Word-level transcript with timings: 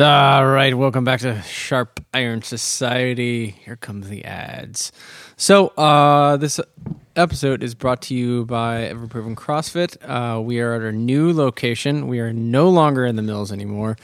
All 0.00 0.46
right, 0.46 0.72
welcome 0.72 1.04
back 1.04 1.20
to 1.20 1.42
Sharp 1.42 2.00
Iron 2.14 2.40
Society. 2.40 3.50
Here 3.50 3.76
comes 3.76 4.08
the 4.08 4.24
ads. 4.24 4.90
So, 5.36 5.66
uh, 5.76 6.38
this 6.38 6.58
episode 7.14 7.62
is 7.62 7.74
brought 7.74 8.00
to 8.02 8.14
you 8.14 8.46
by 8.46 8.90
Everproven 8.90 9.34
CrossFit. 9.34 9.98
Uh, 10.00 10.40
we 10.40 10.60
are 10.60 10.72
at 10.72 10.80
our 10.80 10.92
new 10.92 11.30
location. 11.34 12.08
We 12.08 12.20
are 12.20 12.32
no 12.32 12.70
longer 12.70 13.04
in 13.04 13.16
the 13.16 13.22
mills 13.22 13.52
anymore. 13.52 13.98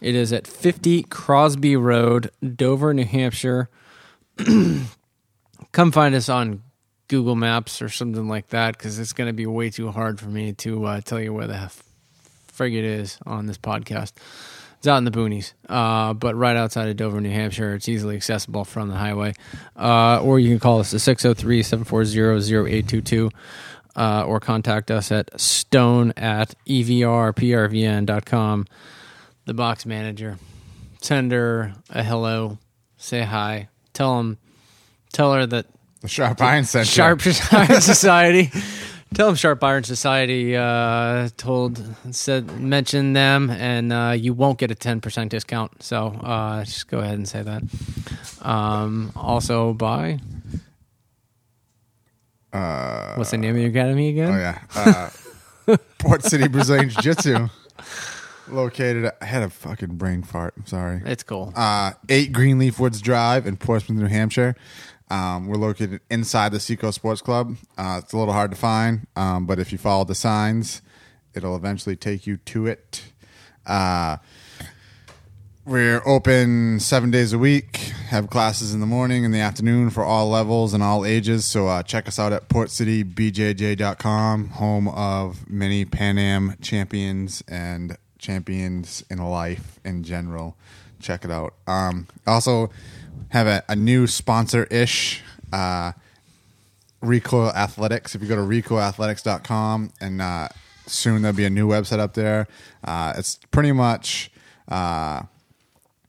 It 0.00 0.14
is 0.14 0.32
at 0.32 0.46
50 0.46 1.02
Crosby 1.02 1.76
Road, 1.76 2.30
Dover, 2.40 2.94
New 2.94 3.04
Hampshire. 3.04 3.68
Come 4.38 5.92
find 5.92 6.14
us 6.14 6.30
on 6.30 6.62
Google 7.08 7.34
Maps 7.34 7.82
or 7.82 7.90
something 7.90 8.26
like 8.26 8.48
that 8.48 8.78
because 8.78 8.98
it's 8.98 9.12
going 9.12 9.28
to 9.28 9.34
be 9.34 9.44
way 9.44 9.68
too 9.68 9.90
hard 9.90 10.18
for 10.18 10.30
me 10.30 10.54
to 10.54 10.86
uh, 10.86 11.00
tell 11.02 11.20
you 11.20 11.34
where 11.34 11.46
the 11.46 11.70
frig 12.50 12.74
it 12.74 12.84
is 12.84 13.18
on 13.26 13.44
this 13.44 13.58
podcast. 13.58 14.12
It's 14.78 14.86
out 14.86 14.98
in 14.98 15.04
the 15.04 15.10
boonies, 15.10 15.54
uh, 15.68 16.12
but 16.12 16.34
right 16.36 16.56
outside 16.56 16.88
of 16.88 16.96
Dover, 16.96 17.20
New 17.20 17.30
Hampshire. 17.30 17.74
It's 17.74 17.88
easily 17.88 18.14
accessible 18.16 18.64
from 18.64 18.88
the 18.88 18.96
highway. 18.96 19.34
Uh, 19.74 20.20
or 20.22 20.38
you 20.38 20.50
can 20.50 20.58
call 20.60 20.80
us 20.80 20.92
at 20.94 21.00
603 21.00 21.62
740 21.62 22.70
0822 22.70 23.30
uh, 23.96 24.24
or 24.26 24.38
contact 24.40 24.90
us 24.90 25.10
at 25.10 25.40
stone 25.40 26.12
at 26.16 26.54
evrprvn.com. 26.68 28.66
The 29.46 29.54
box 29.54 29.86
manager. 29.86 30.38
Send 31.00 31.32
her 31.32 31.72
a 31.90 32.02
hello. 32.02 32.58
Say 32.98 33.22
hi. 33.22 33.68
Tell 33.92 34.16
them, 34.18 34.38
tell 35.12 35.32
her 35.32 35.46
that 35.46 35.66
The 36.00 36.08
Sharp 36.08 36.42
Iron. 36.42 36.64
Sharp 36.64 37.22
Iron 37.52 37.80
Society. 37.80 38.50
Tell 39.16 39.28
them 39.28 39.34
Sharp 39.34 39.64
Iron 39.64 39.82
Society 39.82 40.54
uh, 40.54 41.30
told 41.38 41.82
said 42.10 42.60
mention 42.60 43.14
them, 43.14 43.48
and 43.48 43.90
uh, 43.90 44.14
you 44.14 44.34
won't 44.34 44.58
get 44.58 44.70
a 44.70 44.74
ten 44.74 45.00
percent 45.00 45.30
discount. 45.30 45.82
So 45.82 46.08
uh, 46.22 46.64
just 46.64 46.86
go 46.88 46.98
ahead 46.98 47.14
and 47.14 47.26
say 47.26 47.40
that. 47.42 47.62
Um, 48.42 49.12
also, 49.16 49.72
by 49.72 50.18
Uh, 52.52 53.14
what's 53.14 53.30
the 53.30 53.38
name 53.38 53.54
of 53.54 53.60
your 53.62 53.70
academy 53.70 54.10
again? 54.10 54.34
oh 54.34 54.36
yeah. 54.38 55.10
Uh, 55.66 55.76
Port 55.98 56.22
City 56.22 56.46
Brazilian 56.48 56.90
Jiu 56.90 57.00
Jitsu. 57.00 57.48
Located. 58.48 59.10
I 59.20 59.24
had 59.24 59.42
a 59.42 59.48
fucking 59.50 59.96
brain 59.96 60.22
fart. 60.24 60.52
I'm 60.58 60.66
sorry. 60.66 61.00
It's 61.06 61.22
cool. 61.22 61.54
Uh, 61.56 61.92
eight 62.10 62.32
Greenleaf 62.32 62.78
Woods 62.78 63.00
Drive 63.00 63.46
in 63.46 63.56
Portsmouth, 63.56 63.98
New 63.98 64.06
Hampshire. 64.08 64.54
Um, 65.10 65.46
we're 65.46 65.56
located 65.56 66.00
inside 66.10 66.52
the 66.52 66.60
Seco 66.60 66.90
Sports 66.90 67.20
Club. 67.20 67.56
Uh, 67.78 68.00
it's 68.02 68.12
a 68.12 68.18
little 68.18 68.34
hard 68.34 68.50
to 68.50 68.56
find, 68.56 69.06
um, 69.14 69.46
but 69.46 69.58
if 69.58 69.72
you 69.72 69.78
follow 69.78 70.04
the 70.04 70.14
signs, 70.14 70.82
it'll 71.34 71.56
eventually 71.56 71.96
take 71.96 72.26
you 72.26 72.38
to 72.38 72.66
it. 72.66 73.12
Uh, 73.64 74.16
we're 75.64 76.00
open 76.06 76.78
seven 76.78 77.10
days 77.10 77.32
a 77.32 77.38
week. 77.38 77.76
Have 78.08 78.30
classes 78.30 78.72
in 78.72 78.78
the 78.78 78.86
morning 78.86 79.24
and 79.24 79.34
the 79.34 79.40
afternoon 79.40 79.90
for 79.90 80.04
all 80.04 80.28
levels 80.28 80.72
and 80.72 80.80
all 80.80 81.04
ages. 81.04 81.44
So 81.44 81.66
uh, 81.66 81.82
check 81.82 82.06
us 82.06 82.20
out 82.20 82.32
at 82.32 82.48
portcitybjj.com, 82.48 84.48
home 84.50 84.88
of 84.88 85.50
many 85.50 85.84
Pan 85.84 86.18
Am 86.18 86.54
champions 86.62 87.42
and 87.48 87.96
champions 88.18 89.04
in 89.10 89.18
life 89.18 89.80
in 89.84 90.04
general. 90.04 90.56
Check 91.00 91.24
it 91.24 91.32
out. 91.32 91.54
Um, 91.66 92.06
also 92.28 92.70
have 93.30 93.46
a, 93.46 93.62
a 93.68 93.76
new 93.76 94.06
sponsor 94.06 94.64
ish. 94.64 95.22
Uh, 95.52 95.92
Recoil 97.02 97.50
Athletics. 97.50 98.14
If 98.14 98.22
you 98.22 98.28
go 98.28 98.36
to 98.36 98.42
recoilathletics.com 98.42 99.92
and 100.00 100.22
uh, 100.22 100.48
soon 100.86 101.22
there'll 101.22 101.36
be 101.36 101.44
a 101.44 101.50
new 101.50 101.68
website 101.68 101.98
up 101.98 102.14
there. 102.14 102.48
Uh, 102.84 103.14
it's 103.16 103.38
pretty 103.50 103.72
much 103.72 104.30
uh, 104.68 105.22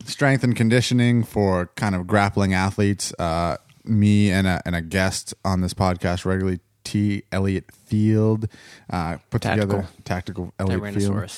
strength 0.06 0.44
and 0.44 0.56
conditioning 0.56 1.24
for 1.24 1.68
kind 1.76 1.96
of 1.96 2.08
grappling 2.08 2.54
athletes. 2.54 3.14
Uh, 3.20 3.58
me 3.84 4.32
and 4.32 4.48
a, 4.48 4.62
and 4.66 4.76
a 4.76 4.82
guest 4.82 5.34
on 5.46 5.62
this 5.62 5.74
podcast 5.74 6.26
regularly, 6.26 6.60
T. 6.84 7.24
Elliot 7.32 7.66
Field, 7.86 8.48
uh, 8.90 9.18
put 9.30 9.42
Tactical. 9.42 9.68
together 9.68 9.88
tactical 10.04 10.54
Elliot 10.60 10.94
Field. 10.94 11.32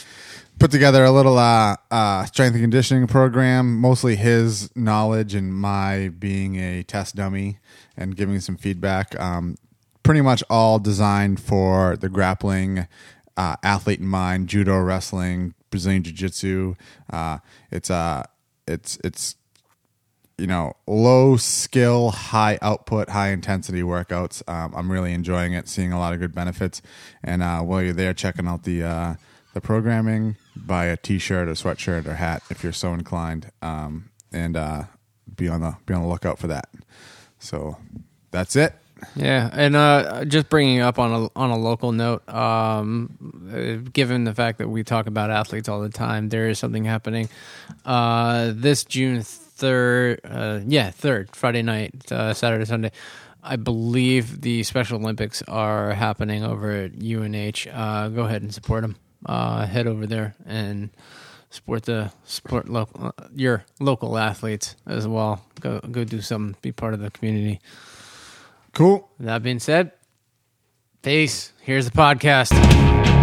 Put 0.60 0.72
together 0.72 1.06
a 1.06 1.12
little 1.12 1.38
uh, 1.38 1.76
uh, 1.90 2.26
strength 2.26 2.54
and 2.54 2.64
conditioning 2.64 3.08
program. 3.08 3.80
Mostly 3.80 4.16
his 4.16 4.76
knowledge 4.76 5.34
and 5.34 5.54
my 5.54 6.10
being 6.10 6.58
a 6.58 6.84
test 6.84 7.16
dummy 7.16 7.60
and 7.98 8.16
giving 8.16 8.40
some 8.42 8.58
feedback. 8.58 9.20
Um, 9.20 9.56
pretty 10.04 10.22
much 10.22 10.44
all 10.50 10.78
designed 10.78 11.40
for 11.40 11.96
the 11.96 12.10
grappling 12.10 12.88
uh, 13.38 13.56
athlete 13.64 14.00
in 14.00 14.08
mind. 14.08 14.50
Judo, 14.50 14.78
wrestling, 14.80 15.54
Brazilian 15.70 16.04
jiu 16.04 16.14
jitsu. 16.14 16.76
Uh, 17.10 17.40
it's 17.72 17.90
uh, 17.90 18.24
it's 18.68 18.98
it's 19.04 19.36
you 20.38 20.48
know 20.48 20.74
low 20.88 21.38
skill 21.38 22.12
high 22.12 22.58
output 22.62 23.10
high 23.10 23.30
intensity 23.30 23.82
workouts 23.82 24.42
um, 24.48 24.74
i'm 24.74 24.90
really 24.90 25.12
enjoying 25.12 25.52
it 25.52 25.68
seeing 25.68 25.92
a 25.92 26.00
lot 26.00 26.14
of 26.14 26.20
good 26.22 26.34
benefits 26.34 26.82
and 27.22 27.44
uh, 27.44 27.60
while 27.60 27.82
you're 27.82 27.92
there 27.92 28.14
checking 28.14 28.48
out 28.48 28.64
the 28.64 28.82
uh, 28.82 29.16
the 29.54 29.60
programming 29.60 30.38
buy 30.66 30.86
a 30.86 30.98
t-shirt 30.98 31.48
or 31.48 31.52
sweatshirt 31.52 32.06
or 32.06 32.16
hat 32.16 32.44
if 32.50 32.64
you're 32.64 32.74
so 32.74 32.94
inclined 32.94 33.52
um, 33.62 34.10
and 34.32 34.56
uh, 34.56 34.84
be 35.36 35.48
on 35.48 35.62
the 35.62 35.76
be 35.86 35.94
on 35.94 36.02
the 36.02 36.08
lookout 36.08 36.40
for 36.40 36.48
that 36.48 36.70
so 37.40 37.78
that's 38.32 38.56
it 38.56 38.74
Yeah, 39.16 39.50
and 39.54 39.76
uh, 39.76 40.26
just 40.26 40.50
bringing 40.50 40.82
up 40.82 41.00
on 41.00 41.12
a 41.12 41.30
on 41.40 41.52
a 41.52 41.58
local 41.58 41.92
note, 41.92 42.28
um, 42.28 43.88
given 43.94 44.24
the 44.24 44.34
fact 44.34 44.58
that 44.58 44.68
we 44.68 44.84
talk 44.84 45.08
about 45.08 45.32
athletes 45.32 45.70
all 45.70 45.82
the 45.82 45.90
time, 45.90 46.30
there 46.30 46.50
is 46.50 46.60
something 46.60 46.86
happening 46.86 47.30
uh, 47.86 48.52
this 48.54 48.84
June 48.84 49.22
third. 49.24 50.22
Uh, 50.24 50.60
yeah, 50.68 50.92
third 50.92 51.36
Friday 51.36 51.62
night, 51.62 52.12
uh, 52.12 52.34
Saturday, 52.34 52.66
Sunday. 52.66 52.92
I 53.42 53.56
believe 53.56 54.42
the 54.42 54.64
Special 54.64 55.00
Olympics 55.00 55.42
are 55.44 55.94
happening 55.94 56.44
over 56.44 56.72
at 56.72 56.92
UNH. 57.02 57.68
Uh, 57.72 58.10
go 58.10 58.26
ahead 58.26 58.42
and 58.42 58.54
support 58.54 58.82
them. 58.82 58.98
Uh, 59.26 59.66
head 59.66 59.86
over 59.86 60.08
there 60.08 60.34
and 60.46 60.90
support 61.50 61.84
the 61.84 62.12
support 62.24 62.70
local 62.70 63.08
uh, 63.08 63.12
your 63.36 63.66
local 63.80 64.18
athletes 64.18 64.76
as 64.88 65.08
well. 65.08 65.44
Go 65.60 65.80
go 65.80 66.04
do 66.04 66.22
something. 66.22 66.56
Be 66.62 66.72
part 66.72 66.94
of 66.94 67.02
the 67.02 67.12
community. 67.12 67.60
cool 68.74 69.10
That 69.20 69.44
being 69.44 69.60
said, 69.60 69.92
peace. 71.02 71.52
Here's 71.62 71.86
the 71.86 71.92
podcast. 71.92 73.19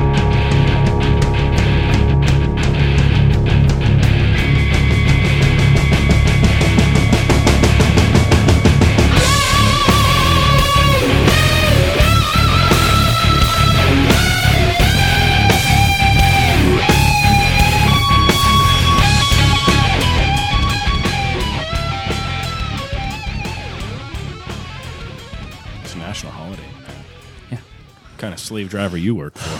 Slave 28.46 28.70
driver 28.70 28.96
you 28.96 29.14
work 29.14 29.36
for? 29.36 29.58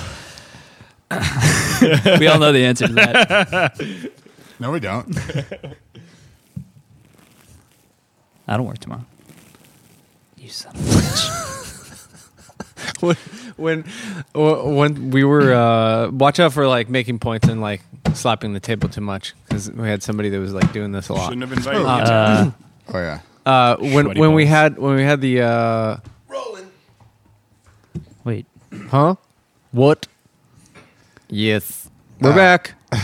we 2.19 2.27
all 2.27 2.39
know 2.39 2.53
the 2.53 2.65
answer 2.65 2.87
to 2.89 2.93
that. 2.95 4.11
no 4.59 4.71
we 4.73 4.81
don't 4.81 5.07
I 8.49 8.57
don't 8.57 8.67
work 8.67 8.79
tomorrow. 8.79 9.05
You 10.37 10.49
son 10.49 10.75
of 10.77 10.81
a 10.81 10.85
bitch. 10.85 11.33
when, 13.03 13.17
when 13.57 13.85
when 14.77 15.11
we 15.11 15.25
were 15.25 15.53
uh, 15.53 16.11
watch 16.11 16.39
out 16.39 16.53
for 16.53 16.67
like 16.69 16.89
making 16.89 17.19
points 17.19 17.49
and 17.49 17.61
like 17.61 17.83
slapping 18.15 18.53
the 18.53 18.61
table 18.61 18.89
too 18.89 19.01
much 19.01 19.35
because 19.45 19.71
we 19.73 19.89
had 19.89 20.03
somebody 20.03 20.29
that 20.29 20.39
was 20.39 20.55
like 20.55 20.73
doing 20.73 20.93
this 20.93 21.09
a 21.09 21.13
lot. 21.15 21.29
Shouldn't 21.31 21.43
have 21.43 21.53
invited 21.53 21.81
you. 21.81 21.87
Uh, 21.87 22.51
oh 22.95 22.99
yeah 22.99 23.21
Uh, 23.45 23.77
when 23.79 24.05
Sweaty 24.05 24.21
when 24.21 24.33
we 24.35 24.47
had 24.47 24.79
when 24.79 24.95
we 24.95 25.03
had 25.03 25.21
the 25.21 25.43
uh, 25.43 25.97
wait, 28.25 28.47
huh 28.89 29.17
what 29.73 30.07
yes 31.29 31.89
we're 32.21 32.33
Uh. 32.33 32.37
back. 32.37 32.75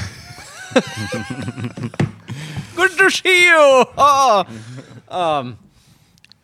Good 2.75 2.91
to 2.99 3.11
see 3.11 3.44
you. 3.47 3.85
Ah. 3.99 4.47
Um, 5.09 5.59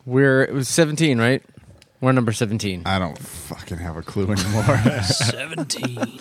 we're 0.05 0.43
it 0.43 0.53
was 0.53 0.69
seventeen, 0.69 1.17
right? 1.19 1.41
We're 2.01 2.11
number 2.11 2.31
seventeen. 2.31 2.83
i 2.85 2.99
don't 2.99 3.17
fucking 3.17 3.77
have 3.79 3.97
a 3.97 4.01
clue 4.03 4.31
anymore 4.31 4.77
17. 5.03 6.19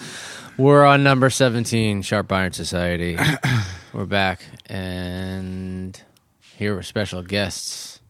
We're 0.56 0.84
on 0.84 1.04
number 1.04 1.30
17, 1.30 2.02
Sharp 2.02 2.32
Iron 2.32 2.50
Society. 2.52 3.16
We're 3.92 4.06
back, 4.06 4.42
and 4.66 6.00
here 6.56 6.76
are 6.76 6.82
special 6.82 7.22
guests. 7.22 8.00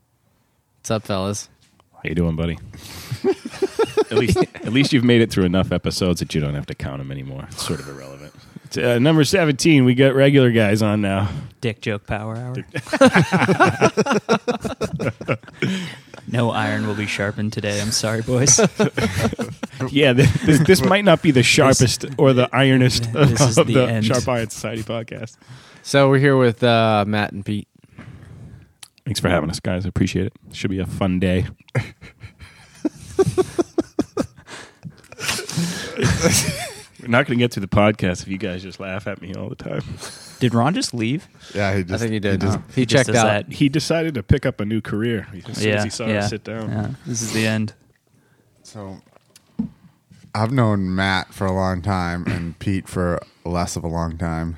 What's 0.79 0.91
up, 0.91 1.03
fellas? 1.03 1.51
How 1.93 2.01
you 2.05 2.15
doing, 2.15 2.37
buddy? 2.37 2.57
at 4.11 4.19
least, 4.19 4.39
at 4.39 4.73
least 4.73 4.93
you've 4.93 5.05
made 5.05 5.21
it 5.21 5.31
through 5.31 5.45
enough 5.45 5.73
episodes 5.73 6.21
that 6.21 6.35
you 6.35 6.41
don't 6.41 6.55
have 6.55 6.67
to 6.67 6.75
count 6.75 6.99
them 6.99 7.11
anymore. 7.11 7.47
It's 7.51 7.67
sort 7.67 7.81
of 7.81 7.89
irrelevant. 7.89 8.35
It's, 8.65 8.77
uh, 8.77 8.99
number 8.99 9.25
seventeen, 9.25 9.85
we 9.85 9.95
got 9.95 10.15
regular 10.15 10.51
guys 10.51 10.83
on 10.83 11.01
now. 11.01 11.31
Dick 11.61 11.81
joke 11.81 12.07
power 12.07 12.37
hour. 12.37 12.57
no 16.29 16.51
iron 16.51 16.87
will 16.87 16.95
be 16.95 17.07
sharpened 17.07 17.53
today. 17.53 17.81
I'm 17.81 17.93
sorry, 17.93 18.23
boys. 18.23 18.59
Yeah, 19.91 20.13
this, 20.13 20.61
this 20.67 20.85
might 20.85 21.05
not 21.05 21.23
be 21.23 21.31
the 21.31 21.43
sharpest 21.43 22.05
or 22.19 22.33
the 22.33 22.49
ironest 22.53 23.07
of, 23.15 23.33
is 23.33 23.59
of 23.59 23.67
the 23.67 23.75
the, 23.75 23.89
end. 23.89 24.07
Sharp 24.07 24.29
Iron 24.29 24.51
Society 24.51 24.83
podcast. 24.83 25.37
So 25.83 26.11
we're 26.11 26.19
here 26.19 26.37
with 26.37 26.63
uh, 26.63 27.05
Matt 27.07 27.33
and 27.33 27.45
Pete. 27.45 27.69
Thanks 29.05 29.21
for 29.21 29.29
having 29.29 29.51
us, 29.51 29.61
guys. 29.61 29.87
I 29.87 29.89
appreciate 29.89 30.27
it. 30.27 30.33
Should 30.53 30.71
be 30.71 30.81
a 30.81 30.87
fun 30.87 31.21
day. 31.21 31.47
We're 37.01 37.09
not 37.09 37.27
going 37.27 37.39
to 37.39 37.45
get 37.45 37.53
through 37.53 37.61
the 37.61 37.69
podcast 37.69 38.23
if 38.23 38.29
you 38.29 38.39
guys 38.39 38.61
just 38.63 38.81
laugh 38.81 39.07
at 39.07 39.23
me 39.23 39.33
all 39.35 39.49
the 39.49 39.55
time. 39.55 39.83
Did 40.41 40.53
Ron 40.53 40.75
just 40.75 40.93
leave? 40.93 41.29
Yeah, 41.55 41.77
he 41.77 41.83
just. 41.85 41.95
I 41.95 41.99
think 41.99 42.13
he 42.13 42.19
did. 42.19 42.41
just- 42.41 42.59
he 42.75 42.87
Just 42.87 43.07
checked 43.07 43.15
does 43.15 43.17
out. 43.25 43.47
that. 43.47 43.53
He 43.53 43.69
decided 43.69 44.15
to 44.15 44.23
pick 44.23 44.45
up 44.45 44.61
a 44.61 44.65
new 44.65 44.81
career 44.81 45.29
as 45.49 45.59
soon 45.59 45.75
as 45.75 45.85
he 45.85 45.91
saw 45.91 46.07
yeah. 46.07 46.27
sit 46.27 46.43
down. 46.45 46.69
Yeah, 46.71 46.91
this 47.07 47.23
is 47.23 47.33
the 47.33 47.47
end. 47.47 47.75
So, 48.65 49.01
I've 50.35 50.53
known 50.53 50.95
Matt 50.95 51.33
for 51.33 51.47
a 51.47 51.53
long 51.53 51.83
time 51.83 52.27
and 52.27 52.59
Pete 52.59 52.89
for 52.89 53.21
less 53.45 53.77
of 53.77 53.85
a 53.85 53.89
long 53.89 54.19
time. 54.19 54.57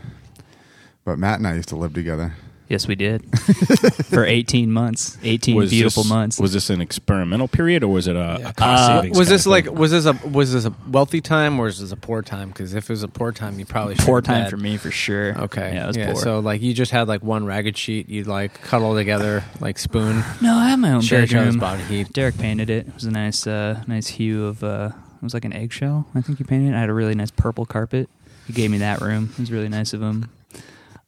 But 1.04 1.18
Matt 1.18 1.38
and 1.38 1.46
I 1.46 1.54
used 1.54 1.68
to 1.70 1.76
live 1.76 1.92
together. 1.94 2.34
Yes, 2.70 2.86
we 2.86 2.94
did 2.94 3.22
for 4.06 4.24
18 4.24 4.70
months. 4.70 5.18
18 5.24 5.56
Was 5.56 5.70
beautiful 5.70 6.04
this, 6.04 6.10
months. 6.10 6.38
Was 6.38 6.52
this 6.52 6.70
an 6.70 6.80
experimental 6.80 7.48
period 7.48 7.82
or 7.82 7.88
was 7.88 8.06
it 8.06 8.14
a, 8.14 8.48
a 8.50 8.52
cost 8.52 8.60
Uh, 8.90 8.96
savings? 9.02 9.18
Was 9.18 9.26
kind 9.28 9.34
this 9.34 9.46
of 9.46 9.50
like 9.50 9.64
thing? 9.64 9.74
was 9.74 9.90
this 9.90 10.06
a 10.06 10.12
was 10.28 10.52
this 10.52 10.64
a 10.64 10.74
wealthy 10.88 11.20
time 11.20 11.58
or 11.58 11.64
was 11.64 11.80
this 11.80 11.90
a 11.90 11.96
poor 11.96 12.22
time? 12.22 12.48
Because 12.48 12.72
if 12.74 12.84
it 12.88 12.90
was 12.92 13.02
a 13.02 13.08
poor 13.08 13.32
time, 13.32 13.58
you 13.58 13.66
probably 13.66 13.96
should 13.96 14.04
poor 14.06 14.18
have 14.18 14.24
time 14.24 14.44
bed. 14.44 14.50
for 14.50 14.56
me 14.56 14.76
for 14.76 14.92
sure. 14.92 15.36
Okay, 15.36 15.74
yeah, 15.74 15.84
it 15.84 15.86
was 15.88 15.96
poor. 15.96 16.14
So 16.14 16.38
like 16.38 16.62
you 16.62 16.72
just 16.72 16.92
had 16.92 17.08
like 17.08 17.24
one 17.24 17.44
ragged 17.44 17.76
sheet, 17.76 18.08
you'd 18.08 18.28
like 18.28 18.54
cuddle 18.62 18.94
together, 18.94 19.42
like 19.58 19.76
spoon, 19.76 20.22
no, 20.40 20.54
I 20.54 20.68
have 20.70 20.78
my 20.78 20.92
own 20.92 21.00
share 21.00 21.24
each 21.24 21.34
other's 21.34 21.56
bedroom. 21.56 21.58
body 21.58 21.82
heat. 21.82 22.12
Derek 22.12 22.38
painted 22.38 22.70
it. 22.70 22.86
It 22.86 22.94
was 22.94 23.04
a 23.04 23.10
nice, 23.10 23.46
uh, 23.48 23.82
nice 23.88 24.06
hue 24.06 24.46
of. 24.46 24.62
Uh, 24.62 24.90
it 25.16 25.22
was 25.24 25.34
like 25.34 25.44
an 25.44 25.52
eggshell. 25.52 26.06
I 26.14 26.20
think 26.20 26.38
he 26.38 26.44
painted. 26.44 26.72
it. 26.72 26.76
I 26.76 26.80
had 26.80 26.88
a 26.88 26.94
really 26.94 27.16
nice 27.16 27.30
purple 27.32 27.66
carpet. 27.66 28.08
He 28.46 28.52
gave 28.52 28.70
me 28.70 28.78
that 28.78 29.00
room. 29.00 29.30
It 29.32 29.40
was 29.40 29.50
really 29.52 29.68
nice 29.68 29.92
of 29.92 30.00
him. 30.00 30.30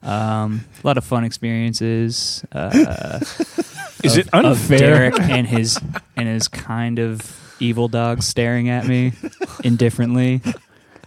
Um, 0.02 0.64
a 0.82 0.86
lot 0.86 0.98
of 0.98 1.04
fun 1.04 1.24
experiences. 1.24 2.44
Uh, 2.52 3.20
Is 4.02 4.16
of- 4.16 4.26
it 4.26 4.28
of 4.34 4.44
unfair? 4.44 4.78
Derek 4.78 5.20
and 5.20 5.46
his 5.46 5.78
and 6.16 6.28
his 6.28 6.48
kind 6.48 6.98
of 6.98 7.38
evil 7.60 7.86
dog 7.88 8.22
staring 8.22 8.68
at 8.68 8.86
me 8.86 9.12
indifferently 9.62 10.40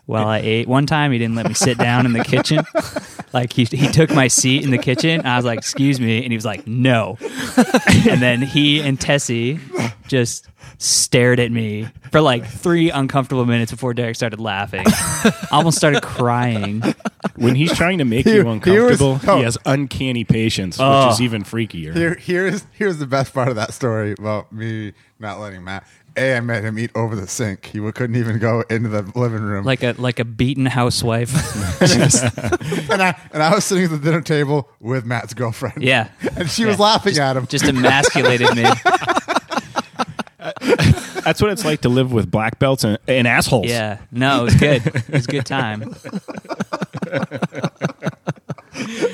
while 0.06 0.28
I 0.28 0.38
ate. 0.40 0.68
One 0.68 0.86
time 0.86 1.12
he 1.12 1.18
didn't 1.18 1.36
let 1.36 1.48
me 1.48 1.54
sit 1.54 1.78
down 1.78 2.06
in 2.06 2.14
the 2.14 2.24
kitchen. 2.24 2.64
Like 3.34 3.52
he 3.52 3.66
he 3.66 3.88
took 3.90 4.12
my 4.12 4.30
seat 4.30 4.64
in 4.64 4.72
the 4.72 4.78
kitchen. 4.78 5.26
I 5.26 5.36
was 5.36 5.44
like, 5.44 5.60
"Excuse 5.60 6.00
me," 6.00 6.24
and 6.24 6.32
he 6.32 6.38
was 6.38 6.46
like, 6.46 6.66
"No." 6.66 7.18
and 8.10 8.22
then 8.22 8.42
he 8.42 8.80
and 8.82 9.00
Tessie 9.00 9.60
just 10.08 10.48
stared 10.78 11.40
at 11.40 11.52
me 11.52 11.88
for 12.12 12.22
like 12.22 12.46
three 12.46 12.90
uncomfortable 12.90 13.46
minutes 13.46 13.72
before 13.72 13.94
Derek 13.94 14.16
started 14.16 14.40
laughing. 14.40 14.84
I 14.86 15.48
almost 15.52 15.78
started 15.78 16.02
crying. 16.04 16.82
when 17.36 17.56
he's 17.56 17.74
trying 17.74 17.98
to 18.00 18.06
make 18.06 18.26
He- 18.26 18.32
you 18.36 18.38
he 18.38 18.44
was- 18.44 18.54
uncomfortable, 18.56 19.18
he, 19.18 19.28
oh. 19.28 19.42
has 19.44 19.58
uncanny 19.66 20.24
patience, 20.24 20.78
Oh. 20.80 21.06
which 21.08 21.14
is 21.16 21.22
oh. 21.22 21.24
even 21.24 21.44
freakier. 21.44 21.94
Here, 21.96 22.16
here's 22.16 22.66
here's 22.74 22.98
the 22.98 23.08
best 23.08 23.34
part 23.34 23.48
of 23.50 23.56
that 23.56 23.74
story 23.74 24.14
about 24.18 24.52
me 24.52 24.94
not 25.20 25.40
letting 25.40 25.64
Matt. 25.64 25.86
A, 26.18 26.38
I 26.38 26.40
made 26.40 26.64
him 26.64 26.80
eat 26.80 26.92
over 26.96 27.14
the 27.14 27.28
sink. 27.28 27.66
He 27.66 27.80
couldn't 27.92 28.16
even 28.16 28.40
go 28.40 28.62
into 28.70 28.88
the 28.88 29.02
living 29.20 29.42
room. 29.42 29.66
Like 29.66 29.84
a 29.84 29.96
like 29.98 30.20
a 30.20 30.24
beaten 30.26 30.66
housewife. 30.66 31.34
and 31.82 33.02
I 33.02 33.20
and 33.34 33.44
I 33.44 33.54
was 33.54 33.66
sitting 33.66 33.84
at 33.84 33.90
the 33.90 33.98
dinner 33.98 34.22
table 34.22 34.70
with 34.80 35.06
Matt's 35.06 35.34
girlfriend. 35.34 35.84
Yeah. 35.84 36.08
and 36.38 36.50
she 36.50 36.64
was 36.64 36.78
Yeah. 36.78 36.84
laughing 36.84 37.18
at 37.18 37.36
him. 37.36 37.48
Just 37.48 37.66
emasculated 37.66 38.56
me. 38.56 38.64
That's 41.24 41.42
what 41.42 41.52
it's 41.52 41.66
like 41.66 41.82
to 41.82 41.90
live 41.90 42.12
with 42.14 42.30
black 42.30 42.60
belts 42.60 42.84
and, 42.84 42.98
and 43.08 43.28
assholes. 43.28 43.68
Yeah. 43.68 44.00
No, 44.12 44.42
it 44.42 44.44
was 44.46 44.56
good. 44.56 44.86
It 44.88 45.10
was 45.10 45.26
a 45.26 45.32
good 45.32 45.46
time. 45.46 45.96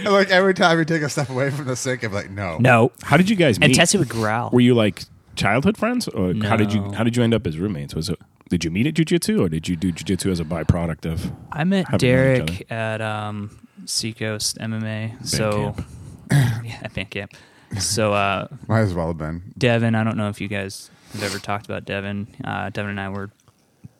Like 0.03 0.29
every 0.29 0.53
time 0.53 0.79
he 0.79 0.85
take 0.85 1.01
a 1.03 1.09
step 1.09 1.29
away 1.29 1.51
from 1.51 1.65
the 1.65 1.75
sink, 1.75 2.03
I'm 2.03 2.11
like, 2.11 2.29
no, 2.29 2.57
No. 2.59 2.91
How 3.03 3.15
did 3.15 3.29
you 3.29 3.35
guys 3.35 3.59
meet? 3.59 3.67
And 3.67 3.75
Tessie 3.75 3.97
would 3.97 4.09
growl. 4.09 4.49
Were 4.51 4.59
you 4.59 4.73
like 4.73 5.03
childhood 5.35 5.77
friends, 5.77 6.07
or 6.07 6.33
how 6.43 6.57
did 6.57 6.73
you 6.73 6.81
No. 6.81 6.91
how 6.93 7.03
did 7.03 7.15
you 7.15 7.23
end 7.23 7.33
up 7.33 7.47
as 7.47 7.57
roommates? 7.57 7.95
Was 7.95 8.09
it 8.09 8.19
did 8.49 8.65
you 8.65 8.71
meet 8.71 8.87
at 8.87 8.95
jujitsu, 8.95 9.39
or 9.39 9.47
did 9.49 9.69
you 9.69 9.77
do 9.77 9.93
jujitsu 9.93 10.29
as 10.31 10.39
a 10.41 10.43
byproduct 10.43 11.09
of? 11.09 11.31
I 11.53 11.63
met 11.63 11.85
Haven't 11.87 12.01
known 12.09 12.35
each 12.35 12.47
Derek 12.47 12.71
at 12.71 13.01
um, 13.01 13.65
Seacoast 13.85 14.57
MMA. 14.57 15.25
so, 15.25 15.73
camp. 15.73 15.85
yeah, 16.65 16.79
at 16.83 16.93
band 16.93 17.09
camp. 17.11 17.33
So, 17.79 18.13
uh, 18.13 18.47
Might 18.67 18.81
as 18.81 18.93
well 18.93 19.07
have 19.07 19.17
been. 19.17 19.53
Devin, 19.57 19.95
I 19.95 20.03
don't 20.03 20.17
know 20.17 20.27
if 20.27 20.41
you 20.41 20.49
guys 20.49 20.90
have 21.13 21.23
ever 21.23 21.39
talked 21.39 21.65
about 21.65 21.85
Devin. 21.85 22.27
Uh, 22.43 22.69
Devin 22.69 22.91
and 22.91 22.99
I 22.99 23.09
were 23.09 23.29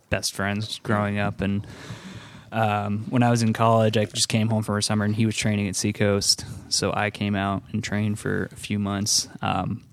best 0.10 0.34
friends 0.34 0.80
growing 0.80 1.18
up, 1.19 1.42
and 1.42 1.66
um, 2.52 3.06
when 3.10 3.24
I 3.24 3.30
was 3.30 3.42
in 3.44 3.54
college, 3.54 3.98
I 3.98 4.06
just 4.06 4.28
came 4.30 4.50
home 4.50 4.63
for 4.63 4.78
a 4.78 4.84
summer, 4.84 5.06
and 5.06 5.16
he 5.16 5.25
was 5.25 5.36
training 5.38 5.68
at 5.69 5.75
Seacoast, 5.75 6.46
so 6.69 6.92
I 6.94 7.10
came 7.10 7.36
out 7.36 7.63
and 7.72 7.84
trained 7.84 8.19
for 8.19 8.50
a 8.52 8.56
few 8.56 8.78
months. 8.80 9.30
Um, 9.42 9.84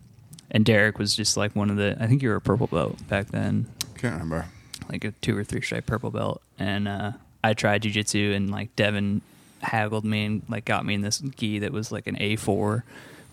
and 0.50 0.64
Derek 0.64 0.98
was 0.98 1.14
just 1.14 1.36
like 1.36 1.54
one 1.54 1.70
of 1.70 1.76
the. 1.76 1.96
I 2.00 2.06
think 2.06 2.22
you 2.22 2.30
were 2.30 2.36
a 2.36 2.40
purple 2.40 2.66
belt 2.66 3.06
back 3.08 3.28
then, 3.28 3.66
Can't 3.96 4.14
remember. 4.14 4.46
like 4.88 5.04
a 5.04 5.12
two 5.12 5.36
or 5.36 5.44
three 5.44 5.60
stripe 5.60 5.86
purple 5.86 6.10
belt, 6.10 6.42
and 6.58 6.88
uh, 6.88 7.12
I 7.44 7.54
tried 7.54 7.82
jujitsu, 7.82 8.34
and 8.34 8.50
like 8.50 8.74
Devin 8.74 9.20
haggled 9.60 10.04
me 10.04 10.24
and 10.24 10.42
like 10.48 10.64
got 10.64 10.84
me 10.86 10.94
in 10.94 11.00
this 11.02 11.18
gi 11.18 11.58
that 11.60 11.72
was 11.72 11.92
like 11.92 12.06
an 12.06 12.16
A 12.20 12.36
four. 12.36 12.84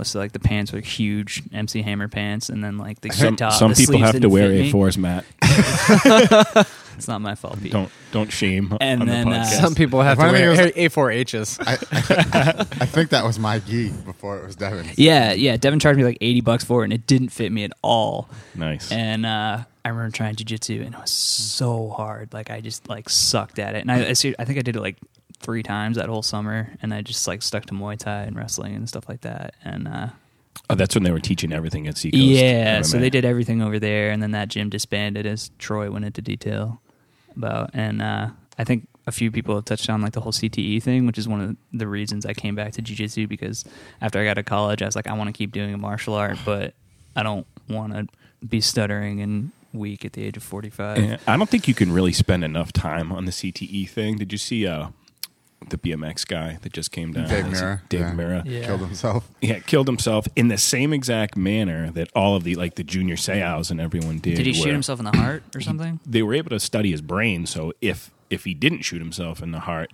So 0.04 0.20
like 0.20 0.34
the 0.34 0.40
pants 0.40 0.74
were 0.74 0.80
huge 0.82 1.42
MC 1.54 1.82
Hammer 1.82 2.08
pants, 2.08 2.50
and 2.50 2.64
then 2.64 2.78
like 2.78 3.02
the 3.02 3.10
gi 3.10 3.16
Some, 3.16 3.36
top. 3.36 3.54
some 3.54 3.72
the 3.72 3.76
people 3.76 3.94
sleeves 3.94 4.04
have 4.06 4.14
to 4.16 4.20
didn't 4.20 4.34
wear 4.34 4.50
fit 4.50 4.62
me. 4.62 4.68
A 4.70 4.72
fours, 4.72 4.98
Matt. 4.98 5.26
It's 6.98 7.10
not 7.10 7.20
my 7.20 7.36
fault, 7.36 7.62
Pete. 7.62 7.74
Don't 7.74 7.92
don't 8.14 8.32
shame 8.32 8.76
And 8.80 9.02
on 9.02 9.08
then, 9.08 9.30
the 9.30 9.36
uh. 9.40 9.44
Some 9.44 9.76
people 9.76 10.02
have 10.02 10.18
to 10.18 10.24
wear 10.32 10.52
is- 10.54 10.72
A 10.78 10.88
four 10.88 11.12
H's. 11.12 11.60
I, 11.68 11.74
I 11.74 12.86
think 12.86 13.10
that 13.10 13.26
was 13.26 13.38
my 13.38 13.60
gi 13.60 13.90
before 14.06 14.40
it 14.40 14.46
was 14.46 14.56
Devin's. 14.56 14.98
Yeah, 14.98 15.34
yeah. 15.34 15.58
Devin 15.58 15.80
charged 15.80 15.98
me 15.98 16.06
like 16.06 16.18
eighty 16.22 16.40
bucks 16.40 16.64
for 16.64 16.82
it, 16.84 16.86
and 16.86 16.94
it 16.94 17.06
didn't 17.06 17.30
fit 17.30 17.52
me 17.52 17.66
at 17.66 17.74
all. 17.82 18.30
nice. 18.56 18.92
And 18.94 19.26
uh, 19.26 19.64
I 19.84 19.90
remember 19.90 20.10
trying 20.16 20.36
jujitsu, 20.36 20.86
and 20.86 20.96
it 20.96 21.02
was 21.02 21.12
so 21.12 21.90
hard. 21.90 22.34
Like 22.34 22.50
I 22.50 22.62
just 22.62 22.88
like 22.88 23.10
sucked 23.10 23.60
at 23.60 23.76
it, 23.76 23.80
and 23.82 23.92
I 23.92 24.10
I, 24.10 24.14
see, 24.14 24.34
I 24.40 24.46
think 24.46 24.58
I 24.58 24.62
did 24.62 24.78
it 24.78 24.82
like 24.82 24.96
three 25.46 25.62
times 25.64 25.96
that 25.98 26.10
whole 26.10 26.24
summer, 26.24 26.70
and 26.82 26.92
I 26.94 27.04
just 27.04 27.28
like 27.28 27.44
stuck 27.44 27.68
to 27.68 27.74
Muay 27.74 27.98
Thai 27.98 28.24
and 28.24 28.36
wrestling 28.36 28.76
and 28.76 28.90
stuff 28.90 29.08
like 29.08 29.22
that. 29.22 29.54
And 29.64 29.88
uh, 29.88 30.08
oh, 30.72 30.76
that's 30.76 30.96
when 30.96 31.04
they 31.04 31.12
were 31.12 31.20
teaching 31.20 31.54
everything 31.54 31.88
at 31.88 31.98
Seacoast. 31.98 32.24
yeah, 32.24 32.82
so 32.82 32.98
they 32.98 33.12
did 33.12 33.24
everything 33.24 33.62
over 33.62 33.80
there, 33.80 34.10
and 34.10 34.22
then 34.24 34.32
that 34.32 34.50
gym 34.50 34.70
disbanded, 34.70 35.28
as 35.28 35.52
Troy 35.60 35.92
went 35.92 36.04
into 36.04 36.22
detail 36.22 36.82
about. 37.38 37.70
And 37.74 38.02
uh, 38.02 38.30
I 38.58 38.64
think 38.64 38.88
a 39.06 39.12
few 39.12 39.30
people 39.30 39.54
have 39.54 39.66
touched 39.66 39.88
on 39.88 40.02
like 40.02 40.14
the 40.14 40.22
whole 40.22 40.32
CTE 40.32 40.82
thing, 40.82 41.06
which 41.06 41.20
is 41.20 41.28
one 41.28 41.42
of 41.42 41.56
the 41.72 41.88
reasons 41.88 42.26
I 42.26 42.34
came 42.34 42.56
back 42.56 42.74
to 42.74 42.82
jiu-jitsu 42.82 43.28
because 43.28 43.64
after 44.02 44.20
I 44.20 44.26
got 44.26 44.34
to 44.34 44.44
college, 44.44 44.82
I 44.82 44.88
was 44.88 44.96
like, 44.96 45.08
I 45.08 45.14
want 45.14 45.28
to 45.28 45.34
keep 45.34 45.52
doing 45.52 45.76
a 45.76 45.78
martial 45.78 46.16
art, 46.16 46.40
but 46.44 46.74
I 47.16 47.22
don't 47.22 47.46
want 47.70 47.94
to 47.94 48.08
be 48.46 48.62
stuttering 48.62 49.22
and 49.22 49.52
weak 49.74 50.06
at 50.06 50.14
the 50.14 50.24
age 50.24 50.38
of 50.38 50.44
forty-five. 50.44 51.04
Yeah, 51.04 51.18
I 51.28 51.38
don't 51.38 51.50
think 51.50 51.68
you 51.68 51.76
can 51.76 51.92
really 51.92 52.14
spend 52.14 52.44
enough 52.44 52.74
time 52.74 53.12
on 53.12 53.26
the 53.26 53.32
CTE 53.32 53.88
thing. 53.90 54.18
Did 54.18 54.32
you 54.32 54.38
see 54.40 54.66
uh, 54.66 54.88
the 55.70 55.78
BMX 55.78 56.28
guy 56.28 56.58
that 56.62 56.74
just 56.74 56.92
came 56.92 57.14
down? 57.14 57.28
Dave 57.28 57.48
Is 57.48 57.62
it 57.62 57.64
Mirra, 57.64 57.82
Dave 57.90 58.02
yeah. 58.02 58.12
Mirra. 58.12 58.44
Yeah. 58.46 58.66
Killed 58.66 58.82
himself. 58.82 59.30
Yeah, 59.42 59.60
killed 59.60 59.88
himself 59.88 60.28
in 60.36 60.48
the 60.48 60.58
same 60.58 60.94
exact 60.94 61.36
manner 61.36 61.92
that 61.92 62.10
all 62.16 62.36
of 62.36 62.44
the 62.44 62.56
like 62.56 62.76
the 62.76 62.84
junior 62.84 63.16
Seaus 63.16 63.72
and 63.72 63.82
everyone 63.82 64.20
did. 64.20 64.36
Did 64.36 64.46
he 64.46 64.54
shoot 64.54 64.72
himself 64.72 65.00
in 65.00 65.06
the 65.06 65.18
heart 65.18 65.44
or 65.56 65.62
something? 65.62 66.00
They 66.06 66.24
were 66.24 66.34
able 66.34 66.50
to 66.52 66.60
study 66.60 66.92
his 66.92 67.02
brain, 67.02 67.46
so 67.46 67.74
if 67.82 68.12
if 68.30 68.44
he 68.44 68.54
didn't 68.54 68.82
shoot 68.82 69.00
himself 69.00 69.42
in 69.42 69.52
the 69.52 69.62
heart, 69.62 69.92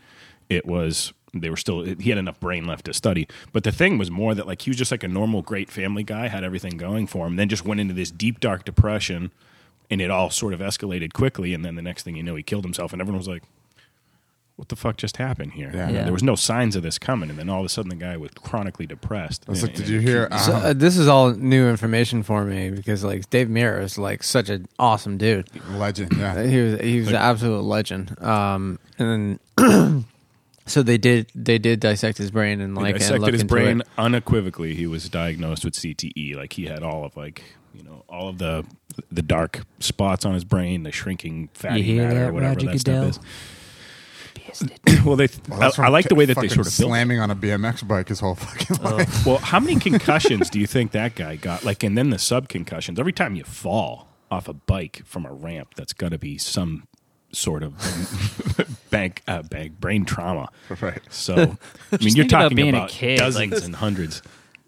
it 0.50 0.66
was 0.66 1.14
they 1.34 1.50
were 1.50 1.58
still 1.58 1.84
he 1.84 2.10
had 2.10 2.18
enough 2.18 2.40
brain 2.40 2.66
left 2.66 2.86
to 2.86 2.94
study. 2.94 3.28
But 3.54 3.64
the 3.64 3.72
thing 3.72 3.98
was 3.98 4.12
more 4.12 4.36
that 4.36 4.48
like 4.48 4.62
he 4.64 4.70
was 4.70 4.78
just 4.78 4.92
like 4.92 5.04
a 5.04 5.08
normal 5.08 5.42
great 5.42 5.70
family 5.70 6.04
guy, 6.04 6.28
had 6.28 6.44
everything 6.44 6.78
going 6.78 7.08
for 7.08 7.28
him, 7.28 7.36
then 7.36 7.50
just 7.50 7.66
went 7.66 7.80
into 7.80 7.94
this 7.94 8.12
deep 8.12 8.40
dark 8.40 8.66
depression 8.66 9.32
and 9.90 10.02
it 10.02 10.10
all 10.10 10.30
sort 10.30 10.54
of 10.54 10.62
escalated 10.62 11.14
quickly 11.14 11.54
and 11.54 11.64
then 11.66 11.76
the 11.76 11.82
next 11.82 12.04
thing 12.04 12.16
you 12.16 12.24
know 12.24 12.36
he 12.36 12.42
killed 12.42 12.64
himself 12.64 12.94
and 12.94 13.02
everyone 13.02 13.18
was 13.18 13.28
like 13.28 13.44
what 14.62 14.70
the 14.70 14.76
fuck 14.76 14.96
just 14.96 15.18
happened 15.18 15.54
here? 15.54 15.72
Yeah. 15.74 15.90
Yeah. 15.90 16.04
There 16.04 16.14
was 16.14 16.22
no 16.22 16.36
signs 16.36 16.76
of 16.76 16.84
this 16.84 17.00
coming, 17.00 17.32
and 17.32 17.40
then 17.40 17.50
all 17.50 17.62
of 17.62 17.66
a 17.66 17.70
sudden, 17.70 17.90
the 17.90 17.96
guy 17.96 18.16
was 18.16 18.30
chronically 18.44 18.86
depressed. 18.86 19.44
I 19.48 19.52
was 19.52 19.64
And- 19.64 19.70
like, 19.70 19.76
did 19.78 19.86
and 19.86 19.94
you 19.94 20.00
it- 20.00 20.04
hear? 20.04 20.30
So, 20.38 20.54
Uh, 20.54 20.60
uh, 20.60 20.74
this 20.74 20.98
is 20.98 21.08
all 21.08 21.32
new 21.34 21.68
information 21.68 22.22
for 22.22 22.46
me 22.46 22.70
because 22.70 23.04
like 23.04 23.28
Dave 23.32 23.48
Mirra 23.48 23.82
is 23.82 23.98
like 23.98 24.22
such 24.22 24.50
an 24.50 24.68
awesome 24.78 25.18
dude. 25.18 25.50
legend. 25.72 26.14
Yeah. 26.16 26.44
He 26.44 26.62
was 26.62 26.80
he 26.80 27.00
was 27.00 27.08
an 27.10 27.16
absolute 27.16 27.64
legend. 27.64 28.22
Um, 28.22 28.78
and 29.00 29.40
then 29.58 30.06
So 30.68 30.84
they 30.84 31.00
did 31.00 31.32
they 31.34 31.58
did 31.58 31.80
dissect 31.80 32.20
his 32.20 32.30
brain 32.30 32.62
and 32.62 32.76
like 32.76 32.92
and 32.92 33.00
dissected 33.00 33.22
look 33.24 33.34
his 33.34 33.44
brain 33.44 33.82
it. 33.82 33.88
unequivocally. 33.98 34.76
He 34.76 34.86
was 34.86 35.10
diagnosed 35.10 35.66
with 35.66 35.74
CTE. 35.74 36.36
Like 36.36 36.54
he 36.54 36.68
had 36.68 36.84
all 36.84 37.04
of 37.04 37.18
like 37.18 37.42
you 37.74 37.82
know 37.84 38.04
all 38.08 38.30
of 38.30 38.38
the 38.38 38.64
the 39.12 39.24
dark 39.24 39.62
spots 39.80 40.24
on 40.24 40.36
his 40.36 40.44
brain, 40.46 40.84
the 40.84 40.92
shrinking 40.92 41.50
fatty 41.56 41.98
matter, 41.98 42.14
that, 42.14 42.30
or 42.30 42.34
whatever 42.34 42.54
Roger 42.54 42.68
that 42.68 42.80
stuff 42.80 43.20
Goodell? 44.60 44.78
is. 44.88 45.02
well, 45.06 45.16
they. 45.16 45.28
Well, 45.50 45.64
I, 45.64 45.68
I 45.68 45.72
from 45.72 45.92
like 45.92 46.08
the 46.10 46.16
way 46.16 46.26
that 46.26 46.36
they 46.36 46.48
fucking 46.48 46.50
sort 46.64 46.68
of 46.68 46.78
built. 46.78 46.90
slamming 46.90 47.20
on 47.20 47.32
a 47.32 47.36
BMX 47.36 47.88
bike 47.88 48.08
his 48.10 48.20
whole 48.20 48.36
fucking 48.36 48.78
life. 48.84 49.26
Well, 49.26 49.38
how 49.38 49.60
many 49.60 49.80
concussions 49.80 50.50
do 50.50 50.60
you 50.60 50.68
think 50.68 50.92
that 50.92 51.16
guy 51.16 51.36
got? 51.36 51.64
Like, 51.64 51.84
and 51.84 51.98
then 51.98 52.10
the 52.10 52.20
sub 52.20 52.50
concussions. 52.50 53.00
Every 53.00 53.14
time 53.14 53.36
you 53.36 53.44
fall 53.44 54.08
off 54.30 54.48
a 54.48 54.54
bike 54.54 55.02
from 55.06 55.26
a 55.26 55.34
ramp, 55.34 55.74
that's 55.76 55.94
got 55.94 56.10
to 56.10 56.18
be 56.18 56.38
some 56.38 56.88
sort 57.34 57.64
of 57.64 57.74
bank, 58.90 59.22
uh, 59.28 59.42
bank 59.44 59.80
brain 59.80 60.06
trauma. 60.06 60.50
Right. 60.82 61.02
So, 61.10 61.34
I 61.36 61.38
mean, 61.46 61.58
Just 61.92 62.04
you're 62.18 62.24
think 62.24 62.32
about 62.34 62.42
talking 62.44 62.56
being 62.58 62.74
a 62.74 62.78
about 62.80 62.90
kid, 62.90 63.20
dozens 63.20 63.54
like- 63.54 63.64
and 63.64 63.76
hundreds. 63.76 64.22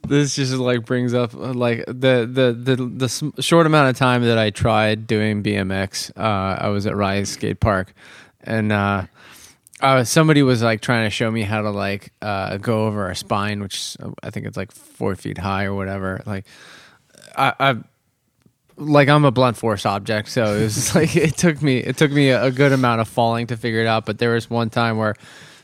This 0.05 0.35
just 0.35 0.51
like 0.55 0.85
brings 0.85 1.13
up 1.13 1.33
uh, 1.33 1.53
like 1.53 1.85
the 1.85 2.27
the 2.29 2.51
the 2.75 2.75
the 2.75 3.41
short 3.41 3.65
amount 3.65 3.89
of 3.89 3.95
time 3.95 4.21
that 4.23 4.37
I 4.37 4.49
tried 4.49 5.07
doing 5.07 5.41
BMX. 5.41 6.11
Uh, 6.17 6.57
I 6.61 6.67
was 6.67 6.85
at 6.85 6.93
Rise 6.97 7.29
Skate 7.29 7.61
Park, 7.61 7.93
and 8.41 8.73
uh, 8.73 9.05
uh, 9.83 10.03
somebody 10.05 10.41
was 10.41 10.63
like 10.63 10.81
trying 10.81 11.05
to 11.05 11.09
show 11.09 11.29
me 11.29 11.41
how 11.41 11.61
to 11.61 11.69
like 11.69 12.13
uh, 12.21 12.57
go 12.57 12.87
over 12.87 13.09
a 13.09 13.15
spine, 13.15 13.61
which 13.61 13.97
I 14.23 14.29
think 14.29 14.47
it's 14.47 14.57
like 14.57 14.71
four 14.71 15.15
feet 15.15 15.37
high 15.37 15.65
or 15.65 15.75
whatever. 15.75 16.21
Like 16.25 16.45
I. 17.35 17.53
I 17.59 17.75
like 18.75 19.07
I'm 19.07 19.23
a 19.23 19.29
blunt 19.29 19.55
force 19.55 19.85
object, 19.85 20.29
so 20.29 20.55
it 20.55 20.63
was 20.63 20.95
like 20.95 21.15
it 21.15 21.37
took 21.37 21.61
me 21.61 21.77
it 21.77 21.95
took 21.95 22.11
me 22.11 22.29
a, 22.29 22.45
a 22.45 22.51
good 22.51 22.71
amount 22.71 23.01
of 23.01 23.07
falling 23.07 23.45
to 23.47 23.55
figure 23.55 23.81
it 23.81 23.87
out. 23.87 24.03
But 24.05 24.17
there 24.17 24.31
was 24.31 24.49
one 24.49 24.71
time 24.71 24.97
where, 24.97 25.13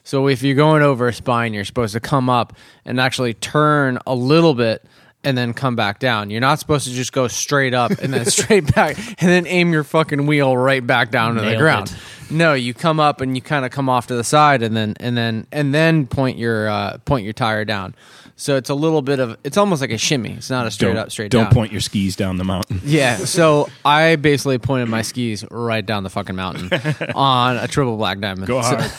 so 0.03 0.27
if 0.27 0.43
you're 0.43 0.55
going 0.55 0.83
over 0.83 1.07
a 1.07 1.13
spine, 1.13 1.53
you're 1.55 1.65
supposed 1.65 1.93
to 1.93 1.99
come 1.99 2.29
up 2.29 2.55
and 2.85 2.99
actually 2.99 3.33
turn 3.33 3.97
a 4.05 4.13
little 4.13 4.53
bit 4.53 4.85
and 5.23 5.37
then 5.37 5.53
come 5.53 5.75
back 5.75 5.99
down. 5.99 6.29
You're 6.29 6.41
not 6.41 6.59
supposed 6.59 6.87
to 6.87 6.93
just 6.93 7.11
go 7.11 7.27
straight 7.27 7.73
up 7.73 7.91
and 7.91 8.13
then 8.13 8.25
straight 8.37 8.73
back 8.73 8.97
and 8.97 9.29
then 9.29 9.45
aim 9.47 9.71
your 9.73 9.83
fucking 9.83 10.25
wheel 10.27 10.55
right 10.55 10.85
back 10.85 11.11
down 11.11 11.35
to 11.35 11.41
the 11.41 11.57
ground. 11.57 11.89
it. 11.91 12.31
No, 12.31 12.53
you 12.53 12.73
come 12.73 12.99
up 12.99 13.21
and 13.21 13.35
you 13.35 13.41
kind 13.41 13.65
of 13.65 13.71
come 13.71 13.89
off 13.89 14.07
to 14.07 14.15
the 14.15 14.23
side 14.23 14.61
and 14.61 14.77
then 14.77 14.95
and 14.99 15.17
then 15.17 15.47
and 15.51 15.73
then 15.73 16.05
point 16.07 16.37
your 16.37 16.69
uh, 16.69 16.97
point 17.05 17.23
your 17.23 17.33
tire 17.33 17.65
down. 17.65 17.95
So 18.35 18.55
it's 18.55 18.69
a 18.69 18.75
little 18.75 19.01
bit 19.01 19.19
of 19.19 19.35
it's 19.43 19.57
almost 19.57 19.81
like 19.81 19.91
a 19.91 19.97
shimmy. 19.97 20.31
It's 20.33 20.49
not 20.49 20.65
a 20.67 20.71
straight 20.71 20.89
don't, 20.89 20.97
up 20.97 21.11
straight 21.11 21.31
don't 21.31 21.45
down. 21.45 21.53
point 21.53 21.71
your 21.73 21.81
skis 21.81 22.15
down 22.15 22.37
the 22.37 22.43
mountain. 22.45 22.79
Yeah, 22.85 23.17
so 23.25 23.67
I 23.83 24.15
basically 24.15 24.59
pointed 24.59 24.87
my 24.89 25.01
skis 25.01 25.43
right 25.51 25.85
down 25.85 26.03
the 26.03 26.09
fucking 26.09 26.35
mountain 26.35 26.69
on 27.15 27.57
a 27.57 27.67
triple 27.67 27.97
black 27.97 28.19
diamond. 28.19 28.47
Go 28.47 28.61
So- 28.61 28.77
hard. 28.77 28.91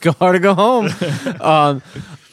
go 0.00 0.12
hard 0.12 0.36
or 0.36 0.38
go 0.40 0.54
home. 0.54 0.88
um, 1.40 1.82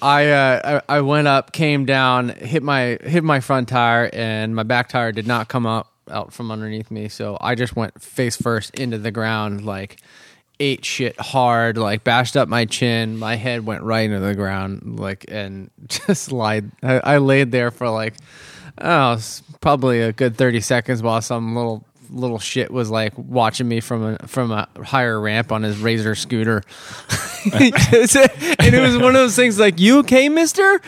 I, 0.05 0.29
uh, 0.29 0.81
I 0.87 0.97
I 0.97 1.01
went 1.01 1.27
up, 1.27 1.51
came 1.51 1.85
down, 1.85 2.29
hit 2.29 2.61
my 2.61 2.99
hit 3.03 3.23
my 3.23 3.39
front 3.39 3.69
tire, 3.69 4.07
and 4.13 4.55
my 4.55 4.61
back 4.61 4.89
tire 4.89 5.11
did 5.11 5.25
not 5.25 5.47
come 5.47 5.65
up 5.65 5.91
out 6.11 6.31
from 6.31 6.51
underneath 6.51 6.91
me. 6.91 7.09
So 7.09 7.39
I 7.41 7.55
just 7.55 7.75
went 7.75 7.99
face 7.99 8.35
first 8.35 8.75
into 8.75 8.99
the 8.99 9.09
ground, 9.09 9.65
like 9.65 9.99
ate 10.59 10.85
shit 10.85 11.19
hard, 11.19 11.79
like 11.79 12.03
bashed 12.03 12.37
up 12.37 12.47
my 12.47 12.65
chin. 12.65 13.17
My 13.17 13.35
head 13.35 13.65
went 13.65 13.81
right 13.81 14.05
into 14.05 14.19
the 14.19 14.35
ground, 14.35 14.99
like 14.99 15.25
and 15.27 15.71
just 15.87 16.31
lied. 16.31 16.69
I, 16.83 16.99
I 16.99 17.17
laid 17.17 17.51
there 17.51 17.71
for 17.71 17.89
like 17.89 18.13
oh, 18.79 19.19
probably 19.59 20.01
a 20.01 20.13
good 20.13 20.37
thirty 20.37 20.61
seconds 20.61 21.01
while 21.01 21.21
some 21.23 21.55
little 21.55 21.83
little 22.09 22.39
shit 22.39 22.71
was 22.71 22.89
like 22.89 23.13
watching 23.17 23.67
me 23.67 23.79
from 23.79 24.03
a 24.21 24.27
from 24.27 24.51
a 24.51 24.67
higher 24.83 25.19
ramp 25.19 25.51
on 25.51 25.63
his 25.63 25.77
razor 25.79 26.15
scooter. 26.15 26.63
And 27.45 28.73
it 28.73 28.81
was 28.81 28.97
one 28.97 29.09
of 29.09 29.13
those 29.13 29.35
things 29.35 29.59
like 29.59 29.79
you 29.79 29.99
okay 29.99 30.29
mister? 30.29 30.81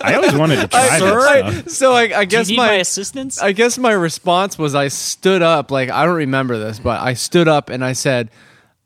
I 0.00 0.14
always 0.14 0.32
wanted 0.34 0.60
to 0.60 0.68
try 0.68 0.98
that 1.00 1.44
I- 1.44 1.62
so 1.68 1.92
I, 1.92 2.02
I 2.02 2.06
Do 2.06 2.20
you 2.20 2.26
guess 2.26 2.48
need 2.48 2.56
my, 2.58 2.66
my, 2.68 2.74
assistance? 2.74 3.42
I 3.42 3.50
guess 3.50 3.76
my 3.76 3.90
response 3.90 4.56
was 4.56 4.76
I 4.76 4.86
stood 4.86 5.42
up 5.42 5.72
like 5.72 5.90
I 5.90 6.06
don't 6.06 6.14
remember 6.14 6.58
this 6.58 6.78
but 6.78 7.00
I 7.00 7.14
stood 7.14 7.48
up 7.48 7.70
and 7.70 7.84
I 7.84 7.92
said 7.94 8.30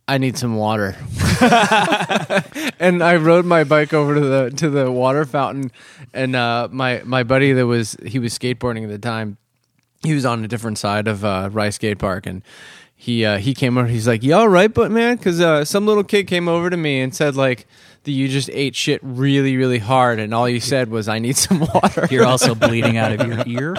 I 0.06 0.16
need 0.16 0.38
some 0.38 0.56
water. 0.56 0.96
And 2.80 3.02
I 3.02 3.16
rode 3.16 3.44
my 3.44 3.64
bike 3.64 3.92
over 3.92 4.14
to 4.14 4.20
the 4.20 4.50
to 4.56 4.70
the 4.70 4.90
water 4.90 5.24
fountain 5.24 5.70
and 6.14 6.34
uh, 6.36 6.68
my 6.70 7.02
my 7.04 7.22
buddy 7.24 7.52
that 7.52 7.66
was 7.66 7.96
he 8.06 8.18
was 8.18 8.36
skateboarding 8.38 8.84
at 8.84 8.88
the 8.90 8.98
time 8.98 9.36
he 10.02 10.14
was 10.14 10.24
on 10.24 10.44
a 10.44 10.48
different 10.48 10.78
side 10.78 11.08
of 11.08 11.24
uh, 11.24 11.48
Rice 11.52 11.76
Skate 11.76 11.98
Park, 11.98 12.26
and 12.26 12.42
he 12.94 13.24
uh, 13.24 13.38
he 13.38 13.54
came 13.54 13.78
over. 13.78 13.86
He's 13.86 14.06
like, 14.06 14.22
"You 14.22 14.34
all 14.34 14.48
right, 14.48 14.72
but 14.72 14.90
man?" 14.90 15.16
Because 15.16 15.40
uh, 15.40 15.64
some 15.64 15.86
little 15.86 16.04
kid 16.04 16.26
came 16.26 16.48
over 16.48 16.70
to 16.70 16.76
me 16.76 17.00
and 17.00 17.14
said 17.14 17.36
like 17.36 17.66
that 18.04 18.12
you 18.12 18.28
just 18.28 18.50
ate 18.52 18.74
shit 18.74 19.00
really 19.02 19.56
really 19.56 19.78
hard, 19.78 20.18
and 20.18 20.34
all 20.34 20.48
you 20.48 20.60
said 20.60 20.90
was, 20.90 21.08
"I 21.08 21.18
need 21.18 21.36
some 21.36 21.60
water." 21.74 22.08
You're 22.10 22.26
also 22.26 22.54
bleeding 22.56 22.96
out 22.96 23.12
of 23.12 23.26
your 23.26 23.42
ear. 23.46 23.76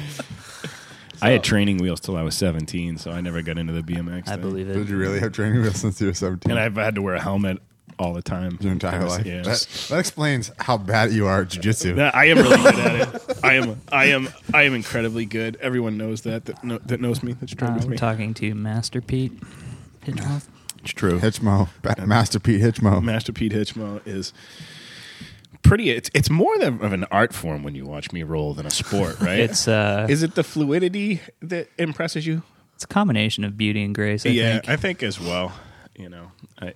I 1.22 1.32
had 1.32 1.44
training 1.44 1.80
wheels 1.80 2.00
till 2.00 2.16
I 2.16 2.22
was 2.24 2.36
17, 2.36 2.98
so 2.98 3.12
I 3.12 3.20
never 3.20 3.42
got 3.42 3.58
into 3.58 3.74
the 3.74 3.82
BMX. 3.82 4.30
I 4.30 4.32
thing. 4.32 4.42
believe 4.42 4.68
Did 4.68 4.88
you 4.88 4.96
really 4.98 5.20
have 5.20 5.34
training 5.34 5.62
wheels 5.62 5.76
since 5.76 6.00
you 6.00 6.08
were 6.08 6.14
17? 6.14 6.50
And 6.50 6.58
I've 6.58 6.76
had 6.76 6.96
to 6.96 7.02
wear 7.02 7.16
a 7.16 7.22
helmet 7.22 7.62
all 8.00 8.14
the 8.14 8.22
time. 8.22 8.58
your 8.62 8.72
entire 8.72 9.04
life. 9.06 9.26
Yeah. 9.26 9.42
That, 9.42 9.68
that 9.90 10.00
explains 10.00 10.52
how 10.58 10.78
bad 10.78 11.12
you 11.12 11.28
are 11.28 11.42
at 11.42 11.50
jujitsu. 11.50 11.96
That- 11.98 12.16
I 12.16 12.26
am 12.26 12.38
really 12.38 12.58
good 12.58 12.80
at 12.80 13.16
it. 13.16 13.40
I 13.44 13.54
am. 13.56 13.82
I 13.92 14.06
am. 14.06 14.30
I 14.54 14.64
am 14.64 14.74
incredibly 14.74 15.26
good. 15.26 15.58
Everyone 15.62 15.98
knows 15.98 16.22
that. 16.22 16.46
That, 16.46 16.64
know, 16.64 16.80
that 16.86 17.02
knows 17.02 17.22
me. 17.22 17.34
That's 17.34 17.54
true 17.54 17.72
with 17.74 17.84
we're 17.84 17.92
me. 17.92 17.98
talking 17.98 18.34
to 18.36 18.56
Master 18.56 19.02
Pete 19.02 19.34
Hitchmoff. 20.06 20.48
It's 20.82 20.94
true. 20.94 21.20
Hitchmo, 21.20 21.68
Ba- 21.82 22.06
Master 22.08 22.40
Pete 22.40 22.62
Hitchmo. 22.62 23.04
Master 23.04 23.34
Pete 23.34 23.52
Hitchmo 23.52 24.02
is 24.08 24.32
pretty. 25.62 25.90
It's 25.90 26.10
it's 26.14 26.30
more 26.30 26.58
than 26.58 26.82
of 26.82 26.94
an 26.94 27.04
art 27.12 27.34
form 27.34 27.64
when 27.64 27.76
you 27.76 27.86
watch 27.86 28.12
me 28.14 28.24
roll 28.24 28.54
than 28.54 28.66
a 28.66 28.72
sport, 28.72 29.20
right? 29.22 29.40
It's 29.40 29.68
uh, 29.68 30.08
is 30.10 30.24
it 30.24 30.36
the 30.36 30.44
fluidity 30.44 31.22
that 31.42 31.68
impresses 31.78 32.26
you? 32.26 32.44
it's 32.76 32.86
a 32.86 32.88
combination 32.88 33.44
of 33.44 33.58
beauty 33.58 33.84
and 33.84 33.94
grace. 33.94 34.26
I 34.26 34.30
yeah, 34.30 34.54
think. 34.54 34.70
I 34.70 34.76
think 34.78 35.04
as 35.04 35.20
well. 35.20 35.52
You 35.98 36.08
know, 36.08 36.32
I 36.62 36.76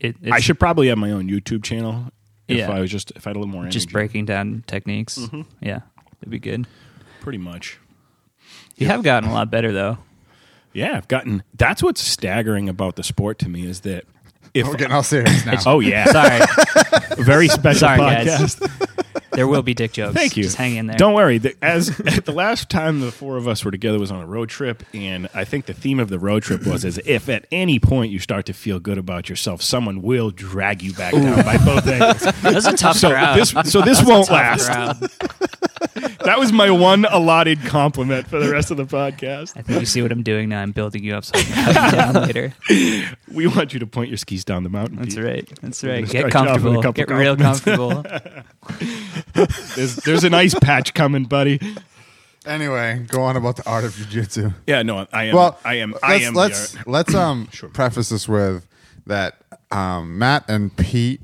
It, 0.00 0.16
I 0.32 0.40
should 0.40 0.58
probably 0.58 0.88
have 0.88 0.98
my 0.98 1.10
own 1.12 1.28
YouTube 1.28 1.62
channel 1.62 2.06
if 2.48 2.56
Yeah. 2.58 2.70
I 2.70 2.80
was 2.80 2.90
just 2.90 3.12
if 3.16 3.26
I 3.26 3.30
had 3.30 3.36
a 3.36 3.38
little 3.38 3.52
more 3.52 3.62
energy. 3.62 3.74
just 3.78 3.92
breaking 3.92 4.24
down 4.24 4.64
techniques. 4.66 5.18
Mm-hmm. 5.18 5.42
Yeah, 5.60 5.80
it'd 6.20 6.30
be 6.30 6.38
good. 6.38 6.66
pretty 7.20 7.38
much. 7.38 7.78
You 8.76 8.86
have 8.86 9.02
gotten 9.02 9.28
a 9.28 9.32
lot 9.32 9.50
better 9.50 9.72
though. 9.72 9.98
Yeah, 10.72 10.96
I've 10.96 11.08
gotten. 11.08 11.42
That's 11.54 11.82
what's 11.82 12.00
staggering 12.00 12.68
about 12.68 12.96
the 12.96 13.02
sport 13.02 13.38
to 13.40 13.48
me 13.48 13.66
is 13.66 13.80
that 13.80 14.04
if 14.54 14.66
We're 14.66 14.76
getting 14.76 14.92
all 14.94 15.02
serious 15.02 15.44
now. 15.46 15.58
oh 15.66 15.80
yeah, 15.80 16.04
Sorry, 16.06 16.40
very 17.24 17.48
special 17.48 17.80
Sorry, 17.80 17.98
podcast. 18.00 18.60
guys. 18.60 19.20
there 19.32 19.46
will 19.46 19.62
be 19.62 19.74
dick 19.74 19.92
jokes. 19.92 20.14
Thank 20.14 20.36
you. 20.36 20.42
Just 20.42 20.56
hang 20.56 20.76
in 20.76 20.86
there. 20.86 20.96
Don't 20.98 21.14
worry. 21.14 21.38
The, 21.38 21.54
as 21.62 21.88
the 22.24 22.32
last 22.32 22.68
time 22.68 23.00
the 23.00 23.12
four 23.12 23.36
of 23.36 23.46
us 23.46 23.64
were 23.64 23.70
together 23.70 23.98
was 23.98 24.10
on 24.10 24.20
a 24.22 24.26
road 24.26 24.48
trip, 24.48 24.82
and 24.92 25.28
I 25.34 25.44
think 25.44 25.66
the 25.66 25.72
theme 25.74 26.00
of 26.00 26.08
the 26.08 26.18
road 26.18 26.42
trip 26.42 26.66
was 26.66 26.84
as 26.84 26.98
if 27.04 27.28
at 27.28 27.46
any 27.52 27.78
point 27.78 28.10
you 28.12 28.18
start 28.18 28.46
to 28.46 28.52
feel 28.52 28.80
good 28.80 28.98
about 28.98 29.28
yourself, 29.28 29.62
someone 29.62 30.02
will 30.02 30.30
drag 30.30 30.82
you 30.82 30.92
back 30.94 31.12
down 31.12 31.44
by 31.44 31.56
both 31.58 31.86
ankles. 31.86 32.22
That's 32.42 32.66
a 32.66 32.76
tough 32.76 32.96
So 32.96 33.10
crowd. 33.10 33.38
this, 33.38 33.54
so 33.72 33.82
this 33.82 34.04
won't 34.04 34.30
last. 34.30 34.68
Crowd. 36.00 36.18
That 36.20 36.38
was 36.38 36.52
my 36.52 36.70
one 36.70 37.04
allotted 37.04 37.60
compliment 37.62 38.26
for 38.26 38.38
the 38.38 38.50
rest 38.50 38.70
of 38.70 38.76
the 38.76 38.84
podcast. 38.86 39.56
I 39.56 39.62
think 39.62 39.80
you 39.80 39.86
see 39.86 40.02
what 40.02 40.12
I'm 40.12 40.22
doing 40.22 40.48
now. 40.48 40.60
I'm 40.62 40.72
building 40.72 41.04
you 41.04 41.14
up 41.14 41.24
so 41.24 41.32
I 41.34 41.42
can 41.42 41.74
cut 41.74 41.92
you 41.92 41.98
down 41.98 42.14
later. 42.26 42.54
We 43.32 43.46
want 43.46 43.72
you 43.72 43.78
to 43.80 43.86
point 43.86 44.08
your 44.08 44.16
skis 44.16 44.44
down 44.44 44.64
the 44.64 44.68
mountain. 44.70 44.96
That's 44.96 45.14
Pete. 45.14 45.24
right. 45.24 45.48
That's 45.62 45.80
gonna 45.82 45.94
right. 45.94 46.08
Get 46.08 46.34
you 46.34 46.40
off 46.40 46.62
with 46.62 46.74
a 46.74 46.82
comfortable. 46.82 46.82
couple 46.82 46.92
Get 46.92 47.10
real 47.10 47.36
comfortable. 47.36 48.04
There's, 49.76 49.96
there's 49.96 50.24
an 50.24 50.34
ice 50.34 50.54
patch 50.58 50.92
coming, 50.94 51.24
buddy. 51.24 51.60
Anyway, 52.44 53.04
go 53.08 53.22
on 53.22 53.36
about 53.36 53.56
the 53.56 53.68
art 53.68 53.84
of 53.84 53.92
jujitsu. 53.92 54.52
Yeah, 54.66 54.82
no, 54.82 55.06
I 55.12 55.24
am. 55.24 55.34
Well, 55.36 55.58
I 55.64 55.74
am. 55.76 55.94
I 56.02 56.14
let's, 56.14 56.24
am. 56.26 56.34
Let's 56.34 56.72
the 56.72 56.78
art. 56.78 56.86
let's 56.88 57.14
um 57.14 57.48
Sure. 57.52 57.68
preface 57.68 58.08
this 58.08 58.28
with 58.28 58.66
that 59.06 59.36
um, 59.70 60.18
Matt 60.18 60.44
and 60.48 60.74
Pete. 60.76 61.20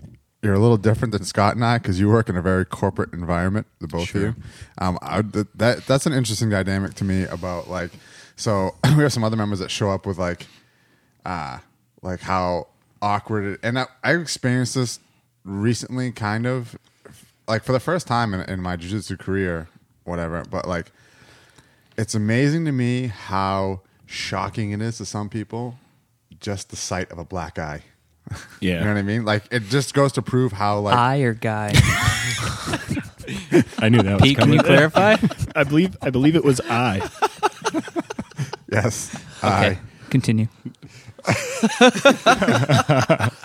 You're 0.47 0.55
a 0.55 0.61
little 0.61 0.77
different 0.77 1.11
than 1.11 1.25
Scott 1.25 1.57
and 1.57 1.65
I 1.65 1.79
because 1.79 1.99
you 1.99 2.09
work 2.09 2.29
in 2.29 2.37
a 2.37 2.41
very 2.41 2.65
corporate 2.65 3.13
environment. 3.13 3.67
The 3.81 3.89
both 3.89 4.07
Sure. 4.11 4.29
of 4.29 4.37
you. 4.37 4.43
Um, 4.79 4.97
I, 5.03 5.23
that 5.23 5.85
that's 5.89 6.07
an 6.07 6.13
interesting 6.13 6.51
dynamic 6.51 6.95
to 6.95 7.05
me 7.05 7.25
about 7.25 7.69
like. 7.69 7.91
So 8.37 8.77
we 8.97 9.03
have 9.03 9.13
some 9.13 9.25
other 9.25 9.37
members 9.37 9.59
that 9.59 9.73
show 9.73 9.91
up 9.91 10.07
with 10.07 10.19
like, 10.19 10.47
uh, 11.25 11.59
like 12.01 12.21
how 12.21 12.69
awkward 13.03 13.55
it, 13.55 13.61
and 13.65 13.77
I, 13.77 13.87
I 14.05 14.15
experienced 14.15 14.77
this 14.77 15.01
recently, 15.45 16.13
kind 16.13 16.47
of, 16.47 16.79
like 17.49 17.65
for 17.65 17.73
the 17.73 17.81
first 17.81 18.07
time 18.07 18.33
in, 18.33 18.43
in 18.43 18.63
my 18.63 18.77
jiu-jitsu 18.77 19.17
career, 19.17 19.69
whatever. 20.05 20.45
But 20.49 20.69
like, 20.69 20.93
it's 21.99 22.15
amazing 22.15 22.67
to 22.67 22.73
me 22.73 23.09
how 23.09 23.81
shocking 24.07 24.71
it 24.71 24.81
is 24.81 24.99
to 24.99 25.07
some 25.07 25.29
people 25.29 25.77
just 26.39 26.71
the 26.71 26.77
sight 26.77 27.11
of 27.11 27.19
a 27.19 27.25
black 27.25 27.59
eye. 27.59 27.83
Yeah, 28.61 28.79
You 28.79 28.85
know 28.85 28.93
what 28.95 28.99
I 28.99 29.03
mean? 29.03 29.25
Like 29.25 29.45
it 29.51 29.65
just 29.65 29.95
goes 29.95 30.13
to 30.13 30.23
prove 30.23 30.53
how 30.53 30.79
like 30.81 30.95
Eye 30.97 31.19
or 31.21 31.35
guy? 31.35 31.73
I 33.79 33.89
knew 33.89 34.03
that 34.03 34.15
was 34.15 34.23
Pete, 34.23 34.37
can 34.39 34.45
coming. 34.45 34.59
you 34.59 34.63
clarify? 34.63 35.17
I 35.57 35.65
believe. 35.65 35.97
I 36.03 36.11
believe 36.11 36.37
it 36.37 36.45
was 36.45 36.61
I. 36.69 37.09
yes, 38.71 39.15
Okay, 39.45 39.49
eye. 39.49 39.79
continue. 40.11 40.47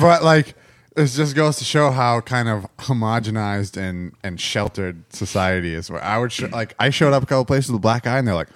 but 0.00 0.22
like 0.22 0.54
it 0.96 1.06
just 1.06 1.34
goes 1.34 1.56
to 1.56 1.64
show 1.64 1.90
how 1.90 2.20
kind 2.20 2.48
of 2.48 2.66
homogenized 2.78 3.76
and 3.76 4.12
and 4.22 4.40
sheltered 4.40 5.04
society 5.12 5.74
is. 5.74 5.90
Where 5.90 6.02
I 6.02 6.18
would 6.18 6.32
sh- 6.32 6.42
like 6.52 6.74
I 6.78 6.90
showed 6.90 7.12
up 7.12 7.22
a 7.22 7.26
couple 7.26 7.44
places 7.46 7.70
with 7.70 7.78
a 7.78 7.80
black 7.80 8.06
eye, 8.06 8.18
and 8.18 8.26
they're 8.28 8.34
like, 8.34 8.48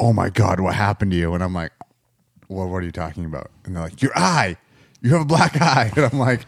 "Oh 0.00 0.12
my 0.12 0.30
god, 0.30 0.60
what 0.60 0.74
happened 0.74 1.12
to 1.12 1.16
you?" 1.16 1.34
And 1.34 1.42
I'm 1.44 1.54
like, 1.54 1.72
"Well, 2.48 2.68
what 2.68 2.78
are 2.78 2.86
you 2.86 2.92
talking 2.92 3.24
about?" 3.24 3.50
And 3.64 3.76
they're 3.76 3.82
like, 3.84 4.02
"Your 4.02 4.12
eye, 4.16 4.56
you 5.00 5.10
have 5.12 5.22
a 5.22 5.24
black 5.24 5.60
eye," 5.60 5.92
and 5.96 6.04
I'm 6.12 6.18
like. 6.18 6.46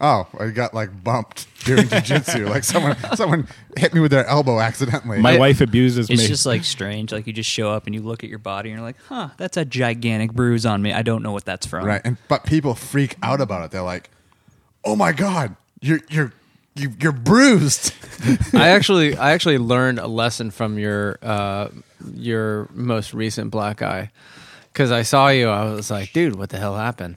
Oh, 0.00 0.28
I 0.38 0.50
got 0.50 0.74
like 0.74 1.02
bumped 1.02 1.48
doing 1.64 1.88
jujitsu. 1.88 2.48
like 2.48 2.62
someone, 2.62 2.96
someone 3.16 3.48
hit 3.76 3.92
me 3.92 3.98
with 3.98 4.12
their 4.12 4.24
elbow 4.26 4.60
accidentally. 4.60 5.18
My 5.18 5.34
I- 5.34 5.38
wife 5.40 5.60
abuses 5.60 6.08
It's 6.08 6.10
me. 6.10 6.14
It's 6.22 6.28
just 6.28 6.46
like 6.46 6.62
strange. 6.62 7.10
Like 7.10 7.26
you 7.26 7.32
just 7.32 7.50
show 7.50 7.72
up 7.72 7.86
and 7.86 7.94
you 7.96 8.00
look 8.02 8.22
at 8.22 8.30
your 8.30 8.38
body 8.38 8.70
and 8.70 8.78
you're 8.78 8.86
like, 8.86 8.94
huh, 9.08 9.30
that's 9.38 9.56
a 9.56 9.64
gigantic 9.64 10.32
bruise 10.32 10.64
on 10.64 10.82
me. 10.82 10.92
I 10.92 11.02
don't 11.02 11.20
know 11.24 11.32
what 11.32 11.44
that's 11.44 11.66
from. 11.66 11.84
right 11.84 12.00
and 12.04 12.16
but 12.28 12.44
people 12.44 12.76
freak 12.76 13.16
out 13.24 13.40
about 13.40 13.64
it 13.64 13.72
they're 13.72 13.82
like 13.82 14.08
oh 14.84 14.94
my 14.94 15.10
god 15.10 15.56
you're 15.80 15.98
you're 16.08 16.32
you, 16.76 16.94
you're 17.00 17.10
bruised 17.10 17.92
I 18.54 18.68
actually 18.68 19.16
I 19.16 19.32
actually 19.32 19.58
learned 19.58 19.98
a 19.98 20.06
lesson 20.06 20.52
from 20.52 20.78
your 20.78 21.18
uh, 21.22 21.70
your 22.14 22.68
most 22.72 23.12
recent 23.14 23.50
black 23.50 23.82
eye 23.82 24.12
because 24.72 24.92
I 24.92 25.02
saw 25.02 25.28
you. 25.28 25.48
I 25.48 25.64
was 25.72 25.90
like, 25.90 26.12
dude, 26.12 26.36
what 26.36 26.50
the 26.50 26.58
hell 26.58 26.76
happened? 26.76 27.16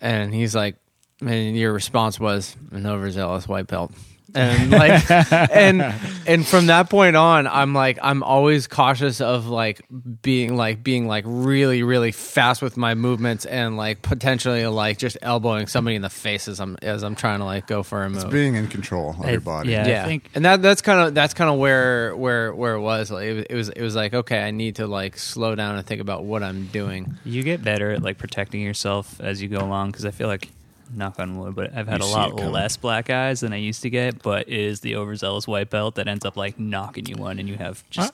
And 0.00 0.32
he's 0.32 0.54
like, 0.54 0.76
and 1.20 1.56
your 1.56 1.72
response 1.72 2.20
was 2.20 2.56
an 2.70 2.86
overzealous 2.86 3.48
white 3.48 3.66
belt. 3.66 3.92
And 4.34 4.70
like, 4.70 5.10
and 5.50 5.82
and 6.26 6.46
from 6.46 6.66
that 6.66 6.90
point 6.90 7.16
on, 7.16 7.46
I'm 7.46 7.72
like, 7.74 7.98
I'm 8.02 8.22
always 8.22 8.66
cautious 8.66 9.20
of 9.20 9.46
like 9.46 9.80
being 10.22 10.56
like 10.56 10.82
being 10.82 11.06
like 11.08 11.24
really 11.26 11.82
really 11.82 12.12
fast 12.12 12.60
with 12.60 12.76
my 12.76 12.94
movements 12.94 13.46
and 13.46 13.76
like 13.76 14.02
potentially 14.02 14.66
like 14.66 14.98
just 14.98 15.16
elbowing 15.22 15.66
somebody 15.66 15.96
in 15.96 16.02
the 16.02 16.10
face 16.10 16.46
as 16.48 16.60
I'm 16.60 16.76
as 16.82 17.02
I'm 17.02 17.14
trying 17.14 17.38
to 17.38 17.46
like 17.46 17.66
go 17.66 17.82
for 17.82 18.02
a 18.04 18.10
move 18.10 18.30
being 18.30 18.54
in 18.54 18.68
control 18.68 19.10
of 19.18 19.24
I- 19.24 19.30
your 19.32 19.40
body 19.40 19.70
yeah. 19.70 19.84
I 19.84 19.88
yeah, 19.88 20.04
think- 20.04 20.28
and 20.34 20.44
that 20.44 20.60
that's 20.60 20.82
kind 20.82 21.00
of 21.08 21.14
that's 21.14 21.32
kind 21.34 21.50
of 21.50 21.58
where 21.58 22.14
where 22.16 22.54
where 22.54 22.74
it 22.74 22.80
was. 22.80 23.10
Like 23.10 23.24
it, 23.24 23.34
was- 23.34 23.44
it 23.48 23.54
was 23.54 23.68
it 23.70 23.82
was 23.82 23.96
like 23.96 24.12
okay, 24.14 24.42
I 24.42 24.50
need 24.50 24.76
to 24.76 24.86
like 24.86 25.16
slow 25.18 25.54
down 25.54 25.76
and 25.76 25.86
think 25.86 26.00
about 26.00 26.24
what 26.24 26.42
I'm 26.42 26.66
doing. 26.66 27.16
You 27.24 27.42
get 27.42 27.62
better 27.64 27.92
at 27.92 28.02
like 28.02 28.18
protecting 28.18 28.60
yourself 28.60 29.20
as 29.20 29.40
you 29.40 29.48
go 29.48 29.58
along 29.58 29.92
because 29.92 30.04
I 30.04 30.10
feel 30.10 30.28
like, 30.28 30.48
knock 30.92 31.18
on 31.18 31.38
wood, 31.38 31.54
but 31.54 31.74
I've 31.76 31.88
had 31.88 32.00
You 32.00 32.06
a 32.06 32.08
see 32.08 32.14
lot 32.14 32.30
it 32.30 32.36
coming. 32.36 32.52
less 32.52 32.76
black 32.76 33.10
eyes 33.10 33.40
than 33.40 33.52
I 33.52 33.56
used 33.56 33.82
to 33.82 33.90
get. 33.90 34.22
But 34.22 34.48
it 34.48 34.54
is 34.54 34.80
the 34.80 34.96
overzealous 34.96 35.46
white 35.46 35.70
belt 35.70 35.94
that 35.96 36.08
ends 36.08 36.24
up 36.24 36.36
like 36.36 36.58
knocking 36.58 37.06
you 37.06 37.16
one, 37.16 37.38
and 37.38 37.48
you 37.48 37.56
have 37.56 37.88
just 37.90 38.12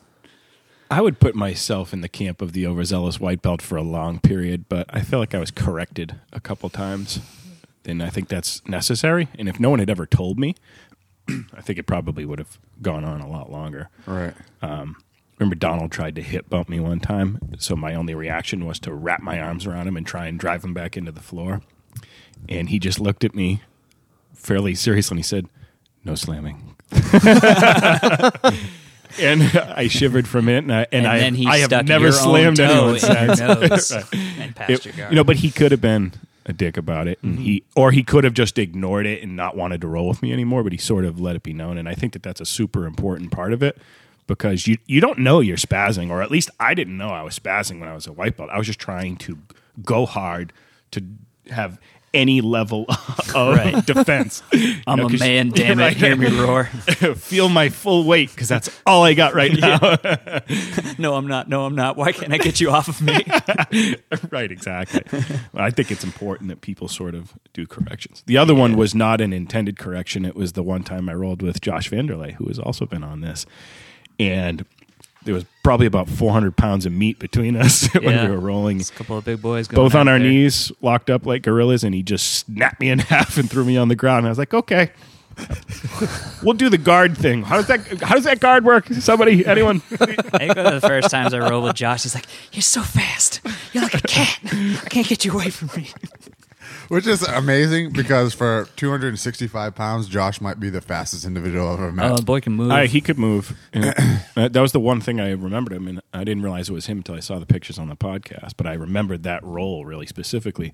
I 0.91 1.01
would 1.01 1.19
put 1.19 1.35
myself 1.35 1.93
in 1.93 2.03
the 2.03 2.09
camp 2.09 2.43
of 2.43 2.53
the 2.53 2.67
overzealous 2.67 3.19
white 3.19 3.43
belt 3.43 3.63
for 3.63 3.77
a 3.77 3.83
long 3.83 4.21
period, 4.21 4.67
but 4.69 4.87
I 4.91 5.01
feel 5.01 5.19
like 5.19 5.35
I 5.35 5.39
was 5.39 5.51
corrected 5.51 6.17
a 6.33 6.41
couple 6.41 6.69
times. 6.69 7.21
And 7.87 8.03
I 8.03 8.11
think 8.11 8.29
that's 8.29 8.67
necessary. 8.67 9.29
And 9.39 9.49
if 9.49 9.59
no 9.61 9.71
one 9.71 9.79
had 9.79 9.91
ever 9.91 10.07
told 10.07 10.39
me, 10.39 10.55
I 11.29 11.61
think 11.61 11.79
it 11.79 11.87
probably 11.87 12.25
would 12.25 12.39
have 12.39 12.59
gone 12.81 13.05
on 13.05 13.21
a 13.21 13.29
lot 13.29 13.51
longer. 13.51 13.89
right 14.07 14.35
um, 14.63 14.97
Remember, 15.39 15.57
Donald 15.57 15.91
tried 15.91 16.15
to 16.15 16.23
hip 16.23 16.49
bump 16.49 16.69
me 16.69 16.79
one 16.79 17.01
time, 17.01 17.41
so 17.59 17.75
my 17.75 17.95
only 17.95 18.15
reaction 18.15 18.65
was 18.65 18.79
to 18.81 18.95
wrap 18.95 19.21
my 19.21 19.41
arms 19.41 19.67
around 19.67 19.89
him 19.89 19.97
and 19.97 20.07
try 20.07 20.27
and 20.27 20.39
drive 20.39 20.63
him 20.65 20.73
back 20.73 20.97
into 20.97 21.11
the 21.11 21.21
floor. 21.21 21.61
And 22.49 22.69
he 22.69 22.79
just 22.79 23.01
looked 23.01 23.25
at 23.25 23.35
me 23.35 23.63
fairly 24.35 24.75
seriously 24.75 25.15
and 25.15 25.19
he 25.19 25.23
said, 25.25 25.47
"No 26.05 26.15
slamming." 26.15 26.77
and 29.19 29.43
I 29.43 29.89
shivered 29.89 30.27
from 30.29 30.49
it, 30.49 30.59
and 30.59 30.73
I 30.73 30.81
and, 30.83 30.89
and 30.93 31.07
I, 31.07 31.19
then 31.19 31.35
he 31.35 31.47
I 31.47 31.59
have 31.59 31.87
never 31.87 32.13
slammed 32.13 32.61
anyone 32.61 32.95
in 32.95 33.01
since. 33.01 33.41
nose 33.41 33.93
and 34.13 34.55
passed 34.57 34.87
It- 34.87 34.97
you 34.97 35.15
know, 35.17 35.25
but 35.25 35.37
he 35.37 35.51
could 35.51 35.71
have 35.73 35.81
been 35.81 36.13
a 36.47 36.53
dick 36.53 36.77
about 36.77 37.09
it, 37.09 37.21
Mm-hmm. 37.23 37.41
he 37.43 37.65
or 37.75 37.91
he 37.91 38.03
could 38.03 38.25
have 38.25 38.35
just 38.35 38.59
ignored 38.59 39.07
it 39.07 39.23
and 39.23 39.35
not 39.35 39.57
wanted 39.57 39.81
to 39.81 39.89
roll 39.89 40.09
with 40.09 40.21
me 40.23 40.33
anymore. 40.33 40.63
But 40.63 40.73
he 40.73 40.79
sort 40.79 41.05
of 41.05 41.19
let 41.21 41.37
it 41.37 41.43
be 41.43 41.53
known, 41.55 41.79
and 41.79 41.89
I 41.89 41.95
think 41.95 42.13
that 42.13 42.23
that's 42.23 42.41
a 42.41 42.47
super 42.47 42.87
important 42.87 43.31
part 43.31 43.53
of 43.55 43.63
it 43.63 43.79
because 44.27 44.67
you 44.67 44.77
you 44.87 45.01
don't 45.01 45.19
know 45.19 45.41
you're 45.41 45.57
spazzing, 45.57 46.11
or 46.11 46.21
at 46.23 46.31
least 46.31 46.51
I 46.61 46.75
didn't 46.75 46.99
know 46.99 47.09
I 47.09 47.23
was 47.23 47.39
spazzing 47.39 47.81
when 47.81 47.89
I 47.89 47.95
was 47.95 48.07
a 48.07 48.13
white 48.13 48.37
belt. 48.37 48.51
I 48.53 48.59
was 48.59 48.67
just 48.67 48.79
trying 48.79 49.17
to 49.19 49.39
go 49.83 50.05
hard 50.07 50.53
to 50.91 51.03
have 51.51 51.79
any 52.15 52.41
level 52.41 52.87
of 53.35 53.57
Right. 53.57 53.85
defense. 53.85 54.43
I'm 54.87 54.99
know, 55.01 55.07
a 55.09 55.19
man, 55.19 55.51
damn 55.51 55.81
it! 55.81 55.97
Hear 55.97 56.17
me 56.17 56.29
roar. 56.41 56.65
Feel 57.17 57.49
my 57.49 57.69
full 57.69 58.05
weight 58.05 58.31
because 58.31 58.49
that's 58.49 58.71
all 58.87 59.03
I 59.03 59.13
got 59.15 59.35
right 59.35 59.53
now. 59.53 59.79
no, 60.99 61.15
I'm 61.15 61.27
not. 61.27 61.49
No, 61.49 61.67
I'm 61.67 61.75
not. 61.75 61.97
Why 61.97 62.13
can't 62.13 62.33
I 62.33 62.39
get 62.39 62.61
you 62.61 62.71
off 62.71 62.89
of 62.89 63.03
me? 63.03 63.25
right, 64.31 64.51
exactly. 64.51 65.03
Well, 65.53 65.65
I 65.65 65.71
think 65.71 65.91
it's 65.91 66.05
important 66.05 66.49
that 66.49 66.61
people 66.61 66.89
sort 66.89 67.15
of 67.15 67.35
do 67.53 67.67
corrections. 67.67 68.23
The 68.27 68.39
other 68.39 68.55
one 68.55 68.77
was 68.77 68.95
not 68.95 69.21
an 69.21 69.33
intended 69.33 69.79
correction. 69.79 70.25
It 70.25 70.37
was 70.37 70.53
the 70.53 70.63
one 70.63 70.85
time 70.85 71.09
I 71.09 71.15
rolled 71.15 71.43
with 71.43 71.61
Josh 71.61 71.91
Vanderlei, 71.91 72.33
who 72.35 72.47
has 72.47 72.59
also 72.59 72.87
been 72.87 73.03
on 73.05 73.21
this. 73.21 73.45
And 74.19 74.65
there 75.25 75.35
was 75.35 75.45
probably 75.63 75.87
about 75.87 76.09
400 76.09 76.57
pounds 76.57 76.85
of 76.87 76.93
meat 76.93 77.19
between 77.19 77.57
us 77.57 77.87
when 77.95 78.03
Yeah. 78.05 78.25
we 78.27 78.31
were 78.33 78.41
rolling. 78.41 78.81
It's 78.81 78.91
a 78.91 78.93
couple 78.95 79.17
of 79.19 79.25
big 79.25 79.41
boys 79.43 79.67
going 79.69 79.83
Both 79.85 79.95
on 79.95 80.09
out 80.09 80.13
our 80.13 80.19
there. 80.19 80.29
knees, 80.29 80.71
locked 80.81 81.11
up 81.11 81.25
like 81.27 81.43
gorillas, 81.43 81.83
and 81.85 81.95
he 81.95 82.03
just 82.03 82.33
snapped 82.35 82.81
me 82.81 82.91
in 82.91 82.99
half 83.11 83.39
and 83.39 83.49
threw 83.51 83.65
me 83.65 83.77
on 83.77 83.89
the 83.89 83.97
ground. 83.97 84.19
And 84.19 84.27
I 84.27 84.31
was 84.31 84.39
like, 84.39 84.55
okay. 84.55 84.91
we'll 86.45 86.55
do 86.55 86.69
the 86.69 86.79
guard 86.79 87.17
thing. 87.19 87.43
How 87.43 87.57
does 87.57 87.67
that 87.67 87.81
how 88.03 88.15
does 88.15 88.23
that 88.23 88.39
guard 88.39 88.65
work? 88.65 88.87
Somebody, 88.87 89.45
anyone? 89.45 89.83
I 89.91 90.07
think 90.07 90.57
one 90.57 90.67
of 90.67 90.81
the 90.81 90.87
first 90.87 91.11
times 91.11 91.35
I 91.35 91.41
rolled 91.41 91.65
with 91.65 91.75
Josh, 91.75 92.05
he's 92.05 92.15
like, 92.15 92.27
"You're 92.53 92.63
so 92.63 92.83
fast. 92.83 93.41
You're 93.73 93.83
like 93.83 93.95
a 93.95 94.01
cat. 94.03 94.39
I 94.45 94.87
can't 94.89 95.09
get 95.09 95.25
you 95.25 95.33
away 95.33 95.51
from 95.51 95.71
me." 95.77 95.89
Which 96.89 97.07
is 97.07 97.23
amazing 97.23 97.91
because 97.93 98.35
for 98.35 98.69
265 98.77 99.75
pounds 99.75 100.09
josh 100.09 100.41
might 100.41 100.59
be 100.61 100.71
the 100.71 100.81
fastest 100.81 101.25
individual 101.25 101.69
i've 101.69 101.79
ever 101.81 101.93
met 101.93 102.11
Oh, 102.11 102.17
the 102.17 102.23
boy 102.23 102.41
can 102.41 102.53
move. 102.55 102.71
Uh, 102.71 102.83
he 102.87 103.01
could 103.01 103.19
move. 103.19 103.57
And 103.73 103.85
that 104.35 104.53
that 104.53 104.61
was 104.61 104.73
the 104.73 104.81
one 104.81 105.01
thing 105.01 105.21
I 105.21 105.31
remembered 105.31 105.73
him, 105.73 105.89
and 105.89 106.01
I 106.13 106.25
didn't 106.25 106.43
realize 106.43 106.69
it 106.69 106.73
was 106.73 106.87
him 106.87 106.99
until 106.99 107.15
I 107.15 107.21
saw 107.21 107.39
the 107.39 107.47
pictures 107.47 107.79
on 107.79 107.89
the 107.89 107.97
podcast. 107.97 108.53
But 108.57 108.67
I 108.67 108.75
remembered 108.75 109.23
that 109.25 109.43
role 109.43 109.85
really 109.85 110.07
specifically. 110.07 110.73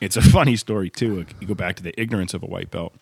It's 0.00 0.16
a 0.16 0.22
funny 0.36 0.56
story 0.56 0.88
too. 0.90 1.26
You 1.40 1.46
go 1.46 1.54
back 1.54 1.76
to 1.76 1.82
the 1.82 1.98
ignorance 2.00 2.34
of 2.34 2.42
a 2.42 2.46
white 2.46 2.70
belt. 2.70 2.94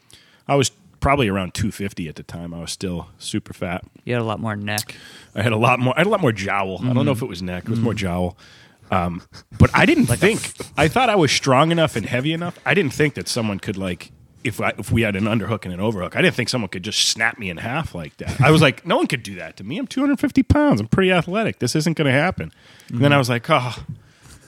I 0.46 0.55
was 0.57 0.70
probably 1.01 1.29
around 1.29 1.55
250 1.55 2.09
at 2.09 2.16
the 2.16 2.22
time. 2.22 2.53
I 2.55 2.61
was 2.61 2.72
still 2.72 3.09
super 3.18 3.53
fat. 3.53 3.85
you 4.05 4.14
had 4.14 4.22
a 4.22 4.24
lot 4.24 4.40
more 4.40 4.57
neck. 4.57 4.94
I 5.35 5.42
had 5.42 5.53
a 5.53 5.57
lot 5.57 5.79
more. 5.79 5.94
I 5.96 6.01
had 6.01 6.07
a 6.07 6.11
lot 6.11 6.20
more 6.20 6.33
jowl. 6.33 6.81
I 6.85 6.92
don't 6.92 7.05
know 7.05 7.12
if 7.12 7.22
it 7.22 7.29
was 7.29 7.42
neck. 7.42 7.64
It 7.64 7.70
was 7.70 7.81
more 7.81 7.94
jowl. 7.94 8.37
Um, 8.90 9.22
but 9.59 9.70
I 9.74 9.87
didn't 9.87 10.07
think. 10.07 10.53
I 10.77 10.88
thought 10.88 11.09
I 11.11 11.16
was 11.16 11.31
strong 11.33 11.70
enough 11.70 11.96
and 11.96 12.07
heavy 12.07 12.33
enough. 12.33 12.59
I 12.64 12.74
didn't 12.74 12.92
think 12.92 13.14
that 13.14 13.29
someone 13.29 13.59
could 13.59 13.77
like. 13.77 14.12
If 14.44 14.61
I, 14.61 14.72
if 14.79 14.92
we 14.92 15.03
had 15.03 15.16
an 15.16 15.24
underhook 15.24 15.64
and 15.64 15.74
an 15.74 15.81
overhook, 15.81 16.16
I 16.16 16.22
didn't 16.22 16.37
think 16.37 16.48
someone 16.48 16.68
could 16.68 16.85
just 16.85 17.09
snap 17.09 17.38
me 17.38 17.51
in 17.51 17.57
half 17.57 17.92
like 17.94 18.16
that. 18.18 18.40
I 18.40 18.53
was 18.53 18.62
like, 18.62 18.87
no 18.87 18.96
one 18.96 19.09
could 19.09 19.24
do 19.24 19.35
that 19.35 19.57
to 19.57 19.64
me. 19.64 19.79
I'm 19.79 19.87
250 19.88 20.42
pounds. 20.44 20.81
I'm 20.81 20.87
pretty 20.87 21.11
athletic. 21.11 21.59
This 21.59 21.74
isn't 21.74 21.96
going 21.96 22.07
to 22.07 22.12
happen. 22.12 22.53
And 22.88 23.01
then 23.01 23.12
I 23.12 23.18
was 23.18 23.29
like, 23.29 23.44
oh, 23.51 23.85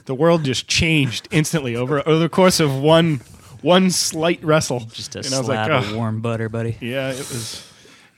the 0.05 0.15
world 0.15 0.45
just 0.45 0.67
changed 0.67 1.27
instantly 1.29 1.75
over 1.75 1.99
over 2.07 2.19
the 2.19 2.29
course 2.29 2.59
of 2.61 2.81
one 2.81 3.17
one 3.61 3.91
slight 3.91 4.43
wrestle. 4.43 4.79
Just 4.91 5.15
a 5.15 5.19
and 5.19 5.33
I 5.33 5.37
was 5.39 5.45
slab 5.47 5.69
like, 5.69 5.83
of 5.83 5.91
oh, 5.91 5.97
warm 5.97 6.21
butter, 6.21 6.47
buddy. 6.49 6.77
yeah, 6.79 7.11
it 7.11 7.17
was 7.17 7.70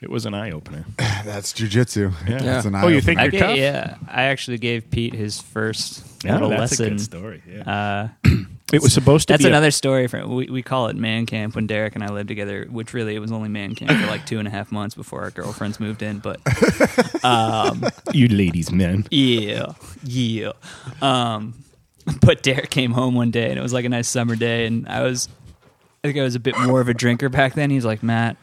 it 0.04 0.10
was 0.10 0.26
an 0.26 0.34
eye 0.34 0.50
opener. 0.52 0.84
that's 0.98 1.52
jujitsu 1.54 2.12
Yeah. 2.28 2.38
that's 2.38 2.66
an 2.66 2.74
eye. 2.74 2.82
Oh, 2.84 2.88
you 2.88 3.00
think 3.00 3.18
I 3.18 3.24
you're 3.24 3.30
ga- 3.32 3.38
tough? 3.40 3.56
yeah, 3.56 3.96
I 4.06 4.24
actually 4.24 4.58
gave 4.58 4.90
Pete 4.90 5.14
his 5.14 5.40
first 5.40 6.04
Yeah, 6.22 6.34
little 6.34 6.50
that's 6.50 6.78
a 6.78 6.82
lesson. 6.82 6.88
good 6.90 7.00
story. 7.00 7.42
Yeah. 7.50 8.08
Uh, 8.24 8.28
it 8.72 8.82
was 8.82 8.92
supposed 8.92 9.28
to 9.28 9.32
that's 9.32 9.42
be 9.42 9.48
a- 9.48 9.52
another 9.52 9.70
story. 9.70 10.06
For 10.08 10.26
we, 10.26 10.46
we 10.50 10.62
call 10.62 10.88
it 10.88 10.96
man 10.96 11.24
camp 11.26 11.54
when 11.54 11.66
Derek 11.66 11.94
and 11.94 12.04
I 12.04 12.08
lived 12.08 12.28
together, 12.28 12.66
which 12.70 12.92
really 12.92 13.14
it 13.14 13.20
was 13.20 13.32
only 13.32 13.48
man 13.48 13.74
camp 13.74 13.92
for 13.98 14.06
like 14.06 14.26
two 14.26 14.38
and 14.38 14.46
a 14.46 14.50
half 14.50 14.70
months 14.70 14.94
before 14.94 15.22
our 15.22 15.30
girlfriends 15.30 15.80
moved 15.80 16.02
in. 16.02 16.18
But 16.18 16.40
you 18.12 18.28
ladies, 18.28 18.70
man. 18.72 19.06
yeah, 19.10 19.72
yeah. 20.04 20.52
Um, 21.00 21.54
but 22.20 22.42
Derek 22.42 22.70
came 22.70 22.92
home 22.92 23.14
one 23.14 23.30
day 23.30 23.48
and 23.50 23.58
it 23.58 23.62
was 23.62 23.72
like 23.72 23.84
a 23.84 23.88
nice 23.88 24.08
summer 24.08 24.36
day, 24.36 24.66
and 24.66 24.86
I 24.88 25.02
was, 25.02 25.28
I 26.02 26.08
think 26.08 26.18
I 26.18 26.22
was 26.22 26.34
a 26.34 26.40
bit 26.40 26.58
more 26.58 26.80
of 26.80 26.88
a 26.88 26.94
drinker 26.94 27.28
back 27.30 27.54
then. 27.54 27.70
He's 27.70 27.84
like, 27.86 28.02
Matt, 28.02 28.36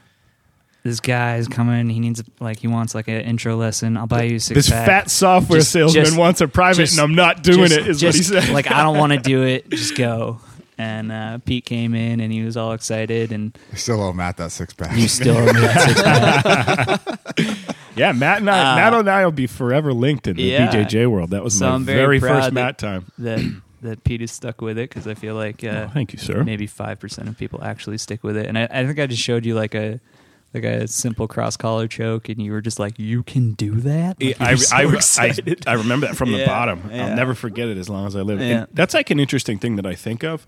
this 0.84 1.00
guy 1.00 1.38
is 1.38 1.48
coming. 1.48 1.90
He 1.90 2.00
needs 2.00 2.24
like 2.40 2.58
he 2.60 2.68
wants 2.68 2.96
like 2.96 3.08
an 3.08 3.22
intro 3.22 3.56
lesson. 3.56 3.98
I'll 3.98 4.08
buy 4.08 4.24
you 4.24 4.40
six 4.40 4.56
This 4.56 4.70
pack. 4.70 4.86
fat 4.88 5.12
software 5.12 5.60
Just- 5.60 5.72
salesman 5.72 6.06
just- 6.06 6.18
wants 6.18 6.42
a 6.42 6.48
private, 6.48 6.78
just- 6.84 6.94
and 6.98 7.02
I'm 7.04 7.16
not 7.16 7.44
doing 7.44 7.68
Just- 7.70 7.80
it. 7.80 7.88
Is 7.88 8.00
just, 8.00 8.18
what 8.32 8.38
he 8.40 8.46
said. 8.48 8.54
like 8.54 8.72
I 8.72 8.84
don't 8.84 8.98
want 8.98 9.12
to 9.14 9.20
do 9.20 9.44
it. 9.44 9.70
Just 9.72 9.96
go. 9.96 10.40
And 10.78 11.12
uh, 11.12 11.38
Pete 11.46 11.64
came 11.66 11.94
in 11.94 12.20
and 12.20 12.34
he 12.34 12.42
was 12.44 12.58
all 12.58 12.72
excited, 12.74 13.32
and 13.32 13.56
I 13.72 13.76
still 13.76 14.02
owe 14.02 14.14
matt 14.14 14.38
that 14.38 14.52
six-pack 14.52 14.98
you 14.98 15.08
still 15.08 15.38
owe 15.38 15.46
me 15.46 15.60
that 15.62 15.82
six 15.88 16.02
pack. 17.56 17.76
yeah, 17.96 18.12
Matt 18.14 18.40
and 18.40 18.50
I, 18.50 18.72
Uh, 18.74 18.76
Matt 18.78 18.94
and 18.96 19.08
I 19.10 19.24
will 19.24 19.32
be 19.32 19.46
forever 19.46 19.94
linked 19.94 20.26
in 20.28 20.38
the 20.38 20.44
Yeah. 20.44 20.72
BJJ 20.72 21.06
world. 21.08 21.30
That 21.32 21.44
was 21.44 21.58
So 21.60 21.68
my 21.70 21.76
I'm 21.76 21.84
very, 21.86 22.18
very 22.18 22.20
first 22.20 22.32
proud 22.50 22.54
Matt 22.54 22.78
time. 22.80 23.06
that 23.20 23.40
that 23.84 24.04
Pete 24.04 24.22
is 24.24 24.32
stuck 24.32 24.62
with 24.62 24.78
it 24.80 24.90
because 24.90 25.08
I 25.08 25.14
feel 25.14 25.36
like 25.36 25.64
uh, 25.64 25.86
Oh, 25.88 25.92
thank 25.94 26.14
you, 26.14 26.20
sir. 26.20 26.44
maybe 26.44 26.66
five 26.66 27.00
percent 27.00 27.28
of 27.30 27.38
people 27.38 27.64
actually 27.64 28.00
stick 28.00 28.24
with 28.24 28.36
it. 28.38 28.48
And 28.48 28.58
I, 28.58 28.68
I 28.72 28.86
think 28.88 28.98
I 29.00 29.06
just 29.08 29.22
showed 29.22 29.46
you 29.46 29.54
like 29.54 29.76
a 29.76 30.00
like 30.54 30.64
a 30.64 30.88
simple 30.88 31.28
cross 31.28 31.56
collar 31.58 31.88
choke, 31.88 32.30
and 32.30 32.42
you 32.42 32.52
were 32.52 32.62
just 32.62 32.80
like, 32.80 33.00
"You 33.00 33.24
can 33.24 33.54
do 33.54 33.76
that." 33.82 34.22
Like, 34.22 34.40
you 34.40 34.46
I, 34.46 34.52
were 34.52 34.58
so 34.58 34.76
I, 34.76 34.82
I, 34.82 34.94
excited. 34.94 35.64
I 35.68 35.74
remember 35.74 36.08
that 36.08 36.16
from 36.16 36.32
the 36.32 36.46
bottom. 36.48 36.90
yeah. 36.92 37.08
I'll 37.08 37.16
never 37.16 37.34
forget 37.34 37.68
it 37.68 37.78
as 37.78 37.90
long 37.90 38.08
as 38.08 38.16
I 38.16 38.22
live. 38.22 38.40
Yeah. 38.40 38.46
And 38.46 38.68
that's 38.74 38.94
like 38.94 39.10
an 39.10 39.20
interesting 39.20 39.60
thing 39.60 39.76
that 39.78 39.86
I 39.86 39.96
think 39.96 40.24
of. 40.24 40.46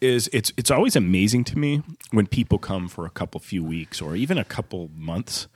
is 0.00 0.30
it's 0.32 0.52
it's 0.56 0.70
always 0.70 0.94
amazing 0.94 1.44
to 1.44 1.58
me 1.58 1.82
when 2.12 2.26
people 2.26 2.58
come 2.58 2.88
for 2.88 3.06
a 3.06 3.10
couple 3.10 3.40
few 3.40 3.64
weeks 3.64 4.00
or 4.00 4.14
even 4.14 4.38
a 4.38 4.44
couple 4.44 4.90
months. 4.96 5.48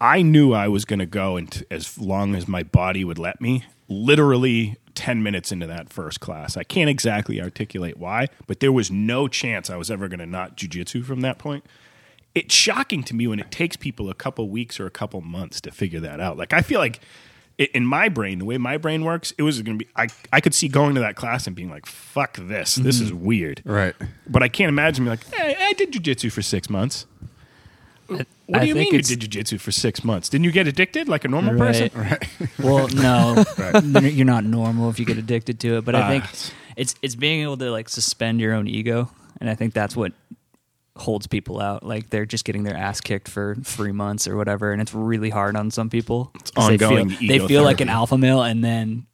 I 0.00 0.20
knew 0.22 0.52
I 0.52 0.66
was 0.66 0.84
going 0.84 0.98
to 0.98 1.06
go 1.06 1.36
and 1.36 1.64
as 1.70 1.96
long 1.96 2.34
as 2.34 2.48
my 2.48 2.64
body 2.64 3.04
would 3.04 3.18
let 3.18 3.40
me. 3.40 3.64
Literally 3.88 4.76
10 4.94 5.22
minutes 5.22 5.52
into 5.52 5.66
that 5.66 5.92
first 5.92 6.20
class. 6.20 6.56
I 6.56 6.64
can't 6.64 6.90
exactly 6.90 7.40
articulate 7.40 7.96
why, 7.96 8.28
but 8.46 8.60
there 8.60 8.72
was 8.72 8.90
no 8.90 9.28
chance 9.28 9.70
I 9.70 9.76
was 9.76 9.90
ever 9.90 10.08
going 10.08 10.18
to 10.20 10.26
not 10.26 10.56
jujitsu 10.56 11.04
from 11.04 11.20
that 11.20 11.38
point. 11.38 11.64
It's 12.34 12.54
shocking 12.54 13.02
to 13.04 13.14
me 13.14 13.26
when 13.26 13.38
it 13.40 13.50
takes 13.50 13.76
people 13.76 14.08
a 14.08 14.14
couple 14.14 14.48
weeks 14.48 14.80
or 14.80 14.86
a 14.86 14.90
couple 14.90 15.20
months 15.20 15.60
to 15.62 15.70
figure 15.70 16.00
that 16.00 16.18
out. 16.20 16.36
Like 16.38 16.52
I 16.54 16.62
feel 16.62 16.80
like 16.80 17.00
i- 17.60 17.68
in 17.74 17.84
my 17.84 18.08
brain, 18.08 18.38
the 18.38 18.44
way 18.46 18.56
my 18.56 18.78
brain 18.78 19.04
works, 19.04 19.34
it 19.36 19.42
was 19.42 19.60
going 19.60 19.78
to 19.78 19.84
be 19.84 19.90
I 19.96 20.08
I 20.32 20.40
could 20.40 20.54
see 20.54 20.68
going 20.68 20.94
to 20.94 21.00
that 21.02 21.14
class 21.16 21.46
and 21.46 21.54
being 21.54 21.68
like, 21.70 21.84
"Fuck 21.86 22.38
this. 22.38 22.76
This 22.76 23.00
is 23.00 23.12
weird." 23.12 23.60
Right. 23.66 23.94
But 24.26 24.42
I 24.42 24.48
can't 24.48 24.70
imagine 24.70 25.04
being 25.04 25.10
like, 25.18 25.26
hey, 25.34 25.56
I 25.60 25.74
did 25.74 25.92
jujitsu 25.92 26.32
for 26.32 26.40
six 26.42 26.70
months. 26.70 27.04
What 28.08 28.26
I 28.54 28.58
do 28.60 28.66
you 28.66 28.74
think 28.74 28.92
mean 28.92 28.92
you 28.94 28.98
it's- 28.98 29.08
did 29.16 29.20
jujitsu 29.30 29.58
for 29.60 29.70
six 29.72 30.04
months? 30.04 30.28
Didn't 30.28 30.44
you 30.44 30.52
get 30.52 30.66
addicted 30.66 31.08
like 31.08 31.24
a 31.24 31.28
normal 31.28 31.56
person? 31.56 31.90
Right. 31.94 32.28
Well, 32.58 32.88
no, 32.88 33.44
You're- 33.84 34.10
you're 34.10 34.26
not 34.26 34.44
normal 34.44 34.90
if 34.90 34.98
you 34.98 35.06
get 35.06 35.16
addicted 35.18 35.58
to 35.60 35.78
it. 35.78 35.84
But 35.84 35.94
I 35.94 36.00
Ah. 36.02 36.08
think 36.08 36.24
it's 36.76 36.94
it's 37.02 37.14
being 37.14 37.42
able 37.42 37.56
to 37.58 37.70
like 37.70 37.88
suspend 37.88 38.40
your 38.40 38.52
own 38.54 38.68
ego, 38.68 39.10
and 39.40 39.48
I 39.48 39.54
think 39.54 39.72
that's 39.74 39.94
what 39.96 40.12
holds 40.96 41.26
people 41.26 41.60
out. 41.60 41.82
Like 41.82 42.10
they're 42.10 42.26
just 42.26 42.44
getting 42.44 42.64
their 42.64 42.76
ass 42.76 43.00
kicked 43.00 43.28
for 43.28 43.54
three 43.64 43.92
months 43.92 44.28
or 44.28 44.36
whatever, 44.36 44.72
and 44.72 44.82
it's 44.82 44.92
really 44.94 45.30
hard 45.30 45.56
on 45.56 45.70
some 45.70 45.88
people. 45.90 46.32
they 46.56 46.62
ongoing 46.62 47.08
feel, 47.10 47.22
ego 47.22 47.42
they 47.42 47.48
feel 47.48 47.62
like 47.62 47.80
an 47.80 47.88
alpha 47.88 48.18
male, 48.18 48.42
and 48.42 48.62
then 48.64 49.06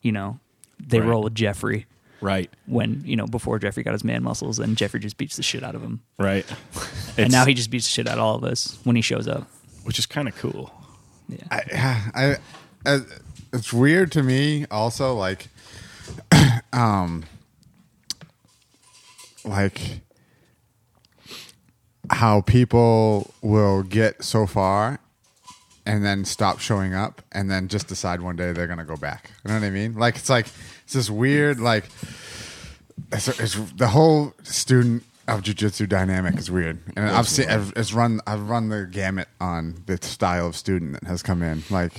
you 0.00 0.12
know 0.12 0.38
they 0.84 1.00
Right. 1.00 1.08
roll 1.08 1.22
with 1.22 1.34
Jeffrey 1.34 1.86
Right, 2.20 2.50
when 2.66 3.02
you 3.04 3.16
know 3.16 3.26
before 3.26 3.58
Jeffrey 3.58 3.82
got 3.82 3.92
his 3.94 4.04
man 4.04 4.22
muscles, 4.22 4.58
and 4.60 4.76
Jeffrey 4.76 5.00
just 5.00 5.16
beats 5.16 5.36
the 5.36 5.42
shit 5.42 5.64
out 5.64 5.74
of 5.74 5.82
him, 5.82 6.02
right. 6.18 6.46
and 7.16 7.26
It's- 7.26 7.30
now 7.32 7.44
he 7.44 7.52
just 7.54 7.68
beats 7.70 7.84
the 7.86 7.90
shit 7.90 8.06
out 8.08 8.18
of 8.18 8.22
all 8.24 8.36
of 8.36 8.44
us 8.44 8.78
when 8.84 8.94
he 8.96 9.02
shows 9.02 9.26
up. 9.26 9.48
which 9.84 9.98
is 9.98 10.06
kind 10.06 10.28
of 10.28 10.36
cool. 10.36 10.72
Yeah. 11.28 11.38
I, 11.50 12.06
I, 12.14 12.36
I, 12.94 13.00
it's 13.52 13.72
weird 13.72 14.12
to 14.12 14.22
me 14.22 14.66
also 14.70 15.14
like, 15.14 15.48
um, 16.72 17.24
like 19.44 19.80
how 22.10 22.40
people 22.40 23.32
will 23.42 23.82
get 23.82 24.22
so 24.24 24.46
far 24.46 24.98
and 25.86 26.04
then 26.04 26.24
stop 26.24 26.60
showing 26.60 26.94
up 26.94 27.22
and 27.32 27.50
then 27.50 27.68
just 27.68 27.88
decide 27.88 28.20
one 28.20 28.36
day 28.36 28.52
they're 28.52 28.66
gonna 28.66 28.84
go 28.84 28.96
back. 28.96 29.30
You 29.44 29.48
know 29.48 29.60
what 29.60 29.66
I 29.66 29.70
mean? 29.70 29.94
Like 29.94 30.16
it's 30.16 30.28
like 30.28 30.46
it's 30.84 30.94
this 30.94 31.10
weird 31.10 31.60
like 31.60 31.84
it's, 33.12 33.28
it's 33.28 33.54
the 33.72 33.88
whole 33.88 34.34
student 34.42 35.04
of 35.28 35.42
jujitsu 35.42 35.88
dynamic 35.88 36.36
is 36.36 36.50
weird, 36.50 36.80
and 36.96 37.08
I've 37.08 37.28
seen 37.28 37.48
I've, 37.48 37.72
it's 37.76 37.92
run 37.92 38.20
I've 38.26 38.48
run 38.48 38.68
the 38.68 38.88
gamut 38.90 39.28
on 39.40 39.82
the 39.86 39.96
style 39.98 40.48
of 40.48 40.56
student 40.56 40.94
that 40.94 41.04
has 41.04 41.22
come 41.22 41.42
in. 41.42 41.62
Like 41.70 41.92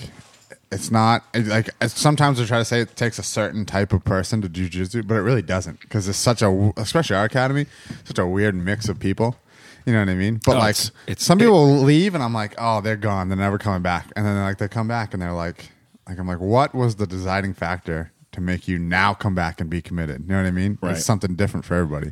it's 0.71 0.91
not 0.91 1.23
it, 1.33 1.47
like 1.47 1.69
it's, 1.81 1.99
sometimes 1.99 2.39
we 2.39 2.45
try 2.45 2.57
to 2.57 2.65
say 2.65 2.81
it 2.81 2.95
takes 2.95 3.19
a 3.19 3.23
certain 3.23 3.65
type 3.65 3.93
of 3.93 4.03
person 4.03 4.41
to 4.41 4.49
jujitsu, 4.49 5.07
but 5.07 5.15
it 5.15 5.21
really 5.21 5.41
doesn't 5.41 5.79
because 5.81 6.07
it's 6.07 6.17
such 6.17 6.41
a 6.41 6.73
especially 6.77 7.15
our 7.15 7.25
academy 7.25 7.65
such 8.03 8.19
a 8.19 8.25
weird 8.25 8.55
mix 8.55 8.89
of 8.89 8.99
people. 8.99 9.37
You 9.85 9.93
know 9.93 9.99
what 9.99 10.09
I 10.09 10.15
mean? 10.15 10.39
But 10.45 10.55
Oh, 10.55 10.59
like 10.59 10.69
it's- 10.71 10.91
it's- 11.07 11.25
some 11.25 11.37
people 11.39 11.79
leave, 11.81 12.15
and 12.15 12.23
I'm 12.23 12.33
like, 12.33 12.55
oh, 12.57 12.79
they're 12.81 12.95
gone. 12.95 13.27
They're 13.29 13.37
never 13.37 13.57
coming 13.57 13.81
back. 13.81 14.11
And 14.15 14.25
then 14.25 14.37
like 14.41 14.57
they 14.57 14.67
come 14.67 14.87
back, 14.87 15.13
and 15.13 15.21
they're 15.21 15.33
like, 15.33 15.71
like 16.07 16.17
I'm 16.19 16.27
like, 16.27 16.39
what 16.39 16.73
was 16.73 16.95
the 16.95 17.07
deciding 17.07 17.53
factor 17.53 18.11
to 18.31 18.41
make 18.41 18.67
you 18.67 18.79
now 18.79 19.13
come 19.13 19.35
back 19.35 19.59
and 19.61 19.69
be 19.69 19.81
committed? 19.81 20.21
You 20.23 20.29
know 20.29 20.37
what 20.41 20.47
I 20.47 20.51
mean? 20.51 20.77
Right. 20.81 20.95
It's 20.95 21.05
something 21.05 21.35
different 21.35 21.65
for 21.65 21.75
everybody. 21.75 22.11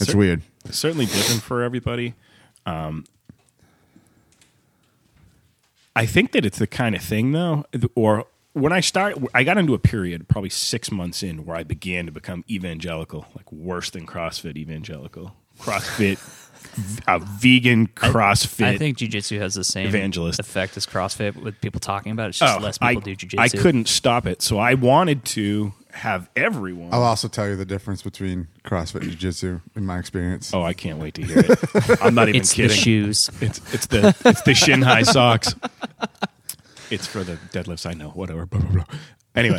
It's 0.00 0.10
Cer- 0.10 0.18
weird. 0.18 0.42
Certainly 0.70 1.06
different 1.06 1.42
for 1.42 1.62
everybody. 1.62 2.14
Um, 2.66 3.04
I 5.96 6.06
think 6.06 6.32
that 6.32 6.44
it's 6.44 6.58
the 6.58 6.66
kind 6.66 6.94
of 6.96 7.02
thing, 7.02 7.32
though, 7.32 7.64
or 7.94 8.26
when 8.52 8.72
I 8.72 8.80
start, 8.80 9.16
I 9.32 9.44
got 9.44 9.58
into 9.58 9.74
a 9.74 9.78
period 9.78 10.28
probably 10.28 10.50
six 10.50 10.90
months 10.90 11.22
in 11.22 11.44
where 11.44 11.56
I 11.56 11.62
began 11.62 12.06
to 12.06 12.12
become 12.12 12.44
evangelical, 12.50 13.26
like 13.36 13.50
worse 13.52 13.90
than 13.90 14.06
CrossFit 14.06 14.56
evangelical. 14.56 15.36
CrossFit, 15.60 16.18
a 17.06 17.18
vegan 17.18 17.88
CrossFit. 17.88 18.66
I 18.66 18.78
think 18.78 18.98
jujitsu 18.98 19.38
has 19.38 19.54
the 19.54 19.64
same 19.64 19.88
Evangelist. 19.88 20.38
effect 20.40 20.76
as 20.76 20.86
CrossFit 20.86 21.36
with 21.36 21.60
people 21.60 21.80
talking 21.80 22.12
about 22.12 22.26
it. 22.26 22.28
It's 22.30 22.38
just 22.38 22.58
oh, 22.58 22.62
less 22.62 22.78
people 22.78 22.98
I, 22.98 23.00
do 23.00 23.16
jujitsu. 23.16 23.38
I 23.38 23.48
couldn't 23.48 23.88
stop 23.88 24.26
it, 24.26 24.42
so 24.42 24.58
I 24.58 24.74
wanted 24.74 25.24
to 25.26 25.72
have 25.92 26.28
everyone. 26.34 26.92
I'll 26.92 27.04
also 27.04 27.28
tell 27.28 27.48
you 27.48 27.56
the 27.56 27.64
difference 27.64 28.02
between 28.02 28.48
CrossFit 28.64 29.02
and 29.02 29.10
Jiu 29.10 29.16
Jitsu 29.16 29.60
in 29.76 29.86
my 29.86 29.98
experience. 29.98 30.52
oh, 30.52 30.62
I 30.62 30.72
can't 30.72 30.98
wait 30.98 31.14
to 31.14 31.22
hear 31.22 31.38
it. 31.38 32.02
I'm 32.02 32.14
not 32.14 32.28
even 32.28 32.40
It's 32.40 32.52
kidding. 32.52 32.70
the 32.70 32.74
shoes. 32.74 33.30
It's 33.40 33.60
it's 33.72 33.86
the 33.86 34.14
it's 34.24 34.42
the 34.42 34.54
shin 34.54 34.82
high 34.82 35.02
socks. 35.02 35.54
It's 36.90 37.06
for 37.06 37.24
the 37.24 37.36
deadlifts. 37.52 37.86
I 37.88 37.94
know. 37.94 38.10
Whatever. 38.10 38.46
Blah, 38.46 38.60
blah, 38.60 38.70
blah. 38.72 38.84
Anyway, 39.34 39.58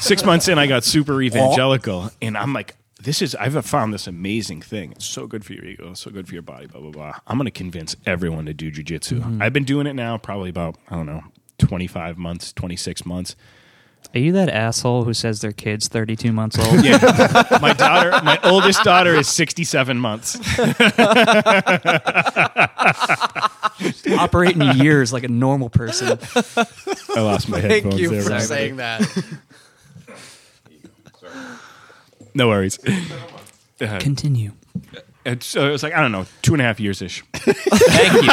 six 0.00 0.24
months 0.24 0.48
in, 0.48 0.58
I 0.58 0.66
got 0.66 0.84
super 0.84 1.20
evangelical, 1.20 2.10
and 2.22 2.36
I'm 2.36 2.52
like, 2.54 2.76
this 3.02 3.22
is. 3.22 3.34
I've 3.34 3.64
found 3.66 3.92
this 3.92 4.06
amazing 4.06 4.62
thing. 4.62 4.92
It's 4.92 5.04
so 5.04 5.26
good 5.26 5.44
for 5.44 5.52
your 5.52 5.64
ego. 5.64 5.90
It's 5.90 6.00
so 6.00 6.10
good 6.10 6.26
for 6.28 6.34
your 6.34 6.42
body. 6.42 6.66
Blah 6.66 6.80
blah 6.80 6.90
blah. 6.90 7.12
I'm 7.26 7.36
going 7.36 7.46
to 7.46 7.50
convince 7.50 7.96
everyone 8.06 8.46
to 8.46 8.54
do 8.54 8.70
jujitsu. 8.70 9.20
Mm-hmm. 9.20 9.42
I've 9.42 9.52
been 9.52 9.64
doing 9.64 9.86
it 9.86 9.94
now, 9.94 10.18
probably 10.18 10.50
about 10.50 10.76
I 10.88 10.96
don't 10.96 11.06
know, 11.06 11.22
25 11.58 12.18
months, 12.18 12.52
26 12.52 13.04
months. 13.06 13.36
Are 14.14 14.18
you 14.18 14.32
that 14.32 14.50
asshole 14.50 15.04
who 15.04 15.14
says 15.14 15.40
their 15.40 15.52
kid's 15.52 15.88
32 15.88 16.32
months 16.32 16.58
old? 16.58 16.84
Yeah, 16.84 16.98
my 17.62 17.72
daughter, 17.72 18.10
my 18.24 18.38
oldest 18.42 18.82
daughter, 18.82 19.14
is 19.14 19.28
67 19.28 19.96
months. 19.96 20.36
Operate 24.18 24.56
in 24.56 24.76
years 24.78 25.12
like 25.12 25.22
a 25.22 25.28
normal 25.28 25.70
person. 25.70 26.18
I 27.14 27.20
lost 27.20 27.48
my 27.48 27.60
Thank 27.60 27.72
headphones 27.72 28.00
you 28.00 28.22
for 28.22 28.30
Rob. 28.30 28.40
saying 28.42 28.76
that. 28.76 29.02
No 32.34 32.48
worries. 32.48 32.78
Continue. 33.78 34.52
And 35.24 35.42
so 35.42 35.68
it 35.68 35.70
was 35.70 35.82
like 35.82 35.94
I 35.94 36.00
don't 36.00 36.12
know, 36.12 36.26
two 36.42 36.54
and 36.54 36.60
a 36.60 36.64
half 36.64 36.80
years 36.80 37.00
ish. 37.00 37.22
Thank 37.34 38.14
you. 38.14 38.28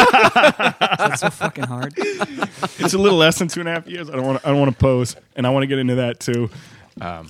That's 0.80 1.22
so 1.22 1.30
fucking 1.30 1.66
hard. 1.66 1.94
It's 1.98 2.94
a 2.94 2.98
little 2.98 3.18
less 3.18 3.38
than 3.38 3.48
two 3.48 3.60
and 3.60 3.70
a 3.70 3.74
half 3.74 3.88
years. 3.88 4.10
I 4.10 4.16
don't 4.16 4.26
want. 4.26 4.46
I 4.46 4.50
don't 4.50 4.60
want 4.60 4.72
to 4.72 4.78
pose, 4.78 5.16
and 5.36 5.46
I 5.46 5.52
want 5.52 5.64
to 5.64 5.68
get 5.68 5.78
into 5.78 5.96
that 5.96 6.20
too. 6.20 6.50
Um, 7.00 7.30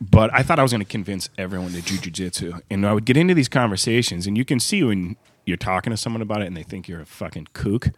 but 0.00 0.32
I 0.32 0.42
thought 0.42 0.58
I 0.58 0.62
was 0.62 0.72
going 0.72 0.80
to 0.80 0.90
convince 0.90 1.28
everyone 1.36 1.72
to 1.72 1.82
do 1.82 1.96
jujitsu, 1.96 2.60
and 2.70 2.86
I 2.86 2.92
would 2.92 3.04
get 3.04 3.16
into 3.16 3.34
these 3.34 3.48
conversations, 3.48 4.26
and 4.26 4.36
you 4.38 4.44
can 4.44 4.58
see 4.58 4.82
when 4.82 5.16
you're 5.44 5.56
talking 5.56 5.90
to 5.90 5.96
someone 5.96 6.22
about 6.22 6.40
it, 6.42 6.46
and 6.46 6.56
they 6.56 6.62
think 6.62 6.88
you're 6.88 7.00
a 7.00 7.06
fucking 7.06 7.48
kook. 7.52 7.90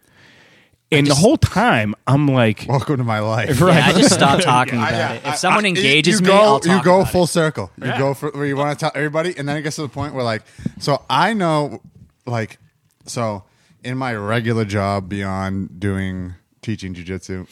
And 0.91 1.05
the 1.07 1.15
whole 1.15 1.37
time, 1.37 1.95
I'm 2.07 2.27
like, 2.29 2.65
Welcome 2.67 2.97
to 2.97 3.03
my 3.03 3.19
life. 3.19 3.59
right. 3.59 3.75
Yeah, 3.75 3.87
I 3.87 3.91
just 3.93 4.13
stopped 4.13 4.43
talking 4.55 4.75
about 4.79 4.91
Yeah, 4.93 5.13
it. 5.13 5.25
I- 5.25 5.29
If 5.31 5.37
someone 5.37 5.65
I- 5.65 5.69
engages 5.69 6.15
you 6.21 6.25
me, 6.25 6.27
go, 6.27 6.37
I'll 6.37 6.59
talk 6.61 6.77
you 6.77 6.83
go 6.83 7.01
about 7.01 7.11
full 7.11 7.23
it. 7.25 7.27
circle. 7.27 7.71
You 7.81 7.87
Yeah. 7.87 7.97
go 7.97 8.13
for 8.13 8.31
where 8.31 8.45
you 8.45 8.55
want 8.55 8.77
to 8.77 8.83
tell 8.83 8.91
everybody, 8.95 9.37
and 9.37 9.47
then 9.49 9.57
it 9.57 9.63
gets 9.63 9.75
to 9.77 9.81
the 9.81 9.89
point 9.89 10.13
where 10.13 10.23
like, 10.23 10.43
so 10.79 11.03
I 11.09 11.33
know, 11.33 11.81
like, 12.25 12.57
so 13.05 13.43
in 13.83 13.97
my 13.97 14.13
regular 14.15 14.63
job 14.65 15.09
beyond 15.09 15.77
doing 15.79 16.35
teaching 16.61 16.93
jujitsu, 16.93 17.47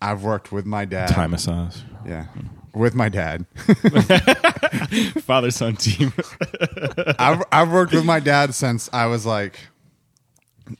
I've 0.00 0.22
worked 0.22 0.52
with 0.52 0.64
my 0.64 0.84
dad. 0.84 1.08
Thai 1.08 1.26
massage, 1.26 1.78
yeah, 2.06 2.26
with 2.72 2.94
my 2.94 3.08
dad. 3.08 3.46
father 5.22 5.50
son 5.50 5.76
team. 5.76 6.12
I've 7.18 7.42
I've 7.52 7.70
worked 7.70 7.92
with 7.92 8.04
my 8.04 8.20
dad 8.20 8.54
since 8.54 8.88
I 8.92 9.06
was 9.06 9.26
like, 9.26 9.58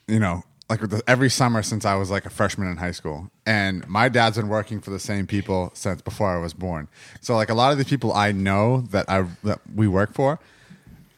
you 0.07 0.19
know, 0.19 0.43
like 0.69 0.81
every 1.07 1.29
summer 1.29 1.63
since 1.63 1.85
I 1.85 1.95
was 1.95 2.11
like 2.11 2.25
a 2.25 2.29
freshman 2.29 2.69
in 2.69 2.77
high 2.77 2.91
school, 2.91 3.31
and 3.45 3.87
my 3.87 4.09
dad's 4.09 4.37
been 4.37 4.49
working 4.49 4.81
for 4.81 4.89
the 4.89 4.99
same 4.99 5.25
people 5.25 5.71
since 5.73 6.01
before 6.01 6.29
I 6.29 6.37
was 6.37 6.53
born. 6.53 6.89
So 7.21 7.35
like 7.35 7.49
a 7.49 7.53
lot 7.53 7.71
of 7.71 7.77
the 7.77 7.85
people 7.85 8.13
I 8.13 8.31
know 8.33 8.81
that 8.91 9.09
I 9.09 9.27
that 9.43 9.61
we 9.73 9.87
work 9.87 10.13
for, 10.13 10.39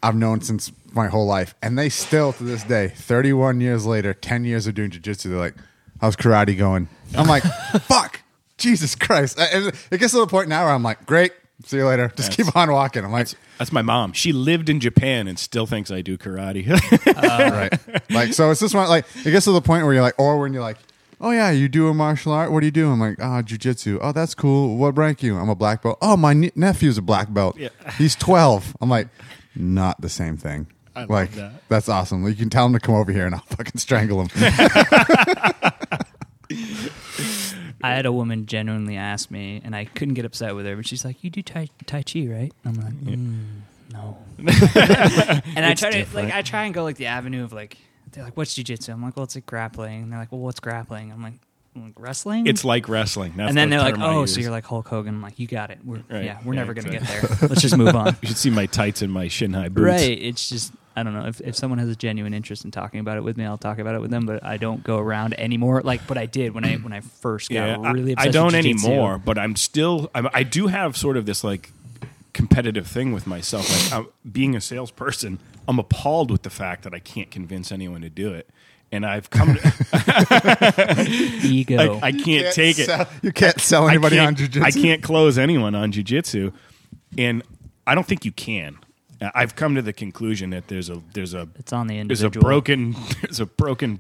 I've 0.04 0.16
known 0.16 0.42
since 0.42 0.72
my 0.94 1.08
whole 1.08 1.26
life, 1.26 1.56
and 1.62 1.78
they 1.78 1.90
still 1.90 2.34
to 2.34 2.44
this 2.44 2.64
day, 2.64 2.90
thirty 2.90 3.34
one 3.34 3.60
years 3.60 3.86
later, 3.86 4.14
ten 4.14 4.44
years 4.46 4.68
of 4.68 4.76
doing 4.76 4.92
jujitsu, 4.92 5.24
they're 5.24 5.38
like, 5.40 5.56
"How's 6.00 6.16
karate 6.16 6.58
going?" 6.58 6.88
I'm 7.16 7.28
like, 7.28 7.44
"Fuck." 7.84 8.22
Jesus 8.58 8.94
Christ! 8.94 9.38
It 9.40 10.00
gets 10.00 10.12
to 10.12 10.20
the 10.20 10.28
point 10.28 10.50
now 10.50 10.66
where 10.66 10.74
I'm 10.74 10.84
like, 10.84 11.06
"Great, 11.06 11.32
see 11.66 11.78
you 11.78 11.86
later." 11.86 12.12
Just 12.16 12.32
keep 12.32 12.56
on 12.56 12.72
walking. 12.72 13.04
I'm 13.04 13.12
like, 13.12 13.30
That's 13.58 13.72
my 13.72 13.82
mom. 13.82 14.14
She 14.14 14.32
lived 14.32 14.70
in 14.70 14.80
Japan 14.80 15.28
and 15.28 15.38
still 15.38 15.66
thinks 15.66 15.92
I 15.92 16.02
do 16.02 16.18
karate. 16.18 16.68
right. 17.06 18.10
Like, 18.10 18.34
so 18.34 18.52
it's 18.52 18.60
just 18.60 18.74
one, 18.76 18.88
like, 18.90 19.06
it 19.26 19.32
gets 19.32 19.46
to 19.46 19.52
the 19.52 19.62
point 19.62 19.86
where 19.86 19.94
you're 19.94 20.04
like, 20.04 20.20
or 20.20 20.40
when 20.40 20.54
you're 20.54 20.62
like, 20.62 20.78
oh, 21.22 21.32
yeah, 21.32 21.52
you 21.52 21.68
do 21.68 21.88
a 21.90 21.94
martial 21.94 22.32
art? 22.32 22.52
What 22.52 22.62
do 22.62 22.66
you 22.68 22.72
do? 22.72 22.90
I'm 22.92 23.00
like, 23.00 23.18
ah, 23.22 23.42
jujitsu. 23.42 24.00
Oh, 24.02 24.12
that's 24.12 24.34
cool. 24.36 24.78
What 24.78 24.98
rank 24.98 25.22
you? 25.22 25.38
I'm 25.38 25.50
a 25.50 25.56
black 25.56 25.84
belt. 25.84 25.98
Oh, 26.02 26.16
my 26.18 26.34
ne- 26.34 26.52
nephew's 26.56 26.98
a 26.98 27.02
black 27.02 27.34
belt. 27.34 27.58
Yeah. 27.58 27.70
He's 27.98 28.16
12. 28.16 28.78
I'm 28.82 28.90
like, 28.90 29.10
not 29.56 30.00
the 30.02 30.10
same 30.10 30.38
thing. 30.38 30.68
I 30.96 31.02
love 31.02 31.10
like, 31.10 31.32
that. 31.34 31.52
that's 31.70 31.90
awesome. 31.90 32.28
You 32.28 32.36
can 32.36 32.50
tell 32.50 32.66
him 32.66 32.74
to 32.74 32.80
come 32.80 32.96
over 32.96 33.12
here 33.12 33.26
and 33.26 33.36
I'll 33.36 33.42
fucking 33.48 33.80
strangle 33.80 34.26
him. 34.26 34.30
I 37.84 37.92
had 37.96 38.06
a 38.06 38.12
woman 38.12 38.46
genuinely 38.46 38.98
ask 38.98 39.32
me, 39.32 39.62
and 39.64 39.76
I 39.76 39.86
couldn't 39.86 40.14
get 40.16 40.26
upset 40.26 40.56
with 40.56 40.66
her, 40.66 40.76
but 40.76 40.86
she's 40.88 41.04
like, 41.06 41.24
"You 41.24 41.30
do 41.30 41.42
tai, 41.42 41.70
tai 41.86 42.04
chi, 42.04 42.28
right?" 42.28 42.52
And 42.64 42.78
I'm 42.78 42.84
like, 42.84 42.94
mm, 42.94 43.46
"No, 43.94 44.18
and 45.56 45.66
I 45.66 45.74
try 45.76 45.92
to 46.04 46.06
like 46.16 46.34
I 46.34 46.42
try 46.42 46.66
and 46.66 46.74
go 46.74 46.84
like 46.84 46.98
the 46.98 47.08
avenue 47.08 47.44
of 47.44 47.54
like 47.54 47.78
they're 48.12 48.24
like 48.24 48.36
what's 48.38 48.56
jujitsu? 48.56 48.90
I'm 48.94 49.02
like 49.04 49.16
well 49.16 49.24
it's 49.24 49.36
like 49.36 49.46
grappling. 49.46 50.04
And 50.04 50.12
they're 50.12 50.20
like 50.20 50.32
well 50.32 50.42
what's 50.42 50.60
grappling? 50.60 51.12
I'm 51.12 51.22
like, 51.24 51.34
like 51.76 51.94
wrestling. 51.98 52.48
It's 52.48 52.66
like 52.66 52.90
wrestling. 52.90 53.34
That's 53.38 53.50
and 53.50 53.58
then 53.58 53.70
the 53.70 53.78
they're 53.78 53.86
like 53.86 54.00
oh 54.00 54.26
so 54.26 54.40
you're 54.42 54.52
like 54.52 54.66
Hulk 54.66 54.88
Hogan. 54.88 55.16
I'm 55.16 55.22
like 55.22 55.40
you 55.40 55.48
got 55.48 55.70
it. 55.72 55.80
We're 55.84 55.98
Right. 56.10 56.26
yeah 56.26 56.40
we're 56.44 56.54
Yeah, 56.54 56.60
never 56.62 56.74
gonna 56.74 56.90
get 56.90 57.04
there. 57.04 57.22
Let's 57.48 57.62
just 57.62 57.78
move 57.78 57.96
on. 57.96 58.16
You 58.22 58.28
should 58.30 58.38
see 58.38 58.50
my 58.50 58.66
tights 58.66 59.02
and 59.02 59.12
my 59.14 59.28
shin 59.28 59.54
high 59.54 59.70
boots. 59.70 59.86
right. 59.86 60.18
It's 60.22 60.50
just 60.50 60.74
I 61.00 61.04
don't 61.04 61.14
know 61.14 61.26
if 61.26 61.40
if 61.42 61.56
someone 61.56 61.80
has 61.80 61.90
a 61.90 61.96
genuine 61.96 62.34
interest 62.34 62.66
in 62.66 62.72
talking 62.72 63.00
about 63.00 63.18
it 63.18 63.24
with 63.24 63.38
me, 63.38 63.46
I'll 63.46 63.58
talk 63.58 63.80
about 63.80 63.96
it 63.96 64.02
with 64.02 64.12
them. 64.12 64.26
But 64.26 64.44
I 64.44 64.58
don't 64.58 64.84
go 64.84 64.98
around 64.98 65.40
anymore. 65.40 65.82
Like, 65.82 66.06
but 66.08 66.18
I 66.18 66.26
did 66.26 66.54
when 66.54 66.66
I 66.66 66.76
when 66.76 66.94
I 66.94 67.00
first 67.02 67.50
got 67.50 67.56
Yeah, 67.56 67.78
I- 67.80 67.92
really 67.92 68.12
I, 68.18 68.26
obsessed. 68.26 68.34
don't 68.34 68.46
with 68.48 68.56
anymore, 68.56 69.18
but 69.18 69.38
I'm 69.38 69.56
still. 69.56 70.12
I'm, 70.14 70.28
I 70.34 70.44
do 70.44 70.68
have 70.68 70.96
sort 70.98 71.18
of 71.18 71.26
this 71.26 71.44
like 71.44 71.72
competitive 72.34 72.88
thing 72.88 73.12
with 73.14 73.26
myself. 73.26 73.92
Like 73.92 74.00
I'm, 74.00 74.08
being 74.32 74.56
a 74.56 74.62
salesperson, 74.62 75.40
I'm 75.68 75.80
appalled 75.80 76.30
with 76.32 76.44
the 76.44 76.50
fact 76.50 76.84
that 76.84 76.94
I 76.94 77.00
can't 77.00 77.32
convince 77.32 77.72
anyone 77.72 78.02
to 78.02 78.10
do 78.10 78.34
it, 78.34 78.50
and 78.92 79.06
I've 79.06 79.30
come. 79.30 79.56
To, 79.56 79.74
Ego. 81.44 81.76
like, 81.96 82.04
I 82.04 82.12
can't 82.12 82.54
take 82.54 82.78
it. 82.80 82.90
You 83.22 83.32
can't 83.32 83.60
sell 83.60 83.88
anybody 83.88 84.20
on 84.20 84.36
can't- 84.36 84.52
jujitsu. 84.52 84.64
I 84.64 84.72
can't 84.72 85.04
close 85.04 85.38
anyone 85.38 85.76
on 85.76 85.92
jujitsu, 85.92 86.54
and 87.18 87.44
I 87.88 87.96
don't 87.96 88.06
think 88.08 88.26
you 88.26 88.32
can. 88.32 88.78
I've 89.22 89.56
come 89.56 89.76
to 89.76 89.82
the 89.82 89.94
conclusion 89.94 90.52
that 90.52 90.68
there's 90.68 90.90
a 90.90 91.02
there's 91.14 91.34
a 91.34 91.48
it's 91.56 91.74
on 91.74 91.88
the 91.88 91.98
individual. 91.98 92.30
there's 92.32 92.42
a 92.42 92.46
broken 92.46 92.96
there's 93.22 93.40
a 93.40 93.46
broken 93.46 94.00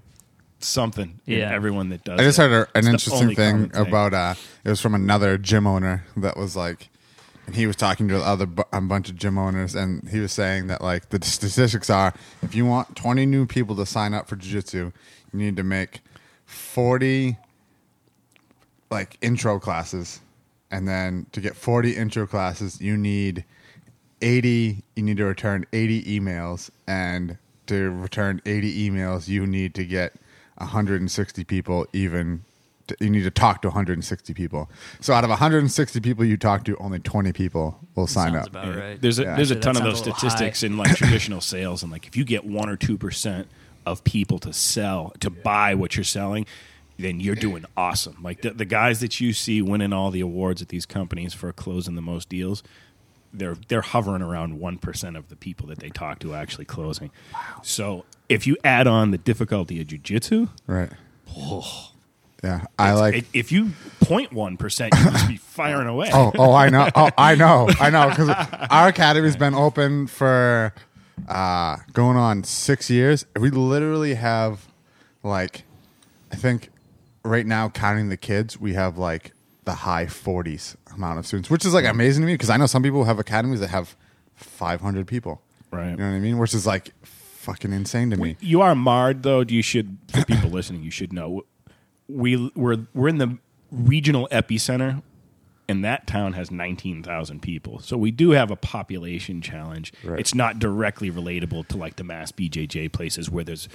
something 0.60 1.20
in 1.26 1.40
Yeah. 1.40 1.52
everyone 1.54 1.90
that 1.90 2.04
does. 2.04 2.20
I 2.20 2.24
just 2.24 2.40
it. 2.40 2.44
heard 2.50 2.52
a, 2.74 2.78
an 2.78 2.86
It's 2.94 3.06
interesting 3.08 3.36
thing, 3.36 3.70
common 3.70 3.88
about 3.88 4.14
uh, 4.14 4.36
it 4.64 4.70
was 4.70 4.82
from 4.82 4.94
another 4.96 5.38
gym 5.38 5.66
owner 5.68 6.06
that 6.18 6.36
was 6.38 6.56
like, 6.56 6.90
and 7.48 7.56
he 7.56 7.66
was 7.68 7.76
talking 7.76 8.08
to 8.10 8.18
other 8.22 8.46
bu- 8.46 8.64
a 8.74 8.82
bunch 8.82 9.10
of 9.10 9.16
gym 9.16 9.38
owners, 9.38 9.74
and 9.76 10.08
he 10.10 10.20
was 10.20 10.32
saying 10.34 10.68
that 10.68 10.82
like 10.82 11.10
the 11.10 11.24
statistics 11.26 11.90
are, 11.90 12.14
if 12.42 12.56
you 12.56 12.66
want 12.66 12.96
twenty 12.96 13.26
new 13.26 13.46
people 13.46 13.76
to 13.78 13.86
sign 13.86 14.14
up 14.14 14.28
for 14.28 14.36
jiu-jitsu, 14.36 14.92
you 15.34 15.40
need 15.40 15.56
to 15.58 15.64
make 15.64 16.02
forty 16.46 17.38
like 18.92 19.18
intro 19.22 19.60
classes, 19.60 20.20
and 20.72 20.88
then 20.88 21.26
to 21.32 21.42
get 21.42 21.56
forty 21.56 21.96
intro 21.96 22.26
classes, 22.28 22.82
you 22.82 22.98
need 22.98 23.44
eighty. 24.22 24.84
You 24.96 25.04
need 25.04 25.18
to 25.18 25.26
return 25.26 25.66
eighty 25.74 26.04
emails, 26.20 26.70
and 26.88 27.38
to 27.68 27.90
return 27.92 28.42
eighty 28.46 28.90
emails, 28.90 29.28
you 29.28 29.46
need 29.46 29.74
to 29.76 29.86
get 29.86 30.14
hundred 30.60 31.00
and 31.02 31.10
sixty 31.12 31.44
people 31.44 31.88
even. 31.94 32.44
to- 32.88 32.96
You 33.00 33.10
need 33.12 33.24
to 33.24 33.30
talk 33.32 33.62
to 33.62 33.68
160 33.70 34.34
people. 34.34 34.68
So 35.00 35.14
out 35.14 35.24
of 35.24 35.30
160 35.30 36.00
people 36.02 36.26
you 36.26 36.38
talk 36.38 36.66
to, 36.66 36.76
only 36.78 36.98
20 37.00 37.32
people 37.34 37.80
will 37.96 38.08
sign 38.08 38.36
up. 38.36 38.48
about 38.48 38.76
right. 38.76 39.00
There's 39.00 39.20
a 39.20 39.24
Yeah. 39.24 39.36
there's 39.36 39.52
a 39.52 39.56
ton 39.56 39.78
of 39.78 39.84
those 39.84 39.98
sounds 40.00 40.08
a 40.08 40.10
little 40.12 40.20
statistics 40.20 40.64
in 40.64 40.76
like 40.76 40.96
traditional 40.98 41.40
sales, 41.40 41.84
and 41.84 41.92
like 41.92 42.08
if 42.08 42.18
you 42.18 42.26
get 42.26 42.46
one 42.46 42.68
or 42.68 42.76
two 42.76 42.98
percent 42.98 43.48
of 43.86 44.04
people 44.04 44.40
to 44.40 44.52
sell 44.52 45.14
to 45.20 45.30
buy 45.30 45.76
what 45.76 45.96
you're 45.96 46.04
selling, 46.04 46.46
then 46.98 47.20
you're 47.20 47.36
doing 47.36 47.64
awesome. 47.78 48.18
Like 48.22 48.42
the, 48.42 48.50
the 48.52 48.66
guys 48.66 49.00
that 49.02 49.22
you 49.22 49.32
see 49.34 49.62
winning 49.62 49.94
all 49.94 50.10
the 50.12 50.20
awards 50.22 50.62
at 50.62 50.68
these 50.70 50.86
companies 50.86 51.34
for 51.34 51.54
closing 51.54 51.94
the 51.96 52.02
most 52.02 52.28
deals, 52.28 52.62
they're 53.34 53.56
they're 53.68 53.82
hovering 53.82 54.22
around 54.22 54.60
one 54.60 54.78
percent 54.78 55.15
of 55.18 55.30
the 55.30 55.36
people 55.36 55.68
that 55.68 55.80
they 55.80 55.89
talk 55.89 56.20
to 56.20 56.34
actually 56.34 56.65
closing. 56.65 57.12
Wow. 57.34 57.39
So 57.63 58.06
if 58.28 58.46
you 58.48 58.58
add 58.63 58.88
on 58.88 59.12
the 59.12 59.18
difficulty 59.18 59.80
of 59.82 59.88
jujitsu, 59.88 60.50
Right. 60.68 60.89
Oh, 61.38 61.92
Yeah, 62.44 62.65
I 62.80 62.94
like. 62.94 63.15
it- 63.15 63.26
if 63.34 63.52
you 63.52 63.72
point 64.02 64.34
one 64.34 64.58
percent, 64.58 64.94
you 64.98 65.06
must 65.12 65.28
be 65.28 65.36
firing 65.38 65.88
away. 65.88 66.10
Oh, 66.13 66.32
oh, 66.38 66.54
I 66.54 66.70
know. 66.70 66.89
Oh, 66.96 67.10
I 67.18 67.36
know. 67.36 67.70
I 67.80 67.89
know 67.89 68.10
because 68.10 68.30
our 68.30 68.88
academy's 68.88 69.36
been 69.36 69.54
open 69.56 70.08
for 70.08 70.74
uh, 71.28 71.78
going 71.94 72.18
on 72.18 72.44
six 72.44 72.89
years. 72.89 73.26
We 73.39 73.50
literally 73.52 74.15
have 74.15 74.68
like, 75.22 75.63
I 76.32 76.36
think 76.36 76.70
right 77.24 77.46
now 77.46 77.70
counting 77.70 78.10
the 78.10 78.18
kids, 78.18 78.60
we 78.60 78.74
have 78.74 78.98
like 78.98 79.34
the 79.65 79.74
high 79.74 80.08
forties 80.08 80.76
amount 80.93 81.19
of 81.19 81.25
students, 81.25 81.49
which 81.49 81.65
is 81.65 81.73
like 81.73 81.86
amazing 81.86 82.23
to 82.23 82.28
me 82.28 82.34
because 82.34 82.49
I 82.49 82.58
know 82.58 82.65
some 82.65 82.84
people 82.84 83.04
have 83.06 83.19
academies 83.19 83.60
that 83.60 83.69
have 83.69 83.95
five 84.36 84.82
hundred 84.82 85.08
people. 85.08 85.41
Right. 85.71 85.91
You 85.91 85.97
know 85.97 86.10
what 86.10 86.15
I 86.15 86.19
mean? 86.19 86.38
Which 86.38 86.54
is 86.54 86.65
like 86.65 86.93
fucking 87.04 87.71
insane 87.73 88.10
to 88.12 88.17
me. 88.17 88.38
You 88.39 88.62
are 88.62 88.75
marred, 88.75 89.23
though. 89.23 89.41
You 89.41 89.62
should, 89.62 89.97
for 90.12 90.25
people 90.25 90.49
listening, 90.52 90.84
you 90.84 90.91
should 90.91 91.13
know. 91.13 91.43
We 92.08 92.52
we're 92.56 92.88
we're 92.93 93.08
in 93.08 93.17
the 93.19 93.38
regional 93.71 94.28
epicenter, 94.32 95.04
and 95.67 95.86
that 95.86 96.08
town 96.08 96.34
has 96.34 96.49
nineteen 96.52 97.04
thousand 97.04 97.41
people. 97.41 97.80
So 97.80 97.97
we 97.97 98.12
do 98.12 98.32
have 98.32 98.52
a 98.52 98.56
population 98.56 99.41
challenge. 99.41 99.93
Right. 100.04 100.19
It's 100.19 100.34
not 100.34 100.60
directly 100.60 101.12
relatable 101.12 101.67
to 101.67 101.78
like 101.78 101.97
the 101.97 102.04
mass 102.04 102.32
BJJ 102.32 102.91
places 102.91 103.30
where 103.30 103.43
there's 103.43 103.69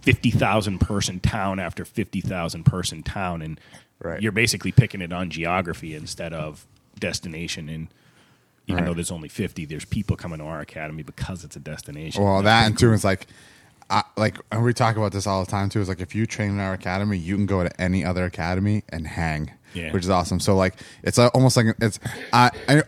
fifty 0.00 0.30
thousand 0.30 0.78
person 0.78 1.18
town 1.20 1.58
after 1.58 1.84
fifty 1.84 2.20
thousand 2.20 2.64
person 2.64 3.02
town, 3.02 3.42
and 3.42 3.60
Right. 4.02 4.22
you're 4.22 4.32
basically 4.32 4.72
picking 4.72 5.00
it 5.02 5.12
on 5.12 5.28
geography 5.30 5.94
instead 5.94 6.32
of 6.32 6.66
destination. 6.98 7.68
And 7.68 7.88
even 8.66 8.78
Right. 8.84 8.86
though 8.86 8.94
there's 8.94 9.10
only 9.10 9.28
fifty, 9.28 9.64
there's 9.64 9.84
people 9.84 10.16
coming 10.16 10.38
to 10.38 10.44
our 10.44 10.60
academy 10.60 11.02
because 11.02 11.44
it's 11.44 11.56
a 11.56 11.60
destination. 11.60 12.22
Well, 12.22 12.42
That's 12.42 12.44
that 12.44 12.66
and 12.66 12.78
too 12.78 12.92
is 12.92 13.04
like, 13.04 13.26
I, 13.90 14.04
like 14.16 14.38
and 14.52 14.62
we 14.62 14.72
talk 14.72 14.96
about 14.96 15.12
this 15.12 15.26
all 15.26 15.44
the 15.44 15.50
time 15.50 15.68
too. 15.68 15.80
Is 15.80 15.88
like 15.88 16.00
if 16.00 16.14
you 16.14 16.24
train 16.26 16.50
in 16.50 16.60
our 16.60 16.72
academy, 16.72 17.18
you 17.18 17.36
can 17.36 17.46
go 17.46 17.62
to 17.64 17.80
any 17.80 18.04
other 18.04 18.24
academy 18.24 18.84
and 18.88 19.06
hang, 19.06 19.50
Yeah. 19.74 19.92
which 19.92 20.04
is 20.04 20.10
awesome. 20.10 20.38
So 20.40 20.54
like, 20.56 20.74
it's 21.02 21.18
uh, 21.18 21.28
almost 21.28 21.56
like 21.56 21.66
it's 21.80 21.98
I, 22.32 22.50
I, 22.68 22.82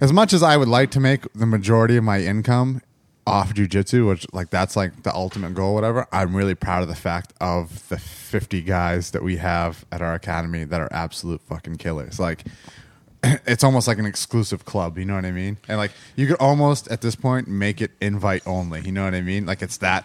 as 0.00 0.12
much 0.12 0.32
as 0.32 0.42
I 0.42 0.56
would 0.56 0.68
like 0.68 0.90
to 0.92 1.00
make 1.00 1.32
the 1.34 1.46
majority 1.46 1.96
of 1.96 2.04
my 2.04 2.20
income 2.20 2.82
off 3.28 3.54
jujitsu, 3.54 4.08
which 4.08 4.26
like 4.32 4.50
that's 4.50 4.76
like 4.76 5.02
the 5.02 5.14
ultimate 5.14 5.54
goal, 5.54 5.74
whatever. 5.74 6.06
I'm 6.12 6.34
really 6.34 6.54
proud 6.54 6.82
of 6.82 6.88
the 6.88 6.94
fact 6.96 7.32
of 7.40 7.88
the 7.88 7.98
50 7.98 8.62
guys 8.62 9.10
that 9.12 9.22
we 9.22 9.36
have 9.36 9.84
at 9.92 10.00
our 10.02 10.14
academy 10.14 10.64
that 10.64 10.80
are 10.80 10.88
absolute 10.92 11.40
fucking 11.42 11.76
killers. 11.76 12.18
Like 12.18 12.44
it's 13.22 13.62
almost 13.64 13.86
like 13.88 13.98
an 13.98 14.06
exclusive 14.06 14.64
club, 14.64 14.98
you 14.98 15.04
know 15.04 15.14
what 15.14 15.24
I 15.24 15.32
mean? 15.32 15.58
And 15.68 15.78
like 15.78 15.92
you 16.16 16.26
could 16.26 16.36
almost 16.36 16.88
at 16.88 17.00
this 17.00 17.14
point 17.16 17.48
make 17.48 17.80
it 17.80 17.90
invite 18.00 18.46
only, 18.46 18.80
you 18.82 18.92
know 18.92 19.04
what 19.04 19.14
I 19.14 19.20
mean? 19.22 19.46
Like 19.46 19.62
it's 19.62 19.78
that 19.78 20.04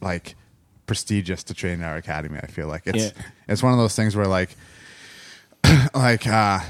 like 0.00 0.34
prestigious 0.86 1.42
to 1.44 1.54
train 1.54 1.74
in 1.74 1.82
our 1.84 1.96
academy, 1.96 2.38
I 2.42 2.46
feel 2.46 2.68
like. 2.68 2.82
It's 2.86 3.04
Yeah. 3.06 3.22
it's 3.48 3.62
one 3.62 3.72
of 3.72 3.78
those 3.78 3.94
things 3.96 4.14
where 4.16 4.26
like 4.26 4.56
like 5.94 6.26
uh 6.26 6.60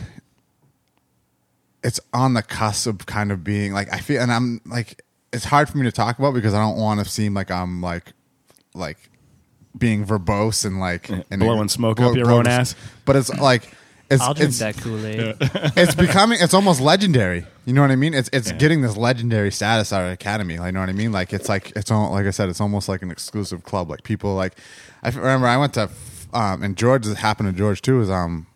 it's 1.83 2.01
on 2.13 2.35
the 2.35 2.43
cusp 2.43 2.87
of 2.89 3.07
kind 3.07 3.31
of 3.31 3.45
being 3.45 3.73
like 3.73 3.93
I 3.93 3.99
feel 3.99 4.21
and 4.21 4.33
I'm 4.33 4.61
like 4.67 5.03
it's 5.37 5.45
hard 5.45 5.69
for 5.69 5.77
me 5.77 5.85
to 5.85 5.93
talk 5.93 6.19
about 6.19 6.33
because 6.33 6.55
I 6.55 6.61
don't 6.61 6.79
want 6.79 6.99
to 6.99 7.09
seem 7.09 7.35
like 7.35 7.51
I'm 7.51 7.83
like 7.83 8.15
like 8.75 8.99
being 9.77 10.07
verbose 10.07 10.65
and 10.65 10.81
like 10.81 11.11
and 11.11 11.41
blowing 11.41 11.69
smoke 11.69 12.01
up 12.01 12.17
your 12.17 12.33
own 12.33 12.47
ass. 12.47 12.75
But 13.05 13.17
it's 13.17 13.33
like 13.39 13.71
it's 14.09 14.23
I'll 14.23 14.33
drink 14.33 14.49
it's, 14.49 14.59
that 14.61 14.79
Kool 14.79 15.05
Aid. 15.05 15.37
it's 15.77 15.95
becoming 15.95 16.39
it's 16.41 16.55
almost 16.55 16.81
legendary. 16.81 17.45
You 17.67 17.75
know 17.75 17.83
what 17.83 17.91
I 17.91 17.97
mean? 17.97 18.15
It's 18.15 18.31
it's 18.33 18.51
getting 18.53 18.81
this 18.81 18.97
legendary 18.97 19.53
status 19.53 19.93
at 19.93 20.01
our 20.01 20.11
academy. 20.11 20.59
Like, 20.59 20.69
you 20.69 20.73
know 20.73 20.81
what 20.81 20.89
I 20.89 20.93
mean? 20.93 21.13
Like 21.13 21.35
it's 21.35 21.51
like 21.51 21.73
it's 21.77 21.91
all 21.91 22.11
like 22.13 22.27
I 22.27 22.31
said, 22.31 22.49
it's 22.49 22.61
almost 22.61 22.89
like 22.89 23.03
an 23.03 23.11
exclusive 23.11 23.63
club. 23.63 23.91
Like 23.91 24.03
people 24.03 24.35
like 24.35 24.55
I 25.03 25.11
remember 25.11 25.47
I 25.47 25.59
went 25.59 25.75
to 25.75 25.91
um 26.33 26.63
and 26.63 26.77
George 26.77 27.07
it 27.07 27.19
happened 27.19 27.53
to 27.53 27.57
George 27.57 27.83
too 27.83 28.01
is 28.01 28.09
um 28.09 28.47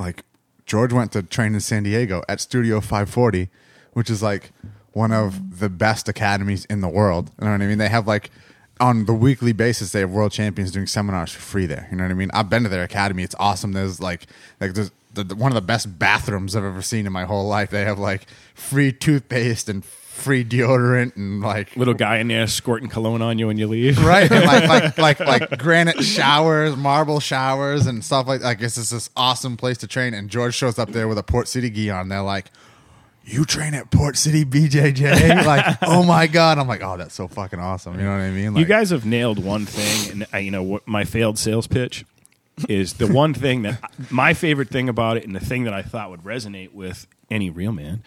like 0.00 0.24
George 0.66 0.92
went 0.92 1.12
to 1.12 1.22
train 1.22 1.54
in 1.54 1.60
San 1.60 1.84
Diego 1.84 2.22
at 2.28 2.40
Studio 2.40 2.80
540, 2.80 3.50
which 3.92 4.10
is 4.10 4.20
like 4.20 4.52
one 4.92 5.12
of 5.12 5.60
the 5.60 5.68
best 5.68 6.08
academies 6.08 6.64
in 6.66 6.80
the 6.80 6.88
world. 6.88 7.30
You 7.40 7.46
know 7.46 7.52
what 7.52 7.62
I 7.62 7.66
mean? 7.66 7.78
They 7.78 7.88
have 7.88 8.06
like 8.06 8.30
on 8.80 9.04
the 9.04 9.12
weekly 9.12 9.52
basis 9.52 9.92
they 9.92 10.00
have 10.00 10.10
world 10.10 10.32
champions 10.32 10.70
doing 10.70 10.86
seminars 10.86 11.30
for 11.32 11.40
free 11.40 11.66
there. 11.66 11.86
You 11.90 11.96
know 11.96 12.04
what 12.04 12.10
I 12.10 12.14
mean? 12.14 12.30
I've 12.32 12.48
been 12.50 12.62
to 12.62 12.68
their 12.68 12.82
academy. 12.84 13.22
It's 13.22 13.34
awesome. 13.38 13.72
There's 13.72 14.00
like 14.00 14.26
like 14.60 14.72
there's 14.74 14.90
the, 15.12 15.24
the- 15.24 15.34
one 15.34 15.50
of 15.50 15.54
the 15.54 15.60
best 15.62 15.98
bathrooms 15.98 16.56
I've 16.56 16.64
ever 16.64 16.82
seen 16.82 17.06
in 17.06 17.12
my 17.12 17.24
whole 17.24 17.46
life. 17.46 17.70
They 17.70 17.84
have 17.84 17.98
like 17.98 18.26
free 18.54 18.90
toothpaste 18.92 19.68
and 19.68 19.84
free 19.84 20.44
deodorant 20.44 21.16
and 21.16 21.40
like 21.40 21.74
little 21.76 21.94
guy 21.94 22.18
in 22.18 22.28
there 22.28 22.46
squirting 22.46 22.88
cologne 22.90 23.22
on 23.22 23.38
you 23.38 23.46
when 23.46 23.56
you 23.56 23.66
leave. 23.66 23.98
right 24.04 24.30
and 24.30 24.44
like 24.44 24.68
like 24.98 24.98
like 25.20 25.20
like 25.50 25.58
granite 25.58 26.02
showers 26.02 26.76
marble 26.76 27.20
showers 27.20 27.86
and 27.86 28.04
stuff 28.04 28.26
like 28.26 28.42
like 28.42 28.60
it's 28.60 28.74
just 28.74 28.90
this 28.92 29.08
awesome 29.16 29.56
place 29.56 29.78
to 29.78 29.86
train 29.86 30.12
and 30.12 30.28
george 30.28 30.54
shows 30.54 30.78
up 30.78 30.90
there 30.90 31.08
with 31.08 31.16
a 31.16 31.22
port 31.22 31.48
city 31.48 31.70
gi 31.70 31.88
on 31.88 32.08
they're 32.10 32.20
like 32.20 32.50
you 33.30 33.44
train 33.44 33.74
at 33.74 33.90
port 33.90 34.16
city 34.16 34.44
bjj 34.44 35.44
like 35.46 35.78
oh 35.82 36.02
my 36.02 36.26
god 36.26 36.58
i'm 36.58 36.68
like 36.68 36.82
oh 36.82 36.96
that's 36.96 37.14
so 37.14 37.28
fucking 37.28 37.60
awesome 37.60 37.98
you 37.98 38.04
know 38.04 38.10
what 38.10 38.20
i 38.20 38.30
mean 38.30 38.54
like, 38.54 38.60
you 38.60 38.66
guys 38.66 38.90
have 38.90 39.04
nailed 39.04 39.42
one 39.42 39.66
thing, 39.66 40.12
and 40.12 40.26
I, 40.32 40.38
you 40.38 40.50
know 40.50 40.62
what 40.62 40.86
my 40.86 41.04
failed 41.04 41.38
sales 41.38 41.66
pitch 41.66 42.04
is 42.68 42.94
the 42.94 43.06
one 43.06 43.34
thing 43.34 43.62
that 43.62 43.80
my 44.10 44.34
favorite 44.34 44.68
thing 44.68 44.88
about 44.88 45.16
it, 45.16 45.24
and 45.24 45.34
the 45.34 45.40
thing 45.40 45.64
that 45.64 45.74
I 45.74 45.82
thought 45.82 46.10
would 46.10 46.22
resonate 46.22 46.72
with 46.72 47.06
any 47.30 47.50
real 47.50 47.72
man 47.72 48.02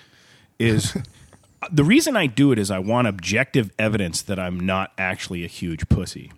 is 0.60 0.96
the 1.72 1.84
reason 1.84 2.16
I 2.16 2.28
do 2.28 2.52
it 2.52 2.60
is 2.60 2.70
I 2.70 2.80
want 2.80 3.08
objective 3.08 3.72
evidence 3.80 4.22
that 4.24 4.40
I'm 4.40 4.60
not 4.60 4.92
actually 4.98 5.44
a 5.44 5.48
huge 5.48 5.88
pussy. 5.90 6.32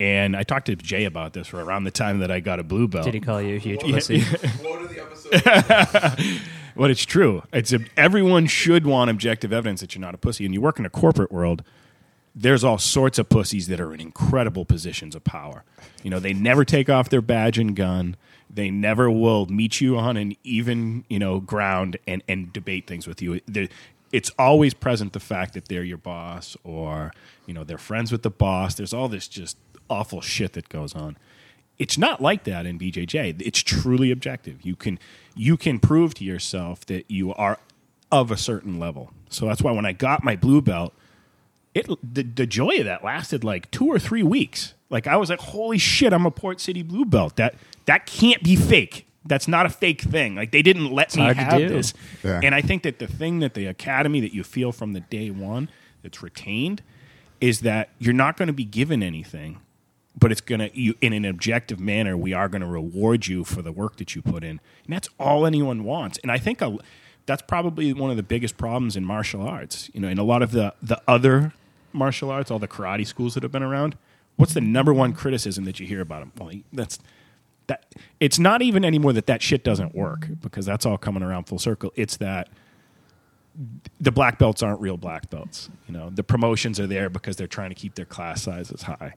And 0.00 0.36
I 0.36 0.44
talked 0.44 0.66
to 0.66 0.76
Jay 0.76 1.06
about 1.06 1.32
this 1.32 1.48
for 1.48 1.60
around 1.60 1.82
the 1.82 1.90
time 1.90 2.20
that 2.20 2.30
I 2.30 2.38
got 2.38 2.60
a 2.60 2.62
blue 2.62 2.86
belt. 2.86 3.04
Did 3.04 3.14
he 3.14 3.20
call 3.20 3.42
you 3.42 3.56
a 3.56 3.58
huge 3.58 3.80
pussy? 3.80 4.22
Quote 4.60 4.82
of 4.82 4.94
the 4.94 5.00
episode. 5.02 6.40
But 6.78 6.92
it's 6.92 7.04
true. 7.04 7.42
It's 7.52 7.72
a, 7.72 7.80
everyone 7.96 8.46
should 8.46 8.86
want 8.86 9.10
objective 9.10 9.52
evidence 9.52 9.80
that 9.80 9.94
you're 9.96 10.00
not 10.00 10.14
a 10.14 10.18
pussy. 10.18 10.44
And 10.44 10.54
you 10.54 10.60
work 10.60 10.78
in 10.78 10.86
a 10.86 10.90
corporate 10.90 11.32
world. 11.32 11.64
There's 12.36 12.62
all 12.62 12.78
sorts 12.78 13.18
of 13.18 13.28
pussies 13.28 13.66
that 13.66 13.80
are 13.80 13.92
in 13.92 14.00
incredible 14.00 14.64
positions 14.64 15.16
of 15.16 15.24
power. 15.24 15.64
You 16.04 16.10
know, 16.10 16.20
they 16.20 16.32
never 16.32 16.64
take 16.64 16.88
off 16.88 17.08
their 17.08 17.20
badge 17.20 17.58
and 17.58 17.74
gun. 17.74 18.16
They 18.48 18.70
never 18.70 19.10
will 19.10 19.46
meet 19.46 19.80
you 19.80 19.98
on 19.98 20.16
an 20.16 20.36
even, 20.44 21.04
you 21.08 21.18
know, 21.18 21.40
ground 21.40 21.98
and, 22.06 22.22
and 22.28 22.52
debate 22.52 22.86
things 22.86 23.08
with 23.08 23.20
you. 23.20 23.40
They're, 23.46 23.68
it's 24.12 24.30
always 24.38 24.72
present 24.72 25.14
the 25.14 25.20
fact 25.20 25.54
that 25.54 25.66
they're 25.66 25.82
your 25.82 25.98
boss 25.98 26.56
or, 26.62 27.12
you 27.44 27.54
know, 27.54 27.64
they're 27.64 27.76
friends 27.76 28.12
with 28.12 28.22
the 28.22 28.30
boss. 28.30 28.76
There's 28.76 28.94
all 28.94 29.08
this 29.08 29.26
just 29.26 29.56
awful 29.90 30.20
shit 30.20 30.52
that 30.52 30.68
goes 30.68 30.94
on 30.94 31.16
it's 31.78 31.96
not 31.96 32.20
like 32.20 32.44
that 32.44 32.66
in 32.66 32.78
BJJ. 32.78 33.40
It's 33.40 33.60
truly 33.60 34.10
objective. 34.10 34.58
You 34.62 34.76
can 34.76 34.98
you 35.34 35.56
can 35.56 35.78
prove 35.78 36.14
to 36.14 36.24
yourself 36.24 36.84
that 36.86 37.10
you 37.10 37.32
are 37.34 37.58
of 38.10 38.30
a 38.30 38.36
certain 38.36 38.78
level. 38.78 39.12
So 39.30 39.46
that's 39.46 39.62
why 39.62 39.72
when 39.72 39.86
I 39.86 39.92
got 39.92 40.24
my 40.24 40.36
blue 40.36 40.60
belt, 40.60 40.92
it 41.74 41.86
the, 42.02 42.22
the 42.22 42.46
joy 42.46 42.78
of 42.78 42.86
that 42.86 43.04
lasted 43.04 43.44
like 43.44 43.70
two 43.70 43.86
or 43.86 43.98
three 43.98 44.22
weeks. 44.22 44.74
Like 44.90 45.06
I 45.06 45.16
was 45.16 45.30
like, 45.30 45.40
holy 45.40 45.78
shit, 45.78 46.12
I'm 46.12 46.26
a 46.26 46.30
Port 46.30 46.60
City 46.60 46.82
blue 46.82 47.04
belt. 47.04 47.36
That 47.36 47.54
that 47.86 48.06
can't 48.06 48.42
be 48.42 48.56
fake. 48.56 49.06
That's 49.24 49.46
not 49.46 49.66
a 49.66 49.70
fake 49.70 50.00
thing. 50.00 50.34
Like 50.34 50.50
they 50.50 50.62
didn't 50.62 50.90
let 50.90 51.14
me 51.14 51.22
have 51.22 51.58
do. 51.58 51.68
this. 51.68 51.94
Yeah. 52.24 52.40
And 52.42 52.54
I 52.54 52.62
think 52.62 52.82
that 52.82 52.98
the 52.98 53.06
thing 53.06 53.40
that 53.40 53.54
the 53.54 53.66
academy 53.66 54.20
that 54.20 54.34
you 54.34 54.42
feel 54.42 54.72
from 54.72 54.94
the 54.94 55.00
day 55.00 55.30
one 55.30 55.68
that's 56.02 56.22
retained 56.22 56.82
is 57.40 57.60
that 57.60 57.90
you're 57.98 58.14
not 58.14 58.36
going 58.36 58.48
to 58.48 58.52
be 58.52 58.64
given 58.64 59.02
anything 59.02 59.60
but 60.18 60.32
it's 60.32 60.40
going 60.40 60.60
to 60.60 60.94
in 61.00 61.12
an 61.12 61.24
objective 61.24 61.78
manner 61.78 62.16
we 62.16 62.32
are 62.32 62.48
going 62.48 62.60
to 62.60 62.66
reward 62.66 63.26
you 63.26 63.44
for 63.44 63.62
the 63.62 63.72
work 63.72 63.96
that 63.96 64.14
you 64.14 64.22
put 64.22 64.42
in 64.42 64.60
and 64.84 64.94
that's 64.94 65.08
all 65.18 65.46
anyone 65.46 65.84
wants 65.84 66.18
and 66.22 66.32
i 66.32 66.38
think 66.38 66.60
a, 66.60 66.76
that's 67.26 67.42
probably 67.42 67.92
one 67.92 68.10
of 68.10 68.16
the 68.16 68.22
biggest 68.22 68.56
problems 68.56 68.96
in 68.96 69.04
martial 69.04 69.42
arts 69.42 69.90
you 69.92 70.00
know 70.00 70.08
in 70.08 70.18
a 70.18 70.24
lot 70.24 70.42
of 70.42 70.52
the 70.52 70.74
the 70.82 71.00
other 71.06 71.52
martial 71.92 72.30
arts 72.30 72.50
all 72.50 72.58
the 72.58 72.68
karate 72.68 73.06
schools 73.06 73.34
that 73.34 73.42
have 73.42 73.52
been 73.52 73.62
around 73.62 73.96
what's 74.36 74.54
the 74.54 74.60
number 74.60 74.92
one 74.92 75.12
criticism 75.12 75.64
that 75.64 75.78
you 75.80 75.86
hear 75.86 76.00
about 76.00 76.20
them 76.20 76.32
well 76.38 76.52
that's 76.72 76.98
that 77.66 77.84
it's 78.18 78.38
not 78.38 78.62
even 78.62 78.84
anymore 78.84 79.12
that 79.12 79.26
that 79.26 79.42
shit 79.42 79.62
doesn't 79.62 79.94
work 79.94 80.28
because 80.40 80.64
that's 80.64 80.86
all 80.86 80.98
coming 80.98 81.22
around 81.22 81.44
full 81.44 81.58
circle 81.58 81.92
it's 81.96 82.16
that 82.16 82.48
the 84.00 84.12
black 84.12 84.38
belts 84.38 84.62
aren't 84.62 84.80
real 84.80 84.96
black 84.96 85.30
belts. 85.30 85.68
You 85.88 85.94
know, 85.94 86.10
the 86.10 86.22
promotions 86.22 86.78
are 86.78 86.86
there 86.86 87.10
because 87.10 87.36
they're 87.36 87.46
trying 87.46 87.70
to 87.70 87.74
keep 87.74 87.94
their 87.94 88.04
class 88.04 88.42
sizes 88.42 88.82
high. 88.82 89.14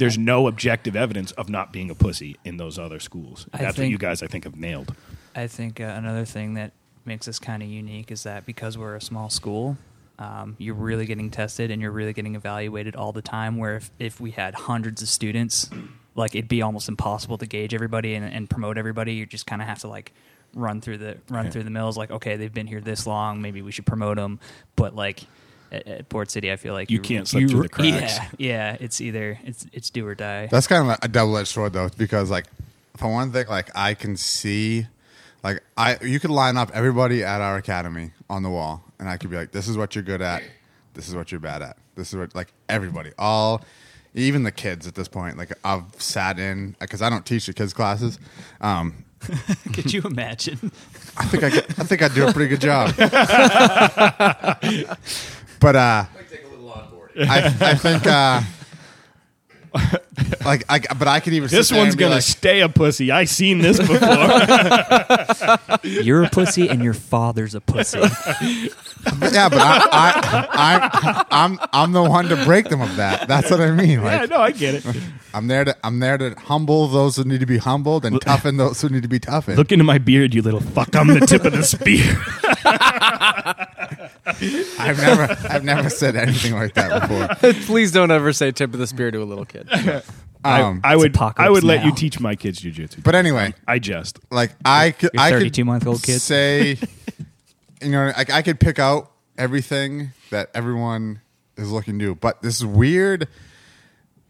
There's 0.00 0.18
no 0.18 0.46
objective 0.48 0.96
evidence 0.96 1.30
of 1.32 1.48
not 1.48 1.72
being 1.72 1.90
a 1.90 1.94
pussy 1.94 2.36
in 2.44 2.56
those 2.56 2.78
other 2.78 2.98
schools. 2.98 3.46
I 3.52 3.58
That's 3.58 3.76
what 3.76 3.82
think- 3.82 3.92
you 3.92 3.98
guys, 3.98 4.22
I 4.22 4.26
think, 4.26 4.44
have 4.44 4.56
nailed. 4.56 4.94
I 5.34 5.46
think 5.46 5.80
uh, 5.80 5.84
another 5.84 6.24
thing 6.24 6.54
that 6.54 6.72
makes 7.04 7.28
us 7.28 7.38
kind 7.38 7.62
of 7.62 7.68
unique 7.68 8.10
is 8.10 8.22
that 8.24 8.46
because 8.46 8.76
we're 8.76 8.96
a 8.96 9.00
small 9.00 9.30
school, 9.30 9.76
um, 10.18 10.56
you're 10.58 10.74
really 10.74 11.06
getting 11.06 11.30
tested 11.30 11.70
and 11.70 11.80
you're 11.80 11.90
really 11.90 12.12
getting 12.12 12.34
evaluated 12.34 12.96
all 12.96 13.12
the 13.12 13.22
time. 13.22 13.58
Where 13.58 13.76
if, 13.76 13.90
if 13.98 14.20
we 14.20 14.30
had 14.32 14.54
hundreds 14.54 15.02
of 15.02 15.08
students, 15.08 15.70
like 16.14 16.34
it'd 16.34 16.48
be 16.48 16.62
almost 16.62 16.88
impossible 16.88 17.38
to 17.38 17.46
gauge 17.46 17.74
everybody 17.74 18.14
and, 18.14 18.24
and 18.24 18.48
promote 18.48 18.78
everybody. 18.78 19.14
You 19.14 19.26
just 19.26 19.46
kind 19.46 19.62
of 19.62 19.68
have 19.68 19.80
to 19.80 19.88
like 19.88 20.12
run 20.54 20.80
through 20.80 20.98
the 20.98 21.18
run 21.28 21.50
through 21.50 21.64
the 21.64 21.70
mills. 21.70 21.96
Like, 21.96 22.10
okay, 22.10 22.36
they've 22.36 22.52
been 22.52 22.66
here 22.66 22.80
this 22.80 23.06
long, 23.06 23.40
maybe 23.40 23.62
we 23.62 23.70
should 23.70 23.86
promote 23.86 24.16
them. 24.16 24.40
But 24.76 24.94
like 24.94 25.20
at, 25.70 25.86
at 25.86 26.08
Port 26.08 26.30
City, 26.30 26.50
I 26.50 26.56
feel 26.56 26.74
like 26.74 26.90
You 26.90 27.00
can't 27.00 27.28
slip 27.28 27.48
through 27.48 27.62
the 27.62 27.68
cracks. 27.68 28.16
Yeah, 28.16 28.28
yeah, 28.38 28.76
it's 28.80 29.00
either 29.00 29.38
it's 29.44 29.66
it's 29.72 29.90
do 29.90 30.06
or 30.06 30.14
die. 30.14 30.48
That's 30.50 30.66
kind 30.66 30.90
of 30.90 30.98
a 31.02 31.08
double 31.08 31.36
edged 31.36 31.48
sword 31.48 31.72
though, 31.72 31.88
because 31.96 32.30
like 32.30 32.46
for 32.96 33.10
one 33.10 33.32
thing, 33.32 33.46
like 33.48 33.70
I 33.74 33.94
can 33.94 34.16
see, 34.16 34.86
like 35.42 35.62
I 35.76 35.98
you 36.02 36.20
could 36.20 36.30
line 36.30 36.56
up 36.56 36.70
everybody 36.74 37.22
at 37.24 37.40
our 37.40 37.56
academy 37.56 38.12
on 38.28 38.42
the 38.42 38.50
wall, 38.50 38.84
and 38.98 39.08
I 39.08 39.16
could 39.16 39.30
be 39.30 39.36
like, 39.36 39.52
this 39.52 39.68
is 39.68 39.76
what 39.76 39.94
you're 39.94 40.04
good 40.04 40.22
at, 40.22 40.42
this 40.94 41.08
is 41.08 41.14
what 41.14 41.32
you're 41.32 41.40
bad 41.40 41.62
at, 41.62 41.76
this 41.94 42.12
is 42.12 42.16
what 42.16 42.34
like 42.34 42.52
everybody, 42.68 43.12
all. 43.18 43.64
Even 44.12 44.42
the 44.42 44.50
kids 44.50 44.88
at 44.88 44.96
this 44.96 45.06
point, 45.06 45.38
like 45.38 45.52
I've 45.64 45.84
sat 45.98 46.40
in 46.40 46.74
because 46.80 47.00
I 47.00 47.08
don't 47.08 47.24
teach 47.24 47.46
the 47.46 47.52
kids 47.52 47.72
classes. 47.72 48.18
Um, 48.60 49.04
Could 49.72 49.92
you 49.92 50.02
imagine? 50.02 50.72
I 51.16 51.26
think 51.26 51.44
I, 51.44 51.50
could, 51.50 51.64
I 51.78 51.84
think 51.84 52.02
I'd 52.02 52.14
do 52.14 52.26
a 52.26 52.32
pretty 52.32 52.48
good 52.48 52.60
job. 52.60 52.94
but 55.60 55.76
uh, 55.76 56.04
I, 57.18 57.54
I 57.60 57.74
think 57.74 58.06
uh, 58.06 58.40
like 60.44 60.64
I, 60.68 60.80
but 60.94 61.06
I 61.06 61.20
could 61.20 61.32
even 61.32 61.48
sit 61.48 61.56
This 61.56 61.68
there 61.68 61.78
one's 61.78 61.94
and 61.94 61.98
be 61.98 62.00
going 62.00 62.10
to 62.10 62.16
like, 62.16 62.24
stay 62.24 62.60
a 62.60 62.68
pussy. 62.68 63.10
I 63.10 63.24
seen 63.24 63.58
this 63.58 63.78
before. 63.78 63.98
You're 66.02 66.24
a 66.24 66.30
pussy 66.30 66.68
and 66.68 66.82
your 66.82 66.94
father's 66.94 67.54
a 67.54 67.60
pussy. 67.60 67.98
yeah, 68.00 69.48
but 69.48 69.60
I, 69.60 69.88
I, 69.92 71.24
I'm 71.30 71.58
I'm 71.58 71.68
I'm 71.72 71.92
the 71.92 72.02
one 72.02 72.28
to 72.28 72.44
break 72.44 72.68
them 72.68 72.80
of 72.80 72.96
that. 72.96 73.28
That's 73.28 73.50
what 73.50 73.60
I 73.60 73.70
mean. 73.70 74.00
yeah, 74.00 74.22
Like 74.22 74.30
no, 74.30 74.38
I 74.38 74.50
get 74.50 74.74
it. 74.74 74.84
I'm 75.32 75.46
there 75.46 75.64
to 75.64 75.76
I'm 75.84 76.00
there 76.00 76.18
to 76.18 76.34
humble 76.34 76.88
those 76.88 77.16
who 77.16 77.24
need 77.24 77.40
to 77.40 77.46
be 77.46 77.58
humbled 77.58 78.04
and 78.04 78.20
toughen 78.20 78.56
those 78.56 78.80
who 78.80 78.88
need 78.88 79.02
to 79.02 79.08
be 79.08 79.20
toughened. 79.20 79.56
Look 79.56 79.72
into 79.72 79.84
my 79.84 79.98
beard, 79.98 80.34
you 80.34 80.42
little 80.42 80.60
fuck. 80.60 80.94
I'm 80.96 81.06
the 81.06 81.20
tip 81.20 81.44
of 81.44 81.52
the 81.52 81.62
spear. 81.62 82.16
I've 84.78 84.98
never 84.98 85.36
I've 85.48 85.64
never 85.64 85.90
said 85.90 86.16
anything 86.16 86.54
like 86.54 86.74
that 86.74 87.08
before. 87.08 87.52
Please 87.66 87.92
don't 87.92 88.10
ever 88.10 88.32
say 88.32 88.52
tip 88.52 88.72
of 88.72 88.78
the 88.78 88.86
spear 88.86 89.10
to 89.10 89.22
a 89.22 89.24
little 89.24 89.44
kid. 89.44 89.68
Um, 90.42 90.80
I, 90.82 90.92
I 90.92 90.96
would 90.96 91.14
apocalypse 91.14 91.46
I 91.46 91.50
would 91.50 91.64
let 91.64 91.80
now. 91.80 91.86
you 91.86 91.94
teach 91.94 92.18
my 92.20 92.34
kids 92.34 92.60
jujitsu. 92.60 93.02
but 93.02 93.14
anyway, 93.14 93.52
I 93.68 93.78
jest. 93.78 94.18
like 94.30 94.52
I 94.64 94.92
could 94.92 95.10
Your 95.12 95.22
I 95.22 95.30
could 95.32 95.52
32-month-old 95.52 96.02
kid? 96.02 96.20
say 96.20 96.78
you 97.82 97.90
know 97.90 98.12
like 98.16 98.30
I 98.30 98.42
could 98.42 98.58
pick 98.60 98.78
out 98.78 99.10
everything 99.36 100.12
that 100.30 100.50
everyone 100.54 101.20
is 101.56 101.70
looking 101.70 101.98
to 101.98 102.04
do 102.06 102.14
but 102.14 102.40
this 102.42 102.62
weird 102.64 103.28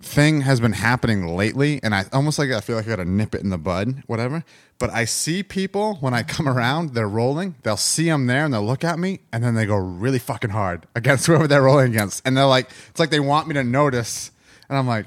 thing 0.03 0.41
has 0.41 0.61
been 0.61 0.73
happening 0.73 1.37
lately 1.37 1.79
and 1.83 1.95
I 1.95 2.07
almost 2.13 2.39
like 2.39 2.51
I 2.51 2.61
feel 2.61 2.77
like 2.77 2.87
I 2.87 2.91
got 2.91 2.97
to 2.97 3.05
nip 3.05 3.35
it 3.35 3.43
in 3.43 3.51
the 3.51 3.59
bud 3.59 4.03
whatever. 4.07 4.45
But 4.79 4.91
I 4.91 5.05
see 5.05 5.43
people 5.43 5.97
when 5.97 6.15
I 6.15 6.23
come 6.23 6.49
around 6.49 6.95
they're 6.95 7.09
rolling. 7.09 7.57
They'll 7.63 7.77
see 7.77 8.05
them 8.05 8.27
there 8.27 8.45
and 8.45 8.55
they'll 8.55 8.65
look 8.65 8.83
at 8.83 8.99
me 8.99 9.21
and 9.33 9.45
then 9.45 9.55
they 9.55 9.67
go 9.67 9.77
really 9.77 10.19
fucking 10.19 10.51
hard 10.51 10.87
against 10.95 11.27
whoever 11.29 11.47
they're 11.47 11.63
rolling 11.63 11.91
against. 11.91 12.27
And 12.27 12.37
they're 12.37 12.47
like 12.47 12.71
it's 12.89 13.01
like 13.01 13.11
they 13.11 13.21
want 13.21 13.47
me 13.47 13.55
to 13.55 13.65
notice. 13.65 14.31
And 14.69 14.79
I'm 14.79 14.87
like 14.87 15.07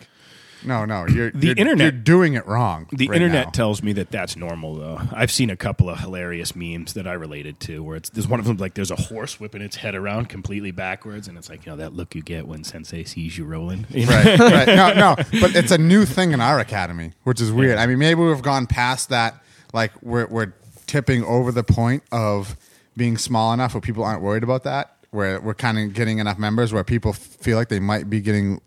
no 0.66 0.86
no 0.86 1.06
you're 1.08 1.32
The 1.32 1.48
you're, 1.48 1.56
internet- 1.58 1.80
you're 1.80 1.92
doing 2.04 2.34
it 2.34 2.46
wrong 2.48 2.88
The 2.92 3.08
right 3.08 3.16
internet 3.16 3.48
now. 3.48 3.52
tells 3.52 3.82
me 3.84 3.94
that 3.94 4.12
that's 4.12 4.36
normal, 4.36 4.76
though. 4.76 5.00
I've 5.12 5.32
seen 5.32 5.50
a 5.50 5.56
couple 5.56 5.90
of 5.90 6.00
hilarious 6.00 6.56
memes 6.56 6.94
that 6.94 7.08
I 7.08 7.14
related 7.14 7.60
to, 7.62 7.84
where 7.84 7.96
it's 7.98 8.10
there's 8.10 8.28
one 8.28 8.40
of 8.40 8.46
them 8.46 8.58
like 8.58 8.74
there's 8.74 8.92
a 8.92 8.96
horse 8.96 9.40
whipping 9.40 9.62
its 9.62 9.76
head 9.76 9.96
around 9.96 10.30
completely 10.30 10.72
backwards, 10.72 11.28
and 11.28 11.38
it's 11.38 11.50
like 11.50 11.66
you 11.66 11.72
know 11.72 11.78
that 11.78 11.94
look 11.94 12.16
you 12.16 12.22
get 12.22 12.48
when 12.48 12.64
Sensei 12.64 13.04
sees 13.04 13.38
you 13.38 13.46
rolling. 13.46 13.86
You 13.94 14.06
know? 14.06 14.12
right, 14.14 14.40
right. 14.40 14.68
No, 14.68 14.94
no, 14.94 15.16
but 15.42 15.56
it's 15.56 15.72
a 15.72 15.78
new 15.78 16.06
thing 16.06 16.32
in 16.32 16.42
our 16.42 16.60
academy, 16.60 17.14
which 17.24 17.40
is 17.42 17.52
weird. 17.52 17.78
I 17.78 17.86
mean, 17.88 18.00
maybe 18.00 18.22
we've 18.22 18.42
gone 18.42 18.68
past 18.68 19.10
that. 19.10 19.36
Like 19.74 19.92
we're 20.02 20.28
we're 20.28 20.54
tipping 20.88 21.24
over 21.24 21.52
the 21.52 21.64
point 21.64 22.04
of 22.12 22.56
being 22.96 23.18
small 23.18 23.54
enough 23.54 23.74
where 23.74 23.82
people 23.82 24.04
aren't 24.04 24.22
worried 24.22 24.44
about 24.44 24.64
that. 24.66 24.96
Where 25.12 25.40
we're 25.40 25.54
kind 25.54 25.78
of 25.80 25.94
getting 25.94 26.18
enough 26.20 26.38
members 26.40 26.74
where 26.74 26.84
people 26.84 27.14
feel 27.14 27.58
like 27.58 27.70
they 27.70 27.80
might 27.80 28.10
be 28.10 28.20
getting 28.20 28.60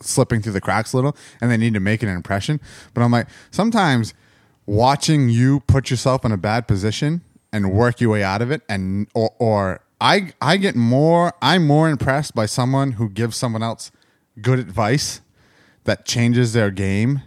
slipping 0.00 0.42
through 0.42 0.52
the 0.52 0.60
cracks 0.60 0.92
a 0.92 0.96
little, 0.96 1.16
and 1.40 1.50
they 1.50 1.56
need 1.56 1.74
to 1.74 1.80
make 1.80 2.02
an 2.02 2.08
impression. 2.08 2.60
But 2.92 3.02
I'm 3.02 3.12
like, 3.12 3.28
sometimes 3.50 4.14
watching 4.66 5.28
you 5.28 5.60
put 5.60 5.90
yourself 5.90 6.24
in 6.24 6.32
a 6.32 6.36
bad 6.36 6.66
position 6.66 7.22
and 7.52 7.72
work 7.72 8.00
your 8.00 8.10
way 8.10 8.22
out 8.22 8.42
of 8.42 8.50
it, 8.50 8.62
and 8.68 9.08
or, 9.14 9.34
or 9.38 9.80
I 10.00 10.32
I 10.40 10.56
get 10.56 10.74
more 10.76 11.32
I'm 11.40 11.66
more 11.66 11.88
impressed 11.88 12.34
by 12.34 12.46
someone 12.46 12.92
who 12.92 13.08
gives 13.08 13.36
someone 13.36 13.62
else 13.62 13.90
good 14.40 14.58
advice 14.58 15.20
that 15.84 16.04
changes 16.04 16.52
their 16.52 16.70
game 16.70 17.22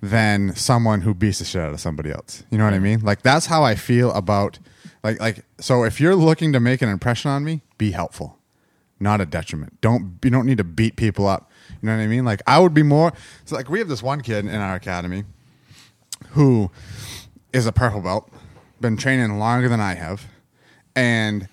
than 0.00 0.54
someone 0.54 1.00
who 1.00 1.14
beats 1.14 1.38
the 1.38 1.44
shit 1.44 1.60
out 1.60 1.72
of 1.72 1.80
somebody 1.80 2.10
else. 2.10 2.44
You 2.50 2.58
know 2.58 2.64
what 2.64 2.74
I 2.74 2.78
mean? 2.78 3.00
Like 3.00 3.22
that's 3.22 3.46
how 3.46 3.64
I 3.64 3.74
feel 3.74 4.12
about 4.12 4.58
like 5.02 5.20
like 5.20 5.44
so 5.58 5.84
if 5.84 6.00
you're 6.00 6.14
looking 6.14 6.52
to 6.52 6.60
make 6.60 6.82
an 6.82 6.88
impression 6.88 7.30
on 7.30 7.44
me, 7.44 7.62
be 7.78 7.90
helpful, 7.90 8.35
not 9.00 9.20
a 9.20 9.26
detriment. 9.26 9.80
Don't 9.80 10.18
you 10.22 10.30
don't 10.30 10.46
need 10.46 10.58
to 10.58 10.64
beat 10.64 10.96
people 10.96 11.26
up. 11.26 11.50
You 11.82 11.88
know 11.88 11.96
what 11.96 12.02
I 12.02 12.06
mean? 12.06 12.24
Like 12.24 12.42
I 12.46 12.58
would 12.58 12.74
be 12.74 12.82
more 12.82 13.12
so 13.44 13.56
like 13.56 13.68
we 13.68 13.78
have 13.78 13.88
this 13.88 14.02
one 14.02 14.20
kid 14.20 14.46
in 14.46 14.54
our 14.54 14.74
academy 14.74 15.24
who 16.30 16.70
is 17.52 17.66
a 17.66 17.72
purple 17.72 18.00
belt, 18.00 18.30
been 18.80 18.96
training 18.96 19.38
longer 19.38 19.68
than 19.68 19.80
I 19.80 19.94
have, 19.94 20.26
and 20.94 21.48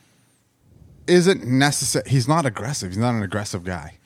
isn't 1.08 1.46
necessary. 1.46 2.10
He's 2.10 2.28
not 2.28 2.46
aggressive. 2.46 2.90
He's 2.90 2.98
not 2.98 3.14
an 3.14 3.24
aggressive 3.24 3.64
guy. 3.64 3.98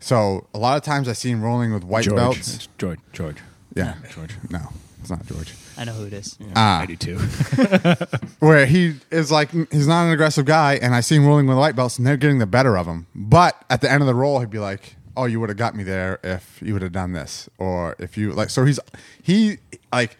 So 0.00 0.46
a 0.54 0.58
lot 0.58 0.76
of 0.76 0.82
times 0.82 1.08
I 1.08 1.14
see 1.14 1.30
him 1.30 1.42
rolling 1.42 1.72
with 1.72 1.82
white 1.82 2.04
George, 2.04 2.16
belts. 2.16 2.54
It's 2.54 2.68
George, 2.78 2.98
George. 3.12 3.38
Yeah, 3.74 3.94
George. 4.10 4.36
No, 4.50 4.68
it's 5.04 5.10
not 5.10 5.26
George. 5.26 5.54
I 5.76 5.84
know 5.84 5.92
who 5.92 6.06
it 6.06 6.12
is. 6.12 6.38
Ah. 6.56 6.80
I 6.80 6.86
do 6.86 6.96
too. 6.96 7.18
Where 8.38 8.64
he 8.66 8.94
is 9.10 9.30
like 9.30 9.50
he's 9.70 9.86
not 9.86 10.06
an 10.06 10.12
aggressive 10.12 10.46
guy, 10.46 10.74
and 10.74 10.94
I 10.94 11.00
see 11.00 11.16
him 11.16 11.26
rolling 11.26 11.46
with 11.46 11.58
white 11.58 11.76
belts, 11.76 11.98
and 11.98 12.06
they're 12.06 12.16
getting 12.16 12.38
the 12.38 12.46
better 12.46 12.76
of 12.76 12.86
him. 12.86 13.06
But 13.14 13.62
at 13.68 13.80
the 13.80 13.90
end 13.90 14.02
of 14.02 14.06
the 14.06 14.14
roll, 14.14 14.40
he'd 14.40 14.50
be 14.50 14.58
like, 14.58 14.96
"Oh, 15.16 15.26
you 15.26 15.40
would 15.40 15.50
have 15.50 15.58
got 15.58 15.76
me 15.76 15.84
there 15.84 16.18
if 16.24 16.60
you 16.62 16.72
would 16.72 16.82
have 16.82 16.92
done 16.92 17.12
this, 17.12 17.48
or 17.58 17.96
if 17.98 18.16
you 18.16 18.32
like." 18.32 18.50
So 18.50 18.64
he's 18.64 18.80
he 19.22 19.58
like 19.92 20.16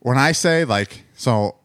when 0.00 0.18
I 0.18 0.32
say 0.32 0.64
like 0.64 1.04
so 1.14 1.56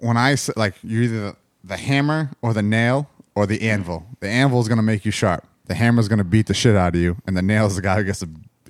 when 0.00 0.16
I 0.16 0.34
say 0.36 0.54
like 0.56 0.74
you're 0.82 1.02
either 1.02 1.20
the, 1.20 1.36
the 1.64 1.76
hammer 1.76 2.30
or 2.40 2.54
the 2.54 2.62
nail 2.62 3.10
or 3.34 3.46
the 3.46 3.68
anvil. 3.68 4.06
The 4.20 4.28
anvil 4.28 4.60
is 4.60 4.68
going 4.68 4.78
to 4.78 4.82
make 4.82 5.04
you 5.04 5.12
sharp. 5.12 5.46
The 5.66 5.74
hammer 5.74 6.00
is 6.00 6.08
going 6.08 6.18
to 6.18 6.24
beat 6.24 6.46
the 6.46 6.54
shit 6.54 6.74
out 6.74 6.94
of 6.94 7.00
you, 7.00 7.18
and 7.26 7.36
the 7.36 7.42
nail 7.42 7.66
is 7.66 7.76
the 7.76 7.82
guy 7.82 7.96
who 7.96 8.04
gets 8.04 8.20
the. 8.20 8.28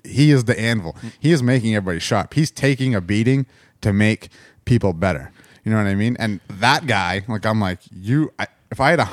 He 0.09 0.31
is 0.31 0.45
the 0.45 0.59
anvil. 0.59 0.97
He 1.19 1.33
is 1.33 1.43
making 1.43 1.75
everybody 1.75 2.01
sharp. 2.01 2.35
He's 2.35 2.51
taking 2.51 2.95
a 2.95 3.01
beating 3.01 3.47
to 3.81 3.93
make 3.93 4.29
people 4.65 4.93
better. 4.93 5.33
You 5.65 5.73
know 5.73 5.79
what 5.79 5.87
I 5.87 5.95
mean? 5.95 6.17
And 6.19 6.41
that 6.49 6.87
guy, 6.87 7.25
like 7.29 7.45
I'm 7.45 7.61
like 7.61 7.81
you. 7.93 8.33
I, 8.39 8.47
if 8.71 8.81
I 8.81 8.91
had 8.91 9.01
a 9.01 9.09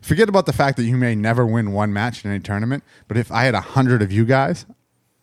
forget 0.00 0.28
about 0.28 0.46
the 0.46 0.52
fact 0.52 0.76
that 0.76 0.84
you 0.84 0.96
may 0.96 1.14
never 1.14 1.46
win 1.46 1.72
one 1.72 1.92
match 1.92 2.24
in 2.24 2.30
any 2.30 2.40
tournament, 2.40 2.84
but 3.08 3.16
if 3.16 3.30
I 3.32 3.44
had 3.44 3.54
a 3.54 3.60
hundred 3.60 4.02
of 4.02 4.12
you 4.12 4.24
guys, 4.24 4.66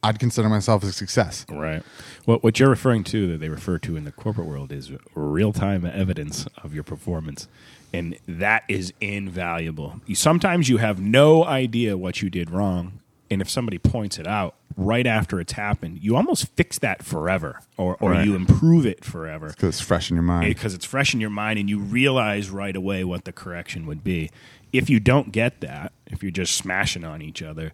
I'd 0.02 0.20
consider 0.20 0.50
myself 0.50 0.84
a 0.84 0.92
success. 0.92 1.46
Right. 1.50 1.82
What 2.26 2.44
what 2.44 2.60
you're 2.60 2.70
referring 2.70 3.04
to 3.06 3.28
that 3.28 3.40
they 3.40 3.50
refer 3.50 3.80
to 3.80 3.96
in 3.96 4.04
the 4.04 4.12
corporate 4.12 4.48
world 4.48 4.72
is 4.72 4.92
real 5.16 5.54
time 5.54 5.86
evidence 5.86 6.46
of 6.62 6.74
your 6.74 6.84
performance, 6.84 7.48
and 7.94 8.18
that 8.28 8.64
is 8.68 8.94
invaluable. 9.00 10.02
Sometimes 10.14 10.68
you 10.68 10.78
have 10.78 11.00
no 11.00 11.46
idea 11.46 11.98
what 11.98 12.22
you 12.22 12.30
did 12.30 12.50
wrong, 12.50 13.00
and 13.34 13.42
if 13.42 13.50
somebody 13.50 13.78
points 13.78 14.18
it 14.20 14.28
out 14.28 14.56
right 14.78 15.06
after 15.06 15.40
it's 15.40 15.54
happened, 15.54 16.00
you 16.02 16.16
almost 16.16 16.48
fix 16.56 16.80
that 16.80 17.04
forever, 17.04 17.60
or 17.78 17.98
or 18.00 18.12
Right. 18.12 18.26
you 18.26 18.36
improve 18.36 18.86
it 18.86 19.04
forever 19.04 19.50
Because 19.50 19.70
it's 19.70 19.82
fresh 19.82 20.10
in 20.10 20.16
your 20.16 20.24
mind. 20.24 20.48
because 20.48 20.74
it's 20.74 20.86
fresh 20.86 21.14
in 21.14 21.20
your 21.22 21.30
mind 21.30 21.60
and 21.60 21.70
you 21.70 21.80
realize 21.80 22.50
right 22.50 22.76
away 22.76 23.04
what 23.04 23.26
the 23.26 23.32
correction 23.32 23.86
would 23.86 24.04
be. 24.04 24.30
If 24.72 24.90
you 24.90 25.00
don't 25.00 25.32
get 25.32 25.62
that, 25.62 25.92
if 26.08 26.24
you're 26.24 26.32
just 26.32 26.56
smashing 26.56 27.04
on 27.04 27.22
each 27.22 27.44
other, 27.44 27.74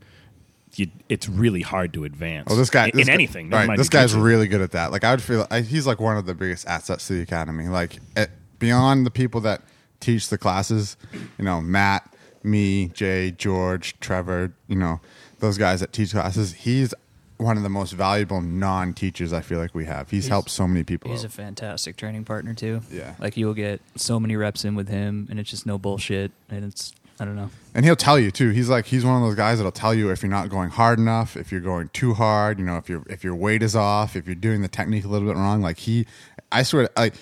you, 0.76 0.88
it's 1.07 1.30
really 1.30 1.62
hard 1.62 1.93
to 1.93 2.03
advance. 2.03 2.47
Oh, 2.51 2.55
this 2.55 2.70
guy 2.70 2.88
in, 2.88 2.91
this 2.97 3.01
in 3.03 3.07
guy- 3.07 3.14
anything. 3.14 3.49
Right, 3.49 3.78
this 3.78 3.89
guy's 3.89 4.14
really 4.14 4.47
good 4.47 4.62
at 4.62 4.72
that. 4.72 4.91
Like 4.91 5.03
I 5.03 5.12
would 5.12 5.22
feel, 5.22 5.47
I, 5.49 5.62
he's 5.62 5.88
like 5.88 5.99
one 6.01 6.18
of 6.18 6.26
the 6.26 6.34
biggest 6.36 6.68
assets 6.68 7.07
to 7.07 7.14
the 7.14 7.22
academy. 7.22 7.68
Like 7.70 7.99
at, 8.18 8.30
beyond 8.60 9.05
the 9.05 9.12
people 9.12 9.39
that 9.41 9.62
teach 10.01 10.28
the 10.30 10.38
classes, 10.38 10.97
you 11.38 11.45
know, 11.45 11.62
Matt, 11.62 12.14
me, 12.43 12.88
Jay, 12.89 13.32
George, 13.32 13.97
Trevor, 13.99 14.53
you 14.68 14.76
know, 14.76 14.99
those 15.39 15.57
guys 15.57 15.79
that 15.79 15.93
teach 15.93 16.11
classes. 16.11 16.53
He's 16.53 16.93
one 17.37 17.55
of 17.55 17.63
the 17.63 17.69
most 17.69 17.93
valuable 17.93 18.41
non-teachers 18.41 19.31
I 19.31 19.39
feel 19.39 19.59
like 19.59 19.73
we 19.73 19.85
have. 19.85 20.09
He's, 20.09 20.27
helped 20.27 20.49
so 20.49 20.67
many 20.67 20.83
people. 20.83 21.09
He's 21.09 21.23
out. 21.23 21.27
a 21.27 21.33
fantastic 21.33 21.95
training 21.95 22.25
partner 22.25 22.53
too. 22.53 22.81
Yeah. 22.91 23.15
like 23.17 23.37
you'll 23.37 23.53
get 23.53 23.81
so 23.95 24.19
many 24.19 24.35
reps 24.35 24.65
in 24.65 24.75
with 24.75 24.89
him, 24.89 25.27
and 25.29 25.39
it's 25.39 25.49
just 25.49 25.65
no 25.65 25.77
bullshit, 25.77 26.31
and 26.49 26.65
it's 26.65 26.93
I 27.19 27.25
don't 27.25 27.35
know. 27.35 27.49
And 27.75 27.85
he'll 27.85 27.95
tell 27.95 28.17
you 28.17 28.31
too. 28.31 28.49
He's 28.51 28.69
like 28.69 28.85
he's 28.85 29.05
one 29.05 29.15
of 29.15 29.21
those 29.21 29.35
guys 29.35 29.57
that'll 29.57 29.71
tell 29.71 29.93
you 29.93 30.09
if 30.09 30.21
you're 30.21 30.29
not 30.29 30.49
going 30.49 30.69
hard 30.69 30.99
enough, 30.99 31.35
if 31.35 31.51
you're 31.51 31.61
going 31.61 31.89
too 31.89 32.13
hard, 32.13 32.59
you 32.59 32.65
know, 32.65 32.77
if 32.77 32.89
your 32.89 33.03
if 33.09 33.23
your 33.23 33.35
weight 33.35 33.61
is 33.61 33.75
off, 33.75 34.15
if 34.15 34.25
you're 34.25 34.35
doing 34.35 34.61
the 34.61 34.67
technique 34.67 35.03
a 35.03 35.07
little 35.07 35.27
bit 35.27 35.35
wrong. 35.35 35.61
Like 35.61 35.79
he, 35.79 36.05
I 36.51 36.63
swear, 36.63 36.89
like, 36.95 37.13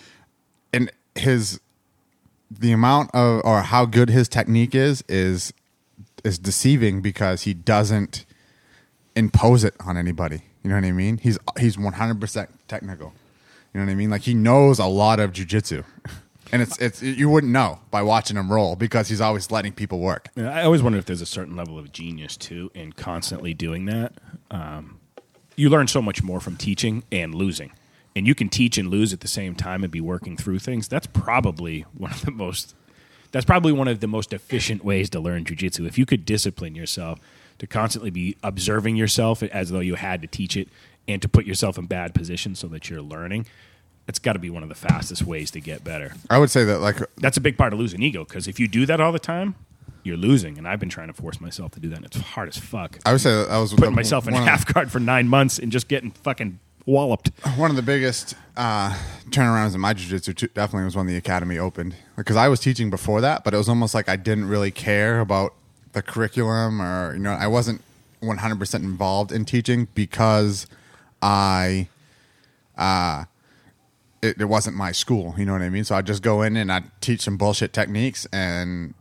and 0.72 0.92
his 1.16 1.60
the 2.52 2.72
amount 2.72 3.12
of 3.14 3.42
or 3.44 3.62
how 3.62 3.86
good 3.86 4.10
his 4.10 4.28
technique 4.28 4.76
is 4.76 5.04
is 5.10 5.52
is 6.24 6.38
deceiving 6.40 7.02
because 7.02 7.44
he 7.44 7.54
doesn't 7.54 8.26
impose 9.16 9.64
it 9.64 9.76
on 9.86 9.98
anybody. 9.98 10.42
You 10.64 10.70
know 10.70 10.76
what 10.76 10.86
I 10.86 10.92
mean? 10.92 11.18
He's 11.18 11.38
he's 11.60 11.78
100 11.78 12.20
percent 12.20 12.50
technical. 12.68 13.14
You 13.74 13.80
know 13.80 13.86
what 13.86 13.92
I 13.92 13.96
mean? 13.96 14.10
Like 14.10 14.24
he 14.24 14.34
knows 14.34 14.80
a 14.80 14.86
lot 14.86 15.20
of 15.20 15.32
jujitsu. 15.32 15.84
And 16.52 16.62
it's 16.62 16.78
it's 16.78 17.02
you 17.02 17.30
wouldn't 17.30 17.52
know 17.52 17.80
by 17.92 18.02
watching 18.02 18.38
him 18.38 18.52
roll 18.52 18.76
because 18.76 19.10
he's 19.10 19.22
always 19.22 19.52
letting 19.52 19.74
people 19.74 20.00
work. 20.00 20.30
Yeah, 20.36 20.50
I 20.50 20.64
always 20.64 20.82
wonder 20.82 20.98
if 20.98 21.06
there's 21.06 21.22
a 21.22 21.26
certain 21.26 21.56
level 21.56 21.78
of 21.78 21.92
genius 21.92 22.38
too 22.38 22.72
in 22.74 22.94
constantly 22.94 23.54
doing 23.54 23.86
that. 23.86 24.14
Um, 24.50 25.00
you 25.56 25.70
learn 25.70 25.88
so 25.88 26.02
much 26.02 26.24
more 26.24 26.40
from 26.40 26.56
teaching 26.56 27.04
and 27.12 27.36
losing, 27.36 27.74
and 28.16 28.26
you 28.26 28.34
can 28.34 28.48
teach 28.48 28.78
and 28.78 28.90
lose 28.90 29.12
at 29.12 29.20
the 29.20 29.28
same 29.28 29.56
time 29.56 29.84
and 29.84 29.92
be 29.92 30.00
working 30.00 30.38
through 30.38 30.60
things. 30.60 30.88
That's 30.88 31.08
probably 31.08 31.82
one 31.98 32.12
of 32.12 32.22
the 32.22 32.32
most. 32.32 32.76
That's 33.32 33.46
probably 33.46 33.72
one 33.72 33.88
of 33.88 34.00
the 34.00 34.08
most 34.08 34.34
efficient 34.34 34.84
ways 34.84 35.10
to 35.12 35.20
learn 35.20 35.44
jujitsu. 35.46 35.86
If 35.88 35.98
you 35.98 36.06
could 36.06 36.26
discipline 36.26 36.76
yourself 36.76 37.20
to 37.60 37.68
constantly 37.68 38.10
be 38.10 38.38
observing 38.44 38.96
yourself 38.96 39.42
as 39.44 39.70
though 39.70 39.80
you 39.80 39.96
had 39.96 40.22
to 40.22 40.28
teach 40.28 40.56
it, 40.56 40.70
and 41.08 41.22
to 41.22 41.30
put 41.30 41.46
yourself 41.46 41.78
in 41.78 41.86
bad 41.86 42.14
positions 42.14 42.60
so 42.60 42.68
that 42.68 42.90
you're 42.90 43.02
learning, 43.02 43.46
it's 44.08 44.20
got 44.20 44.34
to 44.34 44.40
be 44.40 44.50
one 44.50 44.64
of 44.64 44.70
the 44.70 44.76
fastest 44.76 45.24
ways 45.24 45.52
to 45.52 45.60
get 45.60 45.84
better 45.84 46.14
I 46.30 46.38
would 46.38 46.50
say 46.50 46.64
that 46.66 46.80
like 46.80 46.98
that's 47.18 47.38
a 47.38 47.42
big 47.42 47.58
part 47.58 47.74
of 47.74 47.80
losing 47.80 48.02
ego 48.02 48.24
because 48.24 48.48
if 48.48 48.60
you 48.60 48.68
do 48.68 48.86
that 48.86 49.02
all 49.02 49.12
the 49.12 49.20
time, 49.20 49.56
you're 50.04 50.18
losing. 50.18 50.58
And 50.58 50.68
I've 50.68 50.80
been 50.80 50.90
trying 50.90 51.08
to 51.08 51.14
force 51.14 51.40
myself 51.40 51.72
to 51.72 51.80
do 51.80 51.90
that, 51.90 51.98
and 51.98 52.06
it's 52.06 52.18
hard 52.18 52.48
as 52.48 52.58
fuck. 52.58 52.98
I 53.06 53.12
would 53.12 53.22
say 53.22 53.32
that 53.32 53.50
I 53.50 53.60
was 53.60 53.74
Putting 53.74 53.94
myself 53.94 54.28
in 54.28 54.34
half 54.34 54.66
guard 54.74 54.92
for 54.92 55.00
nine 55.00 55.28
months 55.28 55.60
and 55.60 55.72
just 55.72 55.88
getting 55.88 56.12
fucking 56.12 56.60
walloped. 56.88 57.30
one 57.58 57.70
of 57.70 57.76
the 57.76 57.84
biggest 57.84 58.34
uh, 58.56 58.98
turnarounds 59.30 59.76
in 59.76 59.82
my 59.82 59.94
jiu-jitsu 59.94 60.34
too, 60.34 60.48
definitely 60.48 60.86
was 60.86 60.96
when 60.96 61.06
the 61.06 61.18
academy 61.18 61.60
opened 61.60 61.96
because 62.16 62.36
I 62.36 62.48
was 62.48 62.60
teaching 62.60 62.90
before 62.90 63.22
that, 63.22 63.44
but 63.44 63.54
it 63.54 63.58
was 63.58 63.70
almost 63.70 63.94
like 63.94 64.10
I 64.10 64.16
didn't 64.16 64.48
really 64.48 64.72
care 64.72 65.20
about 65.20 65.54
the 65.94 66.02
curriculum 66.02 66.82
or 66.82 67.14
you 67.14 67.20
know 67.20 67.32
I 67.32 67.48
wasn't 67.48 67.82
100 68.22 68.58
percent 68.58 68.84
involved 68.84 69.32
in 69.32 69.46
teaching 69.46 69.88
because 69.94 70.66
I 71.22 71.90
uh 72.78 73.26
it, 74.22 74.42
it 74.42 74.46
wasn't 74.46 74.76
my 74.76 74.92
school. 74.92 75.36
You 75.38 75.46
know 75.46 75.54
what 75.54 75.62
I 75.62 75.70
mean? 75.70 75.84
So 75.84 75.96
I'd 75.96 76.08
just 76.08 76.24
go 76.24 76.42
in 76.42 76.58
and 76.58 76.72
I'd 76.72 76.90
teach 77.02 77.22
some 77.22 77.38
bullshit 77.38 77.74
techniques 77.74 78.26
and 78.34 78.94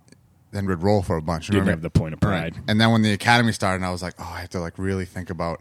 then 0.53 0.67
we'd 0.67 0.83
roll 0.83 1.03
for 1.03 1.17
a 1.17 1.23
bunch. 1.23 1.49
You 1.49 1.55
Didn't 1.55 1.69
have 1.69 1.83
the 1.83 1.91
point 1.91 2.15
of 2.15 2.21
pride. 2.21 2.55
Right. 2.57 2.65
And 2.69 2.81
then 2.81 2.91
when 2.91 3.03
the 3.03 3.13
academy 3.13 3.53
started, 3.53 3.85
I 3.85 3.91
was 3.91 4.03
like, 4.03 4.15
oh, 4.19 4.33
I 4.35 4.41
have 4.41 4.51
to 4.51 4.61
like 4.61 4.79
really 4.79 5.05
think 5.05 5.31
about 5.31 5.61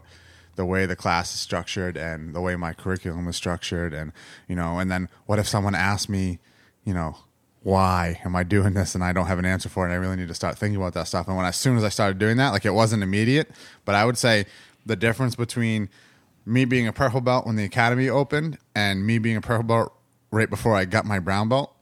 the 0.56 0.66
way 0.66 0.86
the 0.86 0.96
class 0.96 1.32
is 1.34 1.40
structured 1.40 1.96
and 1.96 2.34
the 2.34 2.40
way 2.40 2.56
my 2.56 2.72
curriculum 2.72 3.28
is 3.28 3.36
structured, 3.36 3.94
and 3.94 4.12
you 4.48 4.56
know, 4.56 4.78
and 4.78 4.90
then 4.90 5.08
what 5.26 5.38
if 5.38 5.46
someone 5.46 5.74
asked 5.74 6.08
me, 6.08 6.38
you 6.84 6.92
know, 6.92 7.16
why 7.62 8.20
am 8.24 8.36
I 8.36 8.42
doing 8.42 8.74
this 8.74 8.94
and 8.94 9.02
I 9.02 9.12
don't 9.12 9.26
have 9.26 9.38
an 9.38 9.44
answer 9.44 9.68
for 9.68 9.88
it? 9.88 9.92
I 9.92 9.96
really 9.96 10.16
need 10.16 10.28
to 10.28 10.34
start 10.34 10.56
thinking 10.56 10.76
about 10.76 10.94
that 10.94 11.08
stuff. 11.08 11.26
And 11.26 11.36
when 11.36 11.46
as 11.46 11.56
soon 11.56 11.76
as 11.76 11.84
I 11.84 11.88
started 11.88 12.18
doing 12.18 12.36
that, 12.36 12.50
like 12.50 12.64
it 12.64 12.70
wasn't 12.70 13.02
immediate, 13.02 13.50
but 13.84 13.94
I 13.94 14.04
would 14.04 14.16
say 14.16 14.46
the 14.84 14.96
difference 14.96 15.34
between 15.34 15.88
me 16.44 16.64
being 16.64 16.86
a 16.86 16.92
purple 16.92 17.20
belt 17.20 17.44
when 17.44 17.56
the 17.56 17.64
academy 17.64 18.08
opened 18.08 18.58
and 18.74 19.04
me 19.04 19.18
being 19.18 19.36
a 19.36 19.40
purple 19.40 19.64
belt 19.64 19.92
right 20.30 20.48
before 20.48 20.76
I 20.76 20.84
got 20.84 21.04
my 21.04 21.18
brown 21.18 21.48
belt 21.48 21.74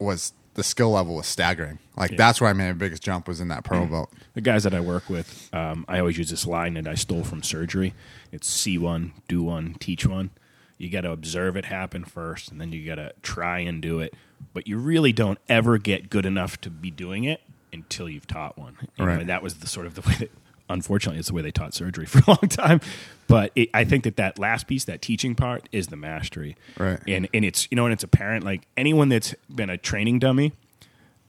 was 0.00 0.32
the 0.54 0.64
skill 0.64 0.90
level 0.90 1.14
was 1.14 1.26
staggering. 1.26 1.78
Like 1.96 2.16
that's 2.16 2.40
where 2.40 2.50
I 2.50 2.52
made 2.52 2.66
my 2.66 2.72
biggest 2.72 3.02
jump 3.02 3.28
was 3.28 3.40
in 3.40 3.48
that 3.48 3.64
purple 3.64 3.86
belt. 3.86 4.12
The 4.34 4.40
guys 4.40 4.64
that 4.64 4.74
I 4.74 4.80
work 4.80 5.08
with, 5.08 5.48
um, 5.52 5.84
I 5.88 6.00
always 6.00 6.18
use 6.18 6.30
this 6.30 6.46
line 6.46 6.74
that 6.74 6.88
I 6.88 6.94
stole 6.94 7.22
from 7.24 7.42
surgery. 7.42 7.94
It's 8.32 8.48
see 8.48 8.78
one, 8.78 9.12
do 9.28 9.42
one, 9.42 9.74
teach 9.78 10.04
one. 10.06 10.30
You 10.76 10.90
got 10.90 11.02
to 11.02 11.12
observe 11.12 11.56
it 11.56 11.66
happen 11.66 12.04
first, 12.04 12.50
and 12.50 12.60
then 12.60 12.72
you 12.72 12.84
got 12.84 12.96
to 12.96 13.12
try 13.22 13.60
and 13.60 13.80
do 13.80 14.00
it. 14.00 14.12
But 14.52 14.66
you 14.66 14.76
really 14.78 15.12
don't 15.12 15.38
ever 15.48 15.78
get 15.78 16.10
good 16.10 16.26
enough 16.26 16.60
to 16.62 16.70
be 16.70 16.90
doing 16.90 17.22
it 17.24 17.40
until 17.72 18.08
you've 18.08 18.26
taught 18.26 18.58
one. 18.58 18.76
You 18.80 18.88
know, 18.98 19.04
Right. 19.12 19.20
and 19.20 19.28
that 19.28 19.42
was 19.42 19.54
the 19.54 19.68
sort 19.68 19.86
of 19.86 19.94
the 19.94 20.00
way 20.02 20.14
that, 20.18 20.30
unfortunately, 20.68 21.20
it's 21.20 21.28
the 21.28 21.34
way 21.34 21.42
they 21.42 21.52
taught 21.52 21.74
surgery 21.74 22.06
for 22.06 22.18
a 22.18 22.24
long 22.26 22.48
time. 22.48 22.80
But 23.28 23.52
it, 23.54 23.70
I 23.72 23.84
think 23.84 24.02
that 24.04 24.16
that 24.16 24.36
last 24.38 24.66
piece, 24.66 24.84
that 24.86 25.00
teaching 25.00 25.36
part, 25.36 25.68
is 25.70 25.86
the 25.86 25.96
mastery. 25.96 26.56
Right. 26.76 26.98
And 27.06 27.28
and 27.32 27.44
it's 27.44 27.68
you 27.70 27.76
know, 27.76 27.84
and 27.86 27.92
it's 27.92 28.04
apparent. 28.04 28.44
Like 28.44 28.66
anyone 28.76 29.08
that's 29.08 29.32
been 29.54 29.70
a 29.70 29.78
training 29.78 30.18
dummy 30.18 30.52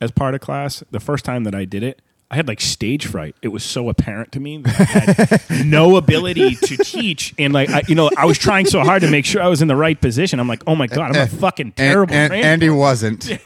as 0.01 0.11
part 0.11 0.35
of 0.35 0.41
class, 0.41 0.83
the 0.91 0.99
first 0.99 1.25
time 1.25 1.43
that 1.43 1.55
I 1.55 1.65
did 1.65 1.83
it, 1.83 2.01
I 2.31 2.35
had 2.37 2.47
like 2.47 2.59
stage 2.59 3.05
fright. 3.05 3.35
It 3.43 3.49
was 3.49 3.63
so 3.63 3.87
apparent 3.87 4.31
to 4.31 4.39
me 4.39 4.57
that 4.57 4.79
I 4.79 5.47
had 5.53 5.65
no 5.65 5.95
ability 5.95 6.55
to 6.55 6.77
teach, 6.77 7.35
and 7.37 7.53
like 7.53 7.69
I, 7.69 7.83
you 7.87 7.93
know, 7.93 8.09
I 8.17 8.25
was 8.25 8.39
trying 8.39 8.65
so 8.65 8.79
hard 8.81 9.03
to 9.03 9.11
make 9.11 9.25
sure 9.25 9.43
I 9.43 9.47
was 9.47 9.61
in 9.61 9.67
the 9.67 9.75
right 9.75 9.99
position. 9.99 10.39
I'm 10.39 10.47
like, 10.47 10.63
oh 10.65 10.75
my 10.75 10.87
god, 10.87 11.11
I'm 11.11 11.15
a 11.15 11.19
eh, 11.19 11.23
eh, 11.23 11.27
fucking 11.27 11.67
eh, 11.67 11.71
terrible 11.75 12.13
and, 12.15 12.23
and, 12.23 12.31
trainer. 12.31 12.47
and 12.47 12.61
he 12.61 12.69
wasn't. 12.69 13.29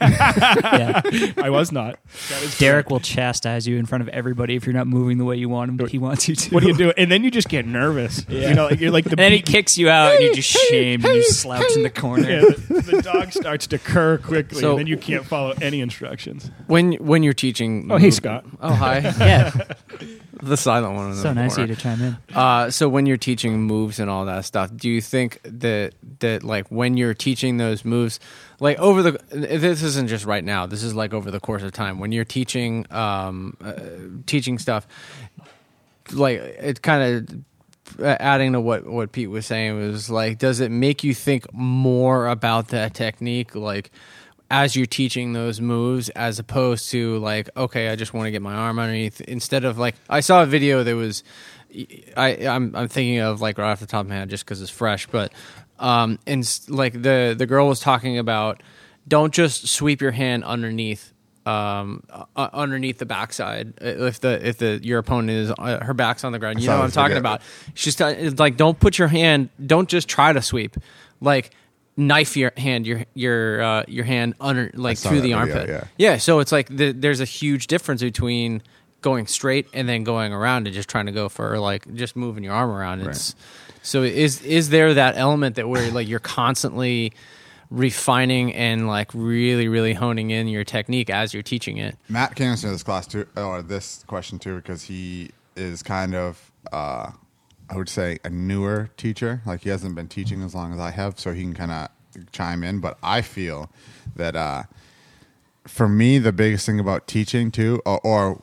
Yeah, 0.70 1.02
I 1.42 1.50
was 1.50 1.72
not. 1.72 1.98
That 2.30 2.42
is 2.42 2.58
Derek 2.58 2.90
will 2.90 3.00
chastise 3.00 3.66
you 3.66 3.76
in 3.76 3.86
front 3.86 4.02
of 4.02 4.08
everybody 4.08 4.56
if 4.56 4.66
you're 4.66 4.74
not 4.74 4.86
moving 4.86 5.18
the 5.18 5.24
way 5.24 5.36
you 5.36 5.48
want 5.48 5.70
him. 5.70 5.86
He 5.88 5.98
wants 5.98 6.28
you 6.28 6.34
to. 6.34 6.54
What 6.54 6.62
do 6.62 6.68
you 6.68 6.76
do? 6.76 6.92
And 6.96 7.10
then 7.10 7.24
you 7.24 7.30
just 7.30 7.48
get 7.48 7.66
nervous. 7.66 8.24
Yeah. 8.28 8.48
You 8.48 8.54
know, 8.54 8.66
like, 8.66 8.80
you're 8.80 8.90
like 8.90 9.04
the 9.04 9.10
And 9.10 9.18
then 9.18 9.32
he 9.32 9.42
kicks 9.42 9.76
you 9.76 9.88
out, 9.88 10.14
and 10.14 10.24
you're 10.24 10.34
just 10.34 10.48
shamed, 10.48 11.04
and 11.04 11.14
you 11.16 11.22
slouch 11.24 11.76
in 11.76 11.82
the 11.82 11.90
corner. 11.90 12.28
yeah, 12.30 12.40
the, 12.40 12.82
the 12.96 13.02
dog 13.02 13.32
starts 13.32 13.66
to 13.68 13.78
cur 13.78 14.18
quickly, 14.18 14.60
So- 14.60 14.70
and 14.70 14.78
then 14.80 14.86
you 14.86 14.96
can't 14.96 15.24
follow 15.24 15.54
any 15.60 15.80
instructions. 15.80 16.50
When 16.66 16.92
when 16.94 17.22
you're 17.22 17.34
teaching, 17.34 17.88
Oh, 17.90 17.96
hey, 17.96 18.10
Scott. 18.10 18.44
Oh, 18.60 18.69
hi. 18.74 18.98
Yeah, 19.20 19.50
the 20.42 20.56
silent 20.56 20.94
one. 20.94 21.10
In 21.10 21.16
the 21.16 21.22
so 21.22 21.32
nice 21.32 21.52
of 21.52 21.56
corner. 21.56 21.70
you 21.70 21.76
to 21.76 21.82
chime 21.82 22.02
in. 22.02 22.16
Uh, 22.34 22.70
so 22.70 22.88
when 22.88 23.06
you're 23.06 23.16
teaching 23.16 23.62
moves 23.62 23.98
and 24.00 24.10
all 24.10 24.24
that 24.24 24.44
stuff, 24.44 24.70
do 24.74 24.88
you 24.88 25.00
think 25.00 25.40
that 25.44 25.94
that 26.20 26.42
like 26.42 26.68
when 26.70 26.96
you're 26.96 27.14
teaching 27.14 27.56
those 27.58 27.84
moves, 27.84 28.20
like 28.58 28.78
over 28.78 29.02
the 29.02 29.20
this 29.30 29.82
isn't 29.82 30.08
just 30.08 30.24
right 30.24 30.44
now. 30.44 30.66
This 30.66 30.82
is 30.82 30.94
like 30.94 31.12
over 31.12 31.30
the 31.30 31.40
course 31.40 31.62
of 31.62 31.72
time 31.72 31.98
when 31.98 32.12
you're 32.12 32.24
teaching 32.24 32.86
um, 32.90 33.56
uh, 33.62 33.74
teaching 34.26 34.58
stuff. 34.58 34.86
Like 36.12 36.40
it 36.40 36.82
kind 36.82 37.44
of 37.98 38.04
adding 38.04 38.52
to 38.52 38.60
what 38.60 38.86
what 38.86 39.12
Pete 39.12 39.30
was 39.30 39.46
saying 39.46 39.78
was 39.78 40.10
like, 40.10 40.38
does 40.38 40.60
it 40.60 40.70
make 40.70 41.04
you 41.04 41.14
think 41.14 41.52
more 41.52 42.26
about 42.28 42.68
that 42.68 42.94
technique, 42.94 43.54
like? 43.54 43.90
As 44.50 44.74
you're 44.74 44.86
teaching 44.86 45.32
those 45.32 45.60
moves, 45.60 46.08
as 46.10 46.38
opposed 46.40 46.90
to 46.90 47.18
like, 47.18 47.48
okay, 47.56 47.88
I 47.88 47.96
just 47.96 48.12
want 48.12 48.26
to 48.26 48.30
get 48.32 48.42
my 48.42 48.54
arm 48.54 48.78
underneath. 48.80 49.20
Instead 49.20 49.64
of 49.64 49.78
like, 49.78 49.94
I 50.08 50.20
saw 50.20 50.42
a 50.42 50.46
video 50.46 50.82
that 50.82 50.96
was 50.96 51.22
I 52.16 52.46
I'm 52.46 52.74
I'm 52.74 52.88
thinking 52.88 53.20
of 53.20 53.40
like 53.40 53.58
right 53.58 53.70
off 53.70 53.80
the 53.80 53.86
top 53.86 54.02
of 54.02 54.08
my 54.08 54.16
head 54.16 54.30
just 54.30 54.44
because 54.44 54.60
it's 54.60 54.70
fresh, 54.70 55.06
but 55.06 55.32
um 55.78 56.18
and 56.26 56.60
like 56.68 57.00
the 57.00 57.34
the 57.36 57.46
girl 57.46 57.68
was 57.68 57.80
talking 57.80 58.18
about 58.18 58.62
don't 59.08 59.32
just 59.32 59.68
sweep 59.68 60.00
your 60.00 60.10
hand 60.10 60.44
underneath 60.44 61.12
um 61.46 62.02
uh, 62.10 62.48
underneath 62.52 62.98
the 62.98 63.06
backside 63.06 63.72
if 63.80 64.20
the 64.20 64.46
if 64.46 64.58
the 64.58 64.78
your 64.82 64.98
opponent 64.98 65.30
is 65.30 65.52
uh, 65.58 65.82
her 65.82 65.94
back's 65.94 66.24
on 66.24 66.32
the 66.32 66.38
ground. 66.38 66.60
You 66.60 66.68
know 66.68 66.78
what 66.78 66.84
i'm 66.84 66.90
talking 66.90 67.16
about? 67.16 67.40
She's 67.74 67.98
uh, 68.00 68.32
like 68.36 68.56
don't 68.56 68.78
put 68.78 68.98
your 68.98 69.08
hand 69.08 69.48
don't 69.64 69.88
just 69.88 70.08
try 70.08 70.32
to 70.32 70.42
sweep. 70.42 70.76
Like 71.20 71.52
knife 71.96 72.36
your 72.36 72.52
hand 72.56 72.86
your 72.86 73.04
your 73.14 73.62
uh, 73.62 73.84
your 73.88 74.04
hand 74.04 74.34
under 74.40 74.70
like 74.74 74.98
through 74.98 75.20
the 75.20 75.32
video, 75.32 75.36
armpit. 75.36 75.88
yeah. 75.98 76.16
so 76.16 76.38
it's 76.38 76.52
like 76.52 76.68
the, 76.68 76.92
there's 76.92 77.20
a 77.20 77.24
huge 77.24 77.66
difference 77.66 78.02
between 78.02 78.62
going 79.00 79.26
straight 79.26 79.66
and 79.72 79.88
then 79.88 80.04
going 80.04 80.32
around 80.32 80.66
and 80.66 80.74
just 80.74 80.88
trying 80.88 81.06
to 81.06 81.12
go 81.12 81.28
for 81.28 81.58
like 81.58 81.92
just 81.94 82.16
moving 82.16 82.44
your 82.44 82.52
arm 82.52 82.70
around. 82.70 83.00
It's 83.02 83.34
so 83.82 84.02
is 84.02 84.42
is 84.42 84.68
there 84.70 84.94
that 84.94 85.16
element 85.16 85.56
that 85.56 85.68
where 85.68 85.90
like 85.90 86.08
you're 86.08 86.18
constantly 86.20 87.12
refining 87.70 88.52
and 88.52 88.88
like 88.88 89.10
really 89.14 89.68
really 89.68 89.94
honing 89.94 90.30
in 90.30 90.48
your 90.48 90.64
technique 90.64 91.10
as 91.10 91.32
you're 91.32 91.42
teaching 91.42 91.78
it? 91.78 91.96
Matt 92.08 92.34
can 92.36 92.46
answer 92.46 92.70
this 92.70 92.82
class 92.82 93.06
too, 93.06 93.26
or 93.36 93.62
this 93.62 94.04
question 94.06 94.38
too, 94.38 94.56
because 94.56 94.82
he 94.82 95.30
is 95.56 95.82
kind 95.82 96.14
of, 96.14 96.52
uh, 96.72 97.10
I 97.70 97.76
would 97.76 97.88
say, 97.88 98.18
a 98.24 98.30
newer 98.30 98.90
teacher. 98.96 99.40
Like 99.46 99.62
he 99.62 99.68
hasn't 99.70 99.94
been 99.94 100.08
teaching 100.08 100.42
as 100.42 100.54
long 100.54 100.72
as 100.74 100.80
I 100.80 100.90
have, 100.90 101.18
so 101.20 101.32
he 101.32 101.42
can 101.42 101.54
kind 101.54 101.70
of 101.70 101.88
chime 102.32 102.64
in. 102.64 102.80
But 102.80 102.98
I 103.02 103.22
feel 103.22 103.70
that 104.16 104.34
uh, 104.34 104.64
for 105.66 105.88
me, 105.88 106.18
the 106.18 106.32
biggest 106.32 106.66
thing 106.66 106.80
about 106.80 107.06
teaching 107.06 107.50
too, 107.52 107.80
or, 107.86 108.00
or 108.04 108.42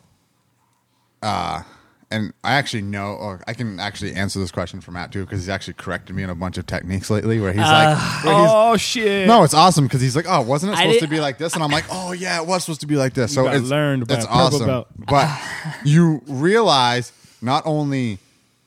uh, 1.21 1.63
and 2.09 2.31
I 2.41 2.53
actually 2.53 2.83
know, 2.83 3.07
or 3.15 3.43
I 3.47 3.53
can 3.53 3.81
actually 3.81 4.13
answer 4.13 4.39
this 4.39 4.49
question 4.51 4.79
for 4.79 4.91
Matt 4.91 5.11
too, 5.11 5.25
because 5.25 5.41
he's 5.41 5.49
actually 5.49 5.73
corrected 5.73 6.15
me 6.15 6.23
on 6.23 6.29
a 6.29 6.35
bunch 6.35 6.57
of 6.57 6.65
techniques 6.65 7.09
lately, 7.09 7.41
where 7.41 7.51
he's 7.51 7.59
like, 7.61 7.97
where 8.23 8.33
he's, 8.39 8.49
Oh 8.49 8.77
shit! 8.77 9.27
no, 9.27 9.43
it's 9.43 9.53
awesome 9.53 9.85
because 9.87 9.99
he's 9.99 10.15
like, 10.15 10.25
oh, 10.29 10.39
wasn't 10.41 10.71
it 10.71 10.75
I 10.77 10.83
supposed 10.83 10.99
did- 11.01 11.05
to 11.07 11.11
be 11.11 11.19
like 11.19 11.37
this? 11.37 11.53
And 11.53 11.63
I'm 11.63 11.71
like, 11.71 11.83
oh 11.91 12.13
yeah, 12.13 12.39
it 12.41 12.47
was 12.47 12.63
supposed 12.63 12.79
to 12.81 12.87
be 12.87 12.95
like 12.95 13.13
this. 13.13 13.33
so 13.33 13.43
got 13.43 13.55
it's 13.55 13.67
learned 13.67 14.07
by 14.07 14.15
it's 14.15 14.23
a 14.23 14.27
purple 14.29 14.41
awesome. 14.41 14.67
belt. 14.67 14.87
But 14.97 15.37
you 15.83 16.21
realize 16.27 17.11
not 17.41 17.63
only 17.65 18.19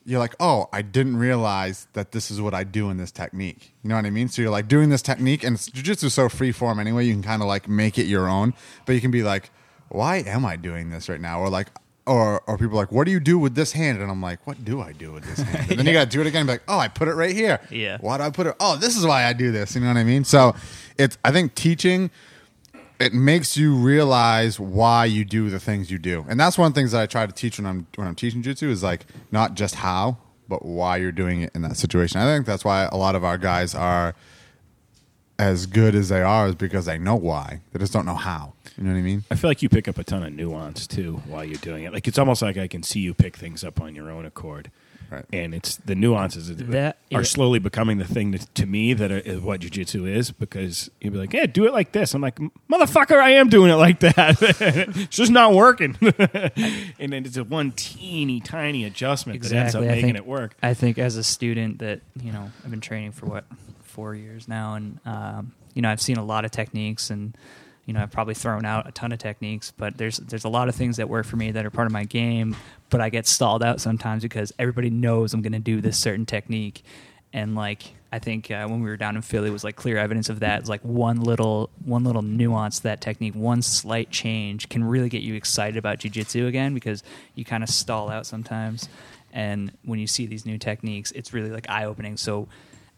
you're 0.05 0.18
like, 0.18 0.34
oh, 0.40 0.68
I 0.72 0.82
didn't 0.82 1.16
realize 1.16 1.86
that 1.92 2.12
this 2.12 2.30
is 2.30 2.40
what 2.40 2.55
I 2.55 2.64
do 2.64 2.90
in 2.90 2.96
this 2.96 3.12
technique. 3.12 3.72
You 3.82 3.88
know 3.90 3.96
what 3.96 4.07
I 4.07 4.11
mean? 4.11 4.28
So 4.28 4.42
you're 4.42 4.51
like 4.51 4.68
doing 4.68 4.88
this 4.88 5.03
technique, 5.03 5.44
and 5.44 5.57
jujitsu 5.57 6.05
is 6.05 6.14
so 6.14 6.28
free 6.28 6.53
form 6.53 6.78
anyway. 6.78 7.07
You 7.07 7.12
can 7.12 7.22
kind 7.22 7.42
of 7.42 7.48
like 7.48 7.68
make 7.68 7.98
it 7.98 8.07
your 8.07 8.28
own, 8.28 8.55
but 8.86 8.94
you 8.94 9.01
can 9.01 9.11
be 9.11 9.22
like, 9.22 9.51
why 9.88 10.18
am 10.18 10.44
I 10.44 10.57
doing 10.57 10.90
this 10.90 11.09
right 11.09 11.20
now? 11.20 11.40
Or 11.40 11.48
like. 11.48 11.68
Or, 12.07 12.40
or 12.48 12.59
people 12.59 12.72
are 12.76 12.82
like, 12.82 12.90
what 12.90 13.05
do 13.05 13.12
you 13.12 13.20
do 13.20 13.38
with 13.38 13.55
this 13.55 13.70
hand? 13.70 14.01
And 14.01 14.11
I'm 14.11 14.22
like, 14.22 14.44
what 14.44 14.64
do 14.64 14.80
I 14.80 14.90
do 14.90 15.12
with 15.12 15.22
this 15.22 15.38
hand? 15.38 15.70
And 15.70 15.78
then 15.78 15.86
you 15.86 15.92
got 16.01 16.05
to 16.05 16.11
do 16.11 16.20
it 16.20 16.26
again. 16.26 16.40
And 16.40 16.48
be 16.48 16.55
like, 16.55 16.62
oh, 16.66 16.78
I 16.78 16.88
put 16.88 17.07
it 17.07 17.14
right 17.14 17.36
here. 17.36 17.61
Yeah. 17.70 17.98
Why 18.01 18.16
do 18.16 18.24
I 18.24 18.30
put 18.30 18.48
it? 18.48 18.57
Oh, 18.59 18.74
this 18.76 18.96
is 18.96 19.07
why 19.07 19.26
I 19.26 19.32
do 19.32 19.53
this. 19.53 19.76
You 19.76 19.82
know 19.82 19.88
what 19.88 19.96
I 19.96 20.03
mean? 20.03 20.24
So 20.24 20.57
it's, 20.98 21.18
I 21.24 21.30
think 21.30 21.55
teaching, 21.55 22.11
it 23.01 23.14
makes 23.14 23.57
you 23.57 23.74
realize 23.74 24.61
why 24.61 25.07
you 25.07 25.24
do 25.24 25.48
the 25.48 25.59
things 25.59 25.90
you 25.90 25.98
do. 25.98 26.26
And 26.28 26.38
that's 26.38 26.59
one 26.59 26.66
of 26.66 26.74
the 26.74 26.80
things 26.80 26.92
that 26.92 27.01
I 27.01 27.07
try 27.07 27.24
to 27.24 27.32
teach 27.32 27.59
when 27.59 27.66
I'm, 27.66 27.86
when 27.96 28.07
I'm 28.07 28.14
teaching 28.14 28.42
jujitsu 28.42 28.68
is 28.68 28.82
like, 28.82 29.07
not 29.32 29.55
just 29.55 29.76
how, 29.76 30.18
but 30.48 30.66
why 30.66 30.98
you're 30.98 31.11
doing 31.11 31.40
it 31.40 31.51
in 31.55 31.62
that 31.62 31.78
situation. 31.78 32.20
I 32.20 32.24
think 32.24 32.44
that's 32.44 32.64
why 32.64 32.84
a 32.92 32.96
lot 32.96 33.14
of 33.14 33.24
our 33.24 33.38
guys 33.38 33.74
are 33.74 34.14
as 35.38 35.64
good 35.64 35.94
as 35.94 36.11
they 36.11 36.20
are 36.20 36.48
is 36.48 36.55
because 36.55 36.84
they 36.84 36.98
know 36.98 37.16
why. 37.16 37.62
They 37.72 37.78
just 37.78 37.94
don't 37.94 38.05
know 38.05 38.14
how. 38.14 38.53
You 38.76 38.84
know 38.84 38.92
what 38.92 38.98
I 38.98 39.03
mean? 39.03 39.24
I 39.30 39.34
feel 39.34 39.48
like 39.48 39.62
you 39.62 39.70
pick 39.70 39.88
up 39.88 39.96
a 39.96 40.05
ton 40.05 40.22
of 40.22 40.34
nuance 40.34 40.86
too 40.86 41.22
while 41.26 41.44
you're 41.44 41.57
doing 41.57 41.84
it. 41.84 41.94
Like 41.94 42.07
it's 42.07 42.18
almost 42.18 42.42
like 42.42 42.59
I 42.59 42.68
can 42.68 42.82
see 42.82 43.01
you 43.01 43.14
pick 43.14 43.36
things 43.36 43.64
up 43.64 43.80
on 43.80 43.94
your 43.94 44.11
own 44.11 44.26
accord. 44.26 44.70
Right. 45.11 45.24
And 45.32 45.54
it's 45.54 45.76
the 45.76 45.94
nuances 45.94 46.48
that 46.48 46.70
That- 46.70 46.98
are 47.12 47.20
yeah. 47.20 47.22
slowly 47.22 47.58
becoming 47.58 47.98
the 47.98 48.04
thing 48.04 48.30
that, 48.30 48.54
to 48.54 48.66
me 48.66 48.92
that 48.94 49.11
are, 49.11 49.18
is 49.18 49.40
what 49.40 49.61
jujitsu 49.61 50.08
is 50.08 50.30
because 50.30 50.88
you'd 51.00 51.12
be 51.12 51.18
like, 51.18 51.32
yeah, 51.32 51.46
do 51.46 51.66
it 51.66 51.72
like 51.72 51.92
this. 51.92 52.14
I'm 52.14 52.22
like, 52.22 52.38
motherfucker, 52.70 53.16
I 53.20 53.30
am 53.30 53.48
doing 53.48 53.70
it 53.70 53.74
like 53.76 54.00
that. 54.00 54.36
it's 55.00 55.16
just 55.16 55.32
not 55.32 55.52
working. 55.54 55.96
and 56.00 57.12
then 57.12 57.24
it's 57.26 57.36
a 57.36 57.44
one 57.44 57.72
teeny 57.72 58.40
tiny 58.40 58.84
adjustment 58.84 59.42
that 59.42 59.52
ends 59.52 59.74
up 59.74 59.82
I 59.82 59.86
making 59.86 60.02
think- 60.02 60.16
it 60.18 60.26
work. 60.26 60.54
I 60.62 60.74
think 60.74 60.98
as 60.98 61.16
a 61.16 61.24
student 61.24 61.78
that 61.80 62.00
you 62.22 62.32
know 62.32 62.50
I've 62.64 62.70
been 62.70 62.80
training 62.80 63.12
for 63.12 63.26
what 63.26 63.44
four 63.82 64.14
years 64.14 64.46
now, 64.48 64.74
and 64.74 65.00
um, 65.04 65.52
you 65.74 65.82
know 65.82 65.90
I've 65.90 66.00
seen 66.00 66.16
a 66.16 66.24
lot 66.24 66.44
of 66.44 66.50
techniques, 66.50 67.11
and 67.11 67.36
you 67.86 67.94
know 67.94 68.00
I've 68.02 68.11
probably 68.11 68.34
thrown 68.34 68.64
out 68.64 68.88
a 68.88 68.92
ton 68.92 69.12
of 69.12 69.18
techniques, 69.18 69.72
but 69.76 69.96
there's 69.98 70.18
there's 70.18 70.44
a 70.44 70.48
lot 70.48 70.68
of 70.68 70.74
things 70.74 70.96
that 70.98 71.08
work 71.08 71.26
for 71.26 71.36
me 71.36 71.50
that 71.50 71.66
are 71.66 71.70
part 71.70 71.86
of 71.86 71.92
my 71.92 72.04
game, 72.04 72.56
but 72.91 73.01
I 73.01 73.09
get 73.09 73.26
stalled 73.26 73.62
out 73.62 73.80
sometimes 73.80 74.22
because 74.22 74.53
everybody 74.59 74.91
knows 74.91 75.32
I'm 75.32 75.43
going 75.43 75.53
to 75.53 75.59
do 75.59 75.80
this 75.80 75.99
certain 75.99 76.26
technique, 76.26 76.84
and 77.32 77.55
like 77.55 77.95
I 78.12 78.18
think 78.18 78.51
uh, 78.51 78.66
when 78.66 78.82
we 78.82 78.91
were 78.91 78.97
down 78.97 79.16
in 79.16 79.22
Philly 79.22 79.51
was 79.51 79.62
like 79.62 79.76
clear 79.76 79.97
evidence 79.97 80.28
of 80.28 80.41
that. 80.41 80.61
It's 80.61 80.68
like 80.68 80.82
one 80.82 81.20
little 81.20 81.70
one 81.84 82.03
little 82.03 82.22
nuance 82.22 82.80
that 82.80 83.01
technique, 83.01 83.34
one 83.34 83.62
slight 83.62 84.11
change 84.11 84.68
can 84.68 84.82
really 84.82 85.09
get 85.09 85.22
you 85.22 85.34
excited 85.34 85.76
about 85.76 85.99
jujitsu 85.99 86.49
again 86.49 86.74
because 86.74 87.03
you 87.34 87.45
kind 87.45 87.62
of 87.62 87.70
stall 87.70 88.11
out 88.11 88.26
sometimes. 88.26 88.88
And 89.32 89.72
when 89.84 90.01
you 90.01 90.09
see 90.09 90.26
these 90.26 90.45
new 90.45 90.59
techniques, 90.59 91.12
it's 91.12 91.32
really 91.32 91.51
like 91.51 91.70
eye 91.70 91.84
opening. 91.84 92.16
So, 92.16 92.49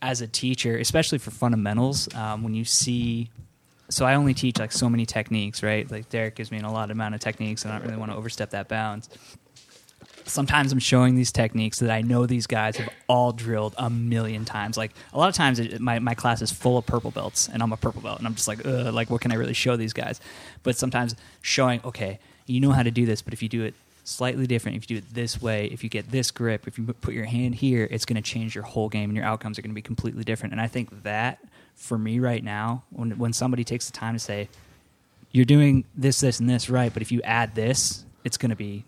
as 0.00 0.20
a 0.20 0.26
teacher, 0.26 0.78
especially 0.78 1.18
for 1.18 1.30
fundamentals, 1.30 2.12
um, 2.14 2.42
when 2.42 2.54
you 2.54 2.64
see, 2.64 3.30
so 3.88 4.04
I 4.04 4.14
only 4.14 4.34
teach 4.34 4.58
like 4.58 4.72
so 4.72 4.88
many 4.88 5.06
techniques, 5.06 5.62
right? 5.62 5.88
Like 5.88 6.08
Derek 6.08 6.34
gives 6.34 6.50
me 6.50 6.58
an 6.58 6.64
a 6.64 6.72
lot 6.72 6.90
amount 6.90 7.14
of 7.14 7.20
techniques, 7.20 7.64
and 7.64 7.72
I 7.72 7.78
don't 7.78 7.86
really 7.86 7.98
want 7.98 8.10
to 8.10 8.16
overstep 8.16 8.50
that 8.50 8.68
bounds. 8.68 9.10
Sometimes 10.24 10.72
I'm 10.72 10.78
showing 10.78 11.14
these 11.14 11.32
techniques 11.32 11.78
that 11.80 11.90
I 11.90 12.02
know 12.02 12.26
these 12.26 12.46
guys 12.46 12.76
have 12.76 12.88
all 13.08 13.32
drilled 13.32 13.74
a 13.78 13.90
million 13.90 14.44
times. 14.44 14.76
Like 14.76 14.92
a 15.12 15.18
lot 15.18 15.28
of 15.28 15.34
times, 15.34 15.58
it, 15.58 15.80
my 15.80 15.98
my 15.98 16.14
class 16.14 16.42
is 16.42 16.52
full 16.52 16.78
of 16.78 16.86
purple 16.86 17.10
belts, 17.10 17.48
and 17.48 17.62
I'm 17.62 17.72
a 17.72 17.76
purple 17.76 18.02
belt, 18.02 18.18
and 18.18 18.26
I'm 18.26 18.34
just 18.34 18.48
like, 18.48 18.64
Ugh, 18.66 18.92
like 18.92 19.10
what 19.10 19.20
can 19.20 19.32
I 19.32 19.36
really 19.36 19.54
show 19.54 19.76
these 19.76 19.92
guys? 19.92 20.20
But 20.62 20.76
sometimes 20.76 21.14
showing, 21.40 21.80
okay, 21.84 22.18
you 22.46 22.60
know 22.60 22.72
how 22.72 22.82
to 22.82 22.90
do 22.90 23.06
this, 23.06 23.22
but 23.22 23.32
if 23.32 23.42
you 23.42 23.48
do 23.48 23.62
it 23.64 23.74
slightly 24.04 24.46
different, 24.46 24.76
if 24.76 24.90
you 24.90 24.96
do 24.96 25.06
it 25.06 25.14
this 25.14 25.40
way, 25.40 25.66
if 25.66 25.84
you 25.84 25.90
get 25.90 26.10
this 26.10 26.30
grip, 26.30 26.66
if 26.66 26.78
you 26.78 26.84
put 26.86 27.14
your 27.14 27.24
hand 27.24 27.54
here, 27.54 27.86
it's 27.90 28.04
going 28.04 28.20
to 28.20 28.22
change 28.22 28.54
your 28.54 28.64
whole 28.64 28.88
game, 28.88 29.10
and 29.10 29.16
your 29.16 29.26
outcomes 29.26 29.58
are 29.58 29.62
going 29.62 29.70
to 29.70 29.74
be 29.74 29.82
completely 29.82 30.24
different. 30.24 30.52
And 30.52 30.60
I 30.60 30.68
think 30.68 31.02
that 31.04 31.38
for 31.74 31.98
me 31.98 32.18
right 32.18 32.42
now, 32.42 32.84
when 32.90 33.18
when 33.18 33.32
somebody 33.32 33.64
takes 33.64 33.86
the 33.86 33.92
time 33.92 34.14
to 34.14 34.18
say, 34.18 34.48
you're 35.30 35.46
doing 35.46 35.84
this, 35.96 36.20
this, 36.20 36.40
and 36.40 36.48
this 36.48 36.68
right, 36.68 36.92
but 36.92 37.02
if 37.02 37.10
you 37.10 37.22
add 37.22 37.54
this, 37.54 38.04
it's 38.24 38.36
going 38.36 38.50
to 38.50 38.56
be 38.56 38.84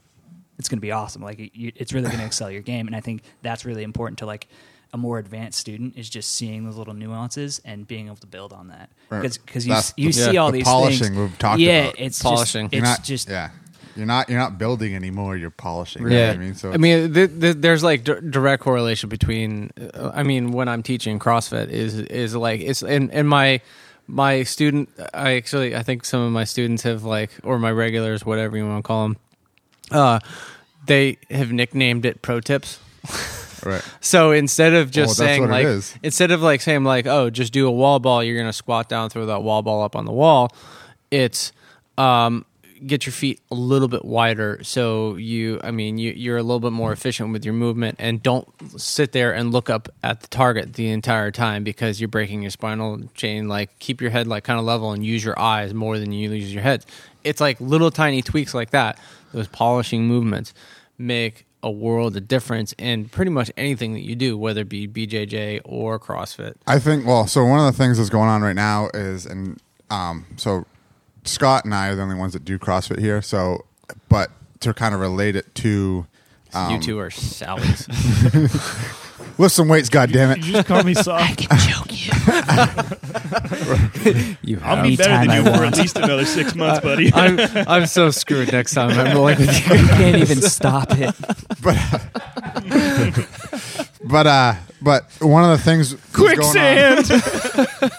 it's 0.59 0.69
going 0.69 0.79
to 0.79 0.83
be 0.83 0.93
awesome. 0.93 1.23
Like 1.23 1.39
you, 1.55 1.73
it's 1.77 1.93
really 1.93 2.07
going 2.09 2.19
to 2.21 2.27
excel 2.27 2.51
your 2.51 2.63
game, 2.63 2.87
and 2.87 2.95
I 2.97 3.01
think 3.01 3.23
that's 3.43 3.65
really 3.65 3.83
important 3.83 4.19
to 4.21 4.27
like 4.27 4.49
a 4.93 4.97
more 4.97 5.19
advanced 5.19 5.59
student 5.59 5.97
is 5.97 6.09
just 6.09 6.33
seeing 6.35 6.65
those 6.65 6.77
little 6.77 6.95
nuances 6.95 7.61
and 7.65 7.85
being 7.87 8.07
able 8.07 8.15
to 8.17 8.29
build 8.29 8.53
on 8.53 8.69
that 8.69 8.91
Right. 9.11 9.23
because 9.45 9.67
you 9.67 9.73
That's 9.75 9.93
you 9.97 10.07
the- 10.09 10.13
see 10.13 10.37
all 10.37 10.53
the 10.53 10.59
these 10.59 10.65
polishing 10.65 11.07
things. 11.09 11.17
we've 11.19 11.39
talked 11.39 11.59
yeah, 11.61 11.85
about. 11.87 11.95
it's 11.99 12.23
Polishing. 12.23 12.67
Just, 12.67 12.73
You're 12.75 12.83
it's 12.85 12.99
not, 13.01 13.05
just 13.05 13.29
yeah. 13.29 13.51
You're 13.97 14.07
not 14.07 14.29
you're 14.29 14.39
not 14.39 14.57
building 14.59 14.95
anymore. 14.95 15.37
You're 15.37 15.51
polishing. 15.51 16.03
You 16.03 16.09
know 16.11 16.17
yeah, 16.17 16.27
what 16.29 16.37
I 16.37 16.39
mean, 16.39 16.55
so 16.55 16.73
I 16.73 16.77
mean, 16.79 17.13
th- 17.15 17.31
th- 17.41 17.57
there's 17.59 17.83
like 17.85 18.03
d- 18.05 18.15
direct 18.29 18.63
correlation 18.63 19.09
between. 19.09 19.71
Uh, 19.95 20.11
I 20.13 20.25
mean, 20.25 20.51
when 20.51 20.69
I'm 20.69 20.83
teaching 20.83 21.21
CrossFit, 21.21 21.69
is 21.71 21.95
is 21.99 22.35
like 22.35 22.61
it's 22.61 22.83
and 22.83 23.13
and 23.13 23.29
my 23.29 23.61
my 24.09 24.43
student. 24.43 24.89
I 25.13 25.35
actually 25.35 25.77
I 25.77 25.85
think 25.85 26.05
some 26.05 26.21
of 26.23 26.33
my 26.33 26.43
students 26.43 26.83
have 26.83 27.05
like 27.05 27.31
or 27.45 27.59
my 27.61 27.71
regulars, 27.71 28.25
whatever 28.27 28.57
you 28.57 28.67
want 28.67 28.85
to 28.85 28.87
call 28.87 29.05
them. 29.05 29.17
Uh, 29.91 30.21
they 30.87 31.19
have 31.31 31.53
nicknamed 31.53 32.05
it 32.05 32.23
pro 32.23 32.41
tips. 32.41 32.79
right. 33.65 33.83
So 34.01 34.33
instead 34.33 34.75
of 34.75 34.91
just 34.91 35.19
Well, 35.19 35.29
saying 35.29 35.49
like, 35.49 35.67
instead 36.03 36.31
of 36.31 36.43
like 36.43 36.61
saying 36.61 36.85
like, 36.85 37.07
oh, 37.07 37.31
just 37.31 37.53
do 37.53 37.67
a 37.67 37.71
wall 37.71 37.99
ball, 38.01 38.23
you're 38.23 38.39
gonna 38.39 38.53
squat 38.53 38.89
down, 38.89 39.11
throw 39.11 39.27
that 39.27 39.43
wall 39.43 39.63
ball 39.63 39.83
up 39.83 39.97
on 39.97 40.05
the 40.05 40.13
wall. 40.13 40.55
It's 41.11 41.53
um, 41.97 42.45
get 42.87 43.07
your 43.07 43.13
feet 43.13 43.41
a 43.51 43.55
little 43.55 43.89
bit 43.89 44.05
wider, 44.05 44.61
so 44.63 45.17
you, 45.17 45.61
I 45.63 45.71
mean, 45.71 45.97
you, 45.97 46.13
you're 46.13 46.37
a 46.37 46.43
little 46.43 46.61
bit 46.61 46.73
more 46.73 46.93
efficient 46.93 47.33
with 47.33 47.45
your 47.45 47.55
movement, 47.55 47.97
and 47.99 48.23
don't 48.23 48.49
sit 48.81 49.13
there 49.13 49.33
and 49.33 49.53
look 49.53 49.71
up 49.71 49.89
at 50.03 50.21
the 50.21 50.27
target 50.27 50.75
the 50.75 50.89
entire 50.89 51.31
time 51.31 51.63
because 51.65 52.01
you're 52.01 52.09
breaking 52.09 52.43
your 52.43 52.51
spinal 52.51 53.03
chain. 53.15 53.49
Like 53.49 53.79
keep 53.79 54.01
your 54.01 54.11
head 54.11 54.27
like 54.27 54.45
kind 54.45 54.59
of 54.59 54.65
level 54.65 54.93
and 54.93 55.05
use 55.05 55.25
your 55.25 55.39
eyes 55.39 55.73
more 55.73 55.99
than 55.99 56.13
you 56.13 56.31
use 56.31 56.53
your 56.53 56.63
head. 56.63 56.85
It's 57.23 57.41
like 57.41 57.61
little 57.61 57.91
tiny 57.91 58.23
tweaks 58.23 58.55
like 58.55 58.71
that. 58.71 58.99
Those 59.35 59.49
polishing 59.49 60.07
movements 60.07 60.55
make 60.97 61.45
a 61.63 61.71
world 61.71 62.17
of 62.17 62.29
difference 62.29 62.73
in 62.79 63.09
pretty 63.09 63.31
much 63.31 63.51
anything 63.57 63.95
that 63.95 64.03
you 64.03 64.15
do, 64.15 64.39
whether 64.39 64.61
it 64.61 64.69
be 64.69 64.87
BJJ 64.87 65.63
or 65.65 65.99
CrossFit. 65.99 66.55
I 66.67 66.79
think 66.79 67.05
well, 67.07 67.27
so 67.27 67.45
one 67.45 67.59
of 67.59 67.67
the 67.67 67.77
things 67.77 67.99
that's 67.99 68.11
going 68.11 68.29
on 68.29 68.43
right 68.43 68.55
now 68.55 68.91
is 68.95 69.27
and 69.27 69.61
um 69.91 70.27
so 70.37 70.67
Scott 71.25 71.65
and 71.65 71.75
I 71.75 71.89
are 71.89 71.95
the 71.97 72.03
only 72.03 72.15
ones 72.17 72.35
that 72.35 72.45
do 72.45 72.59
CrossFit 72.59 73.01
here. 73.01 73.21
So 73.23 73.65
but 74.09 74.31
to 74.61 74.73
kind 74.73 74.95
of 74.95 75.01
relate 75.01 75.37
it 75.37 75.55
to 75.57 76.07
um, 76.53 76.75
you 76.75 76.81
two 76.81 76.99
are 76.99 77.11
Sally's. 77.11 77.89
lift 79.39 79.55
some 79.55 79.69
weights, 79.69 79.89
god 79.89 80.13
damn 80.13 80.31
it. 80.33 80.39
You 80.45 80.53
just 80.53 80.67
call 80.69 80.83
me 80.83 80.95
soft. 80.95 81.23
I 81.23 81.35
can 81.35 81.59
choke 81.59 81.93
you 81.93 82.13
I'll 84.63 84.83
be 84.83 84.97
better 84.97 85.11
than 85.27 85.31
I 85.31 85.39
you 85.39 85.45
for 85.45 85.65
at 85.65 85.77
least 85.79 85.97
another 85.97 86.25
six 86.25 86.55
months, 86.57 86.81
buddy. 86.81 87.13
I'm 87.15 87.39
I'm 87.69 87.87
so 87.87 88.11
screwed 88.11 88.53
next 88.53 88.75
time 88.75 88.91
I'm 88.91 89.15
rolling 89.17 89.39
with 89.39 89.69
you. 89.71 89.77
you 89.77 89.87
can't 89.89 90.17
even 90.17 90.43
stop 90.43 90.89
it. 90.91 91.15
But 94.07 94.27
uh 94.27 94.55
but 94.83 95.05
one 95.21 95.45
of 95.45 95.51
the 95.57 95.65
things 95.65 95.91
that's 95.97 96.13
going 96.13 96.39
on- 96.39 97.05
Quicksand. 97.05 97.93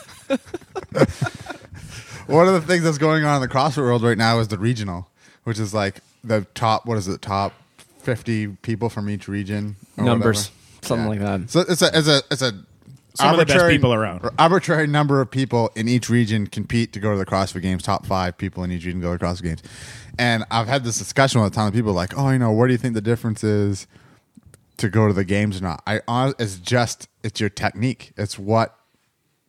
one 2.27 2.47
of 2.47 2.53
the 2.53 2.61
things 2.61 2.83
that's 2.83 2.97
going 2.99 3.25
on 3.25 3.35
in 3.41 3.41
the 3.41 3.53
CrossFit 3.53 3.77
world 3.77 4.03
right 4.03 4.17
now 4.17 4.39
is 4.39 4.47
the 4.49 4.57
regional, 4.59 5.07
which 5.45 5.57
is 5.59 5.73
like 5.73 6.01
the 6.23 6.45
top. 6.53 6.85
What 6.85 6.97
is 6.99 7.07
it? 7.07 7.21
Top 7.23 7.53
fifty 7.99 8.47
people 8.47 8.89
from 8.89 9.09
each 9.09 9.27
region. 9.27 9.77
or 9.97 10.03
Numbers, 10.05 10.49
whatever. 10.49 10.51
Something 10.85 11.07
like 11.07 11.19
that. 11.19 11.49
So 11.49 11.61
it's 11.61 11.81
a 11.81 11.89
it's 11.93 12.07
a 12.07 12.21
it's 12.31 12.41
a 12.41 12.53
Some 13.15 13.33
of 13.33 13.37
the 13.37 13.45
best 13.45 13.67
people 13.67 13.93
around. 13.93 14.29
Arbitrary 14.37 14.87
number 14.87 15.21
of 15.21 15.31
people 15.31 15.71
in 15.75 15.87
each 15.87 16.09
region 16.09 16.47
compete 16.47 16.93
to 16.93 16.99
go 16.99 17.11
to 17.11 17.17
the 17.17 17.25
CrossFit 17.25 17.61
Games. 17.61 17.83
Top 17.83 18.05
five 18.05 18.37
people 18.37 18.63
in 18.63 18.71
each 18.71 18.85
region 18.85 19.01
go 19.01 19.13
to 19.13 19.17
the 19.17 19.25
CrossFit 19.25 19.43
Games. 19.43 19.63
And 20.17 20.45
I've 20.49 20.67
had 20.67 20.83
this 20.83 20.97
discussion 20.97 21.41
with 21.41 21.51
a 21.51 21.55
ton 21.55 21.67
of 21.67 21.73
people, 21.73 21.91
like, 21.93 22.17
oh, 22.17 22.29
you 22.29 22.39
know, 22.39 22.51
what 22.51 22.67
do 22.67 22.71
you 22.71 22.77
think 22.77 22.93
the 22.93 23.01
difference 23.01 23.43
is 23.43 23.85
to 24.77 24.89
go 24.89 25.07
to 25.07 25.13
the 25.13 25.25
games 25.25 25.59
or 25.59 25.63
not? 25.63 25.83
I 25.85 26.01
hon- 26.07 26.33
it's 26.39 26.57
just 26.57 27.07
it's 27.23 27.39
your 27.39 27.49
technique. 27.49 28.13
It's 28.17 28.37
what 28.39 28.77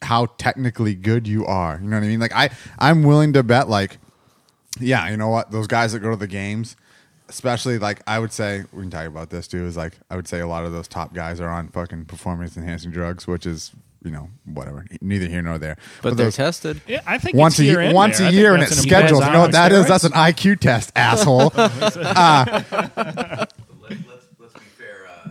how 0.02 0.26
technically 0.38 0.94
good 0.94 1.26
you 1.26 1.46
are. 1.46 1.78
You 1.80 1.88
know 1.88 1.96
what 1.96 2.04
I 2.04 2.08
mean? 2.08 2.20
Like 2.20 2.34
I 2.34 2.50
I'm 2.78 3.02
willing 3.02 3.32
to 3.34 3.42
bet 3.42 3.68
like 3.68 3.98
yeah, 4.78 5.08
you 5.08 5.16
know 5.16 5.28
what? 5.28 5.50
Those 5.50 5.66
guys 5.66 5.92
that 5.92 6.00
go 6.00 6.10
to 6.10 6.16
the 6.16 6.26
games, 6.26 6.76
especially 7.28 7.78
like 7.78 8.02
I 8.06 8.18
would 8.18 8.32
say 8.32 8.64
we 8.72 8.82
can 8.82 8.90
talk 8.90 9.06
about 9.06 9.30
this 9.30 9.46
too, 9.48 9.66
is 9.66 9.76
like 9.76 9.94
I 10.10 10.16
would 10.16 10.28
say 10.28 10.40
a 10.40 10.46
lot 10.46 10.64
of 10.64 10.72
those 10.72 10.88
top 10.88 11.14
guys 11.14 11.40
are 11.40 11.48
on 11.48 11.68
fucking 11.68 12.04
performance 12.06 12.56
enhancing 12.56 12.90
drugs, 12.90 13.26
which 13.26 13.46
is, 13.46 13.72
you 14.04 14.10
know, 14.10 14.28
whatever. 14.44 14.84
Neither 15.00 15.26
here 15.26 15.42
nor 15.42 15.58
there. 15.58 15.76
But 16.02 16.16
they're 16.16 16.26
those- 16.26 16.36
tested. 16.36 16.80
Yeah, 16.86 17.02
I 17.06 17.18
think 17.18 17.36
once 17.36 17.54
it's 17.54 17.60
a 17.60 17.64
year, 17.64 17.92
once 17.92 18.18
there. 18.18 18.26
a 18.28 18.30
I 18.30 18.32
year, 18.32 18.54
and 18.54 18.62
it's 18.62 18.72
an 18.76 18.82
scheduled. 18.82 19.24
You 19.24 19.30
know 19.32 19.40
what 19.40 19.52
that 19.52 19.72
is? 19.72 19.84
steroids. 19.84 19.88
That's 19.88 20.04
an 20.04 20.12
IQ 20.12 20.60
test, 20.60 20.92
asshole. 20.96 21.52
Let, 21.56 21.68
let's 22.96 24.26
let's 24.38 24.54
be 24.54 24.60
fair. 24.78 25.06
Uh, 25.08 25.28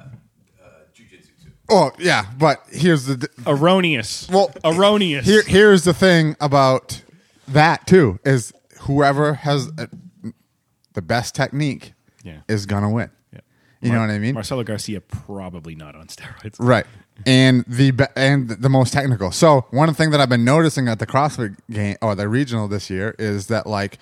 uh, 0.64 0.68
jujitsu 0.96 1.44
too. 1.44 1.52
oh 1.70 1.92
yeah, 2.00 2.26
but 2.38 2.62
here's 2.72 3.06
the 3.06 3.28
erroneous. 3.48 4.28
Well, 4.30 4.52
erroneous. 4.64 5.26
Here, 5.26 5.44
here's 5.46 5.84
the 5.84 5.94
thing 5.94 6.36
about 6.42 7.02
that 7.48 7.88
too: 7.88 8.20
is 8.26 8.54
whoever 8.82 9.34
has 9.36 9.70
uh, 9.78 9.88
the 10.96 11.02
best 11.02 11.36
technique 11.36 11.94
Yeah. 12.24 12.40
is 12.48 12.66
gonna 12.66 12.90
win. 12.90 13.12
Yeah. 13.32 13.40
You 13.82 13.92
know 13.92 14.00
what 14.02 14.10
I 14.10 14.18
mean? 14.18 14.34
Marcelo 14.34 14.64
Garcia 14.64 15.00
probably 15.02 15.76
not 15.76 15.96
on 15.96 16.08
steroids. 16.16 16.56
Right. 16.60 16.86
And 17.26 17.64
the 17.68 17.92
be- 17.92 18.04
and 18.16 18.50
the 18.50 18.70
most 18.70 18.92
technical. 18.92 19.32
So 19.32 19.66
one 19.70 19.94
thing 19.94 20.10
that 20.12 20.20
I've 20.20 20.30
been 20.30 20.44
noticing 20.44 20.88
at 20.88 21.00
the 21.00 21.06
CrossFit 21.08 21.56
game 21.72 21.96
or 22.02 22.16
the 22.16 22.28
regional 22.28 22.68
this 22.68 22.90
year 22.90 23.16
is 23.20 23.48
that 23.48 23.68
like 23.68 24.00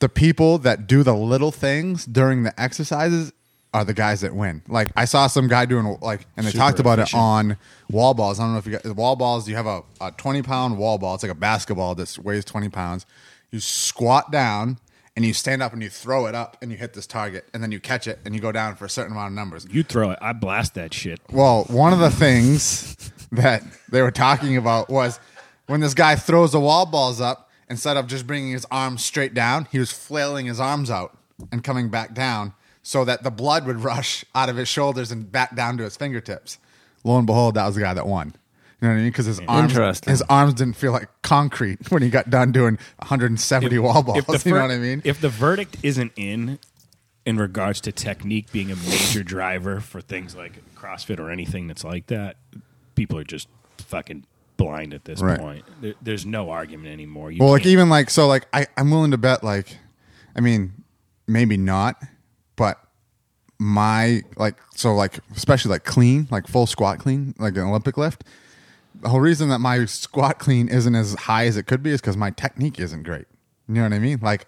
the 0.00 0.08
people 0.08 0.58
that 0.58 0.86
do 0.88 1.02
the 1.04 1.14
little 1.14 1.52
things 1.52 2.04
during 2.06 2.42
the 2.42 2.58
exercises 2.60 3.32
are 3.74 3.84
the 3.84 3.94
guys 3.94 4.20
that 4.22 4.34
win. 4.34 4.60
Like 4.68 4.90
I 4.96 5.04
saw 5.04 5.28
some 5.28 5.46
guy 5.48 5.64
doing 5.66 5.96
like, 6.02 6.26
and 6.36 6.44
they 6.46 6.50
Super 6.50 6.58
talked 6.64 6.80
about 6.80 6.98
efficient. 6.98 7.18
it 7.20 7.22
on 7.22 7.56
wall 7.90 8.12
balls. 8.12 8.40
I 8.40 8.42
don't 8.44 8.52
know 8.52 8.58
if 8.58 8.66
you 8.66 8.72
got 8.78 8.96
wall 8.96 9.14
balls. 9.16 9.48
You 9.48 9.54
have 9.56 9.66
a, 9.66 9.82
a 10.00 10.10
twenty 10.12 10.42
pound 10.42 10.78
wall 10.78 10.98
ball. 10.98 11.14
It's 11.14 11.22
like 11.22 11.32
a 11.32 11.36
basketball 11.36 11.94
that 11.94 12.18
weighs 12.18 12.44
twenty 12.44 12.68
pounds. 12.68 13.06
You 13.50 13.60
squat 13.60 14.30
down 14.32 14.78
and 15.16 15.24
you 15.24 15.32
stand 15.34 15.62
up 15.62 15.72
and 15.72 15.82
you 15.82 15.90
throw 15.90 16.26
it 16.26 16.34
up 16.34 16.56
and 16.62 16.70
you 16.70 16.76
hit 16.76 16.94
this 16.94 17.06
target 17.06 17.46
and 17.52 17.62
then 17.62 17.70
you 17.70 17.80
catch 17.80 18.06
it 18.06 18.18
and 18.24 18.34
you 18.34 18.40
go 18.40 18.52
down 18.52 18.76
for 18.76 18.84
a 18.84 18.90
certain 18.90 19.12
amount 19.12 19.28
of 19.28 19.34
numbers. 19.34 19.66
You 19.70 19.82
throw 19.82 20.10
it. 20.10 20.18
I 20.22 20.32
blast 20.32 20.74
that 20.74 20.94
shit. 20.94 21.20
Well, 21.30 21.64
one 21.64 21.92
of 21.92 21.98
the 21.98 22.10
things 22.10 22.96
that 23.32 23.62
they 23.90 24.02
were 24.02 24.10
talking 24.10 24.56
about 24.56 24.88
was 24.88 25.20
when 25.66 25.80
this 25.80 25.94
guy 25.94 26.16
throws 26.16 26.52
the 26.52 26.60
wall 26.60 26.86
balls 26.86 27.20
up, 27.20 27.50
instead 27.68 27.96
of 27.96 28.06
just 28.06 28.26
bringing 28.26 28.52
his 28.52 28.66
arms 28.70 29.02
straight 29.02 29.34
down, 29.34 29.66
he 29.70 29.78
was 29.78 29.92
flailing 29.92 30.46
his 30.46 30.60
arms 30.60 30.90
out 30.90 31.16
and 31.50 31.64
coming 31.64 31.88
back 31.88 32.14
down 32.14 32.52
so 32.82 33.04
that 33.04 33.22
the 33.22 33.30
blood 33.30 33.66
would 33.66 33.80
rush 33.84 34.24
out 34.34 34.48
of 34.48 34.56
his 34.56 34.68
shoulders 34.68 35.10
and 35.10 35.30
back 35.30 35.54
down 35.54 35.76
to 35.78 35.84
his 35.84 35.96
fingertips. 35.96 36.58
Lo 37.04 37.16
and 37.18 37.26
behold, 37.26 37.54
that 37.54 37.66
was 37.66 37.74
the 37.74 37.80
guy 37.80 37.94
that 37.94 38.06
won. 38.06 38.34
You 38.82 38.88
know 38.88 38.94
what 38.94 38.98
I 38.98 39.02
mean? 39.02 39.10
Because 39.10 39.26
his 39.26 39.40
arms, 39.46 39.70
Interesting. 39.72 40.10
his 40.10 40.22
arms 40.22 40.54
didn't 40.54 40.74
feel 40.74 40.90
like 40.92 41.08
concrete 41.22 41.78
when 41.92 42.02
he 42.02 42.10
got 42.10 42.28
done 42.30 42.50
doing 42.52 42.78
170 42.98 43.78
wall 43.78 44.02
balls. 44.02 44.18
If 44.18 44.26
the 44.26 44.42
you 44.44 44.54
know 44.54 44.60
ver- 44.60 44.66
what 44.66 44.74
I 44.74 44.78
mean? 44.78 45.02
If 45.04 45.20
the 45.20 45.28
verdict 45.28 45.76
isn't 45.84 46.10
in, 46.16 46.58
in 47.24 47.36
regards 47.38 47.80
to 47.82 47.92
technique 47.92 48.50
being 48.50 48.72
a 48.72 48.76
major 48.76 49.22
driver 49.22 49.78
for 49.80 50.00
things 50.00 50.34
like 50.34 50.60
CrossFit 50.74 51.20
or 51.20 51.30
anything 51.30 51.68
that's 51.68 51.84
like 51.84 52.08
that, 52.08 52.36
people 52.96 53.16
are 53.18 53.24
just 53.24 53.46
fucking 53.78 54.26
blind 54.56 54.92
at 54.94 55.04
this 55.04 55.20
Right. 55.22 55.38
point. 55.38 55.64
There, 55.80 55.94
there's 56.02 56.26
no 56.26 56.50
argument 56.50 56.88
anymore. 56.92 57.30
You 57.30 57.38
Well, 57.40 57.52
like 57.52 57.62
can't- 57.62 57.72
even 57.72 57.88
like 57.88 58.10
so, 58.10 58.26
like 58.26 58.46
I, 58.52 58.66
I'm 58.76 58.90
willing 58.90 59.12
to 59.12 59.18
bet 59.18 59.44
like, 59.44 59.78
I 60.34 60.40
mean, 60.40 60.72
maybe 61.28 61.56
not, 61.56 62.02
but 62.56 62.80
my 63.60 64.22
like 64.36 64.56
so 64.74 64.92
like 64.94 65.20
especially 65.36 65.70
like 65.70 65.84
clean, 65.84 66.26
like 66.32 66.48
full 66.48 66.66
squat 66.66 66.98
clean, 66.98 67.34
like 67.38 67.54
an 67.56 67.62
Olympic 67.62 67.96
lift. 67.96 68.24
The 69.02 69.08
whole 69.08 69.20
reason 69.20 69.48
that 69.50 69.58
my 69.58 69.84
squat 69.84 70.38
clean 70.38 70.68
isn't 70.68 70.94
as 70.94 71.14
high 71.14 71.46
as 71.46 71.56
it 71.56 71.64
could 71.66 71.82
be 71.82 71.90
is 71.90 72.00
because 72.00 72.16
my 72.16 72.30
technique 72.30 72.78
isn't 72.80 73.02
great. 73.02 73.26
You 73.68 73.74
know 73.74 73.82
what 73.82 73.92
I 73.92 73.98
mean? 73.98 74.18
Like, 74.22 74.46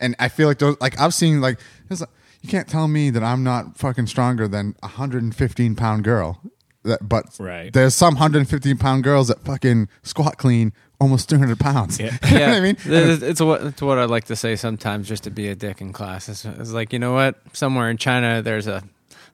and 0.00 0.14
I 0.18 0.28
feel 0.28 0.48
like 0.48 0.58
those 0.58 0.76
like 0.80 0.98
I've 1.00 1.12
seen 1.14 1.40
like 1.40 1.58
you 1.90 2.48
can't 2.48 2.68
tell 2.68 2.86
me 2.88 3.10
that 3.10 3.22
I'm 3.22 3.42
not 3.42 3.76
fucking 3.76 4.06
stronger 4.06 4.46
than 4.48 4.76
a 4.82 4.86
115 4.86 5.74
pound 5.76 6.04
girl. 6.04 6.40
That, 6.84 7.08
but 7.08 7.34
Right. 7.40 7.72
there's 7.72 7.94
some 7.96 8.14
115 8.14 8.78
pound 8.78 9.02
girls 9.02 9.26
that 9.28 9.44
fucking 9.44 9.88
squat 10.04 10.38
clean 10.38 10.72
almost 11.00 11.28
200 11.28 11.58
pounds. 11.58 11.98
Yeah. 11.98 12.16
You 12.30 12.38
know 12.38 12.46
what 12.48 12.54
I 12.56 12.60
mean? 12.60 12.76
Th- 12.76 13.22
it's 13.22 13.40
what 13.40 13.62
it's 13.62 13.82
what 13.82 13.98
I 13.98 14.04
like 14.04 14.24
to 14.26 14.36
say 14.36 14.54
sometimes, 14.54 15.08
just 15.08 15.24
to 15.24 15.30
be 15.30 15.48
a 15.48 15.56
dick 15.56 15.80
in 15.80 15.92
class. 15.92 16.28
It's, 16.28 16.44
it's 16.44 16.70
like 16.70 16.92
you 16.92 17.00
know 17.00 17.12
what? 17.12 17.36
Somewhere 17.54 17.90
in 17.90 17.96
China, 17.96 18.40
there's 18.42 18.68
a 18.68 18.84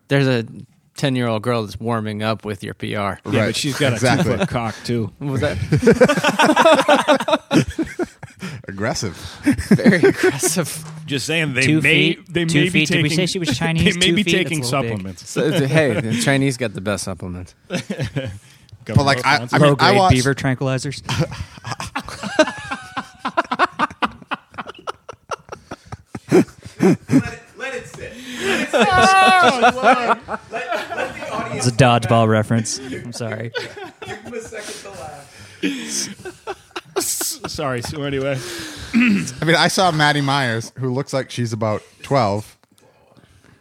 there's 0.08 0.26
a 0.26 0.46
ten 1.02 1.16
year 1.16 1.26
old 1.26 1.42
girl 1.42 1.62
that's 1.64 1.80
warming 1.80 2.22
up 2.22 2.44
with 2.44 2.62
your 2.62 2.74
PR. 2.74 2.86
yeah, 2.86 2.98
Right. 3.08 3.18
but 3.24 3.56
she's 3.56 3.76
got 3.76 3.92
a 3.94 3.98
two 3.98 4.22
foot 4.22 4.48
cock 4.48 4.72
too. 4.84 5.12
What 5.18 5.32
was 5.32 5.40
that 5.40 5.58
Aggressive. 8.68 9.16
very 9.70 9.96
aggressive? 10.02 10.84
Just 11.06 11.26
saying, 11.26 11.54
they 11.54 11.62
Two 11.62 11.80
may 11.80 12.14
feet- 12.14 12.32
they 12.32 12.44
two 12.44 12.58
may 12.60 12.64
be 12.66 12.70
feet. 12.70 12.88
Did 12.88 12.94
taking. 12.94 13.02
we 13.02 13.08
say 13.10 13.26
she 13.26 13.40
was 13.40 13.58
Chinese? 13.58 13.82
They 13.94 13.98
may 13.98 14.06
Two 14.10 14.14
be 14.14 14.22
feet? 14.22 14.30
taking 14.32 14.60
That's 14.60 14.72
a 14.72 14.80
little 14.80 14.96
big. 14.98 15.18
supplements. 15.18 15.28
So, 15.28 15.66
hey, 15.66 16.00
the 16.00 16.20
Chinese 16.22 16.56
got 16.56 16.72
the 16.74 16.80
best 16.80 17.02
supplements. 17.02 17.56
but 17.68 18.96
like 18.98 19.26
I, 19.26 19.48
I, 19.50 19.58
mean, 19.58 19.74
I 19.80 19.92
watched, 19.96 20.14
beaver 20.14 20.34
tranquilizers. 20.36 21.02
Let 26.30 26.44
it, 26.88 27.40
let 27.56 27.74
it 27.74 27.86
sit. 27.86 28.12
Let 28.12 28.60
it 28.60 28.70
sit. 28.70 28.80
let, 28.80 28.86
let 29.72 29.72
the 29.72 30.60
audience. 30.60 30.91
It's 31.56 31.66
a 31.66 31.72
dodgeball 31.72 32.28
reference. 32.28 32.78
I'm 32.78 33.12
sorry. 33.12 33.52
Give 34.04 34.24
them 34.24 34.34
a 34.34 34.40
second 34.40 34.74
to 34.82 34.90
laugh. 35.00 35.28
Sorry. 36.98 37.82
So 37.82 38.02
anyway, 38.02 38.38
I 38.94 39.44
mean, 39.44 39.56
I 39.56 39.68
saw 39.68 39.90
Maddie 39.90 40.20
Myers, 40.20 40.72
who 40.78 40.92
looks 40.92 41.12
like 41.12 41.30
she's 41.30 41.52
about 41.52 41.82
12, 42.02 42.58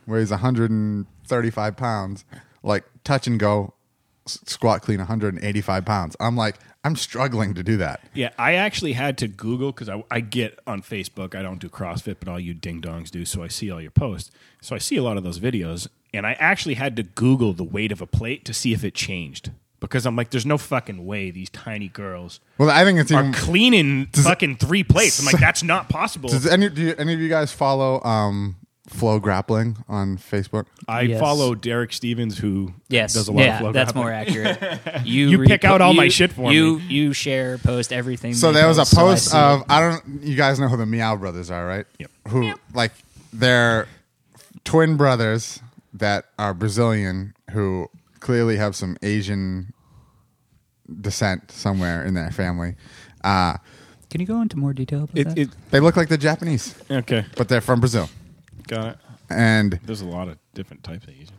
weighs 0.07 0.31
135 0.31 1.77
pounds, 1.77 2.25
like 2.63 2.83
touch 3.03 3.27
and 3.27 3.39
go, 3.39 3.73
s- 4.27 4.39
squat 4.45 4.81
clean 4.81 4.99
185 4.99 5.85
pounds. 5.85 6.15
I'm 6.19 6.35
like, 6.35 6.57
I'm 6.83 6.95
struggling 6.95 7.53
to 7.55 7.63
do 7.63 7.77
that. 7.77 8.01
yeah, 8.15 8.29
I 8.39 8.53
actually 8.55 8.93
had 8.93 9.17
to 9.19 9.27
Google 9.27 9.71
because 9.71 9.87
I, 9.87 10.03
I 10.09 10.19
get 10.19 10.57
on 10.65 10.81
Facebook. 10.81 11.35
I 11.35 11.41
don't 11.43 11.59
do 11.59 11.69
CrossFit, 11.69 12.15
but 12.19 12.27
all 12.27 12.39
you 12.39 12.53
ding 12.55 12.81
dongs 12.81 13.11
do. 13.11 13.23
So 13.23 13.43
I 13.43 13.47
see 13.49 13.69
all 13.71 13.79
your 13.81 13.91
posts. 13.91 14.31
So 14.61 14.75
I 14.75 14.79
see 14.79 14.97
a 14.97 15.03
lot 15.03 15.15
of 15.17 15.23
those 15.23 15.39
videos, 15.39 15.87
and 16.13 16.25
I 16.27 16.33
actually 16.33 16.75
had 16.75 16.95
to 16.97 17.03
Google 17.03 17.53
the 17.53 17.63
weight 17.63 17.91
of 17.91 18.01
a 18.01 18.07
plate 18.07 18.45
to 18.45 18.53
see 18.53 18.73
if 18.73 18.83
it 18.83 18.93
changed 18.93 19.51
because 19.79 20.05
I'm 20.05 20.15
like, 20.15 20.29
there's 20.29 20.45
no 20.45 20.57
fucking 20.57 21.05
way 21.05 21.31
these 21.31 21.49
tiny 21.49 21.87
girls 21.87 22.39
Well, 22.57 22.69
I 22.69 22.83
think 22.83 22.99
it's 22.99 23.11
are 23.11 23.21
even. 23.21 23.33
cleaning 23.33 24.05
fucking 24.07 24.57
three 24.57 24.83
plates. 24.83 25.19
I'm 25.19 25.25
like, 25.25 25.39
that's 25.39 25.63
not 25.63 25.89
possible. 25.89 26.29
Does 26.29 26.45
any, 26.45 26.69
do 26.69 26.81
you, 26.81 26.95
any 26.97 27.13
of 27.13 27.19
you 27.19 27.29
guys 27.29 27.51
follow 27.51 27.99
um, 28.03 28.57
Flow 28.87 29.19
Grappling 29.19 29.77
on 29.89 30.17
Facebook? 30.17 30.65
I 30.87 31.01
Yes. 31.01 31.19
follow 31.19 31.55
Derek 31.55 31.93
Stevens, 31.93 32.37
who 32.37 32.73
Yes, 32.89 33.13
does 33.13 33.27
a 33.27 33.31
lot 33.31 33.43
yeah, 33.43 33.53
of 33.53 33.59
flow 33.61 33.71
grappling. 33.71 33.73
that's 33.73 34.35
grappling. 34.35 34.45
more 34.45 34.59
accurate. 34.83 35.05
You 35.07 35.29
You 35.29 35.43
pick 35.45 35.63
out 35.65 35.81
all 35.81 35.93
my 35.93 36.09
shit 36.09 36.31
for 36.33 36.51
you, 36.51 36.77
me. 36.77 36.85
You 36.89 37.13
share, 37.13 37.57
post 37.57 37.91
everything. 37.93 38.33
So 38.35 38.51
they 38.51 38.59
there 38.59 38.67
was 38.67 38.77
a 38.77 38.81
post, 38.81 38.91
so 38.91 38.99
I 38.99 39.11
post 39.11 39.33
it. 39.33 39.35
of 39.37 39.63
I 39.71 39.79
don't 39.89 40.23
you 40.23 40.35
guys 40.35 40.59
know 40.59 40.67
who 40.67 40.77
the 40.77 40.85
Miyao 40.85 41.19
brothers 41.19 41.49
are, 41.49 41.65
right? 41.65 41.85
Yep. 41.97 42.11
Who 42.27 42.53
like 42.75 42.91
they're 43.33 43.87
twin 44.63 44.95
brothers 44.97 45.59
that 45.93 46.25
are 46.39 46.53
Brazilian 46.53 47.33
who 47.51 47.87
clearly 48.19 48.57
have 48.57 48.75
some 48.75 48.97
Asian 49.01 49.73
descent 51.01 51.51
somewhere 51.51 52.03
in 52.05 52.13
their 52.13 52.31
family. 52.31 52.75
Uh, 53.23 53.57
Can 54.09 54.21
you 54.21 54.27
go 54.27 54.41
into 54.41 54.57
more 54.57 54.73
detail 54.73 55.03
about 55.03 55.17
It, 55.17 55.27
that? 55.29 55.37
it, 55.37 55.49
they 55.71 55.79
look 55.79 55.95
like 55.97 56.09
the 56.09 56.17
Japanese, 56.17 56.75
okay, 56.89 57.25
but 57.37 57.47
they're 57.49 57.61
from 57.61 57.79
Brazil. 57.79 58.09
got 58.67 58.87
it. 58.87 58.97
And 59.29 59.79
There's 59.85 60.01
a 60.01 60.05
lot 60.05 60.27
of 60.27 60.37
different 60.53 60.83
types 60.83 61.05
of 61.05 61.11
Asian. 61.13 61.35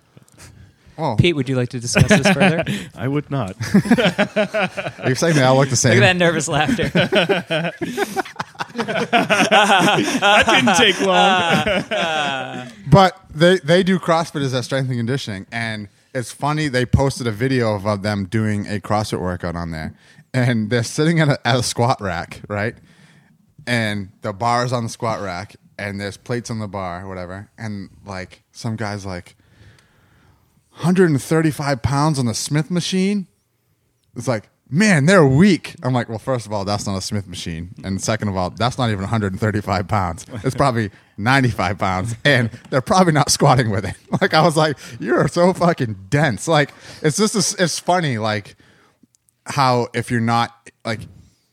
Oh, 0.99 1.17
Pete, 1.19 1.35
would 1.37 1.49
you 1.49 1.57
like 1.57 1.71
to 1.71 1.81
discuss 1.81 2.09
this 2.09 2.29
further? 2.31 2.65
I 2.95 3.09
would 3.09 3.31
not. 3.31 3.57
You're 5.07 5.15
saying 5.15 5.37
they 5.37 5.43
all 5.43 5.57
look 5.57 5.69
the 5.69 5.77
same. 5.77 5.95
Look 5.95 5.99
same? 5.99 6.03
at 6.03 6.13
that 6.13 6.17
nervous 6.17 6.49
laughter. 6.49 6.89
that 8.75 10.45
didn't 10.47 10.77
take 10.77 11.01
long. 11.01 12.69
But 12.91 13.21
they 13.35 13.59
they 13.59 13.83
do 13.83 13.99
CrossFit 13.99 14.43
as 14.43 14.53
a 14.53 14.63
strength 14.63 14.89
and 14.89 14.99
conditioning, 14.99 15.47
and 15.51 15.89
it's 16.15 16.33
funny. 16.33 16.69
They 16.69 16.87
posted 16.87 17.27
a 17.27 17.33
video 17.33 17.75
of, 17.75 17.87
of 17.87 18.03
them 18.03 18.27
doing 18.27 18.67
a 18.67 18.81
CrossFit 18.81 19.21
workout 19.21 19.57
on 19.57 19.71
there, 19.71 19.95
and 20.35 20.71
they're 20.71 20.83
sitting 20.83 21.21
at 21.21 21.29
a, 21.29 21.47
at 21.47 21.57
a 21.57 21.63
squat 21.63 22.01
rack, 22.01 22.43
right? 22.49 22.75
and 23.67 24.11
the 24.23 24.33
bar 24.33 24.65
is 24.65 24.73
on 24.73 24.85
the 24.85 24.89
squat 24.89 25.21
rack, 25.21 25.57
and 25.79 26.01
there's 26.01 26.17
plates 26.17 26.51
on 26.51 26.59
the 26.59 26.69
bar, 26.69 27.07
whatever, 27.07 27.51
and 27.59 27.91
like 28.05 28.43
some 28.53 28.77
guy's 28.77 29.07
like, 29.07 29.37
135 30.73 31.83
pounds 31.83 32.19
on 32.19 32.27
the 32.27 32.35
Smith 32.35 32.71
machine. 32.71 33.27
It's 34.17 34.29
like, 34.29 34.49
man, 34.69 35.07
they're 35.07 35.27
weak. 35.27 35.75
I'm 35.83 35.93
like, 35.93 36.09
well, 36.09 36.19
first 36.19 36.47
of 36.47 36.53
all, 36.53 36.65
that's 36.65 36.87
not 36.87 36.97
a 36.97 37.01
Smith 37.01 37.27
machine, 37.29 37.75
and 37.85 38.03
second 38.03 38.29
of 38.29 38.37
all, 38.37 38.51
that's 38.51 38.79
not 38.79 38.89
even 38.89 39.01
135 39.01 39.89
pounds. 39.89 40.27
It's 40.45 40.55
probably 40.55 40.91
95 41.19 41.79
pounds, 41.79 42.17
and 42.25 42.51
they're 42.71 42.81
probably 42.81 43.13
not 43.13 43.31
squatting 43.31 43.71
with 43.71 43.85
it. 43.85 43.95
Like 44.21 44.35
I 44.35 44.43
was 44.43 44.57
like, 44.57 44.77
you're 45.01 45.27
so 45.27 45.53
fucking 45.53 46.07
dense. 46.09 46.47
Like 46.47 46.73
it's 47.03 47.17
just, 47.17 47.61
it's 47.61 47.79
funny, 47.79 48.19
like 48.19 48.57
how 49.47 49.89
if 49.95 50.11
you're 50.11 50.21
not 50.21 50.71
like 50.85 51.01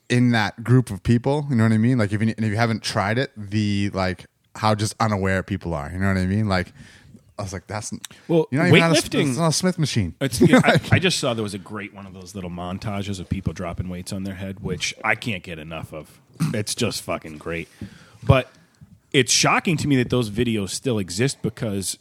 in 0.09 0.31
that 0.31 0.63
group 0.63 0.89
of 0.91 1.01
people, 1.03 1.47
you 1.49 1.55
know 1.55 1.63
what 1.63 1.71
I 1.71 1.77
mean? 1.77 1.97
Like 1.97 2.11
if 2.11 2.21
you 2.21 2.29
if 2.29 2.43
you 2.43 2.55
haven't 2.55 2.83
tried 2.83 3.17
it, 3.17 3.31
the 3.35 3.89
like 3.93 4.25
how 4.55 4.75
just 4.75 4.95
unaware 4.99 5.41
people 5.41 5.73
are. 5.73 5.89
You 5.91 5.99
know 5.99 6.07
what 6.07 6.17
I 6.17 6.25
mean? 6.25 6.47
Like 6.47 6.73
I 7.39 7.43
was 7.43 7.53
like, 7.53 7.67
that's 7.67 7.93
Well, 8.27 8.47
you're 8.51 8.61
not 8.61 8.67
even 8.69 8.83
on 8.83 8.91
a, 8.91 8.93
weightlifting- 8.95 9.29
it's 9.29 9.37
not 9.37 9.47
a 9.47 9.53
Smith 9.53 9.79
machine. 9.79 10.13
I, 10.21 10.25
I 10.91 10.99
just 10.99 11.19
saw 11.19 11.33
there 11.33 11.41
was 11.43 11.53
a 11.53 11.57
great 11.59 11.93
one 11.93 12.05
of 12.05 12.13
those 12.13 12.35
little 12.35 12.49
montages 12.49 13.19
of 13.19 13.29
people 13.29 13.53
dropping 13.53 13.87
weights 13.89 14.11
on 14.11 14.23
their 14.25 14.35
head, 14.35 14.59
which 14.59 14.93
I 15.03 15.15
can't 15.15 15.41
get 15.41 15.57
enough 15.57 15.93
of. 15.93 16.19
It's 16.53 16.75
just 16.75 17.01
fucking 17.03 17.37
great. 17.37 17.69
But 18.21 18.51
it's 19.13 19.31
shocking 19.31 19.77
to 19.77 19.87
me 19.87 19.95
that 19.95 20.09
those 20.09 20.29
videos 20.29 20.71
still 20.71 20.99
exist 20.99 21.41
because 21.41 21.97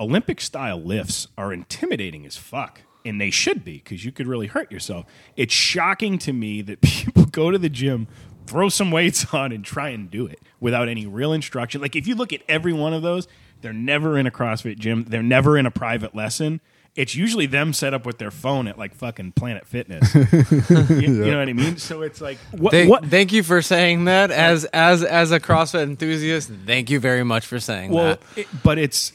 Olympic 0.00 0.40
style 0.40 0.80
lifts 0.80 1.28
are 1.36 1.52
intimidating 1.52 2.24
as 2.26 2.36
fuck. 2.36 2.80
And 3.04 3.20
they 3.20 3.30
should 3.30 3.64
be 3.64 3.74
because 3.78 4.04
you 4.04 4.12
could 4.12 4.26
really 4.26 4.48
hurt 4.48 4.70
yourself. 4.72 5.06
It's 5.36 5.54
shocking 5.54 6.18
to 6.18 6.32
me 6.32 6.62
that 6.62 6.80
people 6.82 7.24
go 7.26 7.50
to 7.50 7.56
the 7.58 7.68
gym, 7.68 8.08
throw 8.46 8.68
some 8.68 8.90
weights 8.90 9.32
on, 9.32 9.52
and 9.52 9.64
try 9.64 9.90
and 9.90 10.10
do 10.10 10.26
it 10.26 10.40
without 10.60 10.88
any 10.88 11.06
real 11.06 11.32
instruction. 11.32 11.80
Like 11.80 11.94
if 11.96 12.06
you 12.06 12.14
look 12.14 12.32
at 12.32 12.42
every 12.48 12.72
one 12.72 12.92
of 12.92 13.02
those, 13.02 13.28
they're 13.60 13.72
never 13.72 14.18
in 14.18 14.26
a 14.26 14.30
CrossFit 14.30 14.78
gym, 14.78 15.04
they're 15.08 15.22
never 15.22 15.58
in 15.58 15.66
a 15.66 15.70
private 15.70 16.14
lesson 16.14 16.60
it's 16.98 17.14
usually 17.14 17.46
them 17.46 17.72
set 17.72 17.94
up 17.94 18.04
with 18.04 18.18
their 18.18 18.32
phone 18.32 18.66
at 18.66 18.76
like 18.76 18.92
fucking 18.92 19.30
Planet 19.30 19.64
Fitness. 19.64 20.12
you, 20.90 20.98
you 20.98 21.30
know 21.30 21.38
what 21.38 21.48
I 21.48 21.52
mean? 21.52 21.76
So 21.76 22.02
it's 22.02 22.20
like 22.20 22.38
what? 22.50 22.72
Thank, 22.72 22.90
what 22.90 23.06
thank 23.06 23.32
you 23.32 23.44
for 23.44 23.62
saying 23.62 24.06
that. 24.06 24.32
As 24.32 24.64
as 24.64 25.04
as 25.04 25.30
a 25.30 25.38
CrossFit 25.38 25.84
enthusiast, 25.84 26.50
thank 26.66 26.90
you 26.90 26.98
very 26.98 27.22
much 27.22 27.46
for 27.46 27.60
saying 27.60 27.92
well, 27.92 28.16
that. 28.16 28.20
it, 28.34 28.48
but 28.64 28.78
it's 28.78 29.12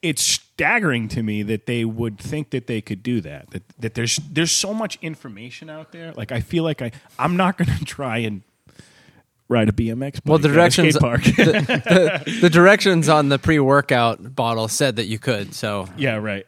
it's 0.00 0.22
staggering 0.22 1.08
to 1.08 1.22
me 1.22 1.42
that 1.42 1.66
they 1.66 1.84
would 1.84 2.18
think 2.18 2.50
that 2.50 2.66
they 2.66 2.80
could 2.80 3.02
do 3.02 3.20
that. 3.20 3.50
That 3.50 3.68
that 3.80 3.94
there's 3.94 4.16
there's 4.16 4.52
so 4.52 4.72
much 4.72 4.98
information 5.02 5.68
out 5.68 5.92
there. 5.92 6.12
Like 6.12 6.32
I 6.32 6.40
feel 6.40 6.64
like 6.64 6.80
I 6.80 6.90
I'm 7.18 7.36
not 7.36 7.58
going 7.58 7.68
to 7.78 7.84
try 7.84 8.18
and 8.18 8.40
ride 9.50 9.68
a 9.68 9.72
BMX. 9.72 10.20
Well, 10.24 10.38
the 10.38 10.48
bike 10.48 10.58
at 10.58 10.68
a 10.68 10.70
skate 10.70 10.92
directions 10.92 10.96
park. 10.96 11.22
the, 11.24 12.22
the, 12.24 12.38
the 12.40 12.50
directions 12.50 13.10
on 13.10 13.28
the 13.28 13.38
pre-workout 13.38 14.34
bottle 14.34 14.68
said 14.68 14.96
that 14.96 15.06
you 15.06 15.18
could. 15.18 15.54
So 15.54 15.86
yeah, 15.98 16.16
right. 16.16 16.46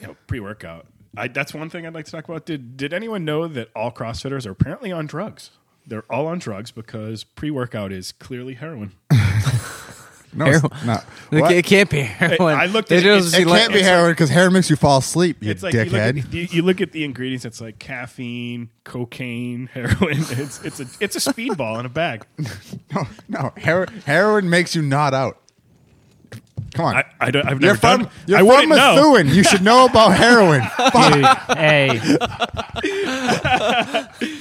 You 0.00 0.08
know, 0.08 0.16
pre-workout. 0.26 0.86
I, 1.16 1.28
that's 1.28 1.54
one 1.54 1.70
thing 1.70 1.86
I'd 1.86 1.94
like 1.94 2.04
to 2.04 2.10
talk 2.10 2.28
about. 2.28 2.44
Did 2.44 2.76
did 2.76 2.92
anyone 2.92 3.24
know 3.24 3.48
that 3.48 3.70
all 3.74 3.90
CrossFitters 3.90 4.46
are 4.46 4.50
apparently 4.50 4.92
on 4.92 5.06
drugs? 5.06 5.52
They're 5.86 6.04
all 6.10 6.26
on 6.26 6.40
drugs 6.40 6.72
because 6.72 7.24
pre-workout 7.24 7.92
is 7.92 8.12
clearly 8.12 8.54
heroin. 8.54 8.92
No, 10.36 10.46
it's 10.46 10.62
not. 10.84 11.04
it 11.32 11.40
What? 11.40 11.48
ca- 11.50 11.56
it 11.56 11.64
can't 11.64 11.90
be 11.90 12.00
heroin. 12.00 12.56
I 12.58 12.66
looked 12.66 12.88
They 12.90 12.98
at 12.98 13.02
it, 13.02 13.04
just 13.04 13.28
it's- 13.28 13.34
It 13.34 13.36
see 13.38 13.44
like- 13.50 13.60
can't 13.62 13.72
be 13.72 13.78
it's 13.80 13.88
heroin 13.88 14.12
because 14.12 14.30
heroin 14.30 14.52
makes 14.52 14.70
you 14.70 14.76
fall 14.76 14.98
asleep. 14.98 15.38
You 15.40 15.50
It's 15.50 15.62
like 15.62 15.74
you 15.74 15.80
look, 15.84 15.92
dickhead. 15.92 16.18
at, 16.26 16.32
you, 16.34 16.48
you 16.50 16.62
look 16.62 16.80
at 16.80 16.92
the 16.92 17.04
ingredients. 17.04 17.44
It's 17.44 17.60
like 17.60 17.78
caffeine, 17.78 18.68
cocaine, 18.84 19.66
heroin. 19.72 20.18
It's 20.18 20.62
it's 20.62 20.80
a 20.80 20.86
it's 21.00 21.16
a 21.16 21.32
speedball 21.32 21.80
in 21.80 21.86
a 21.86 21.88
bag. 21.88 22.26
no, 22.94 23.06
no, 23.28 23.52
hero- 23.56 23.86
heroin 24.04 24.48
makes 24.50 24.74
you 24.76 24.82
not 24.82 25.14
out. 25.14 25.40
Come 26.76 26.84
on. 26.84 26.96
I, 26.96 27.04
I 27.20 27.30
don't, 27.30 27.46
I've 27.46 27.60
you're 27.60 27.72
never 27.74 27.78
from 27.78 28.02
done. 28.02 28.10
you're 28.26 28.36
I 28.38 28.40
from 28.40 28.48
wouldn't 28.48 28.68
know. 28.70 29.16
You 29.34 29.42
should 29.42 29.62
know 29.62 29.86
about 29.86 30.10
heroin. 30.14 30.60
Fuck. 30.76 31.56
hey, 31.56 31.88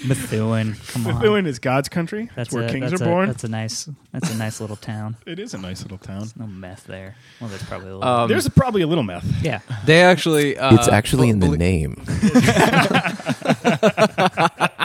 Methuen, 0.05 0.75
come 0.87 1.07
on. 1.07 1.15
Methuen 1.15 1.45
is 1.45 1.59
God's 1.59 1.87
country. 1.89 2.25
That's 2.35 2.49
That's 2.49 2.53
where 2.53 2.65
a, 2.65 2.69
kings 2.69 2.91
that's 2.91 3.01
are 3.01 3.05
a- 3.05 3.07
born. 3.07 3.27
That's 3.27 3.43
a 3.43 3.47
nice. 3.47 3.89
That's 4.11 4.31
a 4.33 4.37
nice 4.37 4.59
little 4.61 4.75
town. 4.75 5.15
it 5.25 5.39
is 5.39 5.53
a 5.53 5.57
nice 5.57 5.81
little 5.81 5.97
town. 5.97 6.27
No 6.37 6.45
meth 6.47 6.85
there. 6.85 7.15
Well, 7.39 7.49
that's 7.49 7.63
probably 7.63 7.89
a 7.89 7.95
little. 7.97 8.03
Um, 8.09 8.29
There's 8.29 8.47
probably 8.49 8.81
a 8.81 8.87
little 8.87 9.03
meth. 9.03 9.25
yeah. 9.41 9.61
They 9.85 10.01
actually. 10.03 10.57
Uh, 10.57 10.75
It's 10.75 10.87
actually 10.87 11.29
in 11.29 11.39
the 11.39 11.47
belie- 11.47 11.57
name. 11.57 11.95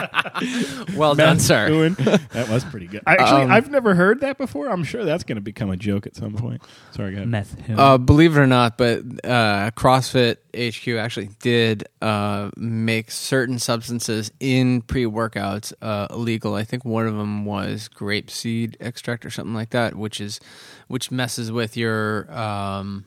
Well 0.95 1.15
done, 1.15 1.39
sir. 1.39 1.69
Methuen. 1.69 2.19
that 2.31 2.49
was 2.49 2.63
pretty 2.65 2.87
good. 2.87 3.01
I 3.07 3.13
actually 3.15 3.43
Um, 3.43 3.51
I've 3.51 3.69
never 3.69 3.95
heard 3.95 4.19
that 4.21 4.37
before. 4.37 4.69
I'm 4.69 4.83
sure 4.83 5.05
that's 5.05 5.23
going 5.23 5.37
to 5.37 5.41
become 5.41 5.69
a 5.69 5.77
joke 5.77 6.05
at 6.05 6.15
some 6.15 6.33
point. 6.33 6.61
Sorry, 6.91 7.11
go 7.11 7.17
ahead. 7.17 7.27
Meth. 7.29 7.55
Uh, 7.69 7.97
believe 7.97 8.35
it 8.35 8.39
or 8.39 8.47
not, 8.47 8.77
but 8.77 8.99
uh, 9.23 9.71
CrossFit 9.71 10.37
HQ 10.53 10.87
actually 10.99 11.29
did 11.39 11.87
uh, 12.01 12.49
make 12.57 13.09
certain 13.11 13.57
substances 13.57 14.31
in 14.39 14.81
pre-workouts 14.81 15.73
uh, 15.81 16.07
illegal. 16.09 16.55
I 16.55 16.63
think 16.63 16.83
one 16.83 17.07
of 17.07 17.15
them 17.15 17.45
was 17.45 17.89
grapeseed 17.93 18.75
extract 18.79 19.25
or 19.25 19.29
something 19.29 19.53
like 19.53 19.69
that, 19.69 19.95
which 19.95 20.19
is 20.19 20.39
which 20.87 21.09
messes 21.11 21.51
with 21.51 21.77
your. 21.77 22.31
Um, 22.31 23.05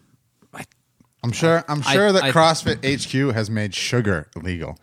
I'm 1.24 1.32
sure. 1.32 1.64
I'm 1.68 1.82
I- 1.86 1.92
sure 1.94 2.12
that 2.12 2.22
I- 2.22 2.30
CrossFit 2.32 2.84
HQ 2.84 3.34
has 3.34 3.48
made 3.50 3.74
sugar 3.74 4.28
illegal. 4.36 4.78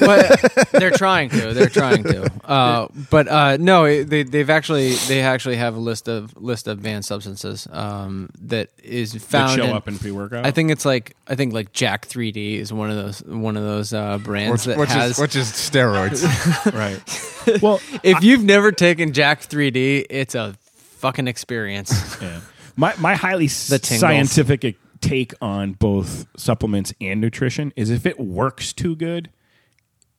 but 0.00 0.68
they're 0.72 0.90
trying 0.90 1.28
to. 1.28 1.52
They're 1.52 1.68
trying 1.68 2.04
to. 2.04 2.30
Uh, 2.42 2.88
but 3.10 3.28
uh, 3.28 3.56
no, 3.58 3.84
it- 3.84 4.04
they 4.08 4.22
they've 4.22 4.48
actually 4.48 4.94
they 5.08 5.20
actually 5.20 5.56
have 5.56 5.76
a 5.76 5.78
list 5.78 6.08
of 6.08 6.34
list 6.40 6.68
of 6.68 6.82
banned 6.82 7.04
substances 7.04 7.68
um, 7.70 8.30
that 8.46 8.70
is 8.82 9.12
That 9.12 9.20
found 9.22 9.56
show 9.60 9.64
in- 9.66 9.76
up 9.76 9.86
in 9.88 9.98
pre-workout. 9.98 10.46
I 10.46 10.50
think 10.52 10.70
it's 10.70 10.86
like 10.86 11.14
I 11.28 11.34
think 11.34 11.52
like 11.52 11.72
Jack 11.74 12.08
3D 12.08 12.54
is 12.56 12.72
one 12.72 12.88
of 12.90 12.96
those 12.96 13.22
one 13.24 13.58
of 13.58 13.62
those 13.62 13.92
uh, 13.92 14.16
brands 14.18 14.66
Which, 14.66 14.74
that 14.74 14.78
which 14.80 14.88
has. 14.88 15.10
is 15.12 15.18
which 15.18 15.36
is 15.36 15.48
steroids. 15.48 16.24
right. 16.72 17.60
well, 17.62 17.78
if 18.02 18.22
you've 18.24 18.42
never 18.42 18.72
taken 18.72 19.12
Jack 19.12 19.42
3D, 19.42 20.06
it's 20.08 20.34
a 20.34 20.54
fucking 20.98 21.28
experience. 21.28 22.16
Yeah. 22.22 22.40
My 22.76 22.94
my 22.98 23.14
highly 23.16 23.46
s- 23.46 23.68
The 23.68 23.78
tingles. 23.78 24.00
scientific 24.00 24.76
take 25.08 25.32
on 25.40 25.72
both 25.72 26.26
supplements 26.36 26.92
and 27.00 27.20
nutrition 27.20 27.72
is 27.76 27.90
if 27.90 28.04
it 28.04 28.20
works 28.20 28.72
too 28.72 28.94
good, 28.94 29.30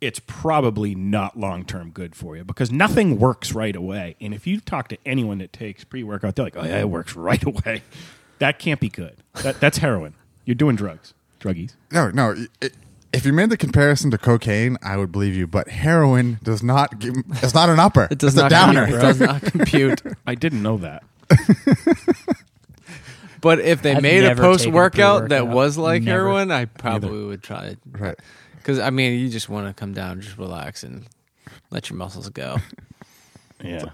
it's 0.02 0.20
probably 0.20 0.96
not 0.96 1.38
long 1.38 1.66
term 1.66 1.92
good 1.92 2.16
for 2.16 2.38
you 2.38 2.44
because 2.44 2.72
nothing 2.72 3.20
works 3.20 3.52
right 3.54 3.76
away. 3.76 4.16
And 4.22 4.34
if 4.34 4.48
you 4.48 4.60
talk 4.60 4.88
to 4.90 4.98
anyone 5.06 5.40
that 5.40 5.54
takes 5.54 5.84
pre 5.84 6.04
workout, 6.04 6.36
they're 6.36 6.46
like, 6.46 6.56
"Oh 6.58 6.64
yeah, 6.64 6.80
it 6.80 6.90
works 6.90 7.16
right 7.16 7.44
away." 7.46 7.84
That 8.40 8.58
can't 8.60 8.80
be 8.80 8.90
good. 8.90 9.18
That, 9.44 9.60
that's 9.60 9.80
heroin. 9.80 10.14
You're 10.46 10.56
doing 10.56 10.76
drugs, 10.76 11.14
druggies. 11.40 11.74
no, 11.92 12.10
no. 12.10 12.36
It, 12.62 12.74
if 13.12 13.26
you 13.26 13.34
made 13.34 13.50
the 13.50 13.58
comparison 13.58 14.12
to 14.12 14.18
cocaine, 14.18 14.78
I 14.84 14.96
would 14.96 15.12
believe 15.12 15.36
you. 15.36 15.48
But 15.48 15.68
heroin 15.68 16.40
does 16.44 16.64
not. 16.64 17.00
Give, 17.00 17.16
it's 17.44 17.54
not 17.54 17.70
an 17.70 17.80
upper. 17.80 18.08
It 18.10 18.20
does 18.20 18.36
it's 18.36 18.42
not 18.42 18.48
a 18.48 18.50
downer. 18.50 18.88
It 18.88 19.02
does 19.02 19.20
not 19.20 19.42
compute. 19.52 20.02
I 20.26 20.36
didn't 20.36 20.64
know 20.64 20.78
that. 20.78 21.04
But 23.42 23.60
if 23.60 23.82
they 23.82 23.96
I've 23.96 24.02
made 24.02 24.24
a 24.24 24.30
never 24.30 24.42
post 24.42 24.62
taken 24.62 24.74
workout 24.74 25.30
that 25.30 25.38
pre-workout. 25.40 25.56
was 25.56 25.78
like 25.78 26.04
Never. 26.04 26.20
heroin, 26.26 26.52
I 26.52 26.66
probably 26.66 27.24
would 27.26 27.42
try 27.44 27.66
it. 27.68 27.80
Right. 27.92 28.18
Because 28.58 28.80
I 28.80 28.90
mean, 28.90 29.20
you 29.20 29.30
just 29.30 29.50
want 29.50 29.68
to 29.68 29.74
come 29.80 29.94
down, 29.94 30.22
just 30.22 30.38
relax, 30.38 30.84
and 30.84 31.06
let 31.72 31.90
your 31.90 31.98
muscles 31.98 32.30
go. 32.30 32.58
Yeah. 33.64 33.86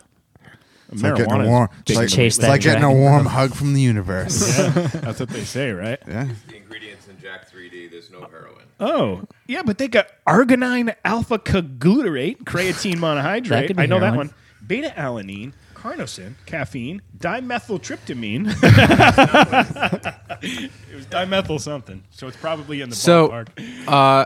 It's 0.91 1.01
like 1.01 1.15
getting 1.15 1.33
Marijuana 1.33 1.45
a 1.45 1.47
warm. 1.49 1.69
big 1.71 1.79
It's 1.89 1.97
like, 1.97 2.09
Chase 2.09 2.35
it's 2.35 2.37
that 2.45 2.49
like 2.49 2.61
getting 2.61 2.77
a 2.77 2.81
dragon. 2.87 2.99
warm 2.99 3.25
hug 3.25 3.53
from 3.55 3.73
the 3.73 3.81
universe. 3.81 4.57
Yeah, 4.59 4.69
that's 4.93 5.19
what 5.19 5.29
they 5.29 5.43
say, 5.43 5.71
right? 5.71 5.99
yeah. 6.07 6.27
The 6.47 6.57
ingredients 6.57 7.07
in 7.07 7.19
Jack 7.19 7.51
3D, 7.51 7.89
there's 7.89 8.11
no 8.11 8.21
heroin. 8.31 8.65
Oh, 8.79 9.23
yeah, 9.47 9.63
but 9.63 9.77
they 9.79 9.87
got 9.87 10.07
arginine 10.27 10.93
alpha 11.03 11.39
glutarate, 11.39 12.37
creatine 12.43 12.99
That 12.99 13.43
monohydrate. 13.45 13.67
could 13.67 13.77
be 13.77 13.83
I 13.83 13.85
know 13.87 13.99
that 13.99 14.11
heroin. 14.13 14.27
one. 14.27 14.35
Beta 14.65 14.93
alanine, 14.95 15.53
carnosine, 15.85 16.33
caffeine, 16.45 17.01
dimethyltryptamine. 17.17 18.47
it 20.41 20.95
was 20.95 21.05
dimethyl 21.05 21.59
something, 21.59 22.03
so 22.11 22.27
it's 22.27 22.37
probably 22.37 22.81
in 22.81 22.89
the 22.89 22.95
So- 22.95 23.29
ballpark. 23.29 23.47
Uh, 23.87 24.25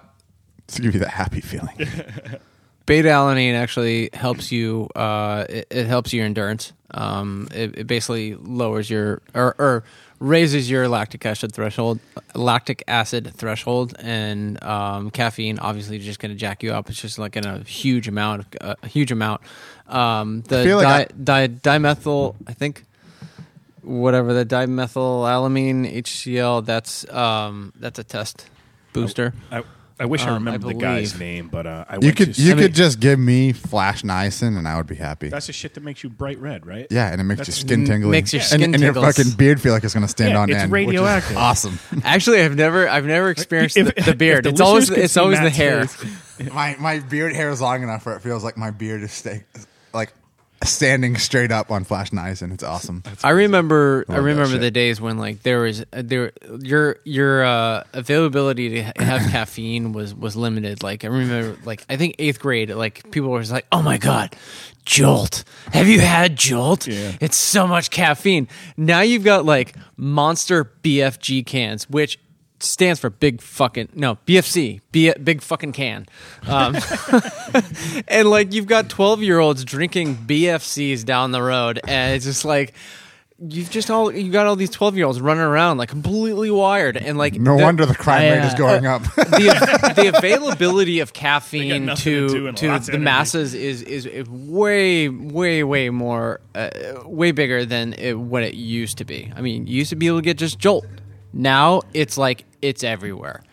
To 0.67 0.81
give 0.81 0.93
you 0.93 0.99
that 1.01 1.09
happy 1.09 1.41
feeling. 1.41 1.75
beta 2.85 3.09
alanine 3.09 3.53
actually 3.55 4.09
helps 4.13 4.51
you. 4.51 4.87
Uh, 4.95 5.45
it, 5.49 5.67
it 5.69 5.87
helps 5.87 6.13
your 6.13 6.25
endurance. 6.25 6.73
Um, 6.91 7.47
it, 7.53 7.77
it 7.79 7.87
basically 7.87 8.35
lowers 8.35 8.89
your 8.89 9.21
or, 9.35 9.55
or 9.59 9.83
raises 10.19 10.69
your 10.69 10.87
lactic 10.87 11.25
acid 11.25 11.53
threshold, 11.53 11.99
lactic 12.35 12.83
acid 12.87 13.31
threshold, 13.35 13.95
and 13.99 14.61
um, 14.63 15.11
caffeine 15.11 15.59
obviously 15.59 15.99
just 15.99 16.19
going 16.19 16.31
to 16.31 16.37
jack 16.37 16.61
you 16.63 16.73
up. 16.73 16.89
It's 16.89 17.01
just 17.01 17.19
like 17.19 17.35
in 17.37 17.45
a 17.45 17.59
huge 17.63 18.07
amount, 18.07 18.55
uh, 18.61 18.75
a 18.81 18.87
huge 18.87 19.11
amount. 19.11 19.41
Um, 19.89 20.41
the 20.41 20.63
feel 20.63 20.77
like 20.81 21.09
di- 21.23 21.47
di- 21.47 21.53
dimethyl, 21.79 22.35
I 22.47 22.53
think, 22.53 22.83
whatever 23.81 24.33
the 24.33 24.45
dimethylamylamine 24.45 25.93
HCl. 26.03 26.65
That's 26.65 27.09
um, 27.11 27.73
that's 27.79 27.99
a 27.99 28.03
test 28.03 28.45
booster. 28.93 29.33
I, 29.51 29.63
I 30.01 30.05
wish 30.05 30.21
I 30.21 30.27
Um, 30.27 30.29
I 30.29 30.33
remembered 30.35 30.69
the 30.69 30.73
guy's 30.75 31.11
believe. 31.13 31.19
name, 31.35 31.47
but 31.49 31.65
uh, 31.67 31.83
I 31.89 31.95
You 31.95 31.99
went 32.03 32.17
could 32.17 32.33
to 32.35 32.41
you 32.41 32.51
I 32.51 32.55
mean- 32.55 32.63
could 32.65 32.73
just 32.75 32.99
give 33.01 33.19
me 33.19 33.51
Flash 33.51 34.03
Niacin 34.03 34.57
and 34.57 34.65
I 34.65 34.77
would 34.77 34.87
be 34.87 34.95
happy. 34.95 35.27
That's 35.27 35.47
the 35.47 35.53
shit 35.53 35.73
that 35.73 35.83
makes 35.83 36.03
you 36.03 36.09
bright 36.09 36.39
red, 36.39 36.65
right? 36.65 36.87
Yeah, 36.89 37.11
and 37.11 37.19
it 37.19 37.25
makes 37.25 37.39
That's- 37.39 37.57
your 37.61 37.67
skin 37.67 37.85
tingling. 37.85 38.11
makes 38.11 38.31
your 38.31 38.39
And- 38.39 38.47
skin 38.47 38.73
and, 38.75 38.81
your 38.81 38.93
tingles. 38.93 39.17
fucking 39.17 39.33
beard 39.33 39.59
feel 39.59 39.73
like 39.73 39.83
it's 39.83 39.93
gonna 39.93 40.07
stand 40.07 40.31
Yeah, 40.31 40.39
on 40.39 40.49
it's 40.49 40.59
end. 40.63 40.71
which 40.71 40.81
is 40.83 40.87
radioactive. 40.87 41.35
Awesome. 41.37 41.79
Actually, 42.05 42.41
I've 42.43 42.55
never 42.55 42.87
I've 42.87 43.05
never 43.05 43.29
experienced 43.29 43.75
If- 43.75 43.93
the, 43.95 44.01
the 44.03 44.15
beard. 44.15 44.45
if 44.45 44.53
it's 44.53 44.61
always 44.61 44.83
listeners 44.89 44.95
could 44.95 45.03
it's 45.05 45.13
see 45.15 45.19
always 45.19 45.39
the 45.39 45.43
Matt's 45.45 45.57
hair. 45.57 45.85
face. 45.87 46.53
my 46.53 46.77
my 46.79 46.99
beard 46.99 47.33
hair 47.35 47.49
is 47.49 47.59
long 47.59 47.83
enough 47.83 48.05
where 48.05 48.15
it 48.15 48.21
feels 48.21 48.41
like 48.41 48.55
my 48.55 48.71
beard 48.71 49.03
is 49.03 49.11
stay, 49.11 49.43
like 49.93 50.13
standing 50.63 51.15
straight 51.17 51.51
up 51.51 51.71
on 51.71 51.83
Flash 51.83 52.11
and 52.11 52.53
It's 52.53 52.63
awesome. 52.63 53.03
I 53.23 53.29
remember 53.31 54.05
I 54.07 54.13
love 54.13 54.17
that 54.17 54.21
remember 54.23 54.57
the 54.57 54.71
days 54.71 54.99
when 54.99 55.17
like 55.17 55.43
there 55.43 55.61
was 55.61 55.81
uh, 55.81 56.01
there 56.03 56.31
your 56.59 56.97
your 57.03 57.43
uh, 57.43 57.83
availability 57.93 58.69
to 58.69 58.83
ha- 58.83 58.91
have 58.99 59.21
caffeine 59.31 59.93
was 59.93 60.13
was 60.13 60.35
limited. 60.35 60.83
Like 60.83 61.05
I 61.05 61.07
remember 61.07 61.57
like 61.65 61.85
I 61.89 61.97
think 61.97 62.15
eighth 62.19 62.39
grade 62.39 62.69
like 62.71 63.09
people 63.11 63.29
were 63.29 63.39
just 63.39 63.51
like 63.51 63.67
oh 63.71 63.81
my 63.81 63.97
god. 63.97 64.35
Jolt. 64.85 65.43
Have 65.71 65.87
you 65.87 65.99
had 65.99 66.35
Jolt? 66.35 66.87
Yeah. 66.87 67.11
It's 67.21 67.37
so 67.37 67.67
much 67.67 67.91
caffeine. 67.91 68.47
Now 68.75 69.01
you've 69.01 69.23
got 69.23 69.45
like 69.45 69.75
Monster 69.97 70.65
BFG 70.65 71.45
cans, 71.45 71.87
which 71.87 72.17
stands 72.61 72.99
for 72.99 73.09
big 73.09 73.41
fucking 73.41 73.89
no 73.95 74.17
BFC, 74.25 74.81
B, 74.91 75.11
big 75.23 75.41
fucking 75.41 75.73
can. 75.73 76.05
Um, 76.47 76.75
and 78.07 78.29
like 78.29 78.53
you've 78.53 78.67
got 78.67 78.89
12 78.89 79.21
year 79.23 79.39
olds 79.39 79.63
drinking 79.63 80.15
BFCs 80.27 81.05
down 81.05 81.31
the 81.31 81.41
road 81.41 81.79
and 81.87 82.15
it's 82.15 82.25
just 82.25 82.45
like 82.45 82.73
you've 83.41 83.69
just 83.69 83.89
all 83.89 84.11
you 84.11 84.29
got 84.33 84.45
all 84.47 84.57
these 84.57 84.69
12 84.69 84.97
year 84.97 85.05
olds 85.05 85.21
running 85.21 85.43
around 85.43 85.77
like 85.77 85.87
completely 85.87 86.51
wired 86.51 86.97
and 86.97 87.17
like 87.17 87.35
No 87.35 87.55
the- 87.55 87.63
wonder 87.63 87.85
the 87.85 87.95
crime 87.95 88.23
I, 88.23 88.31
rate 88.37 88.45
is 88.45 88.53
uh, 88.53 88.57
going 88.57 88.85
up. 88.85 89.01
the, 89.15 89.93
the 89.95 90.17
availability 90.17 90.99
of 90.99 91.13
caffeine 91.13 91.87
to 91.87 91.95
to 91.95 92.27
to 92.27 92.67
the 92.67 92.67
energy. 92.67 92.97
masses 92.97 93.53
is, 93.53 93.81
is 93.83 94.05
is 94.05 94.29
way 94.29 95.07
way 95.07 95.63
way 95.63 95.89
more 95.89 96.41
uh, 96.53 96.69
way 97.05 97.31
bigger 97.31 97.63
than 97.63 97.93
it, 97.93 98.19
what 98.19 98.43
it 98.43 98.55
used 98.55 98.97
to 98.97 99.05
be. 99.05 99.31
I 99.33 99.39
mean, 99.41 99.67
you 99.67 99.77
used 99.77 99.91
to 99.91 99.95
be 99.95 100.07
able 100.07 100.17
to 100.17 100.23
get 100.23 100.37
just 100.37 100.59
Jolt. 100.59 100.85
Now 101.33 101.81
it's 101.93 102.17
like 102.17 102.45
it's 102.61 102.83
everywhere. 102.83 103.43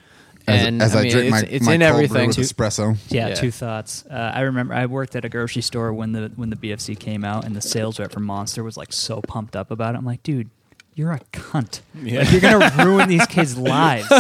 And 0.48 0.80
as 0.80 0.94
I, 0.94 1.02
mean, 1.02 1.10
drink 1.10 1.24
it's, 1.34 1.42
my, 1.42 1.48
it's 1.50 1.66
my 1.66 1.74
in 1.74 1.80
cold 1.80 1.90
brew 1.94 2.04
everything. 2.04 2.28
with 2.28 2.36
espresso. 2.36 2.96
Yeah, 3.08 3.28
Yeah. 3.28 3.34
two 3.34 3.50
thoughts. 3.50 4.04
Uh, 4.08 4.30
I 4.32 4.42
remember 4.42 4.74
I 4.74 4.86
worked 4.86 5.16
at 5.16 5.24
a 5.24 5.28
grocery 5.28 5.62
store 5.62 5.92
when 5.92 6.12
the 6.12 6.30
when 6.36 6.50
the 6.50 6.56
BFC 6.56 6.96
came 6.98 7.24
out, 7.24 7.44
and 7.44 7.56
the 7.56 7.60
sales 7.60 7.98
rep 7.98 8.12
for 8.12 8.20
Monster 8.20 8.62
was 8.62 8.76
like 8.76 8.92
so 8.92 9.20
pumped 9.20 9.56
up 9.56 9.72
about 9.72 9.94
it. 9.96 9.98
I'm 9.98 10.04
like, 10.04 10.22
dude, 10.22 10.48
you're 10.96 11.12
a 11.12 11.20
cunt. 11.30 11.80
Yeah. 12.02 12.20
Like 12.20 12.32
you're 12.32 12.40
gonna 12.40 12.72
ruin 12.86 13.06
these 13.06 13.26
kids' 13.26 13.56
lives. 13.56 14.10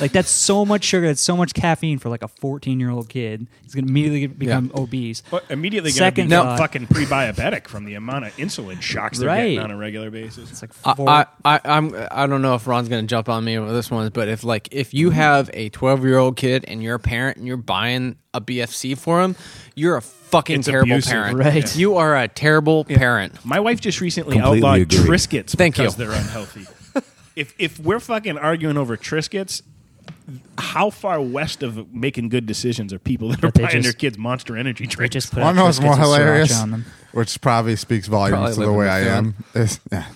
Like 0.00 0.12
that's 0.12 0.30
so 0.30 0.64
much 0.64 0.84
sugar. 0.84 1.08
That's 1.08 1.20
so 1.20 1.36
much 1.36 1.54
caffeine 1.54 1.98
for 1.98 2.08
like 2.08 2.22
a 2.22 2.28
14 2.28 2.78
year 2.78 2.88
old 2.88 3.08
kid. 3.08 3.48
He's 3.62 3.74
gonna 3.74 3.88
immediately 3.88 4.28
become 4.28 4.70
obese. 4.76 5.24
Well, 5.32 5.42
immediately 5.50 5.90
going 5.90 5.94
to 5.94 5.98
Second 5.98 6.28
be 6.28 6.36
thought- 6.36 6.46
uh, 6.46 6.56
fucking 6.56 6.86
pre-diabetic 6.86 7.66
from 7.66 7.84
the 7.84 7.94
amount 7.94 8.26
of 8.26 8.36
insulin 8.36 8.80
shocks 8.80 9.18
they're 9.18 9.28
getting 9.28 9.58
Right. 9.58 9.64
on 9.64 9.72
a 9.72 9.76
regular 9.76 10.10
basis. 10.10 10.52
It's 10.52 10.62
like 10.62 10.70
I, 10.84 10.94
four. 10.94 11.08
I, 11.08 11.26
I, 11.44 11.60
I'm, 11.64 11.94
I 12.12 12.28
don't 12.28 12.42
know 12.42 12.54
if 12.54 12.64
Ron's 12.64 12.88
going 12.88 13.02
to 13.02 13.08
jump 13.08 13.28
on 13.28 13.44
me 13.44 13.58
with 13.58 13.72
this 13.72 13.90
one, 13.90 14.08
but 14.10 14.28
if 14.28 14.44
like 14.44 14.68
if 14.70 14.94
you 14.94 15.08
mm-hmm. 15.08 15.16
have 15.16 15.50
a 15.52 15.68
12 15.70 16.04
year 16.04 16.18
old 16.18 16.36
kid 16.36 16.64
and 16.68 16.80
you're 16.80 16.94
a 16.94 17.00
parent 17.00 17.38
and 17.38 17.46
you're 17.46 17.56
buying 17.56 18.16
a 18.32 18.40
BFC 18.40 18.96
for 18.96 19.20
him, 19.20 19.34
you're 19.80 19.96
a 19.96 20.02
fucking 20.02 20.58
It's 20.60 20.68
terrible 20.68 20.92
abusive. 20.92 21.12
parent. 21.12 21.38
Right. 21.38 21.76
You 21.76 21.96
are 21.96 22.16
a 22.16 22.28
terrible 22.28 22.84
parent. 22.84 23.44
My 23.44 23.58
wife 23.60 23.80
just 23.80 24.00
recently 24.00 24.36
Completely 24.36 24.58
outlawed 24.68 24.80
agree. 24.92 24.98
Triscuits 25.16 25.56
Thank 25.56 25.76
because 25.76 25.98
you. 25.98 26.04
they're 26.06 26.16
unhealthy. 26.16 26.66
if 27.36 27.54
if 27.58 27.78
we're 27.80 28.00
fucking 28.00 28.36
arguing 28.38 28.76
over 28.76 28.96
Triscuits, 28.96 29.62
how 30.58 30.90
far 30.90 31.20
west 31.20 31.62
of 31.62 31.92
making 31.94 32.28
good 32.28 32.46
decisions 32.46 32.92
are 32.92 32.98
people 32.98 33.28
that 33.30 33.38
are 33.38 33.48
But 33.48 33.54
they 33.54 33.62
buying 33.62 33.72
just- 33.82 33.84
their 33.84 33.92
kids 33.94 34.18
Monster 34.18 34.56
Energy 34.56 34.84
they 34.84 34.94
drinks? 34.94 35.14
just 35.14 35.32
put 35.32 35.42
One 35.42 35.58
out 35.58 35.62
of 35.62 35.66
what's 35.66 35.80
more 35.80 35.92
and 35.94 36.00
sriracha 36.00 36.04
hilarious, 36.18 36.60
on 36.60 36.70
them. 36.72 36.84
which 37.12 37.40
probably 37.40 37.76
speaks 37.76 38.06
volumes 38.06 38.36
Probably 38.38 38.54
to 38.54 38.60
the 38.60 38.66
live 38.66 38.76
way 38.76 38.88
I 38.90 39.04
film. 39.04 39.34
am, 39.54 39.62
is 39.62 39.80
yeah. 39.90 40.06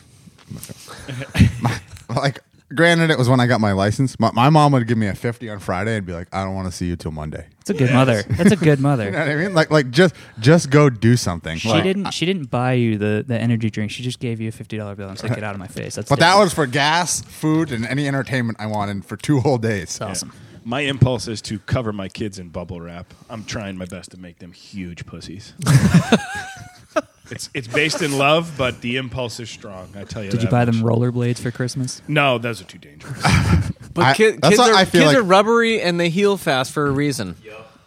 My- 1.62 1.80
like, 2.14 2.40
granted, 2.74 3.10
it 3.10 3.18
was 3.18 3.28
when 3.28 3.40
I 3.40 3.46
got 3.46 3.60
my 3.60 3.72
license. 3.72 4.18
My, 4.18 4.30
my 4.32 4.50
mom 4.50 4.72
would 4.72 4.86
give 4.86 4.98
me 4.98 5.06
a 5.06 5.14
fifty 5.14 5.48
on 5.50 5.58
Friday 5.58 5.96
and 5.96 6.06
be 6.06 6.12
like, 6.12 6.28
"I 6.32 6.44
don't 6.44 6.54
want 6.54 6.68
to 6.68 6.72
see 6.72 6.86
you 6.86 6.96
till 6.96 7.10
Monday." 7.10 7.46
It's 7.60 7.70
a 7.70 7.74
good 7.74 7.92
mother. 7.92 8.22
That's 8.22 8.52
a 8.52 8.56
good 8.56 8.78
You 8.78 8.82
know 8.82 8.88
mother. 8.90 9.10
what 9.10 9.20
I 9.20 9.34
mean? 9.36 9.54
Like, 9.54 9.70
like 9.70 9.90
just 9.90 10.14
just 10.38 10.70
go 10.70 10.90
do 10.90 11.16
something. 11.16 11.56
She 11.58 11.68
Like, 11.70 11.82
didn't. 11.84 12.10
She 12.12 12.26
didn't 12.26 12.50
buy 12.50 12.74
you 12.74 12.98
the, 12.98 13.24
the 13.26 13.38
energy 13.40 13.70
drink. 13.70 13.90
She 13.90 14.02
just 14.02 14.18
gave 14.20 14.40
you 14.40 14.48
a 14.48 14.52
fifty 14.52 14.76
dollar 14.76 14.94
bill 14.94 15.08
and 15.08 15.18
said, 15.18 15.30
"Get 15.34 15.42
out 15.44 15.54
of 15.54 15.60
my 15.60 15.66
face." 15.68 15.94
That's 15.94 16.08
But 16.08 16.18
that 16.20 16.26
different. 16.30 16.44
was 16.44 16.54
for 16.54 16.66
gas, 16.66 17.22
food, 17.22 17.72
and 17.72 17.86
any 17.86 18.06
entertainment 18.06 18.58
I 18.60 18.66
wanted 18.66 19.04
for 19.04 19.16
two 19.16 19.40
whole 19.40 19.58
days. 19.58 19.98
That's 19.98 20.22
awesome. 20.22 20.32
My 20.66 20.80
impulse 20.80 21.28
is 21.28 21.42
to 21.42 21.58
cover 21.58 21.92
my 21.92 22.08
kids 22.08 22.38
in 22.38 22.48
bubble 22.48 22.80
wrap. 22.80 23.12
I'm 23.28 23.44
trying 23.44 23.76
my 23.76 23.84
best 23.84 24.12
to 24.12 24.16
make 24.18 24.38
them 24.38 24.52
huge 24.52 25.04
pussies. 25.04 25.52
it's 27.30 27.50
it's 27.54 27.68
based 27.68 28.02
in 28.02 28.16
love, 28.18 28.54
but 28.56 28.80
the 28.80 28.96
impulse 28.96 29.40
is 29.40 29.50
strong. 29.50 29.88
I 29.96 30.04
tell 30.04 30.22
you. 30.22 30.30
Did 30.30 30.42
you 30.42 30.48
buy 30.48 30.64
much. 30.64 30.74
them 30.74 30.84
rollerblades 30.84 31.38
for 31.40 31.50
Christmas? 31.50 32.02
No, 32.08 32.38
those 32.38 32.60
are 32.60 32.64
too 32.64 32.78
dangerous. 32.78 33.22
But 33.94 34.04
I- 34.06 34.14
kid, 34.14 34.42
kids, 34.42 34.58
are, 34.58 34.74
I 34.74 34.84
feel 34.86 35.02
kids 35.02 35.14
like- 35.14 35.22
are 35.22 35.22
rubbery 35.22 35.80
and 35.80 36.00
they 36.00 36.08
heal 36.08 36.36
fast 36.36 36.72
for 36.72 36.86
a 36.86 36.90
reason. 36.90 37.36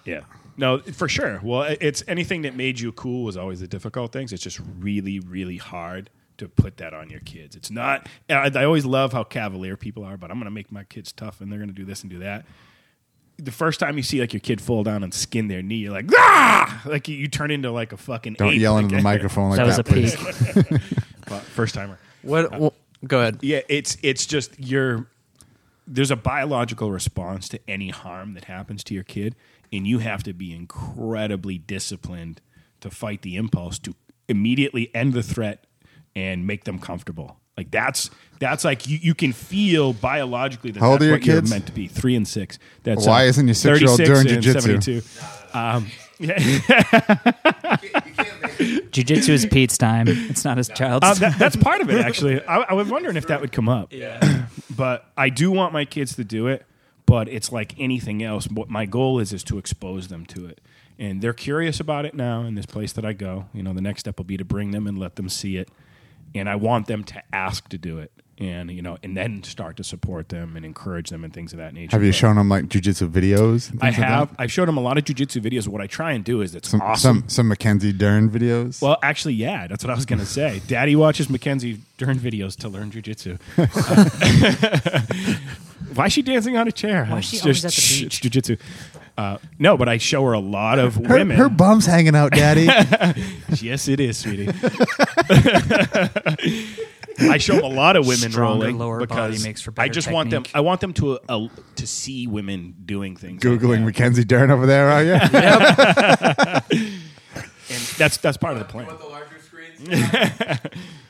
Yeah. 0.06 0.22
No, 0.56 0.80
for 0.80 1.10
sure. 1.10 1.40
Well, 1.44 1.64
it's 1.82 2.02
anything 2.08 2.44
that 2.44 2.56
made 2.56 2.80
you 2.80 2.92
cool 2.94 3.26
was 3.26 3.36
always 3.36 3.60
the 3.60 3.68
difficult 3.68 4.14
things. 4.14 4.32
It's 4.32 4.42
just 4.42 4.60
really, 4.80 5.20
really 5.20 5.58
hard 5.58 6.10
to 6.38 6.48
put 6.48 6.78
that 6.78 6.94
on 6.94 7.10
your 7.10 7.20
kids. 7.20 7.56
It's 7.56 7.70
not. 7.70 8.08
I, 8.30 8.50
I 8.56 8.64
always 8.64 8.86
love 8.86 9.12
how 9.12 9.24
cavalier 9.24 9.76
people 9.76 10.04
are, 10.04 10.16
but 10.18 10.32
I'm 10.32 10.38
going 10.38 10.46
to 10.46 10.52
make 10.52 10.72
my 10.72 10.84
kids 10.86 11.12
tough, 11.12 11.42
and 11.42 11.52
they're 11.52 11.60
going 11.60 11.70
to 11.70 11.76
do 11.76 11.86
this 11.86 12.02
and 12.02 12.10
do 12.10 12.20
that. 12.20 12.46
The 13.40 13.52
first 13.52 13.80
time 13.80 13.98
you 13.98 14.04
see 14.04 14.20
like 14.20 14.34
your 14.34 14.40
kid 14.40 14.60
fall 14.60 14.84
down 14.84 15.04
and 15.04 15.14
skin 15.14 15.48
their 15.48 15.62
knee, 15.62 15.76
you're 15.76 15.94
like, 15.94 16.10
ah! 16.18 16.82
Like 16.86 17.08
you, 17.08 17.16
you 17.16 17.28
turn 17.28 17.52
into 17.52 17.72
like 17.72 17.94
a 17.94 17.98
fucking. 17.98 18.34
Don't 18.34 18.54
ape, 18.54 18.62
yell 18.62 18.74
like 18.74 18.86
into 18.86 18.96
the 18.96 19.02
microphone 19.02 19.52
like 19.52 19.58
that 19.58 19.66
that, 19.66 19.68
was 19.68 19.80
a 19.80 19.84
please. 19.84 20.16
peak. 20.16 20.82
First 21.54 21.76
timer. 21.76 22.00
What? 22.24 22.54
wh- 22.54 23.06
go 23.08 23.20
ahead. 23.20 23.40
Yeah, 23.42 23.62
it's 23.70 23.98
it's 24.02 24.26
just 24.26 24.60
you're 24.60 25.08
there's 25.88 26.12
a 26.12 26.16
biological 26.16 26.92
response 26.92 27.48
to 27.50 27.60
any 27.68 27.90
harm 27.90 28.34
that 28.34 28.46
happens 28.46 28.84
to 28.86 28.94
your 28.94 29.04
kid, 29.04 29.36
and 29.72 29.88
you 29.88 30.00
have 30.00 30.24
to 30.24 30.34
be 30.34 30.54
incredibly 30.54 31.58
disciplined 31.58 32.42
to 32.82 32.90
fight 32.90 33.22
the 33.22 33.36
impulse 33.36 33.80
to 33.80 33.96
immediately 34.28 34.94
end 34.94 35.14
the 35.14 35.24
threat 35.24 35.66
and 36.16 36.46
make 36.46 36.66
them 36.66 36.80
comfortable. 36.80 37.40
Like 37.58 37.72
that's 37.72 38.10
that's 38.40 38.64
like 38.64 38.88
you, 38.88 39.00
you 39.02 39.16
can 39.16 39.34
feel 39.34 39.94
biologically 39.94 40.72
that 40.72 40.80
How 40.80 40.92
old 40.92 41.02
that's 41.02 41.04
are 41.04 41.08
your 41.08 41.18
what 41.18 41.26
you're 41.26 41.42
meant 41.42 41.66
to 41.68 41.72
be. 41.72 41.88
Three 41.88 42.16
and 42.16 42.28
six. 42.28 42.60
That's 42.84 43.06
Why 43.06 43.26
uh, 43.26 43.30
isn't 43.30 43.48
your 43.48 43.56
six-year-old 43.56 43.98
36 43.98 44.24
doing 44.24 44.36
and 44.36 44.46
jujitsu? 44.46 45.02
72. 45.02 45.58
Um, 45.58 45.88
yeah. 46.20 46.38
Jiu-jitsu 48.92 49.34
is 49.34 49.46
Pete's 49.46 49.78
time. 49.78 50.08
It's 50.08 50.44
not 50.44 50.58
his 50.58 50.68
child's. 50.70 51.06
Uh, 51.06 51.14
that, 51.16 51.40
that's 51.40 51.56
part 51.56 51.82
of 51.82 51.90
it, 51.90 52.00
actually. 52.06 52.44
I, 52.46 52.58
I 52.58 52.74
was 52.74 52.90
wondering 52.90 53.18
if 53.18 53.28
that 53.28 53.42
would 53.42 53.52
come 53.52 53.70
up. 53.70 53.94
Yeah. 53.94 54.48
but 54.76 55.06
I 55.16 55.30
do 55.30 55.52
want 55.52 55.74
my 55.74 55.86
kids 55.86 56.16
to 56.16 56.24
do 56.24 56.48
it. 56.48 56.66
But 57.06 57.30
it's 57.30 57.54
like 57.54 57.74
anything 57.80 58.22
else. 58.22 58.48
What 58.50 58.70
my 58.70 58.86
goal 58.86 59.20
is 59.20 59.32
is 59.32 59.42
to 59.46 59.58
expose 59.58 60.10
them 60.10 60.26
to 60.26 60.46
it, 60.46 60.60
and 61.00 61.22
they're 61.22 61.32
curious 61.32 61.80
about 61.80 62.04
it 62.04 62.14
now. 62.14 62.42
In 62.42 62.56
this 62.56 62.66
place 62.66 62.92
that 62.94 63.06
I 63.06 63.14
go, 63.14 63.46
you 63.54 63.64
know, 63.64 63.72
the 63.72 63.80
next 63.80 64.02
step 64.02 64.18
will 64.18 64.26
be 64.26 64.36
to 64.36 64.44
bring 64.44 64.72
them 64.72 64.86
and 64.88 64.98
let 64.98 65.16
them 65.16 65.30
see 65.30 65.56
it, 65.56 65.70
and 66.36 66.50
I 66.50 66.56
want 66.56 66.88
them 66.88 67.04
to 67.06 67.24
ask 67.34 67.68
to 67.70 67.78
do 67.78 68.00
it, 68.00 68.12
and 68.38 68.70
you 68.72 68.82
know, 68.82 68.98
and 69.02 69.16
then 69.18 69.44
start 69.44 69.78
to 69.78 69.84
support 69.84 70.30
them 70.30 70.56
and 70.56 70.66
encourage 70.66 71.10
them 71.10 71.24
and 71.24 71.34
things 71.34 71.54
of 71.54 71.60
that 71.60 71.74
nature. 71.74 71.92
Have 71.96 72.04
you 72.04 72.10
But 72.12 72.16
shown 72.16 72.36
them 72.36 72.50
like 72.50 72.66
jujitsu 72.66 73.10
videos? 73.10 73.72
and 73.72 73.80
I 73.82 73.88
things 73.92 74.00
like 74.00 74.08
have. 74.10 74.30
that? 74.30 74.36
I've 74.42 74.52
showed 74.52 74.68
them 74.68 74.78
a 74.78 74.82
lot 74.82 74.98
of 74.98 75.06
jujitsu 75.06 75.42
videos. 75.42 75.68
What 75.68 75.82
I 75.82 75.88
try 75.88 76.12
and 76.14 76.24
do 76.24 76.42
is 76.42 76.54
it's 76.56 76.70
some 76.70 76.82
awesome. 76.82 77.20
some 77.22 77.30
some 77.30 77.48
Mackenzie 77.48 77.94
Dern 77.94 78.30
videos. 78.30 78.82
Well, 78.82 78.98
actually, 79.02 79.34
yeah, 79.36 79.68
that's 79.68 79.84
what 79.84 79.92
I 79.92 79.96
was 79.96 80.06
going 80.06 80.20
to 80.20 80.26
say. 80.26 80.62
Daddy 80.68 80.96
watches 80.96 81.30
Mackenzie 81.30 81.80
Dern 81.98 82.20
videos 82.20 82.56
to 82.58 82.70
learn 82.70 82.92
jujitsu. 82.92 83.40
Why 85.96 86.08
is 86.08 86.14
she 86.14 86.22
dancing 86.22 86.58
on 86.58 86.68
a 86.68 86.72
chair? 86.72 87.06
Why 87.06 87.20
is 87.20 87.26
she 87.26 87.38
It's 87.38 87.46
always 87.46 87.62
just- 87.62 87.78
at 87.78 87.84
the 87.84 88.04
beach? 88.06 88.26
It's 88.26 88.38
jujitsu. 88.38 88.60
Uh, 89.18 89.40
no, 89.58 89.76
but 89.78 89.90
I 89.90 89.98
show 89.98 90.24
her 90.26 90.34
a 90.34 90.40
lot 90.40 90.78
of 90.78 90.96
her, 90.96 91.16
women. 91.16 91.38
her 91.38 91.50
bum's 91.50 91.88
hanging 91.88 92.16
out, 92.16 92.32
Daddy. 92.34 92.66
yes, 93.60 93.88
it 93.88 94.00
is, 94.00 94.18
sweetie. 94.18 94.48
I 97.20 97.40
show 97.40 97.56
them 97.56 97.64
a 97.64 97.68
lot 97.68 97.96
of 97.96 98.06
women 98.06 98.30
Stronger 98.32 98.60
rolling 98.66 98.78
lower 98.78 99.00
body 99.08 99.32
because 99.32 99.44
makes 99.44 99.60
for 99.62 99.72
I 99.72 99.74
better 99.88 99.94
just 99.94 100.12
want 100.12 100.30
them. 100.30 100.44
technique. 100.44 100.56
I 100.56 100.60
want 100.60 100.82
them 100.82 100.94
to 100.94 101.20
uh, 101.28 101.48
to 101.78 101.88
see 101.88 102.28
women 102.28 102.76
doing 102.86 103.16
things. 103.16 103.44
like 103.44 103.60
Googling 103.60 103.80
that. 103.80 103.86
Mackenzie 103.86 104.24
Dern 104.24 104.52
over 104.52 104.68
there, 104.68 104.90
are 104.90 105.04
you? 105.04 105.14
and 107.70 107.82
that's 107.98 108.18
that's 108.18 108.38
part 108.38 108.54
of 108.54 108.60
the 108.60 108.66
plan. 108.66 108.86
Want 108.86 109.00
the 109.00 109.08
larger 109.08 109.40
screens? 109.40 109.80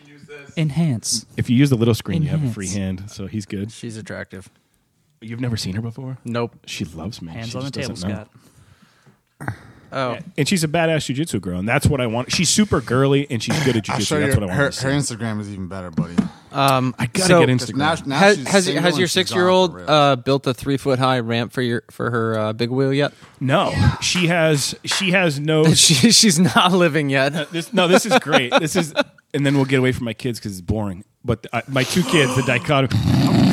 Use 0.08 0.24
this. 0.28 0.54
Enhance. 0.58 1.26
If 1.36 1.50
you 1.50 1.58
use 1.58 1.70
the 1.70 1.76
little 1.76 1.94
screen, 1.94 2.24
you 2.24 2.30
have 2.30 2.42
a 2.42 2.52
free 2.52 2.70
hand, 2.70 3.12
so 3.12 3.28
he's 3.28 3.46
good. 3.46 3.74
She's 3.74 3.98
attractive. 3.98 4.50
You've 5.22 5.40
never 5.42 5.58
seen 5.58 5.76
her 5.76 5.82
before? 5.82 6.18
Nope. 6.26 6.56
She 6.66 6.86
loves 6.86 7.22
me. 7.22 7.32
Hands 7.34 7.50
She 7.50 7.58
on 7.58 7.64
the 7.66 7.72
just 7.72 7.88
table, 7.88 7.96
doesn't 7.96 8.10
know. 8.10 8.16
Scott. 8.16 9.56
Oh, 9.90 10.18
And 10.38 10.46
she's 10.50 10.66
a 10.66 10.68
badass 10.68 11.14
jujitsu 11.16 11.40
girl, 11.40 11.60
and 11.60 11.68
that's 11.70 11.88
what 11.88 12.02
I 12.02 12.08
want. 12.08 12.30
She's 12.30 12.50
super 12.50 12.82
girly, 12.82 13.26
and 13.30 13.42
she's 13.42 13.58
good 13.64 13.78
at 13.78 13.90
I'll 13.90 13.98
jujitsu. 13.98 14.06
show 14.08 14.20
That's 14.20 14.36
what 14.36 14.44
I 14.50 14.54
Her, 14.54 14.64
want. 14.64 14.76
her 14.82 14.92
to 15.00 15.02
see. 15.02 15.16
Instagram 15.16 15.40
is 15.40 15.50
even 15.50 15.68
better, 15.70 15.90
buddy. 15.92 16.14
Um, 16.52 16.94
I 17.00 17.06
gotta 17.06 17.28
so 17.28 17.46
get 17.46 17.50
Instagram. 17.58 17.78
now- 17.78 17.96
now 18.06 18.18
has 18.18 18.36
she's 18.38 18.48
has, 18.50 18.66
single 18.66 18.84
has 18.84 18.94
and 18.94 19.00
your 19.00 19.08
she's 19.08 19.12
six 19.14 19.32
on 19.32 19.38
year 19.38 19.46
the 19.46 19.52
old 19.52 19.74
rails. 19.76 19.90
uh, 19.90 20.16
built 20.18 20.46
a 20.46 20.54
three 20.54 20.76
foot 20.76 21.00
high 21.00 21.20
ramp 21.22 21.54
for 21.54 21.62
your 21.62 21.84
for 21.90 22.12
her 22.12 22.38
uh, 22.38 22.54
big 22.54 22.70
wheel 22.70 22.94
yet? 22.94 23.14
no, 23.40 23.74
she 24.02 24.28
has 24.28 24.76
she 24.84 25.12
has 25.12 25.40
no 25.40 25.64
she, 25.74 26.12
she's 26.12 26.38
not 26.38 26.74
living 26.74 27.10
yet. 27.10 27.50
this 27.52 27.72
no 27.74 27.88
this 27.88 28.06
is 28.06 28.18
great 28.20 28.52
this 28.60 28.76
is 28.76 28.94
and 29.34 29.46
then 29.46 29.56
we'll 29.56 29.66
get 29.66 29.80
away 29.80 29.92
from 29.94 30.04
my 30.06 30.14
kids 30.14 30.40
because 30.40 30.54
it's 30.54 30.62
boring 30.62 31.04
but 31.24 31.46
uh, 31.54 31.62
my 31.70 31.84
two 31.84 32.04
kids 32.04 32.36
the 32.36 32.44
dichotomy 32.44 32.98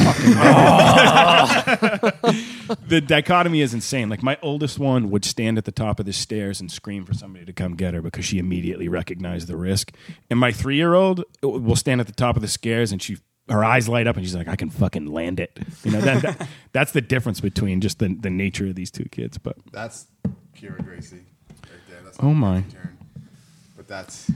the 2.89 3.03
dichotomy 3.07 3.61
is 3.61 3.75
insane 3.75 4.09
like 4.09 4.23
my 4.23 4.39
oldest 4.43 4.79
one 4.79 5.11
would 5.11 5.25
stand 5.25 5.59
at 5.59 5.65
the 5.65 5.73
top 5.73 6.01
of 6.01 6.07
the 6.07 6.13
stairs 6.13 6.61
and 6.61 6.71
scream 6.71 7.05
for 7.05 7.15
somebody 7.15 7.45
to 7.45 7.53
come 7.53 7.75
get 7.75 7.95
her 7.95 8.03
because 8.03 8.25
she 8.25 8.39
immediately 8.39 8.89
recognized 8.89 9.49
the 9.49 9.57
risk 9.57 9.93
and 10.31 10.39
my 10.39 10.53
three-year-old 10.53 11.25
will 11.43 11.77
stand 11.77 12.01
at 12.01 12.07
the 12.07 12.13
top 12.13 12.37
of 12.37 12.43
the 12.43 12.49
stairs 12.49 12.93
and 12.93 13.03
she 13.03 13.17
her 13.49 13.65
eyes 13.65 13.89
light 13.89 14.07
up 14.07 14.17
and 14.17 14.25
she's 14.25 14.35
like 14.35 14.49
i 14.49 14.57
can 14.57 14.71
fucking 14.71 15.07
land 15.07 15.41
it 15.41 15.59
you 15.85 15.91
know 15.91 16.01
that, 16.01 16.23
that 16.23 16.49
that's 16.73 16.93
the 16.93 17.01
difference 17.01 17.41
between 17.41 17.81
just 17.81 17.99
the, 17.99 18.15
the 18.21 18.31
nature 18.31 18.67
of 18.67 18.75
these 18.75 18.91
two 18.91 19.05
kids 19.11 19.39
but 19.39 19.57
That's 19.73 20.07
Kyra 20.57 20.85
Gracie 20.85 21.17
right 21.51 21.81
there. 21.89 21.99
That's 22.05 22.17
Oh, 22.21 22.33
my. 22.33 22.59
Mackenzie 22.61 22.77
Dern. 22.77 22.99
But 23.77 23.89
that's 23.89 24.31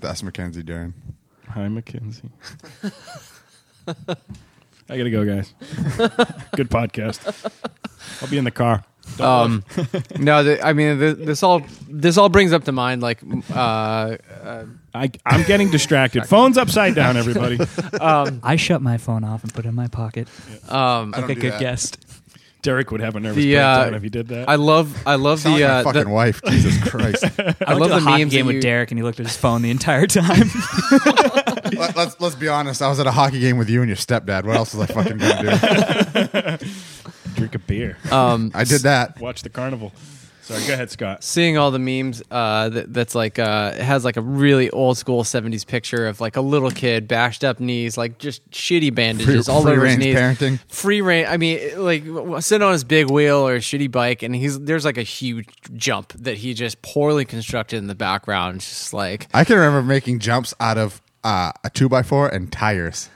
that's 0.00 0.22
Mackenzie 0.22 0.62
Dern. 0.62 0.92
Hi, 1.48 1.68
Mackenzie. 1.68 2.28
I 4.88 4.96
gotta 4.98 5.10
go, 5.10 5.24
guys. 5.24 5.52
Good 6.56 6.70
podcast. 6.70 7.50
I'll 8.22 8.28
be 8.28 8.38
in 8.38 8.44
the 8.44 8.50
car. 8.50 8.84
Um, 9.20 9.64
no, 10.18 10.42
the, 10.42 10.64
I 10.66 10.72
mean 10.72 10.98
th 10.98 11.16
this 11.18 11.42
all 11.42 11.62
this 11.90 12.16
all 12.16 12.30
brings 12.30 12.54
up 12.54 12.64
to 12.64 12.72
mind 12.72 13.02
like 13.02 13.20
uh, 13.52 14.16
I, 14.94 15.10
I'm 15.26 15.42
getting 15.44 15.70
distracted. 15.70 16.24
Phone's 16.28 16.56
upside 16.56 16.94
down, 16.94 17.16
everybody. 17.18 17.58
I 18.00 18.56
shut 18.56 18.80
my 18.80 18.96
phone 18.96 19.22
off 19.24 19.42
and 19.44 19.52
put 19.52 19.66
it 19.66 19.68
in 19.68 19.74
my 19.74 19.88
pocket 19.88 20.26
um, 20.70 21.12
I 21.14 21.20
don't 21.20 21.28
like 21.28 21.30
a 21.30 21.34
do 21.34 21.40
good 21.42 21.52
that. 21.52 21.60
guest. 21.60 21.98
Derek 22.62 22.90
would 22.92 23.02
have 23.02 23.14
a 23.14 23.20
nervous 23.20 23.36
The, 23.44 23.58
uh, 23.58 23.76
breakdown 23.76 23.94
if 23.94 24.02
he 24.04 24.08
did 24.08 24.28
that. 24.28 24.48
I 24.48 24.54
love 24.54 24.96
I 25.06 25.16
love 25.16 25.40
Sound 25.40 25.56
the 25.56 25.60
like 25.64 25.68
my 25.70 25.74
uh, 25.80 25.82
fucking 25.84 26.04
the, 26.04 26.08
wife. 26.10 26.40
Jesus 26.48 26.88
Christ. 26.88 27.24
I 27.66 27.74
love 27.74 27.80
went 27.80 27.82
to 27.82 27.88
the 27.88 27.96
a 27.96 28.00
hockey 28.00 28.22
memes 28.24 28.32
game 28.32 28.46
that 28.46 28.46
with 28.46 28.54
you- 28.56 28.62
Derek, 28.62 28.90
and 28.90 28.98
he 28.98 29.02
looked 29.02 29.20
at 29.20 29.26
his 29.26 29.36
phone 29.36 29.60
the 29.60 29.70
entire 29.70 30.06
time. 30.06 30.48
Let, 31.76 31.96
let's 31.96 32.20
let's 32.20 32.34
be 32.34 32.48
honest. 32.48 32.82
I 32.82 32.88
was 32.88 33.00
at 33.00 33.06
a 33.06 33.10
hockey 33.12 33.40
game 33.40 33.58
with 33.58 33.68
you 33.70 33.80
and 33.82 33.88
your 33.88 33.96
stepdad. 33.96 34.44
What 34.44 34.56
else 34.56 34.74
was 34.74 34.88
I 34.90 34.92
fucking 34.94 35.18
gonna 35.18 36.58
do? 36.58 36.66
Drink 37.34 37.54
a 37.54 37.58
beer. 37.58 37.96
Um, 38.10 38.50
I 38.54 38.64
did 38.64 38.82
that. 38.82 39.20
Watch 39.20 39.42
the 39.42 39.48
carnival. 39.48 39.92
Sorry, 40.42 40.60
go 40.66 40.74
ahead, 40.74 40.90
Scott. 40.90 41.24
seeing 41.24 41.56
all 41.56 41.70
the 41.70 41.78
memes 41.78 42.22
uh, 42.30 42.68
that, 42.68 42.92
that's 42.92 43.14
like 43.14 43.38
uh, 43.38 43.72
it 43.76 43.80
has 43.80 44.04
like 44.04 44.18
a 44.18 44.20
really 44.20 44.68
old 44.68 44.98
school 44.98 45.24
70s 45.24 45.66
picture 45.66 46.06
of 46.06 46.20
like 46.20 46.36
a 46.36 46.42
little 46.42 46.70
kid 46.70 47.08
bashed 47.08 47.44
up 47.44 47.60
knees 47.60 47.96
like 47.96 48.18
just 48.18 48.46
shitty 48.50 48.94
bandages 48.94 49.46
Free- 49.46 49.54
all 49.54 49.62
free 49.62 49.72
over 49.72 49.86
his 49.86 49.96
range 49.96 50.04
knees 50.04 50.14
parenting. 50.16 50.60
free 50.68 51.00
range 51.00 51.28
i 51.30 51.38
mean 51.38 51.82
like 51.82 52.02
sitting 52.42 52.62
on 52.62 52.74
his 52.74 52.84
big 52.84 53.10
wheel 53.10 53.38
or 53.38 53.54
a 53.54 53.58
shitty 53.58 53.90
bike 53.90 54.22
and 54.22 54.36
he's 54.36 54.60
there's 54.60 54.84
like 54.84 54.98
a 54.98 55.02
huge 55.02 55.48
jump 55.76 56.12
that 56.12 56.36
he 56.36 56.52
just 56.52 56.82
poorly 56.82 57.24
constructed 57.24 57.78
in 57.78 57.86
the 57.86 57.94
background 57.94 58.60
just 58.60 58.92
like 58.92 59.26
I 59.32 59.44
can 59.44 59.56
remember 59.56 59.82
making 59.82 60.18
jumps 60.18 60.52
out 60.60 60.76
of 60.76 61.00
uh, 61.24 61.52
a 61.64 61.70
two 61.70 61.88
by 61.88 62.02
four 62.02 62.28
and 62.28 62.52
tires. 62.52 63.08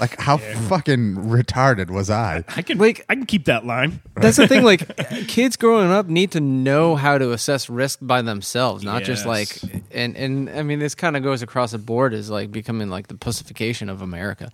Like 0.00 0.18
how 0.18 0.38
fucking 0.38 1.16
retarded 1.16 1.90
was 1.90 2.08
I? 2.08 2.42
I 2.56 2.62
can 2.62 2.78
Like- 2.78 3.04
I 3.10 3.14
can 3.14 3.26
keep 3.26 3.44
that 3.44 3.66
line. 3.66 4.00
that's 4.16 4.38
the 4.38 4.48
thing 4.48 4.64
like 4.64 4.96
kids 5.28 5.58
growing 5.58 5.90
up 5.90 6.06
need 6.06 6.30
to 6.30 6.40
know 6.40 6.96
how 6.96 7.18
to 7.18 7.32
assess 7.32 7.68
risk 7.68 7.98
by 8.00 8.22
themselves 8.22 8.82
not 8.82 9.02
just 9.02 9.26
Yes. 9.26 9.62
like 9.62 9.84
and 9.90 10.16
and 10.16 10.48
i 10.50 10.62
mean 10.62 10.78
this 10.78 10.94
kind 10.94 11.16
of 11.18 11.22
goes 11.22 11.42
across 11.42 11.72
the 11.72 11.78
board 11.78 12.14
as 12.14 12.30
like 12.30 12.50
becoming 12.50 12.88
like 12.88 13.08
the 13.08 13.14
pussification 13.14 13.90
of 13.90 14.00
america 14.00 14.50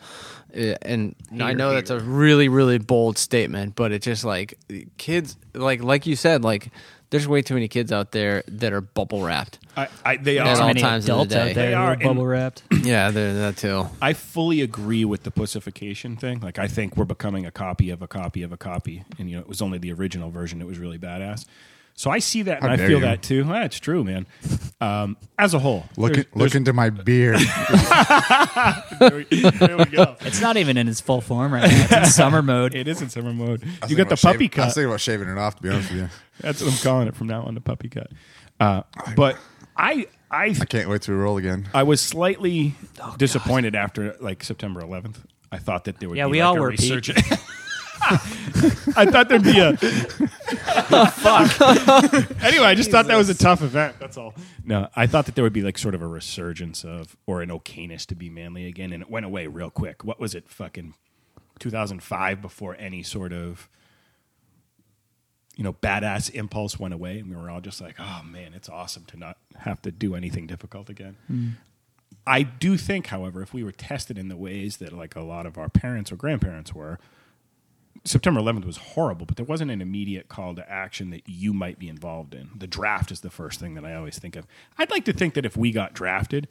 Uh, 0.52 0.74
and 0.82 1.14
i 1.40 1.52
know 1.52 1.72
that's 1.72 1.90
a 1.90 2.00
really 2.00 2.48
really 2.48 2.78
bold 2.78 3.18
statement 3.18 3.76
but 3.76 3.92
it's 3.92 4.04
just 4.04 4.24
like 4.24 4.58
kids 4.96 5.36
like 5.54 5.80
like 5.82 6.06
you 6.06 6.16
said 6.16 6.42
like 6.42 6.70
there's 7.10 7.26
way 7.28 7.42
too 7.42 7.54
many 7.54 7.68
kids 7.68 7.90
out 7.92 8.12
there 8.12 8.42
that 8.48 8.72
are 8.72 8.80
bubble 8.80 9.22
wrapped 9.22 9.58
I, 9.76 9.88
I 10.04 10.16
they 10.16 10.38
At 10.38 10.46
are. 10.46 10.60
all 10.62 10.66
Many 10.68 10.80
times 10.80 11.04
of 11.04 11.06
the 11.06 11.12
adults 11.14 11.34
day. 11.34 11.40
out 11.40 11.54
there 11.54 11.68
They 11.70 11.74
are, 11.74 11.84
are 11.88 11.92
and- 11.92 12.02
bubble 12.02 12.26
wrapped. 12.26 12.62
yeah 12.82 13.10
they're 13.10 13.32
that 13.34 13.56
too 13.56 13.86
I 14.02 14.12
fully 14.12 14.60
agree 14.60 15.04
with 15.04 15.22
the 15.22 15.30
pussification 15.30 16.16
thing. 16.16 16.40
Like, 16.40 16.58
I 16.58 16.66
think 16.68 16.96
we're 16.96 17.04
becoming 17.04 17.46
a 17.46 17.50
copy 17.50 17.90
of 17.90 18.02
a 18.02 18.08
copy 18.08 18.42
of 18.42 18.52
a 18.52 18.56
copy, 18.56 19.04
and 19.18 19.28
you 19.30 19.36
know, 19.36 19.40
it 19.42 19.48
was 19.48 19.60
only 19.62 19.78
the 19.78 19.92
original 19.92 20.30
version 20.30 20.58
that 20.60 20.66
was 20.66 20.78
really 20.78 20.98
badass. 20.98 21.44
So 21.98 22.12
I 22.12 22.20
see 22.20 22.42
that, 22.42 22.60
How 22.62 22.68
and 22.68 22.80
I 22.80 22.86
feel 22.86 22.98
you. 22.98 23.04
that 23.06 23.22
too. 23.22 23.42
That's 23.42 23.80
true, 23.80 24.04
man. 24.04 24.24
Um, 24.80 25.16
as 25.36 25.52
a 25.52 25.58
whole, 25.58 25.84
Look 25.96 26.12
there's- 26.12 26.26
at, 26.32 26.36
look 26.38 26.54
into 26.54 26.72
my 26.72 26.90
beard. 26.90 27.40
there, 29.00 29.16
we, 29.16 29.24
there 29.50 29.76
we 29.78 29.84
go. 29.86 30.14
It's 30.20 30.40
not 30.40 30.56
even 30.56 30.76
in 30.76 30.86
its 30.86 31.00
full 31.00 31.20
form 31.20 31.52
right 31.52 31.68
now. 31.68 31.84
It's 31.84 31.92
in 31.92 32.04
summer 32.06 32.40
mode. 32.40 32.76
It 32.76 32.86
is 32.86 33.02
in 33.02 33.08
summer 33.10 33.32
mode. 33.32 33.64
You 33.88 33.96
got 33.96 34.08
the 34.08 34.16
puppy 34.16 34.44
shaving- 34.48 34.60
I 34.60 34.64
was 34.66 34.74
thinking 34.74 34.88
about 34.90 35.00
shaving 35.00 35.28
it 35.28 35.38
off. 35.38 35.56
To 35.56 35.62
be 35.62 35.70
honest 35.70 35.90
with 35.90 36.00
you, 36.02 36.08
That's 36.40 36.62
what 36.62 36.72
I'm 36.72 36.78
calling 36.78 37.08
it 37.08 37.16
from 37.16 37.26
now 37.26 37.42
on. 37.42 37.54
The 37.54 37.60
puppy 37.60 37.88
cut. 37.88 38.12
Uh, 38.60 38.82
but 39.16 39.36
I, 39.76 40.06
I, 40.30 40.54
I 40.60 40.64
can't 40.66 40.88
wait 40.88 41.02
to 41.02 41.14
roll 41.14 41.36
again. 41.36 41.68
I 41.74 41.82
was 41.82 42.00
slightly 42.00 42.74
disappointed 43.16 43.74
after 43.74 44.14
like 44.20 44.44
September 44.44 44.82
11th. 44.82 45.16
I 45.50 45.58
thought 45.58 45.84
that 45.86 45.98
there 45.98 46.08
would 46.08 46.16
Yeah, 46.18 46.26
be 46.26 46.30
we 46.32 46.42
like 46.42 46.48
all 46.48 46.56
a 46.58 46.60
were, 46.60 46.70
Pete. 46.72 47.10
I 48.00 49.06
thought 49.10 49.28
there'd 49.28 49.42
be 49.42 49.58
a 49.58 49.76
fuck. 51.06 51.60
anyway, 52.42 52.64
I 52.64 52.74
just 52.74 52.90
thought 52.90 53.06
that 53.06 53.16
was 53.16 53.28
a 53.28 53.34
tough 53.34 53.62
event. 53.62 53.96
That's 53.98 54.16
all. 54.16 54.34
No, 54.64 54.88
I 54.96 55.06
thought 55.06 55.26
that 55.26 55.34
there 55.34 55.44
would 55.44 55.52
be 55.52 55.62
like 55.62 55.78
sort 55.78 55.94
of 55.94 56.02
a 56.02 56.06
resurgence 56.06 56.84
of 56.84 57.16
or 57.26 57.42
an 57.42 57.50
okayness 57.50 58.06
to 58.06 58.14
be 58.14 58.30
manly 58.30 58.66
again, 58.66 58.92
and 58.92 59.02
it 59.02 59.10
went 59.10 59.26
away 59.26 59.46
real 59.46 59.70
quick. 59.70 60.04
What 60.04 60.20
was 60.20 60.34
it? 60.34 60.48
Fucking 60.48 60.94
2005 61.58 62.40
before 62.42 62.76
any 62.78 63.02
sort 63.02 63.32
of 63.32 63.68
you 65.56 65.64
know 65.64 65.72
badass 65.72 66.30
impulse 66.30 66.78
went 66.78 66.94
away, 66.94 67.18
and 67.18 67.28
we 67.28 67.36
were 67.36 67.50
all 67.50 67.60
just 67.60 67.80
like, 67.80 67.96
oh 67.98 68.22
man, 68.24 68.54
it's 68.54 68.68
awesome 68.68 69.04
to 69.06 69.16
not 69.18 69.38
have 69.56 69.82
to 69.82 69.90
do 69.90 70.14
anything 70.14 70.46
difficult 70.46 70.88
again. 70.88 71.16
Hmm. 71.26 71.48
I 72.26 72.42
do 72.42 72.76
think, 72.76 73.06
however, 73.06 73.42
if 73.42 73.54
we 73.54 73.64
were 73.64 73.72
tested 73.72 74.18
in 74.18 74.28
the 74.28 74.36
ways 74.36 74.76
that 74.78 74.92
like 74.92 75.16
a 75.16 75.22
lot 75.22 75.46
of 75.46 75.56
our 75.56 75.68
parents 75.68 76.12
or 76.12 76.16
grandparents 76.16 76.74
were, 76.74 76.98
September 78.04 78.40
11th 78.40 78.64
was 78.64 78.76
horrible, 78.78 79.26
but 79.26 79.36
there 79.36 79.44
wasn't 79.46 79.70
an 79.70 79.82
immediate 79.82 80.28
call 80.28 80.54
to 80.54 80.70
action 80.70 81.10
that 81.10 81.22
you 81.26 81.52
might 81.52 81.78
be 81.78 81.88
involved 81.88 82.34
in. 82.34 82.50
The 82.56 82.66
draft 82.66 83.10
is 83.10 83.20
the 83.20 83.30
first 83.30 83.60
thing 83.60 83.74
that 83.74 83.84
I 83.84 83.94
always 83.94 84.18
think 84.18 84.36
of. 84.36 84.46
I'd 84.78 84.90
like 84.90 85.04
to 85.06 85.12
think 85.12 85.34
that 85.34 85.44
if 85.44 85.56
we 85.56 85.72
got 85.72 85.94
drafted, 85.94 86.48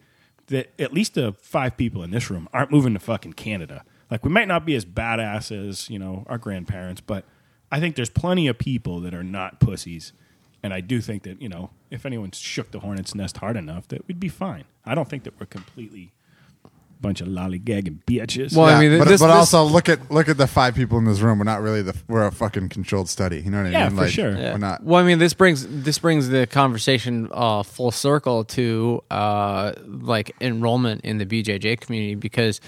that 0.48 0.72
at 0.80 0.94
least 0.94 1.16
the 1.16 1.34
five 1.42 1.78
people 1.78 2.04
in 2.04 2.12
this 2.12 2.30
room 2.30 2.48
aren't 2.54 2.72
moving 2.72 2.94
to 2.94 3.00
fucking 3.00 3.34
Canada. 3.34 3.84
Like 4.10 4.24
we 4.24 4.32
might 4.32 4.48
not 4.48 4.66
be 4.66 4.76
as 4.76 4.86
badass 4.86 5.52
as 5.52 5.90
you 5.90 6.00
know 6.00 6.24
our 6.28 6.38
grandparents, 6.38 7.02
but 7.02 7.26
I 7.72 7.80
think 7.80 7.96
there's 7.96 8.10
plenty 8.10 8.48
of 8.48 8.58
people 8.58 9.02
that 9.02 9.14
are 9.14 9.24
not 9.24 9.60
pussies. 9.60 10.14
And 10.64 10.74
I 10.74 10.82
do 10.82 11.02
think 11.02 11.24
that 11.24 11.42
you 11.42 11.50
know 11.50 11.72
if 11.92 12.06
anyone 12.06 12.32
shook 12.32 12.72
the 12.72 12.80
hornet's 12.80 13.14
nest 13.14 13.38
hard 13.38 13.58
enough, 13.58 13.88
that 13.90 14.08
we'd 14.08 14.20
be 14.20 14.30
fine. 14.30 14.64
I 14.86 14.96
don't 14.96 15.10
think 15.10 15.24
that 15.24 15.40
we're 15.40 15.46
completely 15.46 16.12
bunch 17.02 17.22
of 17.22 17.28
lollygagging 17.28 18.04
bitches. 18.06 18.56
Well, 18.56 18.66
I 18.66 18.80
mean, 18.80 18.98
but, 18.98 19.08
this- 19.08 19.22
but 19.22 19.28
this- 19.28 19.36
also 19.36 19.64
look 19.64 19.88
at 19.90 20.10
look 20.12 20.30
at 20.30 20.38
the 20.38 20.48
five 20.48 20.76
people 20.76 20.98
in 20.98 21.06
this 21.06 21.20
room. 21.20 21.38
We're 21.40 21.46
not 21.46 21.62
really 21.62 21.82
the 21.82 21.96
we're 22.08 22.26
a 22.26 22.32
fucking 22.32 22.70
controlled 22.70 23.10
study. 23.10 23.42
You 23.42 23.52
know 23.52 23.58
what 23.64 23.68
I 23.68 23.72
Yeah, 23.72 23.90
mean? 23.90 23.98
for 23.98 24.08
sure. 24.08 24.38
Yeah. 24.38 24.54
We're 24.54 24.58
not. 24.58 24.84
Well, 24.84 25.02
I 25.04 25.06
mean, 25.06 25.20
this 25.20 25.34
brings 25.34 25.66
this 25.68 26.00
brings 26.00 26.30
the 26.30 26.48
conversation 26.48 27.30
uh, 27.32 27.64
full 27.64 27.92
circle 27.92 28.44
to 28.46 29.04
uh, 29.12 29.74
like 29.86 30.36
enrollment 30.42 31.02
in 31.02 31.18
the 31.18 31.26
BJJ 31.26 31.80
community 31.82 32.16
because, 32.16 32.60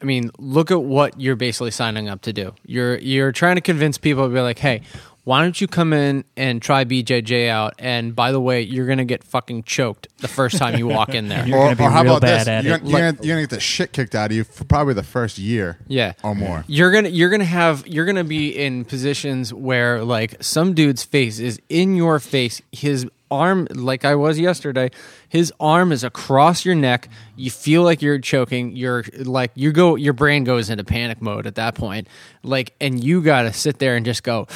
I 0.00 0.04
mean, 0.04 0.30
look 0.38 0.70
at 0.70 0.82
what 0.82 1.20
you're 1.20 1.36
basically 1.36 1.70
signing 1.70 2.08
up 2.08 2.22
to 2.22 2.32
do. 2.32 2.54
You're 2.66 2.98
you're 2.98 3.32
trying 3.32 3.54
to 3.56 3.62
convince 3.62 3.98
people 3.98 4.28
to 4.28 4.34
be 4.34 4.40
like, 4.40 4.58
hey. 4.58 4.82
Why 5.24 5.42
don't 5.42 5.60
you 5.60 5.68
come 5.68 5.92
in 5.92 6.24
and 6.36 6.60
try 6.60 6.84
BJJ 6.84 7.48
out? 7.48 7.74
And 7.78 8.14
by 8.14 8.32
the 8.32 8.40
way, 8.40 8.62
you're 8.62 8.88
gonna 8.88 9.04
get 9.04 9.22
fucking 9.22 9.62
choked 9.62 10.08
the 10.18 10.26
first 10.26 10.58
time 10.58 10.76
you 10.76 10.88
walk 10.88 11.10
in 11.10 11.28
there. 11.28 11.46
You're 11.52 11.58
or, 11.58 11.64
gonna 11.66 11.76
be 11.76 11.84
or 11.84 11.90
how 11.90 12.02
real 12.02 12.16
about 12.16 12.22
bad 12.22 12.46
this? 12.46 12.64
you're. 12.64 12.78
Gonna, 12.78 12.90
you're, 12.90 12.98
gonna, 12.98 13.18
you're 13.22 13.36
gonna 13.36 13.42
get 13.42 13.50
the 13.50 13.60
shit 13.60 13.92
kicked 13.92 14.16
out 14.16 14.30
of 14.30 14.36
you 14.36 14.42
for 14.42 14.64
probably 14.64 14.94
the 14.94 15.02
first 15.04 15.38
year. 15.38 15.78
Yeah. 15.86 16.14
or 16.24 16.34
more. 16.34 16.64
You're 16.66 16.90
gonna 16.90 17.10
you're 17.10 17.30
gonna 17.30 17.44
have 17.44 17.86
you're 17.86 18.04
gonna 18.04 18.24
be 18.24 18.50
in 18.50 18.84
positions 18.84 19.54
where 19.54 20.02
like 20.02 20.42
some 20.42 20.74
dude's 20.74 21.04
face 21.04 21.38
is 21.38 21.60
in 21.68 21.94
your 21.94 22.18
face. 22.18 22.60
His 22.72 23.06
arm, 23.30 23.68
like 23.70 24.04
I 24.04 24.16
was 24.16 24.40
yesterday, 24.40 24.90
his 25.28 25.52
arm 25.60 25.92
is 25.92 26.02
across 26.02 26.64
your 26.64 26.74
neck. 26.74 27.08
You 27.36 27.50
feel 27.50 27.82
like 27.84 28.02
you're 28.02 28.18
choking. 28.18 28.74
You're 28.74 29.04
like 29.18 29.52
you 29.54 29.70
go. 29.70 29.94
Your 29.94 30.14
brain 30.14 30.42
goes 30.42 30.68
into 30.68 30.82
panic 30.82 31.22
mode 31.22 31.46
at 31.46 31.54
that 31.54 31.76
point. 31.76 32.08
Like, 32.42 32.74
and 32.80 33.02
you 33.02 33.22
gotta 33.22 33.52
sit 33.52 33.78
there 33.78 33.94
and 33.94 34.04
just 34.04 34.24
go 34.24 34.48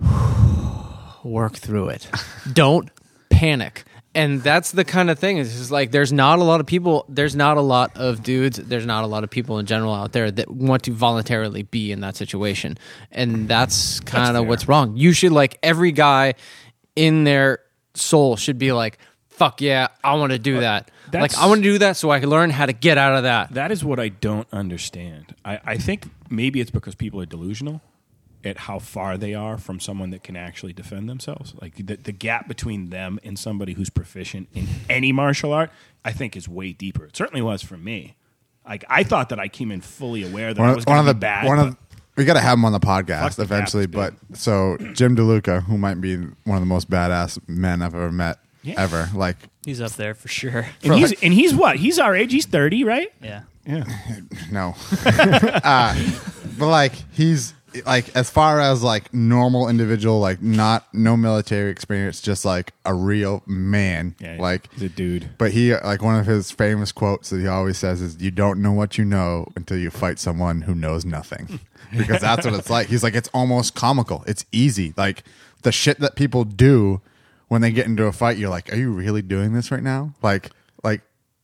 work 1.24 1.54
through 1.54 1.88
it. 1.88 2.08
Don't 2.52 2.90
panic. 3.30 3.84
And 4.14 4.42
that's 4.42 4.72
the 4.72 4.84
kind 4.84 5.10
of 5.10 5.18
thing. 5.18 5.36
It's 5.36 5.52
just 5.52 5.70
like 5.70 5.90
there's 5.90 6.10
not 6.10 6.38
a 6.38 6.42
lot 6.42 6.60
of 6.60 6.66
people. 6.66 7.04
There's 7.06 7.36
not 7.36 7.58
a 7.58 7.60
lot 7.60 7.98
of 7.98 8.22
dudes. 8.22 8.56
There's 8.56 8.86
not 8.86 9.04
a 9.04 9.06
lot 9.06 9.24
of 9.24 9.30
people 9.30 9.58
in 9.58 9.66
general 9.66 9.92
out 9.92 10.12
there 10.12 10.30
that 10.30 10.50
want 10.50 10.84
to 10.84 10.92
voluntarily 10.92 11.64
be 11.64 11.92
in 11.92 12.00
that 12.00 12.16
situation. 12.16 12.78
And 13.12 13.46
that's 13.46 14.00
kind 14.00 14.38
of 14.38 14.46
what's 14.46 14.68
wrong. 14.68 14.96
You 14.96 15.12
should 15.12 15.32
like 15.32 15.58
every 15.62 15.92
guy 15.92 16.34
in 16.94 17.24
their 17.24 17.58
soul 17.92 18.36
should 18.36 18.56
be 18.56 18.72
like, 18.72 18.98
fuck 19.28 19.60
yeah, 19.60 19.88
I 20.02 20.14
want 20.14 20.32
to 20.32 20.38
do 20.38 20.60
that. 20.60 20.90
Like 21.12 21.36
I 21.36 21.46
want 21.46 21.58
to 21.58 21.70
do 21.70 21.78
that 21.78 21.98
so 21.98 22.10
I 22.10 22.18
can 22.18 22.30
learn 22.30 22.48
how 22.48 22.64
to 22.64 22.72
get 22.72 22.96
out 22.96 23.16
of 23.16 23.24
that. 23.24 23.52
That 23.52 23.70
is 23.70 23.84
what 23.84 24.00
I 24.00 24.08
don't 24.08 24.48
understand. 24.50 25.34
I, 25.44 25.60
I 25.62 25.76
think 25.76 26.08
maybe 26.30 26.60
it's 26.60 26.70
because 26.70 26.94
people 26.94 27.20
are 27.20 27.26
delusional 27.26 27.82
at 28.46 28.56
how 28.58 28.78
far 28.78 29.18
they 29.18 29.34
are 29.34 29.58
from 29.58 29.80
someone 29.80 30.10
that 30.10 30.22
can 30.22 30.36
actually 30.36 30.72
defend 30.72 31.08
themselves. 31.08 31.54
Like 31.60 31.74
the, 31.86 31.96
the 31.96 32.12
gap 32.12 32.48
between 32.48 32.90
them 32.90 33.18
and 33.24 33.38
somebody 33.38 33.72
who's 33.74 33.90
proficient 33.90 34.48
in 34.54 34.66
any 34.88 35.12
martial 35.12 35.52
art, 35.52 35.70
I 36.04 36.12
think 36.12 36.36
is 36.36 36.48
way 36.48 36.72
deeper. 36.72 37.04
It 37.06 37.16
certainly 37.16 37.42
was 37.42 37.62
for 37.62 37.76
me. 37.76 38.16
Like 38.66 38.84
I 38.88 39.02
thought 39.04 39.28
that 39.28 39.38
I 39.38 39.48
came 39.48 39.70
in 39.70 39.80
fully 39.80 40.22
aware 40.22 40.54
that 40.54 40.60
one 40.60 40.68
I 40.68 40.72
of, 40.72 40.76
was 40.76 40.86
one 40.86 40.98
of 40.98 41.06
the 41.06 41.14
be 41.14 41.20
bad. 41.20 41.46
one 41.46 41.58
of 41.58 41.76
we 42.16 42.24
got 42.24 42.34
to 42.34 42.40
have 42.40 42.54
him 42.58 42.64
on 42.64 42.72
the 42.72 42.80
Fuck 42.80 43.06
podcast 43.06 43.36
the 43.36 43.42
eventually. 43.42 43.86
Baptist, 43.86 44.24
But 44.30 44.38
so 44.38 44.76
Jim 44.94 45.14
DeLuca, 45.16 45.64
who 45.64 45.76
might 45.76 46.00
be 46.00 46.16
one 46.16 46.56
of 46.56 46.60
the 46.60 46.66
most 46.66 46.88
badass 46.90 47.38
men 47.46 47.82
I've 47.82 47.94
ever 47.94 48.10
met, 48.10 48.38
Yeah. 48.62 48.74
ever. 48.78 49.08
Like 49.14 49.36
He's 49.66 49.80
up 49.82 49.92
there 49.92 50.14
for 50.14 50.28
sure. 50.28 50.66
but- 50.82 50.90
and 50.90 50.94
he's 50.98 51.22
and 51.22 51.34
he's 51.34 51.54
what? 51.54 51.76
He's 51.76 51.98
our 51.98 52.14
age. 52.16 52.32
He's 52.32 52.46
thirty, 52.46 52.84
right? 52.84 53.12
Yeah. 53.22 53.42
Yeah. 53.66 53.84
no, 54.52 54.74
uh, 55.04 55.94
but 56.58 56.68
like 56.68 56.92
he's 57.12 57.52
like 57.84 58.14
as 58.16 58.30
far 58.30 58.60
as 58.60 58.82
like 58.82 59.12
normal 59.12 59.68
individual, 59.68 60.18
like 60.20 60.40
not 60.40 60.86
no 60.94 61.16
military 61.16 61.70
experience, 61.70 62.20
just 62.20 62.44
like 62.44 62.72
a 62.84 62.94
real 62.94 63.42
man. 63.46 64.14
Yeah. 64.18 64.36
like 64.40 64.72
he's 64.72 64.84
a 64.84 64.88
dude. 64.88 65.30
But 65.36 65.50
he, 65.52 65.74
like 65.74 66.00
one 66.02 66.18
of 66.18 66.26
his 66.26 66.50
famous 66.50 66.92
quotes 66.92 67.30
that 67.30 67.40
he 67.40 67.46
always 67.46 67.76
says 67.76 68.00
is, 68.00 68.20
"You 68.22 68.30
don't 68.30 68.62
know 68.62 68.72
what 68.72 68.96
you 68.98 69.04
know 69.04 69.48
until 69.56 69.76
you 69.78 69.90
fight 69.90 70.18
someone 70.18 70.62
who 70.62 70.74
knows 70.74 71.04
nothing," 71.04 71.60
because 71.96 72.20
that's 72.22 72.46
what 72.46 72.54
it's 72.54 72.70
like. 72.70 72.86
He's 72.88 73.02
like, 73.02 73.14
it's 73.14 73.28
almost 73.34 73.74
comical. 73.74 74.24
It's 74.26 74.46
easy. 74.52 74.94
Like 74.96 75.24
the 75.62 75.72
shit 75.72 75.98
that 76.00 76.16
people 76.16 76.44
do 76.44 77.00
when 77.48 77.60
they 77.60 77.72
get 77.72 77.86
into 77.86 78.04
a 78.06 78.12
fight. 78.12 78.38
You're 78.38 78.50
like, 78.50 78.72
are 78.72 78.76
you 78.76 78.90
really 78.92 79.22
doing 79.22 79.52
this 79.52 79.70
right 79.70 79.82
now? 79.82 80.14
Like, 80.22 80.50
like 80.82 81.02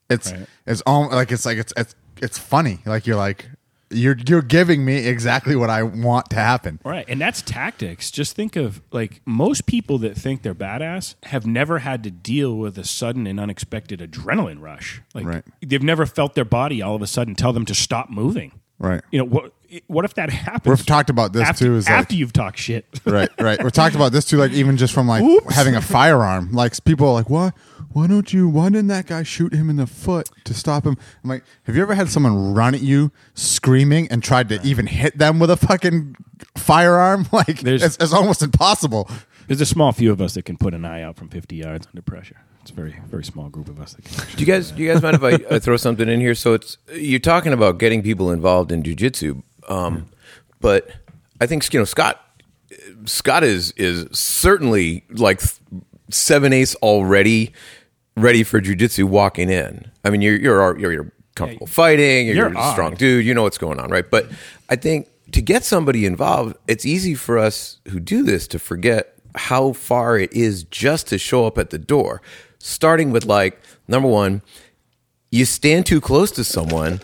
it's 0.08 0.32
Right. 0.32 0.46
it's 0.66 0.80
all 0.86 1.10
like 1.10 1.30
it's 1.30 1.44
like 1.44 1.58
it's 1.58 1.72
it's 1.76 1.94
it's 2.22 2.38
funny. 2.38 2.78
Like 2.86 3.06
you're 3.06 3.16
like 3.16 3.48
you're 3.92 4.16
you're 4.26 4.42
giving 4.42 4.84
me 4.84 5.06
exactly 5.06 5.56
what 5.56 5.70
I 5.70 5.82
want 5.82 6.30
to 6.30 6.36
happen. 6.36 6.80
Right. 6.84 7.04
And 7.08 7.20
that's 7.20 7.42
tactics. 7.42 8.10
Just 8.10 8.34
think 8.36 8.56
of 8.56 8.80
like 8.90 9.20
most 9.26 9.66
people 9.66 9.98
that 9.98 10.16
think 10.16 10.42
they're 10.42 10.54
badass 10.54 11.14
have 11.24 11.46
never 11.46 11.78
had 11.80 12.02
to 12.04 12.10
deal 12.10 12.56
with 12.56 12.78
a 12.78 12.84
sudden 12.84 13.26
and 13.26 13.38
unexpected 13.38 14.00
adrenaline 14.00 14.60
rush. 14.60 15.02
Like 15.14 15.26
Right. 15.26 15.44
they've 15.64 15.82
never 15.82 16.06
felt 16.06 16.34
their 16.34 16.44
body 16.44 16.82
all 16.82 16.94
of 16.94 17.02
a 17.02 17.06
sudden 17.06 17.34
tell 17.34 17.52
them 17.52 17.64
to 17.66 17.74
stop 17.74 18.10
moving. 18.10 18.52
Right. 18.78 19.02
You 19.12 19.18
know 19.20 19.24
what 19.26 19.52
what 19.86 20.04
if 20.04 20.14
that 20.14 20.28
happens? 20.30 20.78
We've 20.78 20.86
talked 20.86 21.08
about 21.08 21.32
this 21.32 21.48
after, 21.48 21.64
too. 21.66 21.76
Is 21.76 21.88
like, 21.88 21.98
after 21.98 22.14
you've 22.14 22.32
talked 22.32 22.58
shit. 22.58 22.84
right, 23.06 23.30
right. 23.40 23.62
We've 23.62 23.72
talked 23.72 23.94
about 23.94 24.12
this 24.12 24.24
too, 24.24 24.36
like 24.36 24.52
even 24.52 24.76
just 24.76 24.92
from 24.92 25.06
like 25.08 25.22
Oops. 25.22 25.54
having 25.54 25.76
a 25.76 25.80
firearm. 25.80 26.52
Like 26.52 26.82
people 26.84 27.08
are 27.08 27.14
like, 27.14 27.30
why, 27.30 27.52
why 27.92 28.06
don't 28.06 28.32
you? 28.32 28.48
Why 28.48 28.68
didn't 28.68 28.88
that 28.88 29.06
guy 29.06 29.22
shoot 29.22 29.52
him 29.52 29.68
in 29.70 29.76
the 29.76 29.86
foot 29.86 30.28
to 30.44 30.54
stop 30.54 30.84
him? 30.86 30.96
I'm 31.22 31.30
like, 31.30 31.44
have 31.64 31.76
you 31.76 31.82
ever 31.82 31.94
had 31.94 32.08
someone 32.08 32.54
run 32.54 32.74
at 32.74 32.80
you 32.82 33.12
screaming 33.34 34.08
and 34.10 34.22
tried 34.22 34.48
to 34.50 34.60
even 34.62 34.86
hit 34.86 35.18
them 35.18 35.38
with 35.38 35.50
a 35.50 35.56
fucking 35.56 36.16
firearm? 36.56 37.26
Like, 37.32 37.60
There's- 37.60 37.82
it's, 37.82 37.96
it's 37.98 38.12
almost 38.12 38.42
impossible. 38.42 39.08
There's 39.48 39.60
a 39.60 39.66
small 39.66 39.92
few 39.92 40.12
of 40.12 40.20
us 40.20 40.34
that 40.34 40.44
can 40.44 40.56
put 40.56 40.72
an 40.74 40.84
eye 40.84 41.02
out 41.02 41.16
from 41.16 41.28
50 41.28 41.56
yards 41.56 41.86
under 41.88 42.00
pressure. 42.02 42.40
It's 42.62 42.70
a 42.70 42.74
very 42.74 42.94
very 43.08 43.24
small 43.24 43.48
group 43.48 43.68
of 43.68 43.80
us 43.80 43.94
that 43.94 44.04
can. 44.04 44.36
Do 44.36 44.40
you 44.40 44.46
guys 44.46 44.70
do 44.70 44.82
you 44.82 44.92
guys 44.92 45.02
mind 45.02 45.16
if 45.16 45.22
I, 45.24 45.56
I 45.56 45.58
throw 45.58 45.76
something 45.76 46.08
in 46.08 46.20
here? 46.20 46.34
So 46.36 46.54
it's 46.54 46.78
you're 46.94 47.18
talking 47.18 47.52
about 47.52 47.78
getting 47.78 48.02
people 48.02 48.30
involved 48.30 48.70
in 48.70 48.84
jujitsu, 48.84 49.42
um, 49.68 50.06
but 50.60 50.88
I 51.40 51.46
think 51.46 51.70
you 51.74 51.80
know 51.80 51.84
Scott. 51.84 52.20
Scott 53.04 53.42
is 53.42 53.72
is 53.72 54.06
certainly 54.16 55.04
like 55.10 55.40
seven 56.10 56.52
ace 56.52 56.76
already 56.76 57.52
ready 58.16 58.42
for 58.42 58.60
jujitsu 58.60 59.04
walking 59.04 59.50
in. 59.50 59.90
I 60.04 60.10
mean, 60.10 60.20
you're 60.22 60.36
you're 60.36 60.78
you're, 60.78 60.92
you're 60.92 61.12
comfortable 61.34 61.66
fighting. 61.66 62.26
You're, 62.26 62.36
You're 62.36 62.52
you're 62.52 62.58
a 62.58 62.72
strong 62.72 62.94
dude. 62.94 63.24
You 63.24 63.34
know 63.34 63.42
what's 63.42 63.58
going 63.58 63.80
on, 63.80 63.90
right? 63.90 64.08
But 64.08 64.28
I 64.68 64.76
think 64.76 65.08
to 65.32 65.40
get 65.40 65.64
somebody 65.64 66.04
involved, 66.06 66.56
it's 66.68 66.84
easy 66.84 67.14
for 67.14 67.38
us 67.38 67.78
who 67.88 68.00
do 68.00 68.22
this 68.22 68.46
to 68.48 68.58
forget 68.58 69.14
how 69.34 69.72
far 69.72 70.18
it 70.18 70.32
is 70.32 70.64
just 70.64 71.06
to 71.08 71.18
show 71.18 71.46
up 71.46 71.56
at 71.56 71.70
the 71.70 71.78
door. 71.78 72.20
Starting 72.58 73.10
with 73.10 73.24
like 73.24 73.60
number 73.88 74.08
one, 74.08 74.42
you 75.30 75.44
stand 75.44 75.86
too 75.86 76.00
close 76.00 76.30
to 76.32 76.44
someone, 76.44 77.00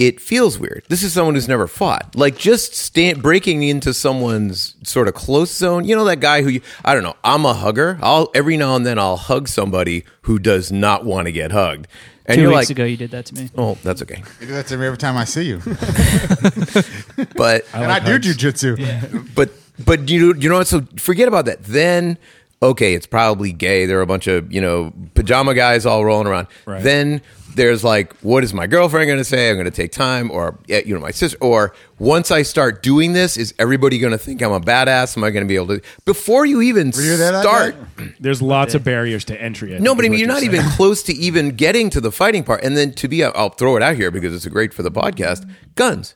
it 0.00 0.18
feels 0.18 0.58
weird. 0.58 0.82
This 0.88 1.02
is 1.02 1.12
someone 1.12 1.34
who's 1.34 1.46
never 1.46 1.66
fought. 1.68 2.16
Like 2.16 2.38
just 2.38 2.74
stand 2.74 3.22
breaking 3.22 3.62
into 3.62 3.92
someone's 3.92 4.74
sort 4.82 5.08
of 5.08 5.14
close 5.14 5.52
zone. 5.54 5.84
You 5.84 5.94
know 5.94 6.06
that 6.06 6.20
guy 6.20 6.40
who 6.42 6.48
you, 6.48 6.62
I 6.84 6.94
don't 6.94 7.02
know. 7.02 7.16
I'm 7.22 7.44
a 7.44 7.52
hugger. 7.52 7.98
I'll 8.02 8.30
every 8.34 8.56
now 8.56 8.74
and 8.76 8.86
then 8.86 8.98
I'll 8.98 9.18
hug 9.18 9.46
somebody 9.46 10.04
who 10.22 10.38
does 10.38 10.72
not 10.72 11.04
want 11.04 11.26
to 11.26 11.32
get 11.32 11.52
hugged. 11.52 11.86
And 12.24 12.36
2 12.36 12.40
you're 12.42 12.50
weeks 12.50 12.68
like, 12.68 12.70
ago, 12.70 12.84
you 12.84 12.96
did 12.96 13.10
that 13.10 13.26
to 13.26 13.34
me. 13.34 13.50
oh, 13.58 13.76
that's 13.82 14.00
okay. 14.02 14.22
You 14.40 14.46
do 14.46 14.52
that 14.54 14.66
to 14.68 14.78
me 14.78 14.86
every 14.86 14.98
time 14.98 15.16
I 15.18 15.24
see 15.24 15.42
you, 15.44 15.58
But 17.36 17.66
and 17.74 17.90
I 17.92 17.98
do 17.98 18.18
jujitsu. 18.18 19.34
but 19.34 19.50
but 19.84 20.08
you 20.08 20.34
you 20.34 20.48
know 20.48 20.58
what? 20.58 20.66
So 20.66 20.82
forget 20.96 21.28
about 21.28 21.44
that. 21.44 21.62
Then 21.64 22.18
okay, 22.62 22.94
it's 22.94 23.06
probably 23.06 23.52
gay. 23.52 23.86
There 23.86 23.98
are 23.98 24.02
a 24.02 24.06
bunch 24.06 24.26
of 24.26 24.52
you 24.52 24.60
know 24.60 24.92
pajama 25.14 25.54
guys 25.54 25.86
all 25.86 26.04
rolling 26.04 26.26
around. 26.26 26.46
Right. 26.66 26.82
Then 26.82 27.22
there's 27.54 27.84
like, 27.84 28.14
what 28.20 28.44
is 28.44 28.54
my 28.54 28.66
girlfriend 28.66 29.06
going 29.06 29.18
to 29.18 29.24
say? 29.24 29.50
I'm 29.50 29.56
going 29.56 29.64
to 29.64 29.70
take 29.70 29.92
time, 29.92 30.30
or 30.30 30.58
you 30.66 30.94
know, 30.94 31.00
my 31.00 31.10
sister. 31.10 31.38
Or 31.40 31.74
once 31.98 32.30
I 32.30 32.42
start 32.42 32.82
doing 32.82 33.12
this, 33.12 33.36
is 33.36 33.54
everybody 33.58 33.98
going 33.98 34.12
to 34.12 34.18
think 34.18 34.42
I'm 34.42 34.52
a 34.52 34.60
badass? 34.60 35.16
Am 35.16 35.24
I 35.24 35.30
going 35.30 35.44
to 35.44 35.48
be 35.48 35.56
able 35.56 35.78
to? 35.78 35.80
Before 36.04 36.46
you 36.46 36.60
even 36.62 36.88
you 36.88 37.16
start, 37.16 37.76
There's 38.20 38.40
lots 38.42 38.74
of 38.74 38.84
barriers 38.84 39.24
to 39.26 39.40
entry. 39.40 39.74
I 39.74 39.78
no, 39.78 39.94
but 39.94 40.04
I 40.04 40.06
is 40.06 40.10
mean, 40.10 40.12
what 40.12 40.18
you're 40.18 40.28
not 40.28 40.40
saying. 40.40 40.54
even 40.54 40.66
close 40.70 41.02
to 41.04 41.12
even 41.12 41.56
getting 41.56 41.90
to 41.90 42.00
the 42.00 42.12
fighting 42.12 42.44
part. 42.44 42.62
And 42.62 42.76
then 42.76 42.92
to 42.94 43.08
be, 43.08 43.24
I'll 43.24 43.50
throw 43.50 43.76
it 43.76 43.82
out 43.82 43.96
here 43.96 44.10
because 44.10 44.34
it's 44.34 44.46
great 44.46 44.72
for 44.72 44.82
the 44.82 44.90
podcast. 44.90 45.48
Guns. 45.74 46.14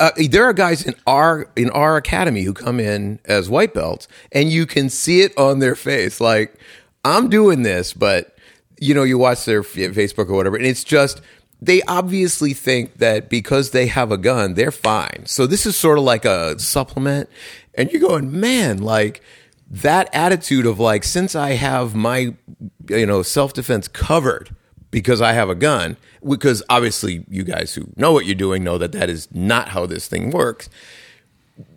Uh, 0.00 0.10
there 0.30 0.44
are 0.44 0.54
guys 0.54 0.82
in 0.82 0.94
our 1.06 1.50
in 1.56 1.68
our 1.70 1.98
academy 1.98 2.42
who 2.42 2.54
come 2.54 2.80
in 2.80 3.20
as 3.26 3.50
white 3.50 3.74
belts, 3.74 4.08
and 4.32 4.48
you 4.48 4.64
can 4.64 4.88
see 4.88 5.20
it 5.20 5.36
on 5.36 5.58
their 5.58 5.74
face. 5.74 6.22
Like 6.22 6.58
I'm 7.04 7.28
doing 7.28 7.62
this, 7.62 7.92
but 7.92 8.29
you 8.80 8.94
know, 8.94 9.02
you 9.04 9.18
watch 9.18 9.44
their 9.44 9.62
Facebook 9.62 10.28
or 10.28 10.34
whatever, 10.34 10.56
and 10.56 10.66
it's 10.66 10.82
just 10.82 11.20
they 11.62 11.82
obviously 11.82 12.54
think 12.54 12.98
that 12.98 13.28
because 13.28 13.70
they 13.70 13.86
have 13.86 14.10
a 14.10 14.16
gun, 14.16 14.54
they're 14.54 14.70
fine. 14.70 15.24
So 15.26 15.46
this 15.46 15.66
is 15.66 15.76
sort 15.76 15.98
of 15.98 16.04
like 16.04 16.24
a 16.24 16.58
supplement, 16.58 17.28
and 17.74 17.90
you're 17.90 18.00
going, 18.00 18.40
man, 18.40 18.78
like 18.78 19.22
that 19.70 20.08
attitude 20.14 20.66
of 20.66 20.80
like, 20.80 21.04
since 21.04 21.34
I 21.34 21.52
have 21.52 21.94
my 21.94 22.34
you 22.88 23.06
know 23.06 23.22
self 23.22 23.52
defense 23.52 23.86
covered 23.86 24.54
because 24.90 25.20
I 25.20 25.32
have 25.34 25.50
a 25.50 25.54
gun, 25.54 25.96
because 26.26 26.62
obviously 26.68 27.24
you 27.28 27.44
guys 27.44 27.74
who 27.74 27.86
know 27.96 28.12
what 28.12 28.26
you're 28.26 28.34
doing 28.34 28.64
know 28.64 28.78
that 28.78 28.92
that 28.92 29.10
is 29.10 29.28
not 29.32 29.68
how 29.68 29.86
this 29.86 30.08
thing 30.08 30.30
works. 30.30 30.68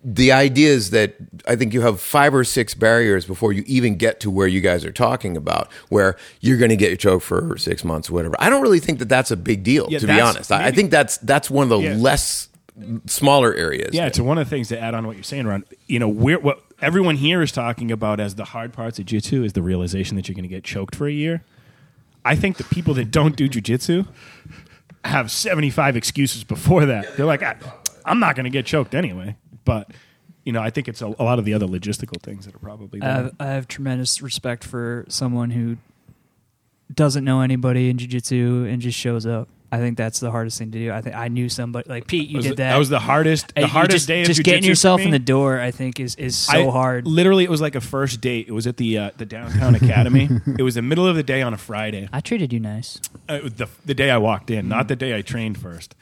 The 0.05 0.31
idea 0.31 0.69
is 0.69 0.91
that 0.91 1.15
I 1.47 1.55
think 1.57 1.73
you 1.73 1.81
have 1.81 1.99
five 1.99 2.33
or 2.33 2.43
six 2.45 2.73
barriers 2.73 3.25
before 3.25 3.51
you 3.51 3.63
even 3.67 3.95
get 3.97 4.19
to 4.21 4.31
where 4.31 4.47
you 4.47 4.61
guys 4.61 4.85
are 4.85 4.91
talking 4.93 5.35
about, 5.35 5.69
where 5.89 6.15
you're 6.39 6.57
going 6.57 6.69
to 6.69 6.77
get 6.77 6.87
your 6.89 6.97
choke 6.97 7.21
for 7.21 7.57
six 7.57 7.83
months 7.83 8.09
or 8.09 8.13
whatever. 8.13 8.35
I 8.39 8.49
don't 8.49 8.61
really 8.61 8.79
think 8.79 8.99
that 8.99 9.09
that's 9.09 9.31
a 9.31 9.35
big 9.37 9.63
deal, 9.63 9.87
Yeah, 9.89 9.99
to 9.99 10.07
be 10.07 10.19
honest. 10.21 10.51
I, 10.51 10.67
I 10.67 10.71
think 10.71 10.89
that's 10.91 11.17
that's 11.17 11.49
one 11.49 11.63
of 11.63 11.69
the 11.69 11.79
Yeah. 11.79 11.95
less 11.97 12.47
smaller 13.07 13.53
areas. 13.53 13.93
Yeah, 13.93 14.07
it's 14.07 14.19
one 14.19 14.37
of 14.37 14.45
the 14.45 14.49
things 14.49 14.69
to 14.69 14.79
add 14.79 14.93
on 14.93 15.03
to 15.03 15.07
what 15.07 15.15
you're 15.17 15.23
saying, 15.23 15.47
Ron. 15.47 15.63
You 15.87 15.99
know, 15.99 16.07
we're, 16.09 16.39
what 16.39 16.63
everyone 16.81 17.15
here 17.17 17.41
is 17.41 17.51
talking 17.51 17.91
about 17.91 18.19
as 18.19 18.35
the 18.35 18.45
hard 18.45 18.73
parts 18.73 18.99
of 18.99 19.05
jiu-jitsu 19.05 19.43
is 19.43 19.53
the 19.53 19.61
realization 19.61 20.15
that 20.15 20.27
you're 20.27 20.33
going 20.35 20.43
to 20.43 20.49
get 20.49 20.63
choked 20.63 20.95
for 20.95 21.07
a 21.07 21.11
year. 21.11 21.43
I 22.25 22.35
think 22.35 22.57
the 22.57 22.63
people 22.63 22.93
that 22.95 23.11
don't 23.11 23.35
do 23.35 23.47
jiu-jitsu 23.49 24.05
have 25.05 25.29
75 25.29 25.95
excuses 25.97 26.43
before 26.43 26.85
that. 26.85 27.15
They're 27.17 27.25
like, 27.25 27.43
"I- 27.43 27.57
I'm 28.05 28.19
not 28.19 28.35
going 28.35 28.45
to 28.45 28.49
get 28.49 28.65
choked 28.65 28.95
anyway. 28.95 29.35
But, 29.65 29.91
you 30.43 30.51
know, 30.51 30.61
I 30.61 30.69
think 30.69 30.87
it's 30.87 31.01
a, 31.01 31.07
a 31.07 31.23
lot 31.23 31.39
of 31.39 31.45
the 31.45 31.53
other 31.53 31.67
logistical 31.67 32.21
things 32.21 32.45
that 32.45 32.55
are 32.55 32.59
probably 32.59 33.01
I 33.01 33.05
there. 33.05 33.23
have, 33.23 33.35
I 33.39 33.45
have 33.47 33.67
tremendous 33.67 34.21
respect 34.21 34.63
for 34.63 35.05
someone 35.07 35.51
who 35.51 35.77
doesn't 36.93 37.23
know 37.23 37.41
anybody 37.41 37.89
in 37.89 37.97
jiu-jitsu 37.97 38.67
and 38.69 38.81
just 38.81 38.97
shows 38.97 39.25
up. 39.25 39.47
I 39.71 39.77
think 39.77 39.97
that's 39.97 40.19
the 40.19 40.29
hardest 40.29 40.59
thing 40.59 40.69
to 40.71 40.77
do. 40.77 40.91
I 40.91 41.01
think 41.01 41.15
I 41.15 41.29
knew 41.29 41.49
somebody 41.49 41.89
like 41.89 42.05
Pete. 42.05 42.29
You 42.29 42.37
was 42.37 42.45
did 42.45 42.51
the- 42.51 42.55
that. 42.57 42.71
that 42.73 42.77
was 42.77 42.89
the 42.89 42.99
hardest, 42.99 43.55
the 43.55 43.61
you 43.61 43.67
hardest 43.67 43.95
just, 43.95 44.07
day 44.07 44.21
of 44.21 44.27
Just 44.27 44.37
jiu-jitsu 44.37 44.51
getting 44.51 44.63
for 44.65 44.67
yourself 44.69 44.99
me. 44.99 45.05
in 45.05 45.11
the 45.11 45.17
door, 45.17 45.59
I 45.59 45.71
think, 45.71 45.99
is 45.99 46.13
is 46.13 46.37
so 46.37 46.67
I- 46.69 46.71
hard. 46.71 47.07
Literally, 47.07 47.43
it 47.43 47.49
was 47.49 47.59
like 47.59 47.73
a 47.73 47.81
first 47.81 48.21
date. 48.21 48.47
It 48.47 48.51
was 48.51 48.67
at 48.67 48.77
the 48.77 48.99
uh, 48.99 49.11
the 49.17 49.25
downtown 49.25 49.73
academy. 49.73 50.29
it 50.59 50.61
was 50.61 50.75
the 50.75 50.83
middle 50.83 51.07
of 51.07 51.15
the 51.15 51.23
day 51.23 51.41
on 51.41 51.55
a 51.55 51.57
Friday. 51.57 52.07
I 52.13 52.19
treated 52.19 52.53
you 52.53 52.59
nice. 52.59 52.99
uh, 53.27 53.39
the 53.45 53.67
the 53.83 53.95
day 53.95 54.11
I 54.11 54.17
walked 54.19 54.51
in, 54.51 54.67
not 54.67 54.89
the 54.89 54.95
day 54.95 55.17
I 55.17 55.23
trained 55.23 55.57
first. 55.57 55.95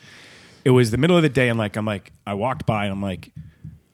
It 0.65 0.71
was 0.71 0.91
the 0.91 0.97
middle 0.97 1.15
of 1.15 1.23
the 1.23 1.29
day, 1.29 1.47
and 1.47 1.57
like 1.57 1.77
I'm 1.77 1.85
like 1.85 2.11
I 2.27 2.33
walked 2.33 2.65
by, 2.65 2.83
and 2.83 2.91
I'm 2.91 3.01
like, 3.01 3.31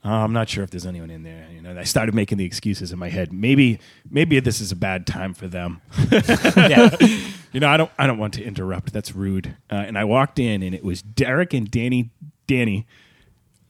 oh, 0.03 0.09
I'm 0.09 0.33
not 0.33 0.49
sure 0.49 0.63
if 0.63 0.69
there's 0.69 0.85
anyone 0.85 1.09
in 1.09 1.23
there. 1.23 1.47
You 1.53 1.61
know, 1.61 1.77
I 1.77 1.83
started 1.83 2.15
making 2.15 2.37
the 2.37 2.45
excuses 2.45 2.91
in 2.91 2.99
my 2.99 3.09
head. 3.09 3.31
Maybe 3.33 3.79
maybe 4.09 4.39
this 4.39 4.61
is 4.61 4.71
a 4.71 4.75
bad 4.75 5.05
time 5.07 5.33
for 5.33 5.47
them. 5.47 5.81
yeah. 6.11 6.95
You 7.53 7.61
know, 7.61 7.69
I 7.69 7.77
don't 7.77 7.89
I 7.97 8.05
don't 8.05 8.17
want 8.19 8.33
to 8.35 8.43
interrupt. 8.43 8.93
That's 8.93 9.15
rude. 9.15 9.55
Uh, 9.71 9.75
and 9.75 9.97
I 9.97 10.03
walked 10.03 10.37
in, 10.37 10.61
and 10.61 10.75
it 10.75 10.83
was 10.83 11.01
Derek 11.01 11.53
and 11.53 11.71
Danny 11.71 12.11
Danny 12.45 12.85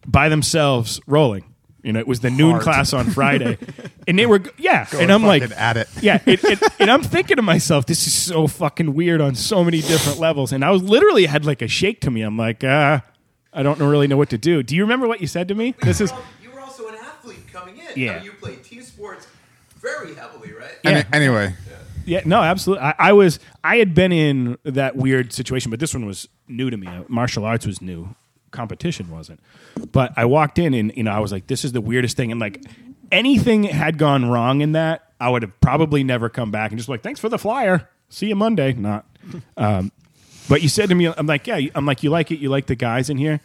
by 0.06 0.28
themselves 0.30 1.00
rolling. 1.06 1.54
You 1.84 1.94
know, 1.94 2.00
it 2.00 2.08
was 2.08 2.20
the 2.20 2.32
noon 2.32 2.60
class 2.60 2.92
on 2.92 3.06
Friday, 3.12 3.58
and 4.08 4.18
they 4.18 4.26
were 4.26 4.42
yeah, 4.58 4.88
and 4.94 5.12
I'm 5.12 5.24
like, 5.24 5.44
at 5.52 5.78
it. 5.78 5.88
yeah, 6.02 6.20
it, 6.26 6.44
it, 6.44 6.62
and 6.80 6.90
I'm 6.90 7.04
thinking 7.04 7.38
to 7.38 7.42
myself, 7.42 7.86
this 7.86 8.08
is 8.08 8.14
so 8.14 8.48
fucking 8.48 8.94
weird 8.94 9.22
on 9.22 9.36
so 9.36 9.64
many 9.64 9.80
different 9.80 10.20
levels. 10.20 10.52
And 10.52 10.66
I 10.66 10.72
was 10.72 10.82
literally 10.82 11.28
had 11.28 11.46
like 11.46 11.62
a 11.62 11.68
shake 11.68 12.02
to 12.02 12.12
me. 12.12 12.24
I'm 12.24 12.36
like, 12.36 12.64
uh, 12.64 13.02
I 13.58 13.64
don't 13.64 13.80
really 13.80 14.08
know 14.08 14.18
what 14.18 14.30
to 14.30 14.38
do. 14.38 14.62
Do 14.62 14.76
you 14.76 14.84
remember 14.84 15.08
what 15.08 15.20
you 15.20 15.26
said 15.28 15.48
to 15.48 15.56
me? 15.56 15.74
This 15.82 16.00
is 16.00 16.14
you 16.44 16.52
were 16.52 16.62
also 16.62 16.88
an 16.88 16.96
athlete 16.96 17.40
coming 17.52 17.78
in. 17.78 17.86
Yeah. 17.96 18.12
I 18.12 18.16
mean, 18.18 18.26
you 18.26 18.32
played 18.34 18.64
team 18.64 18.84
sports 18.84 19.28
very 19.80 20.14
heavily, 20.14 20.54
right? 20.54 20.78
Any- 20.84 21.04
anyway, 21.12 21.56
Yeah, 22.06 22.22
no, 22.24 22.42
absolutely. 22.42 22.84
I, 22.86 22.94
I 23.00 23.14
was 23.14 23.40
I 23.64 23.78
had 23.78 23.96
been 23.96 24.12
in 24.12 24.58
that 24.64 24.96
weird 24.96 25.34
situation, 25.34 25.72
but 25.72 25.80
this 25.80 25.94
one 25.96 26.06
was 26.06 26.30
new 26.48 26.70
to 26.70 26.78
me. 26.78 26.86
Uh, 26.88 27.04
Martial 27.08 27.46
arts 27.46 27.66
was 27.66 27.82
new. 27.82 28.16
Competition 28.52 29.10
wasn't. 29.10 29.40
But 29.92 30.14
I 30.16 30.26
walked 30.26 30.60
in 30.60 30.74
and 30.76 30.96
you 30.96 31.04
know, 31.04 31.12
I 31.12 31.20
was 31.20 31.32
like, 31.32 31.48
this 31.48 31.66
is 31.66 31.72
the 31.72 31.82
weirdest 31.82 32.16
thing. 32.16 32.32
And 32.32 32.40
like 32.40 32.64
anything 33.12 33.64
had 33.64 33.98
gone 33.98 34.30
wrong 34.30 34.62
in 34.62 34.74
that, 34.74 35.12
I 35.20 35.30
would 35.30 35.42
have 35.42 35.60
probably 35.62 36.04
never 36.04 36.30
come 36.30 36.52
back 36.52 36.70
and 36.72 36.78
just 36.78 36.90
like, 36.90 37.02
thanks 37.02 37.20
for 37.20 37.28
the 37.30 37.40
flyer. 37.40 37.90
See 38.10 38.28
you 38.28 38.36
Monday. 38.36 38.74
Not. 38.74 39.06
Um, 39.58 39.92
but 40.50 40.62
you 40.62 40.70
said 40.70 40.90
to 40.90 40.96
me, 40.96 41.08
I'm 41.08 41.28
like, 41.28 41.48
yeah, 41.48 41.60
I'm 41.76 41.86
like, 41.86 42.04
you 42.04 42.10
like 42.10 42.32
it, 42.32 42.40
you 42.40 42.50
like 42.50 42.68
the 42.68 42.76
guys 42.76 43.10
in 43.10 43.18
here. 43.18 43.40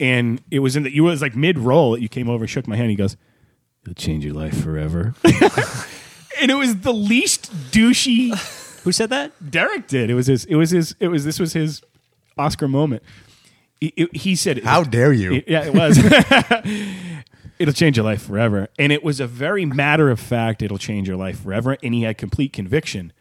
And 0.00 0.40
it 0.50 0.58
was 0.58 0.74
in 0.76 0.82
the 0.82 0.92
you 0.92 1.04
was 1.04 1.22
like 1.22 1.36
mid 1.36 1.58
roll. 1.58 1.96
You 1.96 2.08
came 2.08 2.28
over, 2.28 2.46
shook 2.46 2.66
my 2.66 2.74
hand. 2.76 2.90
He 2.90 2.96
goes, 2.96 3.16
"It'll 3.82 3.94
change 3.94 4.24
your 4.24 4.34
life 4.34 4.60
forever." 4.60 5.14
and 6.40 6.50
it 6.50 6.56
was 6.56 6.80
the 6.80 6.92
least 6.92 7.52
douchey 7.70 8.30
Who 8.82 8.90
said 8.90 9.10
that? 9.10 9.32
Derek 9.52 9.86
did. 9.86 10.10
It 10.10 10.14
was 10.14 10.26
his. 10.26 10.46
It 10.46 10.56
was 10.56 10.70
his. 10.70 10.96
It 10.98 11.08
was 11.08 11.24
this 11.24 11.38
was 11.38 11.52
his 11.52 11.80
Oscar 12.36 12.66
moment. 12.66 13.04
He, 13.80 13.92
it- 13.96 14.16
he 14.16 14.34
said, 14.34 14.64
how 14.64 14.82
dare 14.82 15.12
you? 15.12 15.42
Yeah, 15.46 15.64
it 15.64 15.74
was. 15.74 15.96
it'll 17.60 17.72
change 17.74 17.96
your 17.96 18.04
life 18.04 18.22
forever, 18.22 18.68
and 18.78 18.92
it 18.92 19.04
was 19.04 19.20
a 19.20 19.26
very 19.28 19.64
matter 19.64 20.10
of 20.10 20.18
fact. 20.18 20.60
It'll 20.60 20.78
change 20.78 21.06
your 21.06 21.16
life 21.16 21.40
forever, 21.40 21.76
and 21.84 21.94
he 21.94 22.02
had 22.02 22.18
complete 22.18 22.52
conviction. 22.52 23.12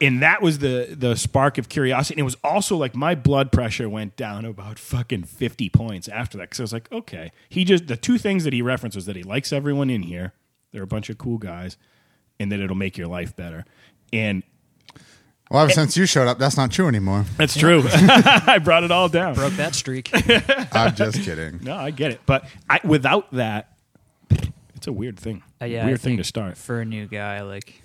And 0.00 0.22
that 0.22 0.40
was 0.42 0.58
the 0.60 0.94
the 0.98 1.14
spark 1.14 1.58
of 1.58 1.68
curiosity. 1.68 2.14
And 2.14 2.20
it 2.20 2.24
was 2.24 2.36
also 2.42 2.76
like 2.76 2.94
my 2.94 3.14
blood 3.14 3.52
pressure 3.52 3.88
went 3.88 4.16
down 4.16 4.44
about 4.44 4.78
fucking 4.78 5.24
fifty 5.24 5.68
points 5.68 6.08
after 6.08 6.38
that 6.38 6.44
because 6.44 6.60
I 6.60 6.62
was 6.64 6.72
like, 6.72 6.90
okay. 6.90 7.32
He 7.48 7.64
just 7.64 7.86
the 7.86 7.96
two 7.96 8.16
things 8.18 8.44
that 8.44 8.52
he 8.52 8.62
referenced 8.62 8.96
was 8.96 9.06
that 9.06 9.16
he 9.16 9.22
likes 9.22 9.52
everyone 9.52 9.90
in 9.90 10.02
here. 10.02 10.32
They're 10.72 10.82
a 10.82 10.86
bunch 10.86 11.10
of 11.10 11.18
cool 11.18 11.38
guys, 11.38 11.76
and 12.38 12.50
that 12.52 12.60
it'll 12.60 12.76
make 12.76 12.96
your 12.96 13.08
life 13.08 13.34
better. 13.36 13.64
And 14.12 14.42
well, 15.50 15.64
ever 15.64 15.72
since 15.72 15.96
you 15.96 16.06
showed 16.06 16.28
up, 16.28 16.38
that's 16.38 16.56
not 16.56 16.70
true 16.70 16.86
anymore. 16.86 17.24
That's 17.36 17.56
true. 17.58 17.82
I 17.92 18.60
brought 18.62 18.84
it 18.84 18.92
all 18.92 19.08
down. 19.08 19.34
Broke 19.34 19.54
that 19.54 19.74
streak. 19.74 20.08
I'm 20.72 20.94
just 20.94 21.22
kidding. 21.22 21.58
No, 21.62 21.74
I 21.74 21.90
get 21.90 22.12
it. 22.12 22.20
But 22.24 22.46
I, 22.68 22.78
without 22.84 23.32
that, 23.32 23.76
it's 24.76 24.86
a 24.86 24.92
weird 24.92 25.18
thing. 25.18 25.42
Uh, 25.60 25.64
yeah, 25.64 25.86
weird 25.86 25.98
I 25.98 26.02
thing 26.02 26.16
to 26.18 26.24
start. 26.24 26.56
for 26.56 26.80
a 26.80 26.84
new 26.84 27.08
guy. 27.08 27.42
Like 27.42 27.82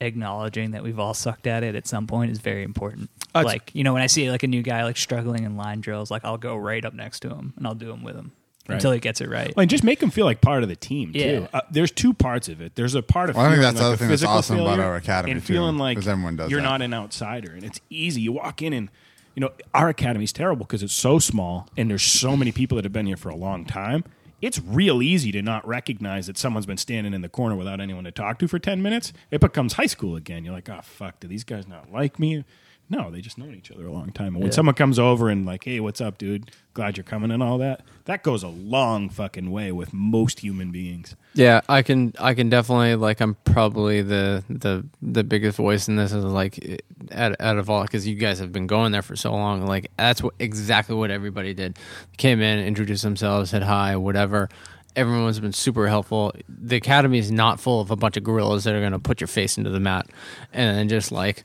acknowledging 0.00 0.72
that 0.72 0.82
we've 0.82 0.98
all 0.98 1.14
sucked 1.14 1.46
at 1.46 1.62
it 1.62 1.74
at 1.74 1.86
some 1.86 2.06
point 2.06 2.30
is 2.30 2.38
very 2.38 2.62
important. 2.62 3.10
Uh, 3.34 3.42
like 3.44 3.70
you 3.74 3.84
know, 3.84 3.92
when 3.92 4.02
I 4.02 4.06
see 4.06 4.30
like 4.30 4.42
a 4.42 4.46
new 4.48 4.62
guy 4.62 4.84
like 4.84 4.96
struggling 4.96 5.44
in 5.44 5.56
line 5.56 5.80
drills, 5.80 6.10
like 6.10 6.24
I'll 6.24 6.38
go 6.38 6.56
right 6.56 6.84
up 6.84 6.94
next 6.94 7.20
to 7.20 7.28
him 7.30 7.52
and 7.56 7.66
I'll 7.66 7.74
do 7.74 7.86
them 7.86 8.02
with 8.02 8.14
him 8.16 8.32
Right. 8.68 8.74
until 8.76 8.90
he 8.90 8.98
gets 8.98 9.20
it 9.20 9.28
right. 9.28 9.54
Well, 9.54 9.62
and 9.62 9.70
just 9.70 9.84
make 9.84 10.02
him 10.02 10.10
feel 10.10 10.24
like 10.24 10.40
part 10.40 10.64
of 10.64 10.68
the 10.68 10.74
team 10.74 11.12
too. 11.12 11.46
Uh, 11.52 11.60
there's 11.70 11.92
two 11.92 12.12
parts 12.12 12.48
of 12.48 12.60
it. 12.60 12.74
There's 12.74 12.96
a 12.96 13.02
part 13.02 13.30
of 13.30 13.36
Well, 13.36 13.44
I 13.46 13.50
think 13.50 13.60
feeling 13.60 13.74
that's 13.74 13.78
the 13.78 13.82
like 13.82 13.86
other 13.86 13.94
a 13.94 13.98
thing 13.98 14.08
that's 14.08 14.22
physical 14.22 14.34
awesome 14.38 14.58
about 14.60 14.80
our 14.80 14.96
academy, 14.96 15.32
and 15.32 15.40
too, 15.40 15.52
feeling 15.52 15.78
like 15.78 15.96
'cause 15.96 16.08
everyone 16.08 16.34
does 16.36 16.50
you're 16.50 16.60
that. 16.60 16.66
not 16.66 16.82
an 16.82 16.92
outsider, 16.92 17.52
and 17.52 17.62
it's 17.62 17.80
easy. 17.90 18.22
You 18.22 18.32
walk 18.32 18.62
in 18.62 18.72
and 18.72 18.88
you 19.36 19.40
know 19.40 19.52
our 19.72 19.88
academy's 19.90 20.32
terrible 20.32 20.64
because 20.66 20.82
it's 20.82 20.92
so 20.94 21.18
small 21.20 21.68
and 21.76 21.88
there's 21.88 22.02
so 22.02 22.36
many 22.36 22.50
people 22.50 22.74
that 22.76 22.84
have 22.84 22.92
been 22.92 23.06
here 23.06 23.16
for 23.16 23.28
a 23.28 23.36
long 23.36 23.64
time. 23.66 24.02
It's 24.42 24.60
real 24.60 25.02
easy 25.02 25.32
to 25.32 25.42
not 25.42 25.66
recognize 25.66 26.26
that 26.26 26.36
someone's 26.36 26.66
been 26.66 26.76
standing 26.76 27.14
in 27.14 27.22
the 27.22 27.28
corner 27.28 27.56
without 27.56 27.80
anyone 27.80 28.04
to 28.04 28.12
talk 28.12 28.38
to 28.40 28.48
for 28.48 28.58
ten 28.58 28.82
minutes. 28.82 29.12
It 29.30 29.40
becomes 29.40 29.74
high 29.74 29.86
school 29.86 30.14
again. 30.14 30.44
You're 30.44 30.54
like, 30.54 30.68
oh 30.68 30.80
fuck, 30.82 31.20
do 31.20 31.28
these 31.28 31.44
guys 31.44 31.66
not 31.66 31.90
like 31.90 32.18
me? 32.18 32.44
No, 32.88 33.10
they 33.10 33.20
just 33.20 33.36
known 33.36 33.52
each 33.54 33.72
other 33.72 33.86
a 33.86 33.92
long 33.92 34.12
time. 34.12 34.28
And 34.28 34.36
when 34.36 34.46
Yeah. 34.46 34.54
someone 34.54 34.76
comes 34.76 34.98
over 34.98 35.28
and 35.28 35.44
like, 35.44 35.64
hey, 35.64 35.80
what's 35.80 36.00
up, 36.00 36.18
dude? 36.18 36.52
Glad 36.72 36.96
you're 36.96 37.04
coming 37.04 37.32
and 37.32 37.42
all 37.42 37.58
that. 37.58 37.82
That 38.04 38.22
goes 38.22 38.44
a 38.44 38.48
long 38.48 39.08
fucking 39.08 39.50
way 39.50 39.72
with 39.72 39.92
most 39.92 40.40
human 40.40 40.70
beings. 40.70 41.16
Yeah, 41.34 41.62
I 41.68 41.82
can 41.82 42.12
I 42.20 42.34
can 42.34 42.48
definitely 42.48 42.94
like 42.94 43.20
I'm 43.20 43.34
probably 43.44 44.02
the 44.02 44.44
the 44.48 44.86
the 45.02 45.24
biggest 45.24 45.56
voice 45.56 45.88
in 45.88 45.96
this 45.96 46.12
is 46.12 46.24
like 46.24 46.82
out, 47.10 47.34
out 47.40 47.58
of 47.58 47.68
all 47.68 47.82
because 47.82 48.06
you 48.06 48.14
guys 48.14 48.38
have 48.38 48.52
been 48.52 48.66
going 48.68 48.92
there 48.92 49.02
for 49.02 49.16
so 49.16 49.32
long. 49.32 49.66
Like 49.66 49.90
that's 49.96 50.22
what 50.22 50.34
exactly 50.38 50.94
what 50.94 51.10
everybody 51.10 51.54
did. 51.54 51.78
Came 52.18 52.40
in, 52.40 52.60
introduced 52.64 53.02
themselves, 53.02 53.50
said 53.50 53.64
hi, 53.64 53.96
whatever. 53.96 54.48
Everyone's 54.94 55.40
been 55.40 55.52
super 55.52 55.88
helpful. 55.88 56.32
The 56.48 56.76
academy 56.76 57.18
is 57.18 57.30
not 57.30 57.58
full 57.60 57.80
of 57.80 57.90
a 57.90 57.96
bunch 57.96 58.16
of 58.16 58.22
gorillas 58.24 58.64
that 58.64 58.74
are 58.74 58.80
going 58.80 58.92
to 58.92 58.98
put 58.98 59.20
your 59.20 59.28
face 59.28 59.58
into 59.58 59.68
the 59.70 59.80
mat 59.80 60.06
and 60.54 60.76
then 60.78 60.88
just 60.88 61.10
like 61.12 61.44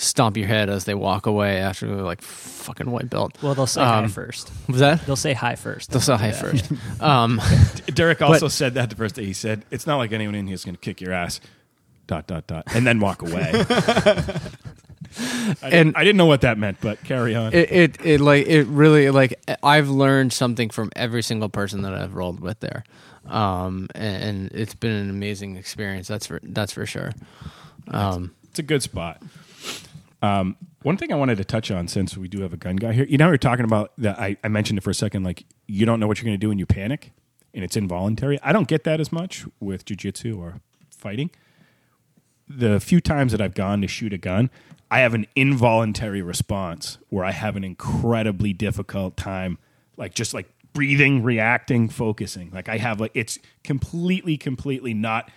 stomp 0.00 0.36
your 0.36 0.46
head 0.46 0.70
as 0.70 0.84
they 0.84 0.94
walk 0.94 1.26
away 1.26 1.58
after 1.58 1.86
they're 1.86 1.96
like 2.04 2.22
fucking 2.22 2.90
white 2.90 3.10
belt. 3.10 3.36
well, 3.42 3.54
they'll 3.54 3.66
say 3.66 3.82
hi 3.82 3.98
Um, 4.04 4.08
first. 4.08 4.50
Was 4.68 4.78
that? 4.78 5.04
They'll 5.04 5.16
say 5.16 5.32
hi 5.34 5.56
first. 5.56 5.90
They'll 5.90 6.00
say 6.00 6.16
hi 6.16 6.30
first. 6.32 6.70
Um, 7.00 7.40
Derek 7.92 8.22
also 8.22 8.48
said 8.48 8.74
that 8.74 8.90
the 8.90 8.96
first 8.96 9.14
day. 9.16 9.24
He 9.24 9.32
said, 9.32 9.64
"It's 9.70 9.86
not 9.86 9.96
like 9.98 10.12
anyone 10.12 10.34
in 10.34 10.46
here 10.46 10.54
is 10.54 10.64
going 10.64 10.74
to 10.76 10.80
kick 10.80 11.00
your 11.00 11.12
ass." 11.12 11.40
Dot 12.06 12.26
dot 12.26 12.46
dot, 12.46 12.64
and 12.74 12.86
then 12.86 13.00
walk 13.00 13.20
away. 13.20 13.52
I, 15.18 15.20
didn't, 15.20 15.62
And- 15.62 15.96
I 15.96 16.04
didn't 16.04 16.16
know 16.16 16.26
what 16.26 16.42
that 16.42 16.58
meant, 16.58 16.78
but 16.80 17.02
carry 17.04 17.34
on. 17.34 17.52
it, 17.52 17.70
it 17.72 17.96
it 18.04 18.20
like 18.20 18.46
it 18.46 18.64
really 18.66 19.10
like 19.10 19.34
I've 19.62 19.88
learned 19.88 20.32
something 20.32 20.70
from 20.70 20.90
every 20.96 21.22
single 21.22 21.48
person 21.48 21.82
that 21.82 21.92
I've 21.94 22.14
rolled 22.14 22.40
with 22.40 22.60
there, 22.60 22.84
um, 23.26 23.88
and, 23.94 24.22
and 24.22 24.52
it's 24.52 24.74
been 24.74 24.92
an 24.92 25.10
amazing 25.10 25.56
experience. 25.56 26.08
That's 26.08 26.26
for 26.26 26.40
that's 26.42 26.72
for 26.72 26.86
sure. 26.86 27.12
Um, 27.88 28.34
it's 28.50 28.58
a 28.58 28.62
good 28.62 28.82
spot. 28.82 29.22
Um, 30.20 30.56
one 30.82 30.96
thing 30.96 31.12
I 31.12 31.16
wanted 31.16 31.38
to 31.38 31.44
touch 31.44 31.70
on, 31.70 31.88
since 31.88 32.16
we 32.16 32.28
do 32.28 32.40
have 32.42 32.52
a 32.52 32.56
gun 32.56 32.76
guy 32.76 32.92
here, 32.92 33.04
you 33.04 33.18
know, 33.18 33.26
we 33.26 33.32
were 33.32 33.38
talking 33.38 33.64
about 33.64 33.92
that. 33.98 34.18
I, 34.18 34.36
I 34.42 34.48
mentioned 34.48 34.78
it 34.78 34.82
for 34.82 34.90
a 34.90 34.94
second. 34.94 35.22
Like, 35.22 35.44
you 35.66 35.86
don't 35.86 36.00
know 36.00 36.06
what 36.06 36.18
you're 36.18 36.24
going 36.24 36.34
to 36.34 36.38
do 36.38 36.48
when 36.48 36.58
you 36.58 36.66
panic, 36.66 37.12
and 37.54 37.62
it's 37.62 37.76
involuntary. 37.76 38.38
I 38.42 38.52
don't 38.52 38.68
get 38.68 38.84
that 38.84 39.00
as 39.00 39.12
much 39.12 39.46
with 39.60 39.84
jujitsu 39.84 40.38
or 40.38 40.60
fighting. 40.90 41.30
The 42.48 42.80
few 42.80 43.00
times 43.00 43.32
that 43.32 43.40
I've 43.40 43.54
gone 43.54 43.80
to 43.82 43.88
shoot 43.88 44.12
a 44.12 44.18
gun, 44.18 44.50
I 44.90 45.00
have 45.00 45.14
an 45.14 45.26
involuntary 45.36 46.22
response 46.22 46.98
where 47.10 47.24
I 47.24 47.32
have 47.32 47.56
an 47.56 47.64
incredibly 47.64 48.52
difficult 48.52 49.16
time, 49.16 49.58
like 49.96 50.14
just 50.14 50.32
like 50.32 50.48
breathing, 50.72 51.22
reacting, 51.22 51.88
focusing. 51.88 52.50
Like 52.50 52.68
I 52.68 52.78
have 52.78 53.00
like 53.00 53.10
it's 53.14 53.38
completely, 53.64 54.36
completely 54.36 54.94
not 54.94 55.30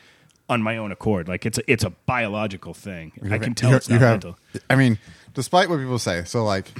on 0.51 0.61
my 0.61 0.75
own 0.77 0.91
accord. 0.91 1.27
Like 1.29 1.45
it's 1.45 1.57
a, 1.57 1.71
it's 1.71 1.83
a 1.85 1.89
biological 2.05 2.73
thing. 2.73 3.13
I 3.31 3.37
can 3.39 3.55
tell 3.55 3.73
it's 3.73 3.89
not 3.89 4.01
have- 4.01 4.11
mental. 4.11 4.37
I 4.69 4.75
mean, 4.75 4.99
despite 5.33 5.69
what 5.69 5.79
people 5.79 5.97
say, 5.97 6.23
so 6.25 6.43
like 6.43 6.71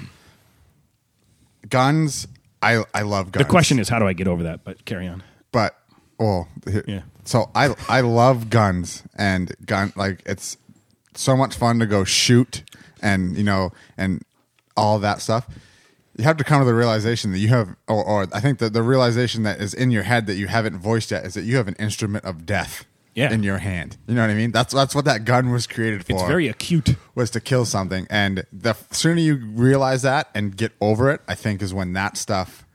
guns. 1.67 2.27
I 2.61 2.83
I 2.93 3.01
love 3.01 3.31
guns. 3.31 3.43
The 3.45 3.49
question 3.49 3.79
is, 3.79 3.89
how 3.89 3.97
do 3.97 4.07
I 4.07 4.13
get 4.13 4.27
over 4.27 4.43
that? 4.43 4.63
But 4.63 4.85
carry 4.85 5.07
on. 5.07 5.23
but 5.51 5.75
oh 6.19 6.47
here- 6.69 6.83
Yeah. 6.87 7.01
So 7.23 7.49
I 7.55 7.73
I 7.87 8.01
love 8.01 8.49
guns 8.49 9.03
and 9.17 9.51
gun 9.65 9.93
like 9.95 10.21
it's 10.25 10.57
so 11.15 11.35
much 11.37 11.55
fun 11.55 11.79
to 11.79 11.85
go 11.85 12.03
shoot 12.03 12.63
and 13.01 13.37
you 13.37 13.43
know 13.43 13.71
and 13.97 14.23
all 14.75 14.99
that 14.99 15.21
stuff. 15.21 15.47
You 16.17 16.25
have 16.25 16.37
to 16.37 16.43
come 16.43 16.59
to 16.59 16.65
the 16.65 16.73
realization 16.73 17.31
that 17.31 17.39
you 17.39 17.47
have, 17.47 17.69
or, 17.87 18.03
or 18.03 18.27
I 18.33 18.41
think 18.41 18.59
that 18.59 18.73
the 18.73 18.83
realization 18.83 19.43
that 19.43 19.61
is 19.61 19.73
in 19.73 19.91
your 19.91 20.03
head 20.03 20.27
that 20.27 20.35
you 20.35 20.47
haven't 20.47 20.77
voiced 20.77 21.09
yet 21.09 21.25
is 21.25 21.33
that 21.35 21.43
you 21.43 21.55
have 21.55 21.67
an 21.69 21.75
instrument 21.79 22.25
of 22.25 22.45
death 22.45 22.85
Yeah. 23.13 23.33
in 23.33 23.43
your 23.43 23.57
hand. 23.57 23.97
You 24.07 24.15
know 24.15 24.21
what 24.21 24.29
I 24.29 24.35
mean? 24.35 24.51
That's 24.51 24.73
that's 24.73 24.95
what 24.95 25.05
that 25.05 25.25
gun 25.25 25.51
was 25.51 25.67
created 25.67 26.05
for 26.05 26.13
It's 26.13 26.23
very 26.23 26.47
acute. 26.47 26.95
was 27.13 27.29
to 27.31 27.41
kill 27.41 27.65
something. 27.65 28.07
And 28.09 28.45
the 28.53 28.73
sooner 28.91 29.19
you 29.19 29.35
realize 29.35 30.01
that 30.03 30.29
and 30.33 30.55
get 30.55 30.71
over 30.79 31.11
it, 31.11 31.21
I 31.27 31.35
think 31.35 31.61
is 31.61 31.73
when 31.73 31.93
that 31.93 32.15
stuff 32.17 32.65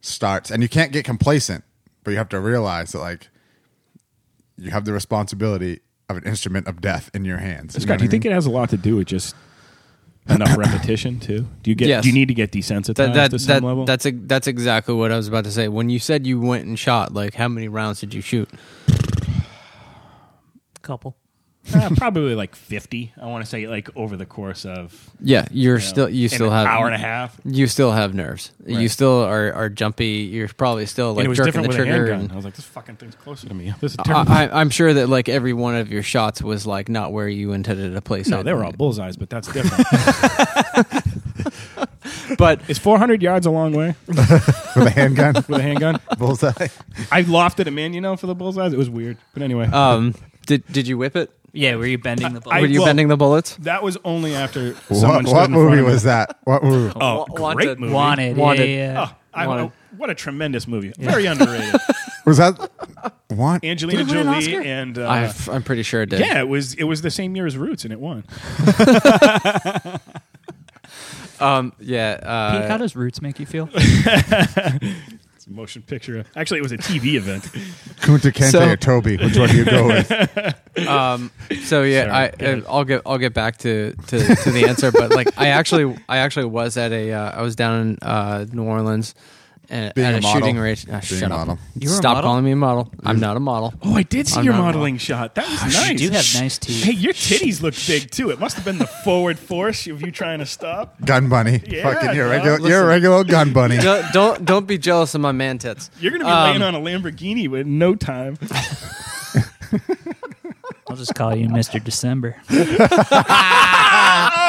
starts. 0.00 0.50
And 0.50 0.62
you 0.62 0.68
can't 0.68 0.92
get 0.92 1.04
complacent, 1.04 1.64
but 2.04 2.10
you 2.10 2.18
have 2.18 2.28
to 2.30 2.40
realize 2.40 2.92
that 2.92 2.98
like 2.98 3.28
you 4.58 4.70
have 4.70 4.84
the 4.84 4.92
responsibility 4.92 5.80
of 6.08 6.16
an 6.16 6.24
instrument 6.24 6.66
of 6.66 6.80
death 6.80 7.10
in 7.14 7.24
your 7.24 7.38
hands. 7.38 7.74
You 7.74 7.80
Scott, 7.80 7.98
do 7.98 8.04
you 8.04 8.08
I 8.08 8.10
think 8.10 8.24
it 8.24 8.32
has 8.32 8.46
a 8.46 8.50
lot 8.50 8.70
to 8.70 8.76
do 8.76 8.96
with 8.96 9.06
just 9.08 9.34
enough 10.28 10.56
repetition 10.58 11.20
too? 11.20 11.46
Do 11.62 11.70
you 11.70 11.74
get? 11.74 11.88
Yes. 11.88 12.02
Do 12.02 12.08
you 12.08 12.14
need 12.14 12.28
to 12.28 12.34
get 12.34 12.52
desensitized 12.52 12.94
that 12.96 13.14
that, 13.14 13.30
to 13.32 13.38
some 13.38 13.54
that 13.54 13.62
level? 13.66 13.84
that's 13.84 14.06
a, 14.06 14.12
that's 14.12 14.46
exactly 14.46 14.94
what 14.94 15.10
I 15.10 15.16
was 15.16 15.28
about 15.28 15.44
to 15.44 15.50
say. 15.52 15.68
When 15.68 15.90
you 15.90 15.98
said 15.98 16.26
you 16.26 16.40
went 16.40 16.66
and 16.66 16.78
shot, 16.78 17.12
like 17.12 17.34
how 17.34 17.48
many 17.48 17.68
rounds 17.68 18.00
did 18.00 18.14
you 18.14 18.20
shoot? 18.20 18.48
Couple. 20.86 21.16
Uh, 21.74 21.90
probably 21.96 22.36
like 22.36 22.54
fifty. 22.54 23.12
I 23.20 23.26
want 23.26 23.44
to 23.44 23.50
say 23.50 23.66
like 23.66 23.88
over 23.96 24.16
the 24.16 24.24
course 24.24 24.64
of 24.64 25.10
Yeah, 25.20 25.48
you're 25.50 25.74
you 25.78 25.80
know, 25.80 25.84
still 25.84 26.08
you 26.08 26.22
in 26.24 26.28
still 26.28 26.46
an 26.46 26.52
have 26.52 26.66
hour 26.68 26.86
and 26.86 26.94
a 26.94 26.98
half. 26.98 27.36
You 27.44 27.66
still 27.66 27.90
have 27.90 28.14
nerves. 28.14 28.52
You 28.64 28.76
Right. 28.76 28.90
still 28.90 29.24
are, 29.24 29.52
are 29.52 29.68
jumpy. 29.68 30.28
You're 30.30 30.46
probably 30.46 30.86
still 30.86 31.08
and 31.08 31.16
like 31.16 31.24
it 31.24 31.28
was 31.28 31.38
jerking 31.38 31.62
different 31.62 31.72
the 31.72 31.78
with 31.80 31.88
a 31.88 31.90
trigger. 31.90 32.06
handgun. 32.12 32.20
and- 32.20 32.32
I 32.32 32.36
was 32.36 32.44
like, 32.44 32.54
this 32.54 32.66
fucking 32.66 32.96
thing's 32.96 33.16
closer 33.16 33.48
to 33.48 33.54
me. 33.54 33.74
This 33.80 33.92
is 33.92 33.96
terrible. 34.04 34.30
I, 34.30 34.44
I, 34.46 34.60
I'm 34.60 34.70
sure 34.70 34.94
that 34.94 35.08
like 35.08 35.28
every 35.28 35.52
one 35.52 35.74
of 35.74 35.90
your 35.90 36.04
shots 36.04 36.40
was 36.40 36.68
like 36.68 36.88
not 36.88 37.12
where 37.12 37.28
you 37.28 37.52
intended 37.52 37.94
to 37.94 38.00
place 38.00 38.28
no, 38.28 38.40
it. 38.40 38.42
they 38.44 38.54
were 38.54 38.64
all 38.64 38.72
bullseyes, 38.72 39.16
but 39.16 39.28
that's 39.28 39.48
different. 39.52 39.84
but 42.38 42.60
Is 42.68 42.78
400 42.78 43.22
yards 43.22 43.44
a 43.46 43.50
long 43.50 43.72
way 43.72 43.94
with 44.06 44.18
a 44.18 44.90
handgun, 44.94 45.34
with 45.34 45.50
a 45.50 45.62
handgun? 45.62 46.00
bullseye. 46.16 46.68
I 47.10 47.22
lofted 47.24 47.66
him 47.66 47.76
in, 47.78 47.92
you 47.92 48.00
know, 48.00 48.16
for 48.16 48.26
the 48.28 48.34
bullseyes. 48.36 48.72
It 48.72 48.78
was 48.78 48.88
weird, 48.90 49.16
but 49.34 49.42
anyway, 49.42 49.66
um, 49.66 50.14
did 50.46 50.64
did 50.72 50.88
you 50.88 50.96
whip 50.98 51.14
it? 51.16 51.30
Yeah, 51.52 51.76
were 51.76 51.86
you 51.86 51.96
bending 51.98 52.34
the 52.34 52.42
I- 52.50 52.60
Were 52.60 52.66
you 52.66 52.80
well- 52.80 52.86
bending 52.88 53.08
the 53.08 53.16
bullets? 53.16 53.56
that 53.60 53.82
was 53.82 53.96
only 54.04 54.34
after 54.34 54.72
What, 54.88 54.96
stood 54.98 55.08
what 55.08 55.20
in 55.20 55.26
front 55.26 55.52
movie 55.52 55.78
of 55.80 55.86
me. 55.86 55.92
was 55.92 56.02
that? 56.02 56.38
What 56.44 56.62
movie? 56.62 56.92
Oh, 57.00 57.24
Wa- 57.30 57.54
great 57.54 57.78
movie. 57.78 57.92
Wanted. 57.92 58.36
Wanted. 58.36 58.68
Yeah, 58.68 58.92
yeah. 58.92 59.06
Oh, 59.10 59.16
I, 59.32 59.46
Wanted. 59.46 59.62
oh, 59.64 59.72
what 59.96 60.10
a 60.10 60.14
tremendous 60.14 60.66
movie. 60.68 60.92
Very 60.98 61.24
underrated. 61.26 61.80
Was 62.26 62.38
that 62.38 62.58
what? 63.28 63.62
Angelina 63.64 64.02
Did 64.04 64.08
it 64.08 64.18
win 64.18 64.26
an 64.26 64.42
Jolie 64.42 64.56
Oscar? 64.56 64.62
and 64.68 64.98
uh, 64.98 65.06
I, 65.08 65.32
I'm 65.54 65.62
pretty 65.62 65.84
sure 65.84 66.02
it 66.02 66.10
did. 66.10 66.18
yeah, 66.20 66.40
it 66.40 66.48
was 66.48 66.74
it 66.74 66.82
was 66.84 67.00
the 67.02 67.10
same 67.10 67.36
year 67.36 67.46
as 67.46 67.56
Roots, 67.56 67.84
and 67.84 67.92
it 67.92 68.00
won. 68.00 68.24
Um. 71.38 71.74
Yeah. 71.78 72.16
Pete, 72.16 72.24
how 72.68 72.74
Uh, 72.76 72.78
does 72.78 72.96
Roots 72.96 73.20
make 73.20 73.38
you 73.38 73.44
feel? 73.46 73.68
It's 75.46 75.52
a 75.52 75.54
motion 75.54 75.82
picture. 75.82 76.24
Actually, 76.34 76.58
it 76.58 76.62
was 76.62 76.72
a 76.72 76.78
TV 76.78 77.14
event. 77.16 77.44
Kunta 78.00 78.32
Kinte 78.32 78.50
So- 78.50 78.68
or 78.68 78.76
Toby? 78.76 79.16
Which 79.16 79.36
one 79.36 79.48
do 79.48 79.56
you 79.56 79.64
go 79.64 79.86
with? 79.86 80.10
um. 80.88 81.30
So 81.64 81.82
yeah, 81.84 82.30
Sorry. 82.36 82.62
I 82.62 82.62
I'll 82.68 82.84
get 82.84 83.02
I'll 83.06 83.18
get 83.18 83.32
back 83.34 83.58
to, 83.58 83.92
to, 84.08 84.18
to 84.36 84.50
the 84.50 84.66
answer, 84.68 84.90
but 84.90 85.12
like 85.12 85.28
I 85.38 85.48
actually 85.48 85.96
I 86.08 86.18
actually 86.18 86.46
was 86.46 86.76
at 86.76 86.92
a 86.92 87.12
uh, 87.12 87.30
I 87.30 87.42
was 87.42 87.54
down 87.54 87.80
in 87.80 87.98
uh, 88.02 88.44
New 88.52 88.64
Orleans. 88.64 89.14
And 89.68 89.92
Being 89.94 90.06
at 90.06 90.14
a 90.14 90.18
a, 90.18 90.20
model. 90.20 90.40
shooting 90.40 90.58
range. 90.58 90.86
Ah, 90.88 90.90
Being 90.92 91.02
shut 91.02 91.22
a 91.22 91.34
up! 91.34 91.38
model. 91.48 91.58
You 91.74 91.88
were 91.88 91.94
a 91.94 91.98
Stop 91.98 92.14
model? 92.18 92.28
calling 92.30 92.44
me 92.44 92.52
a 92.52 92.56
model. 92.56 92.88
I'm 93.04 93.18
not 93.18 93.36
a 93.36 93.40
model. 93.40 93.74
Oh, 93.82 93.94
I 93.96 94.04
did 94.04 94.28
see 94.28 94.38
I'm 94.38 94.44
your 94.44 94.54
not 94.54 94.62
modeling 94.62 94.96
shot. 94.98 95.34
That 95.34 95.48
was 95.48 95.60
nice. 95.74 95.90
You 96.00 96.08
do 96.10 96.14
have 96.14 96.26
nice 96.34 96.58
teeth. 96.58 96.84
Hey, 96.84 96.92
your 96.92 97.12
titties 97.12 97.60
look 97.62 97.74
big 97.86 98.10
too. 98.10 98.30
It 98.30 98.38
must 98.38 98.54
have 98.56 98.64
been 98.64 98.78
the 98.78 98.86
forward 98.86 99.38
force 99.38 99.86
of 99.88 100.00
you 100.02 100.12
trying 100.12 100.38
to 100.38 100.46
stop. 100.46 100.94
Gun 101.04 101.28
bunny. 101.28 101.60
Yeah, 101.66 101.82
Fucking 101.92 102.14
you're 102.14 102.32
a 102.32 102.36
dog. 102.38 102.44
regular. 102.46 102.68
You're 102.70 102.82
a 102.84 102.86
regular 102.86 103.24
gun 103.24 103.52
bunny. 103.52 103.78
don't, 103.78 104.12
don't 104.12 104.44
don't 104.44 104.66
be 104.66 104.78
jealous 104.78 105.14
of 105.16 105.20
my 105.20 105.32
man 105.32 105.58
tits. 105.58 105.90
You're 106.00 106.12
gonna 106.12 106.24
be 106.24 106.30
Um, 106.30 106.50
laying 106.50 106.62
on 106.62 106.74
a 106.74 106.80
Lamborghini 106.80 107.52
in 107.60 107.78
no 107.78 107.94
time. 107.96 108.38
I'll 110.88 110.94
just 110.96 111.16
call 111.16 111.34
you 111.34 111.48
Mr. 111.48 111.82
December. 111.82 112.36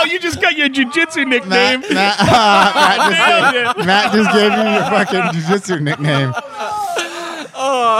oh, 0.07 0.11
you 0.11 0.19
just 0.19 0.41
got 0.41 0.55
your 0.57 0.69
jujitsu 0.69 1.27
nickname. 1.27 1.81
Matt, 1.81 1.91
Matt, 1.91 2.17
Matt, 3.07 3.53
just 3.53 3.75
gave, 3.77 3.85
Matt 3.85 4.13
just 4.13 4.31
gave 4.33 4.51
you 4.51 4.63
your 4.73 4.83
fucking 4.83 5.41
jiu-jitsu 5.41 5.79
nickname. 5.81 6.33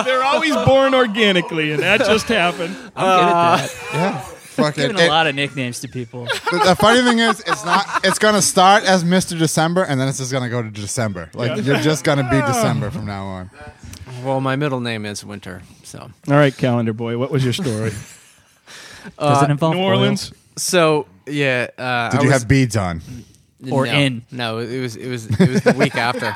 They're 0.06 0.24
always 0.24 0.56
born 0.66 0.94
organically, 0.94 1.72
and 1.72 1.82
that 1.84 2.00
just 2.02 2.28
happened. 2.28 2.76
I'm 2.96 3.20
good 3.20 3.30
at 3.30 3.34
that. 3.70 3.76
Yeah. 3.94 4.20
Fucking. 4.20 4.82
Giving 4.88 4.98
it- 4.98 5.08
a 5.08 5.10
lot 5.10 5.28
of 5.28 5.36
nicknames 5.36 5.80
to 5.82 5.88
people. 5.88 6.26
the, 6.26 6.62
the 6.66 6.76
funny 6.76 7.02
thing 7.04 7.20
is, 7.20 7.40
it's 7.42 7.64
not. 7.66 7.86
It's 8.04 8.18
gonna 8.20 8.42
start 8.42 8.84
as 8.86 9.04
Mr. 9.04 9.38
December, 9.38 9.84
and 9.84 10.00
then 10.00 10.08
it's 10.08 10.18
just 10.18 10.32
gonna 10.32 10.50
go 10.50 10.62
to 10.64 10.70
December. 10.70 11.30
Like 11.34 11.64
you're 11.64 11.78
just 11.78 12.04
gonna 12.04 12.28
be 12.30 12.42
December 12.48 12.90
from 12.90 13.06
now 13.06 13.26
on. 13.26 13.52
Well, 14.24 14.42
my 14.42 14.56
middle 14.56 14.80
name 14.80 15.06
is 15.06 15.24
Winter, 15.24 15.62
so 15.84 16.00
All 16.00 16.34
right, 16.34 16.56
calendar 16.56 16.94
boy, 16.94 17.18
what 17.20 17.30
was 17.30 17.44
your 17.44 17.54
story? 17.54 17.92
Does 19.20 19.44
it 19.44 19.50
Uh, 19.50 19.52
involve 19.52 19.76
New 19.76 19.80
oil? 19.82 19.86
Orleans. 19.90 20.34
So 20.58 21.08
yeah. 21.26 21.68
Uh, 21.78 22.10
Did 22.10 22.20
I 22.20 22.24
you 22.24 22.30
was- 22.30 22.40
have 22.40 22.48
beads 22.48 22.76
on? 22.76 23.02
Or 23.72 23.88
no, 23.88 23.92
in? 23.92 24.24
No, 24.32 24.60
it 24.60 24.80
was 24.80 24.96
it 24.96 25.08
was 25.10 25.26
it 25.26 25.50
was 25.50 25.62
the 25.64 25.74
week 25.74 25.96
after. 25.96 26.36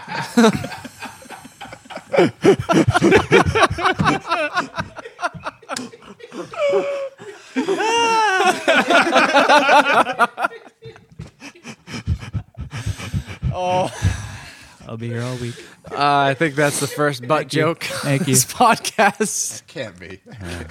Oh 13.53 13.91
I'll 14.87 14.97
be 14.97 15.07
here 15.07 15.21
all 15.21 15.35
week. 15.37 15.55
Uh, 15.89 15.95
I 15.97 16.33
think 16.33 16.55
that's 16.55 16.79
the 16.81 16.87
first 16.87 17.25
butt 17.27 17.47
joke. 17.47 17.83
Thank 17.83 18.21
you. 18.27 18.33
This 18.33 18.45
podcast. 18.45 19.65
Can't 19.67 19.97
be. 19.97 20.17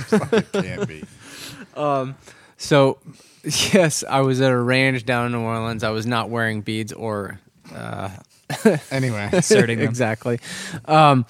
Fucking 0.08 0.42
can't 0.62 0.86
be. 0.88 1.04
So, 2.58 2.98
yes, 3.44 4.04
I 4.08 4.20
was 4.20 4.40
at 4.40 4.50
a 4.50 4.58
range 4.58 5.04
down 5.04 5.26
in 5.26 5.32
New 5.32 5.40
Orleans. 5.40 5.82
I 5.84 5.90
was 5.90 6.06
not 6.06 6.30
wearing 6.30 6.60
beads 6.62 6.92
or 6.92 7.40
uh, 7.74 8.10
Anyway, 8.90 9.28
Asserting 9.32 9.78
them. 9.78 9.88
exactly. 9.88 10.40
Um, 10.86 11.26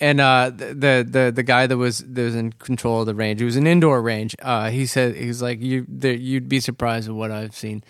and 0.00 0.20
uh, 0.20 0.50
the 0.50 1.04
the 1.08 1.32
the 1.34 1.42
guy 1.42 1.66
that 1.66 1.76
was 1.76 1.98
that 1.98 2.22
was 2.22 2.34
in 2.36 2.52
control 2.52 3.00
of 3.00 3.06
the 3.06 3.14
range, 3.14 3.42
it 3.42 3.44
was 3.44 3.56
an 3.56 3.66
indoor 3.66 4.00
range. 4.00 4.36
Uh, 4.40 4.70
he 4.70 4.86
said 4.86 5.16
he 5.16 5.26
was 5.26 5.42
like 5.42 5.60
you 5.60 5.86
there, 5.88 6.12
you'd 6.12 6.48
be 6.48 6.60
surprised 6.60 7.08
at 7.08 7.14
what 7.14 7.30
I've 7.32 7.54
seen. 7.56 7.82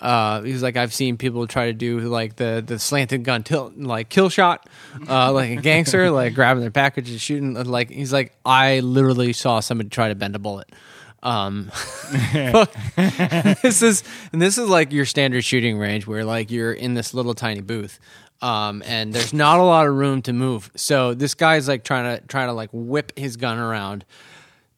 Uh, 0.00 0.42
he 0.42 0.52
was 0.52 0.62
like 0.64 0.76
I've 0.76 0.92
seen 0.92 1.16
people 1.16 1.46
try 1.46 1.66
to 1.66 1.72
do 1.72 2.00
like 2.00 2.34
the 2.34 2.64
the 2.66 2.80
slanted 2.80 3.22
gun 3.22 3.44
tilt 3.44 3.76
like 3.76 4.08
kill 4.08 4.28
shot, 4.28 4.68
uh, 5.08 5.32
like 5.32 5.50
a 5.50 5.62
gangster, 5.62 6.10
like 6.10 6.34
grabbing 6.34 6.62
their 6.62 6.72
package 6.72 7.08
and 7.10 7.20
shooting. 7.20 7.54
Like 7.54 7.90
he's 7.90 8.12
like 8.12 8.34
I 8.44 8.80
literally 8.80 9.32
saw 9.32 9.60
somebody 9.60 9.88
try 9.90 10.08
to 10.08 10.16
bend 10.16 10.34
a 10.34 10.40
bullet. 10.40 10.68
Um, 11.22 11.70
this 13.62 13.82
is 13.82 14.02
and 14.32 14.42
this 14.42 14.58
is 14.58 14.68
like 14.68 14.92
your 14.92 15.06
standard 15.06 15.44
shooting 15.44 15.78
range 15.78 16.06
where 16.06 16.24
like 16.24 16.50
you're 16.50 16.72
in 16.72 16.94
this 16.94 17.14
little 17.14 17.34
tiny 17.34 17.60
booth 17.60 18.00
um, 18.40 18.82
and 18.84 19.12
there's 19.12 19.32
not 19.32 19.60
a 19.60 19.62
lot 19.62 19.86
of 19.86 19.94
room 19.94 20.22
to 20.22 20.32
move 20.32 20.70
so 20.74 21.14
this 21.14 21.34
guy's 21.34 21.68
like 21.68 21.84
trying 21.84 22.18
to 22.18 22.26
trying 22.26 22.48
to 22.48 22.52
like 22.52 22.70
whip 22.72 23.16
his 23.16 23.36
gun 23.36 23.58
around 23.58 24.04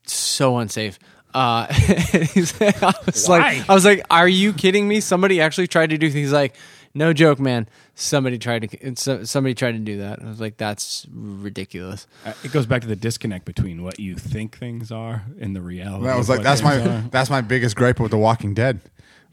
so 0.06 0.58
unsafe 0.58 0.98
uh, 1.34 1.66
I 1.70 2.94
was 3.06 3.26
Why? 3.26 3.38
like, 3.38 3.68
I 3.68 3.74
was 3.74 3.84
like, 3.84 4.06
"Are 4.08 4.28
you 4.28 4.52
kidding 4.52 4.86
me? 4.86 5.00
Somebody 5.00 5.40
actually 5.40 5.66
tried 5.66 5.90
to 5.90 5.98
do." 5.98 6.06
He's 6.06 6.32
like, 6.32 6.54
"No 6.94 7.12
joke, 7.12 7.38
man. 7.40 7.68
Somebody 7.94 8.38
tried 8.38 8.68
to. 8.70 9.26
Somebody 9.26 9.54
tried 9.54 9.72
to 9.72 9.78
do 9.78 9.98
that." 9.98 10.20
I 10.22 10.28
was 10.28 10.40
like, 10.40 10.56
"That's 10.56 11.06
ridiculous." 11.12 12.06
Uh, 12.24 12.32
It 12.42 12.52
goes 12.52 12.66
back 12.66 12.82
to 12.82 12.88
the 12.88 12.96
disconnect 12.96 13.44
between 13.44 13.82
what 13.82 13.98
you 14.00 14.14
think 14.16 14.56
things 14.58 14.90
are 14.90 15.24
and 15.40 15.54
the 15.54 15.60
reality. 15.62 16.04
that 16.06 16.16
was 16.16 16.28
like 16.28 16.42
that's 16.42 16.62
my 16.62 16.76
are. 16.80 17.04
that's 17.10 17.30
my 17.30 17.40
biggest 17.40 17.76
gripe 17.76 18.00
with 18.00 18.10
The 18.10 18.18
Walking 18.18 18.54
Dead. 18.54 18.80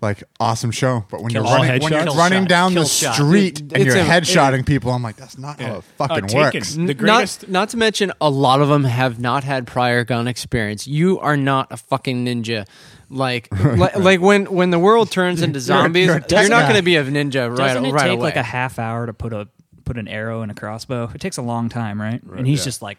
Like 0.02 0.24
awesome 0.40 0.72
show, 0.72 1.06
but 1.12 1.22
when 1.22 1.32
Kill 1.32 1.44
you're 1.44 1.54
running 1.54 1.80
when 1.84 1.92
you're 1.94 2.04
Kill 2.06 2.16
running 2.16 2.42
shot. 2.44 2.50
down 2.50 2.74
Kill 2.74 2.82
the 2.84 2.90
shot. 2.90 3.14
street 3.14 3.60
It- 3.62 3.74
and 3.74 3.86
you're 3.86 3.98
a- 3.98 4.04
headshotting 4.04 4.66
people, 4.66 4.92
I'm 4.92 5.04
like, 5.04 5.16
that's 5.16 5.38
not 5.38 5.62
how 5.62 5.76
it 5.76 5.84
fucking 6.00 6.24
Uh, 6.24 6.28
Taken. 6.28 6.40
works. 6.42 6.74
The 6.74 6.82
Not, 6.86 6.98
greatest. 6.98 7.48
not 7.50 7.70
to 7.70 7.78
mention, 7.78 8.12
a 8.20 8.28
lot 8.32 8.62
of 8.62 8.68
them 8.70 8.86
have 8.86 9.20
not 9.20 9.44
had 9.44 9.68
prior 9.68 10.04
gun 10.04 10.28
experience. 10.28 10.88
You 10.88 11.20
are 11.20 11.38
not 11.38 11.68
a 11.70 11.78
fucking 11.78 12.26
ninja. 12.26 12.66
Like, 13.12 13.50
like, 13.78 13.96
like 13.98 14.22
when 14.22 14.46
when 14.46 14.70
the 14.72 14.80
world 14.80 15.12
turns 15.12 15.42
into 15.44 15.60
zombies, 15.60 16.06
you're 16.06 16.16
you're, 16.16 16.24
a 16.24 16.28
test 16.28 16.50
not 16.50 16.64
going 16.64 16.76
to 16.76 16.82
be 16.82 16.96
a 16.96 17.04
ninja 17.04 17.50
right, 17.50 17.58
Doesn't 17.58 17.86
it 17.86 17.92
right 17.92 18.04
take 18.04 18.14
away. 18.14 18.22
like 18.22 18.36
a 18.38 18.44
half 18.44 18.80
hour 18.80 19.06
to 19.06 19.14
put 19.14 19.34
a 19.34 19.48
put 19.84 19.98
an 19.98 20.08
arrow 20.08 20.42
in 20.42 20.50
a 20.50 20.54
crossbow? 20.56 21.12
It 21.14 21.20
takes 21.20 21.38
a 21.38 21.42
long 21.42 21.68
time, 21.70 22.02
right? 22.02 22.22
and 22.24 22.48
he's 22.48 22.60
yeah. 22.60 22.66
just 22.66 22.82
like 22.82 22.98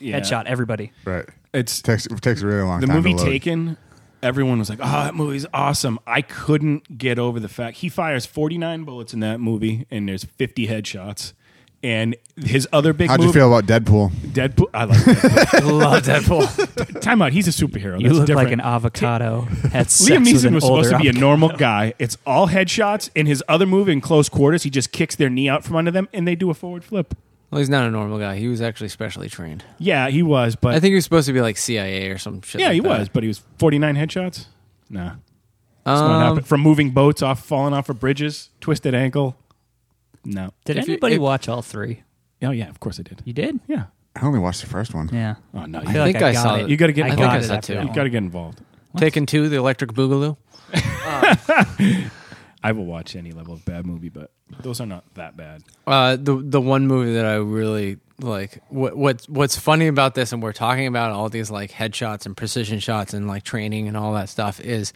Yeah. 0.00 0.18
headshot 0.20 0.46
everybody. 0.46 0.92
Right. 1.04 1.26
It's 1.52 1.82
takes 1.82 2.06
it 2.06 2.20
takes 2.22 2.42
a 2.42 2.46
really 2.46 2.62
long 2.62 2.80
the 2.80 2.86
time. 2.86 2.96
movie 2.96 3.12
to 3.12 3.18
load. 3.18 3.26
Taken. 3.26 3.76
Everyone 4.22 4.58
was 4.58 4.68
like, 4.68 4.80
"Oh, 4.82 4.84
that 5.04 5.14
movie's 5.14 5.46
awesome." 5.54 5.98
I 6.06 6.20
couldn't 6.22 6.98
get 6.98 7.18
over 7.18 7.40
the 7.40 7.48
fact 7.48 7.78
he 7.78 7.88
fires 7.88 8.26
49 8.26 8.84
bullets 8.84 9.14
in 9.14 9.20
that 9.20 9.40
movie, 9.40 9.86
and 9.90 10.08
there's 10.08 10.24
50 10.24 10.66
headshots. 10.66 11.32
And 11.82 12.14
his 12.36 12.68
other 12.74 12.92
big 12.92 13.08
How'd 13.08 13.20
you 13.20 13.26
movie, 13.28 13.38
feel 13.38 13.56
about 13.56 13.64
Deadpool? 13.66 14.10
Deadpool. 14.10 14.66
I 14.74 14.84
like 14.84 14.98
Deadpool. 14.98 15.78
love 15.80 16.02
Deadpool. 16.02 17.00
Time 17.00 17.22
out. 17.22 17.32
He's 17.32 17.48
a 17.48 17.50
superhero. 17.52 17.98
You 17.98 18.08
That's 18.08 18.18
look 18.18 18.26
different. 18.26 18.48
like 18.48 18.52
an 18.52 18.60
avocado. 18.60 19.40
Had 19.72 19.90
sex 19.90 20.10
Liam 20.10 20.18
with 20.20 20.28
Neeson 20.44 20.48
an 20.48 20.54
was 20.56 20.64
older 20.64 20.84
supposed 20.84 20.90
to 20.92 20.98
be 21.02 21.06
a 21.06 21.10
avocado. 21.10 21.20
normal 21.26 21.48
guy. 21.56 21.94
It's 21.98 22.18
all 22.26 22.48
headshots. 22.48 23.08
In 23.14 23.24
his 23.24 23.42
other 23.48 23.64
move 23.64 23.88
in 23.88 24.02
close 24.02 24.28
quarters, 24.28 24.62
he 24.62 24.68
just 24.68 24.92
kicks 24.92 25.16
their 25.16 25.30
knee 25.30 25.48
out 25.48 25.64
from 25.64 25.76
under 25.76 25.90
them, 25.90 26.06
and 26.12 26.28
they 26.28 26.34
do 26.34 26.50
a 26.50 26.54
forward 26.54 26.84
flip. 26.84 27.14
well, 27.50 27.60
he's 27.60 27.70
not 27.70 27.86
a 27.86 27.90
normal 27.90 28.18
guy. 28.18 28.36
He 28.36 28.48
was 28.48 28.60
actually 28.60 28.88
specially 28.90 29.30
trained. 29.30 29.64
Yeah, 29.78 30.10
he 30.10 30.22
was, 30.22 30.56
but 30.56 30.74
I 30.74 30.80
think 30.80 30.90
he 30.92 30.96
was 30.96 31.04
supposed 31.04 31.28
to 31.28 31.32
be 31.32 31.40
like 31.40 31.56
CIA 31.56 32.10
or 32.10 32.18
some 32.18 32.42
shit. 32.42 32.60
yeah, 32.60 32.66
like 32.68 32.74
he 32.74 32.80
that. 32.80 32.98
was, 32.98 33.08
but 33.08 33.22
he 33.22 33.28
was 33.28 33.42
49 33.58 33.96
headshots. 33.96 34.46
Nah, 34.90 35.12
That's 35.84 35.98
not 36.02 36.10
Um, 36.10 36.20
happening. 36.22 36.44
from 36.44 36.60
moving 36.60 36.90
boats 36.90 37.22
off, 37.22 37.42
falling 37.42 37.72
off 37.72 37.88
of 37.88 37.98
bridges, 37.98 38.50
twisted 38.60 38.94
ankle. 38.94 39.36
No. 40.24 40.50
Did 40.64 40.76
If 40.78 40.86
you- 40.88 40.94
anybody 40.94 41.14
if- 41.16 41.20
watch 41.20 41.48
all 41.48 41.62
three? 41.62 42.02
Oh 42.42 42.50
yeah, 42.50 42.68
of 42.68 42.80
course 42.80 42.98
I 42.98 43.02
did. 43.02 43.22
You 43.24 43.32
did? 43.32 43.60
Yeah. 43.68 43.84
I 44.16 44.24
only 44.26 44.38
watched 44.38 44.60
the 44.62 44.66
first 44.66 44.92
one. 44.94 45.08
Yeah. 45.12 45.36
Oh 45.54 45.66
no, 45.66 45.78
I 45.78 45.82
you, 45.82 45.88
feel 45.92 46.02
like 46.02 46.12
think 46.14 46.24
I, 46.24 46.28
I 46.28 46.32
got 46.32 46.42
saw 46.42 46.54
it. 46.56 46.62
it. 46.64 46.70
you 46.70 46.76
got 46.76 46.86
to 46.88 46.92
get. 46.92 47.04
I 47.06 47.08
I 47.08 47.10
involved. 47.12 47.20
think 47.20 47.30
I 47.30 47.36
got 47.36 47.44
it 47.44 47.46
saw 47.46 47.54
after 47.54 47.66
too. 47.66 47.74
that 47.74 47.80
You 47.82 47.86
one. 47.88 47.94
got 47.96 48.02
to 48.04 48.10
get 48.10 48.18
involved. 48.18 48.60
Taken 48.96 49.26
two, 49.26 49.48
the 49.48 49.56
Electric 49.56 49.92
Boogaloo. 49.92 50.36
I 52.62 52.72
will 52.72 52.84
watch 52.84 53.16
any 53.16 53.32
level 53.32 53.54
of 53.54 53.64
bad 53.64 53.86
movie, 53.86 54.10
but 54.10 54.32
those 54.60 54.80
are 54.80 54.86
not 54.86 55.04
that 55.14 55.36
bad. 55.36 55.62
Uh, 55.86 56.16
the 56.16 56.36
the 56.44 56.60
one 56.60 56.86
movie 56.86 57.14
that 57.14 57.24
I 57.24 57.36
really 57.36 57.98
like. 58.18 58.62
What 58.68 58.96
what 58.96 59.24
what's 59.28 59.56
funny 59.56 59.86
about 59.86 60.14
this, 60.14 60.32
and 60.32 60.42
we're 60.42 60.52
talking 60.52 60.86
about 60.86 61.12
all 61.12 61.28
these 61.30 61.50
like 61.50 61.70
headshots 61.70 62.26
and 62.26 62.36
precision 62.36 62.78
shots 62.78 63.14
and 63.14 63.26
like 63.28 63.44
training 63.44 63.88
and 63.88 63.96
all 63.96 64.12
that 64.14 64.28
stuff 64.28 64.60
is 64.60 64.92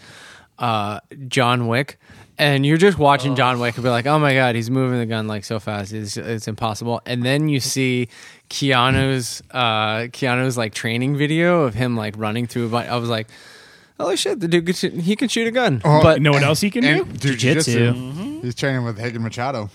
uh, 0.59 1.01
John 1.29 1.67
Wick. 1.69 1.99
And 2.37 2.67
you're 2.67 2.77
just 2.79 2.99
watching 2.99 3.37
John 3.37 3.61
Wick 3.61 3.77
and 3.77 3.85
be 3.85 3.91
like, 3.91 4.07
"Oh 4.07 4.19
my 4.19 4.35
god, 4.35 4.57
he's 4.57 4.69
moving 4.71 4.99
the 4.99 5.07
gun 5.07 5.29
like 5.29 5.45
so 5.45 5.61
fast, 5.61 5.93
it's, 5.93 6.17
it's 6.17 6.49
impossible." 6.49 7.01
And 7.07 7.23
then 7.23 7.49
you 7.49 7.61
see 7.75 8.09
Keanu's 8.51 9.43
uh, 9.53 10.09
Keanu's 10.13 10.57
like 10.57 10.75
training 10.75 11.17
video 11.17 11.63
of 11.63 11.75
him 11.75 11.97
like 11.97 12.15
running 12.17 12.47
through. 12.47 12.67
a 12.67 12.69
bu- 12.71 12.77
I 12.77 12.97
was 12.97 13.09
like, 13.09 13.29
holy 14.01 14.17
shit, 14.17 14.41
the 14.41 14.49
dude 14.49 14.67
can 14.67 14.75
shoot, 14.75 14.95
he 14.95 15.15
can 15.17 15.29
shoot 15.29 15.47
a 15.47 15.51
gun. 15.53 15.81
Oh, 15.85 16.03
but 16.03 16.21
no 16.23 16.33
one 16.33 16.43
else 16.43 16.61
he 16.61 16.71
can 16.71 16.83
do? 16.83 17.03
And 17.03 17.21
dude, 17.21 17.39
Jiu-jitsu. 17.39 17.93
jiu-jitsu. 17.93 18.41
He's 18.43 18.55
training 18.55 18.85
with 18.85 18.99
Rigan 18.99 19.23
Machado, 19.23 19.71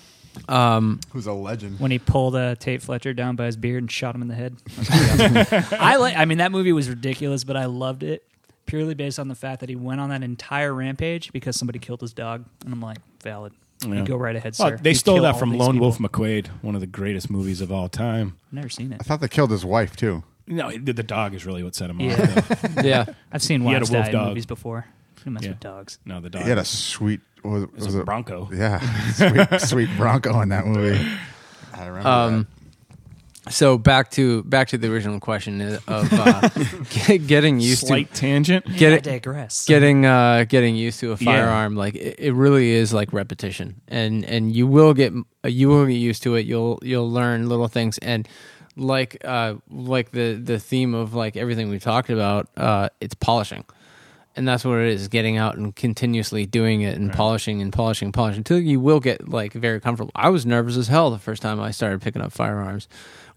um, 0.48 0.99
who's 1.11 1.27
a 1.27 1.34
legend. 1.34 1.80
when 1.80 1.91
he 1.91 1.99
pulled 1.99 2.36
uh, 2.36 2.56
Tate 2.56 2.81
Fletcher 2.81 3.14
down 3.14 3.36
by 3.36 3.45
his 3.45 3.56
beard 3.57 3.84
and 3.84 3.91
shot 3.91 4.14
him 4.15 4.22
in 4.22 4.27
the 4.27 4.36
head. 4.36 4.56
That's 4.76 4.90
pretty 5.18 5.40
awesome. 5.40 5.77
I 5.80 5.95
like. 5.95 6.15
I 6.18 6.26
mean, 6.26 6.40
that 6.40 6.52
movie 6.52 6.73
was 6.73 6.90
ridiculous, 6.90 7.44
but 7.44 7.56
I 7.57 7.65
loved 7.65 8.03
it 8.03 8.23
purely 8.70 8.94
based 8.94 9.20
on 9.20 9.28
the 9.28 9.36
fact 9.36 9.60
that 9.62 9.70
he 9.70 9.76
went 9.76 10.00
on 10.02 10.10
that 10.10 10.24
entire 10.24 10.74
rampage 10.74 11.32
because 11.34 11.58
somebody 11.58 11.80
killed 11.80 12.02
his 12.02 12.14
dog, 12.14 12.46
and 12.66 12.74
I'm 12.74 12.82
like, 12.82 12.98
valid. 13.24 13.54
You 13.86 13.94
Yeah. 13.94 14.04
go 14.04 14.18
right 14.18 14.36
ahead, 14.36 14.56
Well, 14.60 14.70
sir. 14.72 14.78
they 14.82 14.90
You 14.91 14.96
stole 14.96 15.16
kill 15.16 15.24
that 15.24 15.34
all 15.36 15.40
from 15.40 15.52
these 15.52 15.60
Lone 15.60 15.74
people. 15.74 15.88
Wolf 15.88 16.00
McQuade, 16.00 16.48
one 16.62 16.76
of 16.76 16.82
the 16.82 16.88
greatest 16.88 17.30
movies 17.30 17.62
of 17.62 17.72
all 17.72 17.88
time. 17.90 18.36
I've 18.48 18.54
never 18.54 18.70
seen 18.70 18.91
it. 18.91 18.98
I 19.00 19.04
thought 19.04 19.22
they 19.22 19.28
killed 19.30 19.52
his 19.52 19.64
wife 19.64 19.96
too. 19.96 20.24
No, 20.48 20.70
the 20.72 20.91
the 20.94 21.04
dog 21.04 21.34
is 21.34 21.46
really 21.46 21.64
what 21.64 21.76
set 21.76 21.90
him 21.90 22.02
Yeah. 22.02 22.14
off. 22.14 22.50
though. 22.76 22.82
yeah. 22.84 23.06
I've 23.32 23.41
seen 23.41 23.62
He 23.62 23.68
had 23.68 23.76
a 23.76 23.80
wives 23.80 23.91
wolf 23.91 24.04
die 24.06 24.10
in 24.10 24.16
dog. 24.16 24.28
movies 24.30 24.46
before. 24.46 24.86
Who 25.24 25.32
mess 25.32 25.44
Yeah. 25.44 25.50
with 25.50 25.60
dogs? 25.62 26.00
No, 26.06 26.20
the 26.20 26.30
dog. 26.30 26.44
He 26.44 26.50
had 26.50 26.58
a 26.58 26.66
sweet, 26.66 27.22
was, 27.44 27.64
it 27.64 27.74
was 27.74 27.86
was 27.86 27.96
a 27.96 28.00
it 28.02 28.06
Bronco. 28.06 28.50
Yeah, 28.54 28.80
sweet, 29.14 29.62
sweet 29.62 29.90
Bronco 29.98 30.41
in 30.41 30.50
that 30.50 30.66
movie. 30.66 31.00
I 31.74 31.86
remember 31.88 32.10
Um, 32.10 32.48
so 33.49 33.77
back 33.77 34.11
to 34.11 34.43
back 34.43 34.69
to 34.69 34.77
the 34.77 34.91
original 34.91 35.19
question 35.19 35.61
of 35.61 35.81
uh, 35.88 36.49
get- 37.07 37.27
getting 37.27 37.59
used 37.59 37.88
Slight 37.88 38.13
tangent. 38.13 38.65
to 38.65 38.71
get 38.73 38.93
I 38.93 38.97
digress. 38.99 39.65
getting 39.65 40.05
uh 40.05 40.45
getting 40.47 40.76
used 40.76 40.99
to 41.01 41.07
a 41.13 41.17
Yeah. 41.19 41.26
firearm 41.26 41.76
like 41.76 41.95
it, 41.95 42.15
it 42.19 42.34
really 42.34 42.69
is 42.71 42.93
like 42.93 43.11
repetition. 43.13 43.81
And 43.88 44.23
and 44.26 44.55
you 44.55 44.67
will 44.67 44.93
get 44.93 45.13
you 45.45 45.69
will 45.69 45.85
get 45.85 45.93
used 45.93 46.23
to 46.23 46.35
it. 46.35 46.45
You'll 46.45 46.80
you'll 46.84 47.09
learn 47.11 47.49
little 47.49 47.67
things. 47.67 47.97
And 47.97 48.27
like 48.76 49.17
uh 49.26 49.55
like 49.69 50.11
the 50.11 50.34
the 50.35 50.59
theme 50.59 50.93
of 50.93 51.13
like 51.13 51.35
everything 51.35 51.69
we 51.69 51.80
talked 51.80 52.09
about 52.09 52.47
uh 52.57 52.89
it's 53.01 53.15
polishing. 53.15 53.65
And 54.35 54.47
that's 54.47 54.63
what 54.63 54.77
it 54.77 54.88
is 54.93 55.09
getting 55.09 55.35
out 55.35 55.57
and 55.57 55.76
continuously 55.76 56.45
doing 56.45 56.80
it 56.81 56.95
and 56.97 57.11
polishing 57.11 57.61
and 57.61 57.73
polishing 57.73 58.05
and 58.05 58.13
polishing 58.13 58.38
until 58.38 58.59
you 58.59 58.80
will 58.80 59.01
get 59.01 59.27
like 59.27 59.51
very 59.51 59.81
comfortable. 59.81 60.11
I 60.15 60.30
was 60.30 60.45
nervous 60.45 60.77
as 60.77 60.88
hell 60.88 61.09
the 61.11 61.19
first 61.19 61.41
time 61.41 61.59
i 61.59 61.71
started 61.71 62.01
picking 62.01 62.21
up 62.21 62.31
firearms 62.31 62.88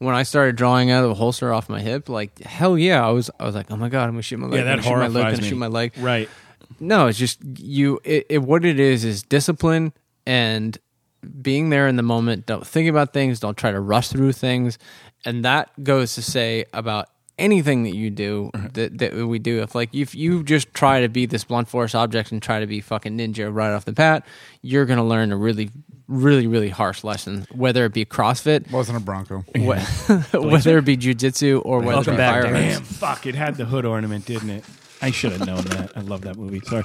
when 0.02 0.14
i 0.14 0.22
started 0.22 0.56
drawing 0.56 0.90
out 0.90 1.04
of 1.04 1.10
a 1.10 1.14
holster 1.14 1.52
off 1.52 1.68
my 1.68 1.80
hip 1.80 2.08
like 2.08 2.38
hell 2.40 2.76
yeah 2.78 3.06
i 3.06 3.10
was 3.10 3.30
i 3.40 3.44
was 3.46 3.54
like 3.54 3.70
oh 3.70 3.76
my 3.76 3.88
god 3.88 4.04
i'm 4.04 4.10
gonna 4.12 4.22
shoot 4.22 4.38
my 4.38 4.46
leg 4.46 4.54
Yeah, 4.54 4.60
I'm 4.60 4.66
that 4.66 4.70
gonna 4.76 4.82
shoot 4.82 4.90
my 4.90 4.96
leg 5.06 5.12
horrifies 5.12 5.32
gonna 5.32 5.42
me. 5.42 5.48
shoot 5.48 5.56
my 5.56 5.66
leg 5.68 5.92
Right. 5.98 6.28
no, 6.80 7.06
it's 7.06 7.18
just 7.18 7.38
you. 7.58 8.00
It, 8.04 8.26
it 8.28 8.38
what 8.38 8.64
it 8.64 8.80
is 8.80 9.04
is 9.04 9.22
discipline 9.22 9.92
and 10.26 10.76
being 11.40 11.70
there 11.70 11.86
in 11.86 11.96
the 11.96 12.02
moment. 12.02 12.46
Don't 12.46 12.66
think 12.66 12.88
about 12.88 13.12
things. 13.12 13.38
Don't 13.40 13.56
try 13.56 13.70
to 13.70 13.78
rush 13.80 14.08
through 14.08 14.32
things, 14.32 14.78
and 15.24 15.44
that 15.44 15.70
goes 15.84 16.14
to 16.16 16.22
say 16.22 16.64
about 16.72 17.08
anything 17.38 17.84
that 17.84 17.94
you 17.94 18.10
do 18.10 18.50
that, 18.74 18.98
that 18.98 19.14
we 19.14 19.38
do. 19.38 19.62
If 19.62 19.74
like 19.74 19.94
if 19.94 20.14
you 20.14 20.42
just 20.42 20.72
try 20.74 21.00
to 21.00 21.08
be 21.08 21.26
this 21.26 21.44
blunt 21.44 21.68
force 21.68 21.94
object 21.94 22.32
and 22.32 22.42
try 22.42 22.60
to 22.60 22.66
be 22.66 22.80
fucking 22.80 23.16
ninja 23.16 23.52
right 23.52 23.72
off 23.72 23.84
the 23.84 23.92
bat, 23.92 24.26
you're 24.62 24.86
gonna 24.86 25.04
learn 25.04 25.32
a 25.32 25.36
really, 25.36 25.70
really, 26.08 26.46
really 26.46 26.68
harsh 26.68 27.04
lesson. 27.04 27.46
Whether 27.52 27.84
it 27.84 27.92
be 27.92 28.04
CrossFit, 28.04 28.70
wasn't 28.70 28.98
a 28.98 29.00
Bronco. 29.00 29.44
wh- 29.56 30.34
whether 30.34 30.78
it 30.78 30.84
be 30.84 30.96
jujitsu, 30.96 31.62
or 31.64 31.78
whether 31.80 31.96
Welcome 31.96 32.14
it 32.14 32.16
be 32.16 32.18
back, 32.18 32.42
firearms. 32.44 32.74
Damn, 32.74 32.82
fuck! 32.82 33.26
It 33.26 33.34
had 33.34 33.56
the 33.56 33.64
hood 33.64 33.84
ornament, 33.84 34.26
didn't 34.26 34.50
it? 34.50 34.64
I 35.02 35.10
should 35.10 35.32
have 35.32 35.46
known 35.46 35.64
that. 35.64 35.92
I 35.96 36.00
love 36.00 36.22
that 36.22 36.36
movie. 36.36 36.60
Sorry. 36.60 36.84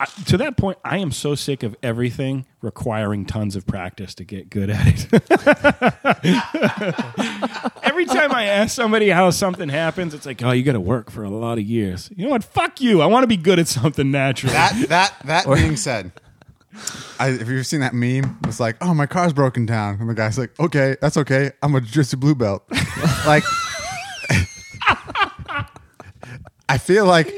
I, 0.00 0.06
to 0.26 0.36
that 0.38 0.56
point, 0.56 0.78
I 0.84 0.98
am 0.98 1.12
so 1.12 1.34
sick 1.34 1.62
of 1.62 1.76
everything 1.82 2.46
requiring 2.60 3.24
tons 3.24 3.56
of 3.56 3.66
practice 3.66 4.14
to 4.16 4.24
get 4.24 4.50
good 4.50 4.68
at 4.68 4.86
it. 4.86 5.12
Every 7.82 8.06
time 8.06 8.32
I 8.32 8.46
ask 8.46 8.74
somebody 8.74 9.10
how 9.10 9.30
something 9.30 9.68
happens, 9.68 10.12
it's 10.12 10.26
like, 10.26 10.42
"Oh, 10.42 10.50
you 10.50 10.62
got 10.62 10.72
to 10.72 10.80
work 10.80 11.10
for 11.10 11.22
a 11.22 11.30
lot 11.30 11.58
of 11.58 11.64
years." 11.64 12.10
You 12.16 12.24
know 12.24 12.30
what? 12.30 12.44
Fuck 12.44 12.80
you. 12.80 13.00
I 13.00 13.06
want 13.06 13.22
to 13.22 13.28
be 13.28 13.36
good 13.36 13.58
at 13.58 13.68
something 13.68 14.10
naturally. 14.10 14.54
That 14.54 14.88
that 14.88 15.14
that 15.24 15.46
being 15.46 15.76
said, 15.76 16.12
I, 17.18 17.28
if 17.28 17.48
you've 17.48 17.66
seen 17.66 17.80
that 17.80 17.94
meme, 17.94 18.38
it's 18.44 18.58
like, 18.58 18.76
oh, 18.80 18.94
my 18.94 19.06
car's 19.06 19.32
broken 19.32 19.66
down, 19.66 20.00
and 20.00 20.08
the 20.08 20.14
guy's 20.14 20.38
like, 20.38 20.58
okay, 20.58 20.96
that's 21.00 21.16
okay. 21.16 21.52
I'm 21.62 21.74
a 21.74 21.80
jiu-jitsu 21.80 22.16
blue 22.16 22.34
belt. 22.34 22.64
like, 23.26 23.44
I 26.72 26.78
feel 26.78 27.04
like 27.04 27.28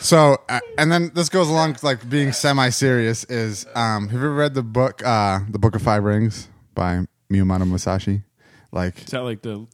so, 0.00 0.38
uh, 0.48 0.60
and 0.78 0.92
then 0.92 1.10
this 1.12 1.28
goes 1.28 1.48
along 1.48 1.72
with, 1.72 1.82
like 1.82 2.08
being 2.08 2.30
semi-serious. 2.32 3.24
Is 3.24 3.66
um, 3.74 4.04
have 4.08 4.12
you 4.12 4.18
ever 4.18 4.32
read 4.32 4.54
the 4.54 4.62
book, 4.62 5.04
uh, 5.04 5.40
the 5.48 5.58
Book 5.58 5.74
of 5.74 5.82
Five 5.82 6.04
Rings 6.04 6.46
by 6.76 7.04
Miyamoto 7.32 7.66
Musashi? 7.66 8.22
Like, 8.70 8.98
Is 8.98 9.06
that 9.06 9.22
like 9.24 9.42
the 9.42 9.66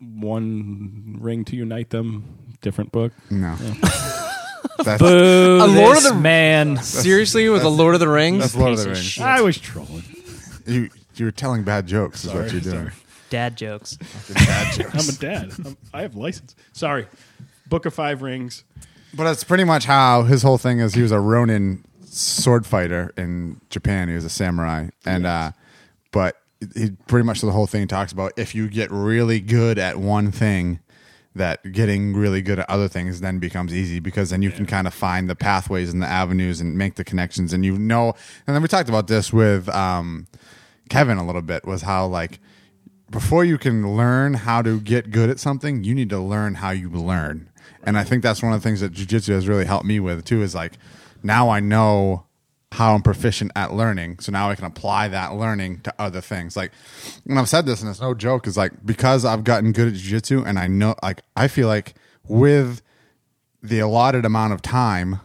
one 0.00 1.18
ring 1.20 1.44
to 1.46 1.56
unite 1.56 1.90
them? 1.90 2.24
Different 2.62 2.92
book. 2.92 3.12
no, 3.30 3.54
that's, 4.82 5.02
Boo! 5.02 5.58
A 5.62 5.66
Lord 5.66 5.98
of 5.98 6.02
the- 6.04 6.14
man. 6.14 6.78
Seriously, 6.78 7.50
with 7.50 7.62
a 7.62 7.68
Lord 7.68 7.92
of 7.92 8.00
the 8.00 8.08
Rings, 8.08 8.40
that's 8.40 8.56
Lord 8.56 8.72
of 8.72 8.78
the 8.78 8.86
Rings. 8.86 9.04
shit. 9.04 9.22
I 9.24 9.42
was 9.42 9.58
trolling. 9.58 10.02
You 10.66 10.88
you 11.14 11.26
were 11.26 11.30
telling 11.30 11.62
bad 11.62 11.86
jokes, 11.86 12.24
is 12.24 12.32
what 12.32 12.50
you're 12.50 12.62
doing. 12.62 12.76
sorry. 12.86 12.90
Dad 13.28 13.56
jokes. 13.56 13.98
I'm 14.36 15.08
a 15.08 15.12
dad. 15.20 15.52
I'm, 15.64 15.76
I 15.92 16.00
have 16.02 16.14
license. 16.14 16.54
Sorry. 16.72 17.06
Book 17.68 17.86
of 17.86 17.94
Five 17.94 18.22
Rings. 18.22 18.64
But 19.14 19.24
that's 19.24 19.44
pretty 19.44 19.64
much 19.64 19.84
how 19.84 20.22
his 20.22 20.42
whole 20.42 20.58
thing 20.58 20.80
is. 20.80 20.94
He 20.94 21.02
was 21.02 21.12
a 21.12 21.20
Ronin 21.20 21.84
sword 22.02 22.66
fighter 22.66 23.12
in 23.16 23.60
Japan. 23.70 24.08
He 24.08 24.14
was 24.14 24.24
a 24.24 24.30
samurai, 24.30 24.88
and 25.04 25.26
uh, 25.26 25.52
but 26.10 26.36
he 26.74 26.90
pretty 27.06 27.24
much 27.24 27.40
the 27.40 27.50
whole 27.52 27.66
thing 27.66 27.86
talks 27.86 28.12
about 28.12 28.32
if 28.36 28.54
you 28.54 28.68
get 28.68 28.90
really 28.90 29.40
good 29.40 29.78
at 29.78 29.98
one 29.98 30.32
thing, 30.32 30.80
that 31.34 31.72
getting 31.72 32.14
really 32.14 32.42
good 32.42 32.60
at 32.60 32.70
other 32.70 32.88
things 32.88 33.20
then 33.20 33.38
becomes 33.38 33.74
easy 33.74 33.98
because 33.98 34.30
then 34.30 34.40
you 34.40 34.50
can 34.50 34.66
kind 34.66 34.86
of 34.86 34.94
find 34.94 35.28
the 35.28 35.34
pathways 35.34 35.92
and 35.92 36.00
the 36.00 36.06
avenues 36.06 36.60
and 36.60 36.78
make 36.78 36.94
the 36.94 37.04
connections, 37.04 37.52
and 37.52 37.64
you 37.64 37.78
know. 37.78 38.14
And 38.46 38.54
then 38.54 38.62
we 38.62 38.68
talked 38.68 38.88
about 38.88 39.08
this 39.08 39.32
with 39.32 39.68
um, 39.68 40.26
Kevin 40.88 41.18
a 41.18 41.26
little 41.26 41.42
bit 41.42 41.64
was 41.64 41.82
how 41.82 42.06
like 42.06 42.40
before 43.10 43.44
you 43.44 43.58
can 43.58 43.96
learn 43.96 44.34
how 44.34 44.62
to 44.62 44.80
get 44.80 45.10
good 45.10 45.30
at 45.30 45.38
something, 45.38 45.84
you 45.84 45.94
need 45.94 46.10
to 46.10 46.18
learn 46.18 46.56
how 46.56 46.70
you 46.70 46.90
learn. 46.90 47.48
And 47.82 47.98
I 47.98 48.04
think 48.04 48.22
that's 48.22 48.42
one 48.42 48.52
of 48.52 48.62
the 48.62 48.68
things 48.68 48.80
that 48.80 48.92
jujitsu 48.92 49.34
has 49.34 49.48
really 49.48 49.64
helped 49.64 49.86
me 49.86 50.00
with 50.00 50.24
too. 50.24 50.42
Is 50.42 50.54
like 50.54 50.74
now 51.22 51.48
I 51.48 51.60
know 51.60 52.26
how 52.72 52.94
I'm 52.94 53.02
proficient 53.02 53.52
at 53.54 53.72
learning, 53.72 54.18
so 54.18 54.32
now 54.32 54.50
I 54.50 54.56
can 54.56 54.64
apply 54.64 55.08
that 55.08 55.34
learning 55.34 55.80
to 55.82 55.94
other 55.98 56.20
things. 56.20 56.56
Like, 56.56 56.72
and 57.28 57.38
I've 57.38 57.48
said 57.48 57.66
this, 57.66 57.80
and 57.80 57.90
it's 57.90 58.00
no 58.00 58.14
joke. 58.14 58.46
Is 58.46 58.56
like 58.56 58.84
because 58.84 59.24
I've 59.24 59.44
gotten 59.44 59.72
good 59.72 59.88
at 59.88 59.94
jujitsu, 59.94 60.44
and 60.46 60.58
I 60.58 60.66
know, 60.66 60.94
like, 61.02 61.22
I 61.36 61.48
feel 61.48 61.68
like 61.68 61.94
with 62.26 62.82
the 63.62 63.78
allotted 63.78 64.24
amount 64.24 64.52
of 64.52 64.62
time 64.62 65.20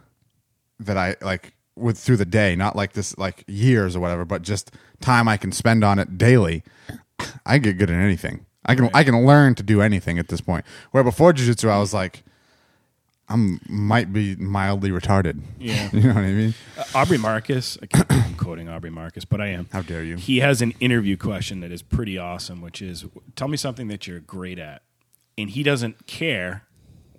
that 0.79 0.97
I 0.97 1.15
like 1.21 1.53
with 1.75 1.97
through 1.97 2.17
the 2.17 2.25
day, 2.25 2.55
not 2.55 2.75
like 2.75 2.93
this 2.93 3.17
like 3.17 3.43
years 3.47 3.95
or 3.95 3.99
whatever, 3.99 4.25
but 4.25 4.41
just 4.41 4.71
time 5.01 5.27
I 5.27 5.37
can 5.37 5.51
spend 5.51 5.83
on 5.83 5.99
it 5.99 6.17
daily. 6.17 6.63
I 7.45 7.57
get 7.57 7.77
good 7.77 7.89
at 7.89 7.95
anything. 7.95 8.45
I 8.65 8.75
can 8.75 8.89
I 8.93 9.03
can 9.03 9.25
learn 9.25 9.55
to 9.55 9.63
do 9.63 9.81
anything 9.81 10.19
at 10.19 10.27
this 10.27 10.41
point. 10.41 10.65
Where 10.91 11.03
before 11.03 11.33
jujitsu, 11.33 11.69
I 11.69 11.79
was 11.79 11.93
like, 11.93 12.23
I'm 13.29 13.59
might 13.67 14.11
be 14.11 14.35
mildly 14.35 14.89
retarded. 14.89 15.41
Yeah. 15.59 15.89
you 15.93 16.01
know 16.01 16.15
what 16.15 16.23
I 16.23 16.31
mean. 16.31 16.53
Uh, 16.77 16.83
Aubrey 16.95 17.17
Marcus. 17.17 17.77
I 17.81 17.85
can't 17.85 18.07
believe 18.07 18.25
I'm 18.25 18.35
quoting 18.35 18.69
Aubrey 18.69 18.89
Marcus, 18.89 19.25
but 19.25 19.39
I 19.39 19.47
am. 19.47 19.67
How 19.71 19.81
dare 19.81 20.03
you? 20.03 20.17
He 20.17 20.39
has 20.39 20.61
an 20.61 20.73
interview 20.79 21.17
question 21.17 21.59
that 21.61 21.71
is 21.71 21.81
pretty 21.81 22.17
awesome, 22.17 22.61
which 22.61 22.81
is 22.81 23.05
tell 23.35 23.47
me 23.47 23.57
something 23.57 23.87
that 23.87 24.07
you're 24.07 24.19
great 24.19 24.59
at. 24.59 24.81
And 25.37 25.49
he 25.49 25.63
doesn't 25.63 26.05
care 26.05 26.63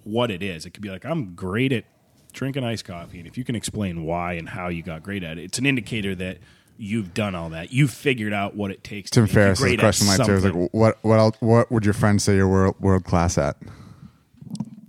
what 0.04 0.30
it 0.30 0.42
is. 0.42 0.66
It 0.66 0.70
could 0.70 0.82
be 0.82 0.90
like, 0.90 1.04
I'm 1.04 1.34
great 1.34 1.72
at 1.72 1.84
drinking 2.32 2.64
iced 2.64 2.84
coffee. 2.84 3.18
And 3.18 3.26
if 3.26 3.38
you 3.38 3.44
can 3.44 3.54
explain 3.54 4.04
why 4.04 4.34
and 4.34 4.48
how 4.48 4.68
you 4.68 4.82
got 4.82 5.02
great 5.02 5.22
at 5.22 5.38
it, 5.38 5.44
it's 5.44 5.58
an 5.58 5.66
indicator 5.66 6.14
that 6.16 6.38
you've 6.76 7.14
done 7.14 7.34
all 7.34 7.50
that. 7.50 7.72
You've 7.72 7.90
figured 7.90 8.32
out 8.32 8.56
what 8.56 8.70
it 8.70 8.82
takes 8.82 9.10
Tim 9.10 9.26
to 9.26 9.32
Ferriss' 9.32 9.60
question 9.78 10.06
like 10.06 10.18
like, 10.18 10.70
what 10.72 10.98
what 11.02 11.18
else, 11.18 11.36
what 11.40 11.70
would 11.70 11.84
your 11.84 11.94
friends 11.94 12.24
say 12.24 12.36
you're 12.36 12.48
world, 12.48 12.76
world 12.80 13.04
class 13.04 13.38
at? 13.38 13.56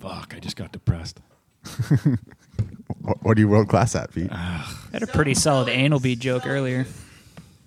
Fuck, 0.01 0.33
I 0.35 0.39
just 0.39 0.55
got 0.55 0.71
depressed. 0.71 1.19
What, 3.01 3.23
what 3.23 3.37
are 3.37 3.41
you 3.41 3.47
world 3.47 3.67
class 3.67 3.95
at, 3.95 4.13
Pete? 4.13 4.31
Had 4.31 5.01
a 5.01 5.07
pretty 5.07 5.33
solid 5.33 5.69
anal 5.69 5.99
bead 5.99 6.19
joke 6.19 6.45
earlier. 6.45 6.85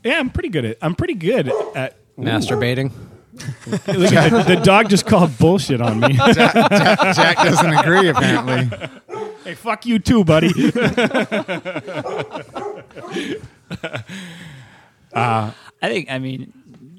Yeah, 0.04 0.20
I'm 0.20 0.30
pretty 0.30 0.48
good 0.50 0.64
at 0.64 0.78
I'm 0.80 0.94
pretty 0.94 1.14
good 1.14 1.50
at 1.74 1.96
masturbating. 2.16 2.92
Look 3.66 4.12
at 4.12 4.30
the, 4.30 4.44
the 4.46 4.60
dog 4.62 4.90
just 4.90 5.06
called 5.06 5.36
bullshit 5.38 5.80
on 5.80 5.98
me. 5.98 6.12
Jack 6.12 7.36
doesn't 7.36 7.78
agree 7.78 8.08
apparently. 8.08 8.70
hey, 9.44 9.54
fuck 9.54 9.86
you 9.86 9.98
too, 9.98 10.24
buddy. 10.24 10.52
I 15.14 15.52
think, 15.82 16.10
I 16.10 16.18
mean, 16.18 16.52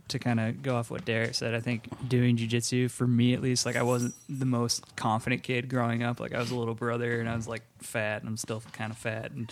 to 0.07 0.19
kind 0.19 0.40
of 0.40 0.61
go 0.61 0.76
off 0.76 0.91
what 0.91 1.06
Derek 1.06 1.36
said, 1.36 1.56
I 1.56 1.60
think 1.60 1.88
doing 2.07 2.38
jujitsu, 2.38 2.91
for 2.91 3.07
me 3.07 3.34
at 3.34 3.41
least, 3.41 3.65
like 3.65 3.76
I 3.76 3.84
wasn't 3.84 4.14
the 4.30 4.45
most 4.45 4.95
confident 4.95 5.44
kid 5.44 5.69
growing 5.69 6.03
up. 6.03 6.19
Like 6.19 6.34
I 6.34 6.40
was 6.40 6.52
a 6.52 6.56
little 6.56 6.76
brother 6.76 7.19
and 7.19 7.30
I 7.30 7.36
was 7.36 7.48
like 7.48 7.64
fat 7.80 8.22
and 8.22 8.30
I'm 8.30 8.38
still 8.38 8.61
kind 8.73 8.91
of 8.91 8.98
fat. 8.98 9.32
And 9.32 9.52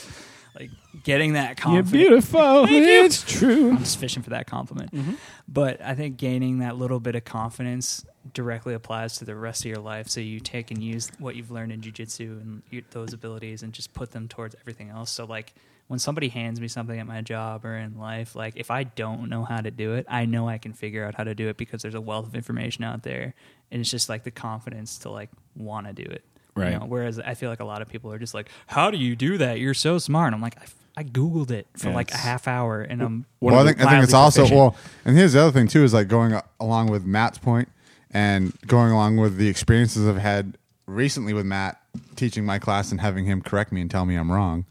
like 0.55 0.69
getting 1.03 1.33
that 1.33 1.57
confidence. 1.57 1.91
You're 1.91 2.09
beautiful. 2.09 2.65
It's 2.67 3.23
true. 3.23 3.71
I'm 3.71 3.79
just 3.79 3.97
fishing 3.97 4.21
for 4.21 4.29
that 4.31 4.45
compliment. 4.45 4.91
Mm-hmm. 4.91 5.13
But 5.47 5.81
I 5.81 5.95
think 5.95 6.17
gaining 6.17 6.59
that 6.59 6.77
little 6.77 6.99
bit 6.99 7.15
of 7.15 7.25
confidence 7.25 8.05
directly 8.33 8.73
applies 8.73 9.17
to 9.17 9.25
the 9.25 9.35
rest 9.35 9.65
of 9.65 9.71
your 9.71 9.79
life. 9.79 10.07
So 10.07 10.19
you 10.19 10.39
take 10.39 10.69
and 10.69 10.81
use 10.81 11.11
what 11.17 11.35
you've 11.35 11.51
learned 11.51 11.71
in 11.71 11.81
jujitsu 11.81 12.39
and 12.39 12.61
those 12.91 13.13
abilities 13.13 13.63
and 13.63 13.73
just 13.73 13.93
put 13.93 14.11
them 14.11 14.27
towards 14.27 14.55
everything 14.61 14.89
else. 14.89 15.09
So 15.09 15.25
like 15.25 15.53
when 15.93 15.99
somebody 15.99 16.27
hands 16.27 16.59
me 16.59 16.67
something 16.67 16.99
at 16.99 17.05
my 17.05 17.21
job 17.21 17.63
or 17.63 17.75
in 17.77 17.99
life, 17.99 18.35
like 18.35 18.53
if 18.55 18.71
I 18.71 18.81
don't 18.83 19.29
know 19.29 19.43
how 19.43 19.61
to 19.61 19.69
do 19.69 19.93
it, 19.93 20.07
I 20.09 20.25
know 20.25 20.49
I 20.49 20.57
can 20.57 20.73
figure 20.73 21.05
out 21.05 21.13
how 21.13 21.23
to 21.23 21.35
do 21.35 21.49
it 21.49 21.55
because 21.57 21.83
there's 21.83 21.93
a 21.93 22.01
wealth 22.01 22.25
of 22.25 22.33
information 22.33 22.83
out 22.83 23.03
there, 23.03 23.35
and 23.69 23.79
it's 23.79 23.91
just 23.91 24.09
like 24.09 24.23
the 24.23 24.31
confidence 24.31 24.97
to 24.99 25.11
like 25.11 25.29
want 25.55 25.85
to 25.85 25.93
do 25.93 26.01
it. 26.01 26.23
you 26.55 26.63
Right. 26.63 26.79
know? 26.79 26.87
Whereas 26.87 27.19
I 27.19 27.35
feel 27.35 27.51
like 27.51 27.59
a 27.59 27.63
lot 27.65 27.83
of 27.83 27.89
people 27.89 28.11
are 28.11 28.17
just 28.17 28.33
like, 28.33 28.49
"How 28.65 28.89
do 28.89 28.97
you 28.97 29.15
do 29.15 29.37
that? 29.37 29.59
You're 29.59 29.75
so 29.75 29.99
smart." 29.99 30.29
And 30.29 30.35
I'm 30.35 30.41
like, 30.41 30.57
I, 30.59 31.01
I 31.01 31.03
googled 31.03 31.51
it 31.51 31.67
for 31.77 31.89
Yeah, 31.89 31.93
like 31.95 32.11
a 32.11 32.17
half 32.17 32.47
hour, 32.47 32.81
and 32.81 32.99
I'm 32.99 33.25
well, 33.39 33.53
I 33.59 33.63
think, 33.63 33.79
I 33.79 33.91
think 33.91 34.03
it's 34.03 34.13
mildly 34.13 34.41
also 34.41 34.55
well, 34.55 34.75
and 35.05 35.15
here's 35.15 35.33
the 35.33 35.41
other 35.41 35.51
thing 35.51 35.67
too 35.67 35.83
is 35.83 35.93
like 35.93 36.07
going 36.07 36.33
along 36.59 36.89
with 36.89 37.05
Matt's 37.05 37.37
point 37.37 37.69
and 38.09 38.51
going 38.65 38.91
along 38.91 39.17
with 39.17 39.37
the 39.37 39.47
experiences 39.47 40.07
I've 40.07 40.17
had 40.17 40.57
recently 40.87 41.33
with 41.33 41.45
Matt 41.45 41.79
teaching 42.15 42.45
my 42.45 42.57
class 42.57 42.89
and 42.91 42.99
having 42.99 43.25
him 43.25 43.43
correct 43.43 43.71
me 43.71 43.79
and 43.79 43.91
tell 43.91 44.05
me 44.07 44.15
I'm 44.15 44.31
wrong, 44.31 44.65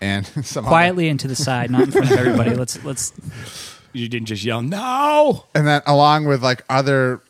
and 0.00 0.26
some 0.44 0.64
quietly 0.64 1.08
and 1.08 1.18
to 1.20 1.28
the 1.28 1.36
side, 1.36 1.70
not 1.70 1.82
in 1.82 1.90
front 1.92 2.10
of 2.10 2.18
everybody. 2.18 2.50
Let's 2.54 2.82
let's 2.84 3.12
You 3.92 4.08
didn't 4.08 4.26
just 4.26 4.44
yell 4.44 4.62
no. 4.62 5.44
and 5.54 5.66
then 5.66 5.82
along 5.86 6.26
with 6.26 6.42
like 6.42 6.64
other 6.68 7.22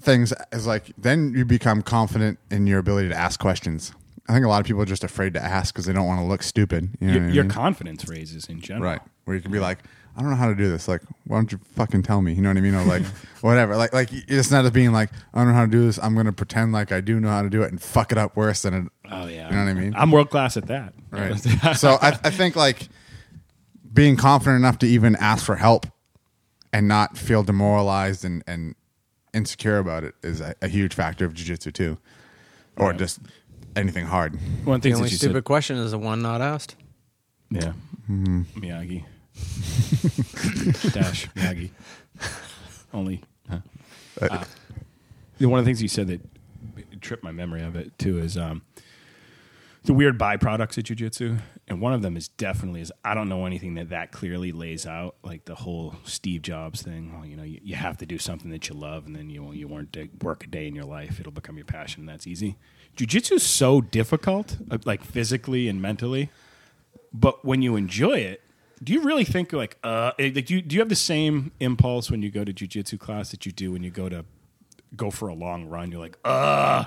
things 0.00 0.32
is 0.52 0.66
like 0.66 0.92
then 0.96 1.32
you 1.34 1.44
become 1.44 1.82
confident 1.82 2.38
in 2.50 2.66
your 2.66 2.78
ability 2.78 3.08
to 3.08 3.14
ask 3.16 3.38
questions. 3.40 3.92
I 4.28 4.32
think 4.32 4.44
a 4.44 4.48
lot 4.48 4.60
of 4.60 4.66
people 4.66 4.80
are 4.82 4.86
just 4.86 5.02
afraid 5.04 5.34
to 5.34 5.42
ask 5.42 5.74
because 5.74 5.86
they 5.86 5.92
don't 5.92 6.06
want 6.06 6.20
to 6.20 6.24
look 6.24 6.42
stupid. 6.42 6.90
You 7.00 7.06
know 7.08 7.12
Your, 7.14 7.22
what 7.26 7.32
I 7.38 7.42
mean? 7.42 7.50
confidence 7.50 8.08
raises 8.08 8.46
in 8.46 8.60
general. 8.60 8.92
right? 8.92 9.00
Where 9.24 9.34
you 9.34 9.42
can 9.42 9.50
be 9.50 9.58
like, 9.58 9.78
I 10.16 10.20
don't 10.20 10.30
know 10.30 10.36
how 10.36 10.46
to 10.48 10.54
do 10.54 10.70
this. 10.70 10.86
Like, 10.86 11.02
why 11.26 11.38
don't 11.38 11.50
you 11.50 11.58
fucking 11.74 12.02
tell 12.04 12.22
me? 12.22 12.32
You 12.34 12.40
know 12.42 12.48
what 12.50 12.56
I 12.56 12.60
mean? 12.60 12.74
Or 12.76 12.84
like, 12.84 13.02
whatever. 13.40 13.76
Like, 13.76 13.92
like 13.92 14.08
it's 14.12 14.50
not 14.52 14.64
as 14.64 14.70
being 14.70 14.92
like, 14.92 15.10
I 15.34 15.38
don't 15.38 15.48
know 15.48 15.54
how 15.54 15.64
to 15.64 15.70
do 15.70 15.84
this. 15.84 15.98
I'm 15.98 16.14
going 16.14 16.26
to 16.26 16.32
pretend 16.32 16.70
like 16.72 16.92
I 16.92 17.00
do 17.00 17.18
know 17.18 17.28
how 17.28 17.42
to 17.42 17.50
do 17.50 17.62
it 17.64 17.70
and 17.72 17.82
fuck 17.82 18.12
it 18.12 18.18
up 18.18 18.36
worse 18.36 18.62
than 18.62 18.74
it. 18.74 18.84
Oh 19.10 19.26
yeah. 19.26 19.48
You 19.50 19.56
know 19.56 19.64
what 19.64 19.70
I 19.70 19.74
mean? 19.74 19.94
I'm 19.96 20.10
world 20.10 20.30
class 20.30 20.56
at 20.56 20.66
that. 20.68 20.94
Right. 21.10 21.36
so 21.76 21.98
I, 22.00 22.08
I 22.24 22.30
think 22.30 22.56
like 22.56 22.88
being 23.92 24.16
confident 24.16 24.58
enough 24.60 24.78
to 24.78 24.86
even 24.86 25.16
ask 25.16 25.44
for 25.44 25.56
help 25.56 25.86
and 26.72 26.86
not 26.86 27.18
feel 27.18 27.42
demoralized 27.42 28.24
and, 28.24 28.44
and 28.46 28.74
insecure 29.34 29.78
about 29.78 30.04
it 30.04 30.14
is 30.22 30.40
a, 30.40 30.54
a 30.62 30.68
huge 30.68 30.94
factor 30.94 31.24
of 31.24 31.34
jujitsu 31.34 31.72
too, 31.72 31.98
or 32.76 32.90
Right. 32.90 32.98
just 32.98 33.18
anything 33.74 34.06
hard. 34.06 34.38
One 34.64 34.80
thing 34.80 34.90
the 34.92 34.96
The 34.96 35.04
only 35.04 35.08
stupid 35.10 35.34
said, 35.34 35.44
question 35.44 35.76
is 35.78 35.90
the 35.90 35.98
one 35.98 36.22
not 36.22 36.40
asked. 36.40 36.76
yeah, 37.50 37.72
Mm-hmm. 38.08 38.42
Miyagi 38.60 39.04
dash 40.92 41.26
Miyagi. 41.34 41.70
Only. 42.92 43.22
Huh. 43.48 43.58
Uh, 44.20 44.44
one 45.40 45.58
of 45.58 45.64
the 45.64 45.68
things 45.68 45.80
you 45.82 45.88
said 45.88 46.06
that 46.08 46.20
tripped 47.00 47.24
my 47.24 47.32
memory 47.32 47.62
of 47.62 47.74
it 47.76 47.96
too 47.98 48.18
is 48.18 48.36
um, 48.36 48.62
the 49.84 49.94
weird 49.94 50.18
byproducts 50.18 50.76
of 50.76 50.84
jujitsu, 50.84 51.40
and 51.66 51.80
one 51.80 51.92
of 51.92 52.02
them 52.02 52.16
is 52.16 52.28
definitely 52.28 52.80
is 52.80 52.92
I 53.04 53.14
don't 53.14 53.28
know 53.28 53.46
anything 53.46 53.74
that 53.74 53.88
that 53.90 54.12
clearly 54.12 54.52
lays 54.52 54.86
out 54.86 55.16
like 55.22 55.46
the 55.46 55.54
whole 55.54 55.96
Steve 56.04 56.42
Jobs 56.42 56.82
thing. 56.82 57.12
Well, 57.14 57.26
you 57.26 57.36
know, 57.36 57.42
you, 57.42 57.60
you 57.62 57.74
have 57.76 57.96
to 57.98 58.06
do 58.06 58.18
something 58.18 58.50
that 58.50 58.68
you 58.68 58.74
love, 58.74 59.06
and 59.06 59.16
then 59.16 59.30
you 59.30 59.52
you 59.52 59.68
won't 59.68 59.96
work 60.22 60.44
a 60.44 60.46
day 60.46 60.66
in 60.66 60.74
your 60.74 60.84
life; 60.84 61.18
it'll 61.18 61.32
become 61.32 61.56
your 61.56 61.64
passion. 61.64 62.00
And 62.00 62.08
that's 62.08 62.26
easy. 62.26 62.56
Jujitsu 62.96 63.32
is 63.32 63.42
so 63.42 63.80
difficult, 63.80 64.58
uh, 64.70 64.78
like 64.84 65.02
physically 65.02 65.68
and 65.68 65.80
mentally. 65.80 66.30
But 67.12 67.44
when 67.44 67.62
you 67.62 67.76
enjoy 67.76 68.18
it, 68.18 68.42
do 68.82 68.92
you 68.92 69.02
really 69.02 69.24
think 69.24 69.52
like 69.52 69.78
uh 69.82 70.12
eh, 70.18 70.30
like 70.34 70.46
do 70.46 70.54
you, 70.54 70.62
do 70.62 70.74
you 70.74 70.80
have 70.80 70.90
the 70.90 70.94
same 70.94 71.52
impulse 71.58 72.10
when 72.10 72.22
you 72.22 72.30
go 72.30 72.44
to 72.44 72.52
jujitsu 72.52 72.98
class 72.98 73.30
that 73.30 73.46
you 73.46 73.52
do 73.52 73.72
when 73.72 73.82
you 73.82 73.90
go 73.90 74.08
to 74.08 74.24
go 74.94 75.10
for 75.10 75.28
a 75.28 75.34
long 75.34 75.66
run? 75.66 75.90
You're 75.90 76.00
like, 76.00 76.18
uh, 76.24 76.84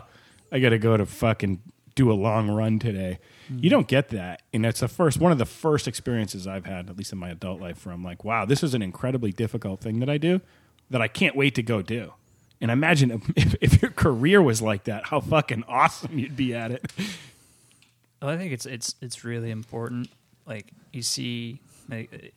I 0.51 0.59
got 0.59 0.69
to 0.69 0.77
go 0.77 0.95
to 0.95 1.05
fucking 1.05 1.61
do 1.95 2.11
a 2.11 2.13
long 2.13 2.49
run 2.49 2.79
today. 2.79 3.19
You 3.55 3.69
don't 3.69 3.87
get 3.87 4.09
that, 4.09 4.41
and 4.53 4.65
that's 4.65 4.79
the 4.79 4.87
first 4.87 5.19
one 5.19 5.31
of 5.31 5.37
the 5.37 5.45
first 5.45 5.87
experiences 5.87 6.47
I've 6.47 6.65
had, 6.65 6.89
at 6.89 6.97
least 6.97 7.11
in 7.11 7.19
my 7.19 7.29
adult 7.29 7.61
life, 7.61 7.85
where 7.85 7.93
I'm 7.93 8.03
like, 8.03 8.23
wow, 8.23 8.45
this 8.45 8.63
is 8.63 8.73
an 8.73 8.81
incredibly 8.81 9.31
difficult 9.31 9.81
thing 9.81 9.99
that 9.99 10.09
I 10.09 10.17
do 10.17 10.41
that 10.89 11.01
I 11.01 11.07
can't 11.07 11.35
wait 11.35 11.55
to 11.55 11.63
go 11.63 11.81
do. 11.81 12.13
And 12.61 12.71
imagine 12.71 13.21
if, 13.35 13.55
if 13.61 13.81
your 13.81 13.91
career 13.91 14.41
was 14.41 14.61
like 14.61 14.85
that, 14.85 15.07
how 15.07 15.19
fucking 15.19 15.65
awesome 15.67 16.17
you'd 16.17 16.37
be 16.37 16.55
at 16.55 16.71
it. 16.71 16.91
Well, 18.21 18.31
I 18.31 18.37
think 18.37 18.53
it's 18.53 18.65
it's 18.65 18.95
it's 19.01 19.25
really 19.25 19.51
important. 19.51 20.09
Like 20.45 20.67
you 20.93 21.01
see, 21.01 21.59
like, 21.89 22.33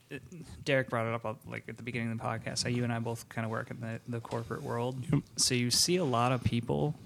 Derek 0.64 0.90
brought 0.90 1.06
it 1.06 1.14
up 1.14 1.24
uh, 1.24 1.34
like 1.48 1.68
at 1.68 1.76
the 1.76 1.84
beginning 1.84 2.10
of 2.10 2.18
the 2.18 2.24
podcast. 2.24 2.64
How 2.64 2.70
you 2.70 2.82
and 2.82 2.92
I 2.92 2.98
both 2.98 3.28
kind 3.28 3.44
of 3.44 3.52
work 3.52 3.70
in 3.70 3.80
the, 3.80 4.00
the 4.08 4.20
corporate 4.20 4.62
world. 4.62 4.96
So 5.36 5.54
you 5.54 5.70
see 5.70 5.96
a 5.96 6.04
lot 6.04 6.32
of 6.32 6.42
people 6.42 6.96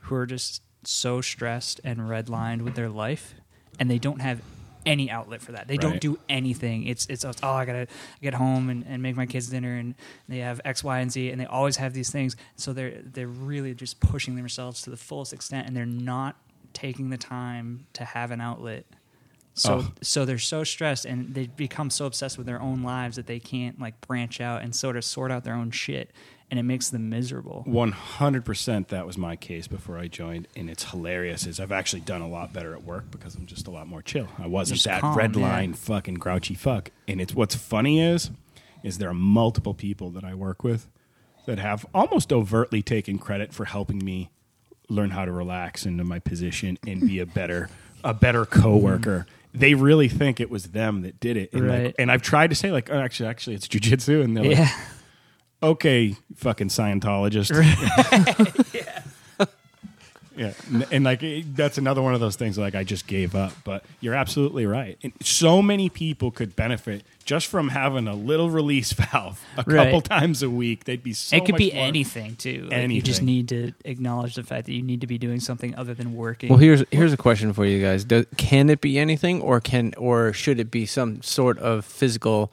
who 0.00 0.14
are 0.14 0.26
just 0.26 0.62
so 0.84 1.20
stressed 1.20 1.80
and 1.84 2.00
redlined 2.00 2.62
with 2.62 2.74
their 2.74 2.88
life, 2.88 3.34
and 3.78 3.90
they 3.90 3.98
don't 3.98 4.20
have 4.20 4.40
any 4.84 5.10
outlet 5.10 5.40
for 5.40 5.52
that. 5.52 5.68
They 5.68 5.76
don't 5.76 6.00
do 6.00 6.18
anything. 6.28 6.86
It's 6.86 7.06
it's 7.06 7.24
oh 7.24 7.32
I 7.42 7.64
gotta 7.64 7.86
get 8.20 8.34
home 8.34 8.68
and, 8.68 8.84
and 8.86 9.02
make 9.02 9.16
my 9.16 9.26
kids 9.26 9.48
dinner, 9.48 9.76
and 9.76 9.94
they 10.28 10.38
have 10.38 10.60
X, 10.64 10.82
Y, 10.82 10.98
and 10.98 11.10
Z, 11.10 11.30
and 11.30 11.40
they 11.40 11.46
always 11.46 11.76
have 11.76 11.94
these 11.94 12.10
things. 12.10 12.36
So 12.56 12.72
they're 12.72 13.00
they're 13.02 13.26
really 13.26 13.74
just 13.74 14.00
pushing 14.00 14.36
themselves 14.36 14.82
to 14.82 14.90
the 14.90 14.96
fullest 14.96 15.32
extent, 15.32 15.66
and 15.66 15.76
they're 15.76 15.86
not 15.86 16.36
taking 16.72 17.10
the 17.10 17.18
time 17.18 17.86
to 17.94 18.04
have 18.04 18.30
an 18.30 18.40
outlet. 18.40 18.84
So 19.54 19.74
Oh. 19.74 19.92
so 20.00 20.24
they're 20.24 20.38
so 20.38 20.64
stressed, 20.64 21.04
and 21.04 21.34
they 21.34 21.46
become 21.46 21.90
so 21.90 22.06
obsessed 22.06 22.38
with 22.38 22.46
their 22.46 22.60
own 22.60 22.82
lives 22.82 23.16
that 23.16 23.26
they 23.26 23.38
can't 23.38 23.78
like 23.80 24.00
branch 24.00 24.40
out 24.40 24.62
and 24.62 24.74
sort 24.74 24.96
of 24.96 25.04
sort 25.04 25.30
out 25.30 25.44
their 25.44 25.54
own 25.54 25.70
shit, 25.70 26.10
and 26.50 26.58
it 26.58 26.62
makes 26.62 26.88
them 26.88 27.10
miserable. 27.10 27.62
One 27.66 27.92
hundred 27.92 28.46
percent, 28.46 28.88
that 28.88 29.06
was 29.06 29.18
my 29.18 29.36
case 29.36 29.68
before 29.68 29.98
I 29.98 30.08
joined, 30.08 30.48
and 30.56 30.70
it's 30.70 30.84
hilarious. 30.84 31.46
Is 31.46 31.60
I've 31.60 31.72
actually 31.72 32.00
done 32.00 32.22
a 32.22 32.28
lot 32.28 32.54
better 32.54 32.72
at 32.72 32.82
work 32.84 33.10
because 33.10 33.34
I'm 33.34 33.44
just 33.44 33.66
a 33.66 33.70
lot 33.70 33.86
more 33.86 34.00
chill. 34.00 34.28
I 34.38 34.46
wasn't 34.46 34.76
Just 34.76 34.86
that 34.86 35.02
calm, 35.02 35.16
red 35.16 35.36
yeah. 35.36 35.42
line 35.42 35.74
fucking 35.74 36.14
grouchy 36.14 36.54
fuck. 36.54 36.90
And 37.06 37.20
it's 37.20 37.34
what's 37.34 37.54
funny 37.54 38.00
is, 38.00 38.30
is 38.82 38.96
there 38.96 39.10
are 39.10 39.14
multiple 39.14 39.74
people 39.74 40.08
that 40.12 40.24
I 40.24 40.34
work 40.34 40.64
with 40.64 40.88
that 41.44 41.58
have 41.58 41.84
almost 41.92 42.32
overtly 42.32 42.80
taken 42.82 43.18
credit 43.18 43.52
for 43.52 43.66
helping 43.66 43.98
me 44.02 44.30
learn 44.88 45.10
how 45.10 45.24
to 45.26 45.32
relax 45.32 45.84
into 45.84 46.04
my 46.04 46.18
position 46.20 46.78
and 46.86 47.00
be 47.02 47.18
a 47.18 47.26
better 47.26 47.68
a 48.04 48.14
better 48.14 48.44
mm-hmm. 48.44 48.60
coworker. 48.62 49.26
They 49.54 49.74
really 49.74 50.08
think 50.08 50.40
it 50.40 50.48
was 50.50 50.68
them 50.68 51.02
that 51.02 51.20
did 51.20 51.36
it, 51.36 51.52
and, 51.52 51.68
like- 51.68 51.94
and 51.98 52.10
I've 52.10 52.22
tried 52.22 52.50
to 52.50 52.56
say 52.56 52.72
like, 52.72 52.90
oh, 52.90 52.98
actually, 52.98 53.28
actually, 53.28 53.56
it's 53.56 53.68
jujitsu, 53.68 54.24
and 54.24 54.36
they're 54.36 54.44
like, 54.56 54.68
okay, 55.62 56.16
fucking 56.36 56.68
Scientologist. 56.68 57.50
yeah. 58.74 59.02
And, 60.36 60.86
and, 60.90 61.04
like 61.04 61.22
it- 61.22 61.54
that's 61.56 61.78
another 61.78 62.02
one 62.02 62.14
of 62.14 62.20
those 62.20 62.36
things 62.36 62.56
like 62.58 62.74
I 62.74 62.84
just 62.84 63.06
gave 63.06 63.34
up. 63.34 63.52
But 63.64 63.84
you're 64.00 64.14
absolutely 64.14 64.66
right. 64.66 64.98
And 65.02 65.12
so 65.22 65.62
many 65.62 65.88
people 65.88 66.30
could 66.30 66.56
benefit 66.56 67.04
just 67.24 67.46
from 67.46 67.68
having 67.68 68.08
a 68.08 68.14
little 68.14 68.50
release 68.50 68.92
valve 69.12 69.40
a 69.56 69.64
Right. 69.66 69.84
couple 69.84 70.00
times 70.00 70.42
a 70.42 70.50
week. 70.50 70.84
They'd 70.84 71.02
be 71.02 71.12
so 71.12 71.36
it 71.36 71.44
could 71.44 71.52
much 71.52 71.58
be 71.58 71.72
more- 71.72 71.84
anything 71.86 72.36
too. 72.36 72.68
Like, 72.70 72.90
you 72.90 73.02
just 73.02 73.20
Anything. 73.22 73.26
need 73.26 73.48
to 73.50 73.72
acknowledge 73.84 74.34
the 74.34 74.42
fact 74.42 74.66
that 74.66 74.72
you 74.72 74.82
need 74.82 75.00
to 75.02 75.06
be 75.06 75.18
doing 75.18 75.38
something 75.40 75.74
other 75.76 75.94
than 75.94 76.14
working. 76.14 76.48
Well, 76.48 76.58
here's 76.58 76.82
here's 76.90 77.12
a 77.12 77.16
question 77.16 77.52
for 77.52 77.64
you 77.64 77.80
guys: 77.82 78.04
Do, 78.04 78.24
Can 78.36 78.70
it 78.70 78.80
be 78.80 78.98
anything, 78.98 79.40
or 79.40 79.60
can 79.60 79.94
or 79.96 80.32
should 80.32 80.58
it 80.58 80.70
be 80.70 80.86
some 80.86 81.22
sort 81.22 81.58
of 81.58 81.84
physical, 81.84 82.52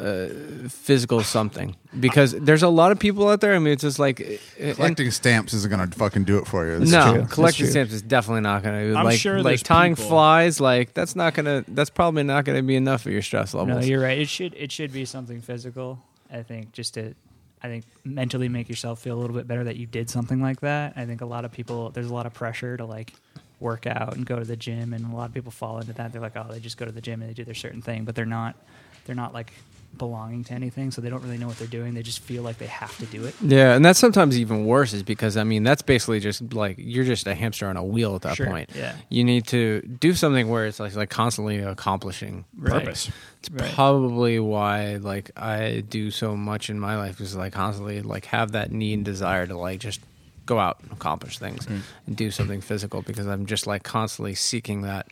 uh, 0.00 0.68
physical 0.68 1.22
something? 1.22 1.76
Because 1.98 2.32
there's 2.32 2.62
a 2.62 2.68
lot 2.68 2.92
of 2.92 2.98
people 2.98 3.28
out 3.28 3.40
there. 3.40 3.54
I 3.54 3.58
mean, 3.58 3.72
it's 3.72 3.82
just 3.82 3.98
like 3.98 4.20
uh, 4.20 4.24
and- 4.58 4.76
Collecting 4.76 5.10
stamps 5.10 5.52
isn't 5.54 5.70
going 5.70 5.88
to 5.88 5.98
fucking 5.98 6.24
do 6.24 6.38
it 6.38 6.46
for 6.46 6.66
you. 6.66 6.78
That's 6.78 6.90
no, 6.90 7.14
true. 7.14 7.26
collecting 7.26 7.66
stamps 7.66 7.92
is 7.92 8.02
definitely 8.02 8.42
not 8.42 8.62
going 8.62 8.92
to. 8.92 8.98
I'm 8.98 9.04
Like, 9.04 9.18
sure 9.18 9.42
like 9.42 9.60
tying 9.62 9.94
people- 9.96 10.10
flies, 10.10 10.60
like 10.60 10.94
that's 10.94 11.14
not 11.14 11.34
going 11.34 11.46
to. 11.46 11.70
That's 11.70 11.90
probably 11.90 12.22
not 12.22 12.44
going 12.44 12.56
to 12.58 12.62
be 12.62 12.76
enough 12.76 13.02
for 13.02 13.10
your 13.10 13.22
stress 13.22 13.54
levels. 13.54 13.80
no, 13.80 13.84
you're 13.86 14.00
right. 14.02 14.18
It 14.18 14.28
should 14.28 14.54
it 14.54 14.72
should 14.72 14.92
be 14.92 15.04
something 15.04 15.40
physical. 15.40 15.98
I 16.32 16.42
think 16.42 16.72
just 16.72 16.94
to 16.94 17.14
I 17.62 17.66
think 17.68 17.84
mentally 18.04 18.48
make 18.48 18.68
yourself 18.68 19.00
feel 19.00 19.16
a 19.16 19.20
little 19.20 19.36
bit 19.36 19.46
better 19.46 19.64
that 19.64 19.76
you 19.76 19.86
did 19.86 20.08
something 20.08 20.40
like 20.40 20.60
that. 20.60 20.94
I 20.96 21.04
think 21.04 21.20
a 21.20 21.26
lot 21.26 21.44
of 21.44 21.52
people 21.52 21.90
there's 21.90 22.08
a 22.08 22.14
lot 22.14 22.24
of 22.26 22.32
pressure 22.32 22.76
to 22.76 22.84
like 22.84 23.12
work 23.58 23.86
out 23.86 24.14
and 24.16 24.24
go 24.24 24.38
to 24.38 24.44
the 24.46 24.56
gym 24.56 24.94
and 24.94 25.12
a 25.12 25.14
lot 25.14 25.28
of 25.28 25.34
people 25.34 25.50
fall 25.50 25.78
into 25.78 25.92
that. 25.92 26.12
They're 26.12 26.22
like, 26.22 26.34
oh, 26.36 26.46
they 26.50 26.60
just 26.60 26.78
go 26.78 26.86
to 26.86 26.92
the 26.92 27.02
gym 27.02 27.20
and 27.20 27.28
they 27.28 27.34
do 27.34 27.44
their 27.44 27.52
certain 27.54 27.82
thing, 27.82 28.04
but 28.04 28.14
they're 28.14 28.24
not 28.24 28.56
they're 29.04 29.16
not 29.16 29.34
like 29.34 29.52
belonging 29.96 30.44
to 30.44 30.54
anything, 30.54 30.90
so 30.90 31.00
they 31.00 31.10
don't 31.10 31.22
really 31.22 31.36
know 31.38 31.46
what 31.46 31.58
they're 31.58 31.66
doing. 31.66 31.94
They 31.94 32.02
just 32.02 32.20
feel 32.20 32.42
like 32.42 32.58
they 32.58 32.66
have 32.66 32.96
to 32.98 33.06
do 33.06 33.24
it. 33.24 33.34
Yeah, 33.42 33.74
and 33.74 33.84
that's 33.84 33.98
sometimes 33.98 34.38
even 34.38 34.64
worse, 34.64 34.92
is 34.92 35.02
because 35.02 35.36
I 35.36 35.44
mean 35.44 35.62
that's 35.62 35.82
basically 35.82 36.20
just 36.20 36.52
like 36.54 36.76
you're 36.78 37.04
just 37.04 37.26
a 37.26 37.34
hamster 37.34 37.66
on 37.68 37.76
a 37.76 37.84
wheel 37.84 38.14
at 38.14 38.22
that 38.22 38.36
Sure, 38.36 38.46
point. 38.46 38.70
yeah. 38.74 38.94
you 39.08 39.24
need 39.24 39.46
to 39.48 39.80
do 39.82 40.14
something 40.14 40.48
where 40.48 40.66
it's 40.66 40.80
like 40.80 40.94
like 40.94 41.10
constantly 41.10 41.58
accomplishing 41.58 42.44
Right. 42.56 42.84
purpose. 42.84 43.10
It's 43.40 43.50
Right. 43.50 43.72
probably 43.74 44.38
why 44.38 44.96
like 44.96 45.30
I 45.36 45.82
do 45.88 46.10
so 46.10 46.36
much 46.36 46.70
in 46.70 46.78
my 46.78 46.96
life 46.96 47.20
is 47.20 47.36
like 47.36 47.52
constantly 47.52 48.00
like 48.02 48.26
have 48.26 48.52
that 48.52 48.70
need 48.72 48.94
and 48.94 49.04
desire 49.04 49.46
to 49.46 49.56
like 49.56 49.80
just 49.80 50.00
go 50.46 50.58
out 50.58 50.78
and 50.82 50.90
accomplish 50.92 51.38
things 51.38 51.66
mm. 51.66 51.80
and 52.06 52.16
do 52.16 52.30
something 52.30 52.60
physical 52.60 53.02
because 53.02 53.26
I'm 53.26 53.46
just 53.46 53.66
like 53.66 53.82
constantly 53.82 54.34
seeking 54.34 54.82
that 54.82 55.06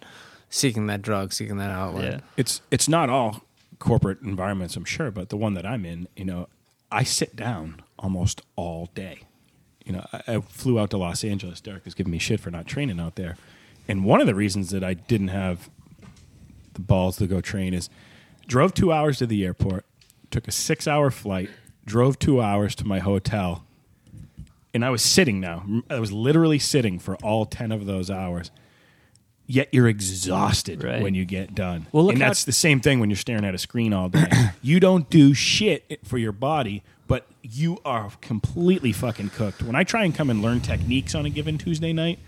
seeking 0.51 0.87
that 0.87 1.03
drug, 1.03 1.33
seeking 1.33 1.59
that 1.59 1.71
outlet. 1.71 2.13
Yeah. 2.15 2.21
It's 2.37 2.61
it's 2.71 2.89
not 2.89 3.11
all 3.11 3.43
corporate 3.79 4.21
environments, 4.23 4.77
I'm 4.77 4.85
sure, 4.85 5.11
but 5.11 5.29
the 5.29 5.37
one 5.37 5.55
that 5.55 5.67
I'm 5.67 5.85
in, 5.85 6.09
you 6.17 6.25
know, 6.25 6.49
I 6.91 7.05
sit 7.05 7.37
down 7.37 7.83
almost 7.99 8.43
all 8.57 8.91
day. 8.95 9.21
You 9.85 9.93
know, 9.93 10.07
I, 10.13 10.23
I 10.27 10.41
flew 10.41 10.79
out 10.79 10.91
to 10.91 10.99
Los 10.99 11.25
Angeles. 11.25 11.61
Derek 11.61 11.85
was 11.85 11.95
giving 11.95 12.11
me 12.11 12.19
shit 12.19 12.41
for 12.41 12.51
not 12.51 12.67
training 12.67 13.01
out 13.01 13.17
there, 13.17 13.37
and 13.87 14.05
one 14.05 14.21
of 14.21 14.27
the 14.27 14.35
reasons 14.35 14.71
that 14.71 14.85
I 14.85 14.95
didn't 14.95 15.29
have 15.29 15.71
the 16.75 16.81
balls 16.81 17.17
to 17.19 17.27
go 17.27 17.41
train 17.41 17.75
is 17.75 17.89
drove 18.47 18.75
two 18.75 18.93
hours 18.93 19.19
to 19.19 19.27
the 19.27 19.45
airport, 19.45 19.85
took 20.31 20.47
a 20.47 20.53
six-hour 20.53 21.11
flight, 21.11 21.51
drove 21.85 22.19
two 22.19 22.41
hours 22.41 22.75
to 22.77 22.87
my 22.87 22.99
hotel, 22.99 23.65
and 24.75 24.85
I 24.85 24.91
was 24.91 25.03
sitting 25.03 25.41
now. 25.41 25.65
I 25.89 25.99
was 25.99 26.13
literally 26.13 26.59
sitting 26.59 26.99
for 26.99 27.17
all 27.17 27.47
ten 27.47 27.73
of 27.73 27.87
those 27.87 28.11
hours. 28.11 28.51
Yet 29.51 29.69
you're 29.73 29.89
exhausted 29.89 30.85
Right. 30.85 31.03
when 31.03 31.15
you 31.15 31.25
get 31.25 31.55
done. 31.55 31.87
Well, 31.91 32.05
look 32.05 32.13
and 32.13 32.23
how- 32.23 32.29
that's 32.29 32.45
the 32.45 32.53
same 32.53 32.81
thing 32.81 33.01
when 33.01 33.09
you're 33.09 33.17
staring 33.17 33.47
at 33.47 33.55
a 33.55 33.59
screen 33.59 33.95
all 33.95 34.11
day. 34.11 34.27
you 34.63 34.79
don't 34.79 35.09
do 35.09 35.33
shit 35.33 36.01
for 36.05 36.19
your 36.19 36.33
body, 36.33 36.83
but 37.07 37.27
you 37.43 37.79
are 37.83 38.11
completely 38.21 38.93
fucking 38.93 39.31
cooked. 39.31 39.63
When 39.63 39.75
I 39.75 39.85
try 39.85 40.05
and 40.05 40.15
come 40.15 40.29
and 40.29 40.43
learn 40.43 40.61
techniques 40.61 41.15
on 41.15 41.25
a 41.25 41.31
given 41.31 41.57
Tuesday 41.57 41.95
night, 41.95 42.19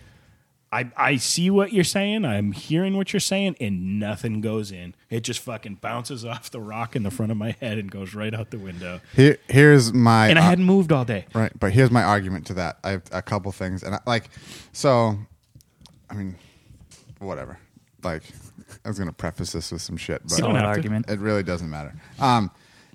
I, 0.73 0.91
I 0.97 1.17
see 1.17 1.51
what 1.51 1.73
you're 1.73 1.85
saying. 1.85 2.25
I'm 2.25 2.53
hearing 2.53 2.97
what 2.97 3.13
you're 3.13 3.21
saying, 3.21 3.57
and 3.61 3.99
nothing 3.99 4.41
goes 4.41 4.71
in. 4.71 4.95
It 5.11 5.21
just 5.21 5.41
fucking 5.41 5.75
bounces 5.83 6.25
off 6.25 6.51
the 6.51 6.61
rock 6.61 6.97
in 6.97 7.03
the 7.03 7.11
front 7.11 7.33
of 7.33 7.37
my 7.39 7.55
head 7.61 7.77
and 7.77 7.91
goes 7.91 8.15
right 8.15 8.33
out 8.33 8.51
the 8.51 8.59
window. 8.59 9.01
Here, 9.15 9.37
here's 9.49 9.93
my 9.93 10.29
And 10.29 10.39
I 10.39 10.43
uh, 10.43 10.45
hadn't 10.47 10.65
moved 10.65 10.91
all 10.91 11.05
day. 11.05 11.27
Right, 11.35 11.53
but 11.59 11.73
here's 11.73 11.91
my 11.91 12.03
argument 12.03 12.47
to 12.47 12.55
that. 12.55 12.79
I 12.83 12.91
have 12.93 13.03
a 13.13 13.21
couple 13.21 13.51
things, 13.53 13.83
and 13.83 13.97
I, 13.97 13.99
like, 14.07 14.31
so, 14.73 15.19
I 16.09 16.15
mean, 16.15 16.37
whatever. 17.27 17.59
Like, 18.03 18.23
I 18.85 18.89
was 18.89 18.99
gonna 18.99 19.13
preface 19.13 19.53
this 19.53 19.71
with 19.73 19.83
some 19.83 19.97
shit, 19.97 20.23
but 20.23 20.33
You 20.33 20.39
Solid 20.39 20.63
argument. 20.65 21.09
it 21.11 21.19
really 21.21 21.43
doesn't 21.43 21.69
matter. 21.71 21.95
Um, 22.19 22.51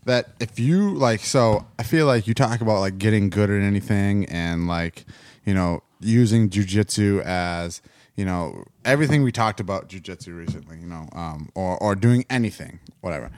that 0.05 0.29
if 0.39 0.59
you 0.59 0.93
like, 0.93 1.21
so 1.21 1.65
I 1.79 1.83
feel 1.83 2.05
like 2.05 2.27
you 2.27 2.33
talk 2.33 2.61
about 2.61 2.79
like 2.79 2.97
getting 2.97 3.29
good 3.29 3.49
at 3.49 3.61
anything, 3.61 4.25
and 4.25 4.67
like, 4.67 5.05
you 5.45 5.53
know, 5.53 5.81
using 5.99 6.49
jujitsu 6.49 7.21
as 7.23 7.81
you 8.15 8.23
know 8.25 8.63
everything 8.83 9.23
we 9.23 9.31
talked 9.31 9.59
about 9.59 9.89
jujitsu 9.89 10.37
recently, 10.37 10.77
you 10.79 10.85
know, 10.87 11.07
um, 11.13 11.49
or 11.55 11.77
or 11.81 11.95
doing 11.95 12.25
anything, 12.29 12.79
whatever. 13.01 13.31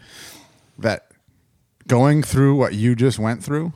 That 0.80 1.12
going 1.88 2.22
through 2.24 2.56
what 2.56 2.74
you 2.74 2.96
just 2.96 3.18
went 3.18 3.44
through, 3.44 3.72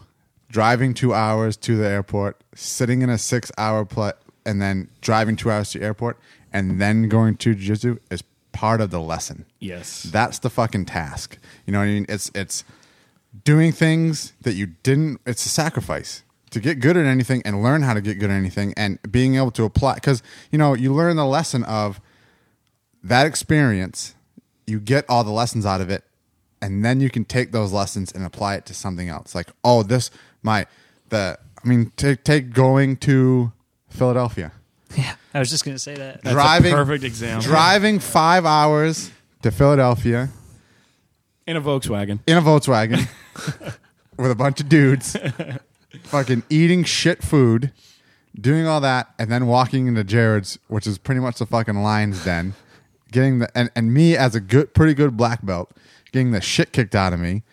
driving 0.49 0.93
two 0.93 1.13
hours 1.13 1.55
to 1.57 1.77
the 1.77 1.87
airport, 1.87 2.41
sitting 2.55 3.01
in 3.01 3.09
a 3.09 3.17
six 3.17 3.51
hour 3.57 3.85
play, 3.85 4.11
and 4.45 4.61
then 4.61 4.89
driving 5.01 5.35
two 5.37 5.49
hours 5.49 5.71
to 5.71 5.79
the 5.79 5.85
airport, 5.85 6.19
and 6.51 6.81
then 6.81 7.07
going 7.07 7.37
to 7.37 7.55
jiu-jitsu 7.55 7.99
is 8.09 8.23
part 8.51 8.81
of 8.81 8.91
the 8.91 8.99
lesson. 8.99 9.45
Yes. 9.59 10.03
That's 10.03 10.39
the 10.39 10.49
fucking 10.49 10.85
task. 10.85 11.37
You 11.65 11.73
know 11.73 11.79
what 11.79 11.85
I 11.85 11.93
mean? 11.93 12.05
It's 12.09 12.31
it's 12.35 12.63
doing 13.43 13.71
things 13.71 14.33
that 14.41 14.53
you 14.53 14.67
didn't 14.83 15.21
it's 15.25 15.45
a 15.45 15.49
sacrifice 15.49 16.23
to 16.49 16.59
get 16.59 16.81
good 16.81 16.97
at 16.97 17.05
anything 17.05 17.41
and 17.45 17.63
learn 17.63 17.81
how 17.83 17.93
to 17.93 18.01
get 18.01 18.19
good 18.19 18.29
at 18.29 18.35
anything 18.35 18.73
and 18.75 18.99
being 19.09 19.35
able 19.35 19.51
to 19.51 19.63
apply 19.63 19.99
cuz 19.99 20.21
you 20.51 20.57
know, 20.57 20.73
you 20.73 20.93
learn 20.93 21.15
the 21.15 21.25
lesson 21.25 21.63
of 21.63 22.01
that 23.03 23.25
experience, 23.25 24.15
you 24.67 24.79
get 24.79 25.05
all 25.09 25.23
the 25.23 25.31
lessons 25.31 25.65
out 25.65 25.81
of 25.81 25.89
it, 25.89 26.03
and 26.61 26.85
then 26.85 26.99
you 26.99 27.09
can 27.09 27.25
take 27.25 27.51
those 27.51 27.71
lessons 27.71 28.11
and 28.11 28.23
apply 28.23 28.55
it 28.55 28.65
to 28.67 28.73
something 28.73 29.09
else. 29.09 29.33
Like, 29.33 29.47
oh, 29.63 29.81
this 29.83 30.11
my 30.43 30.65
the 31.09 31.39
I 31.63 31.67
mean, 31.67 31.91
take 31.95 32.23
take 32.23 32.53
going 32.53 32.97
to 32.97 33.51
Philadelphia, 33.89 34.51
Yeah, 34.95 35.15
I 35.33 35.39
was 35.39 35.49
just 35.49 35.63
gonna 35.65 35.79
say 35.79 35.95
that. 35.95 36.21
That's 36.23 36.27
a 36.27 36.31
driving 36.33 36.73
perfect 36.73 37.03
example. 37.03 37.49
driving 37.49 37.99
five 37.99 38.45
hours 38.45 39.11
to 39.43 39.51
Philadelphia 39.51 40.29
In 41.47 41.55
a 41.55 41.61
Volkswagen. 41.61 42.19
in 42.27 42.37
a 42.37 42.41
Volkswagen 42.41 43.07
with 44.17 44.31
a 44.31 44.35
bunch 44.35 44.59
of 44.59 44.69
dudes, 44.69 45.15
fucking 46.03 46.43
eating 46.49 46.83
shit 46.83 47.23
food, 47.23 47.71
doing 48.39 48.67
all 48.67 48.81
that, 48.81 49.13
and 49.17 49.31
then 49.31 49.47
walking 49.47 49.87
into 49.87 50.03
Jared's, 50.03 50.59
which 50.67 50.85
is 50.85 50.97
pretty 50.97 51.21
much 51.21 51.37
the 51.39 51.45
fucking 51.45 51.81
lion's 51.81 52.23
den, 52.23 52.53
getting 53.11 53.39
the 53.39 53.57
and, 53.57 53.71
and 53.75 53.93
me 53.93 54.15
as 54.17 54.35
a 54.35 54.39
good, 54.41 54.73
pretty 54.73 54.93
good 54.93 55.15
black 55.17 55.45
belt, 55.45 55.71
getting 56.11 56.31
the 56.31 56.41
shit 56.41 56.71
kicked 56.73 56.95
out 56.95 57.13
of 57.13 57.19
me 57.19 57.43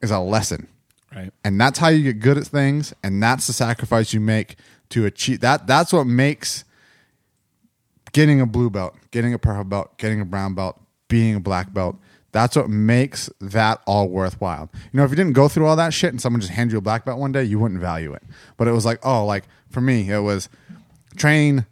is 0.00 0.10
a 0.10 0.18
lesson. 0.18 0.66
Right. 1.14 1.30
And 1.44 1.60
that's 1.60 1.78
how 1.78 1.88
you 1.88 2.02
get 2.04 2.20
good 2.20 2.38
at 2.38 2.46
things, 2.46 2.94
and 3.02 3.22
that's 3.22 3.46
the 3.46 3.52
sacrifice 3.52 4.14
you 4.14 4.20
make 4.20 4.56
to 4.88 5.04
achieve 5.04 5.40
that. 5.40 5.66
That's 5.66 5.92
what 5.92 6.04
makes 6.04 6.64
getting 8.12 8.40
a 8.40 8.46
blue 8.46 8.70
belt, 8.70 8.94
getting 9.10 9.34
a 9.34 9.38
purple 9.38 9.64
belt, 9.64 9.98
getting 9.98 10.20
a 10.20 10.24
brown 10.24 10.54
belt, 10.54 10.80
being 11.08 11.34
a 11.34 11.40
black 11.40 11.72
belt. 11.72 11.96
That's 12.32 12.56
what 12.56 12.70
makes 12.70 13.28
that 13.40 13.82
all 13.86 14.08
worthwhile. 14.08 14.70
You 14.92 14.98
know, 14.98 15.04
if 15.04 15.10
you 15.10 15.16
didn't 15.16 15.34
go 15.34 15.48
through 15.48 15.66
all 15.66 15.76
that 15.76 15.92
shit 15.92 16.10
and 16.10 16.20
someone 16.20 16.40
just 16.40 16.52
handed 16.52 16.72
you 16.72 16.78
a 16.78 16.82
black 16.82 17.04
belt 17.04 17.18
one 17.18 17.32
day, 17.32 17.44
you 17.44 17.58
wouldn't 17.58 17.80
value 17.80 18.14
it. 18.14 18.22
But 18.56 18.68
it 18.68 18.72
was 18.72 18.86
like, 18.86 19.04
oh, 19.04 19.26
like 19.26 19.44
for 19.68 19.82
me, 19.82 20.10
it 20.10 20.20
was 20.20 20.48
train 21.16 21.66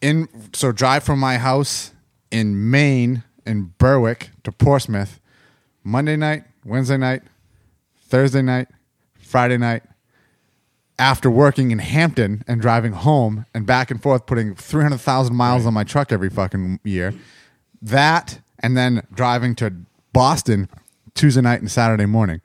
in 0.00 0.28
so 0.52 0.70
drive 0.70 1.02
from 1.02 1.18
my 1.18 1.38
house 1.38 1.92
in 2.30 2.70
Maine 2.70 3.24
in 3.44 3.74
Berwick 3.78 4.30
to 4.44 4.52
Portsmouth 4.52 5.20
Monday 5.82 6.16
night, 6.16 6.44
Wednesday 6.64 6.96
night, 6.96 7.22
Thursday 7.96 8.42
night, 8.42 8.68
Friday 9.18 9.56
night, 9.56 9.82
after 10.98 11.30
working 11.30 11.70
in 11.70 11.78
Hampton 11.78 12.44
and 12.48 12.60
driving 12.60 12.92
home 12.92 13.46
and 13.54 13.64
back 13.66 13.90
and 13.90 14.02
forth, 14.02 14.26
putting 14.26 14.54
300,000 14.54 15.34
miles 15.34 15.64
on 15.66 15.74
my 15.74 15.84
truck 15.84 16.12
every 16.12 16.30
fucking 16.30 16.80
year. 16.84 17.14
That 17.80 18.40
and 18.60 18.76
then 18.76 19.06
driving 19.14 19.54
to 19.56 19.72
Boston 20.12 20.68
Tuesday 21.14 21.40
night 21.40 21.60
and 21.60 21.70
Saturday 21.70 22.06
morning. 22.06 22.40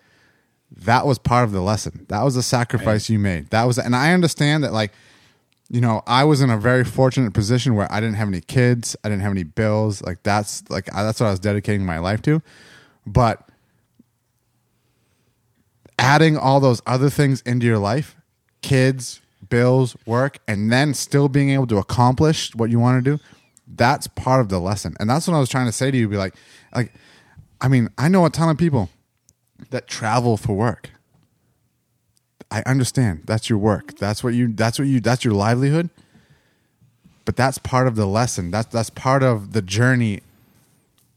That 0.72 1.06
was 1.06 1.18
part 1.20 1.44
of 1.44 1.52
the 1.52 1.62
lesson. 1.62 2.06
That 2.10 2.24
was 2.24 2.36
a 2.36 2.44
sacrifice 2.44 3.10
you 3.10 3.20
made. 3.20 3.50
That 3.50 3.64
was, 3.64 3.78
and 3.78 3.96
I 3.96 4.14
understand 4.14 4.64
that, 4.64 4.74
like, 4.74 4.92
you 5.70 5.82
know, 5.82 6.04
I 6.06 6.24
was 6.24 6.42
in 6.42 6.50
a 6.50 6.58
very 6.58 6.84
fortunate 6.84 7.34
position 7.34 7.76
where 7.76 7.92
I 7.92 8.00
didn't 8.00 8.16
have 8.16 8.28
any 8.28 8.42
kids, 8.42 8.96
I 9.04 9.10
didn't 9.10 9.24
have 9.24 9.32
any 9.32 9.44
bills. 9.44 10.04
Like 10.04 10.22
that's 10.22 10.64
like 10.70 10.94
I, 10.94 11.04
that's 11.04 11.20
what 11.20 11.28
I 11.28 11.32
was 11.32 11.40
dedicating 11.40 11.86
my 11.86 11.98
life 11.98 12.22
to. 12.24 12.44
But 13.08 13.50
adding 15.98 16.38
all 16.38 16.60
those 16.60 16.82
other 16.86 17.10
things 17.10 17.42
into 17.42 17.66
your 17.66 17.80
life, 17.80 18.16
kids, 18.64 19.22
bills, 19.50 19.96
work, 20.08 20.40
and 20.48 20.72
then 20.72 20.96
still 20.96 21.30
being 21.30 21.52
able 21.52 21.68
to 21.68 21.78
accomplish 21.78 22.56
what 22.56 22.72
you 22.72 22.80
want 22.80 23.04
to 23.04 23.18
do, 23.18 23.24
that's 23.68 24.08
part 24.08 24.42
of 24.42 24.50
the 24.50 24.60
lesson. 24.60 24.96
And 25.00 25.10
that's 25.10 25.28
what 25.28 25.36
I 25.36 25.40
was 25.40 25.50
trying 25.50 25.68
to 25.68 25.72
say 25.72 25.92
to 25.92 25.98
you. 25.98 26.08
Be 26.08 26.18
like, 26.18 26.36
like, 26.76 26.92
I 27.62 27.68
mean, 27.68 27.90
I 27.98 28.08
know 28.08 28.26
a 28.26 28.30
ton 28.30 28.50
of 28.50 28.58
people 28.58 28.90
that 29.70 29.88
travel 29.88 30.38
for 30.38 30.54
work. 30.54 30.90
I 32.50 32.62
understand 32.66 33.24
that's 33.26 33.50
your 33.50 33.58
work. 33.58 33.98
That's 33.98 34.24
what 34.24 34.34
you. 34.34 34.54
That's 34.54 34.78
what 34.78 34.88
you. 34.88 35.00
That's 35.00 35.24
your 35.24 35.34
livelihood. 35.34 35.90
But 37.26 37.36
that's 37.36 37.58
part 37.58 37.88
of 37.88 37.96
the 37.96 38.06
lesson. 38.06 38.52
That's 38.52 38.68
that's 38.68 38.90
part 38.90 39.24
of 39.24 39.54
the 39.54 39.62
journey. 39.62 40.22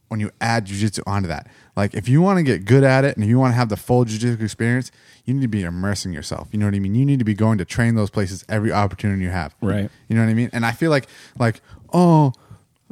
When 0.07 0.21
you 0.21 0.31
add 0.39 0.67
jujitsu 0.67 1.01
onto 1.05 1.27
that, 1.27 1.47
like 1.75 1.93
if 1.93 2.07
you 2.07 2.21
want 2.21 2.37
to 2.37 2.43
get 2.43 2.63
good 2.63 2.85
at 2.85 3.03
it 3.03 3.17
and 3.17 3.25
you 3.25 3.37
want 3.37 3.51
to 3.51 3.55
have 3.55 3.67
the 3.67 3.75
full 3.75 4.05
jujitsu 4.05 4.41
experience, 4.41 4.89
you 5.27 5.35
need 5.35 5.41
to 5.43 5.47
be 5.47 5.61
immersing 5.61 6.11
yourself. 6.13 6.47
You 6.51 6.57
know 6.57 6.65
what 6.65 6.73
I 6.73 6.79
mean? 6.79 6.95
You 6.95 7.05
need 7.05 7.19
to 7.19 7.25
be 7.25 7.35
going 7.35 7.59
to 7.59 7.65
train 7.65 7.93
those 7.93 8.09
places 8.09 8.43
every 8.49 8.71
opportunity 8.71 9.21
you 9.21 9.29
have. 9.29 9.53
Right. 9.61 9.89
You 10.07 10.15
know 10.15 10.23
what 10.23 10.29
I 10.31 10.33
mean? 10.33 10.49
And 10.53 10.65
I 10.65 10.71
feel 10.71 10.89
like 10.89 11.07
like 11.37 11.61
oh, 11.93 12.33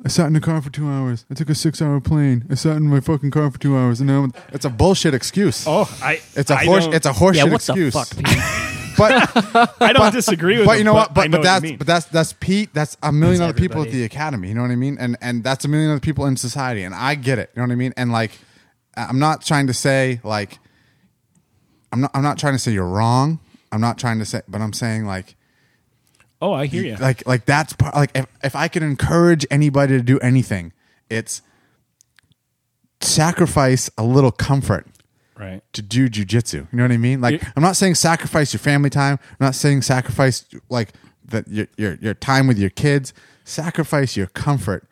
I 0.04 0.10
sat 0.10 0.28
in 0.28 0.34
the 0.34 0.42
car 0.42 0.62
for 0.62 0.70
two 0.70 0.88
hours. 0.88 1.26
I 1.32 1.34
took 1.34 1.50
a 1.50 1.56
six-hour 1.56 2.02
plane. 2.02 2.46
I 2.52 2.56
sat 2.56 2.76
in 2.78 2.84
my 2.88 3.00
fucking 3.00 3.32
car 3.32 3.50
for 3.50 3.58
two 3.58 3.76
hours, 3.78 4.02
and 4.02 4.08
now 4.08 4.28
it's 4.52 4.66
a 4.66 4.70
bullshit 4.70 5.14
excuse. 5.16 5.66
Oh, 5.66 5.90
I. 6.04 6.22
It's 6.36 6.52
a 6.52 6.56
I 6.56 6.66
horse. 6.66 6.84
don't- 6.86 6.94
It's 6.94 7.06
a 7.08 7.12
horseshit 7.14 7.36
yeah, 7.36 7.44
what 7.46 7.54
excuse. 7.56 7.94
the 7.94 8.00
fuck, 8.00 8.16
Pete? 8.18 8.44
But 8.98 9.12
I 9.82 9.92
don't 9.92 10.14
disagree 10.14 10.56
with. 10.58 10.66
That. 10.68 10.72
But 10.72 10.78
you 10.78 10.86
know 10.86 10.94
what? 10.94 11.12
I 11.12 11.14
But 11.14 11.30
know 11.32 11.38
but 11.40 11.44
that's 11.44 11.64
you 11.64 11.70
mean. 11.72 11.78
but 11.78 11.86
that's 11.88 12.06
that's 12.06 12.32
Pete. 12.40 12.74
That's 12.74 12.96
a 13.04 13.12
million 13.12 13.40
That's 13.40 13.50
other 13.50 13.60
people 13.60 13.82
at 13.82 13.92
the 13.92 14.06
academy. 14.06 14.48
You 14.48 14.54
know 14.56 14.62
what 14.62 14.72
I 14.72 14.78
mean? 14.78 14.96
And 14.98 15.18
and 15.20 15.44
that's 15.44 15.66
a 15.66 15.68
million 15.68 15.92
other 15.92 16.00
people 16.00 16.26
in 16.28 16.38
society. 16.38 16.82
And 16.84 16.96
I 16.96 17.16
get 17.16 17.38
it. 17.38 17.52
You 17.54 17.62
know 17.62 17.68
what 17.68 17.74
I 17.74 17.76
mean? 17.76 17.94
And 17.98 18.14
like, 18.14 18.32
I'm 18.96 19.20
not 19.20 19.42
trying 19.46 19.68
to 19.68 19.74
say 19.74 20.22
like, 20.24 20.60
I'm 21.96 22.02
not 22.02 22.12
I'm 22.14 22.24
not 22.24 22.38
trying 22.38 22.52
to 22.52 22.60
say 22.60 22.74
you're 22.74 22.86
wrong. 22.86 23.40
I'm 23.72 23.80
not 23.80 23.98
trying 23.98 24.20
to 24.20 24.26
say, 24.26 24.42
but 24.50 24.60
I'm 24.60 24.74
saying 24.74 25.06
like 25.06 25.38
oh, 26.42 26.52
I 26.52 26.66
hear 26.66 26.84
you. 26.84 26.98
like 26.98 27.26
like 27.26 27.46
that's 27.46 27.72
part, 27.72 27.96
like 27.96 28.12
if 28.14 28.26
if 28.44 28.54
I 28.54 28.68
could 28.68 28.84
encourage 28.84 29.46
anybody 29.50 29.98
to 29.98 30.04
do 30.04 30.20
anything, 30.20 30.74
it's 31.10 31.42
sacrifice 33.00 33.90
a 33.98 34.04
little 34.04 34.32
comfort 34.32 34.88
right. 35.40 35.62
to 35.72 35.82
do 35.82 36.10
jujitsu. 36.10 36.54
You 36.54 36.68
know 36.74 36.84
what 36.84 36.92
I 36.92 36.98
mean? 36.98 37.22
Like 37.22 37.42
You- 37.42 37.48
I'm 37.56 37.64
not 37.64 37.78
saying 37.78 37.96
sacrifice 37.96 38.52
your 38.52 38.60
family 38.60 38.90
time. 38.90 39.18
I'm 39.40 39.46
not 39.46 39.56
saying 39.56 39.84
sacrifice 39.84 40.44
like 40.70 40.90
that 41.24 41.48
your, 41.48 41.68
your 41.78 41.94
your 42.02 42.14
time 42.14 42.46
with 42.46 42.60
your 42.60 42.72
kids. 42.72 43.14
Sacrifice 43.46 44.18
your 44.18 44.28
comfort 44.28 44.86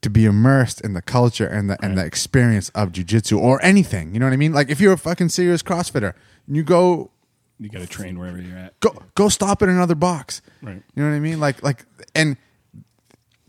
to 0.00 0.08
be 0.08 0.24
immersed 0.24 0.80
in 0.80 0.94
the 0.94 1.02
culture 1.02 1.46
and 1.46 1.68
the 1.68 1.76
and 1.84 1.98
the 1.98 2.04
experience 2.06 2.70
of 2.70 2.92
jujitsu 2.92 3.38
or 3.38 3.62
anything. 3.62 4.14
You 4.14 4.20
know 4.20 4.26
what 4.26 4.32
I 4.32 4.38
mean? 4.38 4.54
Like 4.54 4.70
if 4.70 4.80
you're 4.80 4.94
a 4.94 4.98
fucking 4.98 5.28
serious 5.28 5.62
CrossFitter, 5.62 6.14
you 6.50 6.62
go 6.62 7.10
You 7.58 7.68
got 7.68 7.80
to 7.80 7.86
train 7.86 8.18
wherever 8.18 8.40
you're 8.40 8.58
at. 8.58 8.78
go 8.80 8.94
go 9.14 9.28
stop 9.28 9.62
at 9.62 9.68
another 9.68 9.94
box. 9.94 10.42
Right. 10.62 10.82
You 10.94 11.02
know 11.02 11.08
what 11.08 11.16
I 11.16 11.20
mean? 11.20 11.40
Like 11.40 11.62
like 11.62 11.84
and 12.14 12.36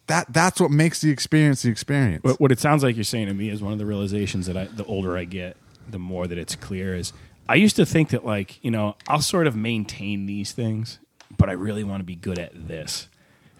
that 0.07 0.32
that's 0.34 0.60
what 0.60 0.72
makes 0.72 1.02
the 1.02 1.10
experience 1.10 1.61
the 1.64 1.69
experience. 1.69 2.23
What, 2.23 2.40
what 2.40 2.52
it 2.52 2.60
sounds 2.60 2.84
like 2.84 2.95
you're 2.95 3.03
saying 3.03 3.28
to 3.28 3.34
me 3.34 3.49
is 3.49 3.61
one 3.61 3.73
of 3.73 3.80
the 3.80 3.86
realizations 3.86 4.45
that 4.48 4.57
I, 4.57 4.65
the 4.65 4.86
older 4.86 5.18
I 5.18 5.26
get, 5.26 5.57
the 5.90 5.99
more 5.99 6.28
that 6.28 6.38
it's 6.38 6.56
clear 6.56 6.95
is 6.95 7.14
I 7.49 7.56
used 7.56 7.76
to 7.78 7.86
think 7.86 8.10
that 8.10 8.26
like 8.26 8.64
you 8.64 8.72
know 8.72 8.95
I'll 9.07 9.22
sort 9.22 9.48
of 9.48 9.56
maintain 9.56 10.26
these 10.26 10.52
things, 10.52 10.99
but 11.38 11.49
I 11.49 11.53
really 11.53 11.84
want 11.84 12.02
to 12.02 12.06
be 12.06 12.15
good 12.15 12.40
at 12.40 12.68
this. 12.68 13.07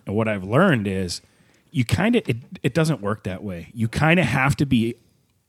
And 0.06 0.16
what 0.16 0.28
I've 0.28 0.44
learned 0.44 0.88
is 0.88 1.22
you 1.72 1.86
kind 1.86 2.16
of 2.16 2.28
it, 2.28 2.38
it 2.64 2.74
doesn't 2.74 3.02
work 3.02 3.24
that 3.24 3.44
way. 3.44 3.72
You 3.74 3.88
kind 3.88 4.20
of 4.20 4.26
have 4.26 4.56
to 4.58 4.66
be 4.66 4.96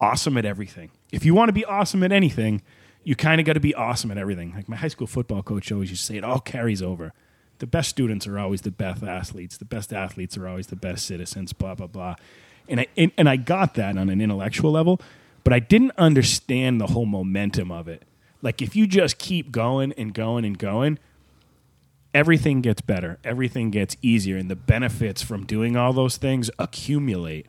awesome 0.00 0.36
at 0.36 0.44
everything. 0.44 0.90
If 1.10 1.24
you 1.24 1.34
want 1.34 1.48
to 1.48 1.52
be 1.52 1.64
awesome 1.64 2.02
at 2.04 2.12
anything, 2.12 2.62
you 3.04 3.16
kind 3.16 3.40
of 3.40 3.46
got 3.46 3.54
to 3.54 3.60
be 3.60 3.74
awesome 3.74 4.10
at 4.10 4.18
everything. 4.18 4.52
Like 4.54 4.68
my 4.68 4.76
high 4.76 4.88
school 4.88 5.06
football 5.06 5.42
coach 5.42 5.70
always 5.72 5.90
used 5.90 6.02
to 6.02 6.12
say, 6.12 6.16
it 6.16 6.24
all 6.24 6.40
carries 6.40 6.82
over. 6.82 7.12
The 7.58 7.66
best 7.66 7.88
students 7.90 8.26
are 8.26 8.38
always 8.38 8.62
the 8.62 8.70
best 8.70 9.02
athletes. 9.02 9.56
The 9.56 9.64
best 9.64 9.92
athletes 9.92 10.36
are 10.36 10.48
always 10.48 10.68
the 10.68 10.76
best 10.76 11.06
citizens. 11.06 11.52
Blah 11.52 11.74
blah 11.74 11.86
blah. 11.86 12.16
And 12.68 12.80
I 12.80 12.86
and, 12.96 13.12
and 13.16 13.28
I 13.28 13.36
got 13.36 13.74
that 13.74 13.96
on 13.96 14.08
an 14.08 14.20
intellectual 14.20 14.72
level, 14.72 15.00
but 15.44 15.52
I 15.52 15.60
didn't 15.60 15.92
understand 15.96 16.80
the 16.80 16.88
whole 16.88 17.06
momentum 17.06 17.70
of 17.70 17.88
it. 17.88 18.04
Like 18.40 18.60
if 18.60 18.74
you 18.74 18.86
just 18.86 19.18
keep 19.18 19.52
going 19.52 19.92
and 19.92 20.12
going 20.12 20.44
and 20.44 20.58
going, 20.58 20.98
everything 22.12 22.60
gets 22.60 22.80
better, 22.80 23.18
everything 23.22 23.70
gets 23.70 23.96
easier, 24.02 24.36
and 24.36 24.50
the 24.50 24.56
benefits 24.56 25.22
from 25.22 25.46
doing 25.46 25.76
all 25.76 25.92
those 25.92 26.16
things 26.16 26.50
accumulate. 26.58 27.46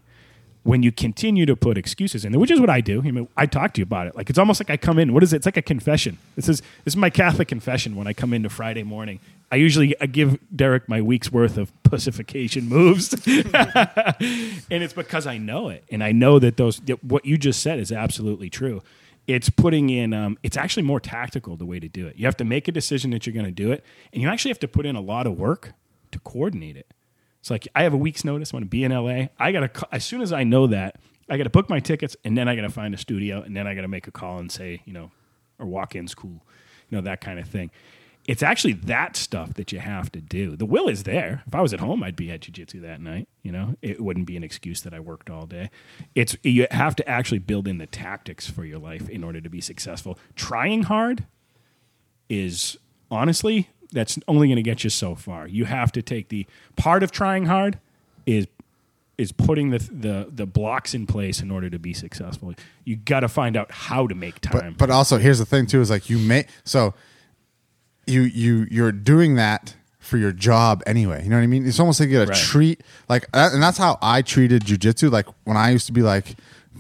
When 0.64 0.82
you 0.82 0.94
continue 0.94 1.46
to 1.46 1.58
put 1.58 1.78
excuses 1.78 2.24
in 2.24 2.32
there, 2.32 2.40
which 2.40 2.50
is 2.50 2.60
what 2.60 2.70
I 2.70 2.80
do. 2.80 3.02
I 3.06 3.12
mean, 3.12 3.28
I 3.36 3.46
talk 3.46 3.74
to 3.74 3.82
you 3.82 3.84
about 3.84 4.08
it. 4.08 4.16
Like 4.16 4.30
it's 4.30 4.40
almost 4.40 4.62
like 4.62 4.70
I 4.70 4.78
come 4.78 4.98
in. 4.98 5.14
What 5.14 5.22
is 5.22 5.34
it? 5.34 5.38
It's 5.38 5.46
like 5.46 5.58
a 5.58 5.62
confession. 5.62 6.18
This 6.38 6.48
is 6.48 6.62
this 6.86 6.94
is 6.94 6.98
my 6.98 7.10
Catholic 7.10 7.50
confession 7.50 7.98
when 7.98 8.08
I 8.08 8.14
come 8.14 8.34
into 8.34 8.50
Friday 8.50 8.84
morning. 8.84 9.20
I 9.52 9.58
usually 9.58 9.94
I 10.02 10.08
give 10.08 10.40
Derek 10.56 10.90
my 10.90 11.00
week's 11.00 11.32
worth 11.32 11.58
of 11.58 11.72
pussification 11.84 12.68
moves, 12.68 13.14
and 13.28 14.64
it's 14.72 14.94
because 14.94 15.28
I 15.28 15.38
know 15.38 15.70
it, 15.70 15.84
and 15.92 16.04
I 16.04 16.12
know 16.12 16.40
that 16.40 16.58
those 16.58 16.82
what 17.02 17.26
you 17.26 17.38
just 17.38 17.62
said 17.62 17.80
is 17.80 17.92
absolutely 17.92 18.50
true. 18.50 18.82
It's 19.28 19.50
putting 19.50 19.92
in. 19.92 20.12
Um, 20.12 20.40
it's 20.42 20.58
actually 20.58 20.84
more 20.84 21.00
tactical 21.00 21.56
the 21.56 21.66
way 21.66 21.80
to 21.80 21.88
do 21.88 22.08
it. 22.08 22.16
You 22.16 22.26
have 22.26 22.38
to 22.38 22.44
make 22.44 22.68
a 22.68 22.72
decision 22.72 23.12
that 23.12 23.28
you're 23.28 23.34
going 23.34 23.46
to 23.46 23.52
do 23.52 23.72
it, 23.72 23.84
and 24.12 24.22
you 24.22 24.28
actually 24.28 24.50
have 24.50 24.60
to 24.60 24.68
put 24.68 24.88
in 24.88 24.96
a 24.96 25.02
lot 25.02 25.28
of 25.28 25.38
work 25.38 25.74
to 26.14 26.20
coordinate 26.20 26.76
it. 26.76 26.88
It's 27.44 27.52
like 27.52 27.68
I 27.76 27.84
have 27.84 27.94
a 27.94 27.98
week's 27.98 28.24
notice. 28.24 28.54
I 28.54 28.56
want 28.56 28.64
to 28.68 28.70
be 28.70 28.86
in 28.86 28.94
LA. 28.94 29.26
I 29.38 29.52
got 29.52 29.74
to 29.74 29.88
as 29.92 30.06
soon 30.06 30.22
as 30.22 30.32
I 30.32 30.46
know 30.46 30.68
that 30.68 30.96
I 31.30 31.36
got 31.36 31.44
to 31.44 31.50
book 31.50 31.70
my 31.70 31.82
tickets, 31.82 32.16
and 32.24 32.38
then 32.38 32.48
I 32.48 32.56
got 32.56 32.62
to 32.62 32.70
find 32.70 32.94
a 32.94 32.98
studio, 32.98 33.42
and 33.42 33.54
then 33.54 33.68
I 33.68 33.76
got 33.76 33.82
to 33.82 33.90
make 33.90 34.08
a 34.08 34.12
call 34.12 34.40
and 34.40 34.50
say, 34.50 34.82
you 34.86 34.94
know, 34.94 35.12
or 35.60 35.66
walk 35.66 35.94
in's 35.94 36.16
cool, 36.16 36.42
you 36.90 36.96
know, 36.96 37.02
that 37.02 37.20
kind 37.20 37.40
of 37.40 37.50
thing. 37.50 37.70
It's 38.30 38.44
actually 38.44 38.72
that 38.72 39.18
stuff 39.18 39.56
that 39.56 39.74
you 39.74 39.80
have 39.80 40.10
to 40.14 40.22
do. 40.22 40.56
The 40.56 40.66
will 40.66 40.88
is 40.88 41.04
there. 41.04 41.44
If 41.46 41.54
I 41.54 41.60
was 41.60 41.74
at 41.74 41.82
home, 41.82 42.02
I'd 42.02 42.16
be 42.16 42.32
at 42.32 42.40
jujitsu 42.40 42.82
that 42.84 43.02
night. 43.02 43.28
You 43.42 43.52
know, 43.52 43.76
it 43.82 44.00
wouldn't 44.00 44.26
be 44.26 44.38
an 44.38 44.44
excuse 44.46 44.80
that 44.84 44.94
I 44.94 45.02
worked 45.02 45.30
all 45.30 45.46
day. 45.46 45.70
It's 46.16 46.38
you 46.44 46.66
have 46.72 46.96
to 46.96 47.10
actually 47.10 47.40
build 47.40 47.68
in 47.68 47.78
the 47.78 47.88
tactics 47.88 48.50
for 48.50 48.64
your 48.64 48.80
life 48.80 49.10
in 49.10 49.22
order 49.22 49.42
to 49.42 49.50
be 49.50 49.60
successful. 49.60 50.18
Trying 50.38 50.84
hard 50.84 51.26
is 52.30 52.78
honestly 53.12 53.68
that's 53.94 54.20
only 54.28 54.48
going 54.48 54.58
to 54.58 54.62
get 54.64 54.84
you 54.84 54.90
so 54.90 55.16
far. 55.16 55.48
You 55.48 55.66
have 55.66 55.92
to 55.94 56.02
take 56.02 56.30
the 56.30 56.46
part 56.76 57.04
of 57.04 57.12
trying 57.12 57.46
hard 57.46 57.80
is 58.26 58.48
is 59.18 59.32
putting 59.32 59.70
the 59.70 59.78
the 59.80 60.28
the 60.32 60.46
blocks 60.46 60.94
in 60.94 61.06
place 61.06 61.42
in 61.42 61.52
order 61.52 61.70
to 61.70 61.78
be 61.80 61.94
successful. 61.94 62.54
You 62.84 62.96
got 62.96 63.20
to 63.22 63.28
find 63.28 63.56
out 63.56 63.72
how 63.72 64.08
to 64.08 64.16
make 64.16 64.40
time. 64.42 64.74
But 64.74 64.88
but 64.88 64.90
also 64.90 65.18
here's 65.18 65.40
the 65.40 65.46
thing 65.46 65.68
too 65.68 65.82
is 65.82 65.90
like 65.90 66.10
you 66.10 66.18
may 66.18 66.46
so 66.64 66.94
you 68.06 68.22
you 68.22 68.68
you're 68.70 68.92
doing 68.92 69.36
that 69.36 69.76
for 70.00 70.18
your 70.18 70.32
job 70.34 70.84
anyway. 70.86 71.24
You 71.24 71.30
know 71.30 71.38
what 71.38 71.44
I 71.44 71.48
mean? 71.48 71.66
It's 71.66 71.80
almost 71.80 72.00
like 72.00 72.10
you 72.10 72.18
get 72.20 72.28
a 72.28 72.32
Right. 72.32 72.38
treat 72.38 72.82
like 73.08 73.26
and 73.34 73.62
that's 73.64 73.78
how 73.78 73.98
I 74.02 74.22
treated 74.22 74.64
jujitsu. 74.64 75.10
Like 75.12 75.28
when 75.46 75.56
I 75.58 75.70
used 75.72 75.86
to 75.88 75.94
be 75.94 76.02
like 76.02 76.36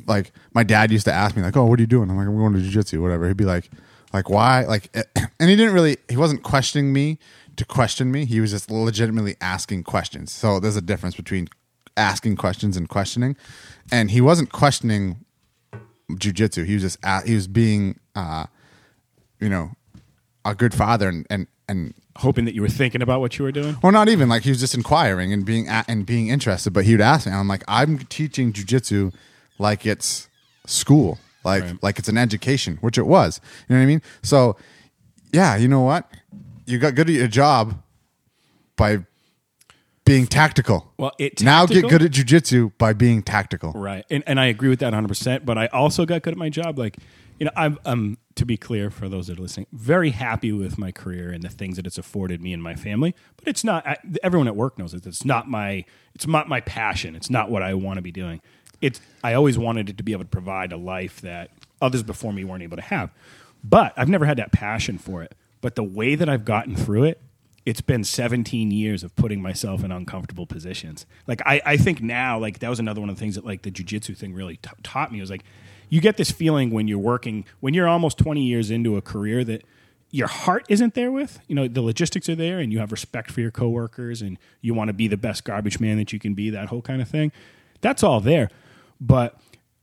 like 0.07 0.31
my 0.53 0.63
dad 0.63 0.91
used 0.91 1.05
to 1.05 1.13
ask 1.13 1.35
me 1.37 1.43
like, 1.43 1.55
"Oh, 1.55 1.65
what 1.65 1.79
are 1.79 1.83
you 1.83 1.87
doing?" 1.87 2.09
I'm 2.09 2.17
like, 2.17 2.27
"I'm 2.27 2.35
going 2.35 2.53
to 2.53 2.59
jujitsu, 2.59 2.99
whatever." 2.99 3.27
He'd 3.27 3.37
be 3.37 3.45
like, 3.45 3.69
"Like 4.13 4.29
why?" 4.29 4.65
Like, 4.65 4.95
and 5.39 5.49
he 5.49 5.55
didn't 5.55 5.73
really 5.73 5.97
he 6.09 6.17
wasn't 6.17 6.43
questioning 6.43 6.93
me 6.93 7.19
to 7.55 7.65
question 7.65 8.11
me. 8.11 8.25
He 8.25 8.39
was 8.39 8.51
just 8.51 8.71
legitimately 8.71 9.35
asking 9.41 9.83
questions. 9.83 10.31
So 10.31 10.59
there's 10.59 10.75
a 10.75 10.81
difference 10.81 11.15
between 11.15 11.47
asking 11.97 12.35
questions 12.35 12.77
and 12.77 12.89
questioning. 12.89 13.35
And 13.91 14.11
he 14.11 14.21
wasn't 14.21 14.51
questioning 14.51 15.25
jujitsu. 16.09 16.65
He 16.65 16.73
was 16.75 16.83
just 16.83 16.99
a 17.03 17.21
he 17.25 17.35
was 17.35 17.47
being 17.47 17.99
uh, 18.15 18.45
you 19.39 19.49
know 19.49 19.71
a 20.45 20.55
good 20.55 20.73
father 20.73 21.07
and 21.09 21.27
and 21.29 21.47
and 21.67 21.93
Hoping 22.17 22.45
that 22.45 22.53
you 22.53 22.61
were 22.61 22.69
thinking 22.69 23.01
about 23.01 23.21
what 23.21 23.39
you 23.39 23.43
were 23.43 23.51
doing. 23.51 23.75
well, 23.81 23.91
not 23.91 24.07
even 24.07 24.29
like 24.29 24.43
he 24.43 24.51
was 24.51 24.59
just 24.59 24.75
inquiring 24.75 25.33
and 25.33 25.43
being 25.43 25.67
at, 25.67 25.89
and 25.89 26.05
being 26.05 26.27
interested. 26.27 26.71
But 26.71 26.85
he 26.85 26.91
would 26.91 27.01
ask 27.01 27.25
me, 27.25 27.33
I'm 27.33 27.47
like, 27.47 27.63
I'm 27.67 27.97
teaching 27.97 28.53
jujitsu 28.53 29.15
like 29.57 29.83
it's 29.87 30.29
school, 30.67 31.17
like 31.43 31.63
Right. 31.63 31.83
like 31.83 31.99
it's 31.99 32.09
an 32.09 32.17
education, 32.17 32.77
which 32.81 32.97
it 32.97 33.05
was. 33.05 33.39
You 33.67 33.75
know 33.75 33.79
what 33.81 33.83
I 33.83 33.87
mean? 33.87 34.01
So, 34.21 34.55
yeah, 35.31 35.55
you 35.55 35.67
know 35.67 35.81
what? 35.81 36.09
You 36.65 36.79
got 36.79 36.95
good 36.95 37.09
at 37.09 37.15
your 37.15 37.27
job 37.27 37.81
by 38.75 39.05
being 40.05 40.27
tactical. 40.27 40.91
Well, 40.97 41.11
it 41.17 41.41
now 41.41 41.65
get 41.65 41.87
good 41.89 42.01
at 42.01 42.11
jujitsu 42.11 42.71
by 42.77 42.93
being 42.93 43.23
tactical. 43.23 43.71
Right. 43.73 44.05
And 44.09 44.23
and 44.27 44.39
I 44.39 44.45
agree 44.47 44.69
with 44.69 44.79
that 44.79 44.93
100%, 44.93 45.45
but 45.45 45.57
I 45.57 45.67
also 45.67 46.05
got 46.05 46.21
good 46.23 46.33
at 46.33 46.37
my 46.37 46.49
job 46.49 46.77
like 46.77 46.97
you 47.39 47.45
know, 47.45 47.51
I'm 47.55 47.79
um 47.85 48.17
to 48.35 48.45
be 48.45 48.57
clear 48.57 48.89
for 48.89 49.09
those 49.09 49.27
that 49.27 49.37
are 49.37 49.41
listening, 49.41 49.67
very 49.71 50.11
happy 50.11 50.51
with 50.51 50.77
my 50.77 50.91
career 50.91 51.31
and 51.31 51.43
the 51.43 51.49
things 51.49 51.75
that 51.77 51.85
it's 51.85 51.97
afforded 51.97 52.41
me 52.41 52.51
and 52.53 52.61
my 52.63 52.75
family, 52.75 53.15
but 53.37 53.47
it's 53.47 53.63
not 53.63 53.85
I, 53.87 53.97
everyone 54.23 54.47
at 54.47 54.55
work 54.55 54.77
knows 54.77 54.93
it. 54.93 55.05
It's 55.05 55.25
not 55.25 55.49
my 55.49 55.85
it's 56.15 56.27
not 56.27 56.47
my 56.47 56.61
passion. 56.61 57.15
It's 57.15 57.29
not 57.29 57.49
what 57.49 57.63
I 57.63 57.73
want 57.73 57.97
to 57.97 58.01
be 58.01 58.11
doing. 58.11 58.41
It's 58.83 59.01
I 59.23 59.33
always 59.33 59.57
wanted 59.57 59.89
it 59.89 59.97
to 59.97 60.03
be 60.03 60.11
able 60.11 60.23
to 60.23 60.29
provide 60.29 60.71
a 60.71 60.77
life 60.77 61.21
that 61.21 61.49
others 61.81 62.03
before 62.03 62.33
me 62.33 62.43
weren't 62.43 62.63
able 62.63 62.77
to 62.77 62.83
have. 62.83 63.11
But 63.63 63.93
I've 63.95 64.09
never 64.09 64.25
had 64.25 64.37
that 64.37 64.51
passion 64.51 64.97
for 64.97 65.23
it. 65.23 65.33
But 65.61 65.75
the 65.75 65.83
way 65.83 66.15
that 66.15 66.27
I've 66.27 66.45
gotten 66.45 66.75
through 66.75 67.05
it 67.05 67.21
it's 67.65 67.81
been 67.81 68.03
17 68.03 68.71
years 68.71 69.03
of 69.03 69.15
putting 69.15 69.41
myself 69.41 69.83
in 69.83 69.91
uncomfortable 69.91 70.45
positions. 70.45 71.05
Like 71.27 71.41
I, 71.45 71.61
I 71.65 71.77
think 71.77 72.01
now, 72.01 72.37
like 72.37 72.59
that 72.59 72.69
was 72.69 72.79
another 72.79 72.99
one 72.99 73.09
of 73.09 73.15
the 73.15 73.19
things 73.19 73.35
that 73.35 73.45
like 73.45 73.61
the 73.61 73.71
jujitsu 73.71 74.17
thing 74.17 74.33
really 74.33 74.57
t- 74.57 74.69
taught 74.83 75.11
me. 75.11 75.21
Was 75.21 75.29
like 75.29 75.43
you 75.89 76.01
get 76.01 76.17
this 76.17 76.31
feeling 76.31 76.71
when 76.71 76.87
you're 76.87 76.97
working, 76.97 77.45
when 77.61 77.73
you're 77.73 77.87
almost 77.87 78.17
20 78.17 78.43
years 78.43 78.69
into 78.69 78.97
a 78.97 79.01
career 79.01 79.43
that 79.45 79.63
your 80.11 80.27
heart 80.27 80.65
isn't 80.69 80.93
there 80.93 81.11
with. 81.11 81.39
You 81.47 81.55
know, 81.55 81.67
the 81.67 81.81
logistics 81.81 82.27
are 82.27 82.35
there, 82.35 82.59
and 82.59 82.73
you 82.73 82.79
have 82.79 82.91
respect 82.91 83.31
for 83.31 83.41
your 83.41 83.51
coworkers, 83.51 84.21
and 84.21 84.37
you 84.61 84.73
want 84.73 84.89
to 84.89 84.93
be 84.93 85.07
the 85.07 85.17
best 85.17 85.43
garbage 85.43 85.79
man 85.79 85.97
that 85.97 86.11
you 86.11 86.19
can 86.19 86.33
be. 86.33 86.49
That 86.49 86.67
whole 86.67 86.81
kind 86.81 87.01
of 87.01 87.07
thing. 87.07 87.31
That's 87.81 88.03
all 88.03 88.19
there, 88.19 88.49
but 89.05 89.39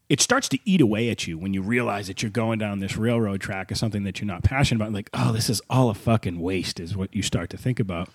it 0.08 0.20
starts 0.20 0.48
to 0.48 0.58
eat 0.64 0.80
away 0.80 1.10
at 1.10 1.26
you 1.26 1.38
when 1.38 1.54
you 1.54 1.62
realize 1.62 2.08
that 2.08 2.22
you're 2.22 2.30
going 2.30 2.58
down 2.58 2.80
this 2.80 2.96
railroad 2.96 3.40
track 3.40 3.70
of 3.70 3.78
something 3.78 4.02
that 4.04 4.20
you're 4.20 4.26
not 4.26 4.42
passionate 4.42 4.82
about. 4.82 4.92
Like, 4.92 5.10
oh, 5.14 5.30
this 5.30 5.48
is 5.48 5.60
all 5.70 5.90
a 5.90 5.94
fucking 5.94 6.40
waste, 6.40 6.80
is 6.80 6.96
what 6.96 7.14
you 7.14 7.22
start 7.22 7.50
to 7.50 7.56
think 7.56 7.78
about. 7.78 8.08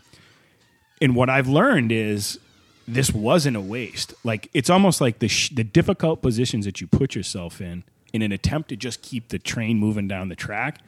And 0.99 1.15
what 1.15 1.29
I've 1.29 1.47
learned 1.47 1.91
is 1.91 2.39
this 2.87 3.13
wasn't 3.13 3.55
a 3.55 3.61
waste. 3.61 4.13
Like, 4.23 4.49
it's 4.53 4.69
almost 4.69 4.99
like 4.99 5.19
the, 5.19 5.27
sh- 5.27 5.49
the 5.49 5.63
difficult 5.63 6.21
positions 6.21 6.65
that 6.65 6.81
you 6.81 6.87
put 6.87 7.15
yourself 7.15 7.61
in 7.61 7.83
in 8.11 8.21
an 8.21 8.31
attempt 8.31 8.69
to 8.69 8.75
just 8.75 9.01
keep 9.01 9.29
the 9.29 9.39
train 9.39 9.77
moving 9.77 10.07
down 10.07 10.29
the 10.29 10.35
track 10.35 10.79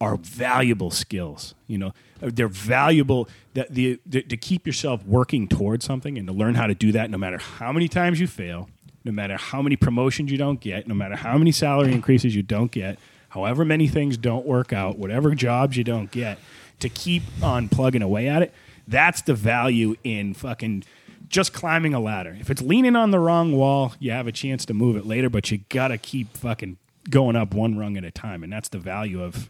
are 0.00 0.16
valuable 0.16 0.90
skills. 0.90 1.54
You 1.66 1.78
know, 1.78 1.92
they're 2.20 2.48
valuable 2.48 3.28
that 3.54 3.72
the, 3.72 4.00
the 4.06 4.22
to 4.22 4.36
keep 4.36 4.66
yourself 4.66 5.04
working 5.04 5.46
towards 5.46 5.84
something 5.84 6.16
and 6.16 6.26
to 6.26 6.32
learn 6.32 6.54
how 6.54 6.66
to 6.66 6.74
do 6.74 6.90
that 6.92 7.10
no 7.10 7.18
matter 7.18 7.38
how 7.38 7.70
many 7.70 7.86
times 7.86 8.18
you 8.18 8.26
fail, 8.26 8.68
no 9.04 9.12
matter 9.12 9.36
how 9.36 9.62
many 9.62 9.76
promotions 9.76 10.30
you 10.30 10.38
don't 10.38 10.60
get, 10.60 10.86
no 10.86 10.94
matter 10.94 11.16
how 11.16 11.36
many 11.38 11.52
salary 11.52 11.92
increases 11.92 12.34
you 12.34 12.42
don't 12.42 12.70
get, 12.70 12.98
however 13.30 13.64
many 13.64 13.88
things 13.88 14.16
don't 14.16 14.46
work 14.46 14.72
out, 14.72 14.98
whatever 14.98 15.34
jobs 15.34 15.76
you 15.76 15.84
don't 15.84 16.10
get, 16.10 16.38
to 16.80 16.88
keep 16.88 17.22
on 17.42 17.68
plugging 17.68 18.02
away 18.02 18.28
at 18.28 18.42
it. 18.42 18.52
That's 18.88 19.22
the 19.22 19.34
value 19.34 19.96
in 20.04 20.34
fucking 20.34 20.84
just 21.28 21.52
climbing 21.52 21.94
a 21.94 22.00
ladder. 22.00 22.36
If 22.40 22.50
it's 22.50 22.60
leaning 22.60 22.94
on 22.96 23.10
the 23.10 23.18
wrong 23.18 23.52
wall, 23.56 23.94
you 23.98 24.10
have 24.10 24.26
a 24.26 24.32
chance 24.32 24.64
to 24.66 24.74
move 24.74 24.96
it 24.96 25.06
later, 25.06 25.30
but 25.30 25.50
you 25.50 25.60
gotta 25.68 25.96
keep 25.98 26.36
fucking 26.36 26.76
going 27.08 27.36
up 27.36 27.54
one 27.54 27.78
rung 27.78 27.96
at 27.96 28.04
a 28.04 28.10
time, 28.10 28.42
and 28.42 28.52
that's 28.52 28.68
the 28.68 28.78
value 28.78 29.22
of 29.22 29.48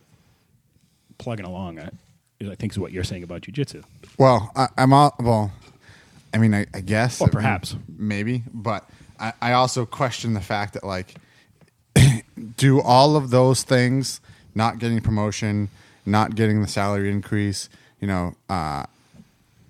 plugging 1.19 1.45
along. 1.47 1.79
I, 1.79 1.91
I 2.43 2.55
think 2.55 2.73
is 2.73 2.79
what 2.79 2.93
you're 2.93 3.05
saying 3.05 3.23
about 3.23 3.43
jujitsu. 3.43 3.85
Well, 4.19 4.51
I, 4.55 4.69
I'm 4.77 4.93
all 4.93 5.15
well. 5.19 5.53
I 6.35 6.39
mean, 6.39 6.55
I, 6.55 6.66
I 6.73 6.81
guess, 6.81 7.20
Well, 7.20 7.29
perhaps. 7.29 7.77
maybe, 7.99 8.43
but 8.55 8.89
I, 9.23 9.32
I 9.40 9.53
also 9.53 9.86
question 9.86 10.35
the 10.35 10.40
fact 10.40 10.74
that 10.74 10.85
like, 10.85 11.15
do 12.57 12.81
all 12.81 13.16
of 13.16 13.31
those 13.31 13.62
things, 13.62 14.20
not 14.55 14.78
getting 14.78 15.01
promotion, 15.01 15.69
not 16.05 16.35
getting 16.35 16.61
the 16.61 16.69
salary 16.69 17.11
increase, 17.11 17.69
you 18.01 18.09
know, 18.09 18.35
uh, 18.51 18.85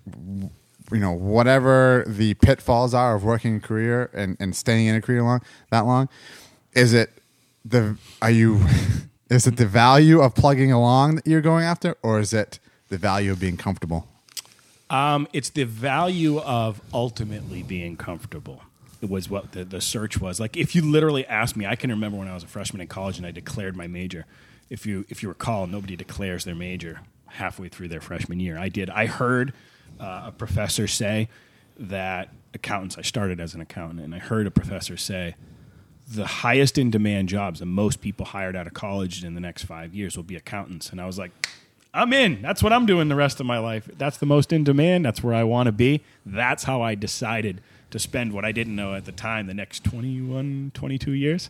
w- 0.09 0.49
you 0.91 0.99
know, 0.99 1.11
whatever 1.11 2.03
the 2.07 2.33
pitfalls 2.35 2.93
are 2.93 3.15
of 3.15 3.23
working 3.23 3.57
a 3.57 3.59
career 3.59 4.09
and, 4.13 4.35
and 4.39 4.55
staying 4.55 4.87
in 4.87 4.95
a 4.95 5.01
career 5.01 5.23
long 5.23 5.41
that 5.69 5.85
long, 5.85 6.09
is 6.73 6.93
it 6.93 7.11
the 7.63 7.97
are 8.21 8.31
you 8.31 8.65
is 9.29 9.47
it 9.47 9.57
the 9.57 9.65
value 9.65 10.19
of 10.19 10.35
plugging 10.35 10.71
along 10.71 11.15
that 11.15 11.27
you're 11.27 11.41
going 11.41 11.63
after, 11.63 11.95
or 12.03 12.19
is 12.19 12.33
it 12.33 12.59
the 12.89 12.97
value 12.97 13.31
of 13.31 13.39
being 13.39 13.57
comfortable? 13.57 14.07
Um, 14.89 15.27
it's 15.33 15.49
the 15.49 15.63
value 15.63 16.39
of 16.39 16.81
ultimately 16.93 17.63
being 17.63 17.95
comfortable. 17.97 18.61
Was 19.03 19.29
what 19.29 19.51
the, 19.51 19.65
the 19.65 19.81
search 19.81 20.19
was. 20.19 20.39
Like, 20.39 20.55
if 20.55 20.75
you 20.75 20.81
literally 20.81 21.25
asked 21.27 21.57
me, 21.57 21.65
I 21.65 21.75
can 21.75 21.89
remember 21.89 22.17
when 22.17 22.27
I 22.27 22.33
was 22.33 22.43
a 22.43 22.47
freshman 22.47 22.81
in 22.81 22.87
college 22.87 23.17
and 23.17 23.25
I 23.25 23.31
declared 23.31 23.75
my 23.75 23.87
major. 23.87 24.25
if 24.69 24.85
you 24.85 25.05
if 25.09 25.21
you 25.21 25.29
recall, 25.29 25.67
nobody 25.67 25.95
declares 25.95 26.45
their 26.45 26.55
major 26.55 27.01
halfway 27.27 27.67
through 27.67 27.89
their 27.89 28.01
freshman 28.01 28.39
year. 28.39 28.57
I 28.57 28.69
did. 28.69 28.89
I 28.89 29.07
heard 29.07 29.53
uh, 29.99 30.23
a 30.27 30.31
professor 30.31 30.87
say 30.87 31.29
that 31.77 32.29
accountants. 32.53 32.97
I 32.97 33.01
started 33.01 33.39
as 33.39 33.53
an 33.55 33.61
accountant, 33.61 34.01
and 34.01 34.13
I 34.15 34.19
heard 34.19 34.47
a 34.47 34.51
professor 34.51 34.97
say 34.97 35.35
the 36.07 36.25
highest 36.25 36.77
in 36.77 36.91
demand 36.91 37.29
jobs, 37.29 37.59
the 37.59 37.65
most 37.65 38.01
people 38.01 38.25
hired 38.25 38.55
out 38.55 38.67
of 38.67 38.73
college 38.73 39.23
in 39.23 39.35
the 39.35 39.41
next 39.41 39.63
five 39.63 39.93
years 39.93 40.15
will 40.15 40.23
be 40.23 40.35
accountants. 40.35 40.89
And 40.89 40.99
I 40.99 41.05
was 41.05 41.17
like, 41.17 41.31
I'm 41.93 42.11
in. 42.11 42.41
That's 42.41 42.63
what 42.63 42.73
I'm 42.73 42.85
doing 42.85 43.07
the 43.07 43.15
rest 43.15 43.39
of 43.39 43.45
my 43.45 43.59
life. 43.59 43.89
That's 43.97 44.17
the 44.17 44.25
most 44.25 44.51
in 44.51 44.63
demand. 44.63 45.05
That's 45.05 45.23
where 45.23 45.33
I 45.33 45.43
want 45.43 45.67
to 45.67 45.71
be. 45.71 46.03
That's 46.25 46.63
how 46.63 46.81
I 46.81 46.95
decided 46.95 47.61
to 47.93 47.99
spend 47.99 48.33
what 48.33 48.43
I 48.43 48.51
didn't 48.51 48.75
know 48.75 48.95
at 48.95 49.05
the 49.05 49.11
time, 49.11 49.47
the 49.47 49.53
next 49.53 49.83
21, 49.83 50.71
22 50.73 51.11
years, 51.11 51.49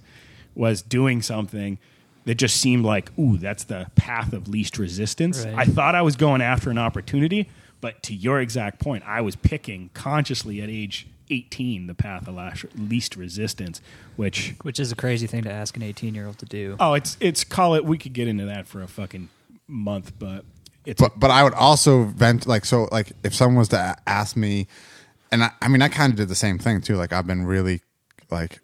was 0.54 0.82
doing 0.82 1.22
something 1.22 1.80
that 2.26 2.36
just 2.36 2.58
seemed 2.58 2.86
like, 2.86 3.18
ooh, 3.18 3.38
that's 3.38 3.64
the 3.64 3.88
path 3.96 4.34
of 4.34 4.48
least 4.48 4.78
resistance. 4.78 5.46
Right. 5.46 5.56
I 5.56 5.66
thought 5.66 5.96
I 5.96 6.02
was 6.02 6.16
going 6.16 6.42
after 6.42 6.70
an 6.70 6.78
opportunity, 6.78 7.50
but 7.82 8.04
to 8.04 8.14
your 8.14 8.42
exact 8.42 8.80
point, 8.80 9.04
I 9.08 9.22
was 9.22 9.36
picking 9.38 9.90
consciously 9.94 10.62
at 10.62 10.70
age 10.70 11.08
18 11.30 11.88
the 11.88 11.94
path 11.94 12.28
of 12.28 12.38
least 12.78 13.16
resistance, 13.16 13.82
which 14.18 14.56
Which 14.64 14.80
is 14.80 14.92
a 14.92 14.96
crazy 14.96 15.28
thing 15.28 15.44
to 15.44 15.52
ask 15.52 15.78
an 15.78 15.84
18 15.84 16.14
year 16.14 16.28
old 16.28 16.38
to 16.40 16.46
do. 16.46 16.76
oh, 16.80 16.94
it's 16.94 17.16
it's 17.22 17.46
call 17.46 17.76
it. 17.76 17.86
We 17.86 17.98
could 17.98 18.14
get 18.14 18.28
into 18.28 18.46
that 18.46 18.68
for 18.68 18.84
a 18.84 18.88
fucking 18.88 19.30
month, 19.68 20.12
but 20.20 20.44
it's 20.86 21.02
but 21.02 21.18
but 21.18 21.32
I 21.32 21.44
would 21.44 21.54
also 21.54 22.04
vent 22.04 22.46
like 22.46 22.66
so 22.66 22.90
like 22.92 23.14
if 23.24 23.34
someone 23.34 23.60
was 23.60 23.70
to 23.70 23.96
ask 24.06 24.36
me, 24.36 24.68
and 25.34 25.44
I, 25.44 25.52
I 25.62 25.68
mean 25.68 25.82
I 25.82 25.90
kind 25.90 26.12
of 26.14 26.18
did 26.18 26.30
the 26.30 26.36
same 26.36 26.58
thing 26.60 26.82
too. 26.82 26.96
Like 26.96 27.12
I've 27.12 27.28
been 27.28 27.46
really 27.46 27.82
like 28.32 28.60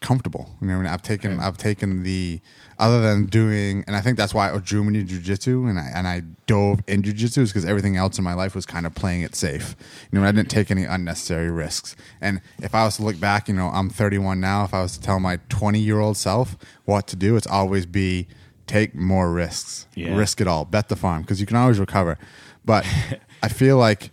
comfortable. 0.00 0.48
You 0.60 0.68
know, 0.68 0.74
I 0.74 0.78
mean, 0.78 0.86
I've 0.86 1.02
taken 1.02 1.38
I've 1.40 1.58
taken 1.58 2.02
the 2.02 2.40
other 2.78 3.00
than 3.02 3.26
doing, 3.26 3.84
and 3.86 3.94
I 3.94 4.00
think 4.00 4.16
that's 4.16 4.32
why 4.32 4.50
I 4.50 4.56
drew 4.58 4.82
me 4.82 5.04
to 5.04 5.14
jujitsu, 5.14 5.68
and 5.68 5.78
I 5.78 5.90
and 5.94 6.08
I 6.08 6.22
dove 6.46 6.80
in 6.86 7.02
jujitsu 7.02 7.38
is 7.42 7.50
because 7.50 7.64
everything 7.66 7.96
else 7.96 8.16
in 8.18 8.24
my 8.24 8.34
life 8.34 8.54
was 8.54 8.64
kind 8.66 8.86
of 8.86 8.94
playing 8.94 9.20
it 9.22 9.34
safe. 9.36 9.76
You 10.10 10.18
know, 10.18 10.26
I 10.26 10.32
didn't 10.32 10.50
take 10.50 10.70
any 10.70 10.84
unnecessary 10.84 11.50
risks. 11.50 11.94
And 12.20 12.40
if 12.62 12.74
I 12.74 12.84
was 12.84 12.96
to 12.96 13.02
look 13.02 13.20
back, 13.20 13.48
you 13.48 13.54
know, 13.54 13.68
I'm 13.68 13.90
31 13.90 14.40
now. 14.40 14.64
If 14.64 14.72
I 14.72 14.80
was 14.82 14.96
to 14.96 15.00
tell 15.02 15.20
my 15.20 15.38
20 15.50 15.78
year 15.78 16.00
old 16.00 16.16
self 16.16 16.56
what 16.86 17.06
to 17.08 17.16
do, 17.16 17.36
it's 17.36 17.46
always 17.46 17.84
be 17.86 18.26
take 18.66 18.94
more 18.94 19.30
risks, 19.32 19.86
Yeah. 19.94 20.16
risk 20.16 20.40
it 20.40 20.46
all, 20.46 20.64
bet 20.64 20.88
the 20.88 20.96
farm 20.96 21.22
because 21.22 21.40
you 21.40 21.46
can 21.46 21.56
always 21.56 21.78
recover. 21.78 22.16
But 22.64 22.86
I 23.42 23.48
feel 23.48 23.76
like 23.76 24.10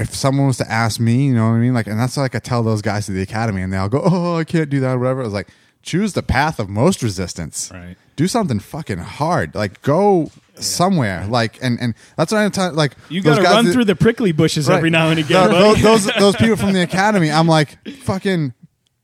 if 0.00 0.14
someone 0.14 0.46
was 0.46 0.56
to 0.58 0.70
ask 0.70 0.98
me, 1.00 1.26
you 1.26 1.34
know 1.34 1.44
what 1.48 1.54
I 1.56 1.58
mean? 1.58 1.74
Like, 1.74 1.86
and 1.86 1.98
that's 1.98 2.16
like 2.16 2.34
I 2.34 2.38
tell 2.38 2.62
those 2.62 2.82
guys 2.82 3.08
at 3.08 3.14
the 3.14 3.22
academy, 3.22 3.62
and 3.62 3.72
they 3.72 3.76
all 3.76 3.88
go, 3.88 4.00
"Oh, 4.04 4.36
I 4.36 4.44
can't 4.44 4.68
do 4.70 4.80
that," 4.80 4.96
or 4.96 4.98
whatever. 4.98 5.20
I 5.20 5.24
was 5.24 5.32
like, 5.32 5.48
choose 5.82 6.12
the 6.12 6.22
path 6.22 6.58
of 6.58 6.68
most 6.68 7.02
resistance. 7.02 7.70
Right. 7.72 7.96
Do 8.16 8.26
something 8.28 8.58
fucking 8.60 8.98
hard. 8.98 9.54
Like, 9.54 9.80
go 9.82 10.30
somewhere. 10.56 11.26
Like, 11.26 11.58
and 11.62 11.80
and 11.80 11.94
that's 12.16 12.32
what 12.32 12.38
I'm 12.38 12.50
telling. 12.50 12.74
Like, 12.76 12.92
you 13.08 13.22
got 13.22 13.36
to 13.36 13.42
run 13.42 13.64
that- 13.64 13.72
through 13.72 13.86
the 13.86 13.96
prickly 13.96 14.32
bushes 14.32 14.68
Right. 14.68 14.76
every 14.76 14.90
now 14.90 15.08
and 15.08 15.18
again. 15.24 15.50
Tho- 15.50 15.74
those, 15.74 15.82
those 15.82 16.06
those 16.18 16.36
people 16.36 16.56
from 16.56 16.72
the 16.72 16.82
academy. 16.82 17.30
I'm 17.30 17.46
like, 17.48 17.78
fucking 18.02 18.52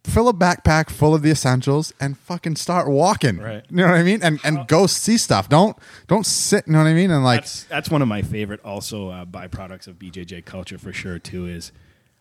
fill 0.06 0.28
a 0.28 0.32
backpack 0.32 0.88
full 0.90 1.14
of 1.14 1.22
the 1.22 1.30
essentials 1.30 1.92
and 2.00 2.16
fucking 2.16 2.56
start 2.56 2.88
walking. 2.88 3.38
Right. 3.38 3.64
You 3.68 3.76
know 3.76 3.86
what 3.86 3.94
I 3.94 4.02
mean? 4.02 4.22
And 4.22 4.40
and 4.44 4.66
go 4.68 4.86
see 4.86 5.18
stuff. 5.18 5.48
Don't 5.48 5.76
don't 6.06 6.24
sit. 6.24 6.66
You 6.66 6.74
know 6.74 6.78
what 6.78 6.86
I 6.86 6.94
mean? 6.94 7.10
And 7.10 7.24
like, 7.24 7.40
that's 7.40 7.64
that's 7.64 7.90
one 7.90 8.02
of 8.02 8.08
my 8.08 8.22
favorite 8.22 8.60
also 8.64 9.10
uh, 9.10 9.24
byproducts 9.24 9.86
of 9.86 9.98
BJJ 9.98 10.44
culture 10.44 10.78
for 10.78 10.92
sure 10.92 11.18
too 11.18 11.46
is 11.46 11.72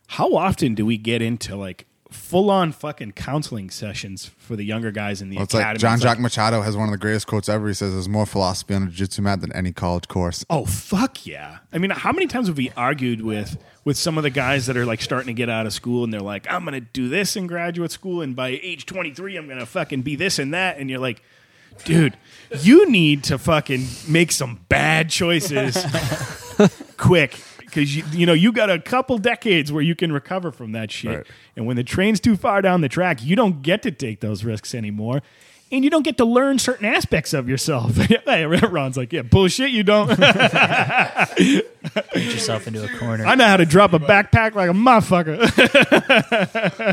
how 0.07 0.35
often 0.35 0.75
do 0.75 0.85
we 0.85 0.97
get 0.97 1.21
into 1.21 1.55
like 1.55 1.85
full 2.11 2.49
on 2.49 2.71
fucking 2.71 3.11
counseling 3.13 3.69
sessions 3.69 4.31
for 4.37 4.55
the 4.55 4.63
younger 4.63 4.91
guys 4.91 5.21
in 5.21 5.29
the 5.29 5.37
well, 5.37 5.43
it's 5.45 5.53
academy? 5.53 5.73
like 5.73 5.79
John 5.79 5.93
It's 5.95 6.03
Jacques 6.03 6.19
Machado 6.19 6.61
has 6.61 6.77
one 6.77 6.87
of 6.87 6.91
the 6.91 6.97
greatest 6.97 7.27
quotes 7.27 7.49
ever. 7.49 7.67
He 7.67 7.73
says, 7.73 7.93
"There's 7.93 8.07
more 8.07 8.25
philosophy 8.25 8.73
on 8.75 8.83
a 8.83 8.85
jiu-jitsu 8.87 9.21
mat 9.23 9.41
than 9.41 9.51
any 9.53 9.71
college 9.71 10.07
course." 10.07 10.45
Oh 10.49 10.65
fuck 10.65 11.25
yeah! 11.25 11.57
I 11.73 11.77
mean, 11.79 11.89
how 11.91 12.11
many 12.11 12.27
times 12.27 12.47
have 12.47 12.57
we 12.57 12.71
argued 12.77 13.21
with 13.21 13.57
with 13.83 13.97
some 13.97 14.17
of 14.17 14.23
the 14.23 14.29
guys 14.29 14.65
that 14.67 14.77
are 14.77 14.85
like 14.85 15.01
starting 15.01 15.27
to 15.27 15.33
get 15.33 15.49
out 15.49 15.65
of 15.65 15.73
school 15.73 16.03
and 16.03 16.13
they're 16.13 16.21
like, 16.21 16.45
"I'm 16.49 16.63
gonna 16.63 16.81
do 16.81 17.09
this 17.09 17.35
in 17.35 17.47
graduate 17.47 17.91
school, 17.91 18.21
and 18.21 18.35
by 18.35 18.59
age 18.61 18.85
23, 18.85 19.35
I'm 19.37 19.47
gonna 19.47 19.65
fucking 19.65 20.01
be 20.03 20.15
this 20.15 20.37
and 20.39 20.53
that," 20.53 20.77
and 20.77 20.89
you're 20.89 20.99
like, 20.99 21.21
"Dude, 21.85 22.17
you 22.61 22.89
need 22.89 23.23
to 23.25 23.37
fucking 23.37 23.85
make 24.07 24.31
some 24.31 24.59
bad 24.69 25.09
choices 25.09 25.77
quick." 26.97 27.39
Because 27.75 27.95
you, 27.95 28.03
you 28.13 28.25
know 28.25 28.31
you 28.33 28.51
got 28.53 28.69
a 28.69 28.79
couple 28.79 29.17
decades 29.17 29.69
where 29.71 29.83
you 29.83 29.95
can 29.95 30.11
recover 30.13 30.51
from 30.51 30.71
that 30.71 30.91
shit, 30.91 31.17
Right. 31.17 31.27
and 31.57 31.65
when 31.65 31.75
the 31.75 31.83
train's 31.83 32.21
too 32.21 32.37
far 32.37 32.61
down 32.61 32.79
the 32.81 32.87
track, 32.89 33.21
you 33.23 33.35
don't 33.35 33.61
get 33.61 33.81
to 33.83 33.91
take 33.91 34.21
those 34.21 34.45
risks 34.45 34.73
anymore, 34.73 35.21
and 35.71 35.83
you 35.83 35.89
don't 35.89 36.03
get 36.03 36.15
to 36.17 36.25
learn 36.25 36.57
certain 36.57 36.85
aspects 36.85 37.33
of 37.33 37.49
yourself. 37.49 37.97
Hey, 38.25 38.43
Ron's 38.45 38.97
like, 38.97 39.13
yeah, 39.13 39.21
bullshit, 39.21 39.69
you 39.71 39.83
don't. 39.83 40.07
Get 40.17 41.65
yourself 42.15 42.65
into 42.67 42.83
a 42.83 42.87
corner. 42.97 43.23
I 43.25 43.35
know 43.35 43.45
how 43.45 43.57
to 43.57 43.65
drop 43.65 43.93
a 43.93 43.99
backpack 43.99 44.55
like 44.55 44.69
a 44.69 44.73
motherfucker 44.73 45.37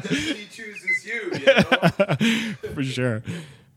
he 0.08 0.46
chooses 0.46 1.06
you. 1.06 2.54
for 2.74 2.82
sure. 2.84 3.22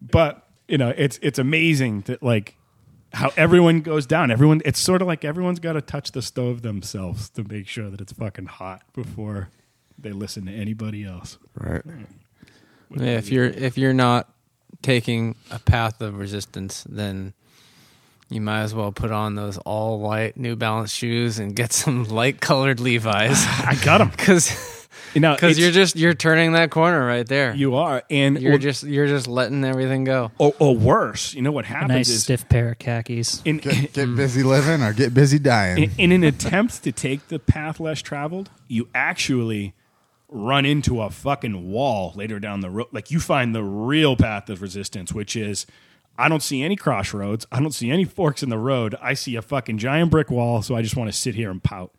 But 0.02 0.46
you 0.68 0.78
know, 0.78 0.94
it's 0.96 1.20
it's 1.22 1.40
amazing 1.40 2.02
that 2.02 2.22
like 2.22 2.56
how 3.16 3.32
everyone 3.38 3.82
goes 3.82 4.06
down. 4.06 4.30
Everyone, 4.30 4.62
it's 4.66 4.80
sort 4.80 5.02
of 5.02 5.08
like 5.08 5.24
everyone's 5.26 5.60
got 5.60 5.74
to 5.74 5.82
touch 5.82 6.12
the 6.12 6.22
stove 6.22 6.62
themselves 6.62 7.30
to 7.32 7.44
make 7.44 7.68
sure 7.68 7.90
that 7.90 8.02
it's 8.02 8.12
fucking 8.12 8.46
hot 8.46 8.84
before 8.94 9.50
they 9.98 10.12
listen 10.12 10.46
to 10.46 10.52
anybody 10.52 11.04
else. 11.06 11.38
Right. 11.56 11.82
Yeah, 12.92 13.18
if 13.18 13.32
you're 13.32 13.46
if 13.46 13.78
you're 13.78 13.94
not 13.94 14.30
taking 14.82 15.36
a 15.50 15.60
path 15.60 16.02
of 16.02 16.20
resistance, 16.20 16.86
then 16.88 17.34
you 18.30 18.42
might 18.42 18.62
as 18.62 18.74
well 18.76 18.92
put 18.92 19.12
on 19.12 19.36
those 19.36 19.58
all 19.60 20.00
white 20.00 20.36
New 20.38 20.56
Balance 20.56 20.92
shoes 20.92 21.40
and 21.40 21.56
get 21.56 21.72
some 21.74 22.04
light 22.10 22.42
colored 22.42 22.80
Levi's 22.80 23.46
I 23.48 23.78
got 23.84 24.00
them. 24.00 24.10
because 24.10 24.52
You 25.16 25.22
know, 25.22 25.34
because 25.34 25.58
you're 25.58 25.72
just 25.72 25.96
you're 25.96 26.14
turning 26.14 26.52
that 26.52 26.70
corner 26.70 27.06
right 27.06 27.26
there. 27.26 27.56
you 27.56 27.76
are, 27.76 28.04
and 28.12 28.40
You're 28.40 28.56
or, 28.56 28.58
just 28.58 28.84
you're 28.84 29.08
just 29.08 29.28
letting 29.28 29.64
everything 29.64 30.04
go. 30.04 30.32
or, 30.38 30.54
or 30.60 30.76
worse. 30.76 31.34
You 31.34 31.42
know 31.42 31.52
what 31.54 31.66
happens? 31.66 31.90
a 31.90 31.94
happens 31.94 32.08
nice 32.08 32.10
is 32.10 32.24
stiff 32.24 32.48
pair 32.50 32.72
of 32.74 32.80
khakis. 32.80 33.42
in, 33.46 33.58
Get, 33.58 33.94
get 33.94 34.16
busy 34.16 34.44
living 34.44 34.84
or 34.84 34.92
get 34.94 35.14
busy 35.14 35.40
dying. 35.40 35.84
in, 35.84 35.92
in 35.98 36.12
an 36.12 36.24
attempt 36.26 36.84
to 36.84 36.92
take 36.92 37.30
the 37.30 37.40
path 37.40 37.80
less 37.80 38.02
traveled, 38.02 38.50
you 38.68 38.90
actually 38.94 39.74
run 40.28 40.66
into 40.66 41.02
a 41.02 41.10
fucking 41.10 41.72
wall 41.72 42.12
later 42.16 42.40
down 42.40 42.60
the 42.60 42.70
road. 42.70 42.88
Like 42.92 43.10
you 43.10 43.20
find 43.22 43.56
the 43.56 43.64
real 43.64 44.16
path 44.18 44.50
of 44.50 44.62
resistance, 44.62 45.14
which 45.14 45.36
is 45.38 45.66
I 46.18 46.28
don't 46.30 46.44
see 46.44 46.62
any 46.64 46.76
crossroads. 46.76 47.46
I 47.52 47.60
don't 47.62 47.72
see 47.74 47.90
any 47.90 48.04
forks 48.06 48.44
in 48.44 48.50
the 48.50 48.58
road. 48.58 48.96
I 49.02 49.14
see 49.14 49.36
a 49.36 49.42
fucking 49.42 49.78
giant 49.78 50.12
brick 50.12 50.30
wall, 50.30 50.62
so 50.62 50.76
I 50.76 50.82
just 50.82 50.96
want 50.98 51.10
to 51.12 51.18
sit 51.18 51.36
here 51.36 51.52
and 51.52 51.64
pout. 51.64 51.94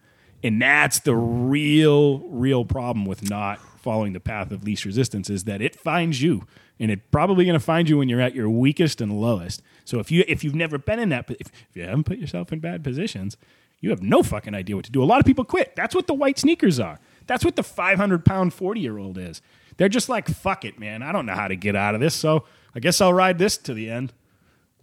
And 0.47 0.63
that's 0.63 1.01
the 1.01 1.17
real, 1.17 2.21
real 2.21 2.65
problem 2.65 3.05
with 3.05 3.29
not 3.29 3.59
following 3.81 4.13
the 4.13 4.21
path 4.21 4.53
of 4.53 4.63
least 4.63 4.85
resistance 4.85 5.29
is 5.29 5.43
that 5.43 5.61
it 5.61 5.75
finds 5.75 6.23
you, 6.23 6.47
and 6.79 6.89
it's 6.89 7.03
probably 7.11 7.45
going 7.45 7.59
to 7.59 7.65
find 7.65 7.89
you 7.89 7.99
when 7.99 8.09
you're 8.09 8.21
at 8.21 8.33
your 8.33 8.49
weakest 8.49 9.01
and 9.01 9.21
lowest. 9.21 9.61
So 9.85 9.99
if 9.99 10.13
you 10.13 10.23
if 10.29 10.45
you've 10.45 10.55
never 10.55 10.79
been 10.79 11.01
in 11.01 11.09
that, 11.09 11.29
if, 11.29 11.49
if 11.49 11.75
you 11.75 11.83
haven't 11.83 12.05
put 12.05 12.19
yourself 12.19 12.53
in 12.53 12.61
bad 12.61 12.85
positions, 12.85 13.37
you 13.81 13.91
have 13.91 14.05
no 14.05 14.23
fucking 14.23 14.55
idea 14.55 14.77
what 14.77 14.85
to 14.85 14.93
do. 14.93 15.03
A 15.03 15.05
lot 15.05 15.19
of 15.19 15.27
people 15.27 15.45
quit. 15.45 15.75
That's 15.75 15.97
what 15.97 16.07
the 16.07 16.15
white 16.15 16.39
sneakers 16.39 16.79
are. 16.79 17.01
That's 17.27 17.45
what 17.45 17.57
the 17.57 17.65
500 17.65 18.25
pound 18.25 18.55
40 18.55 18.81
year 18.81 18.99
old 18.99 19.19
is. 19.19 19.43
They're 19.79 19.89
just 19.89 20.09
like, 20.09 20.29
fuck 20.29 20.65
it, 20.65 20.79
man. 20.79 21.03
I 21.03 21.11
don't 21.11 21.27
know 21.27 21.35
how 21.35 21.49
to 21.49 21.57
get 21.57 21.75
out 21.75 21.97
of 21.97 22.01
this, 22.01 22.15
so 22.15 22.45
I 22.73 22.79
guess 22.79 23.01
I'll 23.01 23.13
ride 23.13 23.39
this 23.39 23.59
to 23.59 23.75
the 23.75 23.91
end. 23.91 24.13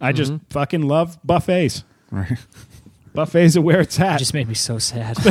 I 0.01 0.11
just 0.11 0.33
mm-hmm. 0.33 0.43
fucking 0.49 0.81
love 0.89 1.19
buffets. 1.23 1.85
Right. 2.11 2.37
Buffets 3.13 3.55
are 3.55 3.61
where 3.61 3.81
it's 3.81 3.97
It 3.99 4.01
at. 4.03 4.19
just 4.19 4.33
made 4.33 4.47
me 4.47 4.53
so 4.55 4.77
sad, 4.79 5.17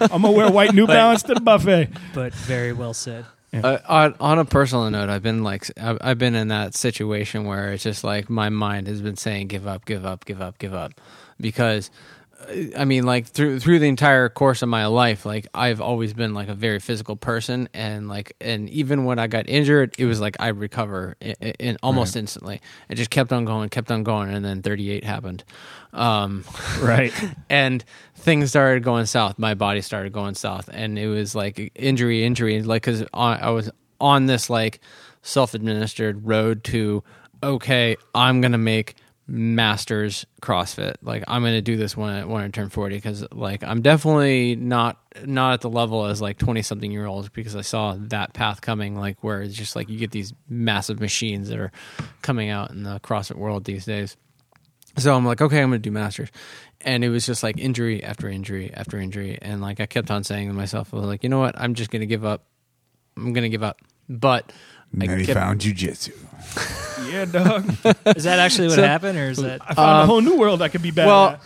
I'm 0.00 0.22
gonna 0.22 0.30
wear 0.32 0.50
white 0.50 0.74
New 0.74 0.86
Balance 0.86 1.22
to 1.24 1.34
the 1.34 1.40
buffet. 1.40 1.88
but 2.14 2.32
very 2.34 2.72
well 2.72 2.94
said. 2.94 3.24
Uh, 3.54 3.78
on, 3.88 4.14
on 4.20 4.38
a 4.38 4.44
personal 4.44 4.90
note, 4.90 5.08
I've 5.08 5.22
been 5.22 5.42
like 5.42 5.70
I've, 5.80 5.96
I've 6.02 6.18
been 6.18 6.34
in 6.34 6.48
that 6.48 6.74
situation 6.74 7.44
where 7.46 7.72
it's 7.72 7.82
just 7.82 8.04
like 8.04 8.28
my 8.28 8.50
mind 8.50 8.86
has 8.86 9.00
been 9.00 9.16
saying 9.16 9.46
give 9.48 9.66
up, 9.66 9.86
give 9.86 10.04
up, 10.04 10.26
give 10.26 10.42
up, 10.42 10.58
give 10.58 10.74
up, 10.74 10.92
because 11.40 11.90
I 12.76 12.84
mean 12.84 13.04
like 13.04 13.26
through 13.26 13.60
through 13.60 13.78
the 13.80 13.88
entire 13.88 14.28
course 14.28 14.62
of 14.62 14.68
my 14.68 14.86
life, 14.86 15.26
like 15.26 15.46
I've 15.54 15.80
always 15.80 16.12
been 16.14 16.34
like 16.34 16.48
a 16.48 16.54
very 16.54 16.78
physical 16.78 17.16
person, 17.16 17.68
and 17.74 18.08
like 18.08 18.34
and 18.40 18.68
even 18.70 19.04
when 19.04 19.18
I 19.18 19.26
got 19.26 19.48
injured, 19.48 19.94
it 19.98 20.06
was 20.06 20.20
like 20.20 20.36
I 20.38 20.48
recover 20.48 21.16
in, 21.20 21.34
in 21.58 21.76
almost 21.82 22.16
instantly. 22.16 22.60
It 22.88 22.94
just 22.96 23.10
kept 23.10 23.32
on 23.32 23.44
going, 23.44 23.68
kept 23.68 23.90
on 23.90 24.02
going, 24.04 24.32
and 24.32 24.44
then 24.44 24.62
38 24.62 25.04
happened. 25.04 25.44
Um, 25.92 26.44
Right. 26.80 27.12
and 27.50 27.84
things 28.16 28.50
started 28.50 28.82
going 28.82 29.06
south. 29.06 29.38
My 29.38 29.54
body 29.54 29.80
started 29.80 30.12
going 30.12 30.34
south, 30.34 30.68
and 30.72 30.98
it 30.98 31.08
was 31.08 31.34
like 31.34 31.72
injury, 31.74 32.24
injury, 32.24 32.62
like 32.62 32.82
because 32.82 33.04
I 33.12 33.50
was 33.50 33.70
on 34.00 34.26
this 34.26 34.48
like 34.50 34.80
self-administered 35.22 36.26
road 36.26 36.64
to 36.64 37.02
okay, 37.42 37.96
I'm 38.14 38.40
gonna 38.40 38.58
make 38.58 38.94
masters 39.28 40.24
CrossFit. 40.40 40.96
Like 41.02 41.24
I'm 41.26 41.42
to 41.42 41.60
do 41.60 41.76
this 41.76 41.96
when 41.96 42.10
I, 42.10 42.24
when 42.24 42.42
I 42.42 42.48
turn 42.48 42.68
40 42.68 42.96
because 42.96 43.26
like 43.32 43.64
I'm 43.64 43.82
definitely 43.82 44.56
not 44.56 44.98
not 45.24 45.54
at 45.54 45.60
the 45.62 45.70
level 45.70 46.04
as 46.06 46.20
like 46.20 46.38
20 46.38 46.62
something 46.62 46.90
year 46.90 47.06
olds 47.06 47.28
because 47.28 47.56
I 47.56 47.62
saw 47.62 47.96
that 47.98 48.34
path 48.34 48.60
coming. 48.60 48.96
Like 48.96 49.22
where 49.24 49.42
it's 49.42 49.54
just 49.54 49.74
like 49.74 49.88
you 49.88 49.98
get 49.98 50.12
these 50.12 50.32
massive 50.48 51.00
machines 51.00 51.48
that 51.48 51.58
are 51.58 51.72
coming 52.22 52.50
out 52.50 52.70
in 52.70 52.84
the 52.84 53.00
CrossFit 53.00 53.36
world 53.36 53.64
these 53.64 53.84
days. 53.84 54.16
So 54.98 55.14
I'm 55.14 55.26
like, 55.26 55.42
okay, 55.42 55.60
I'm 55.60 55.72
to 55.72 55.78
do 55.78 55.90
masters, 55.90 56.30
and 56.80 57.04
it 57.04 57.10
was 57.10 57.26
just 57.26 57.42
like 57.42 57.58
injury 57.58 58.02
after 58.02 58.30
injury 58.30 58.72
after 58.72 58.98
injury, 58.98 59.38
and 59.42 59.60
like 59.60 59.78
I 59.78 59.84
kept 59.84 60.10
on 60.10 60.24
saying 60.24 60.48
to 60.48 60.54
myself, 60.54 60.94
I 60.94 60.96
was 60.96 61.04
like, 61.04 61.22
you 61.22 61.28
know 61.28 61.38
what, 61.38 61.54
I'm 61.60 61.74
just 61.74 61.90
to 62.00 62.06
give 62.06 62.24
up. 62.24 62.46
I'm 63.16 63.34
to 63.34 63.48
give 63.48 63.62
up, 63.62 63.80
but. 64.08 64.52
And 64.92 65.02
I 65.02 65.06
then 65.06 65.20
he 65.20 65.26
kept- 65.26 65.38
found 65.38 65.60
jujitsu. 65.60 66.12
Yeah, 67.12 67.24
dog. 67.26 67.64
Is 68.16 68.24
that 68.24 68.38
actually 68.38 68.68
what 68.68 68.76
So- 68.76 68.82
happened, 68.82 69.18
or 69.18 69.28
is 69.30 69.36
that? 69.38 69.60
I 69.66 69.74
found 69.74 70.02
a 70.02 70.06
whole 70.06 70.20
new 70.22 70.36
world 70.36 70.62
I 70.62 70.68
could 70.68 70.82
be 70.82 70.90
bad 70.90 71.06
well, 71.06 71.28
at. 71.28 71.40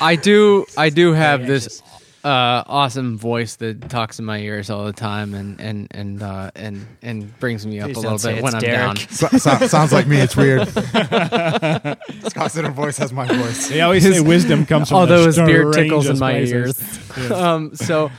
I 0.00 0.16
do. 0.16 0.64
I 0.76 0.90
do 0.90 1.12
have 1.12 1.46
this 1.46 1.82
uh, 2.22 2.62
awesome 2.66 3.16
voice 3.18 3.56
that 3.56 3.88
talks 3.88 4.18
in 4.18 4.24
my 4.26 4.38
ears 4.38 4.68
all 4.70 4.84
the 4.84 4.92
time, 4.92 5.32
and 5.34 5.58
and 5.60 5.88
and 5.92 6.22
uh, 6.22 6.50
and 6.54 6.86
and 7.02 7.36
brings 7.40 7.66
me 7.66 7.80
up 7.80 7.86
Please 7.86 7.98
a 7.98 8.02
don't 8.02 8.12
little 8.12 8.18
say 8.18 8.34
bit 8.34 8.42
when 8.44 8.54
it's 8.54 8.64
I'm 8.64 8.70
Derek. 8.70 8.96
down. 8.98 9.08
So, 9.08 9.28
so- 9.38 9.66
sounds 9.66 9.92
like 9.92 10.06
me. 10.06 10.18
It's 10.20 10.36
weird. 10.36 10.68
Scott's 12.28 12.56
inner 12.56 12.70
voice 12.70 12.98
has 12.98 13.12
my 13.12 13.26
voice. 13.26 13.68
They 13.68 13.80
always 13.80 14.02
say 14.02 14.20
wisdom 14.20 14.66
comes 14.66 14.88
from 14.88 14.98
Although 14.98 15.20
the 15.20 15.26
his 15.26 15.36
beard 15.36 15.72
strangest 15.74 15.78
tickles 15.78 16.08
in 16.08 16.18
my 16.18 16.32
places. 16.32 16.52
ears. 17.18 17.30
um, 17.32 17.74
so, 17.74 18.10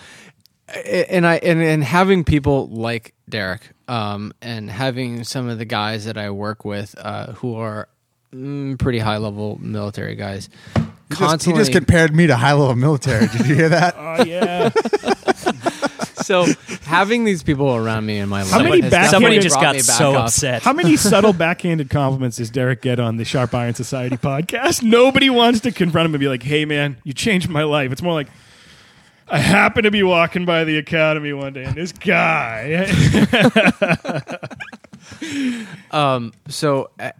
and 0.86 1.26
I 1.26 1.36
and, 1.38 1.62
and 1.62 1.84
having 1.84 2.24
people 2.24 2.68
like 2.68 3.14
Derek, 3.28 3.62
um, 3.88 4.34
and 4.42 4.70
having 4.70 5.24
some 5.24 5.50
of 5.50 5.58
the 5.58 5.66
guys 5.66 6.06
that 6.06 6.18
I 6.18 6.30
work 6.32 6.66
with, 6.66 6.96
uh, 6.98 7.34
who 7.34 7.56
are 7.56 7.90
mm, 8.34 8.78
pretty 8.80 9.00
high 9.00 9.18
level 9.18 9.58
military 9.62 10.16
guys, 10.16 10.50
He 10.76 11.16
just, 11.16 11.46
he 11.46 11.54
just 11.54 11.72
compared 11.72 12.16
me 12.16 12.28
to 12.28 12.36
high 12.36 12.54
level 12.54 12.76
military. 12.76 13.28
Did 13.28 13.48
you 13.48 13.56
hear 13.56 13.70
that? 13.70 13.96
Oh 14.20 14.24
yeah. 14.24 14.70
so 16.24 16.46
having 16.84 17.24
these 17.24 17.44
people 17.44 17.76
around 17.76 18.06
me 18.06 18.18
in 18.18 18.30
my 18.30 18.42
life. 18.42 18.52
How 18.52 18.62
many 18.62 18.82
has 18.82 19.10
Somebody 19.12 19.40
just 19.40 19.56
got 19.56 19.76
me 19.76 19.80
back 19.80 19.98
so 19.98 20.14
up. 20.16 20.26
upset. 20.26 20.62
How 20.64 20.74
many 20.74 20.96
subtle 20.98 21.34
backhanded 21.34 21.90
compliments 21.90 22.38
does 22.38 22.50
Derek 22.50 22.82
get 22.82 23.00
on 23.00 23.18
the 23.18 23.26
Sharp 23.26 23.54
Iron 23.54 23.74
Society 23.76 24.18
podcast? 24.18 24.84
Nobody 24.84 25.30
wants 25.30 25.62
to 25.62 25.72
confront 25.72 26.08
him 26.08 26.14
and 26.14 26.20
be 26.20 26.28
like, 26.28 26.44
"Hey, 26.44 26.66
man, 26.66 26.98
you 27.04 27.14
changed 27.14 27.50
my 27.50 27.64
life." 27.64 27.92
It's 27.92 28.02
more 28.02 28.14
like, 28.14 28.28
"I 29.30 29.40
happened 29.40 29.86
to 29.86 29.92
be 29.92 30.04
walking 30.04 30.46
by 30.46 30.64
the 30.64 30.78
academy 30.78 31.34
one 31.34 31.54
day, 31.54 31.66
and 31.66 31.76
this 31.76 31.92
guy." 31.92 32.88
um 35.92 36.34
so 36.48 36.90
uh, 37.00 37.12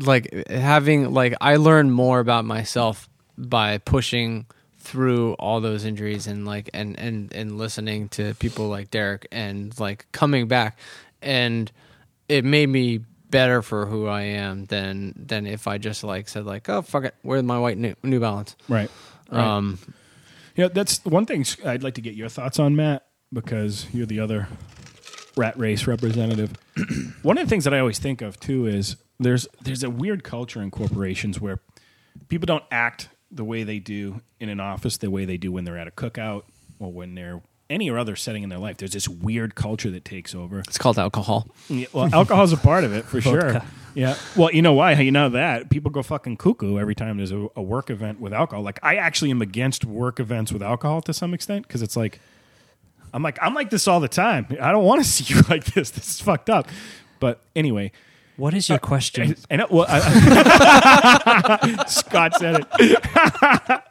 like 0.00 0.48
having 0.48 1.12
like 1.12 1.34
i 1.40 1.56
learned 1.56 1.92
more 1.92 2.20
about 2.20 2.44
myself 2.44 3.08
by 3.36 3.78
pushing 3.78 4.46
through 4.78 5.34
all 5.34 5.60
those 5.60 5.84
injuries 5.84 6.26
and 6.26 6.46
like 6.46 6.70
and 6.74 6.98
and 6.98 7.32
and 7.32 7.58
listening 7.58 8.08
to 8.08 8.34
people 8.34 8.68
like 8.68 8.90
derek 8.90 9.26
and 9.30 9.78
like 9.78 10.06
coming 10.12 10.48
back 10.48 10.78
and 11.22 11.70
it 12.28 12.44
made 12.44 12.68
me 12.68 13.00
better 13.30 13.60
for 13.60 13.86
who 13.86 14.06
i 14.06 14.22
am 14.22 14.64
than 14.66 15.12
than 15.16 15.46
if 15.46 15.66
i 15.66 15.78
just 15.78 16.02
like 16.02 16.28
said 16.28 16.46
like 16.46 16.68
oh 16.68 16.82
fuck 16.82 17.04
it 17.04 17.14
where's 17.22 17.42
my 17.42 17.58
white 17.58 17.76
new, 17.76 17.94
new 18.02 18.20
balance 18.20 18.56
right. 18.68 18.90
um 19.30 19.78
Yeah, 20.58 20.66
that's 20.66 21.04
one 21.04 21.24
thing 21.24 21.46
I'd 21.64 21.84
like 21.84 21.94
to 21.94 22.00
get 22.00 22.14
your 22.14 22.28
thoughts 22.28 22.58
on, 22.58 22.74
Matt, 22.74 23.06
because 23.32 23.86
you're 23.92 24.06
the 24.06 24.18
other 24.18 24.48
rat 25.36 25.56
race 25.56 25.86
representative. 25.86 26.50
one 27.22 27.38
of 27.38 27.46
the 27.46 27.48
things 27.48 27.62
that 27.62 27.72
I 27.72 27.78
always 27.78 28.00
think 28.00 28.22
of 28.22 28.40
too 28.40 28.66
is 28.66 28.96
there's 29.20 29.46
there's 29.62 29.84
a 29.84 29.88
weird 29.88 30.24
culture 30.24 30.60
in 30.60 30.72
corporations 30.72 31.40
where 31.40 31.60
people 32.28 32.46
don't 32.46 32.64
act 32.72 33.08
the 33.30 33.44
way 33.44 33.62
they 33.62 33.78
do 33.78 34.20
in 34.40 34.48
an 34.48 34.58
office, 34.58 34.96
the 34.96 35.12
way 35.12 35.24
they 35.24 35.36
do 35.36 35.52
when 35.52 35.62
they're 35.62 35.78
at 35.78 35.86
a 35.86 35.92
cookout 35.92 36.42
or 36.80 36.92
when 36.92 37.14
they're 37.14 37.40
any 37.70 37.88
or 37.88 37.96
other 37.96 38.16
setting 38.16 38.42
in 38.42 38.48
their 38.48 38.58
life. 38.58 38.78
There's 38.78 38.94
this 38.94 39.08
weird 39.08 39.54
culture 39.54 39.92
that 39.92 40.04
takes 40.04 40.34
over. 40.34 40.58
it's 40.60 40.78
called 40.78 40.98
alcohol 40.98 41.46
Yeah, 41.68 41.86
well, 41.92 42.12
alcohol's 42.12 42.52
a 42.52 42.56
part 42.56 42.82
of 42.82 42.92
it 42.92 43.04
for 43.04 43.20
sure. 43.20 43.62
Yeah. 43.98 44.14
Well, 44.36 44.52
you 44.52 44.62
know 44.62 44.74
why? 44.74 44.92
You 44.92 45.10
know 45.10 45.28
that 45.30 45.70
people 45.70 45.90
go 45.90 46.04
fucking 46.04 46.36
cuckoo 46.36 46.78
every 46.78 46.94
time 46.94 47.16
there's 47.16 47.32
a, 47.32 47.48
a 47.56 47.62
work 47.62 47.90
event 47.90 48.20
with 48.20 48.32
alcohol. 48.32 48.62
Like 48.62 48.78
I 48.80 48.94
actually 48.94 49.32
am 49.32 49.42
against 49.42 49.84
work 49.84 50.20
events 50.20 50.52
with 50.52 50.62
alcohol 50.62 51.02
to 51.02 51.12
some 51.12 51.34
extent 51.34 51.66
because 51.66 51.82
it's 51.82 51.96
like 51.96 52.20
I'm 53.12 53.24
like 53.24 53.40
I'm 53.42 53.54
like 53.54 53.70
this 53.70 53.88
all 53.88 53.98
the 53.98 54.06
time. 54.06 54.46
I 54.60 54.70
don't 54.70 54.84
want 54.84 55.02
to 55.02 55.08
see 55.10 55.34
you 55.34 55.40
like 55.50 55.64
this. 55.64 55.90
This 55.90 56.08
is 56.10 56.20
fucked 56.20 56.48
up. 56.48 56.68
But 57.18 57.40
anyway, 57.56 57.90
What 58.36 58.54
is 58.54 58.68
your 58.68 58.78
question? 58.78 59.34
and 59.50 59.62
it, 59.62 59.70
well, 59.72 59.86
I, 59.88 59.98
Scott 61.88 62.36
said 62.36 62.64
it. 62.78 63.82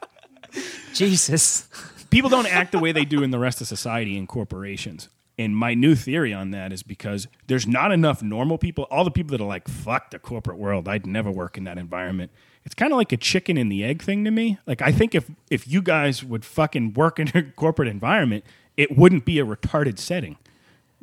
Jesus. 0.94 1.68
people 2.10 2.30
don't 2.30 2.48
act 2.48 2.72
the 2.72 2.80
way 2.80 2.94
they 2.94 3.04
do 3.04 3.24
in 3.24 3.32
the 3.32 3.40
rest 3.40 3.60
of 3.60 3.68
society 3.68 4.18
in 4.18 4.26
corporations. 4.26 5.10
And 5.40 5.56
my 5.56 5.76
new 5.76 5.94
theory 5.96 6.34
on 6.34 6.52
that 6.52 6.74
is 6.74 6.82
because 6.82 7.28
there's 7.46 7.68
not 7.68 7.92
enough 7.92 8.24
normal 8.24 8.58
people. 8.58 8.88
All 8.90 9.04
the 9.04 9.12
people 9.12 9.38
that 9.38 9.44
are 9.44 9.48
like, 9.48 9.68
fuck 9.68 10.10
the 10.10 10.18
corporate 10.18 10.58
world. 10.58 10.88
I'd 10.88 11.06
never 11.06 11.30
work 11.30 11.58
in 11.58 11.64
that 11.66 11.78
environment. 11.78 12.32
It's 12.66 12.74
kind 12.74 12.92
of 12.92 12.98
like 12.98 13.12
a 13.12 13.18
chicken 13.18 13.56
and 13.56 13.72
the 13.72 13.84
egg 13.84 14.02
thing 14.02 14.26
to 14.26 14.32
me. 14.32 14.58
Like, 14.66 14.82
I 14.82 14.92
think 14.92 15.14
if, 15.14 15.30
if 15.50 15.68
you 15.68 15.82
guys 15.82 16.24
would 16.24 16.44
fucking 16.44 16.96
work 16.96 17.20
in 17.20 17.30
a 17.36 17.44
corporate 17.56 17.88
environment, 17.88 18.44
it 18.76 18.98
wouldn't 18.98 19.26
be 19.26 19.40
a 19.40 19.46
retarded 19.46 20.00
setting. 20.00 20.38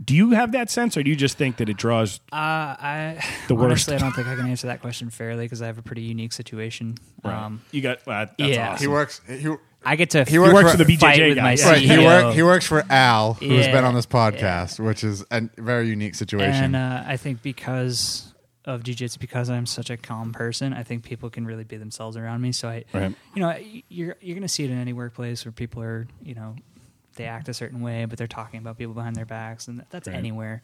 Do 0.05 0.15
you 0.17 0.31
have 0.31 0.51
that 0.53 0.71
sense, 0.71 0.97
or 0.97 1.05
do 1.05 1.11
you 1.11 1.15
just 1.15 1.39
think 1.39 1.59
that 1.59 1.69
it 1.69 1.77
draws? 1.77 2.19
Uh, 2.33 2.35
I 2.35 3.25
The 3.47 3.55
worst. 3.55 3.89
honestly, 3.89 3.95
I 3.95 3.99
don't 3.99 4.13
think 4.13 4.27
I 4.27 4.35
can 4.35 4.47
answer 4.51 4.67
that 4.67 4.81
question 4.81 5.09
fairly 5.09 5.45
because 5.45 5.63
I 5.63 5.67
have 5.67 5.79
a 5.79 5.83
pretty 5.83 6.03
unique 6.03 6.33
situation. 6.33 6.97
Um, 7.23 7.63
you 7.71 7.81
got 7.81 7.99
uh, 7.99 8.27
that's 8.27 8.35
yeah. 8.39 8.73
awesome. 8.73 8.83
He 8.83 8.89
works. 8.89 9.21
He, 9.29 9.55
I 9.85 9.97
get 9.97 10.11
to 10.11 10.25
He 10.25 10.39
works 10.39 10.55
works 10.55 10.73
for- 10.73 10.79
for 10.79 10.85
the 10.85 10.97
BJJ 10.97 11.29
with 11.29 11.37
guy. 11.37 11.43
my 11.43 11.53
yeah. 11.55 11.69
right, 11.69 11.79
he, 11.79 11.89
CEO. 11.89 12.05
work, 12.05 12.35
he 12.35 12.43
works 12.43 12.67
for 12.67 12.85
Al, 12.91 13.35
who's 13.35 13.67
Yeah, 13.67 13.73
been 13.73 13.85
on 13.85 13.95
this 13.95 14.07
podcast, 14.07 14.81
which 14.81 15.05
is 15.05 15.25
a 15.31 15.43
very 15.59 15.89
unique 15.89 16.15
situation. 16.15 16.75
And 16.75 16.77
uh, 16.77 17.03
I 17.07 17.17
think 17.17 17.43
because 17.43 18.33
of 18.65 18.83
jujitsu, 18.83 19.19
because 19.19 19.51
I'm 19.51 19.67
such 19.67 19.91
a 19.91 19.97
calm 19.99 20.33
person, 20.33 20.73
I 20.73 20.83
think 20.85 21.05
people 21.05 21.29
can 21.29 21.45
really 21.47 21.65
be 21.65 21.77
themselves 21.77 22.17
around 22.17 22.41
me. 22.41 22.53
So 22.53 22.69
I, 22.69 22.85
Right. 22.95 23.15
you 23.35 23.41
know, 23.43 23.55
you're 23.91 24.17
you're 24.23 24.35
gonna 24.35 24.49
see 24.49 24.65
it 24.65 24.71
in 24.71 24.79
any 24.79 24.93
workplace 24.95 25.45
where 25.45 25.53
people 25.53 25.83
are, 25.83 26.07
you 26.23 26.35
know, 26.35 26.57
they 27.17 27.27
act 27.27 27.49
a 27.51 27.55
certain 27.55 27.81
way, 27.83 28.07
but 28.07 28.17
they're 28.19 28.27
talking 28.27 28.59
about 28.59 28.79
people 28.79 28.95
behind 28.95 29.15
their 29.17 29.27
backs, 29.27 29.69
and 29.69 29.85
that's 29.91 30.09
Right. 30.09 30.17
anywhere. 30.17 30.63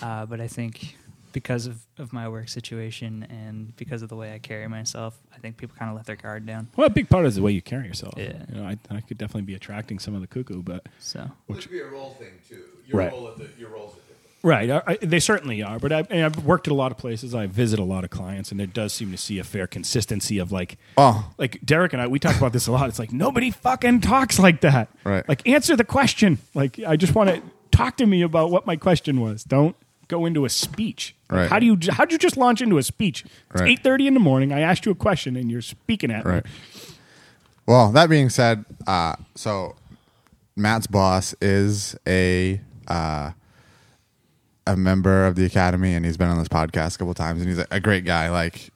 Uh, 0.00 0.26
but 0.26 0.40
I 0.40 0.46
think 0.46 0.96
because 1.32 1.66
of, 1.66 1.78
of 1.98 2.12
my 2.12 2.28
work 2.28 2.48
situation 2.48 3.26
and 3.30 3.74
because 3.76 4.02
of 4.02 4.08
the 4.08 4.16
way 4.16 4.32
I 4.34 4.38
carry 4.38 4.66
myself, 4.68 5.18
I 5.34 5.38
think 5.38 5.56
people 5.56 5.76
kind 5.78 5.90
of 5.90 5.96
let 5.96 6.06
their 6.06 6.16
guard 6.16 6.46
down. 6.46 6.68
Well, 6.76 6.86
a 6.86 6.90
big 6.90 7.08
part 7.08 7.26
is 7.26 7.36
the 7.36 7.42
way 7.42 7.52
you 7.52 7.62
carry 7.62 7.86
yourself. 7.86 8.14
Yeah. 8.16 8.32
You 8.52 8.60
know, 8.60 8.66
I, 8.66 8.78
I 8.90 9.00
could 9.00 9.18
definitely 9.18 9.42
be 9.42 9.54
attracting 9.54 9.98
some 9.98 10.14
of 10.14 10.20
the 10.20 10.26
cuckoo, 10.26 10.62
but 10.62 10.86
So 10.98 11.30
Which 11.46 11.66
would 11.66 11.72
be 11.72 11.80
a 11.80 11.86
role 11.86 12.10
thing 12.18 12.32
too. 12.48 12.62
Your 12.86 12.98
Right. 12.98 13.12
role 13.12 13.28
at 13.28 13.38
the, 13.38 13.48
your 13.58 13.70
roles 13.70 13.92
at 13.94 14.00
the 14.06 14.10
Right, 14.42 14.70
I, 14.70 14.82
I, 14.86 14.96
they 15.02 15.20
certainly 15.20 15.62
are. 15.62 15.78
But 15.78 15.92
I, 15.92 15.98
and 16.08 16.24
I've 16.24 16.46
worked 16.46 16.66
at 16.66 16.70
a 16.72 16.74
lot 16.74 16.90
of 16.92 16.96
places. 16.96 17.34
I 17.34 17.46
visit 17.46 17.78
a 17.78 17.84
lot 17.84 18.04
of 18.04 18.10
clients, 18.10 18.50
and 18.50 18.58
there 18.58 18.66
does 18.66 18.94
seem 18.94 19.10
to 19.10 19.18
see 19.18 19.38
a 19.38 19.44
fair 19.44 19.66
consistency 19.66 20.38
of 20.38 20.50
like, 20.50 20.78
Oh. 20.96 21.30
like 21.36 21.60
Derek 21.62 21.92
and 21.92 22.00
I. 22.00 22.06
We 22.06 22.18
talk 22.18 22.36
about 22.38 22.54
this 22.54 22.66
a 22.66 22.72
lot. 22.72 22.88
It's 22.88 22.98
like 22.98 23.12
nobody 23.12 23.50
fucking 23.50 24.00
talks 24.00 24.38
like 24.38 24.62
that. 24.62 24.88
Right. 25.04 25.28
Like 25.28 25.46
answer 25.46 25.76
the 25.76 25.84
question. 25.84 26.38
Like 26.54 26.78
I 26.86 26.96
just 26.96 27.14
want 27.14 27.28
to 27.28 27.42
talk 27.70 27.98
to 27.98 28.06
me 28.06 28.22
about 28.22 28.50
what 28.50 28.64
my 28.66 28.76
question 28.76 29.20
was. 29.20 29.44
Don't 29.44 29.76
go 30.10 30.26
into 30.26 30.44
a 30.44 30.48
speech. 30.50 31.14
Right. 31.30 31.48
How 31.48 31.58
do 31.58 31.66
you? 31.66 31.78
how'd 31.90 32.12
you 32.12 32.18
just 32.18 32.36
launch 32.36 32.60
into 32.60 32.76
a 32.78 32.82
speech? 32.82 33.24
It's 33.52 33.60
Right. 33.62 33.70
eight 33.70 33.82
thirty 33.82 34.06
in 34.06 34.14
the 34.14 34.20
morning. 34.20 34.52
I 34.52 34.60
asked 34.60 34.84
you 34.84 34.92
a 34.92 34.96
question, 34.96 35.36
and 35.36 35.50
you're 35.50 35.62
speaking 35.62 36.10
at 36.10 36.24
Right. 36.26 36.44
me. 36.44 36.50
Well, 37.66 37.92
that 37.92 38.10
being 38.10 38.28
said, 38.30 38.64
uh, 38.86 39.14
so 39.36 39.76
Matt's 40.56 40.86
boss 40.88 41.34
is 41.40 41.96
a 42.06 42.60
uh, 42.88 43.30
a 44.66 44.76
member 44.76 45.26
of 45.26 45.36
the 45.36 45.44
academy, 45.44 45.94
and 45.94 46.04
he's 46.04 46.16
been 46.16 46.28
on 46.28 46.38
this 46.38 46.48
podcast 46.48 46.96
a 46.96 46.98
couple 46.98 47.14
times, 47.14 47.40
and 47.40 47.48
he's 47.48 47.58
a, 47.58 47.66
a 47.70 47.80
great 47.80 48.04
guy. 48.04 48.28
Like, 48.30 48.70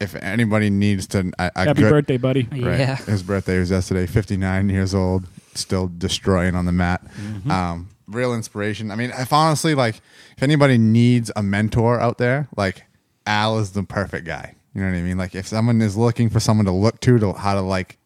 if 0.00 0.14
anybody 0.16 0.70
needs 0.70 1.06
to, 1.08 1.32
a, 1.38 1.50
a 1.56 1.64
Happy 1.64 1.82
good, 1.82 1.90
birthday, 1.90 2.16
buddy. 2.18 2.42
Right. 2.52 2.78
yeah, 2.78 2.96
His 2.96 3.22
birthday 3.22 3.58
was 3.58 3.70
yesterday. 3.70 4.06
Fifty 4.06 4.36
nine 4.36 4.68
years 4.70 4.94
old, 4.94 5.26
still 5.54 5.90
destroying 5.98 6.54
on 6.54 6.66
the 6.66 6.72
mat. 6.72 7.02
Um, 7.50 7.88
real 8.08 8.34
inspiration. 8.34 8.90
I 8.90 8.96
mean, 8.96 9.10
if 9.16 9.32
honestly, 9.32 9.74
like, 9.74 9.96
if 10.36 10.42
anybody 10.42 10.78
needs 10.78 11.30
a 11.36 11.42
mentor 11.42 12.00
out 12.00 12.18
there, 12.18 12.48
like 12.56 12.84
Al 13.26 13.58
is 13.58 13.72
the 13.72 13.82
perfect 13.82 14.26
guy. 14.26 14.54
You 14.74 14.82
know 14.82 14.90
what 14.90 14.96
I 14.98 15.02
mean? 15.02 15.16
Like, 15.18 15.34
if 15.34 15.46
someone 15.46 15.80
is 15.80 15.96
looking 15.96 16.28
for 16.28 16.38
someone 16.40 16.66
to 16.66 16.72
look 16.72 17.00
to 17.00 17.18
to 17.18 17.32
how 17.32 17.54
to 17.54 17.62
like 17.62 17.98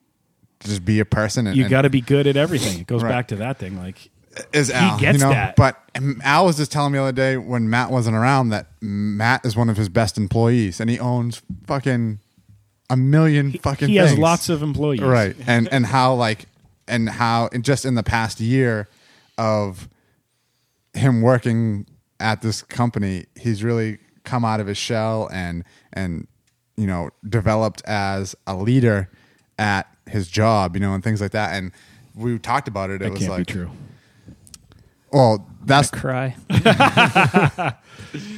just 0.60 0.85
be 0.85 1.01
a 1.01 1.05
person, 1.05 1.47
and, 1.47 1.56
You 1.56 1.68
got 1.68 1.82
to 1.82 1.90
be 1.90 2.01
good 2.01 2.27
at 2.27 2.36
everything. 2.36 2.81
It 2.81 2.86
goes 2.86 3.02
Right. 3.02 3.10
back 3.10 3.28
to 3.28 3.36
that 3.36 3.59
thing. 3.59 3.77
Like 3.77 4.10
is 4.52 4.70
Al. 4.70 4.98
gets 4.98 5.18
you 5.18 5.24
know? 5.24 5.31
that. 5.31 5.56
But 5.56 5.77
um, 5.97 6.20
Al 6.24 6.47
was 6.47 6.56
just 6.56 6.70
telling 6.70 6.93
me 6.93 6.98
the 6.98 7.02
other 7.02 7.12
day 7.12 7.36
when 7.36 7.68
Matt 7.68 7.90
wasn't 7.90 8.14
around 8.16 8.51
that 8.51 8.66
Matt 8.81 9.44
is 9.44 9.56
one 9.56 9.68
of 9.68 9.77
his 9.77 9.89
best 9.89 10.16
employees, 10.16 10.81
and 10.81 10.89
he 10.89 10.98
owns 11.01 11.43
fucking 11.66 12.20
a 12.89 12.97
million 12.97 13.52
fucking. 13.52 13.89
he 13.89 13.97
has 13.97 14.10
things. 14.10 14.20
lots 14.20 14.48
of 14.48 14.62
employees. 14.62 15.01
right 15.01 15.35
and 15.47 15.68
and 15.72 15.86
how 15.86 16.14
like 16.14 16.47
and 16.86 17.09
how 17.09 17.48
and 17.52 17.64
just 17.64 17.85
in 17.85 17.94
the 17.97 18.02
past 18.05 18.40
year 18.40 18.89
of 19.39 19.89
him 20.94 21.22
working 21.22 21.86
at 22.18 22.42
this 22.42 22.62
company 22.62 23.24
he's 23.36 23.62
really 23.64 23.98
come 24.24 24.44
out 24.44 24.60
of 24.60 24.66
his 24.66 24.76
shell 24.78 25.28
and 25.32 25.64
and 25.92 26.26
you 26.80 26.86
know, 26.86 27.10
developed 27.28 27.82
as 27.84 28.34
a 28.46 28.56
leader 28.56 29.10
at 29.58 29.86
his 30.06 30.28
job, 30.30 30.74
you 30.74 30.80
know, 30.80 30.94
and 30.94 31.04
things 31.04 31.20
like 31.20 31.32
that. 31.32 31.54
And 31.54 31.72
we 32.14 32.38
talked 32.38 32.68
about 32.68 32.88
it. 32.88 32.94
It 33.02 33.04
That 33.04 33.10
was 33.10 33.18
can't 33.20 33.30
like, 33.32 33.46
be 33.46 33.52
true. 33.52 33.70
well, 35.12 35.46
that's 35.62 35.90
Cry. 35.90 36.34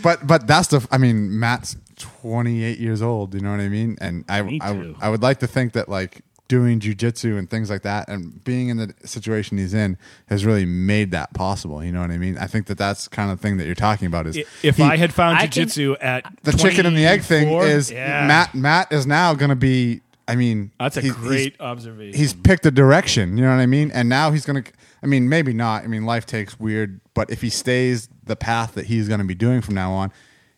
but 0.02 0.26
but 0.26 0.46
that's 0.48 0.68
the. 0.68 0.84
I 0.90 0.98
mean, 0.98 1.38
Matt's 1.38 1.76
28 1.96 2.78
years 2.78 3.00
old. 3.00 3.32
You 3.34 3.40
know 3.40 3.52
what 3.52 3.60
I 3.60 3.68
mean? 3.68 3.96
And 4.00 4.24
I 4.28 4.42
Me 4.42 4.58
I, 4.60 4.72
too. 4.72 4.96
I 5.00 5.08
would 5.08 5.22
like 5.22 5.38
to 5.38 5.46
think 5.46 5.74
that 5.74 5.88
like 5.88 6.22
doing 6.52 6.80
jujitsu 6.80 7.38
and 7.38 7.48
things 7.48 7.70
like 7.70 7.80
that, 7.80 8.06
and 8.08 8.44
being 8.44 8.68
in 8.68 8.76
the 8.76 8.92
situation 9.04 9.56
he's 9.56 9.72
in, 9.72 9.96
has 10.26 10.44
really 10.44 10.66
made 10.66 11.10
that 11.12 11.32
possible. 11.32 11.82
You 11.82 11.92
know 11.92 12.02
what 12.02 12.10
I 12.10 12.18
mean? 12.18 12.36
I 12.36 12.46
think 12.46 12.66
that 12.66 12.76
that's 12.76 13.08
kind 13.08 13.30
of 13.30 13.40
thing 13.40 13.56
that 13.56 13.64
you're 13.64 13.74
talking 13.74 14.06
about. 14.06 14.26
Is 14.26 14.36
If 14.62 14.76
he- 14.76 14.82
I 14.82 14.98
had 14.98 15.14
found 15.14 15.38
I 15.38 15.46
can- 15.46 15.66
jujitsu 15.66 15.96
at 16.02 16.26
the 16.42 16.52
chicken 16.52 16.84
and 16.84 16.94
the 16.94 17.06
egg 17.06 17.22
thing 17.22 17.48
is 17.48 17.90
yeah. 17.90 18.26
Matt. 18.26 18.54
Matt 18.54 18.92
is 18.92 19.06
now 19.06 19.32
going 19.32 19.48
to 19.48 19.56
be. 19.56 20.02
I 20.28 20.36
mean, 20.36 20.70
That's 20.78 20.98
a 20.98 21.00
he's- 21.00 21.14
great 21.16 21.52
He's, 21.54 21.60
observation. 21.60 22.18
he's 22.20 22.34
picked 22.34 22.66
a 22.66 22.70
direction. 22.70 23.36
You 23.38 23.44
know 23.44 23.50
what 23.50 23.62
I 23.62 23.66
mean? 23.66 23.90
And 23.92 24.10
now 24.10 24.30
he's 24.30 24.44
going 24.44 24.62
to. 24.62 24.70
I 25.02 25.06
mean, 25.06 25.28
maybe 25.30 25.54
not. 25.54 25.84
I 25.84 25.86
mean, 25.86 26.04
life 26.04 26.26
takes 26.26 26.60
weird, 26.60 27.00
but 27.14 27.30
if 27.30 27.40
he 27.40 27.48
stays 27.48 28.08
the 28.24 28.36
path 28.36 28.74
that 28.74 28.86
he's 28.86 29.08
going 29.08 29.20
to 29.20 29.26
be 29.26 29.34
doing 29.34 29.62
from 29.62 29.74
now 29.74 29.92
on, 29.92 30.12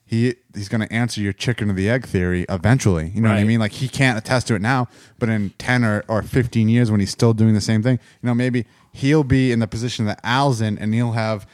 he 0.06 0.34
he's 0.54 0.68
going 0.68 0.80
to 0.86 0.92
answer 0.92 1.20
your 1.20 1.32
chicken 1.32 1.70
or 1.70 1.74
the 1.74 1.88
egg 1.88 2.06
theory 2.06 2.44
eventually. 2.48 3.10
You 3.14 3.20
know 3.22 3.28
what 3.28 3.36
I 3.36 3.38
Right. 3.38 3.46
mean? 3.46 3.60
Like 3.60 3.72
he 3.72 3.88
can't 3.88 4.18
attest 4.18 4.46
to 4.48 4.54
it 4.54 4.60
now, 4.62 4.88
but 5.18 5.28
in 5.28 5.50
ten 5.58 5.82
or, 5.84 6.04
or 6.08 6.22
fifteen 6.22 6.68
years, 6.68 6.90
when 6.90 7.00
he's 7.00 7.10
still 7.10 7.32
doing 7.34 7.54
the 7.54 7.60
same 7.60 7.82
thing, 7.82 7.98
you 8.22 8.26
know, 8.26 8.34
maybe 8.34 8.66
he'll 8.92 9.24
be 9.24 9.50
in 9.50 9.58
the 9.60 9.66
position 9.66 10.04
that 10.06 10.20
Al's 10.22 10.60
in, 10.60 10.76
and 10.78 10.92
he'll 10.94 11.12
have 11.12 11.46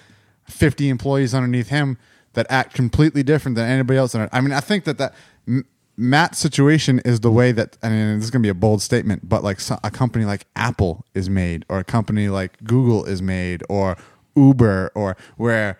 fifty 0.44 0.88
employees 0.88 1.32
underneath 1.34 1.68
him 1.68 1.96
that 2.34 2.46
act 2.50 2.74
completely 2.74 3.22
different 3.22 3.56
than 3.56 3.68
anybody 3.68 3.98
else. 3.98 4.14
in 4.14 4.20
it. 4.20 4.28
I 4.32 4.40
mean, 4.40 4.52
I 4.52 4.60
think 4.60 4.84
that 4.84 4.98
that 4.98 5.14
M- 5.48 5.64
Matt's 5.96 6.38
situation 6.38 7.00
is 7.04 7.20
the 7.20 7.30
way 7.30 7.52
that. 7.52 7.76
I 7.82 7.88
mean, 7.88 8.16
this 8.16 8.24
is 8.24 8.30
going 8.30 8.42
to 8.42 8.46
be 8.46 8.50
a 8.50 8.54
bold 8.54 8.82
statement, 8.82 9.28
but 9.28 9.44
like 9.44 9.60
so, 9.60 9.78
a 9.84 9.90
company 9.90 10.24
like 10.24 10.46
Apple 10.56 11.04
is 11.14 11.30
made, 11.30 11.64
or 11.68 11.78
a 11.78 11.84
company 11.84 12.28
like 12.28 12.62
Google 12.64 13.04
is 13.04 13.22
made, 13.22 13.62
or 13.68 13.96
Uber, 14.34 14.90
or 14.94 15.16
where 15.36 15.78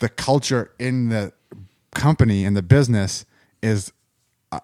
the 0.00 0.08
culture 0.08 0.72
in 0.78 1.10
the 1.10 1.32
company 1.94 2.44
and 2.44 2.56
the 2.56 2.62
business 2.62 3.24
is 3.62 3.92
uh, 4.52 4.60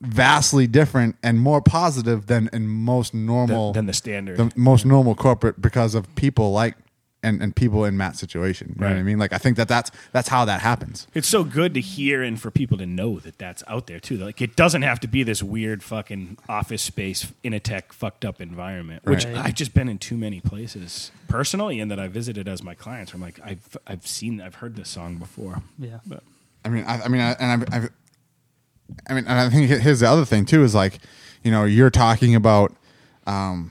vastly 0.00 0.66
different 0.66 1.16
and 1.22 1.38
more 1.40 1.60
positive 1.62 2.26
than 2.26 2.48
in 2.52 2.66
most 2.68 3.14
normal 3.14 3.72
Than- 3.72 3.80
than 3.80 3.86
the 3.86 3.92
standard. 3.92 4.36
the 4.36 4.52
most 4.56 4.84
normal 4.84 5.14
corporate 5.14 5.60
because 5.60 5.94
of 5.94 6.12
people 6.14 6.52
like 6.52 6.76
and, 7.22 7.40
and 7.42 7.56
people 7.56 7.86
in 7.86 7.96
Matt's 7.96 8.20
situation. 8.20 8.74
You 8.76 8.82
know 8.82 8.88
what 8.90 8.98
I 8.98 9.02
mean? 9.02 9.18
Like 9.18 9.32
I 9.32 9.38
think 9.38 9.56
that 9.56 9.66
that's 9.66 9.90
that's 10.12 10.28
how 10.28 10.44
that 10.44 10.60
happens. 10.60 11.06
It's 11.14 11.26
so 11.26 11.42
good 11.42 11.72
to 11.72 11.80
hear 11.80 12.22
and 12.22 12.38
for 12.38 12.50
people 12.50 12.76
to 12.76 12.84
know 12.84 13.18
that 13.20 13.38
that's 13.38 13.62
out 13.66 13.86
there 13.86 13.98
too. 13.98 14.18
Like 14.18 14.42
it 14.42 14.56
doesn't 14.56 14.82
have 14.82 15.00
to 15.00 15.08
be 15.08 15.22
this 15.22 15.42
weird 15.42 15.82
fucking 15.82 16.36
office 16.50 16.82
space 16.82 17.32
in 17.42 17.54
a 17.54 17.60
tech 17.60 17.94
fucked 17.94 18.26
up 18.26 18.42
environment, 18.42 19.06
which 19.06 19.24
Right. 19.24 19.36
I've 19.38 19.54
just 19.54 19.72
been 19.72 19.88
in 19.88 19.96
too 19.96 20.18
many 20.18 20.42
places 20.42 21.12
personally, 21.26 21.80
and 21.80 21.90
that 21.90 21.98
I 21.98 22.08
visited 22.08 22.46
as 22.46 22.62
my 22.62 22.74
clients. 22.74 23.14
Where 23.14 23.16
I'm 23.16 23.22
like, 23.22 23.40
I've 23.42 23.74
I've 23.86 24.06
seen, 24.06 24.42
I've 24.42 24.56
heard 24.56 24.76
this 24.76 24.90
song 24.90 25.16
before. 25.16 25.62
Yeah. 25.78 26.00
but 26.04 26.22
I 26.64 26.68
mean, 26.68 26.84
I, 26.84 27.02
I 27.02 27.08
mean, 27.08 27.20
I, 27.20 27.32
and 27.32 27.52
I've, 27.62 27.74
I've, 27.74 27.90
I 29.08 29.14
mean, 29.14 29.24
and 29.26 29.38
I 29.38 29.48
think 29.50 29.68
here's 29.68 30.00
the 30.00 30.08
other 30.08 30.24
thing 30.24 30.44
too 30.46 30.62
is 30.62 30.74
like, 30.74 30.98
you 31.42 31.50
know, 31.50 31.64
you're 31.64 31.90
talking 31.90 32.34
about, 32.34 32.74
um, 33.26 33.70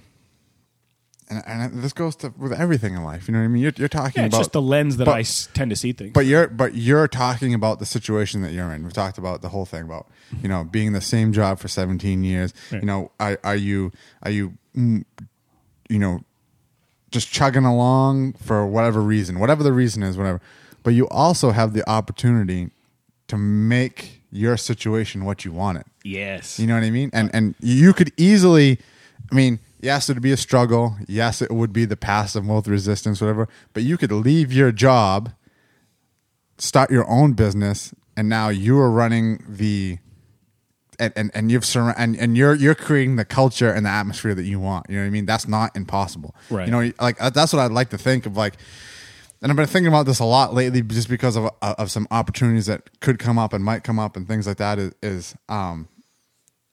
and, 1.30 1.44
and 1.48 1.84
this 1.84 1.94
goes 1.94 2.16
to 2.18 2.34
with 2.38 2.54
everything 2.54 2.94
in 2.94 3.04
life. 3.04 3.28
You 3.28 3.34
know 3.34 3.40
what 3.40 3.46
I 3.46 3.48
mean? 3.48 3.64
You're, 3.64 3.72
you're 3.78 3.88
talking 3.88 4.22
yeah, 4.22 4.26
it's 4.28 4.36
about 4.36 4.42
just 4.42 4.52
the 4.52 4.62
lens 4.62 4.98
that 4.98 5.06
but- 5.06 5.16
I 5.16 5.22
s- 5.22 5.50
tend 5.54 5.72
to 5.72 5.76
see 5.76 5.92
things. 5.92 6.12
But 6.14 6.26
you're 6.26 6.48
but 6.48 6.76
you're 6.76 7.08
talking 7.08 7.54
about 7.54 7.80
the 7.80 7.86
situation 7.86 8.42
that 8.44 8.52
you're 8.52 8.72
in. 8.72 8.84
We've 8.84 8.94
talked 8.94 9.18
about 9.18 9.42
the 9.42 9.50
whole 9.50 9.66
thing 9.66 9.84
about 9.84 10.08
you 10.42 10.48
know 10.50 10.64
being 10.64 10.94
the 10.94 11.02
same 11.02 11.34
job 11.34 11.60
for 11.60 11.68
17 11.68 12.24
years. 12.24 12.54
Right. 12.72 12.82
You 12.82 12.86
know, 12.86 13.12
are, 13.20 13.40
are 13.44 13.56
you 13.56 13.92
are 14.22 14.30
you 14.32 14.54
mm, 14.76 15.04
you 15.90 15.98
know 16.00 16.24
just 17.10 17.32
chugging 17.32 17.66
along 17.66 18.34
for 18.34 18.66
whatever 18.68 19.02
reason, 19.02 19.40
whatever 19.40 19.64
the 19.64 19.74
reason 19.74 20.04
is, 20.04 20.18
whatever. 20.18 20.42
But 20.84 20.92
you 20.94 21.08
also 21.10 21.52
have 21.52 21.74
the 21.74 21.88
opportunity 21.90 22.70
to 23.34 23.38
make 23.38 24.22
your 24.32 24.58
situation 24.58 25.26
what 25.26 25.44
you 25.46 25.52
want 25.52 25.78
it. 25.78 25.86
yes, 26.04 26.60
You 26.60 26.68
know 26.68 26.76
what 26.76 26.84
I 26.84 26.90
mean? 26.92 27.10
And 27.14 27.30
and 27.34 27.56
you 27.60 27.94
could 27.94 28.12
easily, 28.18 28.80
I 29.32 29.36
mean, 29.36 29.60
yes, 29.82 30.10
it'd 30.10 30.24
be 30.24 30.32
a 30.32 30.38
struggle. 30.38 30.96
Yes, 31.08 31.42
it 31.42 31.52
would 31.52 31.72
be 31.74 31.86
the 31.86 31.98
path 31.98 32.36
of 32.36 32.44
most 32.44 32.68
resistance, 32.68 33.22
whatever. 33.22 33.48
But 33.74 33.84
you 33.84 33.96
could 33.98 34.12
leave 34.12 34.52
your 34.52 34.72
job, 34.72 35.32
start 36.58 36.90
your 36.92 37.08
own 37.10 37.34
business, 37.34 37.94
and 38.18 38.30
now 38.30 38.50
you 38.50 38.80
are 38.80 38.92
running 38.92 39.44
the. 39.48 39.98
And, 41.00 41.12
and, 41.16 41.32
and 41.34 41.52
you've 41.52 41.64
surra- 41.64 41.96
and, 41.98 42.16
and 42.18 42.38
you're 42.38 42.54
you're 42.54 42.76
creating 42.76 43.16
the 43.16 43.26
culture 43.26 43.72
and 43.72 43.84
the 43.84 43.90
atmosphere 43.90 44.36
that 44.36 44.44
you 44.46 44.60
want. 44.60 44.86
You 44.90 44.98
know 44.98 45.02
what 45.02 45.08
I 45.08 45.10
mean? 45.10 45.26
That's 45.26 45.48
not 45.48 45.76
impossible. 45.76 46.36
Right. 46.52 46.68
You 46.68 46.72
know, 46.72 46.92
like 47.02 47.20
uh, 47.20 47.32
that's 47.32 47.52
what 47.52 47.60
I'd 47.64 47.72
like 47.72 47.90
to 47.90 47.98
think 47.98 48.28
of. 48.28 48.38
Like, 48.38 48.54
and 49.44 49.52
I've 49.52 49.58
been 49.58 49.68
thinking 49.68 49.90
about 49.90 50.06
this 50.06 50.20
a 50.20 50.26
lot 50.26 50.54
lately, 50.54 50.82
just 50.82 51.10
because 51.10 51.36
of 51.36 51.46
uh, 51.62 51.76
of 51.78 51.92
some 51.92 52.08
opportunities 52.12 52.68
that 52.68 53.02
could 53.02 53.20
come 53.20 53.38
up 53.38 53.52
and 53.52 53.64
might 53.64 53.84
come 53.84 54.00
up 54.00 54.16
and 54.16 54.26
things 54.26 54.48
like 54.48 54.58
that. 54.58 54.80
Is, 54.80 54.94
is 55.04 55.36
um, 55.50 55.90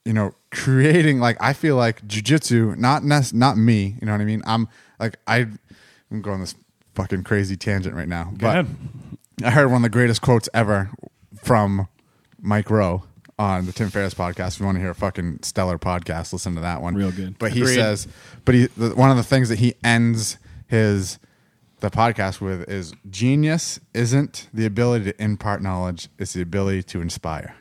you 0.05 0.13
know, 0.13 0.33
creating 0.51 1.19
like 1.19 1.35
I 1.41 1.51
feel 1.51 1.75
like 1.75 2.01
jujitsu, 2.07 2.77
not 2.77 3.03
nec- 3.03 3.33
not 3.33 3.57
me. 3.57 3.97
You 3.99 4.05
know 4.07 4.13
what 4.13 4.21
I 4.21 4.25
mean? 4.25 4.41
I'm 4.45 4.69
like 4.99 5.17
I, 5.27 5.47
I'm 6.09 6.21
going 6.21 6.39
this 6.39 6.55
fucking 6.95 7.23
crazy 7.25 7.57
tangent 7.57 7.93
right 7.93 8.07
now, 8.07 8.25
Go 8.25 8.37
but 8.37 8.47
ahead. 8.59 8.75
I 9.43 9.49
heard 9.49 9.67
one 9.67 9.77
of 9.77 9.83
the 9.83 9.89
greatest 9.89 10.21
quotes 10.21 10.47
ever 10.53 10.91
from 11.43 11.89
Mike 12.39 12.69
Rowe 12.69 13.03
on 13.37 13.65
the 13.65 13.73
Tim 13.73 13.89
Ferriss 13.89 14.13
podcast. 14.13 14.53
If 14.53 14.59
you 14.61 14.65
want 14.65 14.77
to 14.77 14.81
hear 14.81 14.91
a 14.91 14.95
fucking 14.95 15.39
stellar 15.41 15.77
podcast, 15.77 16.31
listen 16.31 16.55
to 16.55 16.61
that 16.61 16.81
one. 16.81 16.95
Real 16.95 17.11
good. 17.11 17.37
But 17.37 17.51
he 17.51 17.61
Agreed. 17.61 17.75
says, 17.75 18.07
but 18.45 18.55
he 18.55 18.67
the, 18.77 18.95
one 18.95 19.11
of 19.11 19.17
the 19.17 19.23
things 19.23 19.49
that 19.49 19.59
he 19.59 19.73
ends 19.83 20.37
his 20.67 21.19
the 21.81 21.89
podcast 21.89 22.39
with 22.41 22.69
is 22.69 22.93
genius 23.09 23.79
isn't 23.93 24.47
the 24.53 24.65
ability 24.65 25.05
to 25.05 25.21
impart 25.21 25.61
knowledge; 25.61 26.09
it's 26.17 26.33
the 26.33 26.41
ability 26.41 26.83
to 26.83 27.01
inspire. 27.01 27.55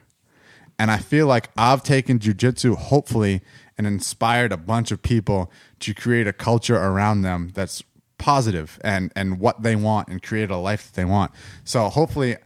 And 0.79 0.91
I 0.91 0.99
feel 0.99 1.27
like 1.27 1.51
I've 1.57 1.83
taken 1.83 2.19
jujitsu, 2.19 2.75
hopefully, 2.75 3.43
and 3.77 3.87
inspired 3.87 4.53
a 4.53 4.57
bunch 4.57 4.91
of 4.91 5.03
people 5.03 5.51
to 5.81 5.93
create 5.93 6.27
a 6.27 6.33
culture 6.33 6.77
around 6.77 7.23
them 7.23 7.51
that's 7.55 7.83
positive 8.19 8.79
and 8.85 9.11
and 9.17 9.41
what 9.41 9.63
they 9.63 9.75
want 9.75 10.09
and 10.09 10.23
create 10.23 10.51
a 10.51 10.57
life 10.57 10.87
that 10.87 10.95
they 10.95 11.05
want. 11.05 11.33
So 11.65 11.89
hopefully, 11.89 12.37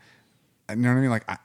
you 0.70 0.76
know 0.76 0.90
what 0.90 0.98
I 0.98 1.00
mean? 1.00 1.10
Like, 1.10 1.28
I, 1.28 1.38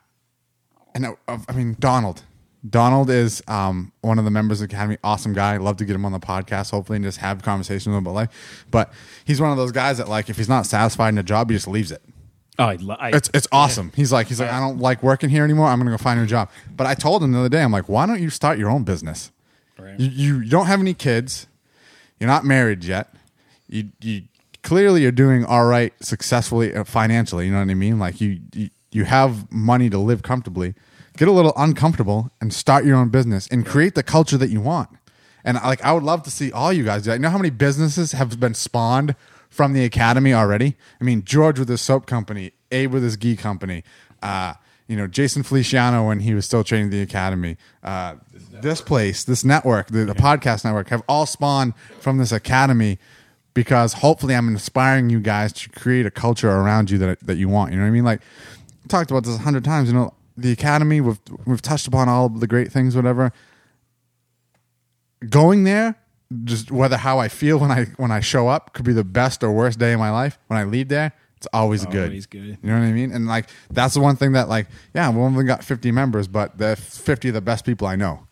I, 1.28 1.38
I 1.48 1.52
mean 1.52 1.76
Donald. 1.78 2.22
Donald 2.68 3.08
is 3.08 3.42
um, 3.48 3.92
one 4.02 4.18
of 4.18 4.24
the 4.24 4.30
members 4.30 4.60
of 4.60 4.68
the 4.68 4.74
academy. 4.74 4.98
Awesome 5.02 5.32
guy. 5.32 5.56
Love 5.56 5.76
to 5.78 5.84
get 5.84 5.94
him 5.94 6.04
on 6.04 6.12
the 6.12 6.20
podcast, 6.20 6.70
hopefully, 6.70 6.96
and 6.96 7.04
just 7.04 7.18
have 7.18 7.42
conversations 7.42 7.86
with 7.86 7.96
him 7.96 8.04
about 8.06 8.14
life. 8.14 8.66
But 8.70 8.92
he's 9.24 9.40
one 9.40 9.50
of 9.50 9.56
those 9.56 9.72
guys 9.72 9.98
that, 9.98 10.08
like, 10.08 10.28
if 10.28 10.36
he's 10.36 10.48
not 10.48 10.66
satisfied 10.66 11.10
in 11.10 11.18
a 11.18 11.22
job, 11.22 11.48
he 11.50 11.56
just 11.56 11.68
leaves 11.68 11.90
it. 11.90 12.02
Oh, 12.58 12.64
I, 12.64 12.78
I, 12.98 13.10
It's 13.10 13.30
it's 13.32 13.48
awesome. 13.52 13.90
He's 13.96 14.12
like 14.12 14.26
he's 14.26 14.38
like 14.38 14.50
I 14.50 14.60
don't 14.60 14.78
like 14.78 15.02
working 15.02 15.30
here 15.30 15.44
anymore. 15.44 15.66
I'm 15.68 15.78
gonna 15.78 15.90
go 15.90 15.96
find 15.96 16.18
a 16.18 16.22
new 16.22 16.28
job. 16.28 16.50
But 16.76 16.86
I 16.86 16.94
told 16.94 17.22
him 17.22 17.32
the 17.32 17.38
other 17.38 17.48
day, 17.48 17.62
I'm 17.62 17.72
like, 17.72 17.88
why 17.88 18.04
don't 18.04 18.20
you 18.20 18.28
start 18.28 18.58
your 18.58 18.68
own 18.68 18.84
business? 18.84 19.32
Right. 19.78 19.98
You, 19.98 20.10
you 20.40 20.44
don't 20.44 20.66
have 20.66 20.80
any 20.80 20.92
kids. 20.92 21.46
You're 22.18 22.28
not 22.28 22.44
married 22.44 22.84
yet. 22.84 23.14
You 23.66 23.88
you 24.02 24.24
clearly 24.62 25.00
you're 25.00 25.10
doing 25.10 25.44
all 25.46 25.64
right 25.64 25.94
successfully 26.04 26.74
uh, 26.74 26.84
financially. 26.84 27.46
You 27.46 27.52
know 27.52 27.60
what 27.60 27.70
I 27.70 27.74
mean? 27.74 27.98
Like 27.98 28.20
you 28.20 28.40
you, 28.52 28.68
you 28.92 29.04
have 29.04 29.50
money 29.50 29.88
to 29.88 29.96
live 29.96 30.22
comfortably. 30.22 30.74
Get 31.20 31.28
a 31.28 31.32
little 31.32 31.52
uncomfortable 31.54 32.30
and 32.40 32.50
start 32.50 32.86
your 32.86 32.96
own 32.96 33.10
business 33.10 33.46
and 33.48 33.66
create 33.66 33.94
the 33.94 34.02
culture 34.02 34.38
that 34.38 34.48
you 34.48 34.62
want. 34.62 34.88
And 35.44 35.58
like 35.58 35.84
I 35.84 35.92
would 35.92 36.02
love 36.02 36.22
to 36.22 36.30
see 36.30 36.50
all 36.50 36.72
you 36.72 36.82
guys 36.82 37.02
do. 37.02 37.10
that. 37.10 37.16
You 37.16 37.20
know 37.20 37.28
how 37.28 37.36
many 37.36 37.50
businesses 37.50 38.12
have 38.12 38.40
been 38.40 38.54
spawned 38.54 39.14
from 39.50 39.74
the 39.74 39.84
academy 39.84 40.32
already? 40.32 40.78
I 40.98 41.04
mean, 41.04 41.22
George 41.22 41.58
with 41.58 41.68
his 41.68 41.82
soap 41.82 42.06
company, 42.06 42.52
Abe 42.72 42.94
with 42.94 43.02
his 43.02 43.16
ghee 43.16 43.36
company, 43.36 43.84
uh, 44.22 44.54
you 44.88 44.96
know, 44.96 45.06
Jason 45.06 45.42
Feliciano 45.42 46.06
when 46.06 46.20
he 46.20 46.32
was 46.32 46.46
still 46.46 46.64
training 46.64 46.88
the 46.88 47.02
academy. 47.02 47.58
Uh, 47.82 48.14
this 48.32 48.80
place, 48.80 49.22
this 49.22 49.44
network, 49.44 49.88
the, 49.88 50.06
the 50.06 50.14
podcast 50.14 50.64
network, 50.64 50.88
have 50.88 51.02
all 51.06 51.26
spawned 51.26 51.74
from 52.00 52.16
this 52.16 52.32
academy 52.32 52.98
because 53.52 53.92
hopefully 53.92 54.34
I'm 54.34 54.48
inspiring 54.48 55.10
you 55.10 55.20
guys 55.20 55.52
to 55.52 55.68
create 55.68 56.06
a 56.06 56.10
culture 56.10 56.50
around 56.50 56.90
you 56.90 56.96
that 56.96 57.20
that 57.26 57.36
you 57.36 57.50
want. 57.50 57.72
You 57.72 57.76
know 57.76 57.84
what 57.84 57.88
I 57.88 57.92
mean? 57.92 58.04
Like 58.04 58.22
talked 58.88 59.10
about 59.10 59.24
this 59.24 59.36
a 59.36 59.42
hundred 59.42 59.64
times. 59.64 59.88
You 59.90 59.94
know, 59.94 60.14
the 60.40 60.52
academy 60.52 61.00
we've 61.00 61.20
we've 61.46 61.62
touched 61.62 61.86
upon 61.86 62.08
all 62.08 62.28
the 62.28 62.46
great 62.46 62.72
things, 62.72 62.96
whatever. 62.96 63.32
Going 65.28 65.64
there, 65.64 65.96
just 66.44 66.70
whether 66.70 66.96
how 66.96 67.18
I 67.18 67.28
feel 67.28 67.58
when 67.58 67.70
I 67.70 67.84
when 67.96 68.10
I 68.10 68.20
show 68.20 68.48
up 68.48 68.72
could 68.72 68.84
be 68.84 68.92
the 68.92 69.04
best 69.04 69.42
or 69.42 69.52
worst 69.52 69.78
day 69.78 69.92
of 69.92 69.98
my 69.98 70.10
life. 70.10 70.38
When 70.46 70.58
I 70.58 70.64
leave 70.64 70.88
there, 70.88 71.12
it's 71.36 71.48
always 71.52 71.84
good. 71.86 72.10
Always 72.10 72.26
good. 72.26 72.58
You 72.62 72.70
know 72.70 72.78
what 72.78 72.86
I 72.86 72.92
mean? 72.92 73.12
And 73.12 73.26
like 73.26 73.48
that's 73.70 73.94
the 73.94 74.00
one 74.00 74.16
thing 74.16 74.32
that 74.32 74.48
like 74.48 74.68
yeah, 74.94 75.10
we 75.10 75.20
only 75.20 75.44
got 75.44 75.64
50 75.64 75.92
members, 75.92 76.28
but 76.28 76.58
the 76.58 76.76
50 76.76 77.28
of 77.28 77.34
the 77.34 77.40
best 77.40 77.64
people 77.64 77.86
I 77.86 77.96
know. 77.96 78.26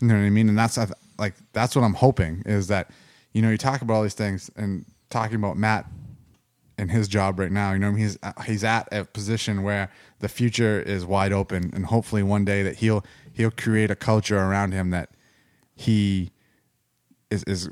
You 0.00 0.08
know 0.08 0.14
what 0.14 0.20
I 0.20 0.30
mean? 0.30 0.48
And 0.48 0.58
that's 0.58 0.78
like 1.18 1.34
that's 1.52 1.74
what 1.74 1.82
I'm 1.82 1.94
hoping 1.94 2.42
is 2.46 2.68
that 2.68 2.90
you 3.32 3.42
know 3.42 3.50
you 3.50 3.58
talk 3.58 3.82
about 3.82 3.94
all 3.94 4.02
these 4.02 4.14
things 4.14 4.50
and 4.56 4.84
talking 5.10 5.36
about 5.36 5.56
Matt 5.56 5.86
and 6.78 6.90
his 6.90 7.08
job 7.08 7.38
right 7.38 7.50
now. 7.50 7.72
You 7.72 7.80
know, 7.80 7.92
he's 7.92 8.18
uh, 8.22 8.32
he's 8.42 8.64
at 8.64 8.88
a 8.92 9.04
position 9.04 9.62
where 9.62 9.90
the 10.20 10.28
future 10.28 10.80
is 10.80 11.04
wide 11.04 11.32
open, 11.32 11.70
and 11.74 11.86
hopefully 11.86 12.22
one 12.22 12.44
day 12.44 12.62
that 12.62 12.76
he'll 12.76 13.04
he'll 13.32 13.50
create 13.50 13.90
a 13.90 13.96
culture 13.96 14.38
around 14.38 14.72
him 14.72 14.90
that 14.90 15.10
he 15.74 16.30
is 17.30 17.44
is 17.44 17.68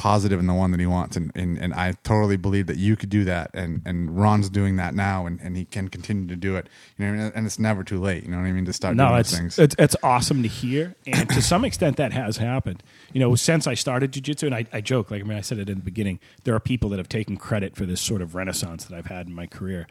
positive 0.00 0.40
in 0.40 0.46
the 0.46 0.54
one 0.54 0.70
that 0.70 0.80
he 0.80 0.86
wants 0.86 1.14
and, 1.14 1.30
and 1.34 1.58
and 1.58 1.74
I 1.74 1.92
totally 2.04 2.38
believe 2.38 2.68
that 2.68 2.78
you 2.78 2.96
could 2.96 3.10
do 3.10 3.22
that 3.24 3.50
and 3.52 3.82
and 3.84 4.18
Ron's 4.18 4.48
doing 4.48 4.76
that 4.76 4.94
now 4.94 5.26
and, 5.26 5.38
and 5.42 5.58
he 5.58 5.66
can 5.66 5.88
continue 5.88 6.26
to 6.26 6.36
do 6.36 6.56
it 6.56 6.70
you 6.96 7.04
know 7.04 7.12
I 7.12 7.16
mean? 7.16 7.32
and 7.34 7.44
it's 7.44 7.58
never 7.58 7.84
too 7.84 8.00
late 8.00 8.24
you 8.24 8.30
know 8.30 8.38
what 8.38 8.46
I 8.46 8.52
mean 8.52 8.64
to 8.64 8.72
start 8.72 8.96
no, 8.96 9.08
doing 9.08 9.20
it's, 9.20 9.36
things 9.36 9.58
it's 9.58 9.74
it's 9.78 9.96
awesome 10.02 10.42
to 10.42 10.48
hear, 10.48 10.94
and 11.06 11.28
to 11.28 11.42
some 11.42 11.66
extent 11.66 11.98
that 11.98 12.12
has 12.12 12.38
happened. 12.38 12.82
You 13.12 13.20
know, 13.20 13.34
since 13.34 13.66
I 13.66 13.74
started 13.74 14.12
jujitsu, 14.12 14.44
and 14.44 14.54
I, 14.54 14.64
I 14.72 14.80
joke, 14.80 15.10
like 15.10 15.20
I 15.20 15.24
mean, 15.24 15.36
I 15.36 15.42
said 15.42 15.58
it 15.58 15.68
in 15.68 15.78
the 15.78 15.84
beginning. 15.84 16.18
There 16.44 16.54
are 16.54 16.60
people 16.60 16.88
that 16.90 16.98
have 16.98 17.08
taken 17.08 17.36
credit 17.36 17.76
for 17.76 17.84
this 17.84 18.00
sort 18.00 18.22
of 18.22 18.34
renaissance 18.34 18.84
that 18.84 18.96
I've 18.96 19.06
had 19.06 19.26
in 19.26 19.34
my 19.34 19.46
career, 19.46 19.86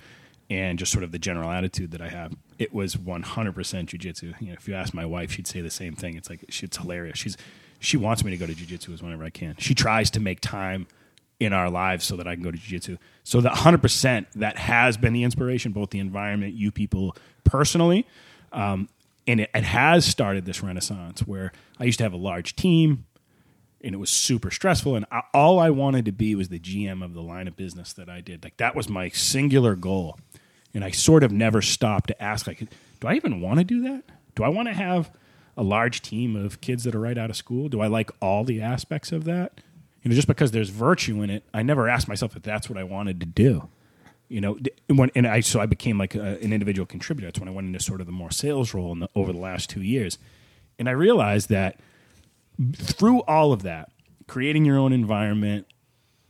and 0.49 0.79
just 0.79 0.91
sort 0.91 1.03
of 1.03 1.11
the 1.11 1.19
general 1.19 1.51
attitude 1.51 1.91
that 1.91 2.01
I 2.01 2.09
have. 2.09 2.33
It 2.57 2.73
was 2.73 2.97
one 2.97 3.23
hundred 3.23 3.55
percent 3.55 3.89
jujitsu. 3.89 4.39
You 4.41 4.47
know, 4.47 4.53
if 4.53 4.67
you 4.67 4.73
ask 4.73 4.93
my 4.93 5.05
wife, 5.05 5.31
she'd 5.31 5.47
say 5.47 5.61
the 5.61 5.69
same 5.69 5.95
thing. 5.95 6.15
It's 6.15 6.29
like 6.29 6.45
she, 6.49 6.65
it's 6.65 6.77
hilarious. 6.77 7.17
She's 7.17 7.37
she 7.79 7.97
wants 7.97 8.23
me 8.23 8.31
to 8.31 8.37
go 8.37 8.45
to 8.45 8.53
jujitsu 8.53 8.93
as 8.93 9.01
whenever 9.01 9.23
I 9.23 9.29
can. 9.29 9.55
She 9.57 9.73
tries 9.73 10.11
to 10.11 10.19
make 10.19 10.41
time 10.41 10.87
in 11.39 11.53
our 11.53 11.69
lives 11.69 12.05
so 12.05 12.17
that 12.17 12.27
I 12.27 12.35
can 12.35 12.43
go 12.43 12.51
to 12.51 12.57
jiu-jitsu. 12.57 12.97
So 13.23 13.41
the 13.41 13.49
100% 13.49 14.25
that 14.35 14.57
has 14.57 14.97
been 14.97 15.13
the 15.13 15.23
inspiration, 15.23 15.71
both 15.71 15.89
the 15.91 15.99
environment, 15.99 16.53
you 16.53 16.71
people 16.71 17.15
personally, 17.45 18.05
um, 18.51 18.89
and 19.25 19.41
it, 19.41 19.49
it 19.53 19.63
has 19.63 20.05
started 20.05 20.45
this 20.45 20.61
renaissance 20.61 21.21
where 21.21 21.51
I 21.79 21.85
used 21.85 21.99
to 21.99 22.03
have 22.03 22.13
a 22.13 22.17
large 22.17 22.55
team 22.55 23.05
and 23.81 23.95
it 23.95 23.97
was 23.97 24.09
super 24.09 24.51
stressful 24.51 24.95
and 24.95 25.05
I, 25.11 25.21
all 25.33 25.59
I 25.59 25.69
wanted 25.69 26.05
to 26.05 26.11
be 26.11 26.35
was 26.35 26.49
the 26.49 26.59
GM 26.59 27.03
of 27.03 27.13
the 27.13 27.21
line 27.21 27.47
of 27.47 27.55
business 27.55 27.93
that 27.93 28.09
I 28.09 28.19
did. 28.19 28.43
Like 28.43 28.57
that 28.57 28.75
was 28.75 28.89
my 28.89 29.09
singular 29.09 29.75
goal. 29.75 30.17
And 30.73 30.83
I 30.83 30.91
sort 30.91 31.23
of 31.23 31.31
never 31.31 31.61
stopped 31.61 32.07
to 32.09 32.21
ask 32.21 32.47
like 32.47 32.59
do 32.99 33.07
I 33.07 33.15
even 33.15 33.41
want 33.41 33.59
to 33.59 33.63
do 33.63 33.81
that? 33.83 34.03
Do 34.35 34.43
I 34.43 34.49
want 34.49 34.67
to 34.67 34.73
have 34.73 35.11
a 35.57 35.63
large 35.63 36.01
team 36.01 36.35
of 36.35 36.61
kids 36.61 36.83
that 36.83 36.95
are 36.95 36.99
right 36.99 37.17
out 37.17 37.29
of 37.29 37.35
school? 37.35 37.69
Do 37.69 37.81
I 37.81 37.87
like 37.87 38.11
all 38.21 38.43
the 38.43 38.61
aspects 38.61 39.11
of 39.11 39.23
that? 39.25 39.61
You 40.03 40.09
know, 40.09 40.15
just 40.15 40.27
because 40.27 40.51
there's 40.51 40.69
virtue 40.69 41.21
in 41.21 41.29
it, 41.29 41.43
I 41.53 41.63
never 41.63 41.89
asked 41.89 42.07
myself 42.07 42.35
if 42.35 42.43
that's 42.43 42.69
what 42.69 42.77
I 42.77 42.83
wanted 42.83 43.19
to 43.19 43.25
do. 43.25 43.69
You 44.29 44.41
know, 44.41 44.59
when, 44.87 45.11
and 45.15 45.25
I 45.25 45.39
so 45.39 45.59
I 45.59 45.65
became 45.65 45.97
like 45.97 46.13
a, 46.15 46.37
an 46.41 46.53
individual 46.53 46.85
contributor. 46.85 47.27
That's 47.27 47.39
when 47.39 47.49
I 47.49 47.51
went 47.51 47.67
into 47.67 47.79
sort 47.79 47.99
of 47.99 48.05
the 48.05 48.13
more 48.13 48.31
sales 48.31 48.73
role 48.73 48.95
the, 48.95 49.09
over 49.15 49.33
the 49.33 49.39
last 49.39 49.69
two 49.69 49.81
years, 49.81 50.17
and 50.77 50.87
I 50.87 50.91
realized 50.91 51.49
that 51.49 51.79
through 52.75 53.21
all 53.21 53.51
of 53.51 53.63
that, 53.63 53.91
creating 54.27 54.65
your 54.65 54.77
own 54.77 54.93
environment, 54.93 55.65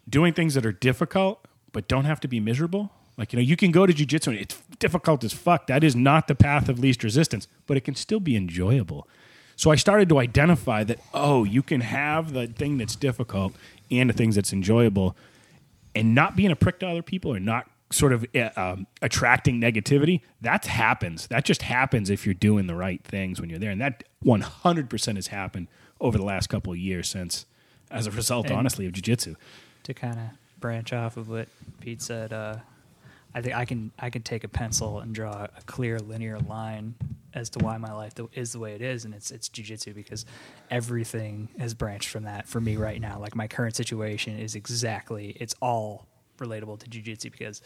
doing 0.08 0.34
things 0.34 0.54
that 0.54 0.66
are 0.66 0.72
difficult 0.72 1.46
but 1.72 1.88
don't 1.88 2.06
have 2.06 2.20
to 2.22 2.28
be 2.28 2.40
miserable. 2.40 2.92
Like 3.20 3.34
you 3.34 3.38
know, 3.38 3.44
you 3.44 3.58
can 3.58 3.72
go 3.72 3.86
to 3.86 3.94
jujitsu 3.94 4.28
and 4.28 4.38
it's 4.38 4.58
difficult 4.80 5.26
as 5.26 5.34
fuck. 5.34 5.68
That 5.68 5.84
is 5.84 5.94
not 5.94 6.30
the 6.30 6.36
path 6.36 6.70
of 6.70 6.80
least 6.80 7.04
resistance, 7.04 7.50
but 7.68 7.76
it 7.76 7.82
can 7.82 7.94
still 7.94 8.22
be 8.22 8.38
enjoyable. 8.38 9.08
So 9.58 9.72
I 9.72 9.76
started 9.76 10.08
to 10.10 10.20
identify 10.20 10.86
that 10.86 11.00
oh, 11.14 11.44
you 11.44 11.62
can 11.62 11.82
have 11.82 12.32
the 12.32 12.48
thing 12.48 12.78
that's 12.78 12.96
difficult 12.96 13.54
and 13.92 14.10
the 14.10 14.14
things 14.14 14.36
that's 14.36 14.54
enjoyable, 14.54 15.18
and 15.94 16.16
not 16.16 16.38
being 16.38 16.50
a 16.50 16.56
prick 16.56 16.80
to 16.80 16.88
other 16.88 17.02
people 17.02 17.34
or 17.36 17.40
not 17.42 17.70
sort 17.92 18.14
of 18.14 18.26
uh, 18.34 18.50
um, 18.56 18.88
attracting 19.02 19.60
negativity. 19.60 20.22
That 20.40 20.66
happens. 20.68 21.28
That 21.28 21.44
just 21.44 21.64
happens 21.64 22.10
if 22.10 22.26
you're 22.26 22.36
doing 22.36 22.68
the 22.68 22.76
right 22.76 23.04
things 23.04 23.42
when 23.42 23.50
you're 23.50 23.60
there, 23.60 23.72
and 23.72 23.82
that 23.82 24.06
100 24.22 24.90
percent 24.90 25.18
has 25.18 25.28
happened 25.28 25.68
over 26.00 26.18
the 26.18 26.24
last 26.24 26.48
couple 26.48 26.72
of 26.72 26.80
years 26.80 27.10
since, 27.10 27.46
as 27.92 28.08
a 28.08 28.12
result, 28.12 28.46
And- 28.46 28.56
honestly, 28.56 28.86
of 28.86 28.94
jujitsu. 28.94 29.36
to 29.84 29.94
kind 29.94 30.18
of 30.18 30.60
branch 30.62 30.94
off 30.94 31.18
of 31.18 31.28
what 31.28 31.50
Pete 31.82 32.02
said, 32.02 32.32
uh, 32.32 32.58
I 33.34 33.42
think 33.42 33.56
I 33.56 33.66
can 33.66 33.92
I 34.00 34.10
can 34.10 34.22
take 34.24 34.44
a 34.44 34.48
pencil 34.48 35.00
and 35.00 35.14
draw 35.14 35.44
a 35.56 35.62
clear 35.66 36.00
linear 36.00 36.40
line 36.40 36.96
as 37.34 37.50
to 37.52 37.60
why 37.60 37.78
my 37.78 37.94
life 37.94 38.14
is 38.34 38.54
the 38.54 38.60
way 38.60 38.74
it 38.74 38.82
is, 38.82 39.06
and 39.06 39.14
it's 39.14 39.30
it's 39.32 39.50
jujitsu 39.50 39.94
because 39.94 40.26
everything 40.72 41.50
has 41.60 41.74
branched 41.74 42.10
from 42.10 42.24
that 42.24 42.48
for 42.48 42.60
me 42.60 42.76
right 42.78 43.00
now. 43.02 43.20
Like 43.20 43.36
my 43.36 43.48
current 43.48 43.76
situation 43.76 44.38
is 44.38 44.56
exactly 44.56 45.36
it's 45.40 45.56
all 45.62 46.08
relatable 46.40 46.80
to 46.80 46.90
jujitsu 46.90 47.32
because 47.32 47.62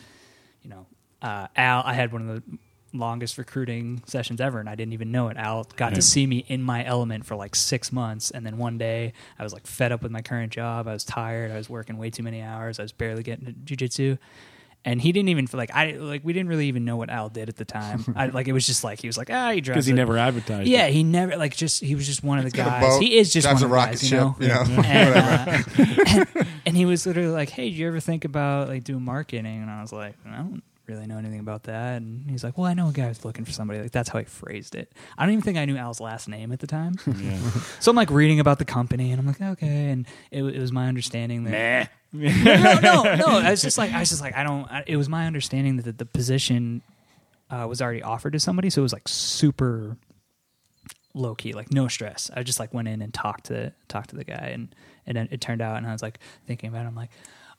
you 0.64 0.70
know 0.70 0.86
uh, 1.22 1.48
Al 1.56 1.84
I 1.86 1.94
had 1.94 2.12
one 2.12 2.28
of 2.30 2.36
the 2.36 2.58
longest 2.96 3.38
recruiting 3.40 4.04
sessions 4.06 4.40
ever 4.40 4.60
and 4.60 4.70
I 4.70 4.76
didn't 4.76 4.94
even 4.94 5.12
know 5.12 5.30
it. 5.30 5.38
Al 5.38 5.64
got 5.78 5.92
Yeah. 5.92 5.96
to 5.96 6.02
see 6.02 6.28
me 6.28 6.46
in 6.48 6.62
my 6.62 6.86
element 6.86 7.26
for 7.26 7.36
like 7.36 7.56
six 7.56 7.92
months 7.92 8.30
and 8.32 8.46
then 8.46 8.58
one 8.58 8.78
day 8.78 9.14
I 9.40 9.44
was 9.44 9.52
like 9.54 9.66
fed 9.66 9.92
up 9.92 10.04
with 10.04 10.12
my 10.12 10.22
current 10.22 10.52
job. 10.52 10.88
I 10.88 10.94
was 10.94 11.04
tired. 11.04 11.52
I 11.52 11.56
was 11.58 11.70
working 11.70 11.98
way 11.98 12.10
too 12.12 12.22
many 12.22 12.42
hours. 12.42 12.80
I 12.80 12.84
was 12.84 12.92
barely 12.92 13.24
getting 13.24 13.46
to 13.46 13.54
jujitsu. 13.54 14.20
And 14.86 15.02
he 15.02 15.14
didn't 15.14 15.30
even 15.30 15.48
feel 15.48 15.58
like 15.60 15.74
I 15.74 15.92
like 15.92 16.26
we 16.26 16.34
didn't 16.34 16.50
really 16.50 16.68
even 16.68 16.84
know 16.84 16.98
what 16.98 17.10
Al 17.10 17.30
did 17.30 17.48
at 17.48 17.56
the 17.56 17.64
time. 17.64 18.04
I, 18.18 18.28
like 18.28 18.50
it 18.50 18.52
was 18.54 18.66
just 18.66 18.84
like 18.84 19.00
he 19.02 19.08
was 19.08 19.18
like 19.18 19.30
ah 19.32 19.52
he 19.52 19.62
drives 19.62 19.76
Because 19.78 19.86
he 19.86 19.94
a- 19.94 19.96
never 19.96 20.18
advertised. 20.18 20.68
yeah 20.68 20.88
it. 20.88 20.94
he 20.94 21.04
never 21.04 21.38
like 21.38 21.56
just 21.56 21.82
he 21.82 21.96
was 21.96 22.06
just 22.06 22.22
one 22.22 22.38
of 22.38 22.44
the 22.44 22.52
got 22.52 22.68
guys. 22.68 22.82
boat, 22.82 23.02
He 23.02 23.18
is 23.18 23.32
just 23.32 23.46
drives 23.46 23.62
one 23.62 23.64
a 23.64 23.66
of 23.66 23.70
the 23.72 23.76
rocket 23.76 23.92
guys, 24.02 24.12
you 24.12 24.18
know. 24.18 24.36
ship, 24.40 24.42
you 24.42 24.76
know, 24.76 24.84
And, 24.86 25.16
uh, 25.16 26.28
and, 26.36 26.48
and 26.66 26.78
he 26.78 26.86
was 26.86 27.06
literally 27.06 27.30
like, 27.30 27.50
"Hey, 27.50 27.70
did 27.70 27.78
you 27.78 27.88
ever 27.88 28.00
think 28.02 28.26
about 28.26 28.68
like 28.68 28.84
doing 28.84 29.04
marketing?" 29.04 29.62
And 29.62 29.72
I 29.72 29.82
was 29.82 29.94
like, 29.94 30.16
"I 30.28 30.36
don't 30.38 30.62
really 30.86 31.08
know 31.08 31.18
anything 31.18 31.40
about 31.40 31.64
that." 31.64 32.02
And 32.02 32.30
he's 32.30 32.44
like, 32.44 32.58
"Well, 32.58 32.68
I 32.68 32.74
know 32.74 32.90
a 32.90 32.92
guy 32.92 33.08
who's 33.08 33.24
looking 33.24 33.46
for 33.46 33.52
somebody." 33.54 33.82
Like 33.82 33.92
that's 33.92 34.10
how 34.10 34.20
he 34.20 34.26
phrased 34.26 34.76
it. 34.76 34.92
I 35.18 35.24
don't 35.26 35.32
even 35.32 35.44
think 35.44 35.58
I 35.58 35.64
knew 35.64 35.78
Al's 35.78 36.02
last 36.02 36.28
name 36.28 36.52
at 36.52 36.60
the 36.60 36.68
time. 36.68 36.96
Yeah. 37.08 37.40
so 37.80 37.90
I'm 37.90 37.96
like 37.96 38.10
reading 38.12 38.42
about 38.42 38.60
the 38.60 38.66
company, 38.66 39.12
and 39.12 39.20
I'm 39.22 39.28
like, 39.28 39.40
"Okay." 39.42 39.92
And 39.92 40.06
it, 40.30 40.44
it 40.44 40.60
was 40.60 40.74
my 40.74 40.88
understanding 40.90 41.46
that 41.46 41.52
Meh. 41.52 41.86
No, 42.14 42.80
no, 42.80 43.16
no. 43.16 43.26
I 43.28 43.52
was 43.52 43.62
just 43.62 43.78
like, 43.78 43.92
I 43.92 44.00
was 44.00 44.10
just 44.10 44.22
like, 44.22 44.36
I 44.36 44.44
don't. 44.44 44.72
I, 44.72 44.84
it 44.86 44.98
was 44.98 45.10
my 45.10 45.26
understanding 45.28 45.78
that 45.78 45.84
the, 45.84 45.92
the 45.92 46.06
position 46.06 46.82
uh, 47.50 47.66
was 47.68 47.82
already 47.82 48.04
offered 48.04 48.34
to 48.34 48.40
somebody, 48.40 48.70
so 48.70 48.82
it 48.82 48.84
was 48.84 48.94
like 48.94 49.08
super 49.08 49.98
low 51.14 51.36
key, 51.36 51.54
like 51.54 51.72
no 51.72 51.88
stress. 51.88 52.30
I 52.34 52.44
just 52.44 52.60
like 52.60 52.74
went 52.74 52.88
in 52.88 53.02
and 53.02 53.14
talked 53.14 53.46
to 53.46 53.74
talked 53.88 54.12
to 54.12 54.16
the 54.16 54.24
guy, 54.24 54.52
and 54.54 54.74
and 55.08 55.18
then 55.18 55.28
it 55.32 55.42
turned 55.42 55.62
out, 55.62 55.78
and 55.78 55.88
I 55.88 55.92
was 55.92 56.02
like 56.02 56.20
thinking 56.48 56.70
about, 56.70 56.86
it, 56.86 56.88
I'm 56.88 56.96
like. 56.96 57.12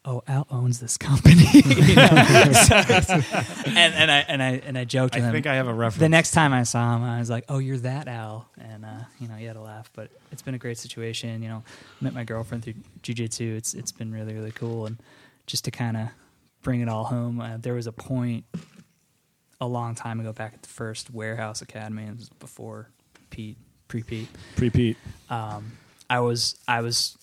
Oh, 0.06 0.22
Al 0.28 0.47
owns 0.51 0.81
this 0.81 0.98
company, 0.98 1.47
You 1.64 1.94
know? 1.97 2.02
and 2.12 3.94
and 3.94 4.10
I 4.10 4.24
and 4.28 4.43
I 4.43 4.51
and 4.66 4.76
I 4.76 4.85
joked 4.85 5.14
I 5.14 5.18
with 5.18 5.24
him. 5.26 5.32
think 5.32 5.47
I 5.47 5.55
have 5.55 5.66
a 5.66 5.72
reference. 5.72 6.01
The 6.01 6.09
next 6.10 6.32
time 6.32 6.52
I 6.52 6.64
saw 6.64 6.97
him, 6.97 7.02
I 7.02 7.18
was 7.20 7.31
like, 7.31 7.44
"Oh, 7.48 7.56
you're 7.59 7.78
that 7.78 8.06
Al," 8.06 8.47
and 8.60 8.85
uh, 8.85 8.89
you 9.18 9.28
know, 9.28 9.35
he 9.35 9.47
had 9.47 9.56
a 9.56 9.62
laugh. 9.62 9.90
But 9.94 10.10
it's 10.31 10.43
been 10.43 10.55
a 10.55 10.59
great 10.59 10.76
situation. 10.76 11.43
You 11.43 11.48
know, 11.48 11.62
met 12.02 12.12
my 12.12 12.24
girlfriend 12.24 12.64
through 12.64 12.74
jujitsu. 13.02 13.56
It's 13.56 13.72
it's 13.72 13.93
been 13.93 14.12
really 14.12 14.35
really 14.35 14.52
cool, 14.52 14.85
and 14.85 14.98
just 15.47 15.64
to 15.64 15.70
kind 15.70 15.97
of 15.97 16.09
bring 16.62 16.82
it 16.82 16.89
all 16.89 17.05
home, 17.05 17.40
uh, 17.40 17.56
there 17.56 17.74
was 17.74 17.86
a 17.86 17.93
point 17.93 18.44
a 19.60 19.66
long 19.66 19.94
time 19.94 20.20
ago 20.20 20.32
back 20.35 20.52
at 20.52 20.62
the 20.62 20.68
first 20.68 21.10
Warehouse 21.14 21.62
Academy, 21.62 22.05
it 22.05 22.16
was 22.16 22.28
before 22.28 22.90
Pete, 23.31 23.56
pre 23.89 24.02
Pete. 24.02 24.28
Pre-Pete. 24.56 24.97
Um, 25.31 25.72
I 26.10 26.20
was 26.20 26.56
I 26.68 26.82
was 26.82 27.16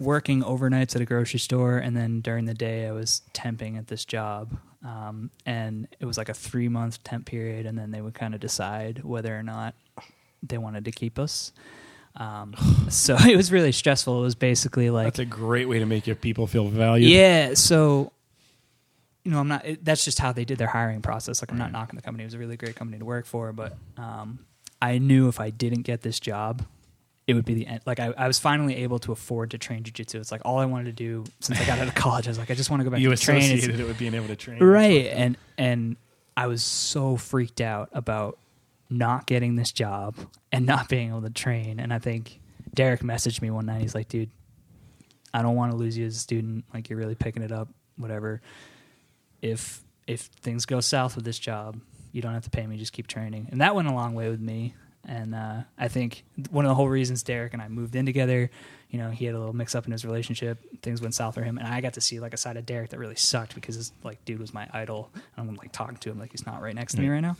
working 0.00 0.42
overnights 0.42 0.96
at 0.96 1.02
a 1.02 1.04
grocery 1.04 1.38
store, 1.38 1.76
and 1.78 1.96
then 1.96 2.20
during 2.20 2.46
the 2.46 2.54
day 2.54 2.88
I 2.88 2.92
was 2.92 3.22
temping 3.34 3.78
at 3.78 3.86
this 3.86 4.04
job. 4.04 4.58
Um, 4.84 5.30
and 5.44 5.86
it 6.00 6.06
was 6.06 6.16
like 6.16 6.30
a 6.30 6.34
three 6.34 6.68
month 6.68 7.04
temp 7.04 7.26
period, 7.26 7.66
and 7.66 7.78
then 7.78 7.90
they 7.90 8.00
would 8.00 8.14
kind 8.14 8.34
of 8.34 8.40
decide 8.40 9.04
whether 9.04 9.36
or 9.36 9.42
not 9.42 9.74
they 10.42 10.58
wanted 10.58 10.86
to 10.86 10.90
keep 10.90 11.18
us. 11.18 11.52
Um, 12.16 12.54
so 12.88 13.14
it 13.16 13.36
was 13.36 13.52
really 13.52 13.72
stressful. 13.72 14.18
It 14.18 14.22
was 14.22 14.34
basically 14.34 14.90
like 14.90 15.06
That's 15.06 15.18
a 15.18 15.24
great 15.26 15.68
way 15.68 15.78
to 15.78 15.86
make 15.86 16.06
your 16.06 16.16
people 16.16 16.46
feel 16.46 16.68
valued. 16.68 17.10
yeah. 17.10 17.54
So, 17.54 18.12
you 19.22 19.32
know, 19.32 19.38
I'm 19.38 19.48
not. 19.48 19.66
It, 19.66 19.84
that's 19.84 20.04
just 20.04 20.18
how 20.18 20.32
they 20.32 20.46
did 20.46 20.56
their 20.56 20.66
hiring 20.66 21.02
process. 21.02 21.42
Like, 21.42 21.52
I'm 21.52 21.58
not 21.58 21.72
knocking 21.72 21.96
the 21.96 22.02
company. 22.02 22.24
It 22.24 22.28
was 22.28 22.34
a 22.34 22.38
really 22.38 22.56
great 22.56 22.74
company 22.74 22.98
to 22.98 23.04
work 23.04 23.26
for, 23.26 23.52
but 23.52 23.76
um, 23.98 24.38
I 24.80 24.96
knew 24.96 25.28
if 25.28 25.40
I 25.40 25.50
didn't 25.50 25.82
get 25.82 26.00
this 26.00 26.18
job, 26.18 26.64
it 27.30 27.34
would 27.34 27.44
be 27.44 27.54
the 27.54 27.66
end. 27.66 27.80
Like, 27.86 28.00
I, 28.00 28.12
I 28.18 28.26
was 28.26 28.38
finally 28.38 28.76
able 28.76 28.98
to 29.00 29.12
afford 29.12 29.52
to 29.52 29.58
train 29.58 29.82
jujitsu. 29.84 30.16
It's 30.16 30.30
like 30.32 30.42
all 30.44 30.58
I 30.58 30.66
wanted 30.66 30.84
to 30.86 30.92
do 30.92 31.24
since 31.40 31.60
I 31.60 31.64
got 31.64 31.78
out 31.78 31.88
of 31.88 31.94
college. 32.04 32.26
I 32.26 32.30
was 32.30 32.38
like, 32.38 32.50
I 32.50 32.54
just 32.54 32.70
want 32.70 32.80
to 32.80 32.84
go 32.84 32.90
back 32.90 33.00
You 33.00 33.10
to 33.10 33.16
train. 33.16 33.38
Associated 33.38 33.80
it 33.80 33.86
with 33.86 33.98
being 33.98 34.14
able 34.14 34.26
to 34.28 34.36
train. 34.36 34.62
right 34.62 35.06
and 35.06 35.36
and 35.56 35.96
i 36.36 36.46
was 36.46 36.62
so 36.62 37.16
freaked 37.16 37.60
out 37.60 37.88
about 37.92 38.38
not 38.88 39.26
getting 39.26 39.56
this 39.56 39.72
job 39.72 40.14
and 40.52 40.64
not 40.66 40.88
being 40.88 41.08
able 41.10 41.22
to 41.22 41.30
train 41.30 41.78
and 41.80 41.92
i 41.92 41.98
think 41.98 42.40
derek 42.74 43.00
messaged 43.00 43.42
me 43.42 43.50
one 43.50 43.66
night 43.66 43.80
he's 43.82 43.94
like 43.94 44.08
dude 44.08 44.30
i 45.34 45.42
don't 45.42 45.56
want 45.56 45.70
to 45.72 45.76
lose 45.76 45.98
you 45.98 46.06
as 46.06 46.16
a 46.16 46.18
student 46.18 46.64
like 46.72 46.88
you're 46.88 46.98
really 46.98 47.14
picking 47.16 47.42
it 47.42 47.52
up 47.52 47.68
whatever 47.96 48.40
if 49.42 49.82
if 50.06 50.22
things 50.22 50.64
go 50.66 50.80
south 50.80 51.16
with 51.16 51.24
this 51.24 51.38
job 51.38 51.78
you 52.12 52.22
don't 52.22 52.32
have 52.32 52.44
to 52.44 52.50
pay 52.50 52.66
me 52.66 52.76
just 52.76 52.92
keep 52.92 53.06
training 53.06 53.48
and 53.50 53.60
that 53.60 53.74
went 53.74 53.88
a 53.88 53.92
long 53.92 54.14
way 54.14 54.28
with 54.30 54.40
me 54.40 54.74
and 55.06 55.34
uh, 55.34 55.62
I 55.78 55.88
think 55.88 56.24
one 56.50 56.64
of 56.64 56.68
the 56.68 56.74
whole 56.74 56.88
reasons 56.88 57.22
Derek 57.22 57.52
and 57.52 57.62
I 57.62 57.68
moved 57.68 57.96
in 57.96 58.06
together, 58.06 58.50
you 58.90 58.98
know, 58.98 59.10
he 59.10 59.24
had 59.24 59.34
a 59.34 59.38
little 59.38 59.54
mix 59.54 59.74
up 59.74 59.86
in 59.86 59.92
his 59.92 60.04
relationship. 60.04 60.58
Things 60.82 61.00
went 61.00 61.14
south 61.14 61.34
for 61.34 61.42
him, 61.42 61.58
and 61.58 61.66
I 61.66 61.80
got 61.80 61.94
to 61.94 62.00
see 62.00 62.20
like 62.20 62.34
a 62.34 62.36
side 62.36 62.56
of 62.56 62.66
Derek 62.66 62.90
that 62.90 62.98
really 62.98 63.14
sucked 63.16 63.54
because 63.54 63.76
this 63.76 63.92
like 64.02 64.24
dude 64.24 64.40
was 64.40 64.52
my 64.52 64.68
idol. 64.72 65.10
And 65.36 65.48
I'm 65.48 65.56
like 65.56 65.72
talking 65.72 65.96
to 65.98 66.10
him 66.10 66.18
like 66.18 66.32
he's 66.32 66.44
not 66.44 66.60
right 66.60 66.74
next 66.74 66.94
to 66.94 67.00
me 67.00 67.08
right 67.08 67.20
now. 67.20 67.36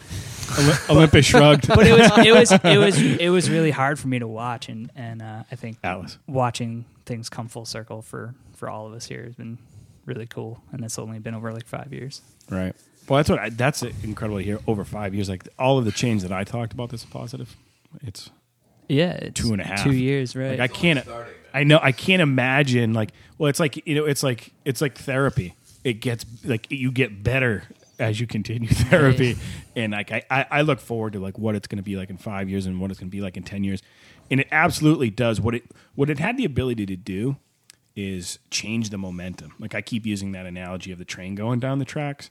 Olympus 0.88 1.26
shrugged. 1.26 1.68
But 1.68 1.86
it 1.86 1.98
was 1.98 2.10
it 2.26 2.32
was 2.32 2.52
it 2.52 2.78
was 2.78 3.02
it 3.02 3.28
was 3.28 3.50
really 3.50 3.70
hard 3.70 3.98
for 3.98 4.08
me 4.08 4.18
to 4.18 4.28
watch, 4.28 4.68
and 4.68 4.90
and 4.94 5.20
uh, 5.22 5.44
I 5.50 5.56
think 5.56 5.78
Alice. 5.84 6.18
watching 6.26 6.84
things 7.04 7.28
come 7.28 7.48
full 7.48 7.66
circle 7.66 8.02
for 8.02 8.34
for 8.54 8.68
all 8.68 8.86
of 8.86 8.92
us 8.92 9.06
here 9.06 9.24
has 9.24 9.34
been 9.34 9.58
really 10.06 10.26
cool, 10.26 10.62
and 10.72 10.84
it's 10.84 10.98
only 10.98 11.18
been 11.18 11.34
over 11.34 11.52
like 11.52 11.66
five 11.66 11.92
years. 11.92 12.22
Right. 12.48 12.74
Well, 13.10 13.16
that's 13.16 13.28
what 13.28 13.40
I, 13.40 13.48
that's 13.50 13.82
incredible 13.82 14.38
to 14.38 14.44
hear. 14.44 14.60
Over 14.68 14.84
five 14.84 15.16
years, 15.16 15.28
like 15.28 15.48
all 15.58 15.78
of 15.78 15.84
the 15.84 15.90
change 15.90 16.22
that 16.22 16.30
I 16.30 16.44
talked 16.44 16.72
about, 16.72 16.90
that's 16.90 17.04
positive. 17.04 17.56
It's 18.02 18.30
Yeah, 18.86 19.14
it's 19.14 19.40
two 19.40 19.52
and 19.52 19.60
a 19.60 19.64
half, 19.64 19.82
two 19.82 19.92
years, 19.92 20.36
right? 20.36 20.56
Like 20.56 20.60
I 20.60 20.68
can't. 20.68 21.04
I 21.52 21.64
know. 21.64 21.80
I 21.82 21.90
can't 21.90 22.22
imagine. 22.22 22.94
Like, 22.94 23.10
well, 23.36 23.50
it's 23.50 23.58
like 23.58 23.84
you 23.84 23.96
know, 23.96 24.04
it's 24.04 24.22
like 24.22 24.52
it's 24.64 24.80
like 24.80 24.96
therapy. 24.96 25.56
It 25.82 25.94
gets 25.94 26.24
like 26.44 26.70
you 26.70 26.92
get 26.92 27.24
better 27.24 27.64
as 27.98 28.20
you 28.20 28.28
continue 28.28 28.68
therapy, 28.72 29.36
and 29.74 29.92
like 29.92 30.12
I, 30.12 30.22
I, 30.30 30.46
I 30.48 30.60
look 30.60 30.78
forward 30.78 31.14
to 31.14 31.18
like 31.18 31.36
what 31.36 31.56
it's 31.56 31.66
going 31.66 31.78
to 31.78 31.82
be 31.82 31.96
like 31.96 32.10
in 32.10 32.16
five 32.16 32.48
years 32.48 32.66
and 32.66 32.80
what 32.80 32.92
it's 32.92 33.00
going 33.00 33.10
to 33.10 33.16
be 33.16 33.20
like 33.20 33.36
in 33.36 33.42
ten 33.42 33.64
years, 33.64 33.82
and 34.30 34.38
it 34.38 34.46
absolutely 34.52 35.10
does 35.10 35.40
what 35.40 35.56
it 35.56 35.64
what 35.96 36.10
it 36.10 36.20
had 36.20 36.36
the 36.36 36.44
ability 36.44 36.86
to 36.86 36.96
do 36.96 37.38
is 37.96 38.38
change 38.50 38.90
the 38.90 38.98
momentum. 38.98 39.54
Like 39.58 39.74
I 39.74 39.80
keep 39.80 40.06
using 40.06 40.30
that 40.30 40.46
analogy 40.46 40.92
of 40.92 40.98
the 40.98 41.04
train 41.04 41.34
going 41.34 41.58
down 41.58 41.80
the 41.80 41.84
tracks. 41.84 42.30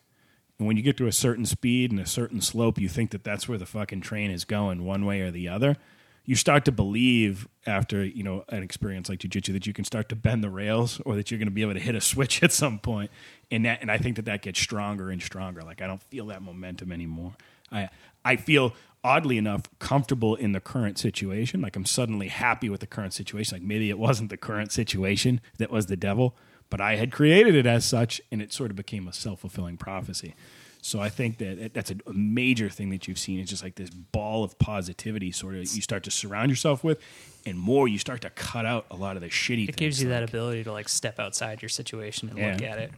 And 0.60 0.68
when 0.68 0.78
you 0.78 0.84
get 0.84 0.98
to 0.98 1.08
a 1.08 1.12
certain 1.12 1.46
speed 1.46 1.92
and 1.92 2.00
a 2.00 2.06
certain 2.06 2.42
slope, 2.42 2.78
you 2.78 2.90
think 2.90 3.12
that 3.12 3.24
that's 3.24 3.48
where 3.48 3.58
the 3.58 3.66
fucking 3.66 4.02
train 4.02 4.30
is 4.30 4.44
going, 4.44 4.84
one 4.86 5.06
way 5.06 5.22
or 5.22 5.32
the 5.32 5.48
other. 5.48 5.78
You 6.26 6.36
start 6.36 6.66
to 6.66 6.72
believe 6.72 7.48
after 7.66 8.06
you 8.06 8.22
know 8.22 8.44
an 8.50 8.62
experience 8.62 9.10
like 9.10 9.20
jujitsu 9.20 9.54
that 9.54 9.66
you 9.66 9.74
can 9.74 9.86
start 9.86 10.10
to 10.10 10.16
bend 10.16 10.44
the 10.44 10.50
rails, 10.50 11.02
or 11.06 11.16
that 11.16 11.32
you're 11.32 11.40
going 11.40 11.48
to 11.48 11.52
be 11.52 11.62
able 11.64 11.74
to 11.74 11.80
hit 11.80 11.96
a 11.96 12.02
switch 12.12 12.44
at 12.44 12.52
some 12.52 12.78
point. 12.78 13.10
And 13.50 13.66
that, 13.66 13.82
and 13.82 13.90
I 13.90 13.98
think 13.98 14.18
that 14.18 14.26
that 14.26 14.42
gets 14.44 14.60
stronger 14.60 15.10
and 15.10 15.22
stronger. 15.22 15.62
Like 15.62 15.82
I 15.82 15.88
don't 15.88 16.04
feel 16.04 16.28
that 16.28 16.42
momentum 16.42 16.92
anymore. 16.92 17.34
I 17.72 17.90
I 18.24 18.36
feel 18.36 18.74
oddly 19.04 19.38
enough 19.38 19.64
comfortable 19.80 20.36
in 20.36 20.52
the 20.52 20.60
current 20.60 20.98
situation. 21.00 21.62
Like 21.62 21.76
I'm 21.76 21.86
suddenly 21.86 22.28
happy 22.28 22.70
with 22.70 22.82
the 22.82 22.88
current 22.88 23.14
situation. 23.14 23.56
Like 23.56 23.64
maybe 23.64 23.90
it 23.90 23.98
wasn't 23.98 24.30
the 24.30 24.38
current 24.38 24.72
situation 24.72 25.42
that 25.58 25.72
was 25.72 25.86
the 25.86 25.96
devil, 25.96 26.36
but 26.70 26.80
I 26.82 26.96
had 26.96 27.12
created 27.12 27.56
it 27.56 27.66
as 27.66 27.86
such, 27.86 28.22
and 28.32 28.42
it 28.42 28.52
sort 28.54 28.70
of 28.72 28.76
became 28.76 29.08
a 29.08 29.14
self 29.14 29.40
fulfilling 29.42 29.78
prophecy. 29.78 30.36
So 30.82 31.02
I 31.02 31.10
think 31.10 31.40
that 31.40 31.58
it- 31.60 31.74
that's 31.74 31.92
a, 31.92 31.96
a 32.08 32.14
major 32.14 32.70
thing 32.70 32.90
that 32.92 33.08
you've 33.08 33.20
seen. 33.20 33.40
It's 33.40 33.50
just 33.50 33.64
like 33.64 33.76
this 33.76 33.90
ball 33.90 34.44
of 34.46 34.58
positivity, 34.60 35.32
sort 35.32 35.56
of 35.56 35.60
you 35.62 35.82
start 35.82 36.04
to 36.04 36.12
surround 36.12 36.50
yourself 36.50 36.84
with, 36.84 37.00
and 37.46 37.58
more 37.60 37.88
you 37.88 37.98
start 38.00 38.22
to 38.22 38.30
cut 38.30 38.66
out 38.66 38.86
a 38.90 38.96
lot 38.96 39.16
of 39.18 39.22
the 39.22 39.28
shitty. 39.30 39.68
it 39.68 39.76
gives 39.76 39.98
things, 39.98 40.04
you 40.04 40.10
that 40.10 40.24
ability 40.24 40.64
to 40.64 40.72
like 40.72 40.88
step 40.88 41.20
outside 41.20 41.62
your 41.62 41.70
situation 41.70 42.30
and 42.30 42.38
look 42.38 42.62
at 42.62 42.78
it. 42.80 42.92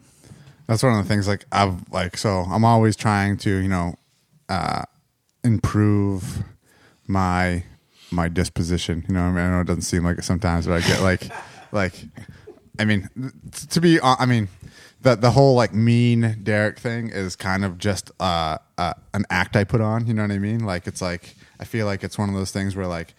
That's 0.68 0.84
one 0.84 0.98
of 0.98 1.04
the 1.04 1.10
things. 1.10 1.28
Like 1.28 1.46
I've 1.52 1.90
like 1.92 2.18
so 2.18 2.42
I'm 2.42 2.64
always 2.64 2.96
trying 2.96 3.38
to 3.38 3.50
you 3.50 3.68
know 3.68 3.96
uh, 4.48 4.84
improve 5.44 6.44
my 7.08 7.64
my 8.12 8.28
disposition. 8.28 9.06
You 9.08 9.14
know, 9.16 9.22
I, 9.22 9.30
mean, 9.30 9.38
I 9.40 9.50
know 9.52 9.62
it 9.62 9.68
doesn't 9.68 9.82
seem 9.84 10.04
like 10.04 10.18
it 10.18 10.24
sometimes, 10.24 10.68
but 10.68 10.84
I 10.84 10.88
get 10.88 11.02
like 11.02 11.30
like 11.72 11.94
I 12.82 12.86
mean 12.86 13.10
to 13.70 13.80
be 13.80 13.98
hon- 13.98 14.18
I 14.20 14.26
mean 14.26 14.50
the 15.02 15.16
the 15.16 15.32
whole 15.32 15.56
like 15.56 15.74
mean 15.74 16.40
Derek 16.42 16.80
thing 16.80 17.10
is 17.10 17.36
kind 17.36 17.64
of 17.64 17.78
just 17.78 18.10
uh, 18.20 18.58
uh, 18.78 18.94
an 19.14 19.26
act 19.30 19.56
I 19.56 19.64
put 19.64 19.82
on. 19.82 20.08
You 20.08 20.16
know 20.16 20.24
what 20.24 20.32
I 20.32 20.40
mean? 20.40 20.66
Like 20.66 20.88
it's 20.88 21.02
like 21.02 21.36
I 21.60 21.66
feel 21.66 21.86
like 21.86 22.04
it's 22.04 22.18
one 22.18 22.30
of 22.30 22.36
those 22.36 22.52
things 22.52 22.76
where 22.76 22.88
like 22.88 23.14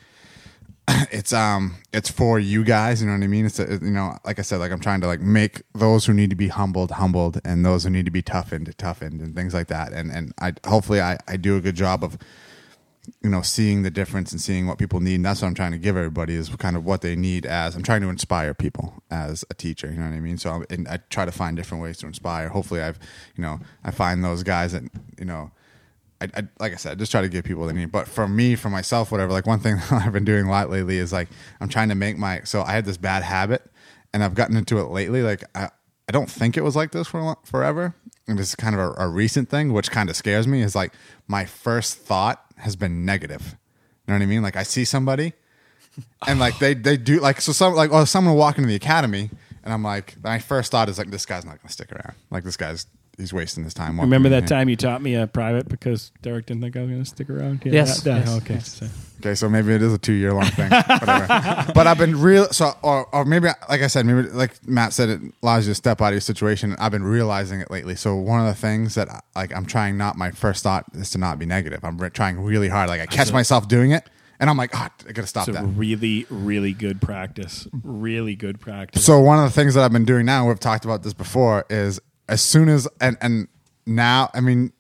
it's 1.12 1.32
um 1.32 1.76
it's 1.92 2.10
for 2.10 2.40
you 2.40 2.64
guys 2.64 3.00
you 3.00 3.06
know 3.06 3.14
what 3.14 3.22
i 3.22 3.28
mean 3.28 3.46
it's 3.46 3.60
a, 3.60 3.78
you 3.80 3.92
know 3.92 4.18
like 4.24 4.40
i 4.40 4.42
said 4.42 4.58
like 4.58 4.72
i'm 4.72 4.80
trying 4.80 5.00
to 5.00 5.06
like 5.06 5.20
make 5.20 5.62
those 5.74 6.06
who 6.06 6.12
need 6.12 6.28
to 6.28 6.34
be 6.34 6.48
humbled 6.48 6.90
humbled 6.90 7.40
and 7.44 7.64
those 7.64 7.84
who 7.84 7.90
need 7.90 8.04
to 8.04 8.10
be 8.10 8.20
toughened 8.20 8.76
toughened 8.78 9.20
and 9.20 9.36
things 9.36 9.54
like 9.54 9.68
that 9.68 9.92
and 9.92 10.10
and 10.10 10.34
i 10.40 10.52
hopefully 10.66 11.00
i 11.00 11.16
i 11.28 11.36
do 11.36 11.56
a 11.56 11.60
good 11.60 11.76
job 11.76 12.02
of 12.02 12.18
you 13.22 13.30
know 13.30 13.42
seeing 13.42 13.82
the 13.82 13.90
difference 13.90 14.30
and 14.30 14.40
seeing 14.40 14.66
what 14.66 14.78
people 14.78 15.00
need 15.00 15.16
and 15.16 15.24
that's 15.24 15.42
what 15.42 15.48
i'm 15.48 15.54
trying 15.54 15.72
to 15.72 15.78
give 15.78 15.96
everybody 15.96 16.34
is 16.34 16.48
kind 16.56 16.76
of 16.76 16.84
what 16.84 17.00
they 17.00 17.16
need 17.16 17.44
as 17.44 17.74
i'm 17.74 17.82
trying 17.82 18.00
to 18.00 18.08
inspire 18.08 18.54
people 18.54 19.02
as 19.10 19.44
a 19.50 19.54
teacher 19.54 19.88
you 19.88 19.96
know 19.96 20.08
what 20.08 20.14
i 20.14 20.20
mean 20.20 20.38
so 20.38 20.64
I'm, 20.70 20.86
i 20.88 20.98
try 21.10 21.24
to 21.24 21.32
find 21.32 21.56
different 21.56 21.82
ways 21.82 21.98
to 21.98 22.06
inspire 22.06 22.48
hopefully 22.48 22.80
i've 22.80 22.98
you 23.36 23.42
know 23.42 23.58
i 23.82 23.90
find 23.90 24.24
those 24.24 24.42
guys 24.42 24.72
that 24.72 24.84
you 25.18 25.24
know 25.24 25.50
I, 26.20 26.28
I, 26.36 26.42
like 26.60 26.72
I 26.72 26.76
said, 26.76 27.00
just 27.00 27.10
try 27.10 27.20
to 27.20 27.28
give 27.28 27.44
people 27.44 27.62
what 27.62 27.74
they 27.74 27.80
need. 27.80 27.90
But 27.90 28.06
for 28.06 28.28
me, 28.28 28.54
for 28.54 28.70
myself, 28.70 29.10
whatever, 29.10 29.32
like 29.32 29.44
one 29.44 29.58
thing 29.58 29.80
I've 29.90 30.12
been 30.12 30.24
doing 30.24 30.46
a 30.46 30.50
lot 30.50 30.70
lately 30.70 30.98
is 30.98 31.12
like 31.12 31.28
I'm 31.60 31.68
trying 31.68 31.88
to 31.88 31.96
make 31.96 32.16
my. 32.16 32.42
So 32.44 32.62
I 32.62 32.70
had 32.70 32.84
this 32.84 32.96
bad 32.96 33.24
habit, 33.24 33.68
and 34.14 34.22
I've 34.22 34.34
gotten 34.34 34.56
into 34.56 34.78
it 34.78 34.84
lately. 34.84 35.22
Like 35.22 35.42
I, 35.56 35.70
I 36.12 36.18
don't 36.20 36.30
think 36.30 36.58
it 36.58 36.62
was 36.62 36.76
like 36.76 36.90
this 36.90 37.08
for 37.08 37.38
forever, 37.42 37.94
and 38.28 38.38
this 38.38 38.50
is 38.50 38.54
kind 38.54 38.74
of 38.74 38.80
a, 38.82 39.04
a 39.04 39.08
recent 39.08 39.48
thing, 39.48 39.72
which 39.72 39.90
kind 39.90 40.10
of 40.10 40.16
scares 40.16 40.46
me. 40.46 40.60
Is 40.60 40.74
like 40.76 40.92
my 41.26 41.46
first 41.46 41.96
thought 41.96 42.44
has 42.58 42.76
been 42.76 43.06
negative. 43.06 43.56
You 44.06 44.12
know 44.12 44.18
what 44.18 44.22
I 44.22 44.26
mean? 44.26 44.42
Like 44.42 44.54
I 44.54 44.62
see 44.62 44.84
somebody, 44.84 45.32
and 46.26 46.38
like 46.38 46.58
they 46.58 46.74
they 46.74 46.98
do 46.98 47.18
like 47.18 47.40
so 47.40 47.52
some 47.52 47.74
like 47.74 47.92
oh 47.94 48.04
someone 48.04 48.34
will 48.34 48.38
walk 48.38 48.58
into 48.58 48.68
the 48.68 48.74
academy, 48.74 49.30
and 49.64 49.72
I'm 49.72 49.82
like 49.82 50.22
my 50.22 50.38
first 50.38 50.70
thought 50.70 50.90
is 50.90 50.98
like 50.98 51.10
this 51.10 51.24
guy's 51.24 51.46
not 51.46 51.62
to 51.62 51.68
stick 51.72 51.90
around. 51.90 52.14
Like 52.30 52.44
this 52.44 52.58
guy's 52.58 52.84
he's 53.18 53.32
wasting 53.32 53.64
his 53.64 53.74
time. 53.74 54.00
Remember 54.00 54.28
that 54.30 54.46
time 54.46 54.68
you 54.68 54.76
taught 54.76 55.02
me 55.02 55.14
a 55.14 55.26
private 55.26 55.68
because 55.68 56.12
Derek 56.22 56.46
didn't 56.46 56.62
think 56.62 56.76
I 56.76 56.80
was 56.80 56.90
going 56.90 57.02
to 57.02 57.08
stick 57.08 57.30
around? 57.30 57.62
Yeah, 57.64 57.72
Yes, 57.72 58.00
that- 58.02 58.24
that- 58.24 58.26
yes, 58.32 58.42
okay. 58.42 58.54
yes. 58.54 58.68
So- 58.78 58.86
Okay, 59.20 59.36
so 59.36 59.48
maybe 59.48 59.72
it 59.72 59.80
is 59.82 59.92
a 59.92 59.98
two 59.98 60.14
year 60.14 60.32
long 60.34 60.46
thing. 60.46 60.68
Whatever. 60.68 61.72
but 61.76 61.86
I've 61.86 61.96
been 61.98 62.20
real 62.20 62.46
so 62.46 62.72
or, 62.82 63.06
or 63.14 63.24
maybe 63.24 63.46
like 63.68 63.80
I 63.80 63.86
said, 63.86 64.04
maybe 64.04 64.28
like 64.30 64.66
Matt 64.66 64.92
said 64.92 65.08
it 65.10 65.20
allows 65.44 65.64
you 65.64 65.70
to 65.70 65.74
step 65.76 66.00
out 66.02 66.08
of 66.08 66.14
your 66.14 66.20
situation. 66.20 66.74
I've 66.80 66.90
been 66.90 67.04
realizing 67.04 67.60
it 67.60 67.70
lately. 67.70 67.94
So 67.94 68.16
one 68.16 68.40
of 68.40 68.46
the 68.46 68.60
things 68.60 68.96
that 68.96 69.08
like 69.36 69.54
I'm 69.54 69.64
trying 69.64 69.96
not 69.96 70.16
my 70.16 70.32
first 70.32 70.64
thought 70.64 70.86
is 70.94 71.10
to 71.10 71.18
not 71.18 71.38
be 71.38 71.46
negative. 71.46 71.84
I'm 71.84 71.98
re- 71.98 72.10
trying 72.10 72.40
really 72.40 72.68
hard. 72.68 72.88
Like 72.88 73.00
I 73.00 73.06
catch 73.06 73.32
myself 73.32 73.68
doing 73.68 73.92
it 73.92 74.10
and 74.40 74.50
I'm 74.50 74.56
like, 74.56 74.70
oh, 74.74 74.88
I 75.08 75.12
gotta 75.12 75.28
stop 75.28 75.46
It's 75.46 75.56
that. 75.56 75.66
really, 75.66 76.26
really 76.28 76.72
good 76.72 77.00
practice. 77.00 77.68
Really 77.84 78.34
good 78.34 78.58
practice. 78.60 79.04
So 79.04 79.20
one 79.20 79.38
of 79.38 79.44
the 79.44 79.50
things 79.54 79.74
that 79.74 79.84
I've 79.84 79.92
been 79.92 80.04
doing 80.04 80.26
now, 80.26 80.48
we've 80.48 80.58
talked 80.58 80.84
about 80.84 81.04
this 81.04 81.12
before, 81.14 81.64
is 81.70 82.00
as 82.32 82.40
soon 82.40 82.70
as 82.70 82.88
and 83.00 83.18
and 83.20 83.46
now, 83.86 84.30
I 84.32 84.40
mean, 84.40 84.72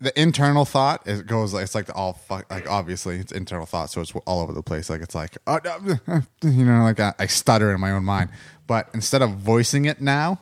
the 0.00 0.18
internal 0.20 0.64
thought 0.64 1.06
it 1.06 1.26
goes 1.26 1.52
like 1.52 1.64
it's 1.64 1.74
like 1.74 1.86
the 1.86 1.92
all 1.92 2.14
fuck 2.14 2.50
like 2.50 2.68
obviously 2.68 3.16
it's 3.18 3.30
internal 3.30 3.66
thought, 3.66 3.90
so 3.90 4.00
it's 4.00 4.12
all 4.26 4.40
over 4.40 4.54
the 4.54 4.62
place. 4.62 4.88
Like 4.88 5.02
it's 5.02 5.14
like 5.14 5.36
oh, 5.46 5.60
you 6.42 6.64
know, 6.64 6.82
like 6.82 7.00
I, 7.00 7.12
I 7.18 7.26
stutter 7.26 7.72
in 7.72 7.80
my 7.80 7.92
own 7.92 8.04
mind. 8.04 8.30
But 8.66 8.88
instead 8.94 9.20
of 9.20 9.32
voicing 9.36 9.84
it 9.84 10.00
now 10.00 10.40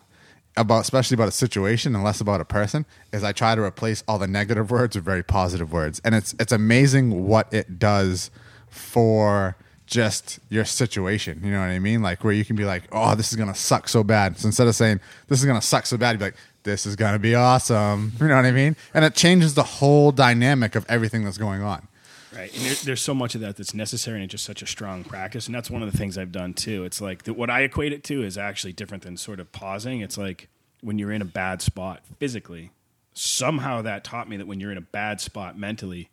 about 0.56 0.82
especially 0.82 1.16
about 1.16 1.28
a 1.28 1.32
situation 1.32 1.96
and 1.96 2.04
less 2.04 2.20
about 2.20 2.40
a 2.40 2.44
person, 2.44 2.86
is 3.12 3.24
I 3.24 3.32
try 3.32 3.56
to 3.56 3.62
replace 3.62 4.04
all 4.06 4.18
the 4.18 4.28
negative 4.28 4.70
words 4.70 4.94
with 4.94 5.04
very 5.04 5.24
positive 5.24 5.72
words, 5.72 6.00
and 6.04 6.14
it's 6.14 6.32
it's 6.38 6.52
amazing 6.52 7.26
what 7.26 7.52
it 7.52 7.80
does 7.80 8.30
for 8.68 9.56
just 9.92 10.38
your 10.48 10.64
situation. 10.64 11.40
You 11.44 11.50
know 11.50 11.60
what 11.60 11.66
I 11.66 11.78
mean? 11.78 12.02
Like 12.02 12.24
where 12.24 12.32
you 12.32 12.44
can 12.44 12.56
be 12.56 12.64
like, 12.64 12.84
oh, 12.92 13.14
this 13.14 13.30
is 13.30 13.36
gonna 13.36 13.54
suck 13.54 13.88
so 13.88 14.02
bad. 14.02 14.38
So 14.38 14.46
instead 14.46 14.66
of 14.66 14.74
saying 14.74 15.00
this 15.28 15.38
is 15.38 15.44
gonna 15.44 15.60
suck 15.60 15.86
so 15.86 15.98
bad, 15.98 16.12
you'd 16.12 16.18
be 16.18 16.24
like, 16.26 16.36
this 16.64 16.86
is 16.86 16.96
gonna 16.96 17.18
be 17.18 17.34
awesome. 17.34 18.12
You 18.20 18.28
know 18.28 18.36
what 18.36 18.44
I 18.44 18.52
mean? 18.52 18.76
And 18.94 19.04
it 19.04 19.14
changes 19.14 19.54
the 19.54 19.62
whole 19.62 20.12
dynamic 20.12 20.74
of 20.74 20.86
everything 20.88 21.24
that's 21.24 21.38
going 21.38 21.62
on. 21.62 21.88
Right, 22.34 22.54
and 22.56 22.64
there, 22.64 22.74
there's 22.84 23.02
so 23.02 23.14
much 23.14 23.34
of 23.34 23.42
that 23.42 23.56
that's 23.56 23.74
necessary, 23.74 24.16
and 24.16 24.24
it's 24.24 24.30
just 24.30 24.44
such 24.44 24.62
a 24.62 24.66
strong 24.66 25.04
practice. 25.04 25.46
And 25.46 25.54
that's 25.54 25.70
one 25.70 25.82
of 25.82 25.92
the 25.92 25.98
things 25.98 26.16
I've 26.16 26.32
done 26.32 26.54
too. 26.54 26.84
It's 26.84 27.00
like 27.00 27.24
the, 27.24 27.34
what 27.34 27.50
I 27.50 27.60
equate 27.60 27.92
it 27.92 28.04
to 28.04 28.22
is 28.22 28.38
actually 28.38 28.72
different 28.72 29.02
than 29.02 29.18
sort 29.18 29.38
of 29.38 29.52
pausing. 29.52 30.00
It's 30.00 30.16
like 30.16 30.48
when 30.80 30.98
you're 30.98 31.12
in 31.12 31.22
a 31.22 31.26
bad 31.26 31.60
spot 31.62 32.02
physically. 32.18 32.70
Somehow 33.14 33.82
that 33.82 34.04
taught 34.04 34.28
me 34.28 34.38
that 34.38 34.46
when 34.46 34.58
you're 34.60 34.72
in 34.72 34.78
a 34.78 34.82
bad 34.82 35.20
spot 35.20 35.58
mentally, 35.58 36.08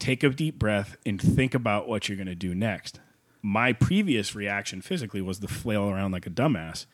take 0.00 0.24
a 0.24 0.30
deep 0.30 0.58
breath 0.58 0.96
and 1.06 1.20
think 1.20 1.54
about 1.54 1.88
what 1.88 2.08
you're 2.08 2.16
going 2.16 2.26
to 2.26 2.34
do 2.34 2.54
next. 2.54 2.98
My 3.40 3.72
previous 3.72 4.34
reaction 4.34 4.82
physically 4.82 5.20
was 5.20 5.38
to 5.38 5.46
flail 5.46 5.88
around 5.88 6.10
like 6.10 6.26
a 6.26 6.30
dumbass. 6.30 6.86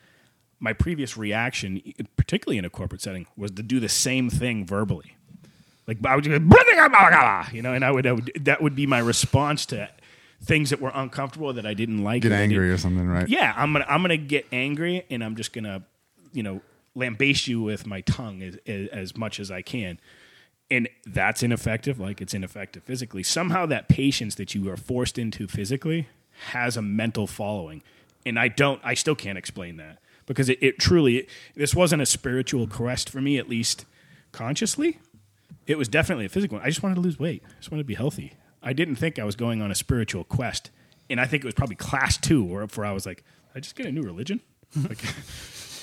My 0.59 0.73
previous 0.73 1.17
reaction, 1.17 1.81
particularly 2.17 2.57
in 2.57 2.65
a 2.65 2.69
corporate 2.69 3.01
setting, 3.01 3.27
was 3.35 3.51
to 3.51 3.63
do 3.63 3.79
the 3.79 3.89
same 3.89 4.29
thing 4.29 4.65
verbally. 4.65 5.15
Like 5.87 6.03
I 6.05 6.15
would 6.15 6.23
just 6.23 6.41
go, 6.49 7.53
you 7.53 7.61
know, 7.61 7.73
and 7.73 7.85
I 7.85 7.91
would, 7.91 8.07
I 8.07 8.13
would 8.13 8.31
that 8.41 8.61
would 8.61 8.75
be 8.75 8.87
my 8.87 8.99
response 8.99 9.65
to 9.67 9.89
things 10.43 10.69
that 10.71 10.81
were 10.81 10.91
uncomfortable 10.93 11.53
that 11.53 11.65
I 11.65 11.73
didn't 11.73 12.03
like. 12.03 12.23
Get 12.23 12.31
angry 12.31 12.71
or 12.71 12.77
something, 12.77 13.07
right? 13.07 13.27
yeah, 13.27 13.53
I'm 13.55 13.73
gonna 13.73 13.85
I'm 13.87 14.01
gonna 14.01 14.17
get 14.17 14.47
angry 14.51 15.05
and 15.09 15.23
I'm 15.23 15.35
just 15.35 15.53
gonna 15.53 15.83
you 16.33 16.43
know 16.43 16.61
lambaste 16.95 17.47
you 17.47 17.61
with 17.61 17.85
my 17.85 18.01
tongue 18.01 18.41
as, 18.41 18.57
as, 18.65 18.87
as 18.89 19.17
much 19.17 19.39
as 19.39 19.51
I 19.51 19.61
can. 19.61 19.99
And 20.71 20.89
that's 21.05 21.43
ineffective, 21.43 21.99
like 21.99 22.21
it's 22.21 22.33
ineffective 22.33 22.83
physically. 22.83 23.21
Somehow 23.21 23.65
that 23.67 23.87
patience 23.87 24.35
that 24.35 24.55
you 24.55 24.69
are 24.71 24.77
forced 24.77 25.19
into 25.19 25.47
physically 25.47 26.07
has 26.51 26.75
a 26.75 26.81
mental 26.81 27.27
following. 27.27 27.83
And 28.25 28.39
I 28.39 28.47
don't 28.47 28.81
I 28.83 28.95
still 28.95 29.15
can't 29.15 29.37
explain 29.37 29.77
that. 29.77 29.99
Because 30.25 30.49
it, 30.49 30.57
it 30.61 30.79
truly 30.79 31.27
this 31.55 31.75
wasn't 31.75 32.01
a 32.01 32.05
spiritual 32.05 32.67
quest 32.67 33.09
for 33.09 33.21
me, 33.21 33.37
at 33.37 33.47
least 33.49 33.85
consciously. 34.31 34.99
It 35.67 35.77
was 35.77 35.87
definitely 35.87 36.25
a 36.25 36.29
physical 36.29 36.57
one. 36.57 36.65
I 36.65 36.69
just 36.69 36.83
wanted 36.83 36.95
to 36.95 37.01
lose 37.01 37.19
weight. 37.19 37.43
I 37.47 37.53
just 37.59 37.71
wanted 37.71 37.83
to 37.83 37.87
be 37.87 37.95
healthy. 37.95 38.33
I 38.61 38.73
didn't 38.73 38.95
think 38.95 39.19
I 39.19 39.23
was 39.23 39.35
going 39.35 39.61
on 39.61 39.71
a 39.71 39.75
spiritual 39.75 40.23
quest. 40.23 40.71
And 41.09 41.19
I 41.21 41.25
think 41.25 41.43
it 41.43 41.45
was 41.45 41.53
probably 41.53 41.75
class 41.75 42.17
two 42.17 42.43
where, 42.43 42.65
where 42.65 42.85
I 42.87 42.91
was 42.91 43.05
like, 43.05 43.17
did 43.17 43.57
I 43.57 43.59
just 43.59 43.75
get 43.75 43.85
a 43.85 43.91
new 43.91 44.01
religion? 44.01 44.41
Like, 44.75 45.03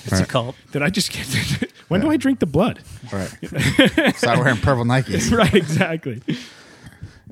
It's 0.05 0.19
a 0.19 0.25
cult. 0.25 0.55
did 0.73 0.81
I 0.81 0.89
just 0.89 1.11
get, 1.13 1.71
when 1.87 2.01
do 2.01 2.09
I 2.11 2.17
drink 2.17 2.39
the 2.39 2.45
blood? 2.45 2.81
Right. 3.11 3.29
Start 4.17 4.37
wearing 4.39 4.57
purple 4.57 4.83
Nikes. 4.83 5.31
right, 5.35 5.53
exactly. 5.53 6.21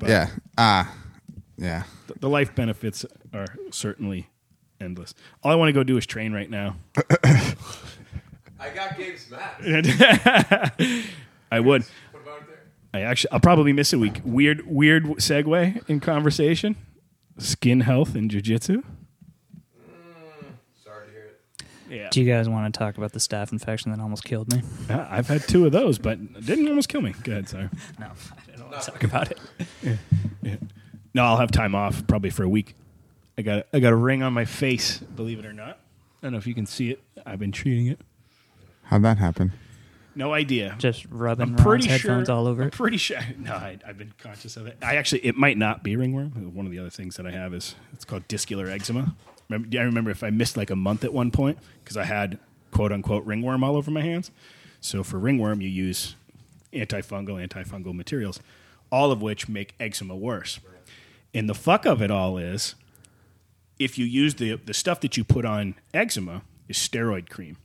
Yeah. 0.02 0.30
Ah. 0.56 0.92
yeah. 1.58 1.82
The- 2.06 2.14
The 2.20 2.28
life 2.30 2.54
benefits 2.54 3.04
are 3.34 3.46
certainly 3.70 4.28
endless. 4.82 5.14
All 5.42 5.50
I 5.50 5.54
want 5.54 5.68
to 5.68 5.72
go 5.72 5.82
do 5.82 5.96
is 5.96 6.04
train 6.06 6.32
right 6.32 6.50
now. 6.50 6.76
I 8.60 8.70
got 8.74 8.96
Gabe's 8.96 9.30
map. 9.30 9.60
I 11.50 11.60
would. 11.60 11.84
What 12.12 12.22
about 12.22 12.46
there? 12.46 12.62
I 12.94 13.00
actually 13.00 13.32
I'll 13.32 13.40
probably 13.40 13.72
miss 13.72 13.92
a 13.92 13.98
week. 13.98 14.20
Weird 14.24 14.66
weird 14.66 15.04
segue 15.04 15.88
in 15.88 16.00
conversation. 16.00 16.76
Skin 17.38 17.80
health 17.80 18.14
and 18.14 18.30
jujitsu. 18.30 18.84
Sorry 20.84 21.06
to 21.06 21.12
hear 21.12 21.24
it. 21.24 21.64
Yeah, 21.90 22.08
Do 22.10 22.22
you 22.22 22.30
guys 22.30 22.48
want 22.48 22.72
to 22.72 22.78
talk 22.78 22.96
about 22.98 23.12
the 23.12 23.18
staph 23.18 23.52
infection 23.52 23.90
that 23.90 24.00
almost 24.00 24.24
killed 24.24 24.52
me? 24.52 24.62
Uh, 24.88 25.06
I've 25.10 25.28
had 25.28 25.42
two 25.48 25.66
of 25.66 25.72
those, 25.72 25.98
but 25.98 26.18
it 26.18 26.46
didn't 26.46 26.68
almost 26.68 26.88
kill 26.88 27.00
me. 27.00 27.14
Go 27.24 27.32
ahead, 27.32 27.48
sorry. 27.48 27.68
No, 27.98 28.06
I 28.06 28.56
don't 28.56 28.70
want 28.70 28.82
to 28.82 28.90
talk 28.90 29.04
about 29.04 29.32
it. 29.32 29.98
No, 31.14 31.24
I'll 31.24 31.36
have 31.38 31.50
time 31.50 31.74
off 31.74 32.06
probably 32.06 32.30
for 32.30 32.42
a 32.44 32.48
week. 32.48 32.74
I 33.38 33.42
got 33.42 33.66
I 33.72 33.80
got 33.80 33.92
a 33.92 33.96
ring 33.96 34.22
on 34.22 34.32
my 34.32 34.44
face, 34.44 34.98
believe 34.98 35.38
it 35.38 35.46
or 35.46 35.52
not. 35.52 35.78
I 35.78 36.26
don't 36.26 36.32
know 36.32 36.38
if 36.38 36.46
you 36.46 36.54
can 36.54 36.66
see 36.66 36.90
it. 36.90 37.02
I've 37.26 37.38
been 37.38 37.52
treating 37.52 37.86
it. 37.86 38.00
How'd 38.84 39.02
that 39.02 39.18
happen? 39.18 39.52
No 40.14 40.34
idea. 40.34 40.74
Just 40.78 41.06
rubbing 41.08 41.42
I'm 41.42 41.50
Ron's 41.56 41.62
pretty 41.62 41.88
headphones 41.88 42.26
sure. 42.26 42.36
all 42.36 42.46
over 42.46 42.62
I'm 42.62 42.68
it. 42.68 42.74
pretty 42.74 42.98
sure. 42.98 43.18
No, 43.38 43.54
I, 43.54 43.78
I've 43.86 43.96
been 43.96 44.12
conscious 44.18 44.56
of 44.58 44.66
it. 44.66 44.76
I 44.82 44.96
actually, 44.96 45.24
it 45.24 45.36
might 45.36 45.56
not 45.56 45.82
be 45.82 45.96
ringworm. 45.96 46.30
One 46.54 46.66
of 46.66 46.72
the 46.72 46.78
other 46.78 46.90
things 46.90 47.16
that 47.16 47.26
I 47.26 47.30
have 47.30 47.54
is 47.54 47.74
it's 47.94 48.04
called 48.04 48.28
discular 48.28 48.66
eczema. 48.68 49.14
Remember, 49.48 49.78
I 49.78 49.82
remember 49.82 50.10
if 50.10 50.22
I 50.22 50.28
missed 50.30 50.56
like 50.58 50.68
a 50.70 50.76
month 50.76 51.02
at 51.04 51.14
one 51.14 51.30
point 51.30 51.58
because 51.82 51.96
I 51.96 52.04
had 52.04 52.38
quote 52.72 52.92
unquote 52.92 53.24
ringworm 53.24 53.64
all 53.64 53.74
over 53.76 53.90
my 53.90 54.02
hands. 54.02 54.30
So 54.82 55.02
for 55.02 55.18
ringworm, 55.18 55.62
you 55.62 55.68
use 55.68 56.14
antifungal, 56.74 57.44
antifungal 57.46 57.94
materials, 57.94 58.40
all 58.90 59.12
of 59.12 59.22
which 59.22 59.48
make 59.48 59.74
eczema 59.80 60.14
worse. 60.14 60.60
And 61.34 61.48
the 61.48 61.54
fuck 61.54 61.86
of 61.86 62.02
it 62.02 62.10
all 62.10 62.36
is, 62.36 62.74
if 63.84 63.98
you 63.98 64.04
use 64.04 64.34
the 64.36 64.56
the 64.56 64.74
stuff 64.74 65.00
that 65.00 65.16
you 65.16 65.24
put 65.24 65.44
on 65.44 65.74
eczema 65.92 66.42
is 66.68 66.76
steroid 66.76 67.28
cream. 67.28 67.56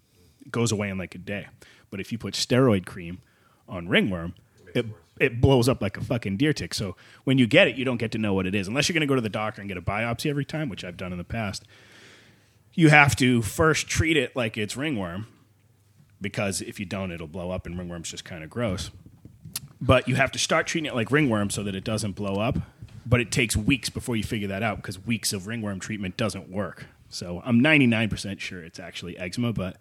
It 0.42 0.52
goes 0.52 0.72
away 0.72 0.90
in 0.90 0.98
like 0.98 1.16
a 1.16 1.20
day. 1.20 1.48
But 1.90 2.00
if 2.00 2.12
you 2.12 2.18
put 2.18 2.34
steroid 2.34 2.86
cream 2.86 3.20
on 3.68 3.88
ringworm, 3.88 4.36
it 4.74 4.86
it 5.20 5.42
blows 5.42 5.68
up 5.68 5.82
like 5.82 5.98
a 5.98 6.04
fucking 6.04 6.38
deer 6.38 6.54
tick. 6.54 6.74
So 6.74 6.96
when 7.24 7.38
you 7.38 7.48
get 7.48 7.68
it, 7.68 7.76
you 7.76 7.86
don't 7.86 7.98
get 7.98 8.12
to 8.12 8.18
know 8.18 8.34
what 8.34 8.46
it 8.46 8.54
is 8.54 8.68
unless 8.68 8.88
you're 8.88 8.94
going 8.94 9.02
to 9.02 9.08
go 9.08 9.16
to 9.16 9.22
the 9.22 9.30
doctor 9.30 9.62
and 9.62 9.68
get 9.68 9.78
a 9.78 9.82
biopsy 9.82 10.30
every 10.30 10.46
time, 10.46 10.70
which 10.70 10.84
I've 10.84 10.98
done 10.98 11.12
in 11.12 11.18
the 11.18 11.24
past. 11.24 11.64
You 12.74 12.90
have 12.90 13.16
to 13.16 13.42
first 13.42 13.88
treat 13.88 14.18
it 14.18 14.36
like 14.36 14.58
it's 14.58 14.78
ringworm 14.78 15.26
because 16.22 16.62
if 16.62 16.80
you 16.80 16.86
don't, 16.86 17.12
it'll 17.12 17.28
blow 17.28 17.52
up, 17.52 17.66
and 17.66 17.78
ringworm's 17.78 18.12
just 18.12 18.26
kind 18.26 18.44
of 18.44 18.50
gross. 18.50 18.92
But 19.80 20.08
you 20.08 20.16
have 20.16 20.32
to 20.32 20.40
start 20.40 20.68
treating 20.68 20.88
it 20.88 20.96
like 20.96 21.12
ringworm 21.12 21.50
so 21.50 21.64
that 21.64 21.76
it 21.76 21.84
doesn't 21.84 22.14
blow 22.14 22.40
up. 22.40 22.58
But 23.10 23.22
it 23.22 23.32
takes 23.32 23.56
weeks 23.56 23.90
before 23.90 24.16
you 24.18 24.24
figure 24.24 24.50
that 24.50 24.64
out 24.64 24.78
because 24.78 25.04
weeks 25.06 25.32
of 25.32 25.48
ringworm 25.48 25.80
treatment 25.80 26.18
doesn't 26.18 26.50
work. 26.50 26.88
So 27.10 27.42
I'm 27.46 27.62
99% 27.62 28.40
sure 28.40 28.62
it's 28.64 28.80
actually 28.80 29.18
eczema, 29.18 29.54
but 29.54 29.78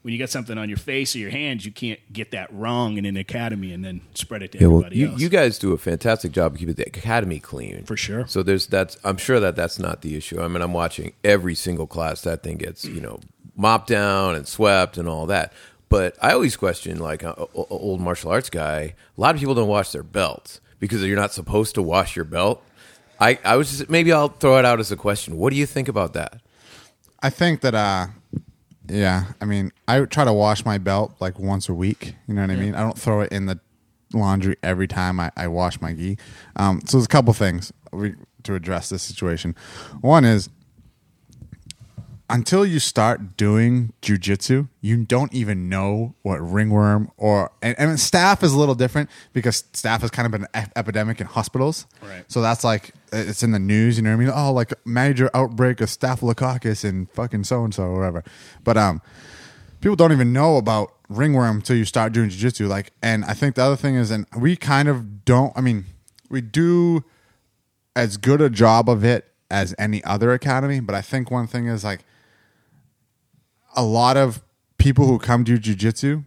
when 0.00 0.12
you 0.12 0.18
got 0.18 0.30
something 0.30 0.56
on 0.56 0.68
your 0.70 0.78
face 0.78 1.14
or 1.14 1.18
your 1.18 1.30
hands, 1.30 1.66
you 1.66 1.70
can't 1.70 2.00
get 2.12 2.30
that 2.30 2.52
wrong 2.52 2.96
in 2.96 3.04
an 3.04 3.16
academy 3.18 3.72
and 3.74 3.84
then 3.84 4.00
spread 4.14 4.42
it 4.42 4.52
to 4.52 4.58
Yeah, 4.58 4.68
well, 4.68 4.76
everybody 4.78 4.96
you, 4.96 5.08
else. 5.08 5.20
you 5.20 5.28
guys 5.28 5.58
do 5.58 5.72
a 5.72 5.78
fantastic 5.78 6.32
job 6.32 6.52
of 6.54 6.58
keeping 6.58 6.74
the 6.74 6.86
academy 6.86 7.38
clean. 7.40 7.84
For 7.84 7.96
sure. 7.96 8.26
So 8.26 8.42
there's 8.42 8.66
that's 8.66 8.96
I'm 9.04 9.18
sure 9.18 9.38
that 9.38 9.54
that's 9.54 9.78
not 9.78 10.00
the 10.00 10.16
issue. 10.16 10.40
I 10.40 10.48
mean, 10.48 10.62
I'm 10.62 10.72
watching 10.72 11.12
every 11.22 11.54
single 11.54 11.86
class 11.86 12.22
that 12.22 12.42
thing 12.42 12.56
gets 12.56 12.84
you 12.86 13.00
know 13.02 13.20
mopped 13.54 13.88
down 13.88 14.34
and 14.34 14.48
swept 14.48 14.96
and 14.96 15.06
all 15.08 15.26
that. 15.26 15.52
But 15.90 16.16
I 16.22 16.32
always 16.32 16.56
question 16.56 16.98
like 16.98 17.22
a, 17.22 17.34
a- 17.36 17.42
a- 17.60 17.66
old 17.68 18.00
martial 18.00 18.30
arts 18.30 18.48
guy. 18.48 18.94
A 19.16 19.20
lot 19.20 19.34
of 19.34 19.40
people 19.40 19.54
don't 19.54 19.68
wash 19.68 19.90
their 19.92 20.02
belts 20.02 20.61
because 20.82 21.00
you're 21.04 21.16
not 21.16 21.32
supposed 21.32 21.76
to 21.76 21.80
wash 21.80 22.16
your 22.16 22.24
belt. 22.24 22.60
I, 23.20 23.38
I 23.44 23.54
was 23.54 23.70
just 23.70 23.88
maybe 23.88 24.12
I'll 24.12 24.26
throw 24.26 24.58
it 24.58 24.64
out 24.64 24.80
as 24.80 24.90
a 24.90 24.96
question. 24.96 25.36
What 25.38 25.50
do 25.50 25.56
you 25.56 25.64
think 25.64 25.86
about 25.86 26.12
that? 26.14 26.40
I 27.22 27.30
think 27.30 27.60
that, 27.60 27.72
uh, 27.72 28.08
yeah, 28.88 29.26
I 29.40 29.44
mean, 29.44 29.70
I 29.86 30.00
try 30.06 30.24
to 30.24 30.32
wash 30.32 30.64
my 30.64 30.78
belt 30.78 31.14
like 31.20 31.38
once 31.38 31.68
a 31.68 31.72
week. 31.72 32.16
You 32.26 32.34
know 32.34 32.40
what 32.40 32.50
I 32.50 32.56
mean? 32.56 32.74
I 32.74 32.80
don't 32.80 32.98
throw 32.98 33.20
it 33.20 33.30
in 33.30 33.46
the 33.46 33.60
laundry 34.12 34.56
every 34.64 34.88
time 34.88 35.20
I, 35.20 35.30
I 35.36 35.46
wash 35.46 35.80
my 35.80 35.92
gi. 35.92 36.18
Um, 36.56 36.80
so 36.84 36.96
there's 36.96 37.04
a 37.04 37.08
couple 37.08 37.32
things 37.32 37.72
we, 37.92 38.16
to 38.42 38.56
address 38.56 38.88
this 38.88 39.04
situation. 39.04 39.54
One 40.00 40.24
is 40.24 40.48
until 42.30 42.64
you 42.64 42.78
start 42.78 43.36
doing 43.36 43.92
jujitsu, 44.00 44.68
you 44.80 45.04
don't 45.04 45.32
even 45.34 45.68
know 45.68 46.14
what 46.22 46.38
ringworm 46.38 47.10
or 47.16 47.50
and, 47.60 47.74
and 47.78 47.90
staph 47.92 48.42
is 48.42 48.52
a 48.52 48.58
little 48.58 48.74
different 48.74 49.10
because 49.32 49.64
staph 49.72 50.00
has 50.00 50.10
kind 50.10 50.26
of 50.26 50.32
been 50.32 50.42
an 50.42 50.48
ep- 50.54 50.72
epidemic 50.76 51.20
in 51.20 51.26
hospitals. 51.26 51.86
Right. 52.02 52.24
So 52.28 52.40
that's 52.40 52.64
like 52.64 52.92
it's 53.12 53.42
in 53.42 53.50
the 53.50 53.58
news. 53.58 53.96
You 53.96 54.04
know 54.04 54.10
what 54.10 54.22
I 54.22 54.24
mean? 54.24 54.32
Oh, 54.34 54.52
like 54.52 54.72
major 54.86 55.30
outbreak 55.34 55.80
of 55.80 55.90
staphylococcus 55.90 56.84
in 56.84 57.06
fucking 57.06 57.44
so 57.44 57.64
and 57.64 57.74
so 57.74 57.84
or 57.84 57.96
whatever. 57.96 58.24
But 58.64 58.76
um, 58.76 59.02
people 59.80 59.96
don't 59.96 60.12
even 60.12 60.32
know 60.32 60.56
about 60.56 60.94
ringworm 61.10 61.56
until 61.56 61.76
you 61.76 61.84
start 61.84 62.12
doing 62.12 62.30
jujitsu. 62.30 62.68
Like, 62.68 62.92
and 63.02 63.24
I 63.26 63.34
think 63.34 63.56
the 63.56 63.62
other 63.62 63.76
thing 63.76 63.96
is, 63.96 64.10
and 64.10 64.26
we 64.36 64.56
kind 64.56 64.88
of 64.88 65.24
don't. 65.24 65.52
I 65.54 65.60
mean, 65.60 65.84
we 66.30 66.40
do 66.40 67.04
as 67.94 68.16
good 68.16 68.40
a 68.40 68.48
job 68.48 68.88
of 68.88 69.04
it 69.04 69.28
as 69.50 69.74
any 69.78 70.02
other 70.04 70.32
academy. 70.32 70.80
But 70.80 70.94
I 70.94 71.02
think 71.02 71.30
one 71.30 71.46
thing 71.46 71.66
is 71.66 71.84
like 71.84 72.04
a 73.74 73.82
lot 73.82 74.16
of 74.16 74.42
people 74.78 75.06
who 75.06 75.18
come 75.18 75.44
do 75.44 75.58
jujitsu 75.58 76.24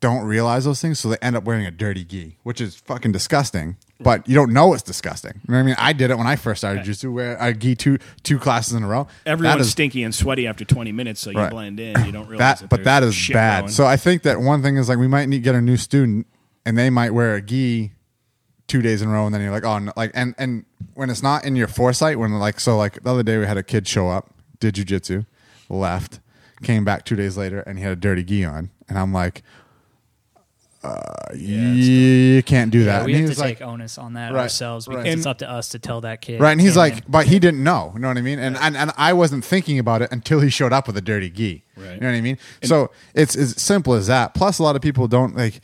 don't 0.00 0.24
realize 0.24 0.64
those 0.66 0.80
things, 0.80 0.98
so 1.00 1.08
they 1.08 1.16
end 1.22 1.36
up 1.36 1.44
wearing 1.44 1.64
a 1.64 1.70
dirty 1.70 2.04
gi, 2.04 2.36
which 2.42 2.60
is 2.60 2.76
fucking 2.76 3.12
disgusting. 3.12 3.76
But 3.98 4.28
you 4.28 4.34
don't 4.34 4.52
know 4.52 4.74
it's 4.74 4.82
disgusting. 4.82 5.32
You 5.48 5.52
know 5.52 5.56
what 5.58 5.62
I 5.62 5.66
mean? 5.66 5.74
I 5.78 5.94
did 5.94 6.10
it 6.10 6.18
when 6.18 6.26
I 6.26 6.36
first 6.36 6.60
started 6.60 6.84
jujitsu, 6.84 7.10
wear 7.14 7.36
a 7.40 7.54
gi 7.54 7.76
two 7.76 7.98
two 8.22 8.38
classes 8.38 8.74
in 8.74 8.82
a 8.82 8.86
row. 8.86 9.06
Everyone's 9.24 9.62
is- 9.62 9.70
stinky 9.72 10.02
and 10.02 10.14
sweaty 10.14 10.46
after 10.46 10.66
20 10.66 10.92
minutes, 10.92 11.20
so 11.22 11.30
you 11.30 11.38
Right. 11.38 11.50
blend 11.50 11.80
in. 11.80 12.04
You 12.04 12.12
don't 12.12 12.28
realize 12.28 12.60
that, 12.60 12.68
but 12.68 12.84
that 12.84 13.02
is 13.02 13.28
bad. 13.32 13.60
going. 13.62 13.72
So 13.72 13.86
I 13.86 13.96
think 13.96 14.22
that 14.22 14.40
one 14.40 14.62
thing 14.62 14.76
is 14.76 14.90
like 14.90 14.98
we 14.98 15.08
might 15.08 15.28
need 15.30 15.42
get 15.42 15.54
a 15.54 15.62
new 15.62 15.78
student, 15.78 16.26
and 16.66 16.76
they 16.76 16.90
might 16.90 17.14
wear 17.14 17.34
a 17.34 17.40
gi 17.40 17.92
two 18.68 18.82
days 18.82 19.00
in 19.00 19.08
a 19.08 19.12
row, 19.12 19.24
and 19.24 19.34
then 19.34 19.40
you're 19.40 19.50
like, 19.52 19.64
oh, 19.64 19.78
no, 19.78 19.92
like, 19.96 20.10
and 20.12 20.34
and 20.36 20.66
when 20.92 21.08
it's 21.08 21.22
not 21.22 21.46
in 21.46 21.56
your 21.56 21.68
foresight, 21.68 22.18
when 22.18 22.32
like 22.38 22.60
so 22.60 22.76
like 22.76 23.02
the 23.02 23.10
other 23.10 23.22
day 23.22 23.38
we 23.38 23.46
had 23.46 23.56
a 23.56 23.62
kid 23.62 23.88
show 23.88 24.10
up, 24.10 24.28
did 24.60 24.74
jujitsu, 24.74 25.24
left, 25.70 26.20
came 26.62 26.84
back 26.84 27.04
two 27.04 27.16
days 27.16 27.36
later, 27.36 27.60
and 27.60 27.78
he 27.78 27.84
had 27.84 27.92
a 27.92 27.96
dirty 27.96 28.22
gi 28.24 28.44
on, 28.44 28.70
and 28.88 28.98
I'm 28.98 29.12
like, 29.12 29.42
uh, 30.82 31.34
you 31.34 32.42
can't 32.44 32.70
do 32.70 32.84
that. 32.84 33.00
Yeah, 33.00 33.06
we 33.06 33.14
he 33.14 33.22
have 33.22 33.34
to 33.34 33.40
like, 33.40 33.58
take 33.58 33.66
onus 33.66 33.98
on 33.98 34.12
that 34.12 34.32
Right, 34.32 34.42
ourselves 34.42 34.86
because 34.86 35.04
right. 35.04 35.12
it's 35.12 35.26
up 35.26 35.38
to 35.38 35.50
us 35.50 35.70
to 35.70 35.78
tell 35.80 36.00
that 36.02 36.20
kid. 36.20 36.40
Right, 36.40 36.52
and 36.52 36.60
he's 36.60 36.74
"Hey, 36.74 36.80
man, 36.80 36.94
like, 36.94 37.10
but 37.10 37.26
he 37.26 37.38
didn't 37.40 37.64
know. 37.64 37.90
You 37.94 38.00
know 38.00 38.08
what 38.08 38.18
I 38.18 38.20
mean? 38.20 38.38
And 38.38 38.56
and, 38.56 38.76
and 38.76 38.92
I 38.96 39.12
wasn't 39.12 39.44
thinking 39.44 39.78
about 39.80 40.02
it 40.02 40.12
until 40.12 40.40
he 40.40 40.48
showed 40.48 40.72
up 40.72 40.86
with 40.86 40.96
a 40.96 41.00
dirty 41.00 41.28
gi. 41.30 41.64
Right. 41.76 41.94
You 41.94 42.00
know 42.00 42.06
what 42.08 42.14
I 42.16 42.20
mean? 42.20 42.38
so 42.62 42.90
it's 43.14 43.34
as 43.34 43.60
simple 43.60 43.94
as 43.94 44.06
that. 44.06 44.34
Plus, 44.34 44.58
a 44.58 44.62
lot 44.62 44.76
of 44.76 44.82
people 44.82 45.08
don't 45.08 45.34
like. 45.36 45.60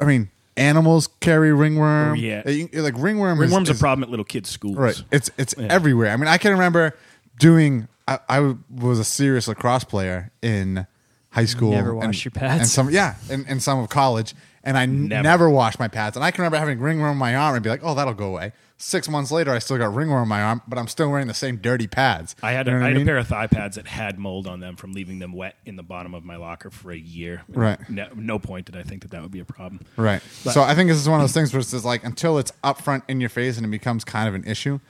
I 0.00 0.04
mean, 0.04 0.30
animals 0.56 1.08
carry 1.20 1.52
ringworm. 1.52 2.16
Yeah. 2.16 2.42
Uh, 2.46 2.50
you- 2.50 2.68
like 2.74 2.94
ringworm. 2.98 3.38
is- 3.38 3.40
Ringworm's 3.42 3.70
is, 3.70 3.78
a 3.78 3.80
problem 3.80 4.02
at 4.04 4.10
little 4.10 4.24
kids' 4.24 4.50
schools. 4.50 4.76
Right. 4.76 5.02
It's 5.10 5.30
it's 5.38 5.54
everywhere. 5.58 6.10
I 6.10 6.16
mean, 6.16 6.28
I 6.28 6.36
can 6.36 6.52
remember 6.52 6.94
doing. 7.38 7.88
I, 8.10 8.18
I 8.28 8.54
was 8.70 8.98
a 8.98 9.04
serious 9.04 9.48
lacrosse 9.48 9.84
player 9.84 10.30
in 10.42 10.86
high 11.30 11.44
school. 11.46 11.70
never 11.70 11.98
and- 12.02 12.24
your 12.24 12.32
pads? 12.32 12.60
And 12.60 12.68
some, 12.68 12.90
yeah, 12.90 13.14
in, 13.30 13.46
in 13.46 13.60
some 13.60 13.78
of 13.78 13.88
college, 13.88 14.34
and 14.64 14.76
I 14.76 14.84
Never. 14.84 15.22
never. 15.22 15.48
washed 15.50 15.78
my 15.78 15.88
pads. 15.88 16.16
And 16.16 16.24
I 16.24 16.30
can 16.30 16.42
remember 16.42 16.58
having 16.58 16.80
ringworm 16.80 17.10
on 17.12 17.16
my 17.16 17.34
arm 17.34 17.54
and 17.54 17.64
be 17.64 17.70
like, 17.70 17.80
"Oh, 17.82 17.94
that'll 17.94 18.12
go 18.12 18.26
away." 18.26 18.52
Six 18.76 19.08
months 19.08 19.30
later, 19.30 19.52
I 19.52 19.58
still 19.58 19.76
got 19.78 19.94
ringworm 19.94 20.22
on 20.22 20.28
my 20.28 20.42
arm, 20.42 20.62
but 20.66 20.78
I'm 20.78 20.86
still 20.88 21.10
wearing 21.10 21.26
the 21.28 21.34
same 21.34 21.56
dirty 21.58 21.86
pads. 21.86 22.34
I 22.42 22.52
had, 22.52 22.66
a, 22.66 22.70
You 22.72 22.78
know 22.78 22.84
I 22.84 22.88
had 22.88 22.94
mean? 22.96 23.02
a 23.02 23.06
pair 23.06 23.18
of 23.18 23.28
thigh 23.28 23.46
pads 23.46 23.76
that 23.76 23.86
had 23.86 24.18
mold 24.18 24.46
on 24.46 24.60
them 24.60 24.76
from 24.76 24.92
leaving 24.94 25.18
them 25.18 25.32
wet 25.34 25.56
in 25.66 25.76
the 25.76 25.82
bottom 25.82 26.14
of 26.14 26.24
my 26.24 26.36
locker 26.36 26.70
for 26.70 26.90
a 26.90 26.96
year. 26.96 27.42
Right. 27.48 27.78
No, 27.90 28.08
no 28.16 28.38
point 28.38 28.66
did 28.66 28.76
I 28.78 28.82
think 28.82 29.02
that 29.02 29.10
that 29.10 29.20
would 29.22 29.30
be 29.32 29.40
a 29.40 29.44
problem. 29.44 29.80
Right. 29.96 30.22
But- 30.44 30.52
so 30.54 30.62
I 30.62 30.74
think 30.74 30.88
this 30.88 30.96
is 30.98 31.08
one 31.08 31.20
of 31.20 31.24
those 31.24 31.34
things 31.34 31.52
where 31.52 31.60
it's 31.60 31.70
just 31.72 31.84
like 31.84 32.04
until 32.04 32.38
it's 32.38 32.52
up 32.64 32.80
front 32.80 33.04
in 33.06 33.20
your 33.20 33.28
face 33.30 33.56
and 33.58 33.66
it 33.66 33.70
becomes 33.70 34.02
kind 34.02 34.28
of 34.28 34.34
an 34.34 34.44
issue, 34.44 34.80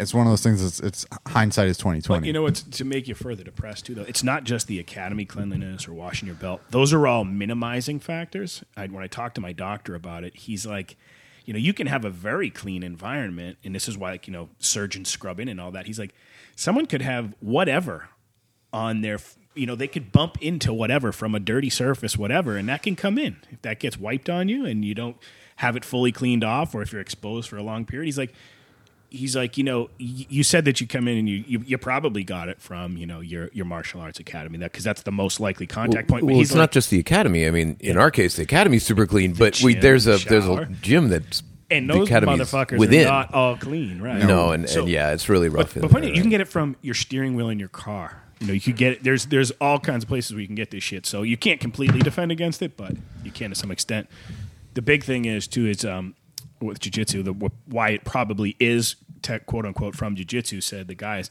it's 0.00 0.14
one 0.14 0.26
of 0.26 0.32
those 0.32 0.42
things. 0.42 0.64
It's, 0.64 0.80
it's 0.80 1.06
hindsight 1.28 1.68
is 1.68 1.78
twenty 1.78 2.00
twenty. 2.00 2.26
you 2.26 2.32
know 2.32 2.42
what's 2.42 2.62
to 2.62 2.84
make 2.84 3.06
you 3.06 3.14
further 3.14 3.44
depressed 3.44 3.86
too, 3.86 3.94
though. 3.94 4.02
It's 4.02 4.24
not 4.24 4.44
just 4.44 4.66
the 4.66 4.78
academy 4.78 5.24
cleanliness 5.24 5.86
or 5.86 5.94
washing 5.94 6.26
your 6.26 6.36
belt; 6.36 6.60
those 6.70 6.92
are 6.92 7.06
all 7.06 7.24
minimizing 7.24 8.00
factors. 8.00 8.64
I, 8.76 8.86
when 8.86 9.02
I 9.02 9.06
talked 9.06 9.34
to 9.36 9.40
my 9.40 9.52
doctor 9.52 9.94
about 9.94 10.24
it, 10.24 10.34
he's 10.36 10.66
like, 10.66 10.96
you 11.44 11.52
know, 11.52 11.58
you 11.58 11.72
can 11.72 11.86
have 11.86 12.04
a 12.04 12.10
very 12.10 12.50
clean 12.50 12.82
environment, 12.82 13.58
and 13.64 13.74
this 13.74 13.88
is 13.88 13.98
why, 13.98 14.12
like, 14.12 14.26
you 14.26 14.32
know, 14.32 14.48
surgeons 14.58 15.08
scrubbing 15.08 15.48
and 15.48 15.60
all 15.60 15.70
that. 15.72 15.86
He's 15.86 15.98
like, 15.98 16.14
someone 16.56 16.86
could 16.86 17.02
have 17.02 17.34
whatever 17.40 18.08
on 18.72 19.00
their, 19.00 19.18
you 19.54 19.66
know, 19.66 19.74
they 19.74 19.88
could 19.88 20.12
bump 20.12 20.40
into 20.40 20.72
whatever 20.72 21.12
from 21.12 21.34
a 21.34 21.40
dirty 21.40 21.70
surface, 21.70 22.16
whatever, 22.16 22.56
and 22.56 22.68
that 22.68 22.82
can 22.82 22.96
come 22.96 23.18
in 23.18 23.36
if 23.50 23.60
that 23.62 23.80
gets 23.80 23.98
wiped 23.98 24.30
on 24.30 24.48
you 24.48 24.64
and 24.64 24.84
you 24.84 24.94
don't 24.94 25.16
have 25.56 25.76
it 25.76 25.84
fully 25.84 26.12
cleaned 26.12 26.44
off, 26.44 26.74
or 26.74 26.82
if 26.82 26.92
you're 26.92 27.02
exposed 27.02 27.48
for 27.48 27.56
a 27.56 27.62
long 27.62 27.84
period. 27.84 28.06
He's 28.06 28.16
like 28.16 28.32
he's 29.10 29.36
like, 29.36 29.58
you 29.58 29.64
know, 29.64 29.82
y- 30.00 30.26
you 30.28 30.42
said 30.42 30.64
that 30.64 30.80
you 30.80 30.86
come 30.86 31.06
in 31.08 31.18
and 31.18 31.28
you, 31.28 31.44
you, 31.46 31.62
you 31.66 31.78
probably 31.78 32.24
got 32.24 32.48
it 32.48 32.60
from, 32.60 32.96
you 32.96 33.06
know, 33.06 33.20
your, 33.20 33.50
your 33.52 33.64
martial 33.66 34.00
arts 34.00 34.18
academy, 34.18 34.58
that 34.58 34.72
because 34.72 34.84
that's 34.84 35.02
the 35.02 35.12
most 35.12 35.40
likely 35.40 35.66
contact 35.66 36.08
point. 36.08 36.22
But 36.22 36.26
Well, 36.28 36.36
he's 36.36 36.48
it's 36.48 36.54
like, 36.54 36.60
not 36.62 36.70
just 36.72 36.90
the 36.90 36.98
academy. 36.98 37.46
I 37.46 37.50
mean, 37.50 37.76
in 37.80 37.96
our 37.96 38.10
case, 38.10 38.36
the 38.36 38.42
academy's 38.42 38.84
super 38.84 39.06
clean, 39.06 39.34
but 39.34 39.60
we 39.62 39.74
gym, 39.74 39.82
there's 39.82 40.06
a 40.06 40.12
the 40.18 40.24
there's 40.28 40.46
a 40.46 40.66
gym 40.80 41.08
that's 41.08 41.42
and 41.70 41.88
those 41.88 42.08
motherfuckers 42.08 42.78
within. 42.78 43.06
are 43.06 43.10
not 43.10 43.34
all 43.34 43.56
clean, 43.56 44.00
right? 44.00 44.24
no, 44.24 44.52
and, 44.52 44.68
So- 44.68 44.80
and 44.80 44.88
yeah, 44.88 45.12
it's 45.12 45.28
really 45.28 45.48
rough. 45.48 45.74
But, 45.74 45.82
but 45.82 45.90
point 45.90 46.04
there, 46.04 46.14
you 46.14 46.20
can 46.20 46.30
get 46.30 46.40
it 46.40 46.48
from 46.48 46.76
your 46.82 46.94
steering 46.94 47.34
wheel 47.36 47.48
in 47.48 47.58
your 47.58 47.68
car. 47.68 48.22
You 48.40 48.46
know, 48.46 48.52
you 48.54 48.60
could 48.60 48.76
get 48.76 48.92
it. 48.92 49.02
There's 49.04 49.26
there's 49.26 49.50
all 49.60 49.78
kinds 49.78 50.02
of 50.04 50.08
places 50.08 50.32
where 50.32 50.40
you 50.40 50.46
can 50.46 50.56
get 50.56 50.70
this 50.70 50.82
shit. 50.82 51.04
So 51.04 51.22
you 51.22 51.36
can't 51.36 51.60
completely 51.60 52.00
defend 52.00 52.32
against 52.32 52.62
it, 52.62 52.76
but 52.76 52.94
you 53.22 53.30
can 53.30 53.50
to 53.50 53.54
some 53.56 53.70
extent. 53.70 54.08
The 54.74 54.80
the 54.80 54.82
big 54.82 55.04
thing 55.04 55.26
is 55.26 55.46
too 55.46 55.66
is 55.66 55.84
um, 55.84 56.14
with 56.60 56.80
jujitsu 56.80 57.24
the 57.24 57.32
why 57.66 57.90
it 57.90 58.04
probably 58.04 58.56
is 58.60 58.96
tech, 59.22 59.46
quote 59.46 59.66
unquote 59.66 59.94
from 59.96 60.16
jujitsu 60.16 60.62
said 60.62 60.88
the 60.88 60.94
guys. 60.94 61.30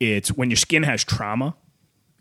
It's 0.00 0.30
when 0.30 0.50
your 0.50 0.56
skin 0.56 0.82
has 0.82 1.04
trauma, 1.04 1.56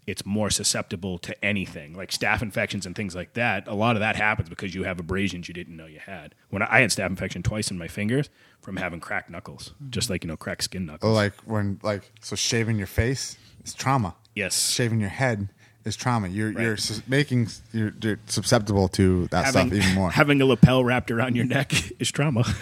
it's 0.07 0.25
more 0.25 0.49
susceptible 0.51 1.17
to 1.17 1.43
anything 1.43 1.93
like 1.95 2.11
staph 2.11 2.41
infections 2.41 2.85
and 2.85 2.95
things 2.95 3.15
like 3.15 3.33
that. 3.33 3.67
A 3.67 3.73
lot 3.73 3.95
of 3.95 4.01
that 4.01 4.15
happens 4.15 4.49
because 4.49 4.75
you 4.75 4.83
have 4.83 4.99
abrasions 4.99 5.47
you 5.47 5.53
didn't 5.53 5.75
know 5.75 5.87
you 5.87 5.99
had. 5.99 6.35
When 6.49 6.61
I, 6.61 6.81
had 6.81 6.91
staph 6.91 7.07
infection 7.07 7.41
twice 7.43 7.71
in 7.71 7.77
my 7.77 7.87
fingers 7.87 8.29
from 8.61 8.77
having 8.77 8.99
cracked 8.99 9.29
knuckles, 9.29 9.73
just 9.89 10.09
like 10.09 10.23
you 10.23 10.27
know 10.27 10.37
cracked 10.37 10.63
skin 10.63 10.85
knuckles. 10.85 11.09
Oh, 11.09 11.13
like 11.13 11.33
when 11.41 11.79
like 11.83 12.11
so 12.21 12.35
shaving 12.35 12.77
your 12.77 12.87
face 12.87 13.37
is 13.63 13.73
trauma. 13.73 14.15
yes, 14.35 14.69
Shaving 14.71 14.99
your 14.99 15.09
head 15.09 15.49
is 15.85 15.95
trauma. 15.95 16.27
You're 16.27 16.51
Right. 16.51 16.63
you're 16.63 16.77
sus- 16.77 17.01
making 17.07 17.47
you're, 17.71 17.93
you're 18.01 18.19
susceptible 18.27 18.87
to 18.89 19.27
that 19.27 19.45
having, 19.45 19.67
stuff 19.69 19.73
even 19.83 19.95
more. 19.95 20.11
having 20.21 20.41
a 20.41 20.45
lapel 20.45 20.83
wrapped 20.83 21.11
around 21.11 21.35
your 21.35 21.45
neck 21.45 21.71
is 21.99 22.11
trauma. 22.11 22.43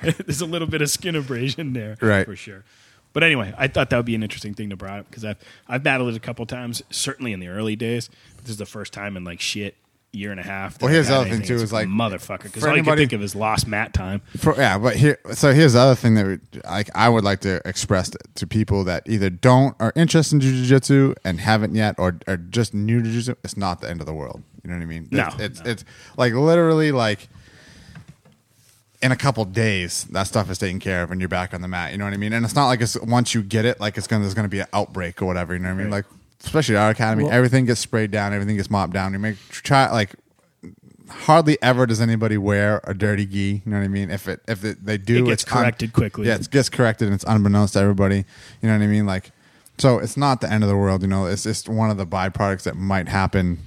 There's 0.00 0.40
a 0.40 0.46
little 0.46 0.68
bit 0.68 0.82
of 0.82 0.90
skin 0.90 1.14
abrasion 1.16 1.72
there, 1.72 1.96
Right. 2.00 2.26
for 2.26 2.36
sure. 2.36 2.64
But 3.12 3.22
anyway, 3.22 3.52
I 3.58 3.68
thought 3.68 3.90
that 3.90 3.96
would 3.98 4.06
be 4.06 4.14
an 4.14 4.22
interesting 4.22 4.54
thing 4.54 4.70
to 4.70 4.76
bring 4.76 4.92
up 4.94 5.08
because 5.10 5.24
I've 5.24 5.36
I've 5.68 5.82
battled 5.82 6.08
it 6.10 6.16
a 6.16 6.20
couple 6.20 6.46
times, 6.46 6.82
certainly 6.90 7.32
in 7.32 7.40
the 7.40 7.48
early 7.48 7.76
days. 7.76 8.08
This 8.42 8.50
is 8.50 8.56
the 8.56 8.66
first 8.66 8.92
time 8.92 9.16
in 9.16 9.24
like 9.24 9.40
shit 9.40 9.76
year 10.12 10.30
and 10.30 10.38
a 10.38 10.42
half. 10.42 10.80
Well, 10.80 10.90
here's 10.90 11.08
the 11.08 11.16
other 11.16 11.30
thing, 11.30 11.42
too, 11.42 11.56
is, 11.56 11.72
like, 11.72 11.88
motherfucker 11.88 12.44
because 12.44 12.64
all 12.64 12.76
you 12.76 12.84
can 12.84 12.96
think 12.96 13.12
of 13.12 13.22
is 13.22 13.34
lost 13.34 13.66
mat 13.66 13.92
time. 13.92 14.20
For, 14.36 14.54
yeah, 14.56 14.78
but 14.78 14.96
here, 14.96 15.18
so 15.32 15.52
here's 15.52 15.72
the 15.72 15.80
other 15.80 15.94
thing 15.94 16.14
that 16.14 16.26
we, 16.26 16.38
like 16.64 16.90
I 16.94 17.08
would 17.08 17.24
like 17.24 17.40
to 17.40 17.60
express 17.66 18.10
to, 18.10 18.18
to 18.36 18.46
people 18.46 18.84
that 18.84 19.08
either 19.08 19.30
don't 19.30 19.74
are 19.80 19.92
interested 19.96 20.42
in 20.42 20.48
jujitsu 20.48 21.16
and 21.24 21.40
haven't 21.40 21.74
yet, 21.74 21.96
or 21.98 22.18
are 22.26 22.36
just 22.36 22.74
new 22.74 23.02
to 23.02 23.08
jujitsu. 23.08 23.36
It's 23.42 23.56
not 23.56 23.80
the 23.80 23.90
end 23.90 24.00
of 24.00 24.06
the 24.06 24.14
world. 24.14 24.42
You 24.62 24.70
know 24.70 24.76
what 24.76 24.82
I 24.82 24.86
mean? 24.86 25.08
No, 25.10 25.26
it's 25.26 25.40
it's, 25.40 25.64
no. 25.64 25.70
it's 25.70 25.84
like 26.16 26.32
literally 26.34 26.92
like 26.92 27.28
in 29.02 29.10
a 29.10 29.16
couple 29.16 29.44
days 29.44 30.04
that 30.04 30.24
stuff 30.24 30.48
is 30.48 30.58
taken 30.58 30.78
care 30.78 31.02
of 31.02 31.10
and 31.10 31.20
you're 31.20 31.28
back 31.28 31.52
on 31.52 31.60
the 31.60 31.68
mat. 31.68 31.92
You 31.92 31.98
know 31.98 32.04
what 32.04 32.14
I 32.14 32.16
mean? 32.16 32.32
And 32.32 32.44
it's 32.44 32.54
not 32.54 32.68
like 32.68 32.80
it's 32.80 32.98
once 33.00 33.34
you 33.34 33.42
get 33.42 33.64
it, 33.64 33.80
like 33.80 33.98
it's 33.98 34.06
gonna 34.06 34.22
there's 34.22 34.34
gonna 34.34 34.48
be 34.48 34.60
an 34.60 34.68
outbreak 34.72 35.20
or 35.20 35.26
whatever. 35.26 35.52
You 35.52 35.58
know 35.58 35.70
what 35.70 35.80
I 35.80 35.82
mean? 35.82 35.90
Right. 35.90 36.04
Like 36.04 36.21
especially 36.44 36.76
at 36.76 36.82
our 36.82 36.90
academy, 36.90 37.24
Well- 37.24 37.32
everything 37.32 37.66
gets 37.66 37.80
sprayed 37.80 38.10
down, 38.10 38.32
everything 38.32 38.56
gets 38.56 38.70
mopped 38.70 38.92
down. 38.92 39.12
You 39.12 39.18
make 39.18 39.36
try 39.50 39.90
like 39.90 40.10
hardly 41.08 41.60
ever 41.62 41.86
does 41.86 42.00
anybody 42.00 42.38
wear 42.38 42.80
a 42.84 42.94
dirty 42.94 43.26
gi. 43.26 43.62
You 43.64 43.70
know 43.70 43.78
what 43.78 43.84
I 43.84 43.88
mean? 43.88 44.10
If 44.10 44.28
it 44.28 44.40
if 44.48 44.64
it, 44.64 44.84
they 44.84 44.98
do, 44.98 45.24
It 45.24 45.28
gets 45.28 45.42
it's 45.42 45.52
un- 45.52 45.58
corrected 45.62 45.92
quickly. 45.92 46.26
Yeah, 46.26 46.36
it 46.36 46.50
gets 46.50 46.68
corrected 46.68 47.08
and 47.08 47.14
it's 47.14 47.24
unbeknownst 47.26 47.74
to 47.74 47.80
everybody. 47.80 48.24
You 48.62 48.68
know 48.68 48.76
what 48.76 48.82
I 48.84 48.86
mean? 48.86 49.06
Like, 49.06 49.30
so 49.82 49.98
it's 49.98 50.16
not 50.16 50.40
the 50.40 50.50
end 50.52 50.62
of 50.64 50.68
the 50.70 50.76
world. 50.76 51.02
You 51.02 51.08
know, 51.08 51.26
it's 51.26 51.42
just 51.42 51.68
one 51.68 51.90
of 51.90 51.96
the 51.96 52.06
byproducts 52.06 52.62
that 52.62 52.76
might 52.76 53.08
happen 53.08 53.58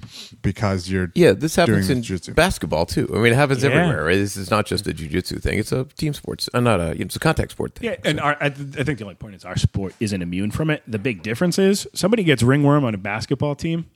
because 0.42 0.88
you're 0.90 1.12
Yeah, 1.14 1.32
this 1.32 1.56
happens 1.56 1.86
doing 1.86 1.98
in 1.98 2.02
jiu-jitsu. 2.02 2.32
basketball 2.34 2.86
too. 2.86 3.06
I 3.14 3.18
mean, 3.18 3.32
it 3.32 3.36
happens 3.36 3.62
Yeah. 3.62 3.70
everywhere. 3.70 4.04
Right? 4.04 4.16
This 4.16 4.36
is 4.36 4.50
not 4.50 4.66
just 4.66 4.86
a 4.86 4.90
jujitsu 4.94 5.40
thing; 5.42 5.58
it's 5.58 5.72
a 5.72 5.84
team 5.96 6.14
sports, 6.14 6.48
uh, 6.54 6.60
not 6.60 6.80
a 6.80 7.00
it's 7.00 7.16
a 7.16 7.18
contact 7.20 7.50
sport 7.52 7.74
thing. 7.74 7.90
Yeah, 7.90 7.96
and 8.04 8.18
our, 8.20 8.36
I, 8.40 8.48
th- 8.48 8.78
I 8.78 8.82
think 8.84 8.98
the 8.98 9.04
only 9.04 9.14
point 9.16 9.34
is 9.34 9.44
our 9.44 9.56
sport 9.58 9.94
isn't 10.00 10.22
immune 10.22 10.50
from 10.50 10.70
it. 10.70 10.82
The 10.88 10.98
big 10.98 11.22
difference 11.22 11.58
is 11.58 11.86
somebody 11.94 12.24
gets 12.24 12.42
ringworm 12.42 12.84
on 12.84 12.94
a 12.94 12.98
basketball 12.98 13.54
team. 13.54 13.86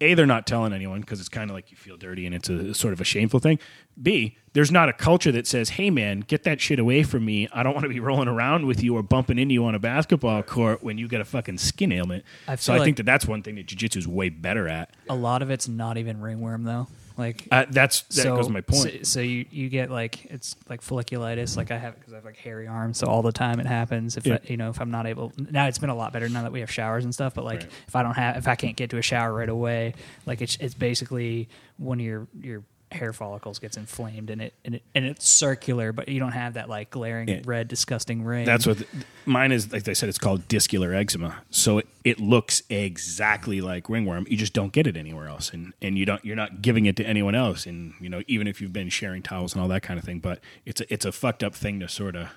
A, 0.00 0.14
they're 0.14 0.26
not 0.26 0.46
telling 0.46 0.72
anyone 0.72 1.00
because 1.00 1.20
it's 1.20 1.28
kind 1.28 1.50
of 1.50 1.54
like 1.54 1.70
you 1.70 1.76
feel 1.76 1.96
dirty 1.96 2.26
and 2.26 2.34
it's 2.34 2.48
a 2.48 2.74
sort 2.74 2.92
of 2.92 3.00
a 3.00 3.04
shameful 3.04 3.40
thing. 3.40 3.58
B, 4.00 4.36
there's 4.52 4.72
not 4.72 4.88
a 4.88 4.92
culture 4.92 5.30
that 5.32 5.46
says, 5.46 5.70
"Hey, 5.70 5.88
man, 5.90 6.20
get 6.20 6.42
that 6.44 6.60
shit 6.60 6.78
away 6.78 7.02
from 7.04 7.24
me. 7.24 7.48
I 7.52 7.62
don't 7.62 7.74
want 7.74 7.84
to 7.84 7.88
be 7.88 8.00
rolling 8.00 8.28
around 8.28 8.66
with 8.66 8.82
you 8.82 8.96
or 8.96 9.02
bumping 9.02 9.38
into 9.38 9.54
you 9.54 9.64
on 9.64 9.74
a 9.74 9.78
basketball 9.78 10.42
court 10.42 10.82
when 10.82 10.98
you 10.98 11.06
get 11.08 11.20
a 11.20 11.24
fucking 11.24 11.58
skin 11.58 11.92
ailment." 11.92 12.24
I 12.48 12.56
so 12.56 12.74
I 12.74 12.80
think 12.84 12.96
that 12.96 13.06
that's 13.06 13.26
one 13.26 13.42
thing 13.42 13.54
that 13.54 13.66
jiu-jitsu 13.66 13.98
is 14.00 14.08
way 14.08 14.28
better 14.30 14.68
at. 14.68 14.90
A 15.08 15.14
lot 15.14 15.42
of 15.42 15.50
it's 15.50 15.68
not 15.68 15.96
even 15.96 16.20
ringworm 16.20 16.64
though. 16.64 16.88
Like 17.16 17.46
Uh, 17.52 17.64
that's 17.70 18.02
that 18.02 18.22
so, 18.22 18.36
goes 18.36 18.48
my 18.48 18.60
point. 18.60 18.90
So, 18.90 19.02
so 19.04 19.20
you, 19.20 19.46
you 19.50 19.68
get 19.68 19.88
like 19.90 20.24
it's 20.26 20.56
like 20.68 20.80
folliculitis, 20.80 21.56
like 21.56 21.70
I 21.70 21.78
have 21.78 21.94
because 21.96 22.12
I 22.12 22.16
have 22.16 22.24
like 22.24 22.36
hairy 22.36 22.66
arms, 22.66 22.98
so 22.98 23.06
all 23.06 23.22
the 23.22 23.30
time 23.30 23.60
it 23.60 23.66
happens. 23.66 24.16
If 24.16 24.26
Yeah. 24.26 24.34
I, 24.34 24.40
you 24.50 24.56
know 24.56 24.68
if 24.70 24.80
I'm 24.80 24.90
not 24.90 25.06
able 25.06 25.32
now, 25.36 25.66
it's 25.68 25.78
been 25.78 25.90
a 25.90 25.94
lot 25.94 26.12
better 26.12 26.28
now 26.28 26.42
that 26.42 26.50
we 26.52 26.58
have 26.60 26.70
showers 26.72 27.04
and 27.04 27.14
stuff. 27.14 27.34
But 27.34 27.44
like 27.44 27.60
Right. 27.60 27.70
if 27.86 27.94
I 27.94 28.02
don't 28.02 28.14
have 28.16 28.36
if 28.38 28.48
I 28.48 28.56
can't 28.56 28.76
get 28.76 28.90
to 28.90 28.98
a 28.98 29.02
shower 29.02 29.32
right 29.32 29.48
away, 29.48 29.94
like 30.26 30.42
it's 30.42 30.56
it's 30.56 30.74
basically 30.74 31.48
one 31.76 32.00
of 32.00 32.04
your 32.06 32.26
your 32.40 32.64
hair 32.94 33.12
follicles 33.12 33.58
gets 33.58 33.76
inflamed 33.76 34.30
and 34.30 34.40
it 34.40 34.54
and 34.64 34.76
it 34.76 34.82
and 34.94 35.04
it's 35.04 35.28
circular, 35.28 35.92
but 35.92 36.08
you 36.08 36.18
don't 36.18 36.32
have 36.32 36.54
that 36.54 36.68
like 36.68 36.90
glaring 36.90 37.28
Yeah. 37.28 37.40
red 37.44 37.68
disgusting 37.68 38.24
ring. 38.24 38.46
That's 38.46 38.66
what 38.66 38.78
mine 39.26 39.52
is. 39.52 39.70
Like 39.72 39.82
they 39.84 39.92
said, 39.94 40.08
it's 40.08 40.18
called 40.18 40.48
discular 40.48 40.94
eczema. 40.94 41.42
So 41.50 41.78
it, 41.78 41.88
it 42.04 42.20
looks 42.20 42.62
exactly 42.70 43.60
like 43.60 43.88
ringworm. 43.88 44.26
You 44.30 44.36
just 44.36 44.52
don't 44.54 44.72
get 44.72 44.86
it 44.86 44.96
anywhere 44.96 45.28
else, 45.28 45.50
and 45.52 45.74
and 45.82 45.98
you 45.98 46.06
don't. 46.06 46.24
You're 46.24 46.36
not 46.36 46.62
giving 46.62 46.86
it 46.86 46.96
to 46.96 47.04
anyone 47.06 47.34
else. 47.34 47.66
And 47.66 47.94
you 48.00 48.08
know, 48.08 48.22
even 48.28 48.46
if 48.46 48.60
you've 48.60 48.72
been 48.72 48.88
sharing 48.88 49.22
towels 49.22 49.52
and 49.52 49.60
all 49.60 49.68
that 49.68 49.82
kind 49.82 49.98
of 49.98 50.04
thing, 50.04 50.20
but 50.20 50.40
it's 50.64 50.80
a, 50.80 50.92
it's 50.92 51.04
a 51.04 51.12
fucked 51.12 51.42
up 51.44 51.54
thing 51.54 51.80
to 51.80 51.88
sort 51.88 52.16
of 52.16 52.28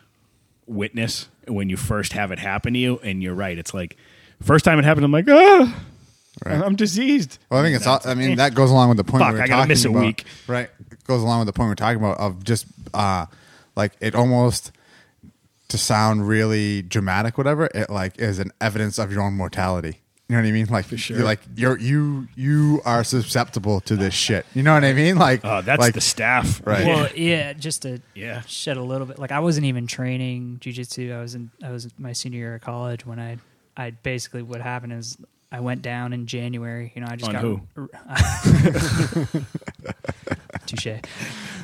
witness 0.65 1.29
when 1.47 1.69
you 1.69 1.77
first 1.77 2.13
have 2.13 2.31
it 2.31 2.39
happen 2.39 2.73
to 2.73 2.79
you. 2.79 2.99
And 3.03 3.23
you're 3.23 3.34
right. 3.35 3.57
It's 3.57 3.73
like 3.73 3.95
first 4.41 4.65
time 4.65 4.79
it 4.79 4.85
happened, 4.85 5.05
I'm 5.05 5.11
like, 5.11 5.25
ah, 5.29 5.81
I'm 6.45 6.76
diseased. 6.76 7.39
Well, 7.49 7.59
I 7.59 7.64
think 7.64 7.76
it's. 7.76 7.88
All, 7.88 7.99
I 8.05 8.14
mean, 8.14 8.38
that 8.38 8.53
goes 8.55 8.72
along 8.72 8.89
with 8.89 8.97
the 8.97 9.03
point 9.03 9.23
Fuck, 9.23 9.34
we 9.34 9.38
were 9.39 9.43
I 9.43 9.47
gotta 9.47 9.57
talking 9.61 9.69
miss 9.69 9.85
a 9.85 9.89
about. 9.89 9.99
week. 10.01 10.23
Right, 10.47 10.69
it 10.91 11.03
goes 11.05 11.22
along 11.23 11.39
with 11.39 11.47
the 11.47 11.53
point 11.53 11.69
we're 11.69 11.76
talking 11.76 11.97
about 11.99 12.18
of 12.19 12.43
just 12.43 12.65
uh, 12.93 13.26
like 13.76 13.93
it 13.99 14.15
almost 14.15 14.72
to 15.69 15.77
sound 15.77 16.27
really 16.27 16.81
dramatic, 16.81 17.38
whatever. 17.38 17.69
It 17.73 17.89
like 17.89 18.19
is 18.19 18.39
an 18.39 18.51
evidence 18.61 18.97
of 18.99 19.11
your 19.11 19.22
own 19.22 19.34
mortality. 19.34 20.01
You 20.30 20.35
know 20.35 20.41
what 20.41 20.49
I 20.49 20.51
mean? 20.51 20.65
Like, 20.65 20.85
sure. 20.97 21.15
you're 21.18 21.26
like 21.26 21.39
you're 21.55 21.80
you 21.80 22.27
you 22.35 22.81
are 22.84 23.03
susceptible 23.05 23.80
to 23.81 23.95
this 23.95 24.14
shit. 24.14 24.45
You 24.53 24.61
know 24.61 24.73
what 24.73 24.84
I 24.84 24.91
mean? 24.91 25.15
Like, 25.18 25.39
Oh, 25.45 25.61
that's 25.61 25.80
like, 25.80 25.93
the 25.93 26.01
staph, 26.01 26.65
Right. 26.65 26.85
Well, 26.85 27.07
yeah, 27.15 27.53
just 27.53 27.84
to 27.84 28.01
Yeah. 28.14 28.41
shed 28.41 28.76
a 28.76 28.81
little 28.81 29.07
bit. 29.07 29.19
Like 29.19 29.31
I 29.31 29.39
wasn't 29.39 29.68
even 29.68 29.88
training 29.88 30.57
jujitsu. 30.61 31.15
I 31.15 31.22
was 31.22 31.34
in 31.34 31.49
I 31.64 31.72
was 31.72 31.88
my 31.97 32.11
senior 32.11 32.39
year 32.39 32.55
of 32.55 32.61
college 32.61 33.05
when 33.05 33.19
I 33.19 33.38
I 33.77 33.91
basically 33.91 34.41
what 34.41 34.59
happened 34.59 34.91
is 34.93 35.18
I 35.52 35.61
went 35.61 35.82
down 35.82 36.11
in 36.14 36.26
January. 36.28 36.91
You 36.95 37.02
know, 37.02 37.07
I 37.10 37.15
just 37.15 37.30
On 37.34 37.34
got 37.34 37.41
who? 37.41 37.61
touche. 40.65 40.88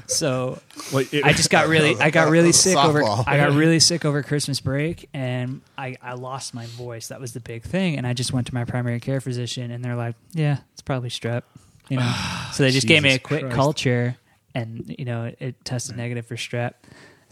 So 0.08 0.60
Well, 0.94 1.06
it- 1.12 1.26
I 1.26 1.34
just 1.34 1.50
got 1.50 1.68
really 1.68 1.96
I 2.00 2.10
got 2.10 2.30
really 2.30 2.52
sick 2.54 2.78
over 2.78 3.04
I 3.04 3.38
got 3.38 3.52
really 3.54 3.80
sick 3.80 4.06
over 4.06 4.24
Christmas 4.24 4.60
break 4.60 5.10
and 5.14 5.62
I, 5.78 5.98
I 6.02 6.14
lost 6.14 6.54
my 6.54 6.66
voice. 6.68 7.10
That 7.10 7.20
was 7.20 7.34
the 7.34 7.40
big 7.40 7.64
thing. 7.64 7.98
And 7.98 8.08
I 8.08 8.14
just 8.14 8.32
went 8.34 8.48
to 8.48 8.54
my 8.54 8.66
primary 8.66 9.00
care 9.00 9.20
physician 9.22 9.72
and 9.72 9.84
they're 9.84 9.96
like, 9.96 10.16
Yeah, 10.34 10.58
it's 10.74 10.82
probably 10.82 11.10
strep. 11.10 11.44
You 11.90 11.98
know. 11.98 12.14
so 12.54 12.64
they 12.64 12.72
just 12.72 12.88
gave 12.88 13.04
me 13.04 13.14
a 13.14 13.20
quick 13.20 13.42
Christ. 13.42 13.56
culture 13.56 14.16
and 14.56 14.96
you 14.98 15.06
know, 15.06 15.26
it, 15.26 15.38
it 15.40 15.66
tested 15.66 15.98
negative 15.98 16.26
for 16.26 16.36
strep. 16.36 16.74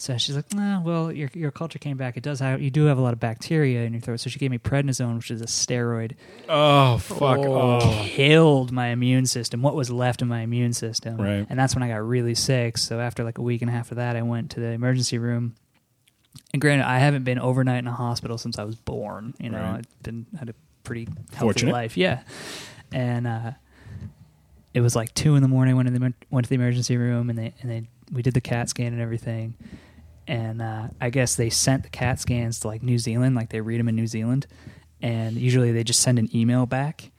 So 0.02 0.18
she's 0.18 0.36
like, 0.36 0.52
nah, 0.56 0.82
well, 0.82 1.12
your 1.12 1.30
your 1.36 1.52
culture 1.52 1.78
came 1.78 1.96
back. 1.96 2.18
It 2.18 2.24
does 2.24 2.40
have 2.40 2.60
you 2.60 2.72
do 2.72 2.86
have 2.86 2.98
a 2.98 3.02
lot 3.02 3.14
of 3.14 3.20
bacteria 3.20 3.84
in 3.84 3.94
your 3.94 4.02
throat. 4.02 4.20
So 4.20 4.32
she 4.32 4.40
gave 4.40 4.50
me 4.50 4.58
prednisone, 4.58 5.18
which 5.18 5.30
is 5.30 5.42
a 5.42 5.46
steroid. 5.46 6.14
oh 6.50 6.98
fuck. 6.98 7.38
Oh. 7.38 8.02
Killed 8.08 8.72
my 8.72 8.88
immune 8.88 9.28
system. 9.28 9.62
What 9.62 9.76
was 9.76 9.92
left 9.92 10.24
of 10.24 10.28
my 10.28 10.42
immune 10.42 10.74
system. 10.74 11.18
Right. 11.18 11.46
And 11.48 11.60
that's 11.60 11.76
when 11.76 11.84
I 11.84 11.88
got 11.88 11.98
really 12.04 12.34
sick. 12.34 12.80
So 12.80 13.00
after 13.00 13.24
like 13.24 13.38
a 13.38 13.44
week 13.44 13.62
and 13.62 13.70
a 13.70 13.74
half 13.74 13.92
of 13.92 13.98
that, 13.98 14.16
I 14.16 14.24
went 14.24 14.50
to 14.52 14.60
the 14.60 14.70
emergency 14.72 15.20
room. 15.20 15.54
And 16.52 16.60
granted, 16.60 16.88
I 16.88 16.98
haven't 16.98 17.24
been 17.24 17.38
overnight 17.38 17.78
in 17.80 17.88
a 17.88 17.94
hospital 17.94 18.40
since 18.40 18.58
I 18.58 18.64
was 18.64 18.76
born. 18.76 19.36
You 19.40 19.52
know, 19.52 19.60
Right. 19.60 19.76
I've 19.86 20.04
been 20.04 20.26
had 20.40 20.50
a 20.50 20.56
pretty 20.84 21.06
healthy 21.06 21.38
Fortunate. 21.38 21.74
life. 21.74 21.96
Yeah. 21.96 22.22
And 22.92 23.28
uh, 23.28 23.52
it 24.74 24.82
was 24.82 24.96
like 24.96 25.14
two 25.14 25.36
in 25.36 25.44
the 25.44 25.48
morning. 25.48 25.76
Went 25.76 25.90
to 25.90 25.94
the 25.94 26.14
went 26.32 26.46
to 26.46 26.50
the 26.50 26.56
emergency 26.56 26.98
room, 26.98 27.30
and 27.30 27.38
they 27.38 27.54
and 27.62 27.70
they 27.70 27.84
we 28.12 28.24
did 28.24 28.34
the 28.34 28.42
CAT 28.42 28.68
scan 28.70 28.94
and 28.94 29.02
everything. 29.02 29.54
And 30.32 30.62
uh, 30.62 30.88
I 31.02 31.10
guess 31.10 31.36
they 31.36 31.50
sent 31.50 31.84
the 31.84 31.90
CAT 31.90 32.18
scans 32.18 32.62
to 32.62 32.70
like 32.70 32.82
New 32.82 32.98
Zealand, 32.98 33.36
like 33.36 33.50
they 33.50 33.60
read 33.60 33.82
them 33.82 33.90
in 33.90 33.98
New 33.98 34.08
Zealand, 34.08 34.48
and 35.02 35.36
usually 35.36 35.74
they 35.74 35.84
just 35.84 36.00
send 36.00 36.18
an 36.20 36.34
email 36.34 36.66
back 36.66 37.12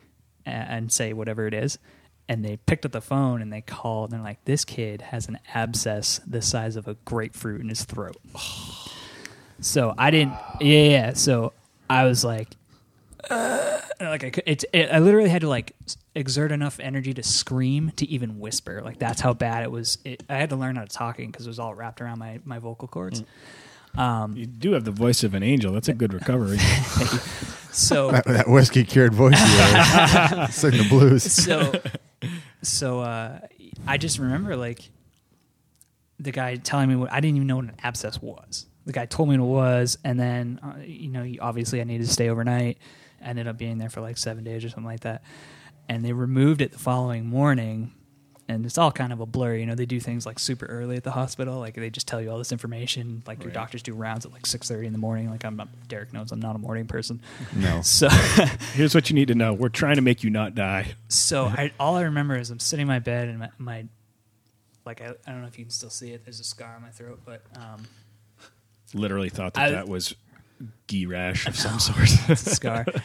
and 0.47 0.91
say 0.91 1.13
whatever 1.13 1.47
it 1.47 1.53
is. 1.53 1.79
And 2.27 2.43
they 2.43 2.57
picked 2.57 2.87
up 2.87 2.93
the 2.93 3.03
phone 3.03 3.43
and 3.43 3.53
they 3.53 3.61
called 3.61 4.11
and 4.11 4.19
they're 4.19 4.25
like, 4.25 4.43
"This 4.47 4.65
kid 4.65 5.03
has 5.03 5.29
an 5.29 5.39
abscess 5.53 6.23
the 6.27 6.41
size 6.41 6.75
of 6.75 6.89
a 6.89 6.95
grapefruit 7.05 7.61
in 7.61 7.69
his 7.69 7.85
throat." 7.85 8.17
So 9.61 9.95
I 9.97 10.11
didn't. 10.11 10.35
Yeah, 10.61 10.89
yeah. 10.89 11.13
So 11.13 11.53
I 11.89 12.03
was 12.05 12.25
like, 12.25 12.49
uh, 13.33 13.81
like 14.01 14.25
I 14.25 14.31
could, 14.31 14.45
it's. 14.47 14.65
It, 14.73 14.91
I 14.91 14.99
literally 14.99 15.29
had 15.31 15.41
to 15.43 15.49
like 15.49 15.75
exert 16.15 16.53
enough 16.53 16.79
energy 16.81 17.15
to 17.15 17.23
scream 17.23 17.93
to 17.97 18.09
even 18.09 18.39
whisper. 18.39 18.83
Like 18.83 18.99
that's 18.99 19.21
how 19.21 19.33
bad 19.35 19.63
it 19.63 19.71
was. 19.71 19.99
It, 20.05 20.23
I 20.29 20.37
had 20.37 20.51
to 20.51 20.57
learn 20.57 20.77
how 20.77 20.83
to 20.83 20.89
talking 20.89 21.31
because 21.31 21.47
it 21.47 21.51
was 21.51 21.59
all 21.59 21.75
wrapped 21.75 22.01
around 22.01 22.19
my 22.19 22.41
my 22.45 22.59
vocal 22.59 22.89
cords. 22.89 23.23
Um, 23.97 24.37
You 24.37 24.47
do 24.47 24.73
have 24.73 24.85
the 24.85 24.91
voice 24.91 25.23
of 25.23 25.35
an 25.35 25.43
angel. 25.43 25.73
That's 25.73 25.89
a 25.89 25.95
good 25.95 26.15
recovery. 26.15 26.59
so 27.73 28.11
that, 28.11 28.25
that 28.25 28.49
whiskey 28.49 28.85
cured 28.85 29.13
voice 29.15 29.39
you. 29.41 30.47
Sing 30.49 30.71
the 30.79 30.87
blues. 30.89 31.31
so 31.31 31.73
so 32.63 33.01
uh, 33.01 33.41
I 33.87 33.99
just 33.99 34.19
remember 34.19 34.57
like 34.57 34.89
the 36.19 36.33
guy 36.33 36.57
telling 36.57 36.89
me 36.89 36.97
what 36.97 37.13
I 37.13 37.21
didn't 37.21 37.37
even 37.37 37.47
know 37.49 37.57
what 37.57 37.67
an 37.67 37.77
abscess 37.83 38.21
was. 38.23 38.67
The 38.87 38.93
guy 38.93 39.07
told 39.07 39.29
me 39.29 39.39
what 39.39 39.45
it 39.45 39.49
was, 39.49 39.99
and 40.05 40.19
then 40.19 40.59
uh, 40.63 40.81
you 40.85 41.09
know 41.09 41.31
obviously 41.41 41.81
I 41.81 41.85
needed 41.85 42.07
to 42.07 42.13
stay 42.13 42.31
overnight. 42.31 42.79
I 43.23 43.29
ended 43.29 43.47
up 43.47 43.57
being 43.59 43.79
there 43.79 43.91
for 43.91 44.01
like 44.01 44.19
seven 44.19 44.45
days 44.45 44.65
or 44.65 44.69
something 44.69 44.85
like 44.85 45.01
that, 45.01 45.23
and 45.89 46.05
they 46.05 46.13
removed 46.13 46.61
it 46.61 46.73
the 46.73 46.79
following 46.79 47.27
morning. 47.27 47.93
and 48.49 48.67
it's 48.67 48.77
all 48.77 48.91
kind 48.93 49.13
of 49.13 49.21
a 49.21 49.25
blur. 49.27 49.55
You 49.55 49.65
know, 49.67 49.75
they 49.75 49.87
do 49.87 50.01
things 50.01 50.27
like 50.27 50.39
super 50.39 50.67
early 50.67 50.97
at 50.97 51.05
the 51.05 51.13
hospital, 51.13 51.59
like 51.61 51.75
they 51.75 51.89
just 51.91 52.07
tell 52.09 52.21
you 52.21 52.31
all 52.31 52.39
this 52.39 52.53
information. 52.53 53.23
Like 53.27 53.43
your 53.45 53.53
doctors 53.53 53.83
do 53.83 53.95
rounds 53.95 54.27
at 54.27 54.33
like 54.33 54.47
six 54.47 54.69
thirty 54.69 54.87
in 54.87 54.93
the 54.93 54.99
morning. 54.99 55.31
Like 55.31 55.45
I'm 55.45 55.57
not, 55.57 55.69
Derek 55.89 56.13
knows 56.13 56.33
I'm 56.33 56.41
not 56.41 56.57
a 56.57 56.59
morning 56.59 56.87
person. 56.87 57.21
No. 57.55 57.81
So, 57.85 58.09
Here's 58.75 58.95
what 58.95 59.09
you 59.09 59.15
need 59.15 59.29
to 59.29 59.35
know: 59.35 59.53
we're 59.55 59.69
trying 59.69 59.97
to 59.97 60.03
make 60.03 60.23
you 60.25 60.31
not 60.31 60.55
die. 60.55 60.95
so 61.09 61.47
I 61.47 61.73
all 61.79 61.97
I 61.97 62.03
remember 62.03 62.37
is 62.37 62.51
I'm 62.51 62.59
sitting 62.59 62.83
in 62.83 62.89
my 62.89 62.99
bed 62.99 63.29
and 63.29 63.39
my, 63.39 63.51
my 63.59 63.85
like 64.85 65.01
I, 65.01 65.15
I 65.27 65.31
don't 65.31 65.41
know 65.43 65.47
if 65.49 65.57
you 65.59 65.65
can 65.65 65.71
still 65.71 65.91
see 65.91 66.11
it. 66.11 66.25
There's 66.25 66.41
a 66.41 66.45
scar 66.45 66.75
on 66.75 66.83
my 66.83 66.91
throat, 66.91 67.21
but 67.25 67.43
um, 67.57 67.85
Literally 68.95 69.31
thought 69.31 69.55
that 69.55 69.69
I- 69.69 69.71
that 69.71 69.89
was 69.89 70.15
gee 70.87 71.07
rash 71.07 71.47
of 71.47 71.57
some 71.57 71.75
oh, 71.75 71.79
sort. 71.79 72.31
it's 72.31 72.47
a 72.47 72.55
scar. 72.55 72.85
and 72.95 73.05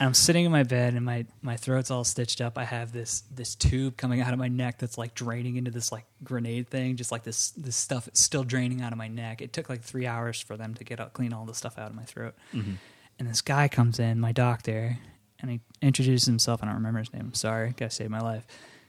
I'm 0.00 0.14
sitting 0.14 0.44
in 0.44 0.52
my 0.52 0.62
bed 0.62 0.94
and 0.94 1.04
my, 1.04 1.26
my 1.42 1.56
throat's 1.56 1.90
all 1.90 2.04
stitched 2.04 2.40
up. 2.40 2.58
I 2.58 2.64
have 2.64 2.92
this 2.92 3.22
this 3.32 3.54
tube 3.54 3.96
coming 3.96 4.20
out 4.20 4.32
of 4.32 4.38
my 4.38 4.48
neck 4.48 4.78
that's 4.78 4.98
like 4.98 5.14
draining 5.14 5.56
into 5.56 5.70
this 5.70 5.92
like 5.92 6.04
grenade 6.22 6.68
thing, 6.68 6.96
just 6.96 7.12
like 7.12 7.24
this 7.24 7.50
this 7.52 7.76
stuff 7.76 8.08
it's 8.08 8.20
still 8.20 8.44
draining 8.44 8.82
out 8.82 8.92
of 8.92 8.98
my 8.98 9.08
neck. 9.08 9.42
It 9.42 9.52
took 9.52 9.68
like 9.68 9.82
three 9.82 10.06
hours 10.06 10.40
for 10.40 10.56
them 10.56 10.74
to 10.74 10.84
get 10.84 11.00
out 11.00 11.12
clean 11.12 11.32
all 11.32 11.44
the 11.44 11.54
stuff 11.54 11.78
out 11.78 11.90
of 11.90 11.96
my 11.96 12.04
throat. 12.04 12.34
Mm-hmm. 12.52 12.74
And 13.18 13.28
this 13.28 13.40
guy 13.40 13.66
comes 13.66 13.98
in, 13.98 14.20
my 14.20 14.30
doctor, 14.30 14.98
and 15.40 15.50
he 15.50 15.60
introduces 15.82 16.26
himself. 16.26 16.62
I 16.62 16.66
don't 16.66 16.76
remember 16.76 17.00
his 17.00 17.12
name. 17.12 17.22
I'm 17.26 17.34
sorry, 17.34 17.74
guy 17.76 17.88
saved 17.88 18.10
my 18.10 18.20
life. 18.20 18.46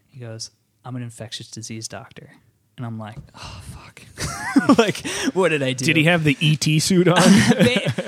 He 0.07 0.19
goes, 0.19 0.51
"I'm 0.85 0.95
an 0.95 1.03
infectious 1.03 1.49
disease 1.49 1.87
doctor," 1.87 2.33
and 2.79 2.85
I'm 2.87 2.97
like, 2.97 3.17
"Oh 3.35 3.61
fuck!" 3.63 4.77
like, 4.79 5.05
what 5.35 5.49
did 5.49 5.61
I 5.61 5.73
do? 5.73 5.85
Did 5.85 5.95
he 5.97 6.05
have 6.05 6.23
the 6.23 6.35
ET 6.41 6.81
suit 6.81 7.07
on? 7.09 7.17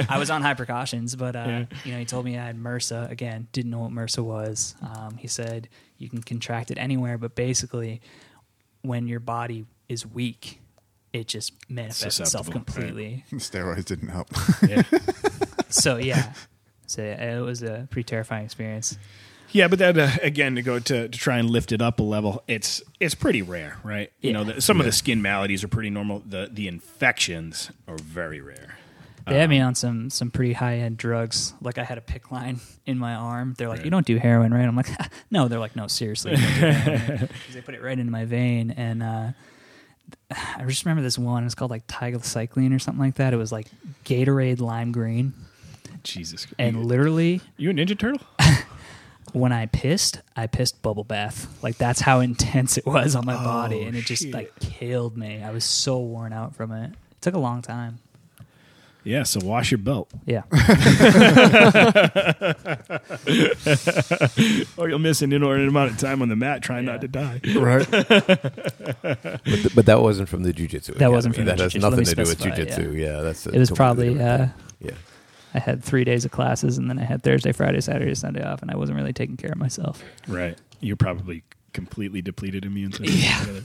I 0.09 0.15
was 0.17 0.29
on 0.31 0.41
high 0.41 0.53
precautions, 0.55 1.15
but 1.15 1.35
uh, 1.35 1.43
Yeah. 1.45 1.65
you 1.85 1.91
know, 1.93 1.99
he 1.99 2.05
told 2.05 2.25
me 2.25 2.37
I 2.39 2.45
had 2.47 2.57
MRSA. 2.57 3.11
Again, 3.11 3.47
didn't 3.51 3.69
know 3.71 3.79
what 3.81 3.91
MRSA 3.91 4.23
was. 4.23 4.75
Um, 4.81 5.17
he 5.17 5.27
said 5.27 5.69
you 5.97 6.09
can 6.09 6.23
contract 6.23 6.71
it 6.71 6.77
anywhere, 6.79 7.17
but 7.19 7.35
basically, 7.35 8.01
when 8.81 9.07
your 9.07 9.19
body 9.19 9.65
is 9.87 10.05
weak, 10.07 10.59
it 11.13 11.27
just 11.27 11.53
manifests 11.69 12.19
itself 12.19 12.45
Susceptible, 12.47 12.53
completely. 12.53 13.25
Steroids 13.33 13.85
didn't 13.85 14.09
help. 14.09 14.29
yeah. 14.67 14.81
So 15.69 15.97
yeah, 15.97 16.33
so 16.87 17.01
it 17.03 17.39
was 17.41 17.61
a 17.63 17.87
pretty 17.91 18.05
terrifying 18.05 18.45
experience. 18.45 18.97
Yeah, 19.53 19.67
but 19.67 19.79
that 19.79 19.97
uh, 19.97 20.09
again 20.21 20.55
to 20.55 20.61
go 20.61 20.79
to, 20.79 21.09
to 21.09 21.17
try 21.17 21.37
and 21.37 21.49
lift 21.49 21.71
it 21.71 21.81
up 21.81 21.99
a 21.99 22.03
level, 22.03 22.43
it's 22.47 22.81
it's 22.99 23.15
pretty 23.15 23.41
rare, 23.41 23.77
right? 23.83 24.11
You 24.21 24.33
know, 24.33 24.43
the, 24.43 24.61
some 24.61 24.79
of 24.79 24.85
the 24.85 24.91
skin 24.91 25.21
maladies 25.21 25.63
are 25.63 25.67
pretty 25.67 25.89
normal. 25.89 26.23
The 26.25 26.49
the 26.51 26.67
infections 26.67 27.71
are 27.87 27.97
very 27.97 28.39
rare. 28.41 28.77
They 29.27 29.39
had 29.39 29.49
me 29.49 29.59
on 29.59 29.75
some 29.75 30.09
some 30.09 30.31
pretty 30.31 30.53
high 30.53 30.77
end 30.79 30.97
drugs. 30.97 31.53
Like 31.61 31.77
I 31.77 31.83
had 31.83 31.97
a 31.97 32.01
PICC 32.01 32.31
line 32.31 32.59
in 32.85 32.97
my 32.97 33.13
arm. 33.13 33.53
They're 33.57 33.69
like, 33.69 33.85
"You 33.85 33.91
don't 33.91 34.05
do 34.05 34.17
heroin, 34.17 34.53
right?" 34.53 34.65
I'm 34.65 34.75
like, 34.75 34.89
"No." 35.31 35.47
They're 35.47 35.59
like, 35.59 35.75
"No, 35.75 35.87
seriously." 35.87 36.31
you 36.31 36.37
don't 36.37 36.45
do 36.55 36.65
heroin." 36.65 37.17
'Cause 37.45 37.53
they 37.53 37.61
put 37.61 37.75
it 37.75 37.81
right 37.81 37.97
into 37.97 38.11
my 38.11 38.25
vein, 38.25 38.71
and 38.71 39.03
uh, 39.03 39.31
I 40.31 40.65
just 40.65 40.83
remember 40.85 41.01
this 41.03 41.19
one. 41.19 41.45
It's 41.45 41.55
called 41.55 41.71
like 41.71 41.85
tigecycline 41.87 42.75
or 42.75 42.79
something 42.79 42.99
like 43.03 43.15
that. 43.15 43.33
It 43.33 43.37
was 43.37 43.51
like 43.51 43.67
Gatorade 44.05 44.59
lime 44.59 44.91
green, 44.91 45.33
Jesus, 46.03 46.47
and 46.57 46.77
you, 46.77 46.81
literally 46.83 47.41
you 47.57 47.69
a 47.69 47.73
Ninja 47.73 47.97
Turtle? 47.97 48.21
when 49.33 49.51
I 49.51 49.65
pissed, 49.67 50.21
I 50.35 50.47
pissed 50.47 50.81
bubble 50.81 51.03
bath. 51.03 51.47
Like 51.63 51.77
that's 51.77 51.99
how 52.01 52.19
intense 52.29 52.77
it 52.77 52.85
was 52.85 53.15
on 53.15 53.25
my 53.25 53.35
body, 53.35 53.83
and 53.83 53.95
it 53.95 54.05
just 54.05 54.23
shit. 54.23 54.33
like 54.33 54.51
killed 54.59 55.17
me. 55.17 55.41
I 55.43 55.51
was 55.51 55.65
so 55.65 55.99
worn 55.99 56.33
out 56.33 56.55
from 56.55 56.71
it. 56.71 56.91
It 56.91 57.21
took 57.21 57.33
a 57.35 57.39
long 57.39 57.61
time. 57.61 57.99
Yeah, 59.03 59.23
so 59.23 59.39
wash 59.43 59.71
your 59.71 59.79
belt, 59.79 60.11
Yeah. 60.27 60.43
or 64.77 64.89
you'll 64.89 64.99
miss 64.99 65.23
an 65.23 65.33
inordinate 65.33 65.69
amount 65.69 65.89
of 65.91 65.97
time 65.97 66.21
on 66.21 66.29
the 66.29 66.35
mat 66.35 66.61
trying 66.61 66.85
Yeah. 66.85 66.91
not 66.91 67.01
to 67.01 67.07
die. 67.07 67.41
right. 67.55 67.87
But, 69.01 69.43
th- 69.43 69.73
but 69.75 69.85
that 69.87 70.01
wasn't 70.01 70.29
from 70.29 70.43
the 70.43 70.53
jujitsu. 70.53 70.95
That 70.95 71.11
wasn't 71.11 71.33
Academy. 71.35 71.51
from 71.51 71.57
the 71.57 71.63
That 71.63 71.63
has 71.63 71.73
jujitsu. 71.73 71.81
Let 71.81 71.89
nothing 71.89 71.99
me 71.99 72.05
to 72.05 72.15
do 72.15 72.21
with 72.21 72.39
specify, 72.39 72.83
jujitsu. 72.83 72.95
Yeah. 72.99 73.21
that's 73.21 73.47
It 73.47 73.57
was 73.57 73.69
totally 73.69 73.77
probably 73.77 74.09
different 74.13 74.41
uh, 74.41 74.53
yeah. 74.79 74.91
I 75.53 75.59
had 75.59 75.83
three 75.83 76.03
days 76.03 76.25
of 76.25 76.31
classes, 76.31 76.77
and 76.77 76.89
then 76.89 76.99
I 76.99 77.03
had 77.03 77.23
Thursday, 77.23 77.51
Friday, 77.51 77.81
Saturday, 77.81 78.15
Sunday 78.15 78.43
off, 78.43 78.61
and 78.61 78.71
I 78.71 78.75
wasn't 78.75 78.97
really 78.97 79.13
taking 79.13 79.37
care 79.37 79.51
of 79.51 79.57
myself. 79.57 80.03
Right, 80.27 80.57
you're 80.79 80.95
probably 80.95 81.43
completely 81.73 82.21
depleted 82.21 82.65
immune 82.65 82.91
system. 82.91 83.07
Yeah. 83.07 83.61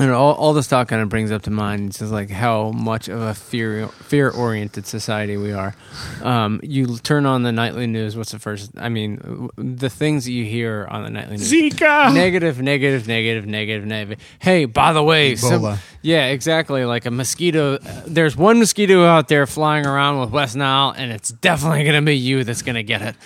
And 0.00 0.10
all, 0.12 0.34
all 0.34 0.52
this 0.52 0.66
talk 0.66 0.88
kind 0.88 1.02
of 1.02 1.08
brings 1.08 1.30
up 1.30 1.42
to 1.42 1.50
mind 1.50 1.92
just 1.92 2.10
like 2.12 2.30
how 2.30 2.70
much 2.70 3.08
of 3.08 3.20
a 3.20 3.34
fear 3.34 3.88
fear 3.88 4.30
oriented 4.30 4.86
society 4.86 5.36
we 5.36 5.52
are. 5.52 5.74
Um, 6.22 6.60
you 6.62 6.96
turn 6.98 7.26
on 7.26 7.42
the 7.42 7.52
nightly 7.52 7.86
news. 7.86 8.16
What's 8.16 8.32
the 8.32 8.38
first? 8.38 8.70
I 8.76 8.88
mean, 8.88 9.50
the 9.56 9.90
things 9.90 10.24
that 10.24 10.32
you 10.32 10.44
hear 10.44 10.86
on 10.90 11.02
the 11.04 11.10
nightly 11.10 11.36
news. 11.36 11.50
Zika. 11.52 12.12
Negative, 12.14 12.60
negative, 12.60 13.06
negative, 13.06 13.46
negative, 13.46 13.84
negative. 13.86 14.18
Hey, 14.38 14.64
by 14.64 14.92
the 14.92 15.02
way, 15.02 15.36
some- 15.36 15.60
Ebola. 15.62 15.78
yeah, 16.02 16.26
exactly. 16.26 16.84
Like 16.84 17.06
a 17.06 17.10
mosquito. 17.10 17.74
uh, 17.74 18.02
There's 18.06 18.36
one 18.36 18.58
mosquito 18.58 19.04
out 19.04 19.28
there 19.28 19.46
flying 19.46 19.86
around 19.86 20.20
with 20.20 20.30
West 20.30 20.56
Nile, 20.56 20.94
and 20.96 21.12
it's 21.12 21.30
definitely 21.30 21.82
going 21.84 21.96
to 21.96 22.02
be 22.02 22.16
you 22.16 22.44
that's 22.44 22.62
going 22.62 22.76
to 22.76 22.82
get 22.82 23.02
it. 23.02 23.16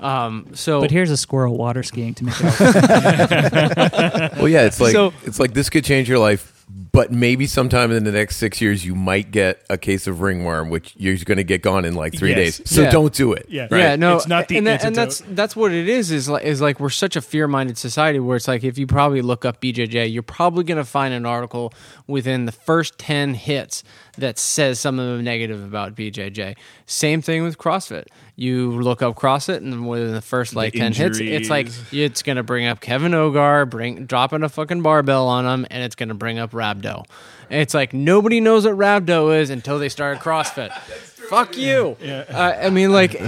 Um, 0.00 0.48
so, 0.54 0.80
But 0.80 0.90
here's 0.90 1.10
a 1.10 1.16
squirrel 1.16 1.56
water 1.56 1.82
skiing 1.82 2.14
to 2.14 2.24
make 2.24 2.34
it 2.38 2.44
all. 2.60 4.28
Well, 4.36 4.48
yeah, 4.48 4.62
it's 4.66 4.80
like 4.80 4.92
So- 4.92 5.12
it's 5.24 5.40
like 5.40 5.54
this 5.54 5.70
could 5.70 5.84
change 5.84 6.08
your 6.08 6.18
life, 6.18 6.52
but 6.92 7.12
maybe 7.12 7.46
sometime 7.46 7.92
in 7.92 8.04
the 8.04 8.12
next 8.12 8.36
six 8.36 8.60
years 8.60 8.84
you 8.84 8.94
might 8.94 9.30
get 9.30 9.64
a 9.70 9.78
case 9.78 10.06
of 10.06 10.20
ringworm, 10.20 10.68
which 10.70 10.94
you're 10.96 11.16
going 11.18 11.36
to 11.38 11.44
get 11.44 11.62
gone 11.62 11.84
in 11.84 11.94
like 11.94 12.14
three 12.14 12.30
Yes. 12.30 12.58
days. 12.58 12.70
So 12.70 12.82
Yeah. 12.82 12.90
don't 12.90 13.12
do 13.14 13.32
it. 13.32 13.46
Yeah. 13.48 13.68
Yeah, 13.70 13.96
no, 13.96 14.16
It's 14.16 14.26
not 14.26 14.48
the 14.48 14.58
and, 14.58 14.66
that, 14.66 14.84
and 14.84 14.94
that's 14.96 15.22
that's 15.30 15.54
what 15.56 15.72
it 15.72 15.88
is. 15.88 16.10
Is 16.10 16.28
like 16.28 16.44
is 16.44 16.60
like 16.60 16.80
we're 16.80 16.90
such 16.90 17.16
a 17.16 17.20
fear-minded 17.22 17.78
society 17.78 18.18
where 18.18 18.36
it's 18.36 18.48
like 18.48 18.64
if 18.64 18.78
you 18.78 18.86
probably 18.86 19.22
look 19.22 19.44
up 19.44 19.60
BJJ, 19.60 20.12
you're 20.12 20.22
probably 20.22 20.64
going 20.64 20.78
to 20.78 20.84
find 20.84 21.14
an 21.14 21.24
article 21.26 21.72
within 22.06 22.46
the 22.46 22.52
first 22.52 22.98
ten 22.98 23.34
hits 23.34 23.82
that 24.18 24.38
says 24.38 24.80
something 24.80 25.22
negative 25.22 25.62
about 25.62 25.94
BJJ. 25.94 26.56
Same 26.86 27.22
thing 27.22 27.42
with 27.42 27.58
CrossFit. 27.58 28.06
You 28.34 28.72
look 28.82 29.02
up 29.02 29.16
CrossFit, 29.16 29.58
and 29.58 29.88
within 29.88 30.12
the 30.12 30.20
first 30.20 30.54
like 30.54 30.74
ten 30.74 30.92
hits, 30.92 31.18
it's 31.18 31.50
like 31.50 31.68
it's 31.92 32.22
going 32.22 32.36
to 32.36 32.42
bring 32.42 32.66
up 32.66 32.80
Kevin 32.80 33.12
Ogar, 33.12 33.68
bring 33.68 34.06
dropping 34.06 34.42
a 34.42 34.48
fucking 34.48 34.82
barbell 34.82 35.26
on 35.28 35.46
him, 35.46 35.66
and 35.70 35.82
it's 35.82 35.94
going 35.94 36.10
to 36.10 36.14
bring 36.14 36.38
up 36.38 36.52
Rhabdo. 36.52 37.04
And 37.50 37.60
it's 37.60 37.74
like 37.74 37.94
nobody 37.94 38.40
knows 38.40 38.66
what 38.66 38.74
Rhabdo 38.74 39.38
is 39.38 39.50
until 39.50 39.78
they 39.78 39.88
start 39.88 40.18
CrossFit. 40.18 40.70
Fuck 41.28 41.56
you. 41.56 41.96
Uh, 42.02 42.56
I 42.62 42.70
mean, 42.70 42.92
like, 42.92 43.20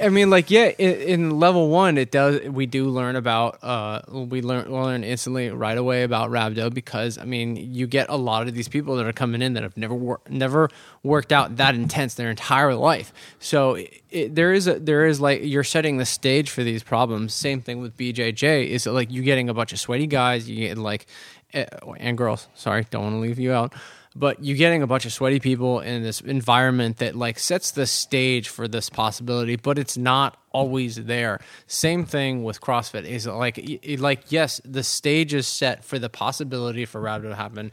I 0.00 0.08
mean, 0.10 0.30
like, 0.30 0.50
yeah. 0.50 0.66
In, 0.78 0.94
in 1.00 1.38
level 1.38 1.68
one, 1.68 1.98
it 1.98 2.10
does. 2.10 2.40
We 2.42 2.66
do 2.66 2.86
learn 2.86 3.16
about. 3.16 3.58
Uh, 3.62 4.02
we 4.08 4.42
learn 4.42 4.70
learn 4.70 5.04
instantly 5.04 5.50
right 5.50 5.76
away 5.76 6.02
about 6.02 6.30
Rhabdo 6.30 6.72
because 6.72 7.18
I 7.18 7.24
mean, 7.24 7.56
you 7.74 7.86
get 7.86 8.08
a 8.08 8.16
lot 8.16 8.46
of 8.48 8.54
these 8.54 8.68
people 8.68 8.96
that 8.96 9.06
are 9.06 9.12
coming 9.12 9.42
in 9.42 9.54
that 9.54 9.62
have 9.62 9.76
never 9.76 9.94
wor- 9.94 10.20
never 10.28 10.70
worked 11.02 11.32
out 11.32 11.56
that 11.56 11.74
intense 11.74 12.14
their 12.14 12.30
entire 12.30 12.74
life. 12.74 13.12
So 13.38 13.74
it, 13.74 14.02
it, 14.10 14.34
there 14.34 14.52
is 14.52 14.66
a 14.66 14.78
there 14.78 15.06
is 15.06 15.20
like 15.20 15.40
you're 15.42 15.64
setting 15.64 15.98
the 15.98 16.06
stage 16.06 16.50
for 16.50 16.62
these 16.62 16.82
problems. 16.82 17.34
Same 17.34 17.60
thing 17.60 17.80
with 17.80 17.96
BJJ. 17.96 18.68
Is 18.68 18.86
like 18.86 19.10
you 19.10 19.22
getting 19.22 19.48
a 19.48 19.54
bunch 19.54 19.72
of 19.72 19.80
sweaty 19.80 20.06
guys. 20.06 20.48
You 20.48 20.68
get 20.68 20.78
like 20.78 21.06
eh, 21.54 21.66
and 21.98 22.16
girls. 22.16 22.48
Sorry, 22.54 22.86
don't 22.90 23.02
want 23.02 23.14
to 23.14 23.20
leave 23.20 23.38
you 23.38 23.52
out 23.52 23.74
but 24.18 24.42
you're 24.44 24.56
getting 24.56 24.82
a 24.82 24.86
bunch 24.86 25.06
of 25.06 25.12
sweaty 25.12 25.38
people 25.40 25.80
in 25.80 26.02
this 26.02 26.20
environment 26.20 26.96
that 26.98 27.14
like 27.14 27.38
sets 27.38 27.70
the 27.70 27.86
stage 27.86 28.48
for 28.48 28.66
this 28.68 28.90
possibility 28.90 29.56
but 29.56 29.78
it's 29.78 29.96
not 29.96 30.36
always 30.52 30.96
there. 31.04 31.40
Same 31.66 32.04
thing 32.04 32.42
with 32.42 32.60
crossfit. 32.60 33.04
Is 33.04 33.26
like 33.26 33.56
y- 33.58 33.78
y- 33.86 33.96
like 33.98 34.30
yes 34.32 34.60
the 34.64 34.82
stage 34.82 35.34
is 35.34 35.46
set 35.46 35.84
for 35.84 35.98
the 35.98 36.08
possibility 36.08 36.84
for 36.84 37.00
Rhabdo 37.00 37.28
to 37.30 37.34
happen 37.36 37.70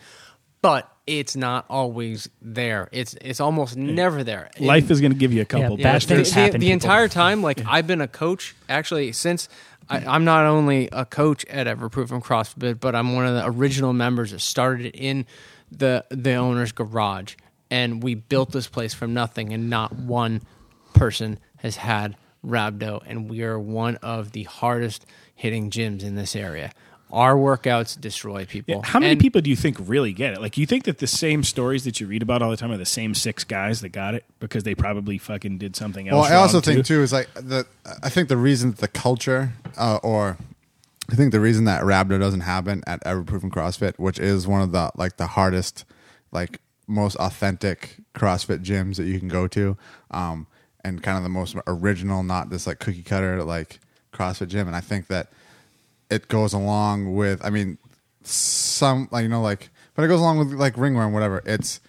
but 0.61 0.91
it's 1.05 1.35
not 1.35 1.65
always 1.69 2.27
there. 2.41 2.89
It's 2.91 3.15
it's 3.21 3.39
almost 3.39 3.77
never 3.77 4.23
there. 4.23 4.49
Life 4.59 4.89
is 4.89 4.99
going 4.99 5.11
to 5.13 5.17
give 5.17 5.31
you 5.31 5.41
a 5.43 5.45
couple. 5.45 5.77
bad 5.77 5.83
blisters. 5.93 6.07
the, 6.09 6.15
things 6.15 6.33
the- 6.33 6.39
happen, 6.41 6.61
the 6.61 6.71
entire 6.71 7.07
time 7.07 7.41
like 7.41 7.61
i've 7.67 7.87
been 7.87 8.01
a 8.01 8.07
coach. 8.07 8.55
Actually 8.69 9.11
since 9.11 9.47
I, 9.87 9.97
i'm 9.99 10.25
not 10.25 10.45
only 10.45 10.89
a 10.91 11.05
coach 11.05 11.45
at 11.45 11.67
everproof 11.67 12.11
and 12.11 12.23
crossfit 12.23 12.79
but 12.79 12.95
i'm 12.95 13.13
one 13.15 13.27
of 13.27 13.35
the 13.35 13.45
original 13.45 13.93
members 13.93 14.31
that 14.31 14.39
started 14.41 14.87
it 14.87 14.95
in 14.95 15.27
the 15.71 16.05
the 16.09 16.33
owner's 16.33 16.71
garage 16.71 17.35
and 17.71 18.01
we 18.03 18.15
built 18.15 18.51
this 18.51 18.67
place 18.67 18.93
from 18.93 19.13
nothing 19.13 19.51
and 19.53 19.69
not 19.69 19.93
one 19.93 20.41
person 20.93 21.39
has 21.57 21.75
had 21.77 22.15
rhabdo 22.45 23.01
and 23.05 23.29
we 23.29 23.41
are 23.43 23.57
one 23.59 23.95
of 23.97 24.31
the 24.31 24.43
hardest 24.43 25.05
hitting 25.33 25.69
gyms 25.71 26.03
in 26.03 26.15
this 26.15 26.35
area 26.35 26.71
our 27.11 27.35
workouts 27.35 27.99
destroy 27.99 28.45
people 28.45 28.75
Yeah, 28.75 28.81
How 28.83 28.99
many 28.99 29.13
And- 29.13 29.21
people 29.21 29.39
do 29.41 29.49
you 29.49 29.55
think 29.55 29.77
really 29.79 30.11
get 30.11 30.33
it? 30.33 30.41
Like, 30.41 30.57
you 30.57 30.65
think 30.65 30.83
that 30.85 30.97
the 30.97 31.07
same 31.07 31.43
stories 31.43 31.83
that 31.83 31.99
you 32.01 32.07
read 32.07 32.23
about 32.23 32.41
all 32.41 32.49
the 32.49 32.57
time 32.57 32.71
are 32.71 32.77
the 32.77 32.85
same 32.85 33.13
six 33.13 33.43
guys 33.43 33.81
that 33.81 33.89
got 33.89 34.15
it 34.15 34.25
because 34.39 34.63
they 34.63 34.73
probably 34.73 35.19
fucking 35.19 35.59
did 35.59 35.75
something 35.75 36.09
else? 36.09 36.23
Well, 36.27 36.33
I 36.33 36.35
also 36.41 36.57
wrong, 36.57 36.61
think 36.63 36.77
too? 36.85 36.95
too 36.95 37.01
is 37.03 37.13
like 37.13 37.29
the. 37.35 37.67
I 38.01 38.09
think 38.09 38.27
the 38.27 38.35
reason 38.37 38.71
that 38.71 38.79
the 38.79 38.87
culture, 38.87 39.53
uh, 39.77 39.99
or 40.01 40.37
I 41.11 41.15
think 41.15 41.31
the 41.31 41.39
reason 41.39 41.65
that 41.65 41.83
Rhabdo 41.83 42.19
doesn't 42.19 42.41
happen 42.41 42.83
at 42.87 43.03
Everproof 43.03 43.43
and 43.43 43.51
CrossFit, 43.51 43.97
which 43.97 44.19
is 44.19 44.47
one 44.47 44.61
of 44.61 44.71
the 44.71 44.91
like 44.95 45.17
the 45.17 45.27
hardest, 45.27 45.85
like 46.31 46.61
most 46.87 47.15
authentic 47.17 47.97
CrossFit 48.15 48.63
gyms 48.63 48.95
that 48.97 49.05
you 49.05 49.19
can 49.19 49.27
go 49.27 49.47
to, 49.47 49.77
um, 50.11 50.47
and 50.83 51.03
kind 51.03 51.17
of 51.17 51.23
the 51.23 51.29
most 51.29 51.55
original, 51.67 52.23
not 52.23 52.49
this 52.49 52.65
like 52.65 52.79
cookie 52.79 53.03
cutter 53.03 53.43
like 53.43 53.79
CrossFit 54.13 54.47
gym. 54.47 54.67
And 54.67 54.75
I 54.75 54.81
think 54.81 55.07
that 55.07 55.29
it 56.09 56.27
goes 56.27 56.53
along 56.53 57.15
with. 57.15 57.43
I 57.45 57.49
mean, 57.51 57.77
some 58.27 59.07
like 59.11 59.23
you 59.23 59.29
know 59.29 59.41
like 59.41 59.69
but 59.93 60.03
it 60.03 60.07
goes 60.07 60.19
along 60.19 60.39
with 60.39 60.53
like 60.53 60.77
ringworm 60.77 61.13
whatever 61.13 61.41
it's 61.45 61.79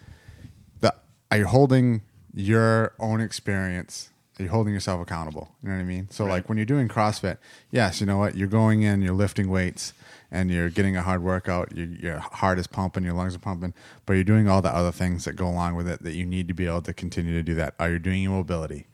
the 0.81 0.95
are 1.31 1.39
you 1.39 1.47
holding 1.47 2.03
your 2.35 2.93
own 2.99 3.21
experience 3.21 4.11
are 4.39 4.47
holding 4.49 4.73
yourself 4.75 5.01
accountable 5.01 5.49
you 5.63 5.69
know 5.69 5.75
what 5.75 5.81
i 5.81 5.85
mean 5.85 6.09
so 6.11 6.25
like 6.25 6.49
when 6.49 6.59
you're 6.59 6.65
doing 6.65 6.89
crossfit 6.89 7.39
yes 7.71 8.01
you 8.01 8.07
know 8.07 8.19
what 8.19 8.37
you're 8.37 8.49
going 8.49 8.83
in 8.83 9.01
you're 9.03 9.15
lifting 9.15 9.49
weights 9.49 9.93
and 10.31 10.51
you're 10.51 10.69
getting 10.71 10.97
a 10.97 11.03
hard 11.03 11.23
workout 11.23 11.75
your, 11.77 11.87
your 11.87 12.19
heart 12.19 12.59
is 12.59 12.67
pumping 12.67 13.05
your 13.05 13.15
lungs 13.15 13.35
are 13.35 13.39
pumping 13.39 13.73
but 14.05 14.15
you're 14.15 14.25
doing 14.25 14.49
all 14.49 14.61
the 14.61 14.75
other 14.75 14.93
things 14.93 15.25
that 15.25 15.35
go 15.35 15.47
along 15.49 15.75
with 15.75 15.89
it 15.89 16.03
that 16.03 16.15
you 16.15 16.27
need 16.27 16.49
to 16.49 16.55
be 16.55 16.67
able 16.67 16.83
to 16.83 16.93
continue 16.93 17.33
to 17.33 17.43
do 17.43 17.55
that 17.55 17.75
are 17.79 17.91
you 17.91 17.99
doing 17.99 18.23
your 18.23 18.33
mobility 18.33 18.87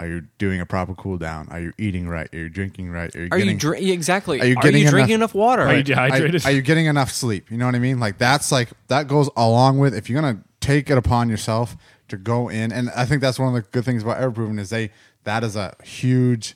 are 0.00 0.06
you 0.08 0.22
doing 0.38 0.60
a 0.60 0.66
proper 0.66 0.94
cool 0.94 1.16
down 1.16 1.46
are 1.50 1.60
you 1.60 1.72
eating 1.78 2.08
right 2.08 2.28
are 2.34 2.38
you 2.38 2.48
drinking 2.48 2.90
right 2.90 3.14
are 3.14 3.20
you 3.20 3.28
Are 3.30 3.38
getting 3.38 3.54
you 3.54 3.58
dr- 3.60 3.80
exactly? 3.80 4.40
Are 4.40 4.46
you 4.46 4.56
getting 4.56 4.84
drinking 4.86 5.14
enough- 5.14 5.30
enough, 5.30 5.34
water? 5.34 5.62
Are 5.62 5.76
you 5.76 5.82
dehydrated? 5.84 6.44
are, 6.44 6.48
are 6.48 6.52
you 6.52 6.62
getting 6.62 6.86
enough 6.86 7.12
sleep? 7.12 7.50
You 7.52 7.56
know 7.56 7.66
what 7.66 7.76
I 7.76 7.78
mean? 7.78 8.00
Like 8.00 8.18
that's 8.18 8.50
like 8.50 8.70
that 8.88 9.06
goes 9.06 9.30
along 9.36 9.78
with 9.78 9.94
if 9.94 10.10
you're 10.10 10.20
gonna 10.20 10.40
take 10.60 10.90
it 10.90 10.98
upon 10.98 11.28
yourself 11.28 11.76
to 12.12 12.16
go 12.16 12.48
in, 12.48 12.70
and 12.72 12.90
I 12.90 13.04
think 13.04 13.20
that's 13.20 13.38
one 13.38 13.48
of 13.48 13.54
the 13.54 13.68
good 13.70 13.84
things 13.84 14.02
about 14.02 14.18
Everproven 14.18 14.58
is 14.60 14.70
they 14.70 14.90
that 15.24 15.42
is 15.42 15.56
a 15.56 15.74
huge 15.82 16.54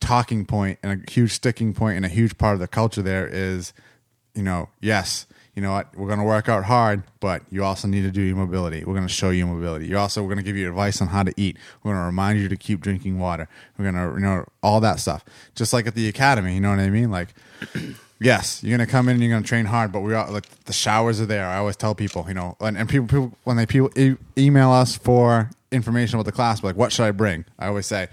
talking 0.00 0.44
point 0.44 0.78
and 0.82 1.02
a 1.06 1.10
huge 1.10 1.32
sticking 1.32 1.72
point 1.72 1.96
and 1.96 2.04
a 2.04 2.08
huge 2.08 2.36
part 2.36 2.54
of 2.54 2.60
the 2.60 2.68
culture 2.68 3.02
there 3.02 3.26
is, 3.26 3.72
you 4.34 4.42
know, 4.42 4.68
yes, 4.80 5.26
you 5.54 5.62
know 5.62 5.72
what, 5.72 5.96
we're 5.96 6.08
gonna 6.08 6.24
work 6.24 6.48
out 6.48 6.64
hard, 6.64 7.04
but 7.20 7.42
you 7.50 7.62
also 7.62 7.86
need 7.86 8.02
to 8.02 8.10
do 8.10 8.20
your 8.20 8.36
mobility. 8.36 8.84
We're 8.84 8.94
gonna 8.94 9.08
show 9.08 9.30
you 9.30 9.46
mobility. 9.46 9.86
You 9.86 9.96
also 9.98 10.22
we're 10.22 10.30
gonna 10.30 10.42
give 10.42 10.56
you 10.56 10.68
advice 10.68 11.00
on 11.00 11.08
how 11.08 11.22
to 11.22 11.32
eat. 11.36 11.56
We're 11.82 11.92
gonna 11.92 12.06
remind 12.06 12.40
you 12.40 12.48
to 12.48 12.56
keep 12.56 12.80
drinking 12.80 13.18
water. 13.18 13.48
We're 13.78 13.90
gonna 13.90 14.12
you 14.14 14.20
know 14.20 14.44
all 14.62 14.80
that 14.80 14.98
stuff. 14.98 15.24
Just 15.54 15.72
like 15.72 15.86
at 15.86 15.94
the 15.94 16.08
academy, 16.08 16.54
you 16.54 16.60
know 16.60 16.70
what 16.70 16.80
I 16.80 16.90
mean? 16.90 17.10
Like 17.10 17.28
yes, 18.24 18.62
you're 18.64 18.76
gonna 18.76 18.90
come 18.90 19.08
in 19.08 19.14
and 19.14 19.22
you're 19.22 19.32
gonna 19.32 19.44
train 19.46 19.66
hard, 19.66 19.92
but 19.92 20.00
we 20.00 20.14
are 20.14 20.30
like 20.30 20.48
the 20.64 20.72
showers 20.72 21.20
are 21.20 21.26
there. 21.26 21.46
I 21.46 21.58
always 21.58 21.76
tell 21.76 21.94
people, 21.94 22.24
you 22.26 22.34
know, 22.34 22.56
and, 22.60 22.76
and 22.76 22.88
people, 22.88 23.06
people 23.06 23.38
when 23.44 23.56
they 23.56 23.66
people 23.66 23.90
e- 23.96 24.16
email 24.36 24.70
us 24.72 24.96
for 24.96 25.50
information 25.70 26.16
about 26.16 26.26
the 26.26 26.32
class, 26.32 26.62
like 26.64 26.76
what 26.76 26.90
should 26.92 27.04
I 27.04 27.10
bring? 27.12 27.44
I 27.58 27.66
always 27.68 27.86
say 27.86 28.08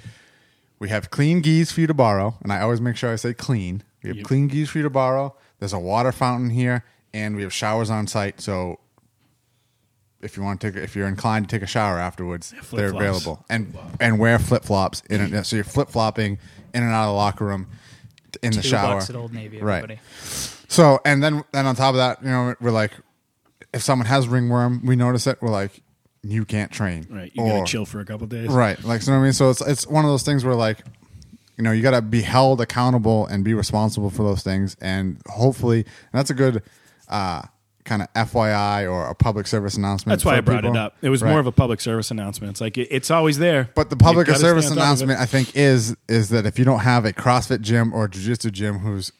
we 0.79 0.89
have 0.89 1.09
clean 1.09 1.41
gis 1.41 1.71
for 1.71 1.81
you 1.81 1.87
to 1.87 1.93
borrow, 1.93 2.35
and 2.43 2.51
I 2.51 2.61
always 2.61 2.81
make 2.81 2.95
sure 2.95 3.11
I 3.11 3.15
say 3.15 3.33
clean. 3.33 3.83
We 4.03 4.09
have 4.15 4.23
clean 4.23 4.47
gis 4.47 4.69
for 4.69 4.79
you 4.79 4.83
to 4.83 4.89
borrow. 4.89 5.35
There's 5.59 5.73
a 5.73 5.79
water 5.79 6.11
fountain 6.11 6.49
here, 6.49 6.83
and 7.13 7.35
we 7.35 7.43
have 7.43 7.53
showers 7.53 7.89
on 7.91 8.07
site. 8.07 8.41
So 8.41 8.79
if 10.21 10.37
you 10.37 10.43
want 10.43 10.59
to 10.61 10.71
take, 10.71 10.83
if 10.83 10.95
you're 10.95 11.07
inclined 11.07 11.47
to 11.49 11.55
take 11.55 11.63
a 11.63 11.67
shower 11.67 11.99
afterwards, 11.99 12.49
they're 12.51 12.61
flip-flops. 12.61 12.95
available. 12.95 13.45
And 13.49 13.77
and 13.99 14.17
wear 14.19 14.39
flip 14.39 14.63
flops 14.63 15.03
in 15.09 15.21
it. 15.33 15.43
So 15.45 15.55
you're 15.55 15.65
flip 15.65 15.89
flopping 15.89 16.39
in 16.73 16.83
and 16.83 16.91
out 16.91 17.03
of 17.03 17.09
the 17.09 17.13
locker 17.13 17.45
room, 17.45 17.67
in 18.41 18.51
the 18.51 18.61
Two 18.61 18.67
shower. 18.69 18.95
bucks 18.95 19.09
at 19.09 19.15
Old 19.15 19.33
Navy, 19.33 19.61
Right. 19.61 19.99
So 20.67 20.99
and 21.05 21.21
then 21.23 21.43
then 21.51 21.65
on 21.65 21.75
top 21.75 21.89
of 21.91 21.97
that, 21.97 22.23
you 22.23 22.29
know, 22.29 22.55
we're 22.61 22.71
like, 22.71 22.91
if 23.73 23.81
someone 23.83 24.05
has 24.07 24.27
ringworm, 24.27 24.85
we 24.85 24.95
notice 24.95 25.27
it. 25.27 25.37
We're 25.41 25.49
like, 25.49 25.81
you 26.23 26.45
can't 26.45 26.71
train. 26.71 27.07
Right. 27.09 27.31
You 27.33 27.43
Or- 27.43 27.49
gotta 27.59 27.65
chill 27.71 27.85
for 27.85 27.99
a 27.99 28.05
couple 28.05 28.27
days. 28.27 28.47
Right. 28.49 28.81
Like, 28.83 29.01
so 29.01 29.11
you 29.11 29.15
know 29.15 29.19
what 29.19 29.23
I 29.23 29.27
mean? 29.27 29.33
So 29.33 29.49
it's 29.49 29.61
it's 29.61 29.87
one 29.87 30.05
of 30.05 30.11
those 30.11 30.23
things 30.23 30.45
where 30.45 30.55
like, 30.55 30.79
you 31.57 31.63
know, 31.63 31.71
you 31.71 31.81
got 31.81 31.91
to 31.91 32.01
be 32.01 32.21
held 32.21 32.61
accountable 32.61 33.27
and 33.27 33.43
be 33.43 33.53
responsible 33.53 34.09
for 34.09 34.23
those 34.23 34.41
things, 34.43 34.75
and 34.81 35.21
hopefully, 35.27 35.79
and 35.81 35.87
that's 36.13 36.29
a 36.29 36.33
good 36.33 36.63
uh, 37.09 37.43
kind 37.85 38.01
of 38.01 38.07
FYI 38.13 38.91
or 38.91 39.07
a 39.07 39.15
public 39.15 39.47
service 39.47 39.75
announcement. 39.75 40.17
That's 40.17 40.25
why 40.25 40.37
I 40.37 40.41
brought 40.41 40.61
people. 40.63 40.75
it 40.75 40.79
up. 40.79 40.95
It 41.01 41.09
was 41.09 41.21
Right. 41.21 41.31
more 41.31 41.39
of 41.39 41.47
a 41.47 41.51
public 41.51 41.81
service 41.81 42.11
announcement. 42.11 42.51
It's 42.51 42.61
like 42.61 42.77
it, 42.77 42.87
it's 42.91 43.09
always 43.11 43.37
there. 43.37 43.69
But 43.75 43.89
the 43.89 43.95
public 43.95 44.27
service 44.27 44.37
stay 44.67 44.73
on 44.73 44.77
top 44.77 44.93
of 44.93 45.01
it. 45.01 45.03
announcement, 45.05 45.19
I 45.19 45.25
think, 45.25 45.55
is 45.55 45.95
is 46.07 46.29
that 46.29 46.45
if 46.45 46.59
you 46.59 46.65
don't 46.65 46.79
have 46.81 47.05
a 47.05 47.13
CrossFit 47.13 47.61
gym 47.61 47.93
or 47.93 48.05
a 48.05 48.09
jiu-jitsu 48.09 48.51
gym 48.51 48.79
who's, 48.79 49.11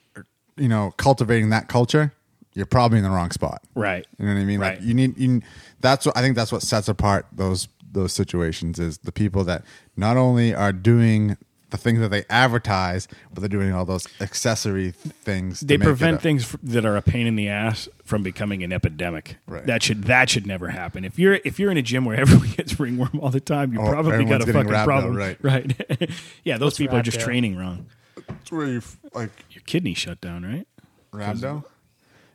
you 0.57 0.67
know, 0.67 0.93
cultivating 0.97 1.49
that 1.49 1.67
culture, 1.67 2.13
you're 2.53 2.65
probably 2.65 2.97
in 2.97 3.03
the 3.03 3.09
wrong 3.09 3.31
spot. 3.31 3.61
Right. 3.75 4.05
You 4.19 4.25
know 4.25 4.33
what 4.33 4.39
I 4.41 4.43
mean? 4.45 4.59
Right. 4.59 4.77
Like 4.79 4.87
you 4.87 4.93
need 4.93 5.17
you. 5.17 5.41
That's 5.79 6.05
what 6.05 6.17
I 6.17 6.21
think. 6.21 6.35
That's 6.35 6.51
what 6.51 6.61
sets 6.61 6.87
apart 6.87 7.25
those 7.31 7.67
those 7.93 8.13
situations 8.13 8.79
is 8.79 8.99
the 8.99 9.11
people 9.11 9.43
that 9.43 9.63
not 9.97 10.15
only 10.17 10.53
are 10.55 10.71
doing 10.71 11.35
the 11.71 11.77
things 11.77 11.99
that 11.99 12.09
they 12.09 12.23
advertise, 12.29 13.07
but 13.33 13.41
they're 13.41 13.49
doing 13.49 13.73
all 13.73 13.85
those 13.85 14.07
accessory 14.21 14.91
things. 14.91 15.59
to 15.59 15.65
They 15.65 15.77
make 15.77 15.85
prevent 15.87 16.17
a- 16.17 16.19
things 16.19 16.43
f- 16.53 16.59
that 16.63 16.85
are 16.85 16.95
a 16.95 17.01
pain 17.01 17.25
in 17.27 17.35
the 17.35 17.47
ass 17.49 17.89
from 18.03 18.23
becoming 18.23 18.61
an 18.63 18.71
epidemic. 18.71 19.37
Right. 19.47 19.65
That 19.65 19.81
should 19.81 20.03
that 20.03 20.29
should 20.29 20.45
never 20.45 20.69
happen. 20.69 21.03
If 21.05 21.17
you're 21.17 21.39
if 21.43 21.59
you're 21.59 21.71
in 21.71 21.77
a 21.77 21.81
gym 21.81 22.05
where 22.05 22.17
everyone 22.21 22.49
gets 22.55 22.79
ringworm 22.79 23.19
all 23.21 23.29
the 23.31 23.39
time, 23.39 23.73
you 23.73 23.81
Oh, 23.81 23.89
probably 23.89 24.23
got 24.25 24.41
a 24.41 24.45
getting 24.45 24.53
fucking 24.53 24.71
rhabdo, 24.71 24.85
problem. 24.85 25.15
right. 25.15 25.37
Right. 25.43 26.09
yeah, 26.43 26.57
those 26.57 26.67
What's 26.67 26.77
people 26.77 26.97
are 26.97 27.01
just 27.01 27.19
rhabdo? 27.19 27.23
training 27.23 27.57
wrong. 27.57 27.87
It's 28.29 28.51
where 28.51 28.67
you 28.67 28.81
like 29.13 29.31
Your 29.51 29.63
kidney 29.65 29.93
shut 29.93 30.21
down, 30.21 30.43
right? 30.45 30.67
rhabdo. 31.13 31.63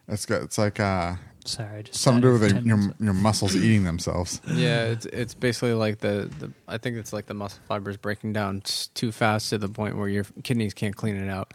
It's 0.08 0.24
got. 0.26 0.42
It's 0.42 0.58
like 0.58 0.78
uh, 0.80 1.16
Sorry, 1.46 1.78
I 1.78 1.82
just 1.82 2.00
something 2.00 2.22
to 2.22 2.28
do 2.28 2.32
with 2.32 2.44
added 2.44 2.56
the, 2.56 2.60
10 2.60 2.66
your 2.66 2.94
your 3.00 3.14
muscles 3.14 3.54
eating 3.54 3.84
themselves. 3.84 4.40
Yeah, 4.46 4.84
it's 4.84 5.06
it's 5.06 5.34
basically 5.34 5.74
like 5.74 5.98
the, 5.98 6.30
the 6.38 6.52
I 6.68 6.78
think 6.78 6.96
it's 6.96 7.12
like 7.12 7.26
the 7.26 7.34
muscle 7.34 7.60
fibers 7.68 7.96
breaking 7.96 8.32
down 8.32 8.62
too 8.94 9.12
fast 9.12 9.50
to 9.50 9.58
the 9.58 9.68
point 9.68 9.96
where 9.96 10.08
your 10.08 10.24
kidneys 10.42 10.74
can't 10.74 10.96
clean 10.96 11.16
it 11.16 11.30
out. 11.30 11.54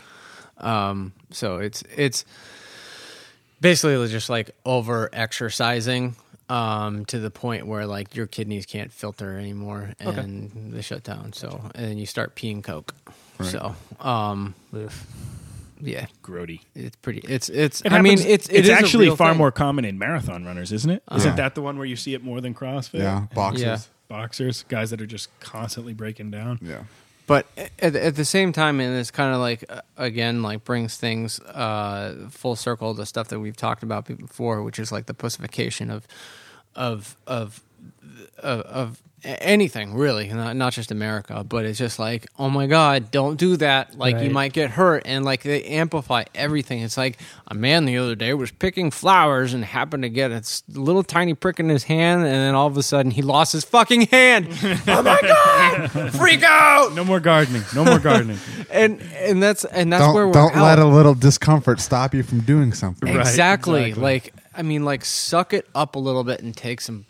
Um, 0.58 1.14
so 1.32 1.58
it's 1.58 1.84
it's 1.96 2.26
basically 3.60 4.08
just 4.08 4.30
like 4.30 4.52
over 4.66 5.10
exercising 5.14 6.16
um, 6.50 7.06
to 7.06 7.20
the 7.20 7.32
point 7.32 7.68
where 7.68 7.86
like 7.86 8.16
your 8.16 8.28
kidneys 8.28 8.66
can't 8.66 8.92
filter 8.92 9.38
anymore 9.38 9.94
and 10.00 10.74
they 10.74 10.82
shut 10.82 11.04
down. 11.04 11.34
So 11.34 11.62
and 11.76 11.88
then 11.88 11.98
you 11.98 12.06
start 12.06 12.36
peeing 12.36 12.64
coke. 12.64 12.94
So 13.42 13.76
um, 14.00 14.54
Oof. 14.76 15.06
Yeah, 15.84 16.08
Grody. 16.24 16.62
it's 16.76 16.96
pretty. 16.98 17.20
It's 17.20 17.50
it's. 17.50 17.82
It 17.82 17.92
I 17.92 18.02
mean, 18.02 18.14
it's 18.14 18.26
it 18.26 18.54
it's 18.54 18.68
is 18.68 18.70
a 18.70 18.74
actually 18.74 19.06
real 19.08 19.16
far 19.16 19.30
thing. 19.32 19.38
more 19.38 19.52
common 19.52 19.86
in 19.86 19.98
marathon 19.98 20.46
runners, 20.46 20.72
isn't 20.72 20.90
it? 20.90 21.04
Yeah. 21.12 21.18
not 21.18 21.36
that 21.38 21.56
the 21.56 21.62
one 21.62 21.78
where 21.78 21.86
you 21.86 21.96
see 21.96 22.14
it 22.14 22.24
more 22.24 22.42
than 22.42 22.54
CrossFit? 22.54 23.00
Yeah, 23.00 23.28
boxers. 23.34 23.62
Yeah. 23.64 23.78
Boxers, 24.08 24.64
guys 24.64 24.90
that 24.90 25.02
are 25.02 25.06
just 25.06 25.30
constantly 25.40 25.94
breaking 25.94 26.32
down. 26.32 26.60
Yeah. 26.62 26.84
but 27.28 27.46
at, 27.80 27.96
at 27.96 28.16
the 28.16 28.26
same 28.26 28.52
time 28.52 28.82
and 28.82 28.98
it's 28.98 29.12
kind 29.12 29.34
of 29.34 29.40
like 29.40 29.64
uh, 29.70 29.80
again 29.96 30.42
like 30.44 30.66
brings 30.66 30.98
things 30.98 31.40
uh, 31.40 32.28
full 32.30 32.58
circle 32.58 32.94
to 32.94 33.06
stuff 33.06 33.30
that 33.30 33.40
we've 33.40 33.56
talked 33.56 33.84
about 33.84 34.06
before 34.06 34.64
which 34.64 34.80
is 34.80 34.92
like 34.92 35.06
the 35.06 35.14
pussification 35.14 35.90
of 35.90 36.06
of 36.76 37.16
of 37.26 37.62
of, 38.38 38.62
of 38.62 39.02
anything 39.24 39.94
really 39.94 40.28
not, 40.30 40.56
not 40.56 40.74
just 40.74 40.92
america 40.92 41.44
but 41.44 41.66
it's 41.66 41.78
just 41.78 42.00
like 42.00 42.28
oh 42.40 42.50
my 42.50 42.66
god 42.66 43.12
don't 43.12 43.38
do 43.38 43.56
that 43.58 43.96
like 43.98 44.20
you 44.20 44.30
might 44.30 44.52
get 44.54 44.72
hurt 44.72 45.04
and 45.06 45.24
like 45.24 45.44
they 45.44 45.64
amplify 45.64 46.24
everything 46.34 46.82
it's 46.82 46.98
like 46.98 47.20
a 47.48 47.54
man 47.54 47.86
the 47.86 47.98
other 47.98 48.16
day 48.16 48.34
was 48.34 48.52
picking 48.52 48.90
flowers 48.90 49.54
and 49.54 49.64
happened 49.64 50.02
to 50.04 50.10
get 50.10 50.32
a 50.32 50.42
little 50.80 51.04
tiny 51.04 51.34
prick 51.34 51.60
in 51.60 51.70
his 51.70 51.84
hand 51.84 52.24
and 52.24 52.34
then 52.34 52.56
all 52.56 52.68
of 52.68 52.76
a 52.78 52.84
sudden 52.84 53.12
he 53.12 53.22
lost 53.22 53.52
his 53.54 53.64
fucking 53.64 54.02
hand 54.08 54.48
oh 54.88 55.04
my 55.04 55.20
god 55.22 56.12
freak 56.14 56.44
out 56.44 56.94
No 56.94 57.04
more 57.04 57.20
gardening. 57.20 57.64
No 57.76 57.86
more 57.86 58.00
gardening. 58.00 58.38
and 58.72 59.02
and 59.16 59.42
that's 59.42 59.66
and 59.66 59.92
that's 59.92 60.14
where 60.14 60.24
Don't 60.24 60.28
we're 60.28 60.34
don't 60.34 60.56
at. 60.56 60.62
let 60.64 60.80
a 60.80 60.86
little 60.86 61.14
discomfort 61.14 61.80
stop 61.80 62.14
you 62.14 62.24
from 62.24 62.42
doing 62.42 62.74
something. 62.74 63.08
Right, 63.10 63.20
exactly. 63.20 63.82
exactly. 63.86 64.02
Like 64.04 64.34
I 64.56 64.62
mean, 64.64 64.84
like 64.84 65.06
suck 65.06 65.54
it 65.54 65.68
up 65.74 65.96
a 65.96 66.00
little 66.00 66.24
bit 66.24 66.42
and 66.42 66.56
take 66.56 66.82
some 66.82 67.06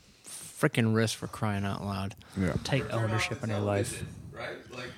freaking 0.61 0.93
risks 0.95 1.17
for 1.17 1.27
crying 1.27 1.65
out 1.65 1.83
loud. 1.83 2.15
Yeah. 2.37 2.53
Take 2.63 2.93
ownership 2.93 3.43
in 3.43 3.49
your 3.49 3.59
life. 3.59 4.03
right? 4.31 4.49
Like 4.71 4.89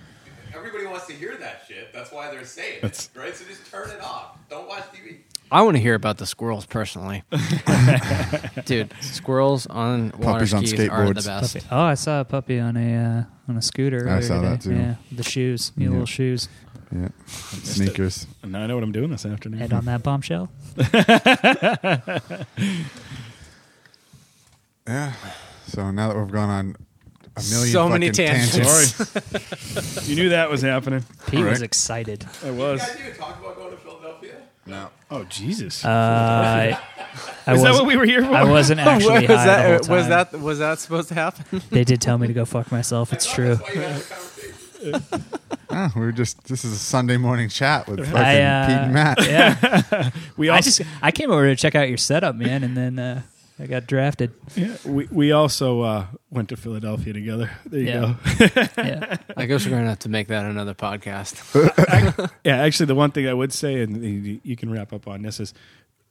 everybody 0.54 0.86
wants 0.86 1.08
to 1.08 1.14
hear 1.14 1.36
that 1.38 1.64
shit. 1.68 1.94
That's 1.94 2.12
why 2.12 2.30
they're 2.32 2.46
saying 2.46 2.80
That's- 2.82 3.10
it, 3.16 3.20
right? 3.20 3.36
So 3.36 3.46
just 3.46 3.70
turn 3.72 3.90
it 3.90 4.02
off. 4.02 4.38
Don't 4.50 4.68
watch 4.68 4.84
TV. 4.94 5.18
I 5.52 5.62
want 5.62 5.76
to 5.78 5.82
hear 5.82 5.94
about 5.94 6.18
the 6.18 6.26
squirrels 6.26 6.66
personally, 6.66 7.24
dude. 8.66 8.92
Squirrels 9.02 9.68
on 9.68 10.06
water 10.18 10.24
Puppies 10.40 10.54
on 10.54 10.66
skis 10.66 10.90
are 10.90 11.14
the 11.14 11.20
skateboards. 11.22 11.26
best. 11.28 11.54
Puppy. 11.56 11.68
Oh, 11.72 11.80
I 11.82 11.94
saw 11.94 12.22
a 12.22 12.26
puppy 12.26 12.60
on 12.60 12.76
a 12.76 12.96
uh, 13.20 13.24
on 13.48 13.58
a 13.58 13.62
scooter. 13.62 14.08
I 14.08 14.14
earlier 14.14 14.22
saw 14.24 14.42
that 14.42 14.62
today. 14.62 14.76
too. 14.76 14.82
Yeah, 14.82 14.96
the 15.12 15.22
shoes, 15.24 15.72
the 15.78 15.84
Yeah. 15.84 15.90
little 15.92 16.06
shoes. 16.08 16.50
Yeah. 16.92 17.10
Sneakers. 17.28 18.26
And 18.42 18.52
now 18.52 18.64
I 18.64 18.68
know 18.68 18.76
what 18.76 18.84
I'm 18.84 18.92
doing 18.92 19.12
this 19.12 19.26
afternoon. 19.28 19.60
Head 19.60 19.74
on 19.74 19.86
that 19.86 20.02
bombshell. 20.02 20.50
Yeah. 24.88 25.14
So 25.68 25.92
now 25.92 26.10
that 26.10 26.18
we've 26.18 26.32
gone 26.32 26.50
on 26.50 26.76
a 27.36 27.42
million 27.50 27.74
So 27.74 27.90
many 27.90 28.10
fucking 28.10 28.26
tangents. 28.26 28.94
Sorry. 28.94 30.06
you 30.06 30.16
knew 30.16 30.30
that 30.30 30.50
was 30.50 30.62
happening. 30.62 31.04
Pete 31.28 31.46
was 31.46 31.62
excited. 31.62 32.26
I 32.44 32.52
was. 32.52 32.82
You 32.82 32.88
guys 32.88 33.00
even 33.00 33.16
talk 33.16 33.40
about 33.40 33.56
going 33.56 33.72
to 33.72 33.78
Philadelphia? 33.78 34.36
No. 34.66 34.90
Oh 35.12 35.24
Jesus! 35.26 35.84
Uh, 35.84 35.90
I, 35.90 36.80
I 37.48 37.54
Is 37.54 37.64
that 37.64 37.74
what 37.74 37.86
we 37.86 37.98
were 37.98 38.06
here 38.06 38.24
for? 38.24 38.32
I 38.34 38.44
wasn't 38.44 38.80
actually 38.82 39.28
was 39.28 39.38
high 39.38 39.46
that 39.46 39.82
the 39.82 39.88
whole 39.88 39.98
was 39.98 40.08
that 40.08 40.34
was 40.40 40.60
that 40.60 40.80
supposed 40.80 41.10
to 41.10 41.16
happen? 41.16 41.62
They 41.70 41.84
did 41.84 42.02
tell 42.02 42.18
me 42.18 42.28
to 42.28 42.34
go 42.34 42.46
fuck 42.46 42.72
myself. 42.72 43.12
It's 43.12 43.32
true. 43.32 43.56
That's 43.56 43.62
why 43.62 43.74
you 43.74 43.82
had 43.82 43.96
the 43.96 44.04
conversation. 44.04 45.40
Ah, 45.70 45.92
we 45.96 46.02
were 46.02 46.12
just 46.12 46.44
this 46.46 46.64
is 46.64 46.72
a 46.74 46.78
Sunday 46.78 47.18
morning 47.18 47.50
chat 47.50 47.88
with 47.88 48.00
fucking 48.00 48.16
I, 48.16 48.42
uh, 48.42 48.68
Pete 48.68 48.78
and 48.78 48.94
Matt. 48.94 49.18
Yeah, 49.26 50.12
we 50.38 50.50
I 50.50 50.62
just 50.62 50.82
I 51.02 51.12
came 51.12 51.32
over 51.32 51.48
to 51.48 51.56
check 51.56 51.74
out 51.74 51.90
your 51.90 51.98
setup, 51.98 52.36
man, 52.36 52.64
and 52.64 52.78
then 52.78 53.00
uh, 53.00 53.22
I 53.60 53.68
got 53.68 53.86
drafted. 53.88 54.34
yeah, 54.56 54.76
we 54.86 55.08
we 55.12 55.32
also 55.32 55.82
uh, 55.82 56.06
went 56.32 56.50
to 56.50 56.58
Philadelphia 56.58 57.14
together. 57.14 57.52
There 57.66 57.80
you 57.80 57.88
Yeah. 57.88 58.16
go. 58.56 58.58
Yeah, 58.78 59.18
I 59.38 59.46
guess 59.46 59.66
we're 59.66 59.72
gonna 59.72 59.90
have 59.90 60.00
to 60.00 60.10
make 60.10 60.28
that 60.30 60.46
another 60.46 60.74
podcast. 60.74 61.38
yeah, 62.44 62.58
actually, 62.58 62.88
the 62.88 62.96
one 62.96 63.12
thing 63.12 63.28
I 63.28 63.34
would 63.34 63.54
say, 63.54 63.82
and 63.82 64.04
you 64.04 64.40
you 64.44 64.56
can 64.56 64.72
wrap 64.72 64.92
up 64.92 65.08
on 65.08 65.22
this 65.22 65.40
is, 65.40 65.54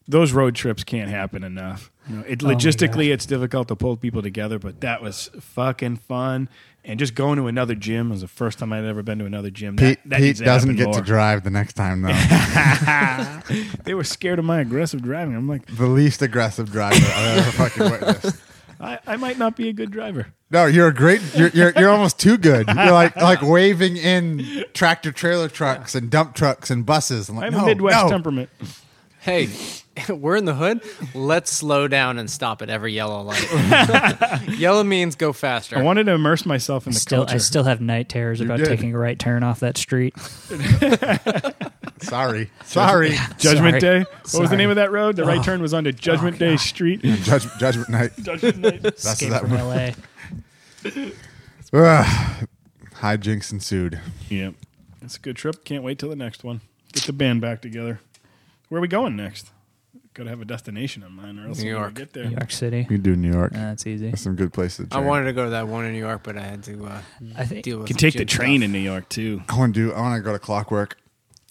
those 0.06 0.32
road 0.32 0.54
trips 0.54 0.84
can't 0.84 1.10
happen 1.10 1.42
enough. 1.42 1.90
You 2.08 2.16
know, 2.16 2.24
it 2.26 2.42
Oh 2.42 2.46
logistically 2.46 3.12
it's 3.12 3.26
difficult 3.26 3.68
to 3.68 3.76
pull 3.76 3.96
people 3.96 4.22
together, 4.22 4.58
but 4.58 4.80
that 4.80 5.02
was 5.02 5.28
fucking 5.40 5.96
fun. 5.96 6.48
And 6.84 6.98
just 6.98 7.14
going 7.14 7.36
to 7.36 7.46
another 7.46 7.76
gym 7.76 8.10
was 8.10 8.22
the 8.22 8.28
first 8.28 8.58
time 8.58 8.72
I'd 8.72 8.84
ever 8.84 9.04
been 9.04 9.20
to 9.20 9.24
another 9.24 9.50
gym. 9.50 9.76
Pete, 9.76 10.00
that, 10.02 10.10
that 10.10 10.18
Pete 10.18 10.36
to 10.36 10.44
doesn't 10.44 10.76
happen 10.76 10.92
get 10.92 10.98
to 10.98 11.04
drive 11.04 11.44
the 11.44 11.50
next 11.50 11.74
time 11.74 12.02
though. 12.02 12.12
They 13.84 13.94
were 13.94 14.04
scared 14.04 14.38
of 14.38 14.44
my 14.44 14.60
aggressive 14.60 15.02
driving. 15.02 15.36
I'm 15.36 15.48
like, 15.48 15.66
the 15.66 15.86
least 15.86 16.22
aggressive 16.22 16.70
driver 16.72 16.94
I've 16.96 17.38
ever 17.38 17.50
fucking 17.52 17.90
witnessed. 17.90 18.42
I, 18.80 18.98
I 19.06 19.16
might 19.16 19.38
not 19.38 19.56
be 19.56 19.68
a 19.68 19.72
good 19.72 19.90
driver. 19.90 20.26
No, 20.50 20.66
you're 20.66 20.88
a 20.88 20.94
great. 20.94 21.20
You're, 21.34 21.48
you're 21.50 21.72
you're 21.78 21.88
almost 21.90 22.18
too 22.18 22.36
good. 22.36 22.66
You're 22.66 22.92
like 22.92 23.14
like 23.16 23.40
waving 23.42 23.96
in 23.96 24.64
tractor 24.74 25.12
trailer 25.12 25.48
trucks 25.48 25.94
and 25.94 26.10
dump 26.10 26.34
trucks 26.34 26.70
and 26.70 26.84
buses. 26.84 27.28
I'm 27.28 27.38
I 27.38 27.42
like, 27.42 27.52
have 27.52 27.60
no, 27.60 27.64
a 27.64 27.68
Midwest 27.68 28.04
no. 28.04 28.10
temperament. 28.10 28.50
Hey, 29.20 29.48
we're 30.08 30.36
in 30.36 30.44
the 30.44 30.54
hood. 30.54 30.82
Let's 31.14 31.52
slow 31.52 31.88
down 31.88 32.18
and 32.18 32.30
stop 32.30 32.62
at 32.62 32.70
every 32.70 32.92
yellow 32.92 33.22
light. 33.22 34.48
yellow 34.58 34.84
means 34.84 35.16
go 35.16 35.32
faster. 35.32 35.78
I 35.78 35.82
wanted 35.82 36.04
to 36.04 36.12
immerse 36.12 36.46
myself 36.46 36.86
in 36.86 36.92
the 36.92 36.98
Still, 36.98 37.20
culture. 37.20 37.34
I 37.34 37.38
still 37.38 37.64
have 37.64 37.80
night 37.80 38.08
terrors 38.08 38.40
about 38.40 38.58
did. 38.58 38.66
taking 38.66 38.94
a 38.94 38.98
right 38.98 39.18
turn 39.18 39.42
off 39.42 39.60
that 39.60 39.76
street. 39.76 40.14
Sorry, 42.02 42.50
sorry. 42.64 43.10
Judgment 43.38 43.80
Sorry. 43.80 44.00
Day. 44.00 44.04
What 44.32 44.40
was 44.40 44.50
the 44.50 44.56
name 44.56 44.70
of 44.70 44.76
that 44.76 44.90
road? 44.90 45.14
The 45.14 45.24
right 45.24 45.38
oh. 45.38 45.42
turn 45.42 45.62
was 45.62 45.72
onto 45.72 45.92
Judgment 45.92 46.36
Day 46.36 46.54
oh, 46.54 46.56
Street. 46.56 47.00
Judge, 47.00 47.46
judgment 47.60 47.90
night. 47.90 48.10
Judgment 48.20 48.58
Night. 48.58 48.82
That's 48.82 49.04
Escape 49.04 49.30
that. 49.30 49.42
from 49.42 49.52
LA. 49.52 49.92
Ugh. 51.72 52.48
Hijinks 52.96 53.52
ensued. 53.52 54.00
Yep. 54.30 54.54
It's 55.00 55.16
a 55.16 55.20
good 55.20 55.36
trip. 55.36 55.64
Can't 55.64 55.84
wait 55.84 56.00
till 56.00 56.08
the 56.08 56.16
next 56.16 56.42
one. 56.42 56.60
Get 56.92 57.04
the 57.04 57.12
band 57.12 57.40
back 57.40 57.62
together. 57.62 58.00
Where 58.68 58.80
are 58.80 58.82
we 58.82 58.88
going 58.88 59.14
next? 59.14 59.50
Got 60.14 60.24
to 60.24 60.28
have 60.30 60.42
a 60.42 60.44
destination 60.44 61.02
in 61.02 61.12
mind, 61.12 61.38
or 61.40 61.48
else 61.48 61.58
New 61.62 61.72
we'll 61.72 61.80
York. 61.80 61.94
get 61.94 62.12
there. 62.12 62.24
New 62.24 62.32
York 62.32 62.50
City. 62.50 62.86
You 62.90 62.98
do 62.98 63.16
New 63.16 63.32
York. 63.32 63.52
Uh, 63.54 63.58
that's 63.58 63.86
easy. 63.86 64.08
There's 64.08 64.20
some 64.20 64.36
good 64.36 64.52
places. 64.52 64.88
To 64.90 64.96
I 64.96 65.00
wanted 65.00 65.24
to 65.24 65.32
go 65.32 65.44
to 65.44 65.50
that 65.50 65.68
one 65.68 65.86
in 65.86 65.92
New 65.92 65.98
York, 65.98 66.20
but 66.22 66.36
I 66.36 66.42
had 66.42 66.62
to 66.64 66.84
uh, 66.84 67.00
I 67.36 67.46
think 67.46 67.64
deal 67.64 67.78
with. 67.78 67.88
You 67.88 67.94
can 67.94 68.00
take 68.00 68.14
the 68.18 68.26
train 68.26 68.60
stuff. 68.60 68.64
in 68.66 68.72
New 68.72 68.78
York 68.78 69.08
too. 69.08 69.42
I 69.48 69.56
want 69.58 69.74
to 69.74 69.88
do. 69.88 69.92
I 69.94 70.00
want 70.02 70.16
to 70.18 70.22
go 70.22 70.32
to 70.32 70.38
Clockwork. 70.38 70.98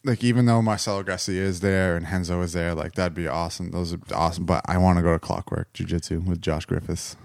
Like 0.03 0.23
even 0.23 0.45
though 0.45 0.61
Marcelo 0.61 1.01
Garcia 1.03 1.41
is 1.43 1.59
there 1.61 1.95
and 1.95 2.05
Renzo 2.07 2.41
is 2.41 2.53
there, 2.53 2.73
like 2.75 2.93
that'd 2.93 3.13
be 3.15 3.27
awesome. 3.27 3.71
Those 3.71 3.93
are 3.93 3.99
awesome. 4.13 4.45
But 4.45 4.61
I 4.67 4.77
want 4.77 4.97
to 4.97 5.03
go 5.03 5.13
to 5.13 5.19
Clockwork 5.19 5.73
Jiu 5.73 5.85
Jitsu 5.87 6.19
with 6.21 6.41
Josh 6.41 6.65
Griffiths. 6.65 7.15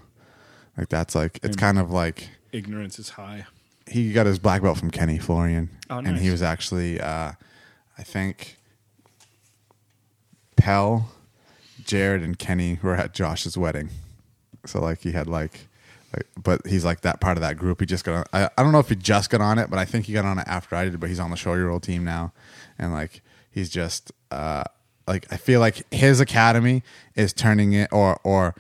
Like 0.78 0.88
that's 0.88 1.14
like 1.14 1.38
it's 1.42 1.56
kind 1.56 1.78
of 1.78 1.90
like 1.90 2.28
Ignorance 2.52 2.98
is 2.98 3.10
high. 3.10 3.44
he 3.88 4.12
got 4.12 4.24
his 4.26 4.38
black 4.38 4.62
belt 4.62 4.78
from 4.78 4.90
Kenny 4.90 5.18
Florian, 5.18 5.68
Oh, 5.90 5.98
and 5.98 6.18
he 6.18 6.30
was 6.30 6.42
actually, 6.42 7.00
uh, 7.00 7.32
I 7.98 8.02
think, 8.02 8.56
Pell, 10.56 11.10
Jared, 11.86 12.22
and 12.22 12.38
Kenny 12.38 12.78
were 12.82 12.94
at 12.94 13.14
Josh's 13.14 13.56
wedding. 13.56 13.90
So 14.64 14.80
like 14.80 15.00
he 15.02 15.12
had 15.12 15.26
like, 15.26 15.68
like, 16.14 16.26
but 16.42 16.66
he's 16.66 16.84
like 16.84 17.02
that 17.02 17.20
part 17.20 17.36
of 17.36 17.42
that 17.42 17.56
group. 17.56 17.80
He 17.80 17.86
just 17.86 18.04
got. 18.04 18.14
On, 18.16 18.24
I, 18.32 18.50
I 18.56 18.62
don't 18.62 18.72
know 18.72 18.78
if 18.78 18.88
he 18.88 18.96
just 18.96 19.30
got 19.30 19.40
on 19.40 19.58
it, 19.58 19.70
but 19.70 19.78
I 19.78 19.84
think 19.84 20.06
he 20.06 20.12
got 20.12 20.24
on 20.24 20.38
it 20.38 20.46
after 20.46 20.76
I 20.76 20.84
did. 20.84 21.00
But 21.00 21.08
he's 21.08 21.20
on 21.20 21.30
the 21.30 21.36
show 21.36 21.54
your 21.54 21.70
old 21.70 21.82
team 21.82 22.04
now, 22.04 22.32
and 22.78 22.92
like 22.92 23.22
he's 23.50 23.70
just 23.70 24.12
uh, 24.30 24.64
like 25.06 25.26
I 25.30 25.36
feel 25.36 25.60
like 25.60 25.92
his 25.92 26.20
academy 26.20 26.82
is 27.14 27.32
turning 27.32 27.72
it 27.72 27.92
or 27.92 28.20
or 28.24 28.54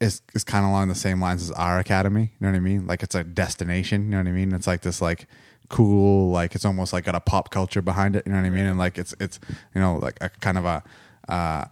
is 0.00 0.22
is 0.34 0.44
kind 0.44 0.64
of 0.64 0.70
along 0.70 0.88
the 0.88 0.94
same 0.94 1.20
lines 1.20 1.42
as 1.42 1.50
our 1.52 1.78
academy. 1.78 2.32
You 2.40 2.46
know 2.46 2.52
what 2.52 2.56
I 2.56 2.60
mean? 2.60 2.86
Like 2.86 3.02
it's 3.02 3.14
a 3.14 3.24
destination. 3.24 4.04
You 4.04 4.10
know 4.10 4.18
what 4.18 4.28
I 4.28 4.32
mean? 4.32 4.52
It's 4.52 4.66
like 4.66 4.82
this 4.82 5.00
like 5.00 5.26
cool, 5.68 6.30
like 6.30 6.54
it's 6.54 6.64
almost 6.64 6.92
like 6.92 7.04
got 7.04 7.14
a 7.14 7.20
pop 7.20 7.50
culture 7.50 7.82
behind 7.82 8.16
it. 8.16 8.26
You 8.26 8.32
know 8.32 8.38
what 8.38 8.46
I 8.46 8.50
mean? 8.50 8.66
And 8.66 8.78
like 8.78 8.98
it's 8.98 9.14
it's 9.20 9.40
you 9.74 9.80
know 9.80 9.96
like 9.96 10.18
a 10.20 10.28
kind 10.28 10.58
of 10.58 10.64
a. 10.64 10.82
Uh, 11.28 11.64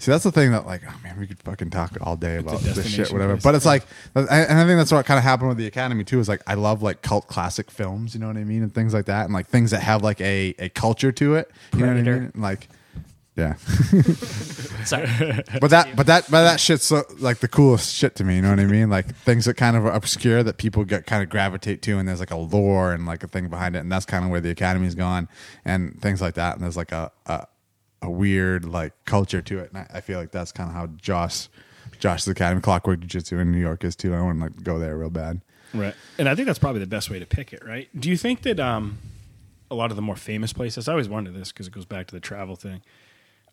See, 0.00 0.12
that's 0.12 0.22
the 0.22 0.30
thing 0.30 0.52
that, 0.52 0.64
like, 0.64 0.82
oh 0.88 0.94
man, 1.02 1.18
we 1.18 1.26
could 1.26 1.42
fucking 1.42 1.70
talk 1.70 1.96
all 2.00 2.14
day 2.14 2.36
about 2.36 2.60
this 2.60 2.86
shit, 2.88 3.10
whatever. 3.12 3.32
place. 3.34 3.42
But 3.42 3.54
it's 3.56 3.66
like, 3.66 3.82
and 4.14 4.28
I 4.30 4.64
think 4.64 4.78
that's 4.78 4.92
what 4.92 5.04
kind 5.06 5.18
of 5.18 5.24
happened 5.24 5.48
with 5.48 5.58
the 5.58 5.66
Academy 5.66 6.04
too. 6.04 6.20
Is 6.20 6.28
like, 6.28 6.42
I 6.46 6.54
love 6.54 6.82
like 6.82 7.02
cult 7.02 7.26
classic 7.26 7.68
films, 7.68 8.14
you 8.14 8.20
know 8.20 8.28
what 8.28 8.36
I 8.36 8.44
mean, 8.44 8.62
and 8.62 8.72
things 8.72 8.94
like 8.94 9.06
that, 9.06 9.24
and 9.24 9.34
like 9.34 9.48
things 9.48 9.72
that 9.72 9.80
have 9.80 10.02
like 10.02 10.20
a 10.20 10.54
a 10.60 10.68
culture 10.68 11.10
to 11.10 11.34
it. 11.34 11.50
You 11.74 11.80
know 11.80 11.88
what 11.88 11.96
I 11.96 12.02
mean? 12.02 12.32
Like, 12.36 12.68
yeah. 13.38 13.54
Sorry. 14.84 15.06
But 15.60 15.70
that, 15.70 15.94
but 15.94 16.06
that, 16.06 16.28
but 16.28 16.42
that 16.42 16.58
shit's 16.58 16.84
so, 16.84 17.04
like 17.18 17.38
the 17.38 17.46
coolest 17.48 17.94
shit 17.94 18.16
to 18.16 18.24
me. 18.24 18.36
You 18.36 18.42
know 18.42 18.50
what 18.50 18.58
I 18.58 18.66
mean? 18.66 18.90
Like 18.90 19.14
things 19.14 19.44
that 19.44 19.54
kind 19.54 19.76
of 19.76 19.86
are 19.86 19.92
obscure 19.92 20.42
that 20.42 20.58
people 20.58 20.84
get 20.84 21.06
kind 21.06 21.22
of 21.22 21.28
gravitate 21.28 21.80
to, 21.82 21.98
and 21.98 22.08
there's 22.08 22.20
like 22.20 22.32
a 22.32 22.36
lore 22.36 22.92
and 22.92 23.06
like 23.06 23.22
a 23.22 23.28
thing 23.28 23.48
behind 23.48 23.76
it, 23.76 23.80
and 23.80 23.92
that's 23.92 24.06
kind 24.06 24.24
of 24.24 24.30
where 24.30 24.40
the 24.40 24.50
academy's 24.50 24.94
gone, 24.96 25.28
and 25.64 26.00
things 26.00 26.20
like 26.20 26.34
that. 26.34 26.54
And 26.54 26.64
there's 26.64 26.76
like 26.76 26.90
a 26.92 27.12
a, 27.26 27.46
a 28.02 28.10
weird 28.10 28.64
like 28.64 28.92
culture 29.04 29.42
to 29.42 29.58
it, 29.58 29.72
and 29.72 29.78
I, 29.78 29.98
I 29.98 30.00
feel 30.00 30.18
like 30.18 30.30
that's 30.30 30.52
kind 30.52 30.68
of 30.68 30.74
how 30.74 30.86
Josh, 30.86 31.48
Josh's 31.98 32.28
academy, 32.28 32.60
Clockwork 32.60 33.00
Jiu 33.00 33.08
Jitsu 33.08 33.38
in 33.38 33.52
New 33.52 33.58
York 33.58 33.84
is 33.84 33.96
too. 33.96 34.14
I 34.14 34.20
want 34.20 34.38
to 34.38 34.44
like 34.44 34.62
go 34.62 34.78
there 34.78 34.96
real 34.96 35.10
bad. 35.10 35.40
Right. 35.74 35.94
And 36.18 36.28
I 36.28 36.34
think 36.34 36.46
that's 36.46 36.58
probably 36.58 36.80
the 36.80 36.86
best 36.86 37.10
way 37.10 37.18
to 37.18 37.26
pick 37.26 37.52
it, 37.52 37.62
right? 37.64 37.88
Do 37.98 38.08
you 38.08 38.16
think 38.16 38.42
that 38.42 38.58
um, 38.58 38.98
a 39.70 39.74
lot 39.74 39.90
of 39.90 39.96
the 39.96 40.02
more 40.02 40.16
famous 40.16 40.52
places, 40.52 40.88
I 40.88 40.92
always 40.92 41.08
wonder 41.08 41.30
this 41.30 41.52
because 41.52 41.66
it 41.66 41.72
goes 41.72 41.84
back 41.84 42.06
to 42.08 42.14
the 42.14 42.20
travel 42.20 42.56
thing. 42.56 42.82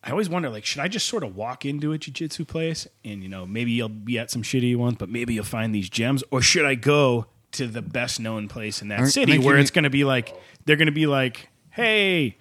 I 0.04 0.12
always 0.12 0.30
wonder, 0.30 0.50
like, 0.50 0.66
should 0.66 0.82
I 0.82 0.88
just 0.88 1.08
sort 1.08 1.24
of 1.24 1.36
walk 1.36 1.66
into 1.66 1.92
a 1.92 1.98
jiu-jitsu 1.98 2.46
place 2.46 2.88
and, 3.04 3.24
you 3.24 3.30
know, 3.30 3.46
maybe 3.46 3.72
you'll 3.72 3.90
be 3.90 4.20
at 4.20 4.30
some 4.30 4.44
shitty 4.44 4.76
ones, 4.76 4.98
but 5.00 5.10
maybe 5.10 5.34
you'll 5.34 5.44
find 5.44 5.74
these 5.74 5.90
gems? 5.90 6.24
Or 6.30 6.42
should 6.42 6.66
I 6.66 6.76
go 6.76 7.26
to 7.54 7.66
the 7.66 7.82
best 7.82 8.20
known 8.20 8.48
place 8.48 8.84
in 8.84 8.90
that 8.90 9.00
I 9.00 9.06
city 9.06 9.40
where 9.40 9.58
it's 9.58 9.72
going 9.72 9.84
to 9.84 9.90
be 9.90 10.04
like, 10.04 10.34
they're 10.66 10.76
going 10.76 10.86
to 10.86 10.92
be 10.92 11.08
like, 11.08 11.50
hey, 11.72 12.38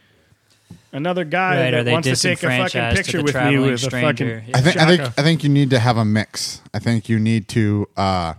another 0.93 1.25
guy 1.25 1.57
Right, 1.57 1.75
or 1.75 1.77
that 1.79 1.85
they 1.85 1.93
wants 1.93 2.09
to 2.09 2.17
take 2.17 2.43
a 2.43 2.47
fucking 2.49 2.65
disenfranchise 2.81 2.91
to 2.91 2.97
picture 2.97 3.19
the 3.19 3.25
with 3.25 3.35
me 3.35 3.41
traveling 3.41 3.71
with 3.71 3.81
stranger. 3.81 4.07
a 4.07 4.41
fucking 4.41 4.49
Yeah. 4.49 4.57
I 4.57 4.61
think 4.61 4.77
I 4.77 4.87
think. 4.87 5.19
I 5.19 5.23
think 5.23 5.45
you 5.45 5.51
need 5.51 5.71
to 5.71 5.79
have 5.79 5.97
a 5.97 6.05
mix. 6.05 6.61
I 6.73 6.79
think 6.79 7.09
you 7.09 7.19
need 7.19 7.49
to 7.49 7.89
uh, 7.97 8.35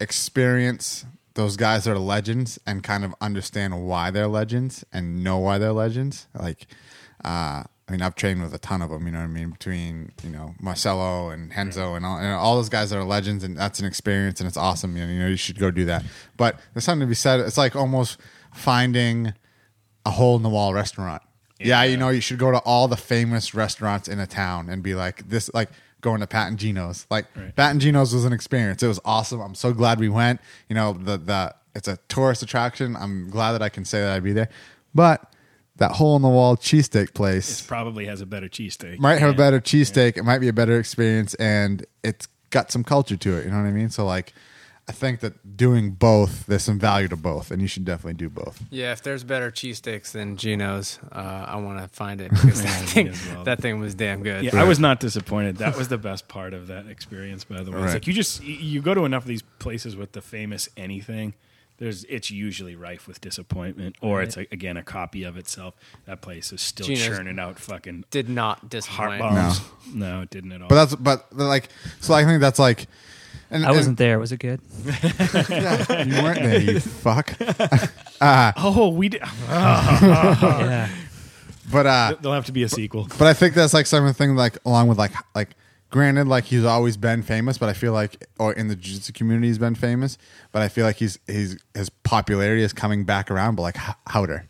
experience 0.00 1.04
those 1.34 1.56
guys 1.56 1.84
that 1.84 1.92
are 1.92 1.98
legends 1.98 2.58
and 2.66 2.82
kind 2.82 3.04
of 3.04 3.14
understand 3.20 3.86
why 3.86 4.10
they're 4.10 4.26
legends 4.26 4.84
and 4.92 5.22
know 5.22 5.38
why 5.38 5.58
they're 5.58 5.72
legends. 5.72 6.26
Like, 6.34 6.66
uh, 7.24 7.62
I 7.88 7.92
mean, 7.92 8.02
I've 8.02 8.14
trained 8.14 8.42
with 8.42 8.52
a 8.54 8.58
ton 8.58 8.82
of 8.82 8.90
them. 8.90 9.06
You 9.06 9.12
know 9.12 9.18
what 9.18 9.24
I 9.24 9.28
mean? 9.28 9.50
Between 9.50 10.12
you 10.22 10.30
know 10.30 10.54
Marcelo 10.60 11.30
and 11.30 11.50
Renzo 11.56 11.94
and 11.94 12.04
all, 12.06 12.18
and 12.18 12.32
all 12.32 12.56
those 12.56 12.68
guys 12.68 12.90
that 12.90 12.98
are 12.98 13.04
legends, 13.04 13.44
and 13.44 13.56
that's 13.56 13.78
an 13.80 13.86
experience 13.86 14.40
and 14.40 14.46
it's 14.48 14.56
awesome. 14.56 14.96
You 14.96 15.06
know, 15.06 15.12
you 15.12 15.18
know, 15.20 15.28
you 15.28 15.36
should 15.36 15.58
go 15.58 15.70
do 15.70 15.84
that. 15.86 16.04
But 16.36 16.58
there's 16.74 16.84
something 16.84 17.06
to 17.06 17.10
be 17.10 17.14
said. 17.14 17.40
It's 17.40 17.58
like 17.58 17.74
almost 17.76 18.18
finding 18.54 19.32
a 20.06 20.10
hole 20.10 20.36
in 20.36 20.42
the 20.42 20.48
wall 20.48 20.72
restaurant. 20.72 21.22
Yeah. 21.60 21.82
you 21.84 21.96
know, 21.96 22.08
you 22.08 22.20
should 22.20 22.38
go 22.38 22.50
to 22.50 22.58
all 22.58 22.88
the 22.88 22.96
famous 22.96 23.54
restaurants 23.54 24.08
in 24.08 24.18
a 24.18 24.26
town 24.26 24.68
and 24.68 24.82
be 24.82 24.94
like 24.94 25.28
this, 25.28 25.50
like 25.52 25.70
going 26.00 26.20
to 26.20 26.26
Pat 26.26 26.48
and 26.48 26.58
Geno's. 26.58 27.06
Like 27.10 27.26
Right. 27.36 27.54
Pat 27.54 27.72
and 27.72 27.80
Geno's 27.80 28.14
was 28.14 28.24
an 28.24 28.32
experience. 28.32 28.82
It 28.82 28.88
was 28.88 29.00
awesome. 29.04 29.40
I'm 29.40 29.54
so 29.54 29.72
glad 29.72 30.00
we 30.00 30.08
went. 30.08 30.40
You 30.68 30.74
know, 30.74 30.92
the 30.94 31.18
the 31.18 31.54
it's 31.74 31.88
a 31.88 31.98
tourist 32.08 32.42
attraction. 32.42 32.96
I'm 32.96 33.30
glad 33.30 33.52
that 33.52 33.62
I 33.62 33.68
can 33.68 33.84
say 33.84 34.00
that 34.00 34.12
I'd 34.16 34.24
be 34.24 34.32
there. 34.32 34.48
But 34.94 35.32
that 35.76 35.92
hole 35.92 36.16
in 36.16 36.22
the 36.22 36.28
wall 36.28 36.56
cheesesteak 36.56 37.14
place 37.14 37.62
probably 37.62 38.06
has 38.06 38.20
a 38.20 38.26
better 38.26 38.48
cheesesteak. 38.48 38.98
might 38.98 39.18
have 39.18 39.30
a 39.30 39.34
better 39.36 39.60
cheesesteak. 39.60 40.16
It 40.16 40.24
might 40.24 40.38
be 40.40 40.48
a 40.48 40.52
better 40.52 40.78
experience, 40.78 41.34
and 41.34 41.86
it's 42.02 42.26
got 42.50 42.70
some 42.72 42.84
culture 42.84 43.16
to 43.16 43.36
it. 43.38 43.44
You 43.44 43.50
know 43.50 43.58
what 43.58 43.68
I 43.68 43.72
mean? 43.72 43.90
So 43.90 44.04
like. 44.04 44.32
I 44.90 44.92
think 44.92 45.20
that 45.20 45.56
doing 45.56 45.92
both, 45.92 46.46
there's 46.46 46.64
some 46.64 46.80
value 46.80 47.06
to 47.06 47.16
both, 47.16 47.52
and 47.52 47.62
you 47.62 47.68
should 47.68 47.84
definitely 47.84 48.14
do 48.14 48.28
both. 48.28 48.60
Yeah, 48.70 48.90
if 48.90 49.02
there's 49.04 49.22
better 49.22 49.52
cheesesteaks 49.52 50.10
than 50.10 50.36
Geno's, 50.36 50.98
uh, 51.12 51.44
I 51.46 51.56
want 51.56 51.78
to 51.80 51.86
find 51.86 52.20
it 52.20 52.30
because 52.32 52.60
that, 52.62 52.88
thing, 52.88 53.12
well. 53.32 53.44
that 53.44 53.60
thing 53.60 53.78
was 53.78 53.94
damn 53.94 54.24
good. 54.24 54.42
Yeah, 54.42 54.60
I 54.60 54.64
was 54.64 54.80
not 54.80 54.98
disappointed. 54.98 55.58
That 55.58 55.76
was 55.76 55.86
the 55.86 55.96
best 55.96 56.26
part 56.26 56.54
of 56.54 56.66
that 56.66 56.88
experience. 56.88 57.44
By 57.44 57.62
the 57.62 57.70
way, 57.70 57.84
it's 57.84 57.94
like 57.94 58.08
you 58.08 58.12
just 58.12 58.42
you- 58.42 58.56
you 58.56 58.82
go 58.82 58.92
to 58.94 59.04
enough 59.04 59.22
of 59.22 59.28
these 59.28 59.42
places 59.60 59.94
with 59.94 60.10
the 60.10 60.20
famous 60.20 60.68
anything. 60.76 61.34
There's 61.78 62.02
it's 62.08 62.30
usually 62.32 62.74
rife 62.74 63.06
with 63.06 63.20
disappointment, 63.20 63.94
or 64.02 64.22
it's 64.22 64.36
a, 64.36 64.40
again 64.50 64.76
a 64.76 64.82
copy 64.82 65.22
of 65.22 65.36
itself. 65.36 65.74
That 66.06 66.20
place 66.20 66.52
is 66.52 66.60
still 66.60 66.86
Gina's- 66.86 67.06
churning 67.06 67.38
out 67.38 67.60
fucking 67.60 68.06
Did 68.10 68.28
not 68.28 68.58
heart 68.58 68.70
disappoint. 68.70 69.20
bombs. 69.20 69.60
No. 69.94 70.22
it 70.22 70.30
didn't 70.30 70.50
at 70.50 70.62
all. 70.62 70.68
But 70.68 70.74
that's 70.74 70.94
but 70.96 71.32
like 71.36 71.68
so. 72.00 72.12
I 72.12 72.24
think 72.24 72.40
that's 72.40 72.58
like. 72.58 72.88
And, 73.50 73.66
I 73.66 73.72
wasn't 73.72 73.98
there. 73.98 74.18
Was 74.18 74.30
it 74.30 74.38
good? 74.38 74.60
you 74.84 76.22
weren't 76.22 76.40
there. 76.40 76.60
You 76.60 76.80
fuck. 76.80 77.36
oh, 78.20 78.88
we 78.90 79.08
did. 79.08 79.22
yeah. 79.48 80.88
But 81.72 81.86
uh, 81.86 82.16
There'll 82.20 82.34
have 82.34 82.46
to 82.46 82.52
be 82.52 82.62
a 82.62 82.68
sequel. 82.68 83.08
but 83.18 83.26
I 83.26 83.32
think 83.32 83.54
that's 83.54 83.74
like 83.74 83.86
something 83.86 84.36
like 84.36 84.58
along 84.64 84.88
with 84.88 84.98
like 84.98 85.12
like 85.34 85.50
granted 85.90 86.28
like 86.28 86.44
he's 86.44 86.64
always 86.64 86.96
been 86.96 87.22
famous, 87.22 87.58
but 87.58 87.68
I 87.68 87.72
feel 87.72 87.92
like 87.92 88.26
or 88.38 88.52
in 88.52 88.68
the 88.68 88.76
jiu-jitsu 88.76 89.12
community 89.12 89.48
he's 89.48 89.58
been 89.58 89.74
famous, 89.74 90.18
but 90.52 90.62
I 90.62 90.68
feel 90.68 90.84
like 90.84 90.96
he's 90.96 91.18
he's 91.26 91.62
his 91.74 91.90
popularity 91.90 92.62
is 92.62 92.72
coming 92.72 93.04
back 93.04 93.30
around. 93.30 93.56
But 93.56 93.62
like 93.62 93.76
H- 93.76 93.94
Howder, 94.08 94.46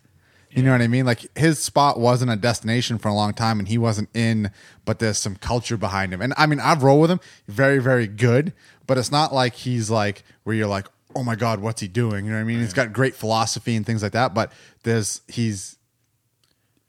you 0.51 0.63
know 0.63 0.73
what 0.73 0.81
I 0.83 0.89
mean? 0.89 1.07
Like 1.07 1.27
his 1.37 1.59
spot 1.59 1.99
wasn't 1.99 2.31
a 2.31 2.37
destination 2.37 2.99
for 2.99 3.09
a 3.09 3.15
long 3.15 3.35
time, 3.35 3.59
and 3.59 3.69
he 3.69 3.79
wasn't 3.79 4.09
in, 4.15 4.51
but 4.85 4.99
there's 4.99 5.19
some 5.19 5.37
culture 5.37 5.77
behind 5.77 6.13
him. 6.15 6.23
And 6.23 6.33
I 6.37 6.47
mean, 6.47 6.61
I've 6.61 6.83
rolled 6.83 7.03
with 7.03 7.11
him, 7.11 7.21
very 7.49 7.79
very 7.81 8.07
good, 8.07 8.53
but 8.91 8.99
it's 8.99 9.13
not 9.13 9.33
like 9.33 9.55
he's 9.55 9.89
like 9.89 10.25
where 10.43 10.57
you're 10.57 10.67
like. 10.67 10.89
Oh 11.15 11.25
my 11.25 11.35
God, 11.35 11.61
what's 11.61 11.81
he 11.81 11.89
doing? 11.89 12.25
You 12.25 12.31
know 12.31 12.37
what 12.37 12.43
I 12.43 12.45
mean? 12.45 12.61
He's 12.61 12.73
got 12.73 12.93
great 12.93 13.17
philosophy 13.17 13.75
and 13.75 13.85
things 13.85 14.01
like 14.01 14.13
that, 14.13 14.33
but 14.33 14.53
there's 14.85 15.23
he's 15.27 15.77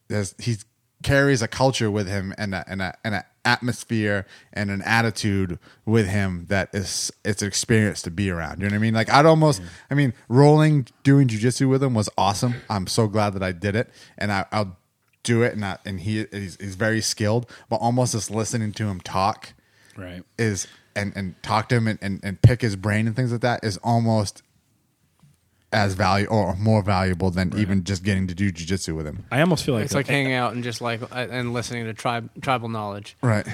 there's 0.09 0.35
he's 0.37 0.63
carries 1.03 1.41
a 1.41 1.47
culture 1.47 1.89
with 1.89 2.07
him 2.07 2.33
and 2.37 2.53
a, 2.53 2.63
and 2.67 2.81
a, 2.81 2.95
and 3.03 3.15
an 3.15 3.23
atmosphere 3.45 4.25
and 4.53 4.69
an 4.69 4.81
attitude 4.83 5.57
with 5.85 6.07
him 6.07 6.45
that 6.49 6.69
is 6.73 7.11
it's 7.25 7.41
an 7.41 7.47
experience 7.47 8.01
to 8.03 8.11
be 8.11 8.29
around. 8.29 8.59
You 8.59 8.67
know 8.67 8.73
what 8.73 8.75
I 8.75 8.79
mean? 8.79 8.93
Like 8.93 9.11
I'd 9.11 9.25
almost, 9.25 9.61
I 9.89 9.95
mean, 9.95 10.13
rolling 10.29 10.85
doing 11.03 11.27
jujitsu 11.27 11.67
with 11.67 11.81
him 11.81 11.93
was 11.93 12.09
awesome. 12.17 12.55
I'm 12.69 12.87
so 12.87 13.07
glad 13.07 13.33
that 13.33 13.43
I 13.43 13.51
did 13.51 13.75
it, 13.75 13.89
and 14.17 14.31
I, 14.31 14.45
I'll 14.51 14.77
do 15.23 15.41
it. 15.41 15.53
And 15.53 15.65
I, 15.65 15.77
and 15.85 15.99
he 15.99 16.25
he's, 16.31 16.57
he's 16.59 16.75
very 16.75 17.01
skilled, 17.01 17.49
but 17.69 17.77
almost 17.77 18.11
just 18.11 18.29
listening 18.29 18.71
to 18.73 18.85
him 18.85 19.01
talk 19.01 19.53
Right. 19.97 20.23
is 20.37 20.67
and 20.95 21.13
and 21.15 21.41
talk 21.43 21.69
to 21.69 21.75
him 21.75 21.87
and, 21.87 21.99
and, 22.01 22.19
and 22.23 22.41
pick 22.41 22.61
his 22.61 22.75
brain 22.75 23.07
and 23.07 23.15
things 23.15 23.31
like 23.31 23.41
that 23.41 23.63
is 23.63 23.77
almost 23.77 24.43
as 25.73 25.93
value 25.93 26.27
or 26.27 26.55
more 26.57 26.83
valuable 26.83 27.31
than 27.31 27.57
even 27.57 27.83
just 27.83 28.03
getting 28.03 28.27
to 28.27 28.35
do 28.35 28.51
jujitsu 28.51 28.95
with 28.95 29.07
him. 29.07 29.25
I 29.31 29.39
almost 29.41 29.63
feel 29.63 29.75
like 29.75 29.85
It's 29.85 29.95
like 29.95 30.07
hanging 30.07 30.33
out 30.33 30.53
and 30.53 30.63
just 30.63 30.81
like 30.81 31.01
uh, 31.01 31.27
and 31.29 31.53
listening 31.53 31.85
to 31.85 31.93
tribe 31.93 32.29
tribal 32.41 32.69
knowledge. 32.69 33.15
Right. 33.21 33.47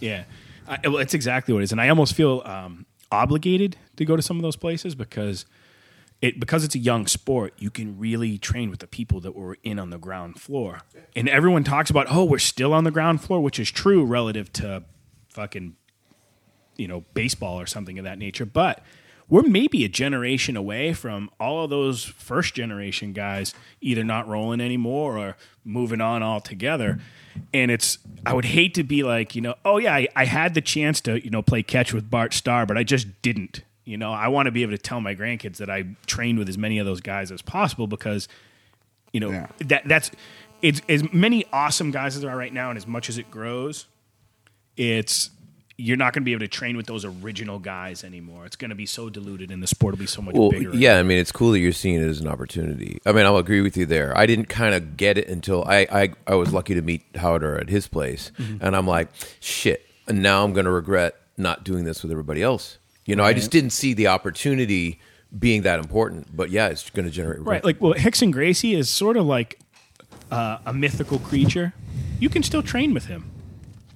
Yeah, 0.00 0.24
I, 0.66 0.78
well, 0.84 0.98
it's 0.98 1.14
exactly 1.14 1.52
what 1.52 1.60
it 1.60 1.64
is, 1.64 1.72
and 1.72 1.80
I 1.80 1.88
almost 1.88 2.14
feel 2.14 2.42
um, 2.44 2.86
obligated 3.10 3.76
to 3.96 4.04
go 4.04 4.16
to 4.16 4.22
some 4.22 4.36
of 4.36 4.42
those 4.42 4.56
places 4.56 4.94
because 4.94 5.44
it 6.22 6.40
because 6.40 6.64
it's 6.64 6.74
a 6.74 6.78
young 6.78 7.06
sport. 7.06 7.52
You 7.58 7.70
can 7.70 7.98
really 7.98 8.38
train 8.38 8.70
with 8.70 8.78
the 8.78 8.86
people 8.86 9.20
that 9.20 9.34
were 9.34 9.58
in 9.62 9.78
on 9.78 9.90
the 9.90 9.98
ground 9.98 10.40
floor, 10.40 10.80
and 11.14 11.28
everyone 11.28 11.64
talks 11.64 11.90
about 11.90 12.06
oh 12.10 12.24
we're 12.24 12.38
still 12.38 12.72
on 12.72 12.84
the 12.84 12.90
ground 12.90 13.20
floor, 13.20 13.40
which 13.40 13.58
is 13.58 13.70
true 13.70 14.04
relative 14.04 14.52
to 14.54 14.84
fucking 15.28 15.76
you 16.78 16.88
know 16.88 17.04
baseball 17.12 17.60
or 17.60 17.66
something 17.66 17.98
of 17.98 18.04
that 18.04 18.18
nature, 18.18 18.46
but. 18.46 18.82
We're 19.30 19.42
maybe 19.42 19.84
a 19.84 19.90
generation 19.90 20.56
away 20.56 20.94
from 20.94 21.28
all 21.38 21.62
of 21.64 21.68
those 21.68 22.02
first 22.02 22.54
generation 22.54 23.12
guys 23.12 23.52
either 23.82 24.02
not 24.02 24.26
rolling 24.26 24.62
anymore 24.62 25.18
or 25.18 25.36
moving 25.66 26.00
on 26.00 26.22
altogether 26.22 26.98
and 27.52 27.70
it's 27.70 27.98
I 28.24 28.32
would 28.32 28.46
hate 28.46 28.72
to 28.76 28.82
be 28.84 29.02
like 29.02 29.34
you 29.36 29.42
know 29.42 29.56
oh 29.66 29.76
yeah 29.76 29.94
I, 29.94 30.08
I 30.16 30.24
had 30.24 30.54
the 30.54 30.62
chance 30.62 31.02
to 31.02 31.22
you 31.22 31.28
know 31.28 31.42
play 31.42 31.62
catch 31.62 31.92
with 31.92 32.08
Bart 32.08 32.32
Starr 32.32 32.64
but 32.64 32.78
I 32.78 32.84
just 32.84 33.20
didn't 33.20 33.64
you 33.84 33.98
know 33.98 34.14
I 34.14 34.28
want 34.28 34.46
to 34.46 34.50
be 34.50 34.62
able 34.62 34.72
to 34.72 34.78
tell 34.78 35.02
my 35.02 35.14
grandkids 35.14 35.58
that 35.58 35.68
I 35.68 35.84
trained 36.06 36.38
with 36.38 36.48
as 36.48 36.56
many 36.56 36.78
of 36.78 36.86
those 36.86 37.02
guys 37.02 37.30
as 37.30 37.42
possible 37.42 37.86
because 37.86 38.28
you 39.12 39.20
know 39.20 39.28
Yeah. 39.30 39.48
that 39.66 39.86
that's 39.86 40.10
it's 40.62 40.80
as 40.88 41.12
many 41.12 41.44
awesome 41.52 41.90
guys 41.90 42.16
as 42.16 42.22
there 42.22 42.30
are 42.30 42.36
right 42.38 42.54
now 42.54 42.70
and 42.70 42.78
as 42.78 42.86
much 42.86 43.10
as 43.10 43.18
it 43.18 43.30
grows 43.30 43.84
it's 44.78 45.28
you're 45.80 45.96
not 45.96 46.12
going 46.12 46.22
to 46.22 46.24
be 46.24 46.32
able 46.32 46.40
to 46.40 46.48
train 46.48 46.76
with 46.76 46.86
those 46.86 47.04
original 47.04 47.60
guys 47.60 48.02
anymore 48.02 48.44
it's 48.44 48.56
going 48.56 48.68
to 48.70 48.74
be 48.74 48.84
so 48.84 49.08
diluted 49.08 49.50
and 49.52 49.62
the 49.62 49.66
sport 49.68 49.92
will 49.94 49.98
be 50.00 50.06
so 50.06 50.20
much 50.20 50.34
Well, 50.34 50.50
bigger 50.50 50.74
yeah, 50.74 50.98
I 50.98 51.04
mean, 51.04 51.18
it's 51.18 51.30
cool 51.30 51.52
that 51.52 51.60
you're 51.60 51.70
seeing 51.72 51.94
it 51.94 52.02
as 52.06 52.20
an 52.20 52.26
opportunity. 52.26 53.00
I 53.06 53.12
mean, 53.12 53.24
I'll 53.26 53.36
agree 53.36 53.60
with 53.60 53.76
you 53.76 53.86
there. 53.86 54.16
I 54.18 54.26
didn't 54.26 54.46
kind 54.48 54.74
of 54.74 54.96
get 54.96 55.16
it 55.18 55.28
until 55.28 55.64
I, 55.64 55.86
I, 55.90 56.08
I 56.26 56.34
was 56.34 56.52
lucky 56.52 56.74
to 56.74 56.82
meet 56.82 57.12
Howder 57.12 57.60
at 57.60 57.68
his 57.68 57.86
place, 57.86 58.32
Mm-hmm. 58.38 58.64
and 58.64 58.74
I'm 58.76 58.86
like, 58.88 59.08
shit. 59.40 59.86
And 60.08 60.20
now 60.22 60.42
I'm 60.44 60.52
going 60.52 60.64
to 60.66 60.72
regret 60.72 61.14
not 61.36 61.62
doing 61.64 61.84
this 61.84 62.02
with 62.02 62.10
everybody 62.10 62.42
else. 62.42 62.78
You 63.06 63.14
know, 63.16 63.22
I 63.24 63.32
just 63.32 63.50
didn't 63.52 63.70
see 63.70 63.94
the 63.94 64.08
opportunity 64.08 64.98
being 65.38 65.62
that 65.62 65.78
important. 65.78 66.34
But 66.36 66.50
yeah, 66.50 66.68
it's 66.68 66.90
going 66.90 67.06
to 67.06 67.12
generate 67.12 67.40
Right, 67.42 67.64
like 67.64 67.80
well, 67.80 67.94
Rickson 67.94 68.32
Gracie 68.32 68.74
is 68.74 68.90
sort 68.90 69.16
of 69.16 69.26
like 69.26 69.58
uh, 70.32 70.58
a 70.66 70.74
mythical 70.74 71.18
creature. 71.20 71.72
You 72.18 72.28
can 72.28 72.42
still 72.42 72.62
train 72.62 72.92
with 72.94 73.06
him. 73.06 73.30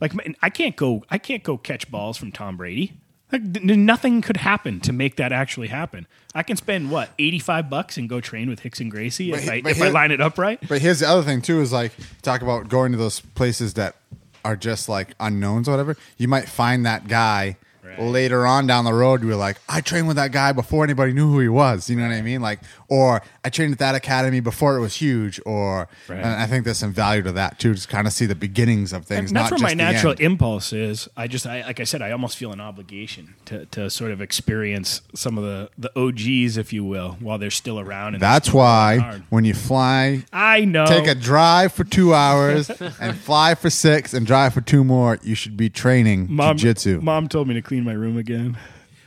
Like 0.02 0.12
man, 0.14 0.36
I 0.42 0.50
can't 0.50 0.76
go, 0.76 1.02
I 1.08 1.16
can't 1.16 1.42
go 1.42 1.56
catch 1.56 1.90
balls 1.90 2.18
from 2.18 2.30
Tom 2.32 2.58
Brady. 2.58 2.92
Like 3.30 3.40
nothing 3.42 4.20
could 4.20 4.36
happen 4.36 4.80
to 4.80 4.92
make 4.92 5.16
that 5.16 5.32
actually 5.32 5.68
happen. 5.68 6.06
I 6.34 6.42
can 6.42 6.56
spend 6.58 6.90
what 6.90 7.08
eighty 7.18 7.38
five 7.38 7.70
bucks 7.70 7.96
and 7.96 8.06
go 8.06 8.20
train 8.20 8.50
with 8.50 8.62
Rickson 8.62 8.90
Gracie 8.90 9.32
if, 9.32 9.46
But 9.46 9.50
I, 9.52 9.56
he- 9.56 9.62
but 9.62 9.72
if 9.72 9.80
I 9.80 9.88
line 9.88 10.10
it 10.10 10.20
up 10.20 10.36
right. 10.36 10.58
But 10.68 10.82
here's 10.82 10.98
the 11.00 11.08
other 11.08 11.22
thing 11.22 11.40
too: 11.40 11.62
is 11.62 11.72
like 11.72 11.92
talk 12.20 12.42
about 12.42 12.68
going 12.68 12.92
to 12.92 12.98
those 12.98 13.20
places 13.20 13.72
that 13.74 13.96
are 14.44 14.56
just 14.56 14.88
like 14.88 15.14
unknowns 15.20 15.66
or 15.68 15.70
whatever. 15.70 15.96
You 16.18 16.28
might 16.28 16.48
find 16.48 16.84
that 16.84 17.08
guy 17.08 17.56
Right. 17.84 17.98
later 18.00 18.46
on 18.46 18.68
down 18.68 18.84
the 18.84 18.94
road. 18.94 19.24
You're 19.24 19.34
like, 19.34 19.56
I 19.68 19.80
trained 19.80 20.06
with 20.06 20.14
that 20.16 20.30
guy 20.30 20.52
before 20.52 20.84
anybody 20.84 21.12
knew 21.12 21.28
who 21.28 21.40
he 21.40 21.48
was. 21.48 21.90
You 21.90 21.96
know 21.96 22.06
what 22.06 22.14
I 22.14 22.22
mean? 22.22 22.40
Like, 22.40 22.60
or 22.92 23.22
I 23.42 23.48
trained 23.48 23.72
at 23.72 23.78
that 23.78 23.94
academy 23.94 24.40
before 24.40 24.76
it 24.76 24.80
was 24.80 24.96
huge. 24.96 25.40
Or 25.46 25.88
Right. 26.08 26.18
and 26.18 26.26
I 26.26 26.46
think 26.46 26.66
there's 26.66 26.76
some 26.76 26.92
value 26.92 27.22
to 27.22 27.32
that 27.32 27.58
too. 27.58 27.72
Just 27.72 27.88
kind 27.88 28.06
of 28.06 28.12
see 28.12 28.26
the 28.26 28.34
beginnings 28.34 28.92
of 28.92 29.06
things. 29.06 29.30
And 29.30 29.36
that's 29.36 29.50
not 29.50 29.60
where 29.60 29.68
my 29.70 29.74
natural 29.74 30.12
end. 30.12 30.20
impulse 30.20 30.74
is. 30.74 31.08
I 31.16 31.26
just, 31.26 31.46
I, 31.46 31.62
like 31.62 31.80
I 31.80 31.84
said, 31.84 32.02
I 32.02 32.10
almost 32.10 32.36
feel 32.36 32.52
an 32.52 32.60
obligation 32.60 33.34
to, 33.46 33.64
to 33.66 33.88
sort 33.88 34.10
of 34.10 34.20
experience 34.20 35.00
some 35.14 35.38
of 35.38 35.44
the, 35.44 35.70
the 35.78 35.90
OGs, 35.98 36.58
if 36.58 36.70
you 36.74 36.84
will, 36.84 37.16
while 37.20 37.38
they're 37.38 37.50
still 37.50 37.80
around. 37.80 38.14
And 38.14 38.22
That's 38.22 38.52
why 38.52 39.22
when 39.30 39.46
you 39.46 39.54
fly 39.54 40.24
I 40.30 40.66
know. 40.66 40.84
take 40.84 41.06
a 41.06 41.14
drive 41.14 41.72
for 41.72 41.84
two 41.84 42.12
hours 42.12 42.68
and 43.00 43.16
fly 43.16 43.54
for 43.54 43.70
six 43.70 44.12
and 44.12 44.26
drive 44.26 44.52
for 44.52 44.60
two 44.60 44.84
more, 44.84 45.18
you 45.22 45.34
should 45.34 45.56
be 45.56 45.70
training 45.70 46.26
Mom, 46.28 46.58
jiu-jitsu. 46.58 47.00
Mom 47.00 47.26
told 47.28 47.48
me 47.48 47.54
to 47.54 47.62
clean 47.62 47.84
my 47.84 47.92
room 47.94 48.18
again. 48.18 48.58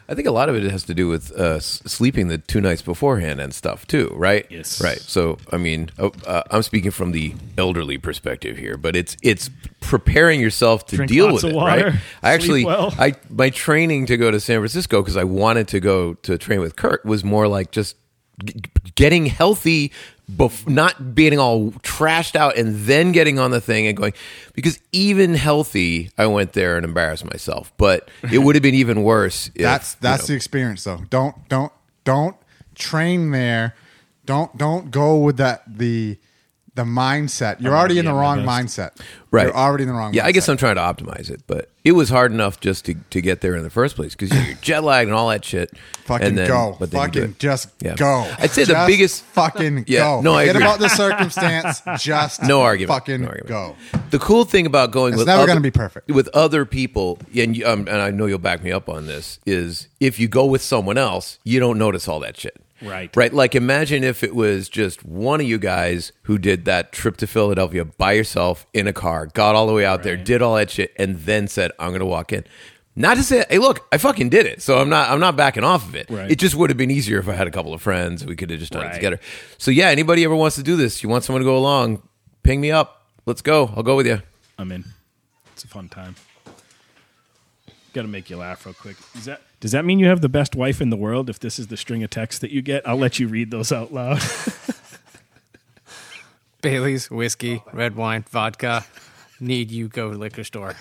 I 0.07 0.13
think 0.13 0.27
a 0.27 0.31
lot 0.31 0.49
of 0.49 0.55
it 0.55 0.69
has 0.69 0.83
to 0.83 0.93
do 0.93 1.07
with 1.07 1.31
uh, 1.31 1.59
sleeping 1.59 2.27
the 2.27 2.37
two 2.37 2.61
nights 2.61 2.81
beforehand 2.81 3.39
and 3.39 3.53
stuff 3.53 3.87
too, 3.87 4.11
right? 4.13 4.45
Yes. 4.49 4.81
Right. 4.81 4.99
So, 4.99 5.37
I 5.51 5.57
mean, 5.57 5.89
uh, 5.97 6.09
uh, 6.27 6.43
I'm 6.51 6.61
speaking 6.61 6.91
from 6.91 7.11
the 7.11 7.33
elderly 7.57 7.97
perspective 7.97 8.57
here, 8.57 8.77
but 8.77 8.95
it's 8.95 9.17
it's 9.23 9.49
preparing 9.81 10.39
yourself 10.39 10.85
to 10.87 10.97
Drink 10.97 11.11
deal 11.11 11.33
with 11.33 11.43
it, 11.43 11.55
water, 11.55 11.85
right? 11.89 11.93
I 12.21 12.33
actually, 12.33 12.65
well. 12.65 12.93
I 12.99 13.15
my 13.29 13.49
training 13.49 14.05
to 14.07 14.17
go 14.17 14.29
to 14.29 14.39
San 14.39 14.59
Francisco 14.59 15.01
because 15.01 15.17
I 15.17 15.23
wanted 15.23 15.67
to 15.69 15.79
go 15.79 16.13
to 16.13 16.37
train 16.37 16.59
with 16.59 16.75
Kurt 16.75 17.03
was 17.05 17.23
more 17.23 17.47
like 17.47 17.71
just 17.71 17.95
g- 18.43 18.61
getting 18.95 19.25
healthy. 19.25 19.91
Bef- 20.31 20.67
not 20.67 21.13
being 21.13 21.37
all 21.37 21.71
trashed 21.83 22.35
out 22.35 22.57
and 22.57 22.75
then 22.85 23.11
getting 23.11 23.37
on 23.37 23.51
the 23.51 23.61
thing 23.61 23.85
and 23.85 23.95
going 23.95 24.13
because 24.53 24.79
even 24.91 25.35
healthy 25.35 26.09
I 26.17 26.25
went 26.25 26.53
there 26.53 26.77
and 26.77 26.83
embarrassed 26.83 27.25
myself 27.25 27.71
but 27.77 28.09
it 28.31 28.39
would 28.39 28.55
have 28.55 28.63
been 28.63 28.73
even 28.73 29.03
worse 29.03 29.51
if, 29.53 29.61
That's 29.61 29.93
you 29.93 29.97
that's 30.01 30.23
know, 30.23 30.27
the 30.27 30.35
experience 30.35 30.83
though. 30.83 31.01
Don't 31.11 31.47
don't 31.47 31.71
don't 32.05 32.35
train 32.73 33.29
there. 33.29 33.75
Don't 34.25 34.57
don't 34.57 34.89
go 34.89 35.17
with 35.17 35.37
that 35.37 35.61
the 35.67 36.17
the 36.75 36.83
mindset. 36.83 37.59
You're 37.61 37.75
already 37.75 37.99
in 37.99 38.05
the 38.05 38.11
be 38.11 38.15
at 38.15 38.15
my 38.15 38.21
wrong 38.21 38.45
best. 38.45 38.77
mindset. 38.77 38.91
Right. 39.31 39.47
You're 39.47 39.55
already 39.55 39.83
in 39.83 39.87
the 39.89 39.95
wrong 39.95 40.13
Yeah, 40.13 40.25
I 40.25 40.31
guess. 40.31 40.47
I'm 40.47 40.55
trying 40.57 40.75
to 40.75 40.81
optimize 40.81 41.29
it, 41.29 41.41
but 41.47 41.69
it 41.83 41.91
was 41.93 42.09
hard 42.09 42.31
enough 42.31 42.59
just 42.61 42.85
to, 42.85 42.95
to 43.09 43.21
get 43.21 43.41
there 43.41 43.55
in 43.55 43.63
the 43.63 43.69
first 43.69 43.95
place 43.95 44.15
because 44.15 44.31
you're 44.33 44.55
jet 44.61 44.83
lagged 44.83 45.07
and 45.09 45.15
all 45.15 45.29
that 45.29 45.43
shit. 45.43 45.71
Fucking 46.05 46.27
and 46.27 46.37
then, 46.37 46.47
go. 46.47 46.75
But 46.79 46.91
then 46.91 47.01
fucking 47.01 47.35
just 47.39 47.69
Yeah. 47.81 47.95
go. 47.95 48.29
I'd 48.39 48.51
say 48.51 48.63
the 48.63 48.73
Just 48.73 48.87
biggest- 48.87 49.23
fucking 49.23 49.85
Yeah, 49.87 49.99
go. 49.99 50.21
no, 50.21 50.33
I 50.35 50.43
Forget 50.47 50.55
agree. 50.55 50.65
about 50.67 50.79
the 50.79 50.89
circumstance. 50.89 51.81
Just 52.03 52.43
No 52.43 52.61
argument. 52.61 52.97
Fucking 52.97 53.21
No 53.21 53.27
argument. 53.27 53.47
go. 53.49 53.75
The 54.11 54.19
cool 54.19 54.45
thing 54.45 54.65
about 54.65 54.91
going 54.91 55.13
It's 55.13 55.19
with 55.19 55.27
never 55.27 55.39
other- 55.43 55.47
gonna 55.47 55.61
be 55.61 55.71
perfect. 55.71 56.09
with 56.11 56.27
other 56.29 56.65
people, 56.65 57.19
and 57.35 57.55
you, 57.57 57.65
um, 57.67 57.87
and 57.89 58.01
I 58.01 58.11
know 58.11 58.25
you'll 58.25 58.37
back 58.39 58.63
me 58.63 58.71
up 58.71 58.87
on 58.89 59.07
this, 59.07 59.39
is 59.45 59.87
if 59.99 60.19
you 60.19 60.27
go 60.27 60.45
with 60.45 60.61
someone 60.61 60.97
else, 60.97 61.39
you 61.43 61.59
don't 61.59 61.77
notice 61.77 62.07
all 62.07 62.19
that 62.21 62.37
shit. 62.37 62.57
Right. 62.81 63.15
Right. 63.15 63.33
Like 63.33 63.55
imagine 63.55 64.03
if 64.03 64.23
it 64.23 64.35
was 64.35 64.67
just 64.69 65.05
one 65.05 65.39
of 65.39 65.47
you 65.47 65.57
guys 65.57 66.11
who 66.23 66.37
did 66.37 66.65
that 66.65 66.91
trip 66.91 67.17
to 67.17 67.27
Philadelphia 67.27 67.85
by 67.85 68.13
yourself 68.13 68.65
in 68.73 68.87
a 68.87 68.93
car, 68.93 69.27
got 69.27 69.55
all 69.55 69.67
the 69.67 69.73
way 69.73 69.85
out 69.85 70.03
there, 70.03 70.17
did 70.17 70.41
all 70.41 70.55
that 70.55 70.69
shit, 70.69 70.93
and 70.97 71.17
then 71.19 71.47
said, 71.47 71.71
"I'm 71.79 71.89
going 71.89 71.99
to 72.01 72.05
walk 72.05 72.33
in." 72.33 72.43
Not 72.97 73.15
to 73.17 73.23
say, 73.23 73.45
"Hey, 73.49 73.59
look, 73.59 73.87
I 73.91 73.97
fucking 73.97 74.29
did 74.29 74.45
it," 74.45 74.61
so 74.61 74.79
I'm 74.79 74.89
not. 74.89 75.09
I'm 75.09 75.19
not 75.19 75.35
backing 75.35 75.63
off 75.63 75.87
of 75.87 75.95
it. 75.95 76.09
Right. 76.09 76.29
It 76.29 76.37
just 76.37 76.55
would 76.55 76.69
have 76.69 76.77
been 76.77 76.91
easier 76.91 77.19
if 77.19 77.27
I 77.29 77.33
had 77.33 77.47
a 77.47 77.51
couple 77.51 77.73
of 77.73 77.81
friends. 77.81 78.25
We 78.25 78.35
could 78.35 78.49
have 78.49 78.59
just 78.59 78.73
done 78.73 78.87
it 78.87 78.93
together. 78.93 79.19
So 79.57 79.71
yeah, 79.71 79.87
anybody 79.87 80.23
ever 80.23 80.35
wants 80.35 80.55
to 80.57 80.63
do 80.63 80.75
this? 80.75 81.01
You 81.01 81.09
want 81.09 81.23
someone 81.23 81.41
to 81.41 81.45
go 81.45 81.57
along? 81.57 82.01
Ping 82.43 82.61
me 82.61 82.71
up. 82.71 83.07
Let's 83.25 83.41
go. 83.41 83.71
I'll 83.75 83.83
go 83.83 83.95
with 83.95 84.05
you. 84.05 84.21
I'm 84.59 84.71
in. 84.71 84.85
It's 85.53 85.63
a 85.63 85.67
fun 85.67 85.89
time. 85.89 86.15
Got 87.93 88.03
to 88.03 88.07
make 88.07 88.29
you 88.29 88.37
laugh 88.37 88.65
real 88.65 88.75
quick. 88.75 88.97
Is 89.15 89.25
that 89.25 89.41
does 89.65 89.71
that 89.71 89.83
mean 89.83 89.97
you 89.97 90.05
have 90.05 90.21
the 90.21 90.29
best 90.29 90.55
wife 90.55 90.79
in 90.79 90.91
the 90.91 90.95
world? 90.95 91.27
If 91.27 91.39
this 91.39 91.57
is 91.57 91.65
the 91.65 91.75
string 91.75 92.03
of 92.03 92.11
texts 92.11 92.37
that 92.41 92.51
you 92.51 92.61
get, 92.61 92.87
I'll 92.87 92.97
let 92.97 93.17
you 93.17 93.27
read 93.27 93.49
those 93.49 93.71
out 93.71 93.91
loud. 93.91 94.21
Bailey's, 96.61 97.09
whiskey, 97.09 97.63
red 97.73 97.95
wine, 97.95 98.23
vodka. 98.29 98.85
Need 99.39 99.71
you 99.71 99.87
go 99.87 100.11
to 100.11 100.17
liquor 100.19 100.43
store. 100.43 100.75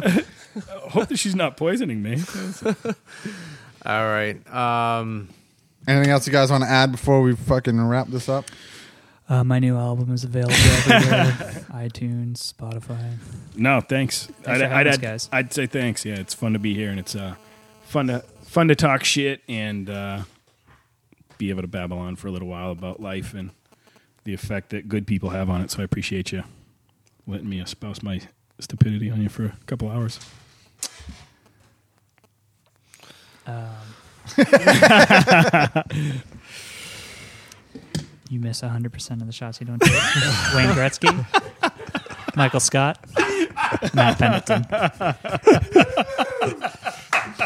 Hope 0.88 1.08
that 1.08 1.18
she's 1.18 1.34
not 1.34 1.58
poisoning 1.58 2.02
me. 2.02 2.22
All 3.84 4.06
right. 4.06 4.40
Um, 4.50 5.28
Anything 5.86 6.12
else 6.12 6.26
you 6.26 6.32
guys 6.32 6.50
want 6.50 6.64
to 6.64 6.70
add 6.70 6.92
before 6.92 7.20
we 7.20 7.36
fucking 7.36 7.78
wrap 7.78 8.08
this 8.08 8.30
up? 8.30 8.46
Uh, 9.28 9.42
my 9.42 9.58
new 9.58 9.76
album 9.76 10.12
is 10.12 10.24
available 10.24 10.54
everywhere: 10.86 11.32
iTunes, 11.72 12.52
Spotify. 12.52 13.14
No, 13.56 13.80
thanks. 13.80 14.28
I'd, 14.46 14.60
I'd, 14.60 14.86
us, 14.86 14.98
guys. 14.98 15.28
I'd 15.32 15.52
say 15.52 15.66
thanks. 15.66 16.04
Yeah, 16.04 16.16
it's 16.16 16.34
fun 16.34 16.52
to 16.52 16.58
be 16.58 16.74
here, 16.74 16.90
and 16.90 17.00
it's 17.00 17.16
uh, 17.16 17.34
fun 17.84 18.08
to 18.08 18.20
fun 18.42 18.68
to 18.68 18.74
talk 18.74 19.02
shit 19.02 19.40
and 19.48 19.88
uh, 19.88 20.22
be 21.38 21.50
able 21.50 21.62
to 21.62 21.68
babble 21.68 21.98
on 21.98 22.16
for 22.16 22.28
a 22.28 22.30
little 22.30 22.48
while 22.48 22.70
about 22.70 23.00
life 23.00 23.32
and 23.34 23.50
the 24.24 24.34
effect 24.34 24.70
that 24.70 24.88
good 24.88 25.06
people 25.06 25.30
have 25.30 25.48
on 25.48 25.62
it. 25.62 25.70
So 25.70 25.80
I 25.80 25.84
appreciate 25.84 26.30
you 26.32 26.44
letting 27.26 27.48
me 27.48 27.60
espouse 27.60 28.02
my 28.02 28.20
stupidity 28.60 29.10
on 29.10 29.22
you 29.22 29.28
for 29.28 29.46
a 29.46 29.56
couple 29.66 29.88
hours. 29.90 30.20
Um, 33.46 33.70
You 38.34 38.40
miss 38.40 38.62
100% 38.62 39.20
of 39.20 39.26
the 39.26 39.32
shots 39.32 39.60
you 39.60 39.66
don't 39.66 39.78
take. 39.78 39.92
Wayne 40.56 40.70
Gretzky, 40.70 41.24
Michael 42.34 42.58
Scott, 42.58 42.98
Matt 43.94 44.18
Pendleton. 44.18 44.64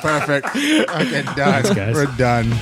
Perfect. 0.00 0.46
Okay, 0.56 1.22
done. 1.36 1.74
guys. 1.74 1.94
We're 1.94 2.06
done. 2.16 2.54